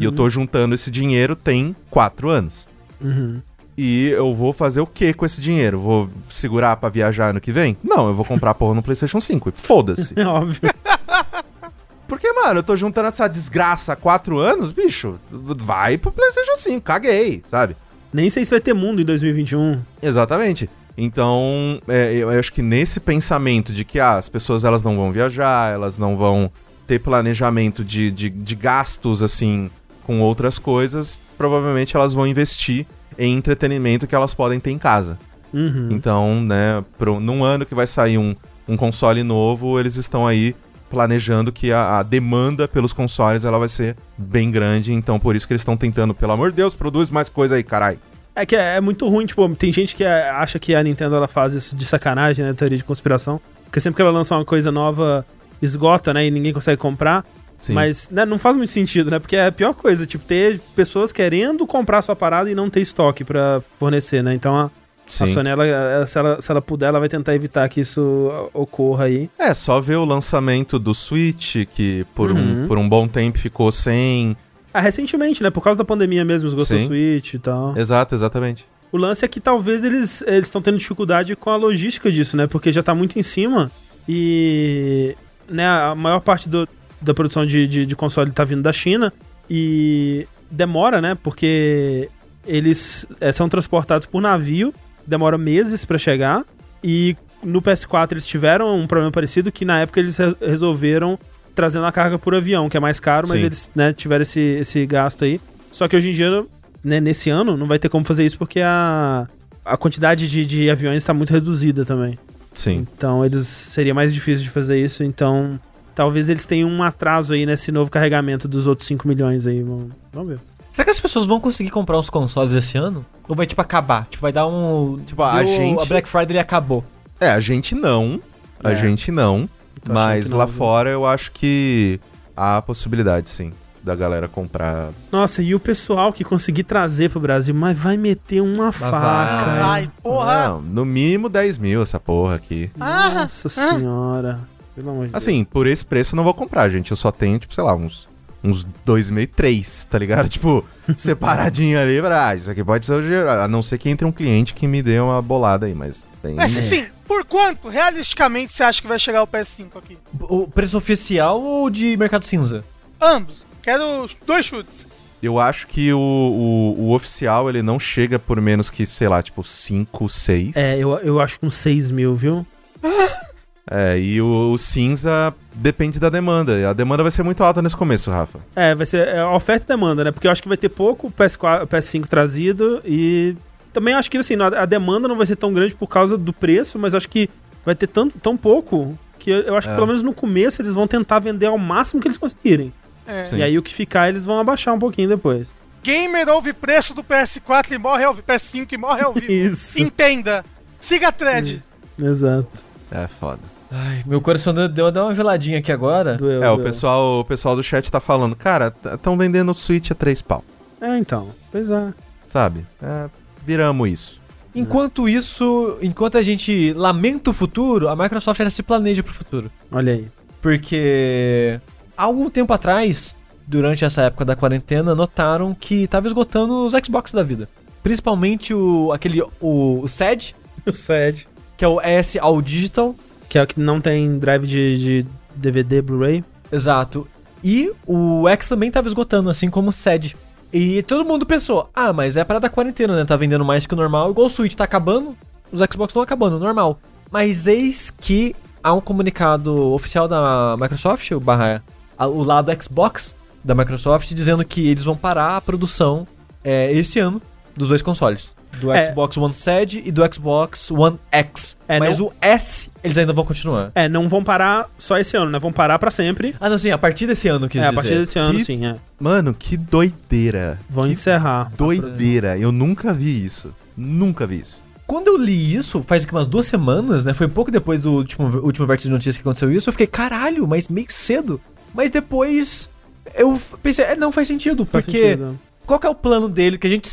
E 0.00 0.04
eu 0.04 0.12
tô 0.12 0.28
juntando 0.28 0.74
esse 0.74 0.90
dinheiro 0.90 1.34
tem 1.34 1.74
quatro 1.90 2.28
anos. 2.28 2.66
Uhum. 3.00 3.40
E 3.76 4.08
eu 4.08 4.34
vou 4.34 4.52
fazer 4.52 4.80
o 4.80 4.86
que 4.86 5.14
com 5.14 5.24
esse 5.24 5.40
dinheiro? 5.40 5.78
Vou 5.78 6.10
segurar 6.28 6.76
pra 6.76 6.88
viajar 6.88 7.28
ano 7.28 7.40
que 7.40 7.52
vem? 7.52 7.76
Não, 7.82 8.08
eu 8.08 8.14
vou 8.14 8.24
comprar 8.24 8.52
porra 8.54 8.74
no 8.74 8.82
PlayStation 8.82 9.20
5. 9.20 9.50
e 9.50 9.52
Foda-se. 9.52 10.18
É 10.18 10.24
óbvio. 10.26 10.60
Porque, 12.08 12.32
mano, 12.32 12.58
eu 12.58 12.62
tô 12.62 12.74
juntando 12.74 13.08
essa 13.08 13.28
desgraça 13.28 13.92
há 13.92 13.96
quatro 13.96 14.38
anos, 14.38 14.72
bicho. 14.72 15.20
Vai 15.30 15.96
pro 15.96 16.10
PlayStation 16.10 16.56
5, 16.56 16.80
caguei, 16.80 17.42
sabe? 17.46 17.76
Nem 18.12 18.28
sei 18.30 18.44
se 18.44 18.50
vai 18.50 18.60
ter 18.60 18.74
mundo 18.74 19.00
em 19.00 19.04
2021. 19.04 19.80
Exatamente. 20.02 20.68
Então, 20.96 21.80
é, 21.86 22.14
eu 22.14 22.30
acho 22.30 22.52
que 22.52 22.62
nesse 22.62 22.98
pensamento 22.98 23.72
de 23.72 23.84
que 23.84 24.00
ah, 24.00 24.16
as 24.16 24.28
pessoas 24.28 24.64
elas 24.64 24.82
não 24.82 24.96
vão 24.96 25.12
viajar, 25.12 25.72
elas 25.72 25.98
não 25.98 26.16
vão 26.16 26.50
ter 26.88 26.98
planejamento 26.98 27.84
de, 27.84 28.10
de, 28.10 28.30
de 28.30 28.54
gastos, 28.56 29.22
assim, 29.22 29.70
com 30.08 30.22
outras 30.22 30.58
coisas, 30.58 31.18
provavelmente 31.36 31.94
elas 31.94 32.14
vão 32.14 32.26
investir 32.26 32.86
em 33.18 33.36
entretenimento 33.36 34.06
que 34.06 34.14
elas 34.14 34.32
podem 34.32 34.58
ter 34.58 34.70
em 34.70 34.78
casa. 34.78 35.18
Uhum. 35.52 35.90
Então, 35.92 36.40
né, 36.40 36.82
pro, 36.96 37.20
num 37.20 37.44
ano 37.44 37.66
que 37.66 37.74
vai 37.74 37.86
sair 37.86 38.16
um, 38.16 38.34
um 38.66 38.74
console 38.74 39.22
novo, 39.22 39.78
eles 39.78 39.96
estão 39.96 40.26
aí 40.26 40.56
planejando 40.88 41.52
que 41.52 41.70
a, 41.70 41.98
a 41.98 42.02
demanda 42.02 42.66
pelos 42.66 42.94
consoles 42.94 43.44
ela 43.44 43.58
vai 43.58 43.68
ser 43.68 43.96
bem 44.16 44.50
grande, 44.50 44.94
então 44.94 45.20
por 45.20 45.36
isso 45.36 45.46
que 45.46 45.52
eles 45.52 45.60
estão 45.60 45.76
tentando, 45.76 46.14
pelo 46.14 46.32
amor 46.32 46.48
de 46.48 46.56
Deus, 46.56 46.74
produz 46.74 47.10
mais 47.10 47.28
coisa 47.28 47.56
aí, 47.56 47.62
carai. 47.62 47.98
É 48.34 48.46
que 48.46 48.56
é, 48.56 48.76
é 48.76 48.80
muito 48.80 49.06
ruim, 49.06 49.26
tipo, 49.26 49.46
tem 49.56 49.70
gente 49.70 49.94
que 49.94 50.04
é- 50.04 50.30
acha 50.30 50.58
que 50.58 50.74
a 50.74 50.82
Nintendo 50.82 51.16
ela 51.16 51.28
faz 51.28 51.52
isso 51.52 51.76
de 51.76 51.84
sacanagem, 51.84 52.46
né? 52.46 52.54
Teoria 52.54 52.78
de 52.78 52.84
conspiração. 52.84 53.38
Porque 53.64 53.78
sempre 53.78 53.96
que 53.96 54.02
ela 54.02 54.10
lança 54.10 54.34
uma 54.34 54.44
coisa 54.44 54.72
nova, 54.72 55.26
esgota, 55.60 56.14
né? 56.14 56.24
E 56.24 56.30
ninguém 56.30 56.54
consegue 56.54 56.78
comprar. 56.78 57.26
Sim. 57.60 57.72
Mas 57.72 58.08
né, 58.10 58.24
não 58.24 58.38
faz 58.38 58.56
muito 58.56 58.70
sentido, 58.72 59.10
né? 59.10 59.18
Porque 59.18 59.34
é 59.36 59.46
a 59.46 59.52
pior 59.52 59.74
coisa, 59.74 60.06
tipo, 60.06 60.24
ter 60.24 60.60
pessoas 60.76 61.10
querendo 61.12 61.66
comprar 61.66 62.02
sua 62.02 62.14
parada 62.14 62.50
e 62.50 62.54
não 62.54 62.70
ter 62.70 62.80
estoque 62.80 63.24
pra 63.24 63.60
fornecer, 63.78 64.22
né? 64.22 64.32
Então 64.32 64.56
a, 64.56 64.70
Sim. 65.08 65.24
a 65.24 65.26
Sony, 65.26 65.48
ela, 65.48 65.66
ela- 65.66 66.06
se, 66.06 66.18
ela, 66.18 66.40
se 66.40 66.50
ela 66.50 66.62
puder, 66.62 66.86
ela 66.86 67.00
vai 67.00 67.08
tentar 67.08 67.34
evitar 67.34 67.68
que 67.68 67.80
isso 67.80 68.30
ocorra 68.54 69.04
aí. 69.06 69.28
É, 69.38 69.52
só 69.54 69.80
ver 69.80 69.96
o 69.96 70.04
lançamento 70.04 70.78
do 70.78 70.94
Switch, 70.94 71.56
que 71.74 72.06
por, 72.14 72.30
Uhum. 72.30 72.64
um, 72.64 72.68
por 72.68 72.78
um 72.78 72.88
bom 72.88 73.08
tempo 73.08 73.38
ficou 73.38 73.72
sem. 73.72 74.36
Ah, 74.72 74.80
recentemente, 74.80 75.42
né? 75.42 75.50
Por 75.50 75.62
causa 75.62 75.78
da 75.78 75.84
pandemia 75.84 76.24
mesmo, 76.24 76.46
esgotou 76.48 76.76
o. 76.76 76.80
Switch 76.86 77.34
e 77.34 77.38
tal. 77.38 77.76
Exato, 77.76 78.14
exatamente. 78.14 78.64
O 78.92 78.96
lance 78.96 79.24
é 79.24 79.28
que 79.28 79.40
talvez 79.40 79.82
eles 79.82 80.22
estão 80.22 80.62
tendo 80.62 80.78
dificuldade 80.78 81.34
com 81.34 81.50
a 81.50 81.56
logística 81.56 82.10
disso, 82.12 82.36
né? 82.36 82.46
Porque 82.46 82.70
já 82.70 82.82
tá 82.82 82.94
muito 82.94 83.18
em 83.18 83.22
cima 83.22 83.70
e 84.08 85.14
né, 85.48 85.66
a 85.66 85.94
maior 85.94 86.20
parte 86.20 86.48
do- 86.48 86.68
da 87.00 87.14
produção 87.14 87.46
de, 87.46 87.66
de, 87.68 87.86
de 87.86 87.96
console 87.96 88.30
tá 88.30 88.44
vindo 88.44 88.62
da 88.62 88.72
China 88.72 89.12
e 89.48 90.26
demora, 90.50 91.00
né? 91.00 91.16
Porque 91.22 92.08
eles 92.46 93.06
eh, 93.20 93.32
são 93.32 93.48
transportados 93.48 94.06
por 94.06 94.20
navio, 94.20 94.72
demora 95.06 95.36
meses 95.38 95.84
pra 95.84 95.98
chegar 95.98 96.44
e 96.82 97.16
no 97.42 97.60
PS4 97.62 98.12
eles 98.12 98.26
tiveram 98.26 98.76
um 98.78 98.86
problema 98.86 99.12
parecido 99.12 99.52
que 99.52 99.64
na 99.64 99.80
época 99.80 100.00
eles 100.00 100.16
re- 100.16 100.34
resolveram 100.40 101.18
trazendo 101.54 101.86
a 101.86 101.92
carga 101.92 102.18
por 102.18 102.34
avião, 102.34 102.68
que 102.68 102.76
é 102.76 102.80
mais 102.80 103.00
caro, 103.00 103.26
mas 103.28 103.40
Sim. 103.40 103.46
eles 103.46 103.70
né, 103.74 103.92
tiveram 103.92 104.22
esse, 104.22 104.40
esse 104.40 104.86
gasto 104.86 105.24
aí. 105.24 105.40
Só 105.72 105.86
que 105.88 105.96
hoje 105.96 106.10
em 106.10 106.12
dia 106.12 106.44
né, 106.84 107.00
nesse 107.00 107.30
ano 107.30 107.56
não 107.56 107.66
vai 107.66 107.78
ter 107.78 107.88
como 107.88 108.04
fazer 108.04 108.24
isso 108.24 108.38
porque 108.38 108.60
a, 108.60 109.26
a 109.64 109.76
quantidade 109.76 110.28
de, 110.30 110.46
de 110.46 110.70
aviões 110.70 110.98
está 110.98 111.12
muito 111.12 111.32
reduzida 111.32 111.84
também. 111.84 112.18
Sim. 112.54 112.86
Então 112.96 113.24
eles 113.24 113.46
seria 113.46 113.92
mais 113.94 114.12
difícil 114.14 114.44
de 114.44 114.50
fazer 114.50 114.82
isso. 114.82 115.04
Então 115.04 115.58
talvez 115.98 116.28
eles 116.28 116.46
tenham 116.46 116.70
um 116.70 116.80
atraso 116.80 117.32
aí 117.34 117.44
nesse 117.44 117.72
novo 117.72 117.90
carregamento 117.90 118.46
dos 118.46 118.68
outros 118.68 118.86
5 118.86 119.06
milhões 119.08 119.48
aí. 119.48 119.60
Vamos, 119.64 119.88
vamos 120.12 120.28
ver. 120.28 120.38
Será 120.70 120.84
que 120.84 120.90
as 120.92 121.00
pessoas 121.00 121.26
vão 121.26 121.40
conseguir 121.40 121.70
comprar 121.70 121.98
os 121.98 122.08
consoles 122.08 122.54
esse 122.54 122.78
ano? 122.78 123.04
Ou 123.28 123.34
vai, 123.34 123.44
tipo, 123.46 123.60
acabar? 123.60 124.06
Tipo, 124.08 124.22
vai 124.22 124.32
dar 124.32 124.46
um... 124.46 124.96
Tipo, 125.04 125.24
a 125.24 125.42
gente- 125.42 125.82
A 125.82 125.86
Black 125.86 126.08
Friday 126.08 126.38
acabou. 126.38 126.84
É, 127.18 127.32
a 127.32 127.40
gente 127.40 127.74
não. 127.74 128.20
A 128.62 128.70
É. 128.70 128.76
gente 128.76 129.10
não. 129.10 129.48
Tô 129.84 129.92
Mas 129.92 130.30
não, 130.30 130.38
lá 130.38 130.44
viu? 130.44 130.54
fora 130.54 130.88
eu 130.88 131.04
acho 131.04 131.32
que 131.32 131.98
há 132.36 132.58
a 132.58 132.62
possibilidade, 132.62 133.28
sim, 133.28 133.52
da 133.82 133.96
galera 133.96 134.28
comprar. 134.28 134.90
Nossa, 135.10 135.42
e 135.42 135.52
o 135.52 135.58
pessoal 135.58 136.12
que 136.12 136.22
conseguir 136.22 136.62
trazer 136.62 137.10
pro 137.10 137.18
Brasil, 137.18 137.52
mas 137.54 137.76
vai 137.76 137.96
meter 137.96 138.40
uma 138.40 138.70
faca. 138.70 139.00
vai. 139.00 139.56
hein? 139.56 139.62
Ai, 139.64 139.90
porra. 140.00 140.48
Não, 140.50 140.60
no 140.62 140.84
mínimo 140.84 141.28
10 141.28 141.58
mil 141.58 141.82
essa 141.82 141.98
porra 141.98 142.36
aqui. 142.36 142.70
Ah, 142.78 143.22
Nossa 143.22 143.48
senhora. 143.48 144.38
Pelo 144.78 144.90
amor 144.90 145.06
de 145.06 145.12
Deus. 145.12 145.22
Assim, 145.22 145.42
por 145.42 145.66
esse 145.66 145.84
preço 145.84 146.14
eu 146.14 146.16
não 146.16 146.24
vou 146.24 146.32
comprar, 146.32 146.68
gente. 146.68 146.92
Eu 146.92 146.96
só 146.96 147.10
tenho, 147.10 147.36
tipo, 147.36 147.52
sei 147.52 147.64
lá, 147.64 147.74
uns, 147.74 148.08
uns 148.44 148.64
2,5, 148.86 149.28
3, 149.34 149.84
tá 149.86 149.98
ligado? 149.98 150.28
Tipo, 150.30 150.64
separadinho 150.96 151.80
ali, 151.80 152.00
pra, 152.00 152.28
ah, 152.28 152.36
isso 152.36 152.48
aqui 152.48 152.62
pode 152.62 152.86
ser 152.86 152.92
o 152.92 153.02
geral. 153.02 153.40
A 153.40 153.48
não 153.48 153.60
ser 153.60 153.76
que 153.78 153.90
entre 153.90 154.06
um 154.06 154.12
cliente 154.12 154.54
que 154.54 154.68
me 154.68 154.80
dê 154.80 155.00
uma 155.00 155.20
bolada 155.20 155.66
aí, 155.66 155.74
mas. 155.74 156.06
Bem, 156.22 156.34
Mas 156.34 156.50
sim, 156.52 156.86
por 157.06 157.24
quanto, 157.24 157.68
realisticamente, 157.68 158.52
você 158.52 158.62
acha 158.62 158.80
que 158.80 158.88
vai 158.88 158.98
chegar 158.98 159.22
o 159.22 159.26
PS5 159.26 159.76
aqui? 159.76 159.98
O 160.20 160.48
preço 160.48 160.78
oficial 160.78 161.40
ou 161.40 161.70
de 161.70 161.96
mercado 161.96 162.24
cinza? 162.24 162.64
Ambos. 163.00 163.46
Quero 163.62 164.04
os 164.04 164.16
dois 164.26 164.46
chutes. 164.46 164.86
Eu 165.20 165.40
acho 165.40 165.66
que 165.66 165.92
o, 165.92 165.98
o, 165.98 166.80
o 166.82 166.94
oficial 166.94 167.48
ele 167.48 167.62
não 167.62 167.78
chega 167.78 168.18
por 168.18 168.40
menos 168.40 168.70
que, 168.70 168.86
sei 168.86 169.08
lá, 169.08 169.20
tipo 169.22 169.42
5, 169.42 170.08
6. 170.08 170.56
É, 170.56 170.78
eu, 170.78 170.90
eu 170.98 171.20
acho 171.20 171.40
com 171.40 171.50
6 171.50 171.90
mil, 171.90 172.14
viu? 172.14 172.46
É, 173.70 173.98
e 173.98 174.20
o, 174.20 174.52
o 174.52 174.58
cinza 174.58 175.34
depende 175.54 176.00
da 176.00 176.08
demanda. 176.08 176.58
E 176.58 176.64
a 176.64 176.72
demanda 176.72 177.02
vai 177.02 177.12
ser 177.12 177.22
muito 177.22 177.42
alta 177.44 177.60
nesse 177.60 177.76
começo, 177.76 178.10
Rafa. 178.10 178.38
É, 178.56 178.74
vai 178.74 178.86
ser 178.86 179.06
é, 179.08 179.24
oferta 179.24 179.64
e 179.64 179.68
demanda, 179.68 180.04
né? 180.04 180.10
Porque 180.10 180.26
eu 180.26 180.30
acho 180.30 180.42
que 180.42 180.48
vai 180.48 180.56
ter 180.56 180.68
pouco 180.70 181.10
PS4, 181.10 181.66
PS5 181.66 182.06
trazido 182.06 182.80
e 182.84 183.36
também 183.72 183.94
acho 183.94 184.10
que 184.10 184.16
assim, 184.16 184.34
a 184.40 184.64
demanda 184.64 185.06
não 185.06 185.16
vai 185.16 185.26
ser 185.26 185.36
tão 185.36 185.52
grande 185.52 185.74
por 185.74 185.86
causa 185.88 186.16
do 186.16 186.32
preço, 186.32 186.78
mas 186.78 186.94
acho 186.94 187.08
que 187.08 187.28
vai 187.64 187.74
ter 187.74 187.86
tão, 187.86 188.08
tão 188.08 188.36
pouco 188.36 188.98
que 189.18 189.30
eu 189.30 189.56
acho 189.56 189.68
que 189.68 189.72
É. 189.72 189.74
pelo 189.74 189.86
menos 189.86 190.02
no 190.02 190.14
começo 190.14 190.62
eles 190.62 190.74
vão 190.74 190.86
tentar 190.86 191.18
vender 191.18 191.46
ao 191.46 191.58
máximo 191.58 192.00
que 192.00 192.08
eles 192.08 192.16
conseguirem. 192.16 192.72
É. 193.06 193.28
E 193.34 193.42
aí 193.42 193.58
o 193.58 193.62
que 193.62 193.74
ficar 193.74 194.08
eles 194.08 194.24
vão 194.24 194.38
abaixar 194.38 194.74
um 194.74 194.78
pouquinho 194.78 195.08
depois. 195.08 195.48
Gamer 195.82 196.28
ouve 196.28 196.52
preço 196.52 196.94
do 196.94 197.02
PS4 197.04 197.72
e 197.72 197.78
morre 197.78 198.04
ao 198.04 198.14
vivo. 198.14 198.26
PS5 198.26 198.72
e 198.72 198.76
morre 198.78 199.02
ao 199.02 199.12
vivo. 199.12 199.30
Isso. 199.30 199.80
Entenda. 199.80 200.44
Siga 200.80 201.08
a 201.08 201.12
thread. 201.12 201.62
Exato. 202.00 202.48
É 202.90 203.06
foda. 203.06 203.40
Ai, 203.70 204.02
meu 204.06 204.20
coração 204.20 204.54
deu, 204.54 204.68
deu 204.68 204.90
deu 204.90 205.04
uma 205.04 205.12
veladinha 205.12 205.58
aqui 205.58 205.70
agora. 205.70 206.14
Doeu, 206.16 206.42
É, 206.42 206.50
o 206.50 206.54
doeu. 206.56 206.64
pessoal, 206.66 207.20
o 207.20 207.24
pessoal 207.24 207.54
do 207.54 207.62
chat 207.62 207.90
tá 207.90 208.00
falando, 208.00 208.34
cara, 208.34 208.72
estão 208.94 209.16
vendendo 209.16 209.50
o 209.50 209.54
Switch 209.54 209.90
a 209.90 209.94
3 209.94 210.22
pau. 210.22 210.42
É, 210.80 210.96
então. 210.98 211.28
Pois 211.52 211.70
é. 211.70 211.92
Sabe? 212.30 212.64
É, 212.82 213.08
viramos 213.44 213.90
isso. 213.90 214.20
Enquanto 214.54 215.08
isso, 215.08 215.78
enquanto 215.82 216.16
a 216.18 216.22
gente 216.22 216.72
lamenta 216.72 217.30
o 217.30 217.32
futuro, 217.34 217.88
a 217.88 217.94
Microsoft 217.94 218.40
ela 218.40 218.50
se 218.50 218.62
planeja 218.62 219.02
pro 219.02 219.12
futuro. 219.12 219.50
Olha 219.70 219.92
aí. 219.92 220.06
Porque 220.40 221.60
há 221.96 222.04
algum 222.04 222.30
tempo 222.30 222.52
atrás, 222.52 223.16
durante 223.46 223.84
essa 223.84 224.02
época 224.02 224.24
da 224.24 224.34
quarentena, 224.34 224.94
notaram 224.94 225.54
que 225.54 225.86
tava 225.86 226.06
esgotando 226.06 226.66
os 226.66 226.72
Xbox 226.84 227.12
da 227.12 227.22
vida. 227.22 227.48
Principalmente 227.82 228.52
o 228.54 228.90
aquele 228.92 229.22
o, 229.40 229.80
o 229.82 229.88
SED, 229.88 230.34
O 230.66 230.72
SED. 230.72 231.28
que 231.56 231.64
é 231.64 231.68
o 231.68 231.80
S 231.80 232.18
All 232.18 232.40
Digital. 232.42 232.94
Que 233.28 233.38
é 233.38 233.42
o 233.42 233.46
que 233.46 233.60
não 233.60 233.80
tem 233.80 234.18
drive 234.18 234.46
de, 234.46 234.78
de 234.78 235.06
DVD, 235.34 235.82
Blu-ray. 235.82 236.24
Exato. 236.50 237.06
E 237.42 237.72
o 237.86 238.28
X 238.28 238.48
também 238.48 238.70
tava 238.70 238.88
esgotando, 238.88 239.30
assim 239.30 239.50
como 239.50 239.70
o 239.70 239.72
SED. 239.72 240.16
E 240.52 240.82
todo 240.82 241.04
mundo 241.04 241.26
pensou, 241.26 241.68
ah, 241.74 241.92
mas 241.92 242.16
é 242.16 242.24
para 242.24 242.38
da 242.38 242.48
quarentena, 242.48 242.96
né? 242.96 243.04
Tá 243.04 243.16
vendendo 243.16 243.44
mais 243.44 243.66
que 243.66 243.74
o 243.74 243.76
normal. 243.76 244.10
Igual 244.10 244.26
o 244.26 244.30
Switch 244.30 244.54
tá 244.54 244.64
acabando, 244.64 245.16
os 245.52 245.60
Xbox 245.60 245.90
estão 245.90 246.02
acabando, 246.02 246.38
normal. 246.38 246.78
Mas 247.10 247.46
eis 247.46 247.90
que 247.90 248.34
há 248.62 248.72
um 248.72 248.80
comunicado 248.80 249.72
oficial 249.72 250.08
da 250.08 250.56
Microsoft, 250.58 251.10
o, 251.12 251.20
barra, 251.20 251.62
o 251.98 252.22
lado 252.22 252.50
Xbox 252.62 253.14
da 253.44 253.54
Microsoft, 253.54 254.12
dizendo 254.12 254.44
que 254.44 254.68
eles 254.68 254.84
vão 254.84 254.96
parar 254.96 255.36
a 255.36 255.40
produção 255.40 256.06
é, 256.42 256.72
esse 256.72 256.98
ano 256.98 257.20
dos 257.56 257.68
dois 257.68 257.82
consoles. 257.82 258.34
Do 258.60 258.72
É. 258.72 258.88
Xbox 258.88 259.16
One 259.16 259.32
SED 259.34 259.82
e 259.84 259.92
do 259.92 260.02
Xbox 260.12 260.70
One 260.70 260.98
X. 261.12 261.56
É, 261.68 261.78
mas 261.78 261.98
não- 261.98 262.06
o 262.06 262.12
S, 262.20 262.70
eles 262.82 262.98
ainda 262.98 263.12
vão 263.12 263.24
continuar. 263.24 263.70
É, 263.74 263.88
não 263.88 264.08
vão 264.08 264.24
parar 264.24 264.68
só 264.78 264.98
esse 264.98 265.16
ano, 265.16 265.30
né? 265.30 265.38
Vão 265.38 265.52
parar 265.52 265.78
pra 265.78 265.90
sempre. 265.90 266.34
Ah, 266.40 266.48
não, 266.50 266.58
sim, 266.58 266.70
a 266.70 266.78
partir 266.78 267.06
desse 267.06 267.28
ano, 267.28 267.48
quis 267.48 267.60
é, 267.62 267.66
a 267.66 267.68
dizer. 267.68 267.80
partir 267.82 267.98
desse 267.98 268.18
ano, 268.18 268.38
Que- 268.38 268.44
sim, 268.44 268.66
é. 268.66 268.76
Mano, 268.98 269.32
que 269.32 269.56
doideira. 269.56 270.58
Vão 270.68 270.86
que 270.86 270.92
encerrar. 270.92 271.52
Doideira. 271.56 272.36
Eu 272.38 272.50
nunca 272.50 272.92
vi 272.92 273.24
isso. 273.24 273.54
Nunca 273.76 274.26
vi 274.26 274.40
isso. 274.40 274.60
Quando 274.86 275.08
eu 275.08 275.16
li 275.18 275.54
isso, 275.54 275.82
faz 275.82 276.02
o 276.02 276.06
que, 276.06 276.12
umas 276.14 276.26
duas 276.26 276.46
semanas, 276.46 277.04
né? 277.04 277.12
Foi 277.14 277.28
pouco 277.28 277.50
depois 277.50 277.80
do 277.80 277.92
último, 277.92 278.38
último 278.38 278.66
vértice 278.66 278.88
de 278.88 278.92
notícias 278.92 279.16
que 279.16 279.20
aconteceu 279.20 279.52
isso. 279.52 279.68
Eu 279.68 279.72
fiquei, 279.72 279.86
caralho, 279.86 280.48
mas 280.48 280.66
meio 280.68 280.86
cedo. 280.90 281.40
Mas 281.74 281.90
depois 281.90 282.70
eu 283.14 283.38
pensei, 283.62 283.84
é, 283.84 283.94
não 283.96 284.10
faz 284.10 284.26
sentido, 284.26 284.64
Faz 284.64 284.86
porque 284.86 284.98
sentido. 284.98 285.38
qual 285.66 285.78
que 285.78 285.86
é 285.86 285.90
o 285.90 285.94
plano 285.94 286.28
dele 286.28 286.56
que 286.56 286.66
a 286.66 286.70
gente, 286.70 286.90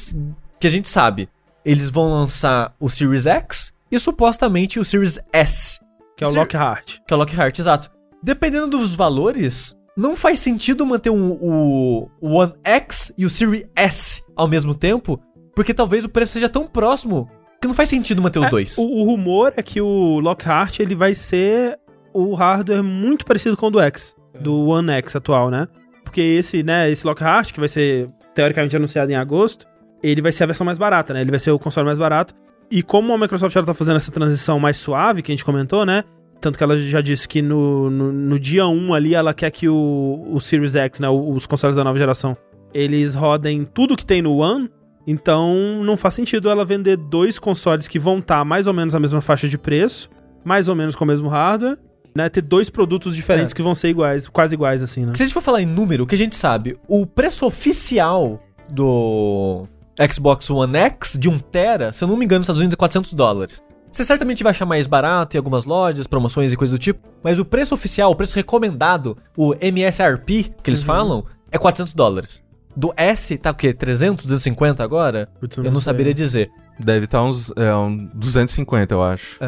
que 0.60 0.68
a 0.68 0.70
gente 0.70 0.90
sabe? 0.90 1.30
Eles 1.66 1.90
vão 1.90 2.10
lançar 2.12 2.74
o 2.80 2.90
Series 2.90 3.26
X 3.26 3.74
e 3.92 4.00
supostamente 4.00 4.80
o 4.80 4.86
Series 4.86 5.20
S, 5.34 5.80
Que 6.16 6.24
é 6.24 6.28
o 6.28 6.32
Ser- 6.32 6.38
Lockhart. 6.40 6.98
que 7.08 7.14
é 7.14 7.16
o 7.16 7.20
Lockhart, 7.20 7.58
exato. 7.60 7.90
Dependendo 8.22 8.68
dos 8.78 8.96
valores, 8.96 9.76
não 9.98 10.16
faz 10.16 10.40
sentido 10.40 10.86
manter 10.86 11.10
um, 11.10 11.32
o, 11.42 12.10
o 12.22 12.34
One 12.36 12.54
X 12.64 13.12
e 13.18 13.26
o 13.26 13.30
Series 13.30 13.66
S 13.76 14.24
ao 14.36 14.48
mesmo 14.48 14.74
tempo, 14.76 15.20
porque 15.56 15.74
talvez 15.74 16.04
o 16.06 16.10
preço 16.10 16.34
seja 16.34 16.50
tão 16.50 16.68
próximo 16.68 17.30
que 17.62 17.68
não 17.68 17.74
faz 17.74 17.90
sentido 17.90 18.22
manter 18.22 18.40
os 18.40 18.48
É, 18.48 18.50
dois. 18.50 18.78
O, 18.78 18.84
o 18.84 19.04
rumor 19.06 19.54
é 19.56 19.64
que 19.64 19.80
o 19.82 20.20
Lockhart 20.20 20.80
ele 20.80 20.94
vai 20.96 21.16
ser 21.16 21.80
o 22.14 22.34
hardware 22.34 22.84
muito 22.84 23.26
parecido 23.26 23.58
com 23.58 23.68
o 23.68 23.72
do 23.72 23.80
X, 23.82 24.16
do 24.40 24.68
One 24.68 24.92
X 24.92 25.16
atual, 25.16 25.50
né? 25.50 25.68
Porque 26.04 26.22
esse, 26.22 26.62
né, 26.64 26.90
esse 26.90 27.06
Lockhart, 27.06 27.52
que 27.52 27.60
vai 27.60 27.70
ser 27.70 28.08
teoricamente 28.34 28.76
anunciado 28.76 29.12
em 29.12 29.16
agosto, 29.16 29.66
ele 30.12 30.22
vai 30.22 30.32
ser 30.32 30.44
a 30.44 30.48
versão 30.48 30.66
mais 30.66 30.78
barata, 30.78 31.14
né? 31.14 31.22
Ele 31.22 31.32
vai 31.32 31.40
ser 31.40 31.52
o 31.52 31.60
console 31.60 31.86
mais 31.86 31.98
barato. 31.98 32.34
E 32.72 32.82
como 32.82 33.14
a 33.14 33.18
Microsoft 33.18 33.56
ela 33.56 33.66
tá 33.66 33.74
fazendo 33.74 33.98
essa 33.98 34.12
transição 34.12 34.60
mais 34.60 34.78
suave, 34.78 35.22
que 35.22 35.32
a 35.32 35.34
gente 35.36 35.46
comentou, 35.46 35.86
né? 35.86 36.04
Tanto 36.42 36.58
que 36.58 36.64
ela 36.64 36.78
já 36.78 37.00
disse 37.02 37.28
que 37.28 37.42
no, 37.42 37.90
no, 37.90 38.12
no 38.12 38.40
dia 38.40 38.68
1 38.68 38.94
ali 38.94 39.14
ela 39.16 39.34
quer 39.34 39.50
que 39.52 39.70
o, 39.70 40.28
o 40.32 40.40
Series 40.40 40.76
X, 40.76 41.00
né? 41.00 41.10
Os 41.10 41.46
consoles 41.48 41.76
da 41.76 41.84
nova 41.84 41.98
geração, 41.98 42.36
eles 42.74 43.16
rodem 43.16 43.64
tudo 43.66 43.96
que 43.96 44.06
tem 44.06 44.22
no 44.22 44.38
One. 44.38 44.70
Então 45.08 45.84
não 45.84 45.96
faz 45.96 46.16
sentido 46.16 46.50
ela 46.50 46.66
vender 46.66 46.98
dois 46.98 47.38
consoles 47.40 47.88
que 47.88 48.00
vão 48.00 48.18
estar 48.20 48.44
mais 48.44 48.66
ou 48.68 48.74
menos 48.74 48.94
na 48.94 49.00
mesma 49.00 49.22
faixa 49.22 49.48
de 49.48 49.58
preço, 49.58 50.10
mais 50.44 50.68
ou 50.68 50.76
menos 50.76 50.96
com 50.96 51.04
o 51.04 51.08
mesmo 51.08 51.30
hardware, 51.30 51.78
né? 52.16 52.28
Ter 52.30 52.42
dois 52.42 52.70
produtos 52.70 53.16
diferentes 53.16 53.54
É. 53.54 53.56
que 53.56 53.62
vão 53.62 53.76
ser 53.76 53.90
iguais, 53.90 54.28
quase 54.28 54.56
iguais, 54.56 54.82
assim, 54.82 55.06
né? 55.06 55.14
Se 55.16 55.22
a 55.24 55.26
gente 55.26 55.34
for 55.34 55.42
falar 55.42 55.62
em 55.62 55.66
número, 55.68 56.04
o 56.04 56.08
que 56.08 56.16
a 56.16 56.18
gente 56.18 56.36
sabe, 56.36 56.76
o 56.88 57.06
preço 57.06 57.46
oficial 57.46 58.42
do 58.70 59.68
Xbox 60.12 60.50
One 60.50 60.76
X 60.78 61.18
de 61.20 61.30
1 61.30 61.40
tera, 61.40 61.94
se 61.94 62.04
eu 62.04 62.08
não 62.08 62.18
me 62.18 62.26
engano, 62.26 62.40
nos 62.40 62.46
Estados 62.46 62.60
Unidos 62.60 62.74
é 62.74 62.78
400 62.78 63.14
dólares. 63.14 63.64
Você 63.92 64.04
certamente 64.04 64.44
vai 64.44 64.52
achar 64.52 64.66
mais 64.66 64.88
barato 64.88 65.36
em 65.36 65.40
algumas 65.40 65.64
lojas, 65.64 66.06
promoções 66.06 66.52
e 66.52 66.58
coisas 66.58 66.78
do 66.78 66.82
tipo, 66.82 67.00
mas 67.24 67.40
o 67.40 67.46
preço 67.46 67.74
oficial, 67.74 68.12
o 68.12 68.16
preço 68.16 68.36
recomendado, 68.36 69.18
o 69.38 69.54
MSRP 69.62 70.54
que 70.62 70.70
eles 70.70 70.84
falam, 70.84 71.26
é 71.50 71.58
400 71.58 71.94
dólares. 71.94 72.44
Do 72.76 72.94
S 72.98 73.38
tá 73.38 73.52
o 73.52 73.56
quê? 73.56 73.74
300, 73.74 74.26
250 74.26 74.84
agora? 74.84 75.30
Putz, 75.40 75.56
Eu 75.58 75.64
não 75.66 75.76
sei. 75.76 75.84
saberia 75.84 76.14
dizer. 76.14 76.52
Deve 76.78 77.06
estar 77.06 77.24
uns 77.24 77.54
é, 77.56 77.74
um 77.74 78.06
250, 78.14 78.94
eu 78.94 79.02
acho. 79.02 79.40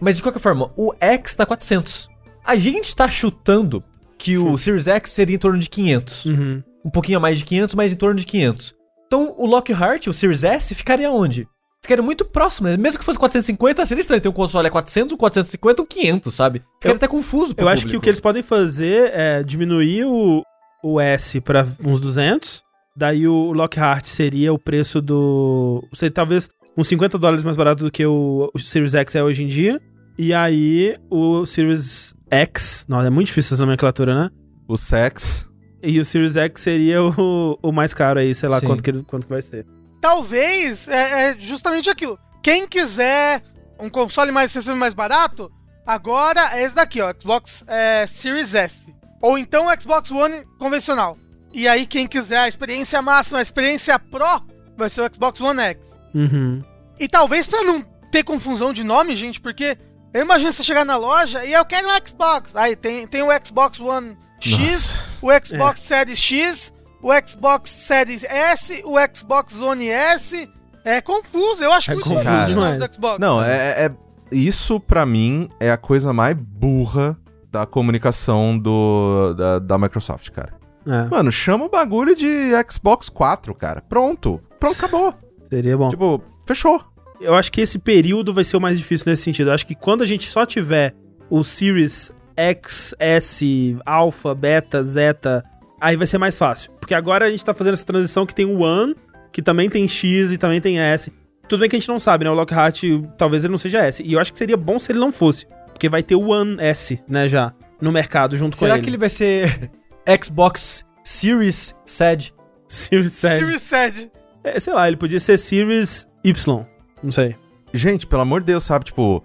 Mas 0.00 0.16
de 0.16 0.22
qualquer 0.22 0.38
forma, 0.38 0.70
o 0.76 0.92
X 1.00 1.34
tá 1.34 1.44
400. 1.44 2.08
A 2.46 2.56
gente 2.56 2.94
tá 2.94 3.08
chutando 3.08 3.82
que 4.16 4.38
o 4.38 4.56
Series 4.56 4.86
X 4.86 5.10
seria 5.10 5.34
em 5.34 5.38
torno 5.40 5.58
de 5.58 5.68
500 5.68 6.24
Uhum. 6.26 6.62
um 6.84 6.90
pouquinho 6.90 7.18
a 7.18 7.20
mais 7.20 7.38
de 7.38 7.44
500, 7.44 7.74
mas 7.74 7.92
em 7.92 7.96
torno 7.96 8.14
de 8.20 8.24
500. 8.26 8.76
Então, 9.08 9.34
o 9.36 9.46
Lockhart, 9.46 10.06
o 10.06 10.12
Series 10.12 10.44
S, 10.44 10.74
ficaria 10.74 11.10
onde? 11.10 11.48
Ficaria 11.80 12.02
muito 12.02 12.24
próximo, 12.24 12.68
né? 12.68 12.76
Mesmo 12.76 12.98
que 12.98 13.04
fosse 13.04 13.18
450, 13.18 13.86
seria 13.86 14.00
estranho 14.00 14.20
ter 14.20 14.28
um 14.28 14.32
console 14.32 14.66
a 14.66 14.70
400, 14.70 15.14
um 15.14 15.16
450, 15.16 15.82
um 15.82 15.86
500, 15.86 16.34
sabe? 16.34 16.58
Ficaria 16.74 16.92
Eu- 16.92 16.96
até 16.96 17.08
confuso 17.08 17.54
pro 17.54 17.64
Eu 17.64 17.68
acho 17.68 17.86
que 17.86 17.96
o 17.96 18.00
que 18.00 18.08
eles 18.10 18.20
podem 18.20 18.42
fazer 18.42 19.10
é 19.14 19.42
diminuir 19.42 20.04
o, 20.04 20.42
o 20.84 21.00
S 21.00 21.40
pra 21.40 21.66
uns 21.82 21.98
200, 22.00 22.62
daí 22.96 23.26
o 23.26 23.52
Lockhart 23.52 24.04
seria 24.04 24.52
o 24.52 24.58
preço 24.58 25.00
do... 25.00 25.82
Sei, 25.94 26.10
talvez 26.10 26.50
uns 26.76 26.86
50 26.88 27.16
dólares 27.18 27.42
mais 27.44 27.56
barato 27.56 27.84
do 27.84 27.90
que 27.90 28.04
o, 28.04 28.50
o 28.54 28.58
Series 28.58 28.94
X 28.94 29.14
é 29.14 29.22
hoje 29.24 29.42
em 29.44 29.46
dia, 29.46 29.80
e 30.18 30.34
aí 30.34 30.96
o 31.10 31.46
Series 31.46 32.12
X... 32.30 32.84
Não, 32.88 33.00
é 33.00 33.08
muito 33.08 33.28
difícil 33.28 33.54
essa 33.54 33.64
nomenclatura, 33.64 34.14
né? 34.24 34.30
O 34.68 34.76
sex. 34.76 35.47
E 35.82 36.00
o 36.00 36.04
Series 36.04 36.36
X 36.36 36.60
seria 36.60 37.02
o, 37.02 37.58
o 37.62 37.72
mais 37.72 37.94
caro 37.94 38.18
aí, 38.18 38.34
sei 38.34 38.48
lá 38.48 38.60
Sim. 38.60 38.66
quanto 38.66 38.82
que, 38.82 38.92
quanto 39.04 39.26
que 39.26 39.32
vai 39.32 39.42
ser. 39.42 39.66
Talvez 40.00 40.88
é, 40.88 41.30
é 41.30 41.38
justamente 41.38 41.88
aquilo. 41.88 42.18
Quem 42.42 42.66
quiser 42.66 43.42
um 43.78 43.88
console 43.88 44.32
mais 44.32 44.50
acessível 44.50 44.76
mais 44.76 44.94
barato, 44.94 45.50
agora 45.86 46.56
é 46.56 46.62
esse 46.62 46.74
daqui, 46.74 47.00
ó, 47.00 47.12
Xbox 47.18 47.64
é, 47.66 48.06
Series 48.06 48.54
S. 48.54 48.86
Ou 49.20 49.38
então 49.38 49.66
o 49.66 49.80
Xbox 49.80 50.10
One 50.10 50.44
convencional. 50.58 51.16
E 51.52 51.66
aí 51.66 51.86
quem 51.86 52.06
quiser 52.06 52.38
a 52.38 52.48
experiência 52.48 53.00
máxima, 53.00 53.38
a 53.38 53.42
experiência 53.42 53.98
Pro, 53.98 54.42
vai 54.76 54.90
ser 54.90 55.02
o 55.02 55.10
Xbox 55.12 55.40
One 55.40 55.60
X. 55.60 55.96
Uhum. 56.14 56.62
E 56.98 57.08
talvez 57.08 57.46
pra 57.46 57.62
não 57.62 57.82
ter 58.10 58.22
confusão 58.24 58.72
de 58.72 58.84
nome, 58.84 59.14
gente, 59.16 59.40
porque 59.40 59.76
eu 60.12 60.22
imagino 60.22 60.52
você 60.52 60.62
chegar 60.62 60.84
na 60.84 60.96
loja 60.96 61.44
e 61.44 61.52
eu 61.52 61.64
quero 61.64 61.88
um 61.88 62.06
Xbox. 62.06 62.54
Aí 62.56 62.74
tem, 62.76 63.06
tem 63.06 63.22
o 63.22 63.28
Xbox 63.44 63.80
One 63.80 64.16
X, 64.40 65.04
o 65.22 65.28
Xbox 65.44 65.80
Series 65.80 66.18
X, 66.18 66.72
o 67.02 67.10
Xbox 67.26 67.70
Series 67.70 68.24
S, 68.24 68.82
o 68.84 68.94
Xbox 69.14 69.60
One 69.60 69.88
S. 69.88 70.48
É 70.84 71.00
confuso, 71.00 71.62
eu 71.62 71.72
acho 71.72 71.90
É 71.90 71.94
muito 71.94 72.08
confuso 72.08 72.24
nome 72.30 72.46
demais. 72.46 73.18
Não, 73.20 73.42
é, 73.42 73.86
é- 73.86 73.90
Isso, 74.30 74.80
pra 74.80 75.04
mim, 75.04 75.48
é 75.60 75.70
a 75.70 75.76
coisa 75.76 76.12
mais 76.12 76.36
burra 76.36 77.18
da 77.50 77.66
comunicação 77.66 78.58
do, 78.58 79.34
da, 79.34 79.58
da 79.58 79.78
Microsoft, 79.78 80.30
cara. 80.30 80.52
É, 80.86 81.04
Mano, 81.10 81.30
chama 81.30 81.64
o 81.66 81.68
bagulho 81.68 82.14
de 82.14 82.50
Xbox 82.70 83.08
4, 83.08 83.54
cara. 83.54 83.82
Pronto. 83.82 84.40
Pronto, 84.58 84.76
acabou. 84.78 85.14
seria 85.48 85.76
bom. 85.76 85.90
tipo, 85.90 86.22
fechou. 86.46 86.82
Eu 87.20 87.34
acho 87.34 87.50
que 87.50 87.60
esse 87.60 87.78
período 87.78 88.32
vai 88.32 88.44
ser 88.44 88.56
o 88.56 88.60
mais 88.60 88.78
difícil 88.78 89.10
nesse 89.10 89.22
sentido. 89.22 89.50
Eu 89.50 89.54
acho 89.54 89.66
que 89.66 89.74
quando 89.74 90.02
a 90.02 90.06
gente 90.06 90.26
só 90.26 90.46
tiver 90.46 90.94
o 91.28 91.42
Series 91.42 92.12
X, 92.38 92.94
S, 92.98 93.76
Alpha, 93.84 94.34
Beta, 94.34 94.82
Zeta 94.82 95.44
aí 95.80 95.96
vai 95.96 96.06
ser 96.06 96.18
mais 96.18 96.38
fácil. 96.38 96.72
Porque 96.80 96.94
agora 96.94 97.26
a 97.26 97.30
gente 97.30 97.44
tá 97.44 97.52
fazendo 97.52 97.74
essa 97.74 97.84
transição 97.84 98.24
que 98.24 98.34
tem 98.34 98.46
o 98.46 98.60
One, 98.60 98.94
que 99.32 99.42
também 99.42 99.68
tem 99.68 99.86
X 99.86 100.32
e 100.32 100.38
também 100.38 100.60
tem 100.60 100.78
S. 100.78 101.12
Tudo 101.48 101.60
bem 101.60 101.68
que 101.68 101.76
a 101.76 101.78
gente 101.78 101.88
não 101.88 101.98
sabe, 101.98 102.24
né? 102.24 102.30
O 102.30 102.34
Lockhart, 102.34 102.82
talvez 103.16 103.44
ele 103.44 103.50
não 103.50 103.58
seja 103.58 103.78
S. 103.78 104.02
E 104.02 104.12
eu 104.12 104.20
acho 104.20 104.32
que 104.32 104.38
seria 104.38 104.56
bom 104.56 104.78
se 104.78 104.92
ele 104.92 104.98
não 104.98 105.12
fosse. 105.12 105.46
Porque 105.72 105.88
vai 105.88 106.02
ter 106.02 106.14
o 106.14 106.30
One 106.30 106.56
S, 106.58 107.00
né, 107.08 107.28
já, 107.28 107.52
no 107.80 107.92
mercado 107.92 108.36
junto 108.36 108.56
Será 108.56 108.72
com 108.72 108.76
ele. 108.76 108.84
que 108.84 108.90
ele 108.90 108.98
vai 108.98 109.08
ser 109.08 109.70
Xbox 110.22 110.84
Series 111.02 111.74
SED? 111.86 112.34
Series 112.66 113.12
7. 113.14 113.36
Serious 113.38 113.62
Sad. 113.62 114.12
É, 114.44 114.60
sei 114.60 114.74
lá, 114.74 114.86
ele 114.86 114.96
podia 114.96 115.18
ser 115.18 115.38
Series 115.38 116.06
Y. 116.22 116.66
Não 117.02 117.10
sei. 117.10 117.34
Gente, 117.72 118.06
pelo 118.06 118.22
amor 118.22 118.40
de 118.40 118.46
Deus, 118.46 118.64
sabe? 118.64 118.84
Tipo, 118.84 119.24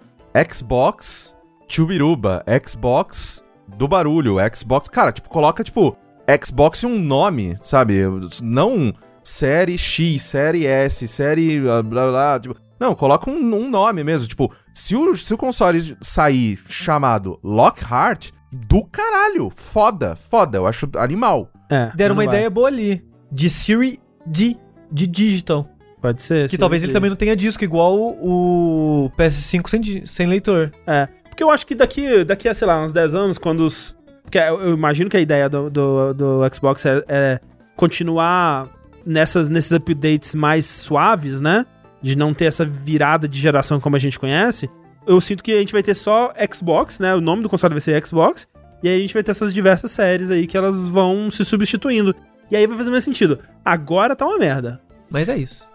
Xbox 0.50 1.36
Chubiruba, 1.74 2.46
Xbox 2.64 3.44
do 3.76 3.88
barulho, 3.88 4.36
Xbox. 4.56 4.88
Cara, 4.88 5.12
tipo, 5.12 5.28
coloca, 5.28 5.64
tipo, 5.64 5.98
Xbox 6.46 6.84
e 6.84 6.86
um 6.86 7.00
nome, 7.00 7.58
sabe? 7.64 8.02
Não 8.44 8.94
série 9.24 9.76
X, 9.76 10.22
série 10.22 10.68
S, 10.68 11.08
série 11.08 11.60
blá 11.60 11.82
blá 11.82 12.08
blá. 12.08 12.40
Tipo, 12.40 12.56
não, 12.80 12.94
coloca 12.94 13.28
um, 13.28 13.56
um 13.56 13.72
nome 13.72 14.04
mesmo. 14.04 14.28
Tipo, 14.28 14.54
se 14.72 14.96
o, 14.96 15.16
se 15.16 15.34
o 15.34 15.38
console 15.38 15.98
sair 16.00 16.60
chamado 16.70 17.40
Lockhart, 17.44 18.30
do 18.52 18.86
caralho. 18.86 19.52
Foda, 19.56 20.16
foda. 20.16 20.60
Eu 20.60 20.68
acho 20.68 20.88
animal. 20.98 21.50
É. 21.72 21.92
Deram 21.96 22.14
uma 22.14 22.24
vai. 22.24 22.36
ideia 22.36 22.52
boa 22.52 22.68
ali. 22.68 23.04
De 23.32 23.50
Siri 23.50 24.00
D, 24.28 24.56
de 24.92 25.08
Digital. 25.08 25.68
Pode 26.00 26.22
ser. 26.22 26.48
Que 26.50 26.58
talvez 26.58 26.84
ele 26.84 26.94
também 26.94 27.10
não 27.10 27.18
tenha 27.18 27.36
disco, 27.36 27.64
igual 27.64 27.98
o 27.98 29.10
PS5 29.18 29.70
sem, 29.70 30.06
sem 30.06 30.28
leitor. 30.28 30.72
É. 30.86 31.08
Porque 31.34 31.44
eu 31.44 31.50
acho 31.50 31.66
que 31.66 31.74
daqui, 31.74 32.24
daqui 32.24 32.48
a, 32.48 32.54
sei 32.54 32.68
lá, 32.68 32.86
uns 32.86 32.94
10 32.94 33.16
anos, 33.16 33.38
quando 33.40 33.62
os. 33.62 33.98
Porque 34.22 34.38
eu, 34.38 34.62
eu 34.62 34.74
imagino 34.76 35.10
que 35.10 35.18
a 35.18 35.20
ideia 35.20 35.50
do, 35.50 35.68
do, 35.68 36.14
do 36.14 36.42
Xbox 36.54 36.86
é, 36.86 37.04
é 37.08 37.40
continuar 37.76 38.70
nessas, 39.04 39.50
nesses 39.50 39.72
updates 39.72 40.36
mais 40.36 40.64
suaves, 40.64 41.42
né? 41.42 41.66
De 42.04 42.16
não 42.16 42.36
ter 42.36 42.46
essa 42.46 42.64
virada 42.64 43.28
de 43.28 43.40
geração 43.40 43.80
como 43.80 43.96
a 43.96 44.00
gente 44.00 44.20
conhece. 44.20 44.70
Eu 45.08 45.20
sinto 45.20 45.44
que 45.44 45.52
a 45.52 45.58
gente 45.58 45.74
vai 45.74 45.82
ter 45.82 45.96
só 45.96 46.32
Xbox, 46.54 47.00
né? 47.00 47.16
O 47.16 47.20
nome 47.20 47.42
do 47.42 47.50
console 47.50 47.74
vai 47.74 47.82
ser 47.82 48.06
Xbox. 48.06 48.48
E 48.84 48.88
aí 48.88 49.00
a 49.00 49.02
gente 49.02 49.14
vai 49.16 49.24
ter 49.24 49.32
essas 49.32 49.52
diversas 49.52 49.90
séries 49.90 50.30
aí 50.30 50.46
que 50.46 50.56
elas 50.56 50.88
vão 50.88 51.32
se 51.32 51.44
substituindo. 51.44 52.16
E 52.52 52.56
aí 52.56 52.68
vai 52.68 52.78
fazer 52.78 52.92
mais 52.92 53.04
sentido. 53.04 53.40
Agora 53.66 54.16
tá 54.16 54.24
uma 54.24 54.38
merda. 54.38 54.80
Mas 55.10 55.30
é 55.30 55.36
isso. 55.36 55.68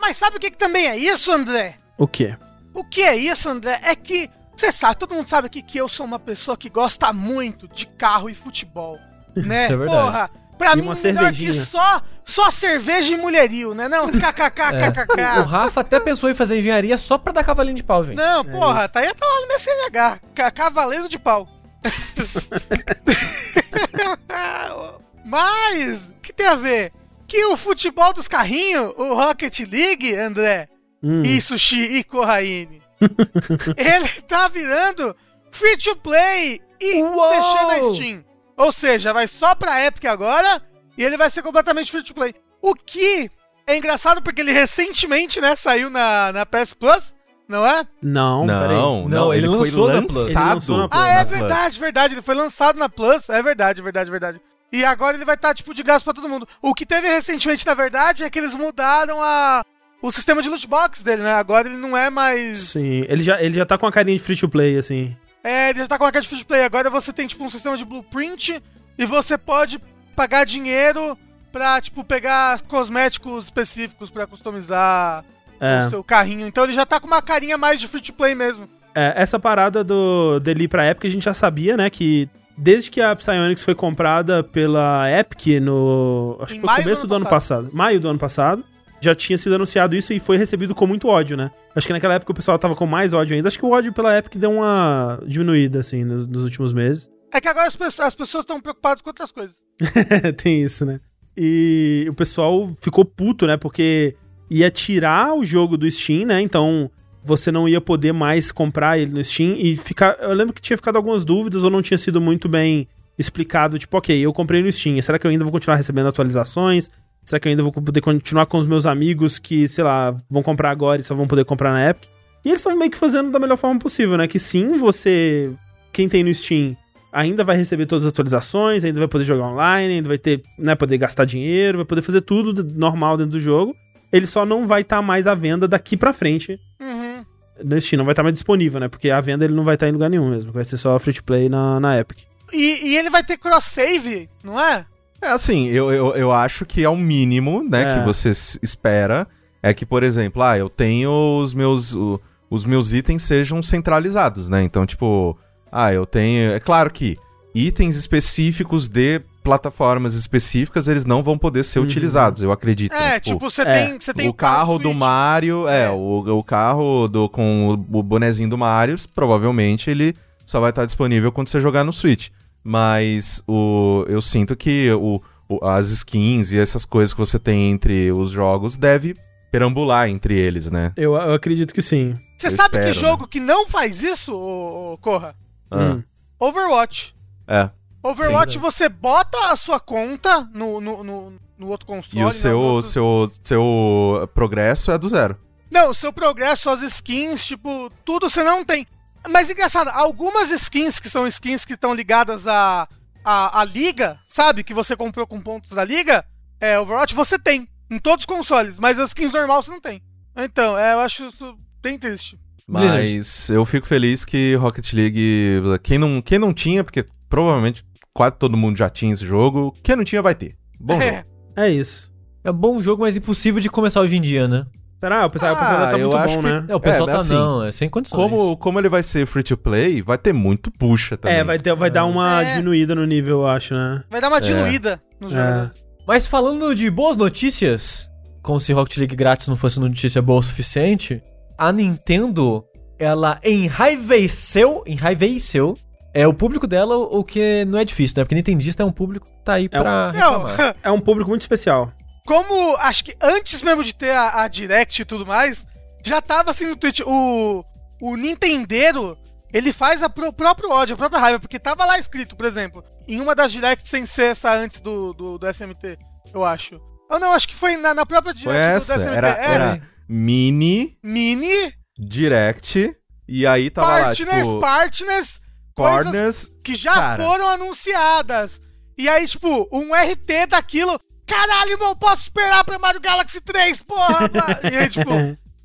Mas 0.00 0.16
sabe 0.16 0.38
o 0.38 0.40
que, 0.40 0.50
que 0.50 0.56
também 0.56 0.86
é 0.86 0.96
isso, 0.96 1.30
André? 1.30 1.74
O 1.98 2.08
quê? 2.08 2.34
O 2.72 2.82
que 2.82 3.02
é 3.02 3.14
isso, 3.14 3.46
André? 3.46 3.78
É 3.82 3.94
que, 3.94 4.30
você 4.56 4.72
sabe, 4.72 4.96
todo 4.96 5.14
mundo 5.14 5.28
sabe 5.28 5.46
aqui 5.46 5.60
que 5.62 5.78
eu 5.78 5.88
sou 5.88 6.04
uma 6.06 6.18
pessoa 6.18 6.56
que 6.56 6.68
gosta 6.70 7.12
muito 7.12 7.68
de 7.68 7.86
carro 7.86 8.28
e 8.30 8.34
futebol. 8.34 8.98
Né? 9.36 9.64
Isso 9.64 9.72
é 9.74 9.76
verdade. 9.76 10.00
Porra, 10.00 10.30
pra 10.56 10.72
E 10.72 10.76
mim, 10.76 10.80
melhor 10.82 10.94
que 10.94 11.00
cervejinha. 11.02 11.52
só, 11.66 12.00
só 12.24 12.50
cerveja 12.50 13.12
e 13.12 13.18
mulherio, 13.18 13.74
né? 13.74 13.86
Não, 13.86 14.06
O 14.08 14.10
kkkkkk. 14.10 15.20
Rafa 15.46 15.82
até 15.82 16.00
pensou 16.00 16.30
em 16.30 16.34
fazer 16.34 16.58
engenharia 16.58 16.96
só 16.96 17.18
pra 17.18 17.34
dar 17.34 17.44
cavalinho 17.44 17.76
de 17.76 17.82
pau, 17.84 18.02
gente. 18.02 18.16
Não, 18.16 18.42
porra, 18.42 18.88
tá 18.88 19.00
aí 19.00 19.08
até 19.08 19.22
lá 19.26 19.40
no 19.42 19.48
meu 19.48 19.58
CNH. 19.60 20.20
Ca- 20.34 20.50
Cavaleiro 20.50 21.06
de 21.06 21.18
pau. 21.18 21.46
Mas, 25.24 26.10
o 26.10 26.14
que 26.22 26.32
tem 26.32 26.46
a 26.46 26.54
ver? 26.54 26.92
Que 27.26 27.44
o 27.46 27.56
futebol 27.56 28.12
dos 28.12 28.28
carrinhos, 28.28 28.92
o 28.96 29.14
Rocket 29.14 29.58
League, 29.70 30.14
André, 30.16 30.68
Hum. 31.02 31.22
e 31.22 31.40
Sushi 31.40 31.80
e 31.98 32.04
Corraine, 32.04 32.80
ele 33.76 34.08
tá 34.22 34.48
virando 34.48 35.14
free 35.50 35.76
to 35.76 35.96
play 35.96 36.60
e 36.80 37.02
Uou! 37.02 37.30
deixando 37.30 37.70
a 37.70 37.94
Steam. 37.94 38.24
Ou 38.56 38.72
seja, 38.72 39.12
vai 39.12 39.28
só 39.28 39.54
pra 39.54 39.84
Epic 39.84 40.04
agora 40.06 40.62
e 40.96 41.04
ele 41.04 41.16
vai 41.16 41.30
ser 41.30 41.42
completamente 41.42 41.90
free 41.90 42.02
to 42.02 42.14
play. 42.14 42.34
O 42.60 42.74
que 42.74 43.30
é 43.66 43.76
engraçado 43.76 44.22
porque 44.22 44.40
ele 44.40 44.52
recentemente, 44.52 45.40
né, 45.40 45.54
saiu 45.56 45.90
na, 45.90 46.32
na 46.32 46.46
PS 46.46 46.72
Plus, 46.72 47.14
não 47.48 47.66
é? 47.66 47.86
Não, 48.02 48.46
peraí. 48.46 48.76
Não, 48.76 49.08
Não, 49.08 49.34
ele 49.34 49.46
foi 49.46 49.58
lançou 49.58 49.88
na 49.88 50.02
Plus. 50.02 50.28
Ele 50.30 50.38
lançou 50.38 50.78
na 50.78 50.88
Plus. 50.88 51.02
Ah, 51.02 51.08
é 51.08 51.24
Plus. 51.24 51.38
verdade, 51.38 51.78
verdade. 51.78 52.14
Ele 52.14 52.22
foi 52.22 52.34
lançado 52.34 52.78
na 52.78 52.88
Plus. 52.88 53.28
É 53.28 53.42
verdade, 53.42 53.82
verdade, 53.82 54.10
verdade. 54.10 54.40
E 54.72 54.84
agora 54.84 55.16
ele 55.16 55.24
vai 55.24 55.36
estar, 55.36 55.54
tipo, 55.54 55.72
de 55.72 55.82
graça 55.82 56.04
pra 56.04 56.12
todo 56.14 56.28
mundo. 56.28 56.46
O 56.60 56.74
que 56.74 56.84
teve 56.84 57.08
recentemente, 57.08 57.64
na 57.64 57.74
verdade, 57.74 58.24
é 58.24 58.30
que 58.30 58.38
eles 58.38 58.52
mudaram 58.52 59.22
a... 59.22 59.64
o 60.02 60.10
sistema 60.12 60.42
de 60.42 60.48
loot 60.48 60.66
box 60.66 61.02
dele, 61.02 61.22
né? 61.22 61.32
Agora 61.32 61.68
ele 61.68 61.76
não 61.76 61.96
é 61.96 62.10
mais. 62.10 62.58
Sim, 62.58 63.04
ele 63.08 63.22
já, 63.22 63.40
ele 63.40 63.54
já 63.54 63.64
tá 63.66 63.76
com 63.78 63.86
a 63.86 63.92
carinha 63.92 64.16
de 64.16 64.22
free 64.22 64.36
to 64.36 64.48
play, 64.48 64.76
assim. 64.78 65.16
É, 65.42 65.70
ele 65.70 65.78
já 65.80 65.86
tá 65.86 65.98
com 65.98 66.04
a 66.04 66.12
cara 66.12 66.22
de 66.22 66.28
free 66.28 66.40
to 66.40 66.46
play. 66.46 66.62
Agora 66.62 66.90
você 66.90 67.12
tem, 67.12 67.26
tipo, 67.26 67.44
um 67.44 67.50
sistema 67.50 67.76
de 67.76 67.84
blueprint 67.84 68.62
e 68.98 69.06
você 69.06 69.38
pode 69.38 69.78
pagar 70.14 70.44
dinheiro 70.44 71.16
pra, 71.52 71.80
tipo, 71.80 72.02
pegar 72.04 72.60
cosméticos 72.62 73.44
específicos 73.44 74.10
pra 74.10 74.26
customizar 74.26 75.24
É. 75.60 75.86
o 75.86 75.90
seu 75.90 76.04
carrinho. 76.04 76.46
Então 76.46 76.64
ele 76.64 76.74
já 76.74 76.84
tá 76.84 76.98
com 77.00 77.06
uma 77.06 77.22
carinha 77.22 77.56
mais 77.56 77.80
de 77.80 77.88
free 77.88 78.00
to 78.00 78.12
play 78.12 78.34
mesmo. 78.34 78.68
É, 78.94 79.12
essa 79.16 79.38
parada 79.38 79.84
do 79.84 80.40
dele 80.40 80.66
pra 80.66 80.88
Epic 80.90 81.04
a 81.04 81.08
gente 81.10 81.24
já 81.24 81.34
sabia, 81.34 81.76
né? 81.76 81.88
Que 81.90 82.28
desde 82.56 82.90
que 82.90 83.00
a 83.00 83.14
Psyonix 83.14 83.62
foi 83.62 83.74
comprada 83.74 84.42
pela 84.42 85.04
Epic 85.10 85.60
no. 85.62 86.38
Acho 86.40 86.54
Em 86.54 86.56
que 86.56 86.60
foi 86.62 86.66
maio 86.66 86.78
do 86.80 86.84
começo 86.84 87.00
ano 87.02 87.08
do 87.08 87.14
ano 87.16 87.26
passado. 87.26 87.70
Maio 87.72 88.00
do 88.00 88.08
ano 88.08 88.18
passado. 88.18 88.64
Já 89.00 89.14
tinha 89.14 89.36
sido 89.36 89.54
anunciado 89.54 89.94
isso 89.94 90.12
e 90.12 90.18
foi 90.18 90.36
recebido 90.36 90.74
com 90.74 90.86
muito 90.86 91.08
ódio, 91.08 91.36
né? 91.36 91.50
Acho 91.74 91.86
que 91.86 91.92
naquela 91.92 92.14
época 92.14 92.32
o 92.32 92.34
pessoal 92.34 92.58
tava 92.58 92.74
com 92.74 92.86
mais 92.86 93.12
ódio 93.12 93.36
ainda. 93.36 93.48
Acho 93.48 93.58
que 93.58 93.66
o 93.66 93.70
ódio 93.70 93.92
pela 93.92 94.16
Epic 94.16 94.36
deu 94.36 94.50
uma 94.50 95.20
diminuída, 95.26 95.80
assim, 95.80 96.04
nos, 96.04 96.26
nos 96.26 96.44
últimos 96.44 96.72
meses. 96.72 97.10
É 97.32 97.40
que 97.40 97.48
agora 97.48 97.68
as 97.68 97.76
pessoas 97.76 98.08
as 98.08 98.14
pessoas 98.14 98.42
estão 98.42 98.60
preocupadas 98.60 99.02
com 99.02 99.10
outras 99.10 99.30
coisas. 99.30 99.54
Tem 100.42 100.62
isso, 100.62 100.84
né? 100.86 101.00
E 101.36 102.06
o 102.08 102.14
pessoal 102.14 102.72
ficou 102.80 103.04
puto, 103.04 103.46
né? 103.46 103.56
Porque 103.56 104.16
ia 104.50 104.70
tirar 104.70 105.34
o 105.34 105.44
jogo 105.44 105.76
do 105.76 105.90
Steam, 105.90 106.26
né? 106.26 106.40
Então 106.40 106.90
você 107.22 107.50
não 107.50 107.68
ia 107.68 107.80
poder 107.80 108.12
mais 108.12 108.52
comprar 108.52 108.98
ele 108.98 109.12
no 109.12 109.22
Steam 109.22 109.54
e 109.58 109.76
ficar. 109.76 110.16
Eu 110.20 110.32
lembro 110.32 110.54
que 110.54 110.62
tinha 110.62 110.76
ficado 110.76 110.96
algumas 110.96 111.24
dúvidas 111.24 111.64
ou 111.64 111.70
não 111.70 111.82
tinha 111.82 111.98
sido 111.98 112.20
muito 112.20 112.48
bem 112.48 112.88
explicado. 113.18 113.78
Tipo, 113.78 113.98
ok, 113.98 114.18
eu 114.18 114.32
comprei 114.32 114.62
no 114.62 114.70
Steam. 114.70 115.00
Será 115.02 115.18
que 115.18 115.26
eu 115.26 115.30
ainda 115.30 115.44
vou 115.44 115.52
continuar 115.52 115.76
recebendo 115.76 116.06
atualizações? 116.06 116.90
Será 117.26 117.38
que 117.40 117.48
eu 117.48 117.50
ainda 117.50 117.62
vou 117.62 117.72
poder 117.72 118.00
continuar 118.00 118.46
com 118.46 118.56
os 118.56 118.66
meus 118.68 118.86
amigos 118.86 119.38
que, 119.38 119.66
sei 119.68 119.82
lá, 119.84 120.14
vão 120.30 120.42
comprar 120.42 120.70
agora 120.70 121.00
e 121.00 121.04
só 121.04 121.12
vão 121.14 121.26
poder 121.26 121.44
comprar 121.44 121.72
na 121.72 121.90
Epic? 121.90 122.08
E 122.44 122.48
eles 122.50 122.60
estão 122.60 122.76
meio 122.76 122.90
que 122.90 122.96
fazendo 122.96 123.30
da 123.32 123.38
melhor 123.40 123.56
forma 123.56 123.80
possível, 123.80 124.16
né? 124.16 124.28
Que 124.28 124.38
sim, 124.38 124.74
você. 124.78 125.50
Quem 125.92 126.08
tem 126.08 126.22
no 126.22 126.32
Steam 126.32 126.76
ainda 127.12 127.42
vai 127.42 127.56
receber 127.56 127.86
todas 127.86 128.04
as 128.04 128.10
atualizações, 128.12 128.84
ainda 128.84 128.98
vai 128.98 129.08
poder 129.08 129.24
jogar 129.24 129.46
online, 129.48 129.94
ainda 129.94 130.08
vai 130.08 130.18
ter, 130.18 130.42
né, 130.58 130.74
poder 130.74 130.98
gastar 130.98 131.24
dinheiro, 131.24 131.78
vai 131.78 131.84
poder 131.86 132.02
fazer 132.02 132.20
tudo 132.20 132.62
normal 132.78 133.16
dentro 133.16 133.32
do 133.32 133.40
jogo. 133.40 133.74
Ele 134.12 134.26
só 134.26 134.44
não 134.46 134.66
vai 134.66 134.82
estar 134.82 135.00
mais 135.02 135.26
à 135.26 135.34
venda 135.34 135.66
daqui 135.66 135.96
pra 135.96 136.12
frente 136.12 136.60
Uhum. 136.80 137.24
no 137.64 137.80
Steam, 137.80 137.98
não 137.98 138.04
vai 138.04 138.12
estar 138.12 138.22
mais 138.22 138.34
disponível, 138.34 138.78
né? 138.78 138.86
Porque 138.88 139.10
a 139.10 139.20
venda 139.20 139.44
ele 139.44 139.54
não 139.54 139.64
vai 139.64 139.74
estar 139.74 139.88
em 139.88 139.92
lugar 139.92 140.08
nenhum 140.10 140.28
mesmo, 140.30 140.52
vai 140.52 140.64
ser 140.64 140.76
só 140.76 140.96
free 140.98 141.14
to 141.14 141.24
play 141.24 141.48
na, 141.48 141.80
na 141.80 141.98
Epic. 141.98 142.18
E, 142.52 142.90
e 142.90 142.96
ele 142.98 143.08
vai 143.10 143.24
ter 143.24 143.36
cross-save, 143.38 144.28
não 144.44 144.60
é? 144.60 144.84
É 145.26 145.32
assim, 145.32 145.66
eu, 145.68 145.90
eu, 145.92 146.14
eu 146.14 146.32
acho 146.32 146.64
que 146.64 146.82
é 146.84 146.88
o 146.88 146.96
mínimo, 146.96 147.62
né, 147.68 147.82
É. 147.94 147.98
que 147.98 148.04
você 148.04 148.30
espera. 148.62 149.26
É 149.62 149.74
que, 149.74 149.84
por 149.84 150.02
exemplo, 150.02 150.42
ah, 150.42 150.56
eu 150.56 150.68
tenho 150.68 151.10
os 151.40 151.52
meus, 151.52 151.94
o- 151.94 152.20
os 152.48 152.64
meus 152.64 152.92
itens 152.92 153.22
sejam 153.22 153.60
centralizados, 153.62 154.48
né? 154.48 154.62
Então, 154.62 154.86
tipo, 154.86 155.36
ah, 155.72 155.92
eu 155.92 156.06
tenho. 156.06 156.52
É 156.52 156.60
claro 156.60 156.90
que 156.90 157.16
itens 157.54 157.96
específicos 157.96 158.86
de 158.88 159.20
plataformas 159.42 160.14
específicas, 160.14 160.88
eles 160.88 161.04
não 161.04 161.22
vão 161.22 161.38
poder 161.38 161.62
ser 161.64 161.78
Uhum. 161.78 161.84
utilizados, 161.84 162.42
eu 162.42 162.52
acredito. 162.52 162.92
É, 162.92 162.98
né? 163.14 163.20
tipo, 163.20 163.38
você 163.50 163.62
é, 163.62 163.72
tem, 163.88 163.98
você 164.00 164.12
tem 164.14 164.28
o 164.28 164.32
carro 164.34 164.76
do 164.78 164.84
Switch. 164.88 164.96
Mario, 164.98 165.68
é, 165.68 165.84
É. 165.84 165.90
O, 165.90 166.38
o 166.38 166.44
carro 166.44 167.08
do, 167.08 167.28
com 167.28 167.68
o, 167.92 167.98
o 167.98 168.02
bonezinho 168.02 168.50
do 168.50 168.58
Mario, 168.58 168.96
provavelmente 169.14 169.88
ele 169.90 170.14
só 170.44 170.60
vai 170.60 170.70
estar 170.70 170.84
disponível 170.84 171.30
quando 171.32 171.48
você 171.48 171.60
jogar 171.60 171.82
no 171.84 171.92
Switch. 171.92 172.28
Mas 172.68 173.40
o, 173.46 174.04
eu 174.08 174.20
sinto 174.20 174.56
que 174.56 174.90
o, 174.90 175.22
o- 175.48 175.64
as 175.64 175.90
skins 175.90 176.50
e 176.50 176.58
essas 176.58 176.84
coisas 176.84 177.12
que 177.14 177.20
você 177.20 177.38
tem 177.38 177.70
entre 177.70 178.10
os 178.10 178.30
jogos 178.32 178.76
deve 178.76 179.14
perambular 179.52 180.08
entre 180.08 180.36
eles, 180.36 180.68
né? 180.68 180.92
Eu, 180.96 181.14
eu 181.14 181.34
acredito 181.34 181.72
que 181.72 181.80
sim. 181.80 182.16
Você 182.36 182.48
Eu 182.48 182.50
sabe 182.50 182.76
espero, 182.76 182.92
que 182.92 183.00
jogo 183.00 183.28
que 183.28 183.38
não 183.38 183.68
faz 183.68 184.02
isso, 184.02 184.34
ô, 184.34 184.94
ô, 184.94 184.98
Corra? 184.98 185.36
Ah, 185.70 185.92
Hum. 185.94 186.02
Overwatch. 186.40 187.14
É. 187.46 187.70
Overwatch, 188.02 188.54
Sim. 188.54 188.58
você 188.58 188.88
bota 188.88 189.38
a 189.52 189.56
sua 189.56 189.78
conta 189.80 190.40
no, 190.52 190.80
no, 190.80 191.02
no, 191.04 191.32
no 191.56 191.68
outro 191.68 191.86
console. 191.86 192.20
E 192.20 192.24
o 192.24 192.28
né, 192.28 192.32
seu, 192.32 192.58
outro- 192.58 192.90
seu, 192.90 193.30
seu 193.44 194.28
progresso 194.34 194.90
é 194.90 194.98
do 194.98 195.08
zero. 195.08 195.36
Não, 195.70 195.90
o 195.90 195.94
seu 195.94 196.12
progresso, 196.12 196.62
suas 196.64 196.82
skins, 196.82 197.44
tipo, 197.46 197.90
tudo 198.04 198.28
você 198.28 198.42
não 198.44 198.64
tem. 198.64 198.86
Mas 199.30 199.50
engraçado, 199.50 199.88
algumas 199.88 200.50
skins 200.50 200.98
que 201.00 201.08
são 201.08 201.26
skins 201.26 201.64
que 201.64 201.74
estão 201.74 201.94
ligadas 201.94 202.46
à, 202.46 202.88
à, 203.24 203.60
à 203.60 203.64
liga, 203.64 204.18
sabe? 204.28 204.62
Que 204.64 204.74
você 204.74 204.96
comprou 204.96 205.26
com 205.26 205.40
pontos 205.40 205.70
da 205.70 205.84
liga, 205.84 206.24
é, 206.60 206.78
Overwatch 206.78 207.14
você 207.14 207.38
tem. 207.38 207.68
Em 207.90 207.98
todos 208.00 208.22
os 208.22 208.26
consoles, 208.26 208.78
mas 208.80 208.98
as 208.98 209.10
skins 209.10 209.32
normal 209.32 209.62
você 209.62 209.70
não 209.70 209.80
tem. 209.80 210.02
Então, 210.36 210.76
é, 210.76 210.94
eu 210.94 211.00
acho 211.00 211.26
isso 211.26 211.56
bem 211.80 211.98
triste. 211.98 212.38
Mas 212.68 213.48
eu 213.48 213.64
fico 213.64 213.86
feliz 213.86 214.24
que 214.24 214.56
Rocket 214.56 214.92
League. 214.92 215.60
Quem 215.84 215.98
não, 215.98 216.20
quem 216.20 216.36
não 216.38 216.52
tinha, 216.52 216.82
porque 216.82 217.06
provavelmente 217.28 217.84
quase 218.12 218.34
todo 218.36 218.56
mundo 218.56 218.76
já 218.76 218.90
tinha 218.90 219.12
esse 219.12 219.24
jogo. 219.24 219.72
Quem 219.84 219.94
não 219.94 220.02
tinha 220.02 220.20
vai 220.20 220.34
ter. 220.34 220.56
Bom 220.80 220.98
É. 221.00 221.18
jogo. 221.18 221.28
É 221.54 221.68
isso. 221.70 222.12
É 222.42 222.50
bom 222.50 222.82
jogo, 222.82 223.02
mas 223.02 223.16
impossível 223.16 223.60
de 223.60 223.70
começar 223.70 224.00
hoje 224.00 224.16
em 224.16 224.20
dia, 224.20 224.48
né? 224.48 224.66
Será? 224.98 225.26
O 225.26 225.30
pessoal, 225.30 225.52
o 225.52 225.56
pessoal 225.58 225.76
Ah, 225.78 225.90
tá 225.90 225.98
eu 225.98 226.08
muito 226.08 226.16
acho 226.16 226.34
bom, 226.36 226.42
que- 226.42 226.48
né? 226.48 226.64
É, 226.68 226.74
o 226.74 226.80
pessoal 226.80 227.08
É, 227.08 227.12
tá 227.12 227.18
assim, 227.20 227.34
não, 227.34 227.64
é 227.64 227.72
sem 227.72 227.88
condições. 227.88 228.18
Como, 228.18 228.56
como 228.56 228.78
ele 228.78 228.88
vai 228.88 229.02
ser 229.02 229.26
free 229.26 229.42
to 229.42 229.56
play, 229.56 230.00
vai 230.00 230.16
ter 230.16 230.32
muito 230.32 230.70
puxa 230.70 231.16
também. 231.18 231.36
É, 231.36 231.44
vai, 231.44 231.58
ter, 231.58 231.74
vai 231.74 231.90
dar 231.90 232.06
uma 232.06 232.42
É. 232.42 232.52
diminuída 232.54 232.94
no 232.94 233.04
nível, 233.04 233.40
eu 233.40 233.46
acho, 233.46 233.74
né? 233.74 234.02
Vai 234.10 234.20
dar 234.20 234.28
uma 234.28 234.40
diluída 234.40 234.98
no 235.20 235.28
jogo. 235.28 235.40
É. 235.42 235.70
Mas 236.06 236.26
falando 236.26 236.74
de 236.74 236.90
boas 236.90 237.16
notícias, 237.16 238.08
como 238.42 238.58
se 238.60 238.72
Rocket 238.72 238.96
League 238.96 239.14
grátis 239.16 239.48
não 239.48 239.56
fosse 239.56 239.78
notícia 239.78 240.22
boa 240.22 240.40
o 240.40 240.42
suficiente, 240.42 241.22
a 241.58 241.70
Nintendo, 241.72 242.64
ela 242.98 243.38
enraiveceu, 243.44 244.82
enraiveceu, 244.86 245.74
é 246.14 246.26
o 246.26 246.32
público 246.32 246.66
dela, 246.66 246.96
o 246.96 247.22
que 247.22 247.64
não 247.66 247.78
é 247.78 247.84
difícil, 247.84 248.14
né? 248.18 248.24
Porque 248.24 248.34
Nintendista 248.34 248.82
é 248.82 248.86
um 248.86 248.92
público 248.92 249.26
que 249.26 249.44
tá 249.44 249.54
aí 249.54 249.68
pra 249.68 250.12
Não, 250.14 250.44
reclamar. 250.44 250.76
É 250.82 250.90
um 250.90 251.00
público 251.00 251.28
muito 251.28 251.42
especial. 251.42 251.92
Como 252.26 252.76
acho 252.78 253.04
que 253.04 253.16
antes 253.22 253.62
mesmo 253.62 253.82
de 253.84 253.94
ter 253.94 254.10
a, 254.10 254.42
a 254.42 254.48
Direct 254.48 255.00
e 255.00 255.04
tudo 255.04 255.24
mais, 255.24 255.66
já 256.04 256.20
tava 256.20 256.50
assim 256.50 256.66
no 256.66 256.76
Twitch. 256.76 257.00
O, 257.06 257.64
o 258.02 258.16
Nintendeiro, 258.16 259.16
ele 259.52 259.72
faz 259.72 260.02
a 260.02 260.08
pro- 260.10 260.32
próprio 260.32 260.70
ódio, 260.70 260.94
a 260.94 260.98
própria 260.98 261.20
raiva, 261.20 261.40
porque 261.40 261.58
tava 261.58 261.84
lá 261.86 261.98
escrito, 261.98 262.36
por 262.36 262.44
exemplo, 262.44 262.84
em 263.08 263.20
uma 263.20 263.34
das 263.34 263.52
Directs 263.52 263.88
sem 263.88 264.04
ser 264.04 264.32
essa 264.32 264.52
antes 264.52 264.80
do, 264.80 265.12
do, 265.14 265.38
do 265.38 265.46
SMT, 265.48 265.98
eu 266.34 266.44
acho. 266.44 266.80
Ou 267.08 267.18
não, 267.20 267.32
acho 267.32 267.46
que 267.48 267.54
foi 267.54 267.76
na, 267.76 267.94
na 267.94 268.04
própria 268.04 268.34
Direct 268.34 268.52
Foi 268.52 268.56
essa, 268.56 268.94
do 268.96 269.00
SMT. 269.02 269.16
era, 269.16 269.28
É, 269.30 269.46
era 269.54 269.82
mini, 270.08 270.98
Mini, 271.02 271.72
direct, 271.98 272.94
e 273.28 273.46
aí 273.46 273.70
tava 273.70 273.86
partners, 274.02 274.28
lá, 274.32 274.42
tipo, 274.44 274.58
partners, 274.60 275.40
corners, 275.74 276.50
que 276.64 276.74
já 276.74 276.94
Cara. 276.94 277.24
foram 277.24 277.48
anunciadas. 277.48 278.60
E 278.98 279.08
aí, 279.08 279.26
tipo, 279.26 279.68
um 279.72 279.90
RT 279.94 280.46
daquilo. 280.48 280.98
Caralho, 281.26 281.76
não 281.78 281.96
posso 281.96 282.22
esperar 282.22 282.64
pra 282.64 282.78
Mario 282.78 283.00
Galaxy 283.00 283.40
3, 283.40 283.82
porra! 283.82 284.20
mano." 284.32 284.60
e 284.72 284.76
aí, 284.76 284.88
tipo, 284.88 285.10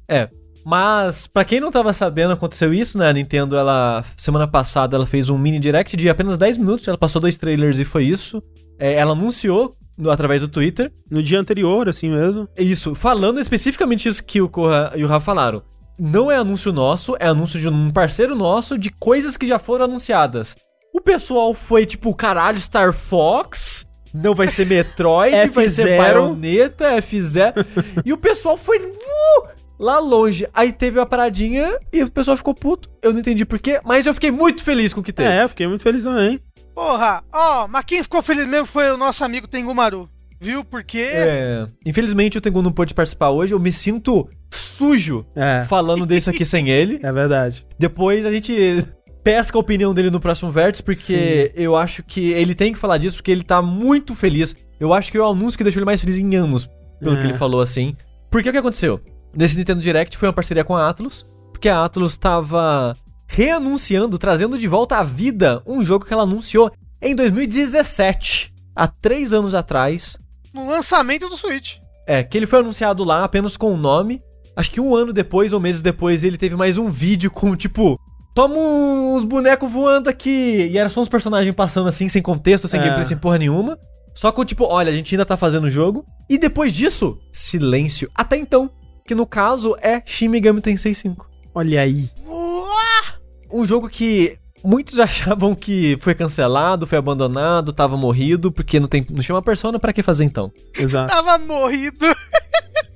É. 0.08 0.30
Mas, 0.64 1.26
pra 1.26 1.44
quem 1.44 1.60
não 1.60 1.72
tava 1.72 1.92
sabendo, 1.92 2.34
aconteceu 2.34 2.72
isso, 2.74 2.96
né? 2.98 3.10
A 3.10 3.14
Nintendo, 3.14 3.56
ela, 3.58 4.04
semana 4.16 4.48
passada, 4.48 4.96
ela 4.96 5.08
fez 5.08 5.28
um 5.30 5.38
mini 5.38 5.60
direct 5.60 5.98
de 5.98 6.08
apenas 6.08 6.38
10 6.38 6.58
minutos, 6.60 6.88
ela 6.88 6.98
passou 7.00 7.20
dois 7.20 7.36
trailers 7.36 7.80
e 7.80 7.86
foi 7.86 8.04
isso. 8.06 8.42
É, 8.78 8.94
ela 8.94 9.14
anunciou 9.14 9.76
no- 9.98 10.10
através 10.12 10.42
do 10.42 10.48
Twitter 10.48 10.92
No 11.10 11.22
dia 11.24 11.40
anterior, 11.40 11.90
assim 11.90 12.12
mesmo. 12.12 12.48
Isso, 12.58 12.94
falando 12.94 13.40
especificamente 13.40 14.08
isso 14.08 14.24
que 14.24 14.40
o 14.42 14.48
Corra 14.50 14.92
e 14.96 15.04
o 15.04 15.08
Rafa 15.08 15.26
falaram. 15.26 15.64
Não 16.00 16.32
é 16.32 16.36
anúncio 16.38 16.72
nosso, 16.72 17.16
é 17.20 17.28
anúncio 17.28 17.60
de 17.60 17.68
um 17.68 17.90
parceiro 17.92 18.36
nosso 18.36 18.78
de 18.78 18.92
coisas 18.92 19.36
que 19.38 19.48
já 19.48 19.58
foram 19.60 19.86
anunciadas. 19.86 20.56
O 20.94 21.02
pessoal 21.02 21.54
foi 21.56 21.86
tipo, 21.88 22.14
caralho, 22.16 22.60
Star 22.60 22.94
Fox, 22.94 23.86
não 24.14 24.34
vai 24.34 24.48
ser 24.48 24.66
Metroid, 24.66 25.48
vai 25.52 25.68
ser 25.68 25.88
F0. 25.88 25.98
Bayonetta, 25.98 26.98
F0. 26.98 27.66
e 28.06 28.14
o 28.14 28.18
pessoal 28.18 28.58
foi 28.58 28.78
uh, 28.80 29.48
lá 29.80 30.00
longe. 30.00 30.48
Aí 30.54 30.72
teve 30.72 31.00
uma 31.00 31.06
paradinha 31.06 31.78
e 31.92 32.04
o 32.04 32.12
pessoal 32.12 32.38
ficou 32.38 32.54
puto. 32.54 32.90
Eu 33.02 33.12
não 33.14 33.20
entendi 33.20 33.46
porquê, 33.46 33.80
mas 33.84 34.06
eu 34.06 34.14
fiquei 34.14 34.32
muito 34.32 34.64
feliz 34.64 34.94
com 34.94 35.02
o 35.02 35.04
que 35.04 35.14
teve. 35.14 35.30
É, 35.30 35.44
eu 35.44 35.50
fiquei 35.50 35.68
muito 35.68 35.84
feliz 35.84 36.04
também. 36.04 36.40
porra, 36.76 37.24
ó, 37.34 37.68
mas 37.68 37.84
quem 37.86 38.02
ficou 38.04 38.22
feliz 38.22 38.48
mesmo 38.48 38.66
foi 38.66 38.92
o 38.92 38.98
nosso 38.98 39.24
amigo 39.24 39.48
Tengumaru. 39.48 40.10
Viu? 40.44 40.64
Porque. 40.66 41.08
É, 41.14 41.68
Infelizmente 41.86 42.36
o 42.38 42.42
Tengu 42.42 42.64
não 42.64 42.72
pôde 42.72 42.96
participar 42.96 43.30
hoje, 43.30 43.54
eu 43.54 43.60
me 43.60 43.72
sinto 43.72 44.28
sujo 44.50 45.24
É. 45.36 45.66
falando 45.70 46.04
disso 46.08 46.32
aqui 46.32 46.44
sem 46.44 46.68
ele. 46.68 47.00
É 47.04 47.12
verdade. 47.12 47.64
Depois 47.78 48.26
a 48.26 48.32
gente 48.32 48.84
pesca 49.24 49.58
a 49.58 49.62
opinião 49.62 49.94
dele 49.94 50.10
no 50.10 50.20
próximo 50.20 50.50
vértice, 50.52 50.82
porque 50.84 51.52
eu 51.56 51.76
acho 51.76 52.04
que 52.04 52.32
ele 52.32 52.56
tem 52.56 52.74
que 52.74 52.80
falar 52.80 52.98
disso, 52.98 53.18
porque 53.18 53.32
ele 53.32 53.44
tá 53.44 53.62
muito 53.62 54.16
feliz. 54.16 54.56
Eu 54.80 54.94
acho 54.94 55.12
que 55.12 55.18
é 55.18 55.22
o 55.22 55.30
anúncio 55.30 55.58
que 55.58 55.64
deixou 55.64 55.80
ele 55.80 55.86
mais 55.86 56.02
feliz 56.02 56.18
em 56.18 56.36
anos, 56.36 56.70
pelo 57.00 57.16
É. 57.16 57.20
que 57.22 57.28
ele 57.28 57.34
falou 57.34 57.62
assim. 57.62 57.96
Porque 58.30 58.50
o 58.50 58.52
que 58.52 58.58
aconteceu? 58.58 59.00
Nesse 59.36 59.58
Nintendo 59.58 59.82
Direct 59.82 60.18
foi 60.18 60.28
uma 60.28 60.34
parceria 60.34 60.64
com 60.64 60.76
a 60.76 60.90
Atlus, 60.90 61.26
porque 61.52 61.70
a 61.70 61.84
Atlus 61.86 62.18
tava 62.18 62.96
reanunciando, 63.28 64.18
trazendo 64.18 64.58
de 64.58 64.68
volta 64.68 64.98
à 64.98 65.04
vida 65.04 65.62
um 65.66 65.84
jogo 65.84 66.06
que 66.06 66.14
ela 66.14 66.24
anunciou 66.24 66.72
em 67.02 67.16
2017, 67.16 68.54
há 68.76 68.88
três 68.88 69.34
anos 69.34 69.56
atrás. 69.56 70.18
No 70.54 70.70
lançamento 70.70 71.30
do 71.30 71.38
Switch. 71.38 71.78
É, 72.06 72.24
que 72.24 72.38
ele 72.38 72.46
foi 72.48 72.60
anunciado 72.60 73.04
lá 73.04 73.24
apenas 73.24 73.56
com 73.56 73.74
o 73.74 73.78
nome. 73.78 74.22
Acho 74.56 74.70
que 74.72 74.82
um 74.82 74.94
ano 74.94 75.14
depois 75.14 75.54
ou 75.54 75.60
meses 75.60 75.82
depois 75.82 76.24
ele 76.24 76.38
teve 76.38 76.56
mais 76.56 76.78
um 76.78 76.88
vídeo 76.88 77.32
com 77.32 77.56
tipo. 77.56 77.98
Toma 78.34 78.56
uns 78.56 79.24
bonecos 79.24 79.70
voando 79.72 80.10
aqui. 80.10 80.70
E 80.72 80.78
era 80.78 80.90
só 80.90 81.02
uns 81.02 81.10
personagens 81.10 81.54
passando 81.56 81.90
assim, 81.90 82.08
sem 82.08 82.22
contexto, 82.22 82.68
sem 82.68 82.80
É. 82.80 82.84
gameplay, 82.84 83.06
sem 83.06 83.18
porra 83.18 83.38
nenhuma. 83.38 83.78
Só 84.16 84.32
com 84.32 84.44
tipo, 84.46 84.66
olha, 84.66 84.92
a 84.92 84.96
gente 84.96 85.14
ainda 85.14 85.26
tá 85.26 85.36
fazendo 85.38 85.66
o 85.66 85.70
jogo. 85.70 86.06
E 86.30 86.38
depois 86.38 86.72
disso, 86.74 87.20
silêncio. 87.32 88.10
Até 88.16 88.38
então. 88.38 88.70
Que 89.06 89.16
no 89.16 89.26
caso 89.26 89.76
é 89.82 90.02
Shin 90.06 90.28
Megami 90.30 90.62
Tensei 90.62 90.94
5. 90.94 91.30
Olha 91.54 91.82
aí. 91.82 92.10
Uá! 92.26 93.16
Um 93.52 93.66
jogo 93.66 93.90
que 93.90 94.38
muitos 94.64 94.98
achavam 95.02 95.54
que 95.56 95.98
foi 96.00 96.14
cancelado, 96.16 96.88
foi 96.88 96.98
abandonado, 96.98 97.74
tava 97.74 97.98
morrido, 97.98 98.52
porque 98.52 98.80
não, 98.80 98.88
tem, 98.88 99.06
não 99.10 99.22
chama 99.22 99.42
persona, 99.42 99.80
pra 99.80 99.92
que 99.92 100.04
fazer 100.04 100.24
então? 100.24 100.52
Exato. 100.78 101.12
Tava 101.12 101.38
morrido. 101.40 102.06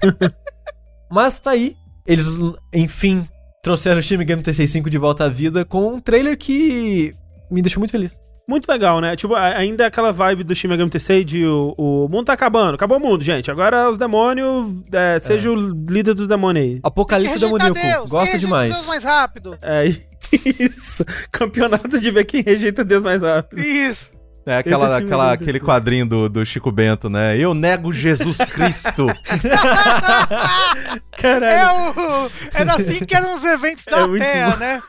Mas 1.11 1.39
tá 1.39 1.51
aí. 1.51 1.75
Eles, 2.07 2.37
enfim, 2.73 3.27
trouxeram 3.65 3.97
o 3.97 4.01
Shin 4.01 4.17
Megami 4.17 4.43
Tensei 4.43 4.67
5 4.67 4.91
de 4.91 4.97
volta 4.99 5.25
à 5.25 5.27
vida 5.27 5.65
com 5.65 5.95
um 5.95 5.99
trailer 5.99 6.37
que 6.37 7.11
me 7.49 7.63
deixou 7.63 7.81
muito 7.81 7.89
feliz. 7.89 8.11
Muito 8.47 8.69
legal, 8.69 9.01
né? 9.01 9.15
Tipo, 9.15 9.33
ainda 9.33 9.87
aquela 9.87 10.11
vibe 10.11 10.43
do 10.43 10.53
Shin 10.53 10.67
Megami 10.67 10.91
Tensei 10.91 11.23
de 11.23 11.43
o, 11.47 11.73
o 11.75 12.07
mundo 12.07 12.25
tá 12.25 12.33
acabando. 12.33 12.75
Acabou 12.75 12.99
o 12.99 13.01
mundo, 13.01 13.23
gente. 13.23 13.49
Agora 13.49 13.89
os 13.89 13.97
demônios... 13.97 14.83
É, 14.93 15.17
seja 15.17 15.49
o 15.49 15.55
líder 15.55 16.13
dos 16.13 16.27
demônios 16.27 16.63
aí. 16.63 16.79
Apocalipse 16.83 17.39
Demoníaco. 17.39 17.73
Deus, 17.73 18.11
rejeita 18.11 18.37
demais. 18.37 18.71
Deus 18.71 18.85
mais 18.85 19.03
rápido. 19.03 19.57
É 19.63 19.85
isso. 20.59 21.03
Campeonato 21.31 21.99
de 21.99 22.11
ver 22.11 22.25
quem 22.25 22.43
rejeita 22.43 22.85
Deus 22.85 23.03
mais 23.03 23.23
rápido. 23.23 23.59
Isso. 23.59 24.11
É 24.45 24.57
aquela, 24.57 24.93
é 24.93 24.97
aquela, 24.97 25.31
Chico 25.31 25.43
aquele 25.43 25.59
quadrinho 25.59 26.05
do, 26.05 26.29
do 26.29 26.45
Chico 26.45 26.71
Bento, 26.71 27.09
né? 27.09 27.35
Eu 27.37 27.53
nego 27.55 27.91
Jesus 27.91 28.37
Cristo. 28.37 29.07
Caralho. 31.17 31.45
É, 31.45 31.71
o, 31.71 32.29
era 32.53 32.75
assim 32.75 33.03
que 33.03 33.15
eram 33.15 33.35
os 33.35 33.43
eventos 33.43 33.83
da 33.85 34.01
É 34.01 34.19
Terra, 34.19 34.51
bom. 34.51 34.57
né? 34.57 34.81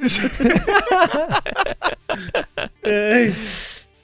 É. 2.82 3.32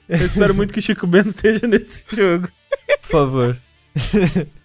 Eu 0.09 0.25
espero 0.25 0.53
muito 0.53 0.73
que 0.73 0.79
o 0.79 0.81
Chico 0.81 1.07
Bento 1.07 1.29
esteja 1.29 1.67
nesse 1.67 2.03
jogo. 2.15 2.49
Por 3.01 3.09
favor. 3.09 3.57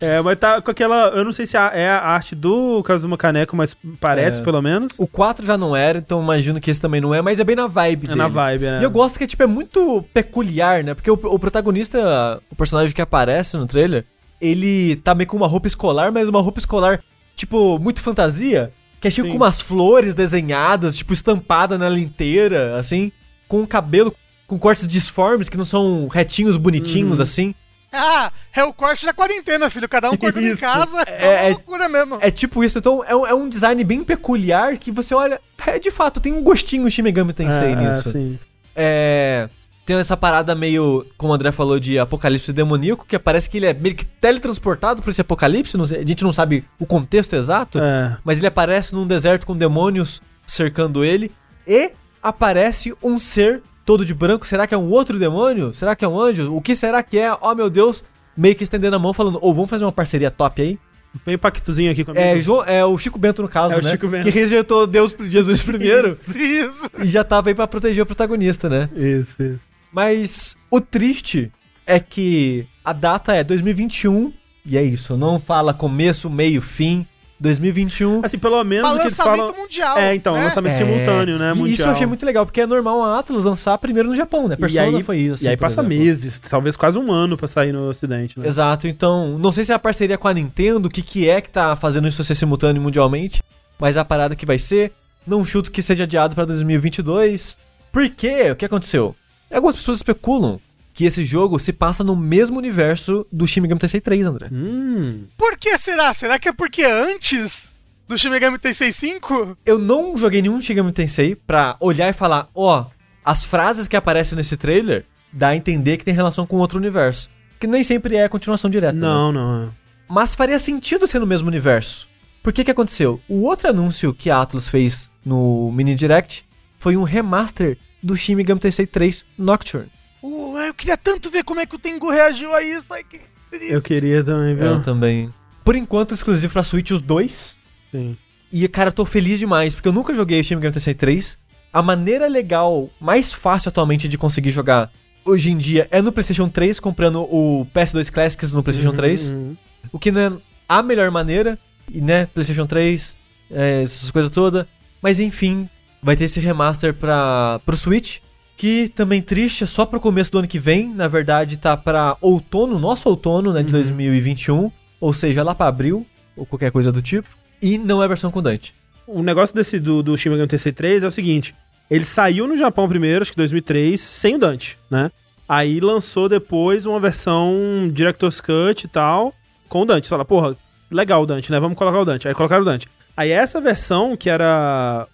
É, 0.00 0.20
mas 0.20 0.36
tá 0.38 0.60
com 0.60 0.70
aquela. 0.70 1.08
Eu 1.08 1.24
não 1.24 1.32
sei 1.32 1.46
se 1.46 1.56
é 1.56 1.88
a 1.88 2.00
arte 2.06 2.34
do 2.34 2.82
Kazuma 2.82 3.16
Kaneko, 3.16 3.56
mas 3.56 3.76
parece 4.00 4.40
É. 4.40 4.44
pelo 4.44 4.60
menos. 4.62 4.98
O 4.98 5.06
4 5.06 5.44
já 5.46 5.56
não 5.56 5.74
era, 5.74 5.98
então 5.98 6.22
imagino 6.22 6.60
que 6.60 6.70
esse 6.70 6.80
também 6.80 7.00
não 7.00 7.14
é, 7.14 7.22
mas 7.22 7.38
é 7.40 7.44
bem 7.44 7.56
na 7.56 7.66
vibe 7.66 8.04
É 8.04 8.08
dele. 8.08 8.18
na 8.18 8.28
vibe, 8.28 8.64
né? 8.64 8.80
E 8.80 8.84
eu 8.84 8.90
gosto 8.90 9.18
que 9.18 9.26
tipo, 9.26 9.42
é 9.42 9.46
muito 9.46 10.04
peculiar, 10.12 10.84
né? 10.84 10.94
Porque 10.94 11.10
o, 11.10 11.14
o 11.14 11.38
protagonista, 11.38 12.40
o 12.50 12.56
personagem 12.56 12.94
que 12.94 13.02
aparece 13.02 13.56
no 13.56 13.66
trailer, 13.66 14.04
ele 14.40 14.96
tá 14.96 15.14
meio 15.14 15.28
com 15.28 15.36
uma 15.36 15.48
roupa 15.48 15.66
escolar, 15.68 16.12
mas 16.12 16.28
uma 16.28 16.40
roupa 16.40 16.58
escolar, 16.58 17.00
tipo, 17.34 17.78
muito 17.78 18.00
fantasia. 18.02 18.72
Que 19.00 19.06
é 19.08 19.10
tipo 19.12 19.26
Sim. 19.28 19.32
com 19.32 19.36
umas 19.38 19.60
flores 19.60 20.12
desenhadas, 20.12 20.96
tipo, 20.96 21.12
estampada 21.12 21.78
nela 21.78 21.98
inteira, 21.98 22.76
assim. 22.76 23.12
Com 23.46 23.62
o 23.62 23.66
cabelo 23.66 24.12
com 24.46 24.58
cortes 24.58 24.88
disformes, 24.88 25.48
que 25.48 25.56
não 25.56 25.64
são 25.64 26.08
retinhos 26.08 26.56
bonitinhos, 26.56 27.18
Uhum. 27.18 27.22
assim. 27.22 27.54
Ah, 27.92 28.30
é 28.54 28.62
o 28.64 28.72
corte 28.72 29.06
da 29.06 29.12
quarentena, 29.14 29.70
filho. 29.70 29.88
Cada 29.88 30.10
um 30.10 30.16
cortando 30.16 30.44
em 30.46 30.56
casa. 30.56 31.02
É- 31.06 31.26
É, 31.26 31.34
é- 31.34 31.40
uma 31.44 31.48
loucura 31.50 31.88
mesmo. 31.88 32.18
É 32.20 32.30
tipo 32.30 32.62
isso, 32.62 32.78
então 32.78 33.02
é 33.06 33.16
um, 33.16 33.26
é 33.26 33.34
um 33.34 33.48
design 33.48 33.82
bem 33.84 34.04
peculiar 34.04 34.76
que 34.76 34.90
você 34.92 35.14
olha. 35.14 35.40
É 35.66 35.78
de 35.78 35.90
fato, 35.90 36.20
tem 36.20 36.32
um 36.32 36.42
gostinho 36.42 36.90
Shin 36.90 37.02
Megami 37.02 37.32
Tensei 37.32 37.72
É, 37.72 37.76
nisso. 37.76 38.08
É, 38.08 38.12
sim. 38.12 38.38
É. 38.76 39.48
Tem 39.86 39.96
essa 39.96 40.18
parada 40.18 40.54
meio, 40.54 41.06
como 41.16 41.32
o 41.32 41.34
André 41.34 41.50
falou, 41.50 41.80
de 41.80 41.98
apocalipse 41.98 42.52
demoníaco, 42.52 43.06
que 43.06 43.18
parece 43.18 43.48
que 43.48 43.56
ele 43.56 43.64
é 43.66 43.72
meio 43.72 43.94
que 43.94 44.04
teletransportado 44.04 45.00
por 45.00 45.08
esse 45.08 45.22
apocalipse, 45.22 45.78
não 45.78 45.86
sei- 45.86 46.00
a 46.02 46.06
gente 46.06 46.22
não 46.22 46.32
sabe 46.32 46.62
o 46.78 46.84
contexto 46.84 47.34
exato, 47.34 47.78
É. 47.78 48.18
mas 48.22 48.36
ele 48.36 48.46
aparece 48.48 48.94
num 48.94 49.06
deserto 49.06 49.46
com 49.46 49.56
demônios 49.56 50.20
cercando 50.46 51.02
ele, 51.02 51.32
e 51.66 51.90
aparece 52.22 52.94
um 53.02 53.18
ser 53.18 53.62
todo 53.88 54.04
de 54.04 54.12
branco, 54.12 54.46
será 54.46 54.66
que 54.66 54.74
é 54.74 54.78
um 54.78 54.90
outro 54.90 55.18
demônio? 55.18 55.72
Será 55.72 55.96
que 55.96 56.04
é 56.04 56.08
um 56.08 56.20
anjo? 56.20 56.54
O 56.54 56.60
que 56.60 56.76
será 56.76 57.02
que 57.02 57.18
é? 57.18 57.32
Oh 57.40 57.54
meu 57.54 57.70
Deus, 57.70 58.04
meio 58.36 58.54
que 58.54 58.62
estendendo 58.62 58.94
a 58.96 58.98
mão 58.98 59.14
falando, 59.14 59.38
ou 59.40 59.54
vamos 59.54 59.70
fazer 59.70 59.86
uma 59.86 59.90
parceria 59.92 60.30
top 60.30 60.60
aí? 60.60 60.78
Vem 61.24 61.38
pactozinho 61.38 61.90
aqui 61.90 62.04
comigo. 62.04 62.22
É, 62.22 62.38
Jo- 62.38 62.62
é 62.64 62.84
o 62.84 62.98
Chico 62.98 63.18
Bento 63.18 63.40
no 63.40 63.48
caso, 63.48 63.76
É 63.76 63.78
o 63.78 63.82
né? 63.82 63.90
Chico 63.92 64.06
Bento. 64.06 64.24
Que 64.24 64.30
rejeitou 64.30 64.86
Deus 64.86 65.14
pro 65.14 65.24
Jesus 65.26 65.62
primeiro 65.62 66.10
Isso. 66.36 66.90
e 67.02 67.08
já 67.08 67.24
tava 67.24 67.48
aí 67.48 67.54
pra 67.54 67.66
proteger 67.66 68.02
o 68.02 68.06
protagonista, 68.06 68.68
né? 68.68 68.90
Isso, 68.94 69.42
isso. 69.42 69.64
Mas 69.90 70.54
o 70.70 70.82
triste 70.82 71.50
é 71.86 71.98
que 71.98 72.66
a 72.84 72.92
data 72.92 73.34
é 73.34 73.42
2021 73.42 74.30
e 74.66 74.76
é 74.76 74.82
isso. 74.82 75.16
Não 75.16 75.40
fala 75.40 75.72
começo, 75.72 76.28
meio, 76.28 76.60
fim. 76.60 77.06
2021. 77.40 78.20
Assim, 78.24 78.38
pelo 78.38 78.62
menos 78.64 78.84
Mas 78.88 78.94
o 78.94 78.98
que 79.00 79.06
eles 79.08 79.18
lançamento 79.18 79.40
falam... 79.40 79.56
mundial. 79.62 79.98
É, 79.98 80.14
então, 80.14 80.34
né? 80.34 80.44
lançamento 80.44 80.74
simultâneo, 80.74 81.38
né, 81.38 81.50
E 81.52 81.54
mundial. 81.54 81.68
isso 81.74 81.82
eu 81.82 81.90
achei 81.90 82.06
muito 82.06 82.26
legal, 82.26 82.44
porque 82.44 82.60
é 82.60 82.66
normal 82.66 83.02
a 83.02 83.18
Atlus 83.18 83.44
lançar 83.44 83.78
primeiro 83.78 84.08
no 84.08 84.16
Japão, 84.16 84.48
né? 84.48 84.54
E 84.58 84.60
Persona 84.60 84.96
aí, 84.98 85.02
foi 85.02 85.18
isso. 85.18 85.44
e 85.44 85.48
aí 85.48 85.56
passa 85.56 85.80
exemplo. 85.82 85.98
meses, 85.98 86.38
talvez 86.40 86.76
quase 86.76 86.98
um 86.98 87.12
ano 87.12 87.36
pra 87.36 87.46
sair 87.46 87.72
no 87.72 87.88
ocidente, 87.88 88.38
né? 88.38 88.46
Exato, 88.48 88.88
então, 88.88 89.38
não 89.38 89.52
sei 89.52 89.64
se 89.64 89.72
é 89.72 89.74
a 89.74 89.78
parceria 89.78 90.18
com 90.18 90.28
a 90.28 90.34
Nintendo, 90.34 90.88
o 90.88 90.90
que, 90.90 91.02
que 91.02 91.28
é 91.28 91.40
que 91.40 91.50
tá 91.50 91.76
fazendo 91.76 92.08
isso 92.08 92.22
ser 92.24 92.34
simultâneo 92.34 92.82
mundialmente, 92.82 93.42
mas 93.78 93.96
a 93.96 94.04
parada 94.04 94.34
que 94.34 94.44
vai 94.46 94.58
ser, 94.58 94.92
não 95.26 95.44
chuto 95.44 95.70
que 95.70 95.82
seja 95.82 96.04
adiado 96.04 96.34
pra 96.34 96.44
2022. 96.44 97.56
Por 97.92 98.08
quê? 98.10 98.50
O 98.50 98.56
que 98.56 98.64
aconteceu? 98.64 99.14
Algumas 99.52 99.76
pessoas 99.76 99.98
especulam 99.98 100.58
que 100.98 101.04
esse 101.04 101.24
jogo 101.24 101.60
se 101.60 101.72
passa 101.72 102.02
no 102.02 102.16
mesmo 102.16 102.58
universo 102.58 103.24
do 103.30 103.46
Shin 103.46 103.60
Megami 103.60 103.78
Tensei 103.78 104.00
3, 104.00 104.26
André. 104.26 104.48
Hum, 104.50 105.26
Por 105.36 105.56
que 105.56 105.78
será? 105.78 106.12
Será 106.12 106.40
que 106.40 106.48
é 106.48 106.52
porque 106.52 106.82
antes 106.82 107.72
do 108.08 108.18
Shin 108.18 108.30
Megami 108.30 108.58
Tensei 108.58 108.90
5? 108.90 109.56
Eu 109.64 109.78
não 109.78 110.18
joguei 110.18 110.42
nenhum 110.42 110.60
Shin 110.60 110.72
Megami 110.72 110.90
Tensei 110.90 111.36
pra 111.36 111.76
olhar 111.78 112.08
e 112.08 112.12
falar, 112.12 112.48
ó, 112.52 112.86
as 113.24 113.44
frases 113.44 113.86
que 113.86 113.94
aparecem 113.96 114.34
nesse 114.34 114.56
trailer 114.56 115.04
dá 115.32 115.50
a 115.50 115.56
entender 115.56 115.98
que 115.98 116.04
tem 116.04 116.12
relação 116.12 116.44
com 116.44 116.56
outro 116.56 116.78
universo. 116.80 117.30
Que 117.60 117.68
nem 117.68 117.84
sempre 117.84 118.16
é 118.16 118.24
a 118.24 118.28
continuação 118.28 118.68
direta. 118.68 118.92
né? 118.92 119.00
não, 119.00 119.30
não. 119.30 119.72
Mas 120.08 120.34
faria 120.34 120.58
sentido 120.58 121.06
ser 121.06 121.20
no 121.20 121.28
mesmo 121.28 121.46
universo. 121.46 122.08
Por 122.42 122.52
que 122.52 122.64
que 122.64 122.72
aconteceu? 122.72 123.20
O 123.28 123.42
outro 123.42 123.70
anúncio 123.70 124.12
que 124.12 124.30
a 124.30 124.40
Atlus 124.42 124.68
fez 124.68 125.08
no 125.24 125.70
Mini 125.70 125.94
Direct 125.94 126.44
foi 126.76 126.96
um 126.96 127.04
remaster 127.04 127.78
do 128.02 128.16
Shin 128.16 128.34
Megami 128.34 128.58
Tensei 128.58 128.84
3 128.84 129.24
Nocturne. 129.38 129.96
Uh, 130.28 130.58
eu 130.58 130.74
queria 130.74 130.96
tanto 130.96 131.30
ver 131.30 131.42
como 131.42 131.60
é 131.60 131.66
que 131.66 131.74
o 131.74 131.78
Tengu 131.78 132.10
reagiu 132.10 132.54
a 132.54 132.62
isso. 132.62 132.92
Ai, 132.92 133.02
que 133.02 133.20
triste. 133.50 133.72
Eu 133.72 133.80
queria 133.80 134.22
também, 134.22 134.54
viu? 134.54 134.66
Eu 134.66 134.82
também. 134.82 135.32
Por 135.64 135.74
enquanto, 135.74 136.14
exclusivo 136.14 136.52
pra 136.52 136.62
Switch 136.62 136.90
os 136.90 137.00
dois. 137.00 137.56
Sim. 137.90 138.16
E, 138.52 138.66
cara, 138.68 138.88
eu 138.88 138.92
tô 138.92 139.04
feliz 139.04 139.38
demais, 139.38 139.74
porque 139.74 139.88
eu 139.88 139.92
nunca 139.92 140.14
joguei 140.14 140.42
Shin 140.42 140.56
Megami 140.56 140.74
Tensei 140.74 140.94
3. 140.94 141.38
A 141.72 141.82
maneira 141.82 142.26
legal, 142.26 142.88
mais 143.00 143.32
fácil 143.32 143.68
atualmente 143.68 144.08
de 144.08 144.16
conseguir 144.16 144.50
jogar 144.50 144.90
hoje 145.24 145.50
em 145.50 145.58
dia 145.58 145.86
é 145.90 146.00
no 146.00 146.12
PlayStation 146.12 146.48
3, 146.48 146.80
comprando 146.80 147.22
o 147.22 147.66
PS2 147.74 148.10
Classics 148.10 148.52
no 148.52 148.62
PlayStation 148.62 148.94
3. 148.94 149.30
Uhum. 149.30 149.56
O 149.92 149.98
que 149.98 150.10
não 150.10 150.20
é 150.20 150.32
a 150.68 150.82
melhor 150.82 151.10
maneira, 151.10 151.58
e 151.90 152.00
né, 152.00 152.26
PlayStation 152.26 152.66
3, 152.66 153.16
é, 153.50 153.82
essas 153.82 154.10
coisas 154.10 154.30
todas. 154.30 154.66
Mas 155.02 155.20
enfim, 155.20 155.68
vai 156.02 156.16
ter 156.16 156.24
esse 156.24 156.40
remaster 156.40 156.94
pra, 156.94 157.60
pro 157.64 157.76
Switch, 157.76 158.18
que 158.58 158.88
também 158.88 159.22
triste, 159.22 159.62
é 159.62 159.66
só 159.68 159.86
pro 159.86 160.00
começo 160.00 160.32
do 160.32 160.38
ano 160.38 160.48
que 160.48 160.58
vem. 160.58 160.92
Na 160.92 161.06
verdade, 161.06 161.56
tá 161.56 161.76
pra 161.76 162.16
outono, 162.20 162.76
nosso 162.76 163.08
outono, 163.08 163.52
né, 163.52 163.62
de 163.62 163.70
2021. 163.70 164.70
Ou 165.00 165.14
seja, 165.14 165.44
lá 165.44 165.54
pra 165.54 165.68
abril, 165.68 166.04
ou 166.36 166.44
qualquer 166.44 166.72
coisa 166.72 166.90
do 166.90 167.00
tipo. 167.00 167.28
E 167.62 167.78
não 167.78 168.02
é 168.02 168.08
versão 168.08 168.32
com 168.32 168.42
Dante. 168.42 168.74
O 169.06 169.22
negócio 169.22 169.54
desse 169.54 169.78
do, 169.78 170.02
do 170.02 170.18
Shin 170.18 170.30
Megami 170.30 170.48
Tensei 170.48 170.72
3 170.72 171.04
é 171.04 171.06
o 171.06 171.10
seguinte: 171.12 171.54
ele 171.88 172.04
saiu 172.04 172.48
no 172.48 172.56
Japão 172.56 172.88
primeiro, 172.88 173.22
acho 173.22 173.30
que 173.30 173.36
2003, 173.36 173.98
sem 174.00 174.34
o 174.34 174.38
Dante, 174.38 174.76
né? 174.90 175.10
Aí 175.48 175.78
lançou 175.78 176.28
depois 176.28 176.84
uma 176.84 176.98
versão 176.98 177.88
Director's 177.92 178.40
Cut 178.40 178.84
e 178.84 178.88
tal, 178.88 179.32
com 179.68 179.82
o 179.82 179.86
Dante. 179.86 180.08
Fala, 180.08 180.24
porra, 180.24 180.56
legal 180.90 181.22
o 181.22 181.26
Dante, 181.26 181.52
né? 181.52 181.60
Vamos 181.60 181.78
colocar 181.78 182.00
o 182.00 182.04
Dante. 182.04 182.26
Aí 182.26 182.34
colocaram 182.34 182.62
o 182.62 182.66
Dante. 182.66 182.88
Aí 183.16 183.30
essa 183.30 183.60
versão, 183.60 184.16
que 184.16 184.28
era 184.28 185.06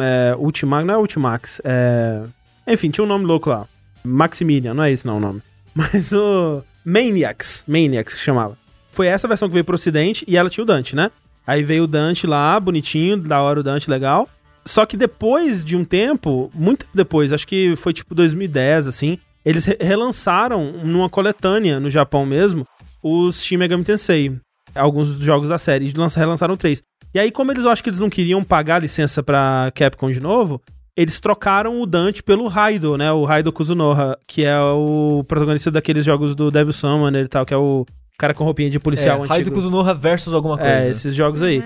é, 0.00 0.36
Ultimax, 0.38 0.86
não 0.86 0.94
é 0.94 0.98
Ultimax, 0.98 1.60
é... 1.64 2.22
Enfim, 2.66 2.90
tinha 2.90 3.04
um 3.04 3.08
nome 3.08 3.24
louco 3.24 3.48
lá. 3.50 3.66
Maximilian, 4.04 4.74
não 4.74 4.82
é 4.84 4.90
esse 4.92 5.06
não 5.06 5.16
o 5.16 5.20
nome. 5.20 5.42
Mas 5.74 6.12
o 6.12 6.62
Maniacs, 6.84 7.64
Maniacs 7.66 8.14
que 8.14 8.20
chamava. 8.20 8.56
Foi 8.90 9.06
essa 9.06 9.26
versão 9.26 9.48
que 9.48 9.54
veio 9.54 9.64
pro 9.64 9.74
ocidente 9.74 10.24
e 10.28 10.36
ela 10.36 10.50
tinha 10.50 10.62
o 10.62 10.66
Dante, 10.66 10.94
né? 10.94 11.10
Aí 11.46 11.62
veio 11.62 11.84
o 11.84 11.86
Dante 11.86 12.26
lá, 12.26 12.58
bonitinho, 12.60 13.16
da 13.16 13.40
hora 13.40 13.60
o 13.60 13.62
Dante, 13.62 13.90
legal. 13.90 14.28
Só 14.64 14.84
que 14.86 14.96
depois 14.96 15.64
de 15.64 15.76
um 15.76 15.84
tempo, 15.84 16.50
muito 16.54 16.86
depois, 16.94 17.32
acho 17.32 17.46
que 17.48 17.74
foi 17.74 17.92
tipo 17.92 18.14
2010, 18.14 18.86
assim, 18.86 19.18
eles 19.44 19.64
re- 19.64 19.78
relançaram 19.80 20.70
numa 20.84 21.08
coletânea 21.08 21.80
no 21.80 21.90
Japão 21.90 22.24
mesmo 22.26 22.64
os 23.02 23.42
Shin 23.42 23.56
Megami 23.56 23.82
Tensei. 23.82 24.36
Alguns 24.74 25.14
dos 25.16 25.24
jogos 25.24 25.48
da 25.48 25.58
série. 25.58 25.90
Lança- 25.96 26.20
relançaram 26.20 26.56
três. 26.56 26.80
E 27.14 27.18
aí, 27.18 27.30
como 27.32 27.50
eles 27.50 27.64
eu 27.64 27.70
acho 27.70 27.82
que 27.82 27.88
eles 27.90 28.00
não 28.00 28.08
queriam 28.08 28.44
pagar 28.44 28.76
a 28.76 28.80
licença 28.80 29.22
pra 29.22 29.72
Capcom 29.74 30.10
de 30.10 30.20
novo, 30.20 30.62
eles 30.96 31.20
trocaram 31.20 31.80
o 31.80 31.86
Dante 31.86 32.22
pelo 32.22 32.48
Raido, 32.48 32.96
né? 32.96 33.10
O 33.12 33.24
Raido 33.24 33.52
Kuzunoha, 33.52 34.18
que 34.26 34.44
é 34.44 34.58
o 34.60 35.24
protagonista 35.26 35.70
daqueles 35.70 36.04
jogos 36.04 36.34
do 36.34 36.50
Devil 36.50 36.72
Summoner 36.72 37.24
e 37.24 37.28
tal, 37.28 37.46
que 37.46 37.54
é 37.54 37.56
o 37.56 37.86
cara 38.18 38.34
com 38.34 38.44
roupinha 38.44 38.70
de 38.70 38.78
policial 38.78 39.16
é, 39.16 39.18
antigo. 39.20 39.32
Raio 39.32 39.44
do 39.44 39.52
Kuzunoha 39.52 39.94
versus 39.94 40.34
alguma 40.34 40.56
coisa. 40.58 40.72
É, 40.72 40.88
esses 40.88 41.14
jogos 41.14 41.42
aí. 41.42 41.62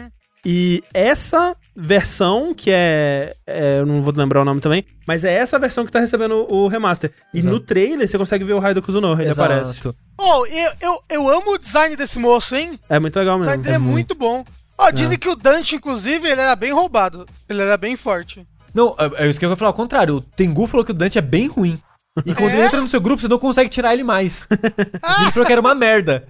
E 0.48 0.80
essa 0.94 1.56
versão, 1.74 2.54
que 2.54 2.70
é, 2.70 3.34
é, 3.44 3.80
Eu 3.80 3.86
não 3.86 4.00
vou 4.00 4.14
lembrar 4.14 4.42
o 4.42 4.44
nome 4.44 4.60
também, 4.60 4.84
mas 5.04 5.24
é 5.24 5.34
essa 5.34 5.58
versão 5.58 5.84
que 5.84 5.90
tá 5.90 5.98
recebendo 5.98 6.46
o, 6.48 6.68
remaster. 6.68 7.12
E 7.34 7.40
Exato. 7.40 7.52
no 7.52 7.60
trailer 7.60 8.06
você 8.06 8.16
consegue 8.16 8.44
ver 8.44 8.52
o 8.52 8.60
Raido 8.60 8.80
Kuzunoha, 8.80 9.20
ele 9.20 9.30
Exato. 9.30 9.52
aparece. 9.52 9.88
Oh, 10.16 10.46
eu, 10.46 10.72
eu, 10.80 11.00
eu 11.10 11.28
amo 11.28 11.54
o 11.54 11.58
design 11.58 11.96
desse 11.96 12.20
moço, 12.20 12.54
hein? 12.54 12.78
É 12.88 13.00
muito 13.00 13.18
legal 13.18 13.36
O 13.36 13.40
design 13.40 13.60
mesmo. 13.60 13.72
dele 13.72 13.84
é 13.84 13.92
muito 13.92 14.14
bom. 14.14 14.44
Ó, 14.78 14.90
dizem 14.90 15.18
que 15.18 15.28
o 15.28 15.34
Dante, 15.34 15.74
inclusive, 15.74 16.28
ele 16.28 16.40
era 16.40 16.54
bem 16.54 16.72
roubado. 16.72 17.26
Ele 17.48 17.62
era 17.62 17.76
bem 17.76 17.96
forte. 17.96 18.46
Não, 18.76 18.94
é, 18.98 19.24
é 19.24 19.28
isso 19.28 19.38
que 19.40 19.46
eu 19.46 19.50
ia 19.50 19.56
falar, 19.56 19.70
ao 19.70 19.74
contrário. 19.74 20.16
O 20.16 20.20
Tengu 20.20 20.66
falou 20.66 20.84
que 20.84 20.90
o 20.92 20.94
Dante 20.94 21.16
é 21.18 21.22
bem 21.22 21.46
ruim. 21.48 21.80
E 22.24 22.34
quando 22.34 22.50
É? 22.50 22.54
ele 22.58 22.62
entra 22.66 22.80
no 22.80 22.86
seu 22.88 23.00
grupo, 23.00 23.20
você 23.22 23.28
não 23.28 23.38
consegue 23.38 23.70
tirar 23.70 23.92
ele 23.94 24.04
mais. 24.04 24.46
Ele 24.52 25.30
falou 25.32 25.46
que 25.46 25.52
era 25.52 25.60
uma 25.60 25.74
merda. 25.74 26.26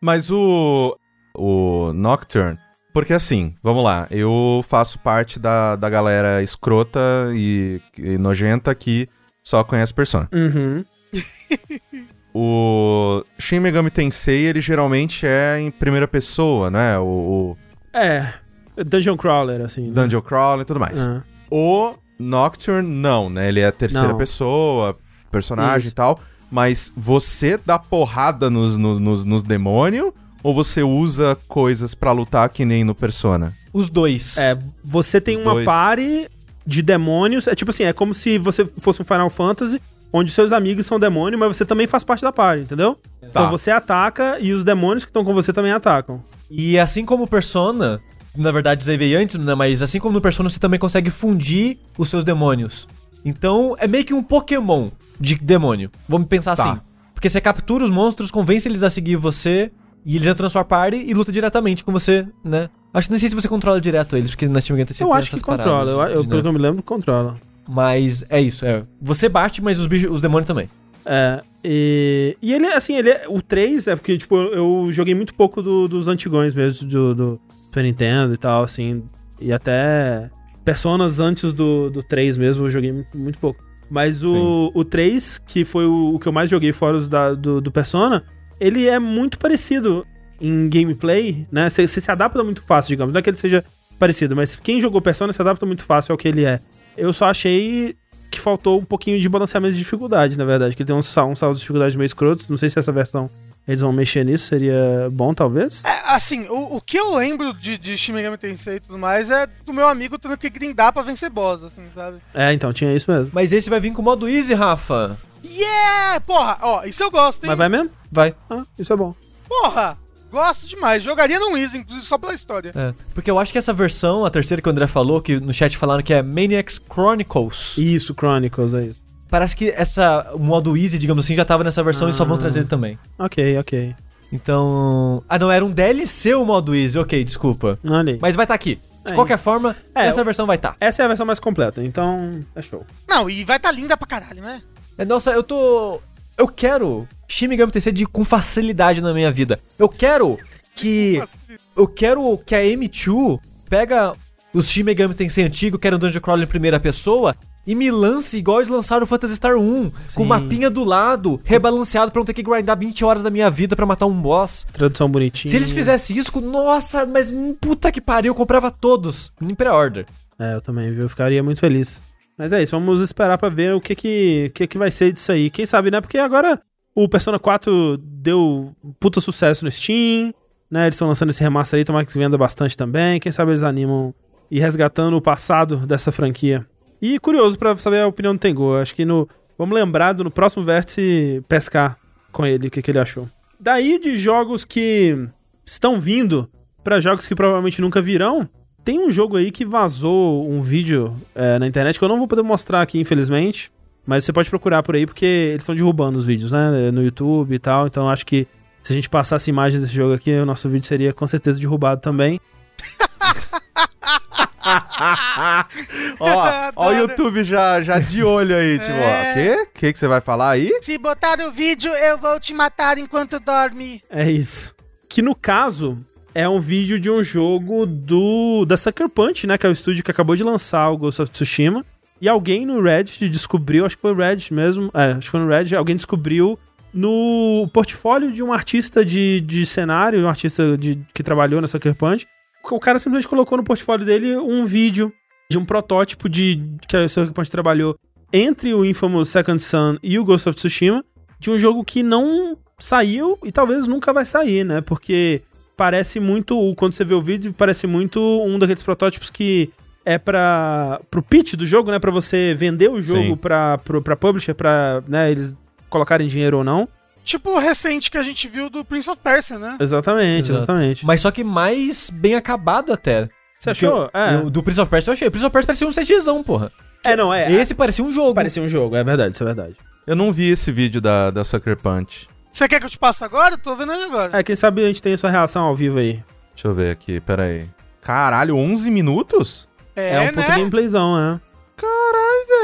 Mas 0.00 0.30
o. 0.30 0.96
O 1.34 1.92
Nocturne. 1.92 2.58
Porque 2.94 3.12
assim, 3.12 3.54
vamos 3.62 3.84
lá. 3.84 4.06
Eu 4.10 4.64
faço 4.66 4.98
parte 4.98 5.38
da, 5.38 5.76
da 5.76 5.90
galera 5.90 6.42
escrota 6.42 7.00
e, 7.34 7.78
e 7.98 8.16
nojenta 8.16 8.74
que 8.74 9.06
só 9.42 9.62
conhece 9.64 9.92
Persona. 9.92 10.28
Uhum. 10.32 10.84
O 12.38 13.24
Shin 13.38 13.60
Megami 13.60 13.90
Tensei, 13.90 14.44
ele 14.44 14.60
geralmente 14.60 15.26
é 15.26 15.58
em 15.58 15.70
primeira 15.70 16.06
pessoa, 16.06 16.70
né? 16.70 16.98
O, 16.98 17.56
É. 17.94 18.30
Dungeon 18.76 19.16
Crawler, 19.16 19.62
assim. 19.62 19.84
o 19.84 19.94
né? 19.94 20.02
Dungeon 20.02 20.20
Crawl 20.20 20.60
e 20.60 20.64
tudo 20.66 20.78
mais. 20.78 21.06
Ah. 21.06 21.22
O 21.50 21.94
Nocturne, 22.18 22.88
não, 22.88 23.28
né? 23.30 23.48
Ele 23.48 23.60
é 23.60 23.70
terceira 23.70 24.08
Não. 24.08 24.18
pessoa, 24.18 24.96
personagem 25.30 25.80
Isso. 25.80 25.90
e 25.90 25.94
tal. 25.94 26.18
Mas 26.50 26.92
você 26.96 27.58
dá 27.64 27.78
porrada 27.78 28.48
nos, 28.48 28.76
nos, 28.76 29.00
nos, 29.00 29.24
nos 29.24 29.42
demônios 29.42 30.12
ou 30.42 30.54
você 30.54 30.82
usa 30.82 31.36
coisas 31.48 31.94
pra 31.94 32.12
lutar 32.12 32.48
que 32.48 32.64
nem 32.64 32.84
no 32.84 32.94
Persona? 32.94 33.52
Os 33.72 33.90
dois. 33.90 34.36
É, 34.36 34.56
você 34.82 35.20
tem 35.20 35.36
Os 35.38 35.42
uma 35.42 35.54
dois. 35.54 35.64
party 35.64 36.28
de 36.66 36.82
demônios. 36.82 37.46
É 37.46 37.54
tipo 37.54 37.70
assim, 37.70 37.84
é 37.84 37.92
como 37.92 38.14
se 38.14 38.38
você 38.38 38.64
fosse 38.64 39.02
um 39.02 39.04
Final 39.04 39.28
Fantasy, 39.28 39.80
onde 40.12 40.30
seus 40.30 40.52
amigos 40.52 40.86
são 40.86 40.98
demônios, 41.00 41.38
mas 41.38 41.56
você 41.56 41.64
também 41.64 41.86
faz 41.86 42.04
parte 42.04 42.22
da 42.22 42.32
party, 42.32 42.62
entendeu? 42.62 42.96
Então 43.22 43.50
você 43.50 43.70
ataca 43.70 44.38
e 44.40 44.52
os 44.52 44.64
demônios 44.64 45.04
que 45.04 45.10
estão 45.10 45.24
com 45.24 45.34
você 45.34 45.52
também 45.52 45.72
atacam. 45.72 46.22
E 46.48 46.78
assim 46.78 47.04
como 47.04 47.24
o 47.24 47.28
Persona, 47.28 48.00
na 48.36 48.52
verdade 48.52 48.88
aí 48.90 48.96
veio 48.96 49.18
antes, 49.18 49.36
né? 49.36 49.54
Mas 49.54 49.82
assim 49.82 49.98
como 49.98 50.14
no 50.14 50.20
Persona, 50.20 50.48
você 50.50 50.58
também 50.58 50.78
consegue 50.78 51.10
fundir 51.10 51.78
os 51.98 52.08
seus 52.08 52.24
demônios. 52.24 52.88
Então 53.24 53.74
é 53.78 53.86
meio 53.88 54.04
que 54.04 54.14
um 54.14 54.22
Pokémon 54.22 54.90
de 55.20 55.34
demônio. 55.36 55.90
Vamos 56.08 56.28
pensar 56.28 56.56
Tá. 56.56 56.70
assim. 56.70 56.80
Porque 57.14 57.28
você 57.28 57.40
captura 57.40 57.82
os 57.84 57.90
monstros, 57.90 58.30
convence 58.30 58.68
eles 58.68 58.82
a 58.82 58.90
seguir 58.90 59.16
você, 59.16 59.70
e 60.04 60.16
eles 60.16 60.28
entram 60.28 60.44
na 60.44 60.50
sua 60.50 60.64
party 60.64 61.02
e 61.06 61.14
luta 61.14 61.32
diretamente 61.32 61.82
com 61.82 61.90
você, 61.90 62.26
né? 62.44 62.68
Acho 62.92 63.08
que 63.08 63.12
nem 63.12 63.18
sei 63.18 63.28
se 63.30 63.34
você 63.34 63.48
controla 63.48 63.80
direto 63.80 64.16
eles, 64.16 64.30
porque 64.30 64.46
na 64.46 64.60
Steam 64.60 64.76
Gigante 64.76 65.00
eu 65.02 65.12
acho 65.12 65.34
que 65.34 65.40
controla. 65.40 65.90
Eu, 65.90 66.00
eu, 66.18 66.24
pelo 66.24 66.42
que 66.42 66.48
eu 66.48 66.52
me 66.52 66.58
lembro, 66.58 66.82
controla. 66.82 67.34
Mas 67.68 68.24
é 68.28 68.40
isso, 68.40 68.64
é. 68.64 68.82
Você 69.02 69.28
bate, 69.28 69.60
mas 69.62 69.78
os, 69.78 69.86
bichos, 69.86 70.10
os 70.10 70.22
demônios 70.22 70.46
também. 70.46 70.68
É, 71.04 71.40
e, 71.64 72.36
e 72.42 72.52
ele, 72.52 72.66
assim, 72.66 72.96
ele 72.96 73.10
é, 73.10 73.24
o 73.28 73.40
3 73.42 73.86
é 73.88 73.96
porque, 73.96 74.16
tipo, 74.16 74.36
eu 74.36 74.88
joguei 74.90 75.14
muito 75.14 75.34
pouco 75.34 75.62
do- 75.62 75.88
dos 75.88 76.06
antigões 76.08 76.54
mesmo, 76.54 76.86
do, 76.86 77.14
do 77.14 77.40
Super 77.76 77.82
Nintendo 77.82 78.32
e 78.32 78.36
tal, 78.38 78.62
assim, 78.62 79.04
e 79.38 79.52
até 79.52 80.30
Personas 80.64 81.20
antes 81.20 81.52
do, 81.52 81.90
do 81.90 82.02
3 82.02 82.36
mesmo 82.38 82.64
eu 82.64 82.70
joguei 82.70 82.90
muito, 82.90 83.16
muito 83.16 83.38
pouco. 83.38 83.62
Mas 83.88 84.24
o, 84.24 84.72
o 84.74 84.84
3, 84.84 85.38
que 85.38 85.64
foi 85.64 85.86
o, 85.86 86.14
o 86.14 86.18
que 86.18 86.26
eu 86.26 86.32
mais 86.32 86.50
joguei 86.50 86.72
fora 86.72 86.96
os 86.96 87.08
da, 87.08 87.34
do, 87.34 87.60
do 87.60 87.70
Persona, 87.70 88.24
ele 88.58 88.88
é 88.88 88.98
muito 88.98 89.38
parecido 89.38 90.04
em 90.40 90.68
gameplay, 90.68 91.44
né? 91.52 91.70
Você 91.70 91.86
se 91.86 92.10
adapta 92.10 92.42
muito 92.42 92.62
fácil, 92.62 92.88
digamos. 92.88 93.12
Não 93.12 93.20
é 93.20 93.22
que 93.22 93.30
ele 93.30 93.36
seja 93.36 93.64
parecido, 93.96 94.34
mas 94.34 94.56
quem 94.56 94.80
jogou 94.80 95.00
Persona 95.00 95.32
se 95.32 95.40
adapta 95.40 95.64
muito 95.64 95.84
fácil 95.84 96.12
ao 96.12 96.18
que 96.18 96.26
ele 96.26 96.44
é. 96.44 96.58
Eu 96.96 97.12
só 97.12 97.26
achei 97.26 97.94
que 98.28 98.40
faltou 98.40 98.80
um 98.80 98.84
pouquinho 98.84 99.20
de 99.20 99.28
balanceamento 99.28 99.74
de 99.74 99.78
dificuldade, 99.78 100.36
na 100.36 100.44
verdade. 100.44 100.74
Que 100.74 100.82
ele 100.82 100.88
tem 100.88 100.96
um, 100.96 100.98
um 100.98 101.36
saldo 101.36 101.54
de 101.54 101.60
dificuldade 101.60 101.96
meio 101.96 102.06
escroto. 102.06 102.46
Não 102.48 102.56
sei 102.56 102.68
se 102.68 102.78
essa 102.78 102.90
versão 102.90 103.30
eles 103.66 103.80
vão 103.80 103.92
mexer 103.92 104.24
nisso, 104.24 104.46
seria 104.46 105.08
bom, 105.12 105.34
talvez. 105.34 105.82
É, 105.84 106.14
assim, 106.14 106.46
o, 106.48 106.76
o 106.76 106.80
que 106.80 106.96
eu 106.96 107.16
lembro 107.16 107.52
de, 107.52 107.76
de 107.76 107.96
Shin 107.98 108.12
Megami 108.12 108.38
Tensei 108.38 108.76
e 108.76 108.80
tudo 108.80 108.98
mais 108.98 109.30
é 109.30 109.46
do 109.64 109.72
meu 109.72 109.88
amigo 109.88 110.18
tendo 110.18 110.36
que 110.36 110.48
grindar 110.48 110.92
pra 110.92 111.02
vencer 111.02 111.30
boss, 111.30 111.62
assim, 111.62 111.82
sabe? 111.94 112.18
É, 112.32 112.52
então, 112.52 112.72
tinha 112.72 112.94
isso 112.94 113.10
mesmo. 113.10 113.30
Mas 113.32 113.52
esse 113.52 113.68
vai 113.68 113.80
vir 113.80 113.92
com 113.92 114.02
o 114.02 114.04
modo 114.04 114.28
easy, 114.28 114.54
Rafa. 114.54 115.18
Yeah! 115.44 116.20
Porra! 116.20 116.58
Ó, 116.62 116.84
isso 116.84 117.02
eu 117.02 117.10
gosto, 117.10 117.44
hein? 117.44 117.48
Mas 117.50 117.58
vai 117.58 117.68
mesmo? 117.68 117.90
Vai. 118.10 118.34
Ah, 118.48 118.64
isso 118.78 118.92
é 118.92 118.96
bom. 118.96 119.14
Porra! 119.48 119.98
Gosto 120.30 120.66
demais. 120.66 121.02
Jogaria 121.02 121.38
no 121.38 121.56
Easy, 121.56 121.78
inclusive 121.78 122.04
só 122.04 122.18
pela 122.18 122.34
história. 122.34 122.72
É, 122.74 122.92
porque 123.14 123.30
eu 123.30 123.38
acho 123.38 123.52
que 123.52 123.58
essa 123.58 123.72
versão, 123.72 124.24
a 124.24 124.30
terceira 124.30 124.60
que 124.60 124.68
o 124.68 124.72
André 124.72 124.86
falou, 124.86 125.22
que 125.22 125.38
no 125.38 125.52
chat 125.52 125.76
falaram 125.78 126.02
que 126.02 126.12
é 126.12 126.22
Maniacs 126.22 126.80
Chronicles. 126.92 127.74
Isso, 127.78 128.12
Chronicles, 128.12 128.74
é 128.74 128.86
isso. 128.86 129.05
Parece 129.28 129.56
que 129.56 129.70
essa 129.70 130.30
o 130.34 130.38
modo 130.38 130.76
easy, 130.76 130.98
digamos 130.98 131.24
assim, 131.24 131.34
já 131.34 131.44
tava 131.44 131.64
nessa 131.64 131.82
versão 131.82 132.08
e 132.08 132.14
só 132.14 132.24
vão 132.24 132.36
Ah. 132.36 132.40
trazer 132.40 132.66
também. 132.66 132.98
Ok, 133.18 133.58
ok. 133.58 133.94
Então. 134.32 135.22
Ah, 135.28 135.38
não, 135.38 135.50
era 135.50 135.64
um 135.64 135.70
DLC 135.70 136.34
o 136.34 136.44
modo 136.44 136.74
easy, 136.74 136.98
ok, 136.98 137.22
desculpa. 137.24 137.78
Aí. 137.84 138.18
Mas 138.20 138.36
vai 138.36 138.44
estar 138.44 138.54
aqui. 138.54 138.78
De 139.04 139.12
É. 139.12 139.14
qualquer 139.14 139.38
forma, 139.38 139.74
É, 139.94 140.06
essa 140.06 140.22
versão 140.24 140.46
vai 140.46 140.56
estar. 140.56 140.76
Essa 140.80 141.02
é 141.02 141.04
a 141.04 141.08
versão 141.08 141.24
mais 141.26 141.38
completa, 141.38 141.82
então 141.84 142.40
é 142.54 142.62
show. 142.62 142.84
Não, 143.08 143.30
e 143.30 143.44
vai 143.44 143.58
tá 143.58 143.70
linda 143.70 143.96
pra 143.96 144.06
caralho, 144.06 144.42
né? 144.42 144.60
É, 144.98 145.04
Nossa, 145.04 145.30
eu 145.30 145.42
tô. 145.42 146.00
Eu 146.36 146.48
quero 146.48 147.08
Shin 147.28 147.48
Megami 147.48 147.72
Tensei 147.72 147.92
de, 147.92 148.04
com 148.04 148.24
facilidade 148.24 149.00
na 149.00 149.14
minha 149.14 149.30
vida. 149.32 149.58
Eu 149.78 149.88
quero 149.88 150.38
que. 150.74 151.22
Eu 151.76 151.86
quero 151.86 152.38
que 152.38 152.54
a 152.54 152.60
M2 152.64 153.38
pega 153.68 154.12
os 154.54 154.66
Shin 154.68 154.82
Megami 154.82 155.12
Tensei 155.14 155.44
antigo, 155.44 155.78
que 155.78 155.86
era 155.86 155.94
um 155.96 155.98
Dungeon 155.98 156.22
Crawler 156.22 156.44
em 156.44 156.50
primeira 156.50 156.80
pessoa, 156.80 157.36
e 157.66 157.74
me 157.74 157.90
lance 157.90 158.36
igual 158.36 158.58
eles 158.58 158.68
lançaram 158.68 159.04
o 159.04 159.06
Phantasy 159.06 159.34
Star 159.36 159.56
1, 159.56 159.84
Sim. 160.06 160.16
com 160.16 160.22
o 160.22 160.26
mapinha 160.26 160.70
do 160.70 160.84
lado, 160.84 161.40
rebalanceado 161.44 162.12
pra 162.12 162.20
não 162.20 162.24
ter 162.24 162.34
que 162.34 162.42
grindar 162.42 162.78
20 162.78 163.04
horas 163.04 163.22
da 163.22 163.30
minha 163.30 163.50
vida 163.50 163.74
pra 163.74 163.84
matar 163.84 164.06
um 164.06 164.20
boss. 164.20 164.66
Tradução 164.72 165.10
bonitinha. 165.10 165.50
Se 165.50 165.56
eles 165.56 165.70
fizessem 165.70 166.16
isso, 166.16 166.40
nossa, 166.40 167.04
mas 167.04 167.34
puta 167.60 167.90
que 167.90 168.00
pariu, 168.00 168.30
eu 168.30 168.34
comprava 168.34 168.70
todos 168.70 169.32
em 169.42 169.54
pré-order. 169.54 170.06
É, 170.38 170.54
eu 170.54 170.60
também, 170.60 170.92
viu? 170.92 171.02
Eu 171.02 171.08
ficaria 171.08 171.42
muito 171.42 171.60
feliz. 171.60 172.02
Mas 172.38 172.52
é 172.52 172.62
isso, 172.62 172.72
vamos 172.78 173.00
esperar 173.00 173.38
pra 173.38 173.48
ver 173.48 173.74
o 173.74 173.80
que 173.80 173.94
que, 173.94 174.52
que 174.54 174.66
que 174.66 174.78
vai 174.78 174.90
ser 174.90 175.12
disso 175.12 175.32
aí. 175.32 175.48
Quem 175.48 175.64
sabe, 175.64 175.90
né? 175.90 176.00
Porque 176.00 176.18
agora 176.18 176.60
o 176.94 177.08
Persona 177.08 177.38
4 177.38 177.96
deu 177.98 178.74
puta 179.00 179.20
sucesso 179.20 179.64
no 179.64 179.70
Steam, 179.70 180.34
né? 180.70 180.84
Eles 180.84 180.96
estão 180.96 181.08
lançando 181.08 181.30
esse 181.30 181.42
remaster 181.42 181.78
aí, 181.78 181.84
tomara 181.84 182.04
que 182.04 182.12
se 182.12 182.18
venda 182.18 182.36
bastante 182.36 182.76
também. 182.76 183.18
Quem 183.18 183.32
sabe 183.32 183.50
eles 183.52 183.62
animam 183.62 184.14
e 184.50 184.60
resgatando 184.60 185.16
o 185.16 185.20
passado 185.20 185.86
dessa 185.86 186.12
franquia. 186.12 186.66
E 187.00 187.18
curioso 187.18 187.58
pra 187.58 187.76
saber 187.76 188.00
a 188.00 188.06
opinião 188.06 188.34
do 188.34 188.38
Tengu. 188.38 188.76
Acho 188.76 188.94
que 188.94 189.04
no. 189.04 189.28
Vamos 189.58 189.74
lembrar 189.74 190.12
do 190.12 190.24
no 190.24 190.30
próximo 190.30 190.64
vértice 190.64 191.42
pescar 191.48 191.98
com 192.30 192.44
ele 192.44 192.68
o 192.68 192.70
que, 192.70 192.82
que 192.82 192.90
ele 192.90 192.98
achou. 192.98 193.28
Daí 193.58 193.98
de 193.98 194.16
jogos 194.16 194.64
que 194.64 195.16
estão 195.64 195.98
vindo 195.98 196.48
pra 196.84 197.00
jogos 197.00 197.26
que 197.26 197.34
provavelmente 197.34 197.80
nunca 197.80 198.02
virão, 198.02 198.46
tem 198.84 199.00
um 199.00 199.10
jogo 199.10 199.36
aí 199.36 199.50
que 199.50 199.64
vazou 199.64 200.48
um 200.48 200.60
vídeo 200.60 201.16
é, 201.34 201.58
na 201.58 201.66
internet 201.66 201.98
que 201.98 202.04
eu 202.04 202.08
não 202.08 202.18
vou 202.18 202.28
poder 202.28 202.42
mostrar 202.42 202.82
aqui, 202.82 203.00
infelizmente. 203.00 203.72
Mas 204.06 204.24
você 204.24 204.32
pode 204.32 204.48
procurar 204.48 204.84
por 204.84 204.94
aí, 204.94 205.04
porque 205.04 205.24
eles 205.24 205.62
estão 205.62 205.74
derrubando 205.74 206.16
os 206.16 206.24
vídeos, 206.24 206.52
né? 206.52 206.92
No 206.92 207.02
YouTube 207.02 207.52
e 207.52 207.58
tal. 207.58 207.88
Então 207.88 208.08
acho 208.08 208.24
que 208.24 208.46
se 208.82 208.92
a 208.92 208.94
gente 208.94 209.10
passasse 209.10 209.50
imagens 209.50 209.82
desse 209.82 209.92
jogo 209.92 210.14
aqui, 210.14 210.32
o 210.32 210.46
nosso 210.46 210.68
vídeo 210.68 210.86
seria 210.86 211.12
com 211.12 211.26
certeza 211.26 211.58
derrubado 211.58 212.00
também. 212.00 212.40
Ó, 216.18 216.72
ó 216.76 216.88
o 216.88 216.92
YouTube 216.92 217.44
já, 217.44 217.82
já 217.82 217.98
de 217.98 218.22
olho 218.22 218.56
aí, 218.56 218.78
tipo, 218.78 218.92
ó. 218.92 219.08
É. 219.08 219.34
Quê? 219.34 219.68
Que 219.74 219.92
que 219.92 219.98
você 219.98 220.08
vai 220.08 220.20
falar 220.20 220.50
aí? 220.50 220.70
Se 220.82 220.98
botar 220.98 221.36
no 221.36 221.50
vídeo, 221.52 221.92
eu 221.92 222.18
vou 222.18 222.40
te 222.40 222.54
matar 222.54 222.98
enquanto 222.98 223.38
dorme. 223.38 224.02
É 224.10 224.30
isso. 224.30 224.74
Que 225.08 225.22
no 225.22 225.34
caso 225.34 225.98
é 226.34 226.48
um 226.48 226.60
vídeo 226.60 226.98
de 226.98 227.10
um 227.10 227.22
jogo 227.22 227.86
do 227.86 228.64
da 228.66 228.76
Sucker 228.76 229.08
Punch, 229.08 229.46
né? 229.46 229.56
Que 229.56 229.66
é 229.66 229.68
o 229.68 229.72
estúdio 229.72 230.04
que 230.04 230.10
acabou 230.10 230.36
de 230.36 230.44
lançar 230.44 230.90
o 230.90 230.96
Ghost 230.96 231.22
of 231.22 231.30
Tsushima. 231.30 231.84
E 232.20 232.28
alguém 232.28 232.64
no 232.64 232.80
Reddit 232.80 233.28
descobriu, 233.28 233.84
acho 233.84 233.96
que 233.96 234.02
foi 234.02 234.12
o 234.12 234.16
Reddit 234.16 234.52
mesmo, 234.52 234.90
é, 234.94 235.12
acho 235.12 235.20
que 235.20 235.30
foi 235.30 235.40
no 235.40 235.48
Reddit, 235.48 235.76
alguém 235.76 235.96
descobriu 235.96 236.58
no 236.92 237.68
portfólio 237.74 238.32
de 238.32 238.42
um 238.42 238.52
artista 238.52 239.04
de, 239.04 239.40
de 239.42 239.66
cenário, 239.66 240.24
um 240.24 240.28
artista 240.28 240.78
de, 240.78 240.98
que 241.12 241.22
trabalhou 241.22 241.60
na 241.60 241.68
Sucker 241.68 241.94
Punch. 241.94 242.26
O 242.70 242.80
cara 242.80 242.98
simplesmente 242.98 243.28
colocou 243.28 243.58
no 243.58 243.64
portfólio 243.64 244.04
dele 244.04 244.36
um 244.36 244.64
vídeo 244.64 245.12
de 245.48 245.58
um 245.58 245.64
protótipo 245.64 246.28
de 246.28 246.60
que 246.88 246.96
a 246.96 247.08
Sucker 247.08 247.32
Punch 247.32 247.50
trabalhou 247.50 247.96
entre 248.32 248.74
o 248.74 248.84
Infamous 248.84 249.28
Second 249.28 249.62
Son 249.62 249.96
e 250.02 250.18
o 250.18 250.24
Ghost 250.24 250.48
of 250.48 250.56
Tsushima, 250.56 251.04
de 251.38 251.50
um 251.50 251.58
jogo 251.58 251.84
que 251.84 252.02
não 252.02 252.58
saiu 252.78 253.38
e 253.44 253.52
talvez 253.52 253.86
nunca 253.86 254.12
vai 254.12 254.24
sair, 254.24 254.64
né? 254.64 254.80
Porque 254.80 255.42
parece 255.76 256.18
muito, 256.18 256.74
quando 256.74 256.94
você 256.94 257.04
vê 257.04 257.14
o 257.14 257.22
vídeo, 257.22 257.54
parece 257.56 257.86
muito 257.86 258.20
um 258.20 258.58
daqueles 258.58 258.82
protótipos 258.82 259.30
que 259.30 259.70
é 260.04 260.18
para 260.18 261.00
pro 261.10 261.22
pitch 261.22 261.54
do 261.54 261.66
jogo, 261.66 261.90
né, 261.90 261.98
para 261.98 262.12
você 262.12 262.54
vender 262.54 262.88
o 262.88 263.00
jogo 263.00 263.36
para 263.36 263.78
para 263.78 264.16
publisher, 264.16 264.54
para, 264.54 265.02
né, 265.08 265.30
eles 265.30 265.54
colocarem 265.90 266.28
dinheiro 266.28 266.58
ou 266.58 266.64
não. 266.64 266.88
Tipo 267.26 267.50
o 267.56 267.58
recente 267.58 268.08
que 268.08 268.16
a 268.16 268.22
gente 268.22 268.46
viu 268.46 268.70
do 268.70 268.84
Prince 268.84 269.10
of 269.10 269.20
Persia, 269.20 269.58
né? 269.58 269.76
Exatamente, 269.80 270.44
Exato. 270.52 270.58
exatamente. 270.58 271.04
Mas 271.04 271.20
só 271.20 271.30
que 271.32 271.42
mais 271.42 272.08
bem 272.08 272.36
acabado 272.36 272.92
até. 272.92 273.28
Você 273.58 273.70
achou? 273.70 274.08
É. 274.14 274.36
eu- 274.36 274.48
do 274.48 274.62
Prince 274.62 274.80
of 274.80 274.88
Persia 274.88 275.10
eu 275.10 275.12
achei. 275.14 275.26
O 275.26 275.30
Prince 275.32 275.44
of 275.44 275.52
Persia 275.52 275.66
parecia 275.66 275.88
um 275.88 275.90
CGzão, 275.92 276.44
porra. 276.44 276.70
É, 277.02 277.16
não, 277.16 277.34
é. 277.34 277.50
Esse 277.50 277.74
parecia 277.74 278.04
um 278.04 278.12
jogo. 278.12 278.32
parecia 278.32 278.62
um 278.62 278.68
jogo, 278.68 278.94
é 278.94 279.02
verdade, 279.02 279.34
isso 279.34 279.42
é 279.42 279.46
verdade. 279.46 279.74
Eu 280.06 280.14
não 280.14 280.32
vi 280.32 280.50
esse 280.50 280.70
vídeo 280.70 281.00
da, 281.00 281.30
da 281.32 281.42
Sucker 281.42 281.76
Punch. 281.76 282.28
Você 282.52 282.68
quer 282.68 282.78
que 282.78 282.86
eu 282.86 282.90
te 282.90 282.96
passe 282.96 283.24
agora? 283.24 283.58
Tô 283.58 283.74
vendo 283.74 283.92
ele 283.92 284.04
agora. 284.04 284.38
É, 284.38 284.42
quem 284.44 284.54
sabe 284.54 284.84
a 284.84 284.86
gente 284.86 285.02
tem 285.02 285.12
a 285.12 285.18
sua 285.18 285.28
reação 285.30 285.64
ao 285.64 285.74
vivo 285.74 285.98
aí. 285.98 286.22
Deixa 286.54 286.68
eu 286.68 286.74
ver 286.74 286.92
aqui, 286.92 287.18
pera 287.20 287.42
aí. 287.42 287.68
Caralho, 288.00 288.56
11 288.56 288.88
minutos? 288.88 289.68
É, 289.96 290.20
um 290.20 290.28
puta 290.28 290.46
gameplayzão, 290.56 291.16
né? 291.16 291.40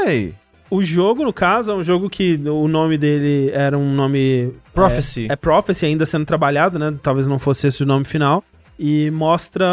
Véi. 0.05 0.33
O 0.75 0.81
jogo, 0.81 1.23
no 1.23 1.31
caso, 1.31 1.69
é 1.71 1.75
um 1.75 1.83
jogo 1.83 2.09
que 2.09 2.39
o 2.47 2.67
nome 2.67 2.97
dele 2.97 3.51
era 3.53 3.77
um 3.77 3.93
nome. 3.93 4.51
Prophecy. 4.73 5.27
É, 5.29 5.33
é 5.33 5.35
Prophecy 5.35 5.85
ainda 5.85 6.05
sendo 6.05 6.25
trabalhado, 6.25 6.79
né? 6.79 6.93
Talvez 7.03 7.27
não 7.27 7.37
fosse 7.37 7.67
esse 7.67 7.83
o 7.83 7.85
nome 7.85 8.05
final. 8.05 8.43
E 8.79 9.11
mostra 9.11 9.65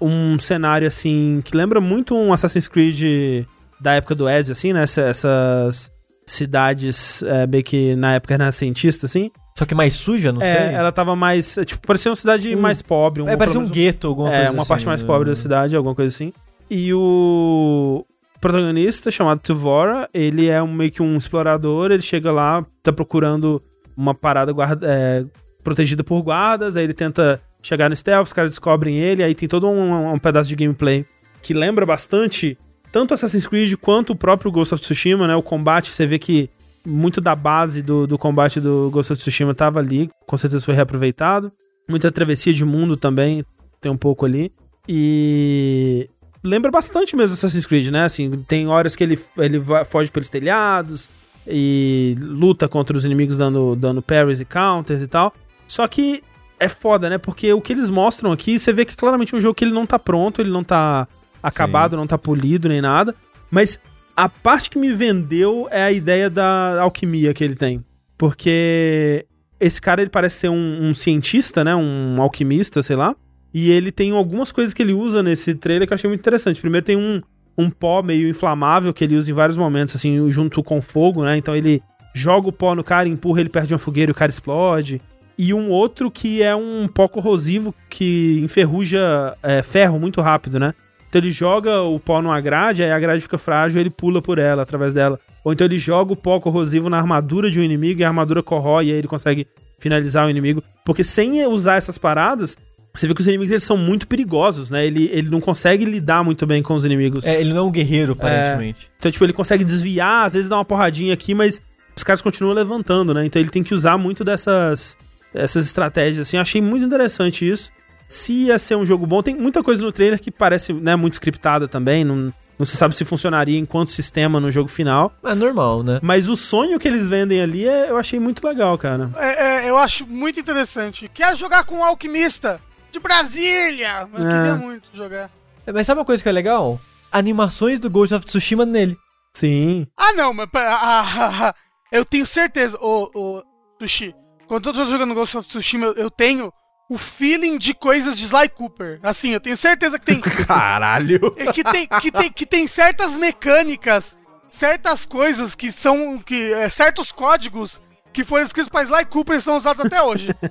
um 0.00 0.36
cenário, 0.40 0.88
assim, 0.88 1.40
que 1.44 1.56
lembra 1.56 1.80
muito 1.80 2.16
um 2.16 2.32
Assassin's 2.32 2.66
Creed 2.66 3.44
da 3.80 3.92
época 3.94 4.16
do 4.16 4.28
Ezio, 4.28 4.50
assim, 4.50 4.72
né? 4.72 4.82
Essa- 4.82 5.02
essas 5.02 5.92
cidades 6.26 7.22
é, 7.22 7.46
meio 7.46 7.62
que 7.62 7.94
na 7.94 8.14
época 8.14 8.34
renascentista, 8.34 9.06
assim. 9.06 9.30
Só 9.56 9.64
que 9.64 9.74
mais 9.76 9.92
suja, 9.94 10.32
não 10.32 10.40
é, 10.42 10.54
sei. 10.56 10.74
ela 10.74 10.90
tava 10.90 11.14
mais. 11.14 11.56
é, 11.58 11.64
Tipo, 11.64 11.86
parecia 11.86 12.10
uma 12.10 12.16
cidade 12.16 12.56
Um- 12.56 12.60
mais 12.60 12.82
pobre. 12.82 13.22
É, 13.28 13.36
parecia 13.36 13.60
um 13.60 13.68
gueto, 13.68 14.08
alguma 14.08 14.28
é, 14.34 14.36
coisa 14.38 14.50
uma 14.52 14.62
assim, 14.62 14.68
parte 14.68 14.86
mais 14.86 15.02
né? 15.02 15.06
pobre 15.06 15.28
da 15.28 15.36
cidade, 15.36 15.76
alguma 15.76 15.94
coisa 15.94 16.12
assim. 16.12 16.32
E 16.70 16.92
o 16.94 18.04
protagonista, 18.42 19.08
chamado 19.08 19.40
Tuvora, 19.40 20.08
ele 20.12 20.48
é 20.48 20.60
um, 20.60 20.74
meio 20.74 20.90
que 20.90 21.00
um 21.00 21.16
explorador, 21.16 21.92
ele 21.92 22.02
chega 22.02 22.32
lá, 22.32 22.66
tá 22.82 22.92
procurando 22.92 23.62
uma 23.96 24.14
parada 24.14 24.52
guarda, 24.52 24.84
é, 24.84 25.24
protegida 25.62 26.02
por 26.02 26.20
guardas, 26.22 26.76
aí 26.76 26.82
ele 26.82 26.92
tenta 26.92 27.40
chegar 27.62 27.88
no 27.88 27.94
stealth, 27.94 28.26
os 28.26 28.32
caras 28.32 28.50
descobrem 28.50 28.98
ele, 28.98 29.22
aí 29.22 29.32
tem 29.32 29.48
todo 29.48 29.68
um, 29.68 30.12
um 30.12 30.18
pedaço 30.18 30.48
de 30.48 30.56
gameplay 30.56 31.06
que 31.40 31.54
lembra 31.54 31.86
bastante 31.86 32.58
tanto 32.90 33.14
Assassin's 33.14 33.46
Creed 33.46 33.74
quanto 33.76 34.12
o 34.12 34.16
próprio 34.16 34.50
Ghost 34.50 34.74
of 34.74 34.82
Tsushima, 34.82 35.28
né? 35.28 35.36
O 35.36 35.42
combate, 35.42 35.90
você 35.90 36.04
vê 36.04 36.18
que 36.18 36.50
muito 36.84 37.20
da 37.20 37.36
base 37.36 37.80
do, 37.80 38.08
do 38.08 38.18
combate 38.18 38.60
do 38.60 38.90
Ghost 38.92 39.12
of 39.12 39.22
Tsushima 39.22 39.54
tava 39.54 39.78
ali, 39.78 40.10
com 40.26 40.36
certeza 40.36 40.64
foi 40.64 40.74
reaproveitado. 40.74 41.50
Muita 41.88 42.10
travessia 42.10 42.52
de 42.52 42.64
mundo 42.64 42.96
também, 42.96 43.44
tem 43.80 43.90
um 43.90 43.96
pouco 43.96 44.26
ali. 44.26 44.50
E 44.88 46.08
lembra 46.42 46.70
bastante 46.70 47.14
mesmo 47.16 47.34
Assassin's 47.34 47.66
Creed, 47.66 47.88
né? 47.90 48.04
Assim, 48.04 48.30
tem 48.46 48.66
horas 48.68 48.96
que 48.96 49.04
ele, 49.04 49.18
ele 49.38 49.58
vai- 49.58 49.84
foge 49.84 50.10
pelos 50.10 50.28
telhados 50.28 51.10
e 51.46 52.16
luta 52.20 52.68
contra 52.68 52.96
os 52.96 53.04
inimigos 53.04 53.38
dando, 53.38 53.74
dando 53.76 54.00
parries 54.02 54.40
e 54.40 54.44
counters 54.44 55.02
e 55.02 55.06
tal. 55.06 55.32
Só 55.66 55.86
que 55.88 56.22
é 56.60 56.68
foda, 56.68 57.08
né? 57.10 57.18
Porque 57.18 57.52
o 57.52 57.60
que 57.60 57.72
eles 57.72 57.90
mostram 57.90 58.30
aqui, 58.32 58.58
você 58.58 58.72
vê 58.72 58.84
que 58.84 58.94
claramente 58.96 59.34
é 59.34 59.38
um 59.38 59.40
jogo 59.40 59.54
que 59.54 59.64
ele 59.64 59.72
não 59.74 59.86
tá 59.86 59.98
pronto, 59.98 60.40
ele 60.40 60.50
não 60.50 60.62
tá 60.62 61.08
acabado, 61.42 61.96
não 61.96 62.06
tá 62.06 62.16
polido 62.18 62.68
nem 62.68 62.80
nada. 62.80 63.14
Mas 63.50 63.80
a 64.16 64.28
parte 64.28 64.70
que 64.70 64.78
me 64.78 64.92
vendeu 64.92 65.66
é 65.70 65.82
a 65.82 65.90
ideia 65.92 66.30
da 66.30 66.80
alquimia 66.82 67.34
que 67.34 67.42
ele 67.42 67.56
tem. 67.56 67.84
Porque 68.16 69.26
esse 69.58 69.80
cara, 69.80 70.00
ele 70.00 70.10
parece 70.10 70.38
ser 70.40 70.48
um, 70.48 70.88
um 70.88 70.94
cientista, 70.94 71.64
né? 71.64 71.74
Um 71.74 72.22
alquimista, 72.22 72.82
sei 72.82 72.94
lá. 72.96 73.16
E 73.54 73.70
ele 73.70 73.92
tem 73.92 74.12
algumas 74.12 74.50
coisas 74.50 74.72
que 74.72 74.82
ele 74.82 74.92
usa 74.92 75.22
nesse 75.22 75.54
trailer 75.54 75.86
que 75.86 75.92
eu 75.92 75.94
achei 75.94 76.08
muito 76.08 76.20
interessante. 76.20 76.60
Primeiro 76.60 76.84
tem 76.84 76.96
um, 76.96 77.20
um 77.56 77.68
pó 77.68 78.02
meio 78.02 78.28
inflamável 78.28 78.92
que 78.94 79.04
ele 79.04 79.16
usa 79.16 79.30
em 79.30 79.34
vários 79.34 79.56
momentos, 79.56 79.94
assim, 79.94 80.30
junto 80.30 80.62
com 80.62 80.80
fogo, 80.80 81.24
né? 81.24 81.36
Então 81.36 81.54
ele 81.54 81.82
joga 82.14 82.48
o 82.48 82.52
pó 82.52 82.74
no 82.74 82.84
cara, 82.84 83.08
empurra 83.08 83.40
ele 83.40 83.48
perto 83.48 83.68
de 83.68 83.74
uma 83.74 83.78
fogueira 83.78 84.10
e 84.10 84.12
o 84.12 84.14
cara 84.14 84.30
explode. 84.30 85.00
E 85.36 85.52
um 85.52 85.70
outro 85.70 86.10
que 86.10 86.42
é 86.42 86.54
um 86.54 86.86
pó 86.86 87.08
corrosivo 87.08 87.74
que 87.88 88.40
enferruja 88.42 89.36
é, 89.42 89.62
ferro 89.62 89.98
muito 89.98 90.20
rápido, 90.20 90.58
né? 90.58 90.74
Então 91.08 91.20
ele 91.20 91.30
joga 91.30 91.82
o 91.82 92.00
pó 92.00 92.22
numa 92.22 92.40
grade, 92.40 92.82
aí 92.82 92.90
a 92.90 92.98
grade 92.98 93.22
fica 93.22 93.36
frágil 93.36 93.80
ele 93.80 93.90
pula 93.90 94.22
por 94.22 94.38
ela, 94.38 94.62
através 94.62 94.94
dela. 94.94 95.20
Ou 95.44 95.52
então 95.52 95.66
ele 95.66 95.78
joga 95.78 96.12
o 96.12 96.16
pó 96.16 96.40
corrosivo 96.40 96.88
na 96.88 96.96
armadura 96.96 97.50
de 97.50 97.60
um 97.60 97.62
inimigo 97.62 98.00
e 98.00 98.04
a 98.04 98.08
armadura 98.08 98.42
corrói 98.42 98.86
e 98.86 98.92
aí 98.92 98.98
ele 98.98 99.08
consegue 99.08 99.46
finalizar 99.78 100.26
o 100.26 100.30
inimigo. 100.30 100.62
Porque 100.84 101.02
sem 101.02 101.44
usar 101.46 101.74
essas 101.74 101.98
paradas, 101.98 102.56
você 102.94 103.06
vê 103.08 103.14
que 103.14 103.20
os 103.22 103.26
inimigos 103.28 103.50
eles 103.50 103.64
são 103.64 103.76
muito 103.76 104.06
perigosos, 104.06 104.68
né? 104.70 104.84
Ele, 104.86 105.08
ele 105.12 105.30
não 105.30 105.40
consegue 105.40 105.84
lidar 105.84 106.22
muito 106.22 106.46
bem 106.46 106.62
com 106.62 106.74
os 106.74 106.84
inimigos. 106.84 107.26
É, 107.26 107.40
ele 107.40 107.50
não 107.50 107.58
é 107.58 107.62
um 107.62 107.70
guerreiro, 107.70 108.12
aparentemente. 108.12 108.90
Então, 108.98 109.10
tipo, 109.10 109.24
ele 109.24 109.32
consegue 109.32 109.64
desviar, 109.64 110.26
às 110.26 110.34
vezes 110.34 110.48
dá 110.48 110.56
uma 110.56 110.64
porradinha 110.64 111.14
aqui, 111.14 111.34
mas 111.34 111.60
os 111.96 112.02
caras 112.02 112.20
continuam 112.20 112.54
levantando, 112.54 113.14
né? 113.14 113.24
Então 113.24 113.40
ele 113.40 113.50
tem 113.50 113.62
que 113.62 113.74
usar 113.74 113.96
muito 113.96 114.22
dessas 114.24 114.96
essas 115.34 115.64
estratégias, 115.66 116.28
assim. 116.28 116.36
Achei 116.36 116.60
muito 116.60 116.84
interessante 116.84 117.48
isso. 117.48 117.70
Se 118.06 118.32
ia 118.44 118.58
ser 118.58 118.76
um 118.76 118.84
jogo 118.84 119.06
bom, 119.06 119.22
tem 119.22 119.34
muita 119.34 119.62
coisa 119.62 119.82
no 119.82 119.90
trailer 119.90 120.20
que 120.20 120.30
parece 120.30 120.74
né, 120.74 120.94
muito 120.94 121.14
scriptada 121.14 121.66
também, 121.66 122.04
não, 122.04 122.30
não 122.58 122.66
se 122.66 122.76
sabe 122.76 122.94
se 122.94 123.06
funcionaria 123.06 123.58
enquanto 123.58 123.90
sistema 123.90 124.38
no 124.38 124.50
jogo 124.50 124.68
final. 124.68 125.10
É 125.24 125.34
normal, 125.34 125.82
né? 125.82 125.98
Mas 126.02 126.28
o 126.28 126.36
sonho 126.36 126.78
que 126.78 126.86
eles 126.86 127.08
vendem 127.08 127.40
ali 127.40 127.66
é- 127.66 127.88
eu 127.88 127.96
achei 127.96 128.20
muito 128.20 128.46
legal, 128.46 128.76
cara. 128.76 129.10
É, 129.16 129.64
é, 129.66 129.70
eu 129.70 129.78
acho 129.78 130.06
muito 130.06 130.38
interessante. 130.38 131.10
Quer 131.14 131.34
jogar 131.38 131.64
com 131.64 131.76
um 131.76 131.84
alquimista 131.84 132.60
de 132.92 133.00
Brasília? 133.00 134.08
Eu 134.12 134.26
É. 134.28 134.30
queria 134.32 134.54
muito 134.54 134.88
jogar. 134.94 135.30
Mas 135.72 135.86
sabe 135.86 135.98
uma 136.00 136.04
coisa 136.04 136.22
que 136.22 136.28
é 136.28 136.32
legal? 136.32 136.80
Animações 137.10 137.80
do 137.80 137.90
Ghost 137.90 138.14
of 138.14 138.24
Tsushima 138.26 138.64
nele. 138.64 138.96
Sim. 139.34 139.86
Ah, 139.96 140.12
não, 140.12 140.32
mas 140.34 140.46
pera, 140.50 140.74
ah, 140.74 141.00
ah, 141.00 141.48
ah, 141.48 141.54
eu 141.90 142.04
tenho 142.04 142.26
certeza, 142.26 142.76
ô, 142.80 143.10
ô, 143.14 143.42
Sushi, 143.80 144.14
quando 144.46 144.68
eu 144.68 144.74
tô 144.74 144.86
jogando 144.86 145.14
Ghost 145.14 145.36
of 145.38 145.48
Tsushima, 145.48 145.86
eu, 145.86 145.94
eu 145.94 146.10
tenho 146.10 146.52
o 146.90 146.98
feeling 146.98 147.56
de 147.58 147.72
coisas 147.74 148.18
de 148.18 148.24
Sly 148.26 148.48
Cooper. 148.50 149.00
Assim, 149.02 149.30
eu 149.30 149.40
tenho 149.40 149.56
certeza 149.56 149.98
que 149.98 150.04
tem, 150.06 150.20
Caralho! 150.46 151.34
é 151.36 151.52
que 151.52 151.64
tem, 151.64 151.86
que 151.86 152.12
tem, 152.12 152.30
que 152.32 152.46
tem 152.46 152.66
certas 152.66 153.16
mecânicas, 153.16 154.16
certas 154.50 155.06
coisas 155.06 155.54
que 155.54 155.72
são, 155.72 156.18
que, 156.18 156.52
é, 156.52 156.68
certos 156.68 157.10
códigos 157.12 157.80
que 158.12 158.24
foram 158.24 158.44
escritos 158.44 158.68
pra 158.70 158.82
Sly 158.82 159.06
Cooper 159.06 159.36
e 159.36 159.40
são 159.40 159.56
usados 159.56 159.84
até 159.84 160.02
hoje. 160.02 160.28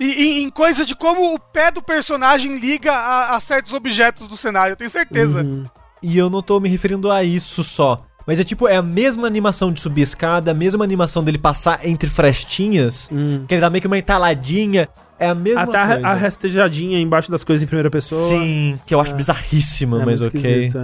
E, 0.00 0.04
e 0.06 0.42
em 0.42 0.50
coisa 0.50 0.84
de 0.84 0.94
como 0.94 1.34
o 1.34 1.38
pé 1.38 1.70
do 1.70 1.82
personagem 1.82 2.56
liga 2.58 2.92
a, 2.92 3.36
a 3.36 3.40
certos 3.40 3.72
objetos 3.72 4.28
do 4.28 4.36
cenário, 4.36 4.72
eu 4.72 4.76
tenho 4.76 4.90
certeza. 4.90 5.42
Uhum. 5.42 5.64
E 6.02 6.18
eu 6.18 6.28
não 6.28 6.42
tô 6.42 6.58
me 6.60 6.68
referindo 6.68 7.10
a 7.10 7.22
isso 7.24 7.62
só. 7.64 8.04
Mas 8.26 8.40
é 8.40 8.44
tipo, 8.44 8.66
é 8.66 8.76
a 8.76 8.82
mesma 8.82 9.26
animação 9.26 9.72
de 9.72 9.80
subir 9.80 10.02
escada, 10.02 10.50
a 10.50 10.54
mesma 10.54 10.82
animação 10.84 11.22
dele 11.22 11.38
passar 11.38 11.86
entre 11.86 12.08
frestinhas, 12.10 13.08
Hum. 13.12 13.44
que 13.46 13.54
ele 13.54 13.60
dá 13.60 13.70
meio 13.70 13.80
que 13.80 13.86
uma 13.86 13.98
entaladinha. 13.98 14.88
É 15.18 15.28
a 15.28 15.34
mesma 15.34 15.62
Até 15.62 15.78
a- 15.78 15.86
coisa. 15.86 16.06
a 16.08 16.14
rastejadinha 16.14 16.98
embaixo 16.98 17.30
das 17.30 17.44
coisas 17.44 17.62
em 17.62 17.66
primeira 17.66 17.90
pessoa. 17.90 18.28
Sim, 18.30 18.78
que 18.86 18.94
eu 18.94 19.00
acho 19.00 19.14
bizarríssima, 19.14 20.02
É 20.02 20.04
mas 20.04 20.20
ok. 20.20 20.40
esquisito, 20.40 20.78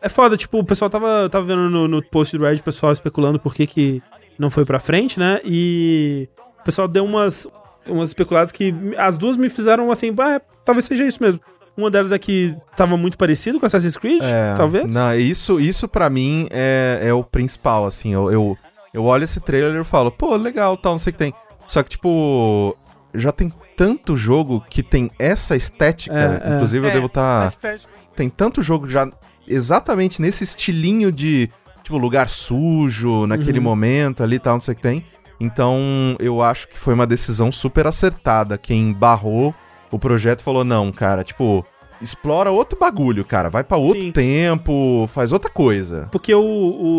É 0.00 0.06
É 0.06 0.08
foda, 0.08 0.36
tipo, 0.36 0.58
o 0.58 0.64
pessoal 0.64 0.88
tava, 0.90 1.28
tava 1.30 1.44
vendo 1.46 1.68
no, 1.70 1.86
no 1.88 2.02
post 2.02 2.36
do 2.36 2.44
Reddit, 2.44 2.60
o 2.60 2.64
pessoal 2.64 2.92
especulando 2.92 3.38
por 3.38 3.54
que, 3.54 3.66
que 3.66 4.02
não 4.38 4.50
foi 4.50 4.64
pra 4.64 4.78
frente, 4.78 5.18
né? 5.18 5.40
E 5.44 6.28
o 6.60 6.64
pessoal 6.64 6.88
deu 6.88 7.04
umas, 7.04 7.46
umas 7.88 8.08
especuladas 8.08 8.50
que 8.52 8.74
as 8.98 9.16
duas 9.18 9.36
me 9.36 9.48
fizeram 9.48 9.90
assim, 9.90 10.14
ah, 10.20 10.40
talvez 10.64 10.84
seja 10.84 11.04
isso 11.04 11.22
mesmo. 11.22 11.40
Uma 11.76 11.90
delas 11.90 12.12
é 12.12 12.18
que 12.18 12.56
tava 12.76 12.96
muito 12.96 13.18
parecido 13.18 13.58
com 13.58 13.66
Assassin's 13.66 13.96
Creed, 13.96 14.22
É, 14.22 14.54
talvez. 14.56 14.94
Não, 14.94 15.12
isso, 15.16 15.58
isso 15.58 15.88
para 15.88 16.08
mim 16.08 16.46
é, 16.52 17.00
é 17.02 17.12
o 17.12 17.24
principal, 17.24 17.84
assim. 17.84 18.12
Eu, 18.14 18.30
eu, 18.30 18.58
eu 18.92 19.04
olho 19.04 19.24
esse 19.24 19.40
trailer 19.40 19.80
e 19.80 19.84
falo, 19.84 20.10
pô, 20.12 20.36
legal, 20.36 20.76
tal, 20.76 20.92
não 20.92 20.98
sei 21.00 21.10
o 21.10 21.12
que 21.14 21.18
tem. 21.18 21.34
Só 21.66 21.82
que, 21.82 21.90
tipo, 21.90 22.76
já 23.12 23.32
tem 23.32 23.52
tanto 23.76 24.16
jogo 24.16 24.64
que 24.70 24.84
tem 24.84 25.10
essa 25.18 25.56
estética. 25.56 26.14
É, 26.44 26.48
é. 26.48 26.54
inclusive, 26.54 26.86
eu 26.86 26.90
É, 26.90 26.94
devo 26.94 27.06
estar. 27.06 27.48
estética. 27.48 27.88
Tem 28.14 28.28
tanto 28.28 28.62
jogo 28.62 28.88
já 28.88 29.10
exatamente 29.48 30.22
nesse 30.22 30.44
estilinho 30.44 31.10
de, 31.10 31.50
tipo, 31.84 31.96
lugar 31.98 32.28
sujo, 32.28 33.26
naquele 33.26 33.58
Uhum. 33.58 33.64
momento 33.64 34.22
ali 34.24 34.40
tal, 34.40 34.54
não 34.54 34.60
sei 34.60 34.72
o 34.72 34.76
que 34.76 34.82
tem. 34.82 35.04
Então, 35.38 35.78
eu 36.18 36.42
acho 36.42 36.66
que 36.68 36.76
foi 36.78 36.94
uma 36.94 37.06
decisão 37.06 37.52
super 37.52 37.86
acertada. 37.86 38.56
Quem 38.58 38.92
barrou 38.92 39.54
o 39.90 39.98
projeto 39.98 40.42
falou: 40.42 40.64
não, 40.64 40.90
cara, 40.90 41.22
tipo, 41.22 41.64
explora 42.00 42.50
outro 42.50 42.78
bagulho, 42.78 43.24
cara. 43.24 43.48
Vai 43.50 43.62
pra 43.62 43.76
outro 43.76 44.00
Sim. 44.02 44.10
tempo, 44.12 45.08
faz 45.12 45.32
outra 45.32 45.50
coisa. 45.50 46.08
Porque 46.10 46.34
o, 46.34 46.40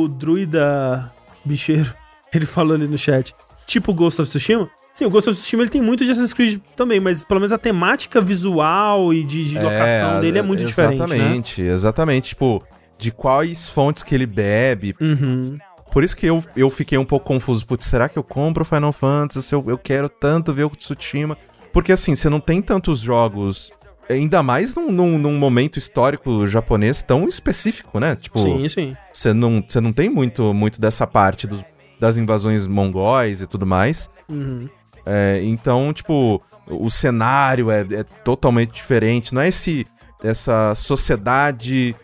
o 0.03 0.07
druida 0.07 1.11
bicheiro, 1.43 1.93
ele 2.33 2.45
falou 2.45 2.75
ali 2.75 2.87
no 2.87 2.97
chat, 2.97 3.33
tipo 3.65 3.93
Ghost 3.93 4.21
of 4.21 4.29
Tsushima. 4.29 4.69
Sim, 4.93 5.05
o 5.05 5.09
Ghost 5.09 5.29
of 5.29 5.37
Tsushima 5.39 5.63
ele 5.63 5.69
tem 5.69 5.81
muito 5.81 6.05
de 6.05 6.11
Assassin's 6.11 6.31
Creed 6.33 6.61
também, 6.75 6.99
mas 7.01 7.25
pelo 7.25 7.39
menos 7.41 7.51
a 7.51 7.57
temática 7.57 8.21
visual 8.21 9.13
e 9.13 9.23
de, 9.25 9.43
de 9.43 9.59
locação 9.59 10.21
dele 10.21 10.39
é 10.39 10.41
muito 10.41 10.63
diferente, 10.63 10.99
né? 10.99 11.05
Exatamente, 11.05 11.61
exatamente. 11.61 12.29
Tipo, 12.29 12.63
de 12.97 13.11
quais 13.11 13.67
fontes 13.67 14.03
que 14.03 14.15
ele 14.15 14.25
bebe. 14.25 14.95
Uhum. 14.99 15.57
Por 15.91 16.03
isso 16.03 16.15
que 16.15 16.25
eu, 16.25 16.43
eu 16.55 16.69
fiquei 16.69 16.97
um 16.97 17.05
pouco 17.05 17.25
confuso. 17.25 17.65
Putz, 17.65 17.85
será 17.85 18.09
que 18.09 18.17
eu 18.17 18.23
compro 18.23 18.65
Final 18.65 18.91
Fantasy? 18.91 19.53
Eu, 19.53 19.63
eu 19.67 19.77
quero 19.77 20.09
tanto 20.09 20.51
ver 20.51 20.65
o 20.65 20.69
Tsushima. 20.69 21.37
Porque 21.71 21.91
assim, 21.91 22.15
você 22.15 22.29
não 22.29 22.39
tem 22.39 22.61
tantos 22.61 22.99
jogos. 22.99 23.71
Ainda 24.09 24.43
mais 24.43 24.75
num, 24.75 24.91
num, 24.91 25.17
num 25.17 25.37
momento 25.37 25.79
histórico 25.79 26.45
japonês 26.45 27.01
tão 27.01 27.27
específico, 27.27 27.99
né? 27.99 28.15
Tipo, 28.15 28.39
Sim, 28.39 28.69
sim. 28.69 28.97
você 29.11 29.33
não, 29.33 29.63
você 29.67 29.81
não 29.81 29.91
tem 29.91 30.09
muito, 30.09 30.53
muito 30.53 30.79
dessa 30.79 31.07
parte 31.07 31.47
dos, 31.47 31.63
das 31.99 32.17
invasões 32.17 32.67
mongóis 32.67 33.41
e 33.41 33.47
tudo 33.47 33.65
mais. 33.65 34.09
Uhum. 34.29 34.69
É, 35.05 35.41
então, 35.43 35.91
tipo, 35.91 36.41
o 36.67 36.89
cenário 36.89 37.71
é, 37.71 37.81
é 37.81 38.03
totalmente 38.03 38.71
diferente. 38.71 39.33
Não 39.33 39.41
é 39.41 39.47
esse 39.47 39.87
essa 40.23 40.73
sociedade 40.75 41.95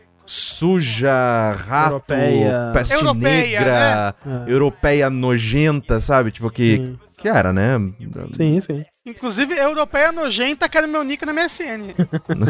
suja, 0.61 1.53
rato, 1.67 1.93
Europeia. 1.95 2.71
peste 2.73 2.93
Europeia, 2.93 3.59
negra, 3.59 4.15
É. 4.47 4.51
europeia 4.51 5.09
nojenta, 5.09 5.99
sabe? 5.99 6.31
Tipo, 6.31 6.51
que, 6.51 6.77
Sim. 6.77 6.99
que 7.17 7.27
era, 7.27 7.51
né? 7.51 7.79
Sim, 8.37 8.59
sim. 8.59 8.85
Inclusive, 9.03 9.55
europeia 9.57 10.11
nojenta, 10.11 10.69
que 10.69 10.77
era 10.77 10.85
meu 10.85 11.03
nick 11.03 11.25
na 11.25 11.33
MSN, 11.33 11.95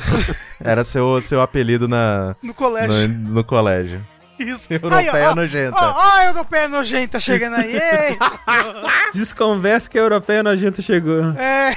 Era 0.59 0.83
seu, 0.83 1.21
seu 1.21 1.41
apelido 1.41 1.87
na, 1.87 2.35
no 2.43 2.53
colégio. 2.53 3.07
no, 3.07 3.33
no 3.35 3.43
colégio. 3.45 4.05
Isso. 4.37 4.67
Europeia 4.73 5.31
ó, 5.31 5.35
nojenta. 5.35 5.77
Ó, 5.77 5.91
ó, 5.91 6.17
a 6.17 6.25
europeia 6.25 6.67
nojenta 6.67 7.17
chegando 7.19 7.55
aí. 7.55 7.73
Eita. 7.75 8.31
Desconversa 9.13 9.89
que 9.89 9.97
a 9.97 10.01
europeia 10.01 10.43
nojenta 10.43 10.81
chegou. 10.81 11.31
é, 11.37 11.73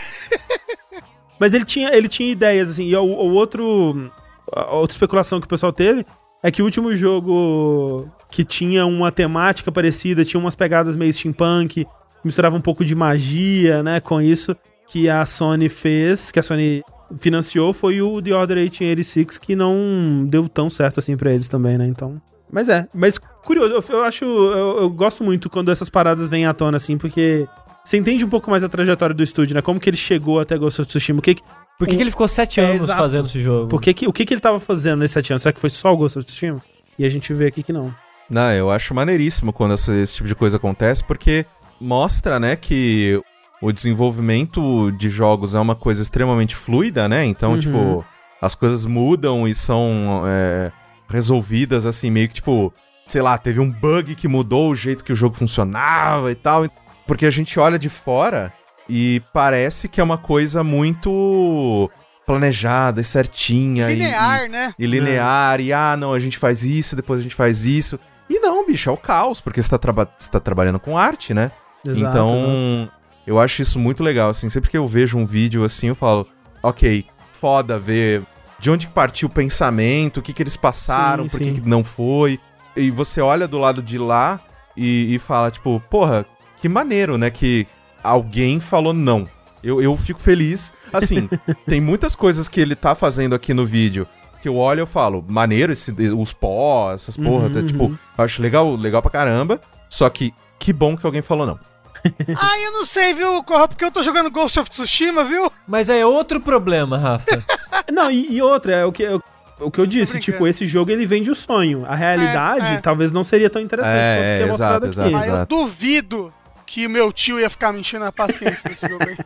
Mas 1.38 1.52
ele 1.54 1.64
tinha, 1.64 1.94
ele 1.94 2.08
tinha 2.08 2.32
ideias, 2.32 2.70
assim, 2.70 2.84
e 2.86 2.96
o, 2.96 3.02
o 3.04 3.32
outro. 3.34 4.10
A 4.52 4.74
outra 4.74 4.94
especulação 4.94 5.40
que 5.40 5.46
o 5.46 5.48
pessoal 5.48 5.72
teve 5.72 6.04
é 6.44 6.50
que 6.50 6.60
o 6.60 6.64
último 6.66 6.94
jogo 6.94 8.06
que 8.30 8.44
tinha 8.44 8.84
uma 8.84 9.10
temática 9.10 9.72
parecida, 9.72 10.24
tinha 10.26 10.38
umas 10.38 10.54
pegadas 10.54 10.94
meio 10.94 11.10
steampunk, 11.10 11.86
misturava 12.22 12.54
um 12.54 12.60
pouco 12.60 12.84
de 12.84 12.94
magia, 12.94 13.82
né, 13.82 13.98
com 13.98 14.20
isso, 14.20 14.54
que 14.86 15.08
a 15.08 15.24
Sony 15.24 15.70
fez, 15.70 16.30
que 16.30 16.38
a 16.38 16.42
Sony 16.42 16.82
financiou, 17.18 17.72
foi 17.72 18.02
o 18.02 18.20
The 18.20 18.34
Order 18.34 18.56
1886, 18.58 19.38
que 19.38 19.56
não 19.56 20.26
deu 20.28 20.46
tão 20.46 20.68
certo 20.68 21.00
assim 21.00 21.16
pra 21.16 21.32
eles 21.32 21.48
também, 21.48 21.78
né, 21.78 21.86
então... 21.86 22.20
Mas 22.52 22.68
é, 22.68 22.86
mas 22.94 23.16
curioso, 23.18 23.82
eu, 23.90 24.04
acho, 24.04 24.24
eu, 24.24 24.82
eu 24.82 24.90
gosto 24.90 25.24
muito 25.24 25.48
quando 25.48 25.70
essas 25.72 25.88
paradas 25.88 26.28
vêm 26.28 26.44
à 26.44 26.52
tona, 26.52 26.76
assim, 26.76 26.98
porque 26.98 27.48
você 27.82 27.96
entende 27.96 28.22
um 28.24 28.28
pouco 28.28 28.50
mais 28.50 28.62
a 28.62 28.68
trajetória 28.68 29.14
do 29.14 29.22
estúdio, 29.22 29.54
né, 29.54 29.62
como 29.62 29.80
que 29.80 29.88
ele 29.88 29.96
chegou 29.96 30.38
até 30.38 30.58
Ghost 30.58 30.82
of 30.82 30.88
Tsushima, 30.88 31.20
o 31.20 31.22
que- 31.22 31.36
Por 31.78 31.88
que, 31.88 31.96
que 31.96 32.02
ele 32.02 32.10
ficou 32.10 32.28
sete 32.28 32.60
É, 32.60 32.64
anos 32.64 32.82
exato. 32.84 33.00
fazendo 33.00 33.26
esse 33.26 33.40
jogo? 33.42 33.68
por 33.68 33.80
que 33.82 33.92
que- 33.92 34.06
o 34.06 34.12
que, 34.12 34.24
que 34.24 34.34
ele 34.34 34.40
tava 34.40 34.60
fazendo 34.60 35.00
nesses 35.00 35.14
sete 35.14 35.32
anos? 35.32 35.42
Será 35.42 35.52
que 35.52 35.60
foi 35.60 35.70
só 35.70 35.92
o 35.92 35.96
Ghost 35.96 36.18
of 36.18 36.26
Tsushima? 36.26 36.62
E 36.98 37.04
a 37.04 37.08
gente 37.08 37.32
vê 37.34 37.46
aqui 37.46 37.62
que 37.62 37.72
não. 37.72 37.94
Não, 38.30 38.52
eu 38.52 38.70
acho 38.70 38.94
maneiríssimo 38.94 39.52
quando 39.52 39.74
essa- 39.74 39.94
esse 39.96 40.14
tipo 40.16 40.28
de 40.28 40.34
coisa 40.34 40.56
acontece, 40.56 41.02
porque 41.04 41.44
mostra, 41.80 42.38
né, 42.38 42.54
que 42.56 43.20
o 43.60 43.72
desenvolvimento 43.72 44.90
de 44.92 45.08
jogos 45.10 45.54
é 45.54 45.58
uma 45.58 45.74
coisa 45.74 46.02
extremamente 46.02 46.54
fluida, 46.54 47.08
né? 47.08 47.24
Então, 47.24 47.52
Uhum. 47.52 47.58
tipo, 47.58 48.04
as 48.40 48.54
coisas 48.54 48.84
mudam 48.86 49.46
e 49.48 49.54
são 49.54 50.22
é, 50.26 50.70
resolvidas 51.08 51.86
assim, 51.86 52.10
meio 52.10 52.28
que 52.28 52.34
tipo, 52.34 52.72
sei 53.08 53.20
lá, 53.22 53.36
teve 53.38 53.60
um 53.60 53.70
bug 53.70 54.14
que 54.14 54.28
mudou 54.28 54.70
o 54.70 54.76
jeito 54.76 55.04
que 55.04 55.12
o 55.12 55.16
jogo 55.16 55.34
funcionava 55.36 56.30
e 56.30 56.34
tal. 56.34 56.66
Porque 57.06 57.26
a 57.26 57.30
gente 57.30 57.58
olha 57.60 57.78
de 57.78 57.88
fora 57.90 58.52
e 58.88 59.22
parece 59.32 59.88
que 59.88 60.00
é 60.00 60.04
uma 60.04 60.18
coisa 60.18 60.62
muito 60.64 61.90
planejada 62.26 63.00
e 63.00 63.04
certinha. 63.04 63.90
e- 63.90 63.94
linear, 63.94 64.48
né? 64.48 64.74
e 64.78 64.86
linear, 64.86 65.60
e 65.60 65.72
ah, 65.72 65.96
não, 65.96 66.12
a 66.12 66.18
gente 66.18 66.38
faz 66.38 66.62
isso, 66.62 66.96
depois 66.96 67.20
a 67.20 67.22
gente 67.22 67.34
faz 67.34 67.66
isso. 67.66 67.98
E 68.28 68.38
não, 68.40 68.66
bicho, 68.66 68.88
é 68.88 68.92
o 68.92 68.96
caos, 68.96 69.40
porque 69.40 69.62
você 69.62 69.68
tá, 69.68 69.78
traba- 69.78 70.08
você 70.18 70.30
tá 70.30 70.40
trabalhando 70.40 70.80
com 70.80 70.96
arte, 70.96 71.34
né? 71.34 71.50
Exato, 71.86 72.08
então, 72.08 72.30
né? 72.30 72.88
eu 73.26 73.38
acho 73.38 73.60
isso 73.60 73.78
muito 73.78 74.02
legal, 74.02 74.30
assim, 74.30 74.48
sempre 74.48 74.70
que 74.70 74.78
eu 74.78 74.86
vejo 74.86 75.18
um 75.18 75.26
vídeo 75.26 75.62
assim, 75.64 75.88
eu 75.88 75.94
falo, 75.94 76.26
ok, 76.62 77.04
foda 77.32 77.78
ver 77.78 78.22
de 78.58 78.70
onde 78.70 78.86
que 78.86 78.92
partiu 78.94 79.28
o 79.28 79.30
pensamento, 79.30 80.18
o 80.20 80.22
que 80.22 80.32
que 80.32 80.42
eles 80.42 80.56
passaram, 80.56 81.24
Sim, 81.24 81.30
por 81.30 81.38
que 81.40 81.44
sim. 81.46 81.54
que 81.60 81.68
não 81.68 81.84
foi. 81.84 82.40
E 82.74 82.90
você 82.90 83.20
olha 83.20 83.46
do 83.46 83.58
lado 83.58 83.82
de 83.82 83.98
lá 83.98 84.40
e, 84.74 85.14
e 85.14 85.18
fala, 85.18 85.50
tipo, 85.50 85.82
porra, 85.90 86.24
que 86.56 86.66
maneiro, 86.68 87.18
né, 87.18 87.30
que 87.30 87.66
alguém 88.04 88.60
falou 88.60 88.92
não. 88.92 89.26
Eu, 89.62 89.80
eu 89.82 89.96
fico 89.96 90.20
feliz. 90.20 90.72
Assim, 90.92 91.28
tem 91.66 91.80
muitas 91.80 92.14
coisas 92.14 92.48
que 92.48 92.60
ele 92.60 92.76
tá 92.76 92.94
fazendo 92.94 93.34
aqui 93.34 93.52
no 93.54 93.64
vídeo 93.66 94.06
que 94.42 94.48
eu 94.48 94.56
olho 94.58 94.80
e 94.80 94.82
eu 94.82 94.86
falo, 94.86 95.24
maneiro, 95.26 95.72
esse, 95.72 95.90
os 96.14 96.34
pó, 96.34 96.92
essas 96.92 97.16
porra, 97.16 97.46
Uhum, 97.46 97.52
tá, 97.52 97.62
tipo, 97.62 97.84
uhum. 97.84 97.96
eu 98.18 98.24
acho 98.24 98.42
legal, 98.42 98.76
legal 98.76 99.00
pra 99.00 99.10
caramba. 99.10 99.58
Só 99.88 100.08
que 100.10 100.34
que 100.58 100.70
bom 100.72 100.94
que 100.96 101.06
alguém 101.06 101.22
falou 101.22 101.46
não. 101.46 101.58
Ah, 102.38 102.60
eu 102.60 102.72
não 102.72 102.84
sei, 102.84 103.14
viu, 103.14 103.42
Corra, 103.42 103.66
porque 103.66 103.82
eu 103.82 103.90
tô 103.90 104.02
jogando 104.02 104.30
Ghost 104.30 104.60
of 104.60 104.68
Tsushima, 104.68 105.24
viu? 105.24 105.50
Mas 105.66 105.88
é 105.88 106.04
outro 106.04 106.38
problema, 106.42 106.98
Rafa. 106.98 107.42
Não, 107.90 108.10
e, 108.10 108.34
e 108.34 108.42
outra, 108.42 108.72
é 108.74 108.84
o 108.84 108.92
que, 108.92 109.02
eu- 109.04 109.22
o 109.60 109.70
que 109.70 109.80
eu 109.80 109.86
disse, 109.86 110.18
tipo, 110.20 110.46
esse 110.46 110.66
jogo 110.66 110.90
ele 110.90 111.06
vende 111.06 111.30
o 111.30 111.34
sonho. 111.34 111.84
A 111.86 111.94
realidade 111.94 112.66
É, 112.66 112.74
é. 112.74 112.78
talvez 112.80 113.10
não 113.12 113.24
seria 113.24 113.48
tão 113.48 113.62
interessante 113.62 113.96
É, 113.96 114.16
quanto 114.16 114.26
que 114.36 114.42
é 114.42 114.42
é, 114.42 114.46
mostrado 114.46 114.86
exato, 114.86 115.08
aqui. 115.08 115.14
Ah, 115.16 115.26
eu 115.26 115.34
Exato. 115.34 115.56
duvido 115.56 116.32
que 116.74 116.88
meu 116.88 117.12
tio 117.12 117.38
ia 117.38 117.48
ficar 117.48 117.72
me 117.72 117.78
enchendo 117.78 118.04
a 118.04 118.10
paciência 118.10 118.68
nesse 118.68 118.84
jogo 118.88 119.04
aí. 119.08 119.16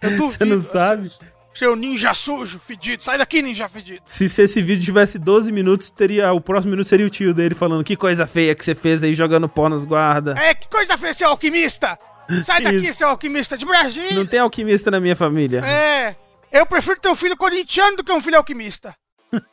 Eu 0.00 0.10
duvido. 0.16 0.30
Você 0.38 0.44
não 0.44 0.60
sabe? 0.60 1.10
Seu 1.52 1.74
ninja 1.74 2.14
sujo, 2.14 2.60
fedido. 2.64 3.02
Sai 3.02 3.18
daqui, 3.18 3.42
ninja 3.42 3.68
fedido. 3.68 4.00
Se, 4.06 4.28
se 4.28 4.42
esse 4.42 4.62
vídeo 4.62 4.84
tivesse 4.84 5.18
12 5.18 5.50
minutos, 5.50 5.90
teria 5.90 6.32
o 6.32 6.40
próximo 6.40 6.70
minuto 6.70 6.88
seria 6.88 7.04
o 7.04 7.10
tio 7.10 7.34
dele 7.34 7.56
falando 7.56 7.82
que 7.82 7.96
coisa 7.96 8.28
feia 8.28 8.54
que 8.54 8.64
você 8.64 8.76
fez 8.76 9.02
aí 9.02 9.12
jogando 9.12 9.48
pó 9.48 9.68
nos 9.68 9.84
guarda. 9.84 10.36
É, 10.38 10.54
que 10.54 10.68
coisa 10.68 10.96
feia, 10.96 11.12
seu 11.12 11.28
alquimista! 11.30 11.98
Sai 12.44 12.62
daqui, 12.62 12.76
Isso. 12.76 12.98
seu 12.98 13.08
alquimista 13.08 13.58
de 13.58 13.66
Brasília! 13.66 14.14
Não 14.14 14.24
tem 14.24 14.38
alquimista 14.38 14.88
na 14.88 15.00
minha 15.00 15.16
família. 15.16 15.64
É, 15.66 16.14
eu 16.52 16.64
prefiro 16.64 17.00
ter 17.00 17.08
um 17.08 17.16
filho 17.16 17.36
corintiano 17.36 17.96
do 17.96 18.04
que 18.04 18.12
um 18.12 18.20
filho 18.20 18.36
alquimista. 18.36 18.94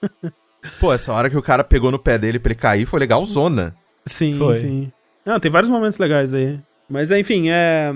Pô, 0.80 0.94
essa 0.94 1.12
hora 1.12 1.28
que 1.28 1.38
o 1.38 1.42
cara 1.42 1.64
pegou 1.64 1.90
no 1.90 1.98
pé 1.98 2.20
dele 2.20 2.38
pra 2.38 2.52
ele 2.52 2.60
cair 2.60 2.86
foi 2.86 3.00
legal 3.00 3.26
zona. 3.26 3.76
Sim, 4.06 4.38
Foi. 4.38 4.56
sim. 4.58 4.92
Não, 5.26 5.40
tem 5.40 5.52
vários 5.52 5.72
momentos 5.72 5.98
legais 5.98 6.34
aí. 6.36 6.60
Mas 6.92 7.10
enfim, 7.10 7.50
é. 7.50 7.94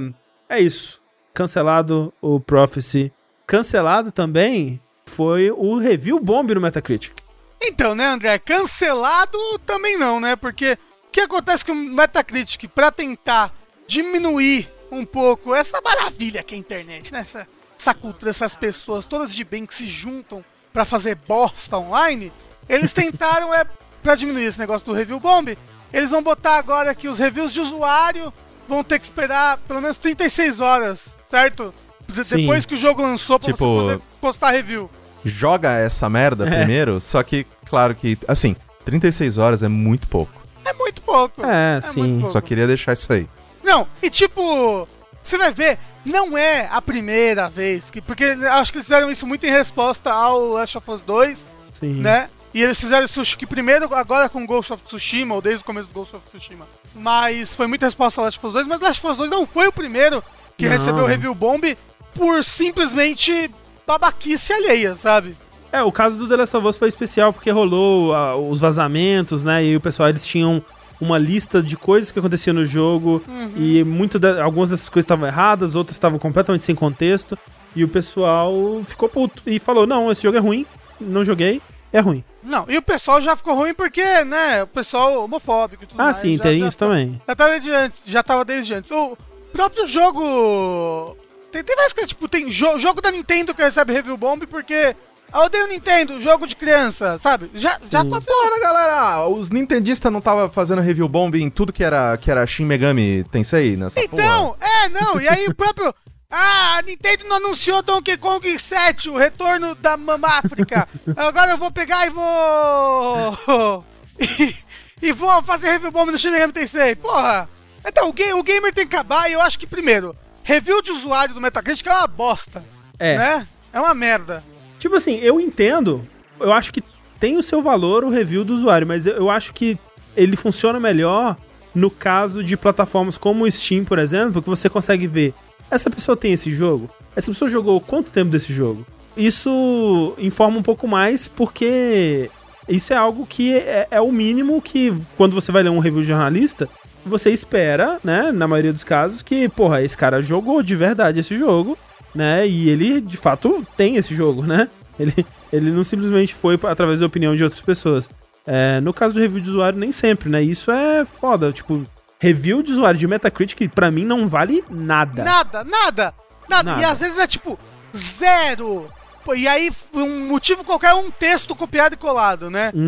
É 0.48 0.60
isso. 0.60 1.02
Cancelado 1.34 2.14
o 2.22 2.40
Prophecy. 2.40 3.12
Cancelado 3.46 4.12
também 4.12 4.80
foi 5.06 5.52
o 5.52 5.78
review 5.78 6.20
bomb 6.20 6.54
no 6.54 6.62
Metacritic. 6.62 7.14
Então, 7.62 7.94
né, 7.94 8.06
André? 8.06 8.40
Cancelado 8.40 9.38
também 9.66 9.98
não, 9.98 10.20
né? 10.20 10.36
Porque 10.36 10.74
o 10.74 11.12
que 11.12 11.20
acontece 11.20 11.66
com 11.66 11.74
o 11.74 11.76
Metacritic 11.76 12.70
pra 12.70 12.90
tentar 12.90 13.54
diminuir 13.86 14.72
um 14.90 15.06
pouco 15.06 15.54
essa 15.54 15.82
maravilha 15.82 16.42
que 16.42 16.56
é 16.56 16.58
a 16.58 16.60
internet, 16.60 17.12
né? 17.12 17.20
Essa, 17.20 17.48
essa 17.78 17.94
cultura, 17.94 18.32
essas 18.32 18.56
pessoas 18.56 19.06
todas 19.06 19.36
de 19.36 19.44
bem 19.44 19.66
que 19.66 19.76
se 19.76 19.88
juntam 19.88 20.44
pra 20.72 20.86
fazer 20.86 21.16
bosta 21.16 21.78
online, 21.78 22.32
eles 22.70 22.94
tentaram, 22.94 23.54
é, 23.54 23.66
pra 24.02 24.16
diminuir 24.16 24.46
esse 24.46 24.60
negócio 24.60 24.86
do 24.86 24.94
review 24.94 25.20
bomb, 25.20 25.58
eles 25.92 26.12
vão 26.12 26.24
botar 26.24 26.58
agora 26.58 26.96
que 26.96 27.08
os 27.08 27.18
reviews 27.18 27.52
de 27.52 27.62
usuário 27.62 28.32
vão 28.68 28.84
ter 28.84 29.00
que 29.00 29.06
esperar 29.06 29.58
pelo 29.68 29.82
menos 29.82 29.98
36 29.98 30.60
horas, 30.60 31.16
certo? 31.30 31.74
De- 32.08 32.24
Sim. 32.24 32.38
Depois 32.38 32.66
que 32.66 32.74
o 32.76 32.78
jogo 32.78 33.02
lançou 33.02 33.40
pra 33.40 33.52
Tipo- 33.52 33.66
você 33.66 33.82
poder 33.94 34.02
postar 34.22 34.52
review. 34.52 34.90
Joga 35.24 35.72
essa 35.74 36.08
merda 36.10 36.48
É. 36.48 36.58
primeiro, 36.60 37.00
só 37.00 37.24
que, 37.24 37.46
claro 37.68 37.96
que, 37.96 38.18
assim, 38.28 38.56
36 38.84 39.38
horas 39.38 39.64
é 39.64 39.68
muito 39.68 40.08
pouco. 40.08 40.32
É 40.64 40.74
muito 40.74 41.02
pouco. 41.02 41.44
É, 41.46 41.82
sim. 41.82 42.00
muito 42.02 42.20
pouco. 42.22 42.34
Só 42.34 42.42
queria 42.42 42.68
deixar 42.68 42.94
isso 42.94 43.12
aí. 43.12 43.28
Não, 43.64 43.88
e 44.04 44.10
tipo, 44.12 44.88
você 45.24 45.38
vai 45.38 45.52
ver, 45.52 45.80
não 46.06 46.38
é 46.38 46.68
a 46.72 46.80
primeira 46.82 47.50
vez 47.50 47.90
que. 47.90 48.00
Porque 48.02 48.24
acho 48.26 48.72
que 48.72 48.78
eles 48.78 48.88
fizeram 48.88 49.10
isso 49.10 49.26
muito 49.26 49.44
em 49.46 49.50
resposta 49.52 50.12
ao 50.12 50.50
Last 50.50 50.78
of 50.78 50.92
Us 50.92 51.02
2, 51.02 51.50
Sim. 51.74 51.94
né? 52.02 52.30
E 52.56 52.64
eles 52.64 52.80
fizeram 52.80 53.06
isso 53.06 53.20
acho 53.20 53.38
que 53.38 53.46
primeiro 53.46 53.94
agora 53.94 54.30
com 54.30 54.46
Ghost 54.46 54.72
of 54.72 54.82
Tsushima, 54.84 55.36
ou 55.36 55.42
desde 55.42 55.62
o 55.62 55.66
começo 55.66 55.90
do 55.90 55.94
Ghost 55.94 56.16
of 56.16 56.26
Tsushima. 56.26 56.66
Mas 56.96 57.54
foi 57.54 57.68
muita 57.68 57.86
resposta 57.86 58.22
ao 58.22 58.26
Last 58.26 58.40
of 58.40 58.48
Us 58.48 58.54
2, 58.54 58.68
mas 58.68 58.80
Last 58.80 59.02
of 59.06 59.12
Us 59.12 59.18
2 59.18 59.30
não 59.30 59.46
foi 59.46 59.68
o 59.68 59.74
primeiro 59.74 60.24
que 60.58 60.64
Não. 60.64 60.72
recebeu 60.72 61.06
review 61.06 61.36
bomb 61.36 61.78
por 62.14 62.42
simplesmente 62.46 63.52
babaquice 63.86 64.54
alheia, 64.54 64.96
sabe? 64.96 65.36
É, 65.70 65.84
o 65.84 65.92
caso 65.92 66.18
do 66.18 66.30
The 66.30 66.38
Last 66.38 66.56
of 66.56 66.66
Us 66.66 66.78
foi 66.80 66.88
especial 66.88 67.34
porque 67.34 67.52
rolou 67.52 68.16
ah, 68.16 68.38
os 68.38 68.62
vazamentos, 68.62 69.44
né? 69.44 69.66
E 69.66 69.76
o 69.76 69.82
pessoal, 69.82 70.08
eles 70.08 70.26
tinham 70.26 70.64
uma 71.02 71.18
lista 71.18 71.62
de 71.62 71.76
coisas 71.76 72.10
que 72.10 72.20
aconteciam 72.20 72.54
no 72.54 72.66
jogo 72.66 73.22
e 73.58 73.84
muito 73.84 74.18
da- 74.18 74.42
algumas 74.42 74.70
dessas 74.70 74.88
coisas 74.88 75.04
estavam 75.04 75.28
erradas, 75.28 75.76
outras 75.76 75.96
estavam 75.98 76.18
completamente 76.18 76.64
sem 76.64 76.74
contexto. 76.74 77.38
E 77.76 77.84
o 77.84 77.90
pessoal 77.90 78.54
ficou 78.86 79.10
puto 79.10 79.44
e 79.46 79.60
falou: 79.60 79.86
Não, 79.86 80.10
esse 80.10 80.24
jogo 80.24 80.38
é 80.38 80.40
ruim, 80.40 80.66
não 81.02 81.22
joguei, 81.22 81.62
é 81.94 82.00
ruim. 82.00 82.24
Não, 82.44 82.66
e 82.70 82.78
o 82.78 82.82
pessoal 82.82 83.22
já 83.22 83.36
ficou 83.36 83.56
ruim 83.56 83.74
porque, 83.74 84.04
né, 84.24 84.64
o 84.64 84.68
pessoal 84.68 85.24
homofóbico 85.24 85.84
e 85.84 85.88
tudo 85.88 86.00
Ah, 86.00 86.06
mais. 86.06 86.18
sim, 86.18 86.38
já- 86.38 86.44
tem 86.44 86.60
já 86.60 86.68
isso 86.68 86.78
tá- 86.78 86.86
também. 86.86 87.22
Já 87.28 87.36
tava 87.36 87.50
desde 87.52 87.72
antes, 87.72 88.02
já 88.06 88.24
tava 88.24 88.46
desde 88.46 88.74
antes. 88.74 88.92
O 88.92 89.18
próprio 89.52 89.88
jogo. 89.88 91.18
Tem, 91.52 91.64
tem 91.64 91.76
mais 91.76 91.94
coisas, 91.94 92.10
tipo, 92.10 92.28
tem 92.28 92.50
jo- 92.50 92.78
jogo 92.78 93.02
da 93.02 93.12
Nintendo 93.12 93.54
que 93.54 93.62
recebe 93.64 93.94
review 93.94 94.18
bomb 94.18 94.46
porque. 94.46 94.96
Ah, 95.34 95.40
eu 95.40 95.46
odeio 95.46 95.68
Nintendo, 95.68 96.22
jogo 96.22 96.46
de 96.48 96.56
criança, 96.56 97.18
sabe? 97.20 97.50
Já, 97.56 97.80
já 97.90 98.02
aconteceu. 98.02 98.34
Bora, 98.44 98.60
galera! 98.62 99.28
Os 99.28 99.50
nintendistas 99.50 100.12
não 100.14 100.22
tava 100.22 100.48
fazendo 100.48 100.82
review 100.82 101.10
bomb 101.10 101.36
em 101.36 101.50
tudo 101.50 101.74
que 101.74 101.84
era, 101.84 102.16
que 102.18 102.30
era 102.32 102.46
Shin 102.46 102.64
Megami 102.66 103.24
Tensei 103.32 103.76
nessa 103.76 104.00
porra? 104.00 104.24
Então, 104.24 104.56
é, 104.62 104.90
não, 104.90 105.20
e 105.20 105.28
aí 105.28 105.48
o 105.48 105.56
próprio. 105.56 105.94
Ah, 106.38 106.80
a 106.80 106.82
Nintendo 106.82 107.24
não 107.30 107.38
anunciou 107.38 107.82
Donkey 107.82 108.18
Kong 108.18 108.60
7, 108.60 109.10
o 109.10 109.16
retorno 109.16 109.74
da 109.74 109.96
Mama 109.96 110.28
África. 110.28 110.86
Agora 111.16 111.52
eu 111.52 111.58
vou 111.58 111.72
pegar 111.72 112.06
e 112.06 112.10
vou. 112.10 113.86
e, 114.20 114.54
e 115.02 115.14
vou 115.14 115.42
fazer 115.44 115.72
review 115.72 115.92
bomb 115.92 116.12
no 116.12 116.18
Shin 116.18 116.32
Megami 116.32 116.52
Tensei. 116.52 116.94
Porra! 116.94 117.48
Então, 117.88 118.10
o, 118.10 118.12
ga- 118.14 118.36
o 118.36 118.44
gamer 118.44 118.74
tem 118.74 118.86
que 118.86 118.94
acabar 118.94 119.30
e 119.30 119.34
eu 119.34 119.40
acho 119.40 119.58
que, 119.58 119.66
primeiro, 119.66 120.14
review 120.44 120.82
de 120.82 120.92
usuário 120.92 121.34
do 121.34 121.40
Metacritic 121.40 121.88
é 121.88 121.94
uma 121.94 122.08
bosta. 122.08 122.62
É. 123.00 123.18
Né? 123.18 123.48
É 123.72 123.80
uma 123.80 123.94
merda. 123.94 124.44
Tipo 124.78 124.96
assim, 124.96 125.16
eu 125.20 125.40
entendo, 125.40 126.06
eu 126.38 126.52
acho 126.52 126.74
que 126.74 126.84
tem 127.18 127.38
o 127.38 127.44
seu 127.44 127.62
valor 127.62 128.04
o 128.04 128.10
review 128.10 128.44
do 128.44 128.54
usuário, 128.54 128.86
mas 128.86 129.06
eu, 129.08 129.14
eu 129.14 129.30
acho 129.30 129.54
que 129.54 129.80
ele 130.18 130.36
funciona 130.36 130.82
melhor 130.82 131.38
no 131.74 131.90
caso 131.90 132.44
de 132.44 132.58
plataformas 132.58 133.18
como 133.18 133.46
o 133.46 133.52
Steam, 133.52 133.86
por 133.86 134.00
exemplo, 134.00 134.34
porque 134.34 134.50
você 134.50 134.70
consegue 134.70 135.08
ver 135.08 135.34
essa 135.70 135.90
pessoa 135.90 136.16
tem 136.16 136.34
esse 136.34 136.52
jogo, 136.52 136.90
essa 137.16 137.32
pessoa 137.32 137.50
jogou 137.50 137.80
quanto 137.82 138.12
tempo 138.12 138.32
desse 138.32 138.54
jogo. 138.54 138.86
Isso 139.16 140.14
informa 140.18 140.58
um 140.58 140.64
pouco 140.64 140.88
mais 140.88 141.28
porque 141.28 142.30
isso 142.68 142.94
é 142.94 142.98
algo 142.98 143.26
que 143.26 143.54
é, 143.54 143.88
é 143.92 144.02
o 144.02 144.12
mínimo 144.12 144.62
que 144.62 144.94
quando 145.16 145.34
você 145.34 145.52
vai 145.52 145.64
ler 145.64 145.70
um 145.70 145.80
review 145.80 146.02
de 146.02 146.08
jornalista, 146.08 146.68
você 147.06 147.32
espera, 147.32 148.00
né, 148.04 148.32
na 148.32 148.48
maioria 148.48 148.74
dos 148.74 148.84
casos, 148.84 149.22
que, 149.22 149.48
porra, 149.48 149.84
esse 149.84 149.96
cara 149.96 150.22
jogou 150.22 150.62
de 150.64 150.76
verdade 150.76 151.20
esse 151.20 151.38
jogo, 151.38 151.78
né, 152.14 152.48
e 152.48 152.70
ele, 152.70 153.00
de 153.00 153.18
fato, 153.18 153.66
tem 153.78 153.96
esse 153.96 154.16
jogo, 154.16 154.44
né? 154.44 154.70
Ele, 154.98 155.26
ele 155.52 155.72
não 155.72 155.84
simplesmente 155.84 156.34
foi 156.34 156.58
através 156.64 157.02
da 157.02 157.06
opinião 157.06 157.36
de 157.36 157.44
outras 157.44 157.62
pessoas. 157.62 158.10
É, 158.48 158.80
no 158.80 158.94
caso 158.94 159.14
do 159.14 159.20
review 159.20 159.42
de 159.42 159.50
usuário, 159.50 159.78
nem 159.78 159.92
sempre, 159.92 160.30
né? 160.30 160.42
Isso 160.42 160.72
é 160.72 161.04
foda. 161.04 161.52
Tipo, 161.52 161.86
review 162.20 162.62
de 162.64 162.72
usuário 162.74 163.00
de 163.00 163.08
Metacritic, 163.08 163.70
pra 163.74 163.92
mim, 163.92 164.06
não 164.06 164.28
vale 164.28 164.64
nada. 164.70 165.24
Nada, 165.24 165.64
nada, 165.64 166.16
nada. 166.50 166.64
Nada. 166.64 166.82
E 166.82 166.84
às 166.84 167.00
vezes 167.00 167.18
é 167.18 167.28
tipo, 167.28 167.60
zero. 167.96 168.90
E 169.36 169.48
aí, 169.48 169.72
um 169.94 170.28
motivo 170.28 170.64
qualquer, 170.64 170.94
um 170.94 171.10
texto 171.10 171.56
copiado 171.56 171.96
e 171.96 171.98
colado, 171.98 172.50
né? 172.50 172.72
Uhum, 172.76 172.86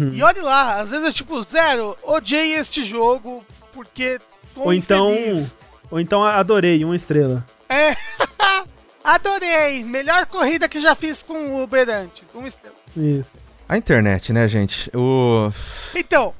uhum. 0.00 0.10
E 0.12 0.22
olhe 0.22 0.40
lá, 0.40 0.80
às 0.80 0.90
vezes 0.90 1.08
é 1.08 1.12
tipo, 1.12 1.42
zero, 1.42 1.96
odiei 2.02 2.54
este 2.54 2.84
jogo 2.84 3.44
porque 3.72 4.20
tô 4.54 4.62
Ou 4.62 4.72
então, 4.72 5.10
infeliz. 5.10 5.56
ou 5.90 5.98
então 5.98 6.24
adorei, 6.24 6.84
uma 6.84 6.94
estrela. 6.94 7.44
É, 7.68 7.96
adorei, 9.02 9.82
melhor 9.82 10.26
corrida 10.26 10.68
que 10.68 10.80
já 10.80 10.94
fiz 10.94 11.22
com 11.22 11.34
o 11.34 11.62
Uber 11.62 11.88
antes, 11.88 12.22
uma 12.32 12.46
estrela. 12.46 12.76
Isso. 12.96 13.32
A 13.70 13.76
internet, 13.76 14.32
né, 14.32 14.48
gente? 14.48 14.90
O... 14.92 15.48
Então, 15.94 16.34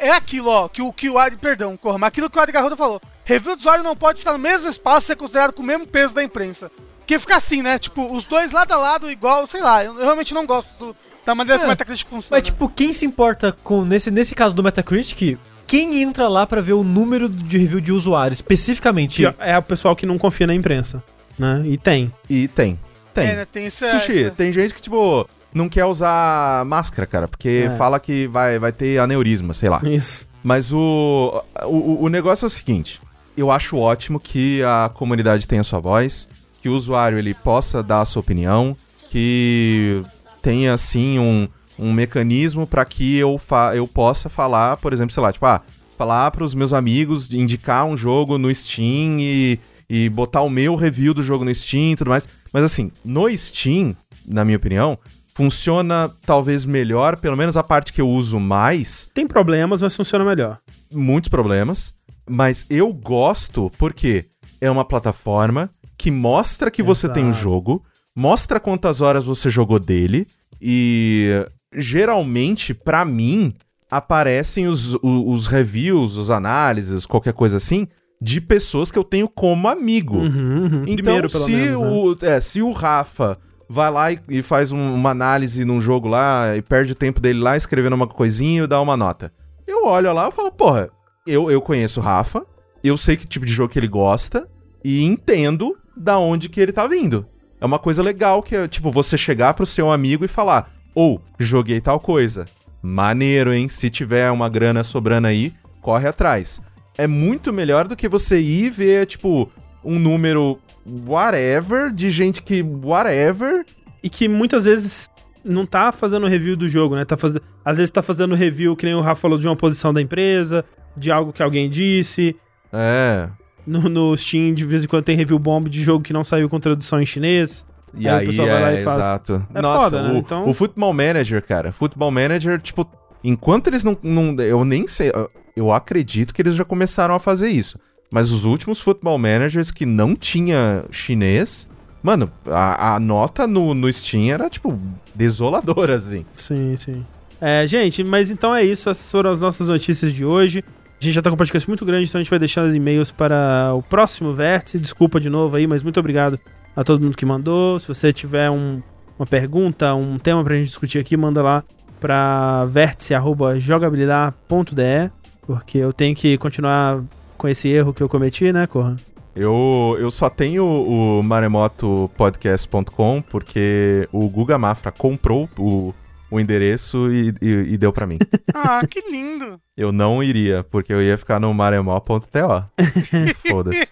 é 0.00 0.10
aquilo, 0.10 0.48
ó, 0.50 0.66
que 0.68 0.82
o 0.82 0.92
que 0.92 1.08
o 1.08 1.16
Ari, 1.16 1.36
perdão, 1.36 1.76
corra, 1.76 1.96
mas 1.96 2.08
aquilo 2.08 2.28
que 2.28 2.36
o 2.36 2.40
Ari 2.40 2.50
Garroda 2.50 2.76
falou. 2.76 3.00
Review 3.24 3.54
do 3.54 3.60
usuário 3.60 3.84
não 3.84 3.94
pode 3.94 4.18
estar 4.18 4.32
no 4.32 4.38
mesmo 4.40 4.68
espaço 4.68 5.04
e 5.04 5.06
ser 5.06 5.16
considerado 5.16 5.52
com 5.52 5.62
o 5.62 5.64
mesmo 5.64 5.86
peso 5.86 6.12
da 6.12 6.24
imprensa. 6.24 6.72
Porque 6.98 7.20
fica 7.20 7.36
assim, 7.36 7.62
né? 7.62 7.78
Tipo, 7.78 8.12
os 8.12 8.24
dois 8.24 8.50
lado 8.50 8.72
a 8.72 8.76
lado, 8.76 9.08
igual, 9.08 9.46
sei 9.46 9.60
lá, 9.60 9.84
eu, 9.84 9.94
realmente 9.94 10.34
não 10.34 10.44
gosto 10.44 10.76
do- 10.86 10.96
da 11.24 11.36
maneira 11.36 11.58
É, 11.58 11.60
que 11.60 11.66
o 11.66 11.68
Metacritic 11.68 12.08
funciona. 12.08 12.26
Mas, 12.32 12.42
tipo, 12.42 12.68
quem 12.68 12.92
se 12.92 13.06
importa 13.06 13.56
com. 13.62 13.84
Nesse, 13.84 14.10
nesse 14.10 14.34
caso 14.34 14.52
do 14.52 14.60
Metacritic, 14.64 15.38
quem 15.68 16.02
entra 16.02 16.28
lá 16.28 16.44
pra 16.48 16.60
ver 16.60 16.72
o 16.72 16.82
número 16.82 17.28
de 17.28 17.58
review 17.58 17.80
de 17.80 17.92
usuário, 17.92 18.34
especificamente? 18.34 19.24
É 19.38 19.56
o 19.56 19.62
pessoal 19.62 19.94
que 19.94 20.04
não 20.04 20.18
confia 20.18 20.48
na 20.48 20.54
imprensa, 20.54 21.00
né? 21.38 21.62
E 21.64 21.76
tem. 21.76 22.12
E 22.28 22.48
tem. 22.48 22.76
Tem. 23.14 23.28
É, 23.28 23.36
né? 23.36 23.44
Tem 23.44 23.66
essa. 23.66 23.88
Sushi, 23.88 24.24
essa- 24.24 24.34
tem 24.34 24.50
gente 24.50 24.74
que, 24.74 24.82
tipo, 24.82 25.24
não 25.54 25.68
quer 25.68 25.84
usar 25.84 26.64
máscara, 26.64 27.06
cara, 27.06 27.28
porque 27.28 27.64
É. 27.66 27.76
fala 27.76 27.98
que 28.00 28.26
vai, 28.26 28.58
vai 28.58 28.72
ter 28.72 28.98
aneurisma, 28.98 29.52
sei 29.54 29.68
lá. 29.68 29.80
Isso. 29.84 30.28
Mas 30.42 30.72
o, 30.72 31.42
o, 31.64 32.04
o 32.04 32.08
negócio 32.08 32.44
é 32.44 32.48
o 32.48 32.50
seguinte: 32.50 33.00
eu 33.36 33.50
acho 33.50 33.76
ótimo 33.76 34.18
que 34.18 34.62
a 34.62 34.90
comunidade 34.92 35.46
tenha 35.46 35.62
sua 35.62 35.78
voz, 35.78 36.28
que 36.60 36.68
o 36.68 36.74
usuário 36.74 37.18
ele 37.18 37.34
possa 37.34 37.82
dar 37.82 38.00
a 38.00 38.04
sua 38.04 38.20
opinião, 38.20 38.76
que 39.08 40.02
tenha 40.40 40.74
assim 40.74 41.18
um, 41.18 41.46
um 41.78 41.92
mecanismo 41.92 42.66
para 42.66 42.84
que 42.84 43.16
eu, 43.16 43.38
fa 43.38 43.76
eu 43.76 43.86
possa 43.86 44.28
falar, 44.28 44.76
por 44.78 44.92
exemplo, 44.92 45.12
sei 45.14 45.22
lá, 45.22 45.32
tipo, 45.32 45.46
ah, 45.46 45.60
falar 45.96 46.30
para 46.32 46.42
os 46.44 46.54
meus 46.54 46.72
amigos, 46.72 47.32
indicar 47.32 47.84
um 47.84 47.96
jogo 47.96 48.38
no 48.38 48.52
Steam 48.52 49.18
e, 49.20 49.60
e 49.88 50.08
botar 50.08 50.42
o 50.42 50.50
meu 50.50 50.74
review 50.74 51.14
do 51.14 51.22
jogo 51.22 51.44
no 51.44 51.54
Steam 51.54 51.92
e 51.92 51.96
tudo 51.96 52.08
mais. 52.10 52.26
Mas 52.52 52.64
assim, 52.64 52.90
no 53.04 53.28
Steam, 53.36 53.94
na 54.26 54.44
minha 54.44 54.56
opinião, 54.56 54.98
funciona 55.34 56.10
talvez 56.26 56.64
melhor, 56.66 57.18
pelo 57.18 57.36
menos 57.36 57.56
a 57.56 57.62
parte 57.62 57.92
que 57.92 58.00
eu 58.00 58.08
uso 58.08 58.38
mais, 58.38 59.08
Tem 59.14 59.26
problemas, 59.26 59.80
mas 59.82 59.94
funciona 59.96 60.24
melhor. 60.24 60.58
muitos 60.92 61.28
problemas, 61.28 61.94
mas 62.28 62.66
eu 62.68 62.92
gosto 62.92 63.70
porque 63.78 64.26
é 64.60 64.70
uma 64.70 64.84
plataforma 64.84 65.70
que 65.96 66.10
mostra 66.10 66.70
que 66.70 66.82
você 66.82 67.08
tem 67.08 67.24
um 67.24 67.30
Exato. 67.30 67.42
jogo, 67.42 67.84
mostra 68.14 68.60
quantas 68.60 69.00
horas 69.00 69.24
você 69.24 69.50
jogou 69.50 69.78
dele 69.78 70.26
e 70.60 71.46
geralmente, 71.74 72.74
pra 72.74 73.04
mim, 73.04 73.52
aparecem 73.90 74.66
os, 74.68 74.94
o- 74.96 75.30
os 75.32 75.46
reviews, 75.46 76.16
os 76.16 76.30
análises, 76.30 77.06
qualquer 77.06 77.32
coisa 77.32 77.56
assim, 77.56 77.86
de 78.20 78.40
pessoas 78.40 78.90
que 78.90 78.98
eu 78.98 79.04
tenho 79.04 79.28
como 79.28 79.68
amigo. 79.68 80.18
Uhum, 80.18 80.62
uhum. 80.64 80.82
Então, 80.86 80.94
Primeiro, 80.96 81.28
se, 81.28 81.50
menos. 81.52 81.80
né? 81.82 81.88
o, 81.88 82.16
é, 82.22 82.40
se 82.40 82.62
o 82.62 82.70
Rafa 82.72 83.38
vai 83.68 83.90
lá 83.90 84.12
e, 84.12 84.20
e 84.28 84.42
faz 84.42 84.72
um- 84.72 84.94
uma 84.94 85.10
análise 85.10 85.64
num 85.64 85.80
jogo 85.80 86.08
lá 86.08 86.56
e 86.56 86.62
perde 86.62 86.92
o 86.92 86.96
tempo 86.96 87.20
dele 87.20 87.40
lá 87.40 87.56
escrevendo 87.56 87.94
uma 87.94 88.06
coisinha 88.06 88.64
e 88.64 88.66
dá 88.66 88.80
uma 88.80 88.96
nota. 88.96 89.32
Eu 89.66 89.86
olho 89.86 90.12
lá 90.12 90.28
e 90.28 90.32
falo, 90.32 90.50
porra, 90.52 90.90
eu, 91.26 91.50
eu 91.50 91.60
conheço 91.60 92.00
o 92.00 92.02
Rafa, 92.02 92.44
eu 92.82 92.96
sei 92.96 93.16
que 93.16 93.26
tipo 93.26 93.46
de 93.46 93.52
jogo 93.52 93.72
que 93.72 93.78
ele 93.78 93.88
gosta 93.88 94.48
e 94.84 95.04
entendo 95.04 95.76
da 95.96 96.18
onde 96.18 96.48
que 96.48 96.60
ele 96.60 96.72
tá 96.72 96.86
vindo. 96.86 97.26
É 97.60 97.64
uma 97.66 97.78
coisa 97.78 98.02
legal 98.02 98.42
que 98.42 98.56
é, 98.56 98.66
tipo, 98.66 98.90
você 98.90 99.16
chegar 99.16 99.54
pro 99.54 99.64
seu 99.64 99.90
amigo 99.90 100.24
e 100.24 100.28
falar, 100.28 100.70
ou, 100.94 101.22
joguei 101.38 101.80
tal 101.80 102.00
coisa. 102.00 102.46
Maneiro, 102.82 103.52
hein? 103.54 103.68
Se 103.68 103.88
tiver 103.88 104.28
uma 104.32 104.48
grana 104.48 104.82
sobrando 104.82 105.28
aí, 105.28 105.54
corre 105.80 106.08
atrás. 106.08 106.60
É 106.98 107.06
muito 107.06 107.52
melhor 107.52 107.86
do 107.86 107.94
que 107.94 108.08
você 108.08 108.40
ir 108.40 108.70
ver, 108.70 109.06
tipo, 109.06 109.48
um 109.84 109.98
número 110.00 110.58
whatever, 110.86 111.92
de 111.92 112.10
gente 112.10 112.42
que 112.42 112.62
whatever. 112.62 113.64
E 114.02 114.10
que 114.10 114.28
muitas 114.28 114.64
vezes 114.64 115.08
não 115.44 115.64
tá 115.64 115.92
fazendo 115.92 116.26
review 116.26 116.56
do 116.56 116.68
jogo, 116.68 116.96
né? 116.96 117.04
Tá 117.04 117.16
faz... 117.16 117.38
Às 117.64 117.78
vezes 117.78 117.90
tá 117.90 118.02
fazendo 118.02 118.34
review, 118.34 118.74
que 118.74 118.84
nem 118.86 118.94
o 118.94 119.00
Rafa 119.00 119.20
falou, 119.20 119.38
de 119.38 119.46
uma 119.46 119.56
posição 119.56 119.92
da 119.92 120.02
empresa, 120.02 120.64
de 120.96 121.10
algo 121.12 121.32
que 121.32 121.42
alguém 121.42 121.70
disse. 121.70 122.34
É. 122.72 123.28
No, 123.64 123.88
no 123.88 124.16
Steam, 124.16 124.54
de 124.54 124.64
vez 124.64 124.82
em 124.84 124.88
quando 124.88 125.04
tem 125.04 125.16
review 125.16 125.38
bomb 125.38 125.68
de 125.68 125.80
jogo 125.82 126.02
que 126.02 126.12
não 126.12 126.24
saiu 126.24 126.48
com 126.48 126.58
tradução 126.58 127.00
em 127.00 127.06
chinês. 127.06 127.64
E 127.94 128.08
Aí 128.08 128.14
o 128.14 128.18
aí, 128.20 128.26
pessoal 128.26 128.48
vai 128.48 128.60
lá 128.60 128.72
é, 128.72 128.80
e 128.80 128.84
faz. 128.84 128.96
exato. 128.96 129.46
É 129.54 129.62
Nossa, 129.62 129.84
foda, 129.84 130.02
né? 130.02 130.14
o, 130.14 130.16
Então- 130.16 130.48
o 130.48 130.54
Football 130.54 130.92
Manager, 130.94 131.42
cara, 131.46 131.70
Football 131.70 132.10
Manager, 132.10 132.60
tipo, 132.60 132.84
enquanto 133.22 133.68
eles 133.68 133.84
não, 133.84 133.96
não. 134.02 134.34
Eu 134.42 134.64
nem 134.64 134.86
sei. 134.86 135.12
Eu 135.54 135.72
acredito 135.72 136.32
que 136.34 136.42
eles 136.42 136.56
já 136.56 136.64
começaram 136.64 137.14
a 137.14 137.20
fazer 137.20 137.50
isso. 137.50 137.78
Mas 138.12 138.30
os 138.30 138.44
últimos 138.44 138.78
Football 138.80 139.18
Managers 139.18 139.70
que 139.70 139.86
não 139.86 140.14
tinha 140.14 140.84
chinês. 140.90 141.66
Mano, 142.02 142.30
a, 142.46 142.96
a 142.96 143.00
nota 143.00 143.46
no, 143.46 143.72
no 143.74 143.90
Steam 143.92 144.32
era, 144.34 144.50
tipo, 144.50 144.78
desoladora, 145.14 145.96
assim. 145.96 146.24
Sim, 146.36 146.76
sim. 146.76 147.04
É, 147.40 147.66
gente, 147.66 148.04
mas 148.04 148.30
então 148.30 148.54
é 148.54 148.62
isso. 148.62 148.90
Essas 148.90 149.10
foram 149.10 149.30
as 149.30 149.40
nossas 149.40 149.68
notícias 149.68 150.12
de 150.12 150.24
hoje. 150.24 150.62
A 151.00 151.04
gente 151.04 151.14
já 151.14 151.22
tá 151.22 151.30
com 151.30 151.34
um 151.34 151.38
podcast 151.38 151.68
muito 151.68 151.84
grande, 151.84 152.08
então 152.08 152.20
a 152.20 152.22
gente 152.22 152.30
vai 152.30 152.38
deixar 152.38 152.64
os 152.64 152.74
e-mails 152.74 153.10
para 153.10 153.72
o 153.74 153.82
próximo 153.82 154.32
vértice. 154.32 154.78
Desculpa 154.78 155.18
de 155.18 155.28
novo 155.30 155.56
aí, 155.56 155.66
mas 155.66 155.82
muito 155.82 155.98
obrigado 155.98 156.38
a 156.76 156.84
todo 156.84 157.02
mundo 157.02 157.16
que 157.16 157.26
mandou. 157.26 157.80
Se 157.80 157.88
você 157.88 158.12
tiver 158.12 158.48
um- 158.50 158.80
uma 159.18 159.26
pergunta, 159.26 159.94
um 159.94 160.18
tema 160.18 160.44
pra 160.44 160.54
gente 160.56 160.66
discutir 160.68 160.98
aqui, 160.98 161.16
manda 161.16 161.42
lá 161.42 161.64
pra 162.00 162.64
vértice.jogabilidade.de, 162.66 165.10
porque 165.46 165.78
eu 165.78 165.92
tenho 165.92 166.14
que 166.14 166.36
continuar 166.38 167.00
com 167.42 167.48
esse 167.48 167.68
erro 167.68 167.92
que 167.92 168.00
eu 168.00 168.08
cometi, 168.08 168.52
né, 168.52 168.68
Corra? 168.68 168.96
Eu, 169.34 169.96
eu 169.98 170.12
só 170.12 170.30
tenho 170.30 170.64
o 170.64 171.20
maremotopodcast.com 171.24 173.20
porque 173.20 174.08
o 174.12 174.28
Guga 174.28 174.56
Mafra 174.56 174.92
comprou 174.92 175.48
o, 175.58 175.92
o 176.30 176.38
endereço 176.38 177.12
e, 177.12 177.34
e, 177.42 177.48
e 177.72 177.76
deu 177.76 177.92
pra 177.92 178.06
mim. 178.06 178.18
Ah, 178.54 178.86
que 178.86 179.00
lindo. 179.10 179.58
Eu 179.76 179.90
não 179.90 180.22
iria, 180.22 180.62
porque 180.62 180.92
eu 180.92 181.02
ia 181.02 181.18
ficar 181.18 181.40
no 181.40 181.52
maremó.to. 181.52 182.20
Foda-se. 183.48 183.88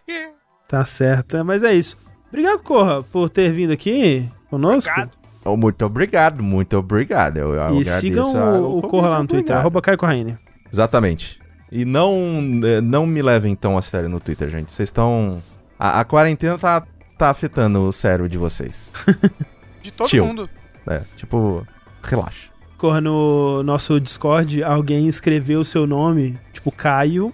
Tá 0.69 0.85
certo. 0.85 1.45
Mas 1.45 1.65
é 1.65 1.75
isso. 1.75 1.97
Obrigado, 2.29 2.63
Corra, 2.63 3.03
por 3.03 3.29
ter 3.29 3.51
vindo 3.51 3.73
aqui 3.73 4.31
conosco. 4.49 4.89
Obrigado. 4.91 5.19
Oh, 5.45 5.57
muito 5.57 5.85
obrigado, 5.85 6.43
muito 6.43 6.77
obrigado. 6.77 7.39
Eu, 7.39 7.55
eu 7.55 7.81
E 7.81 7.85
sigam 7.85 8.33
o, 8.63 8.79
o 8.79 8.83
Corra 8.83 9.09
lá 9.09 9.19
no 9.21 9.27
Twitter, 9.27 9.57
arroba 9.57 9.83
Caio 9.83 9.99
Corraine. 9.99 10.37
Exatamente. 10.71 11.41
E 11.73 11.85
não, 11.85 12.61
eh, 12.65 12.81
não 12.81 13.07
me 13.07 13.23
levem 13.23 13.55
tão 13.55 13.79
a 13.79 13.83
sério 13.83 14.09
no 14.09 14.19
Twitter, 14.21 14.49
gente. 14.49 14.73
Vocês 14.73 14.89
estão. 14.89 15.43
A, 15.79 16.01
a 16.01 16.05
quarentena 16.05 16.59
tá, 16.59 16.85
tá 17.17 17.31
afetando 17.31 17.81
o 17.87 17.93
cérebro 17.93 18.29
de 18.29 18.37
vocês. 18.39 18.93
De 19.83 19.91
todo 19.91 20.09
Tio. 20.09 20.27
mundo. 20.27 20.51
É, 20.87 21.01
tipo, 21.17 21.67
relaxa. 22.03 22.49
Corra 22.77 23.01
no 23.01 23.63
nosso 23.63 23.99
Discord, 24.01 24.63
alguém 24.63 25.07
escreveu 25.09 25.61
o 25.61 25.65
seu 25.65 25.87
nome, 25.87 26.39
tipo 26.53 26.71
Caio, 26.73 27.33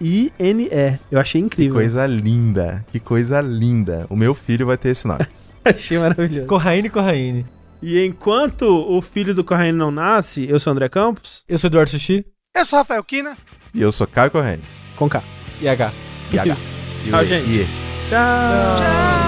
K-O-H-A-I-N-E. 0.00 0.98
Eu 1.10 1.18
achei 1.20 1.40
Que 1.40 1.46
incrível. 1.46 1.74
coisa 1.74 2.06
linda. 2.06 2.84
Que 2.90 2.98
coisa 3.00 3.40
linda. 3.40 4.06
O 4.08 4.16
meu 4.16 4.34
filho 4.34 4.66
vai 4.66 4.76
ter 4.76 4.90
esse 4.90 5.06
nome. 5.06 5.26
achei 5.64 5.98
maravilhoso. 5.98 6.46
Corraine, 6.46 6.88
Corraine. 6.90 7.46
E 7.82 8.04
enquanto 8.04 8.62
o 8.64 9.00
filho 9.00 9.34
do 9.34 9.42
Corraine 9.44 9.76
não 9.76 9.90
nasce, 9.90 10.46
eu 10.48 10.60
sou 10.60 10.70
o 10.72 10.74
André 10.74 10.88
Campos, 10.88 11.44
Eu 11.48 11.58
sou 11.58 11.68
Eduardo 11.68 11.90
Sushi 11.90 12.24
Eu 12.54 12.66
sou 12.66 12.78
o 12.78 12.82
Rafael 12.82 13.02
Kina. 13.04 13.36
e 13.74 13.80
eu 13.80 13.90
sou 13.90 14.06
Caio 14.06 14.30
Corrêne. 14.30 14.62
com 14.96 15.08
K. 15.08 15.22
e 15.60 15.68
H. 15.68 15.92
E 16.32 16.38
H. 16.38 16.56
Tchau, 17.04 17.24
gente. 17.24 17.66
Tchau. 18.08 18.76
Tchau. 18.76 19.19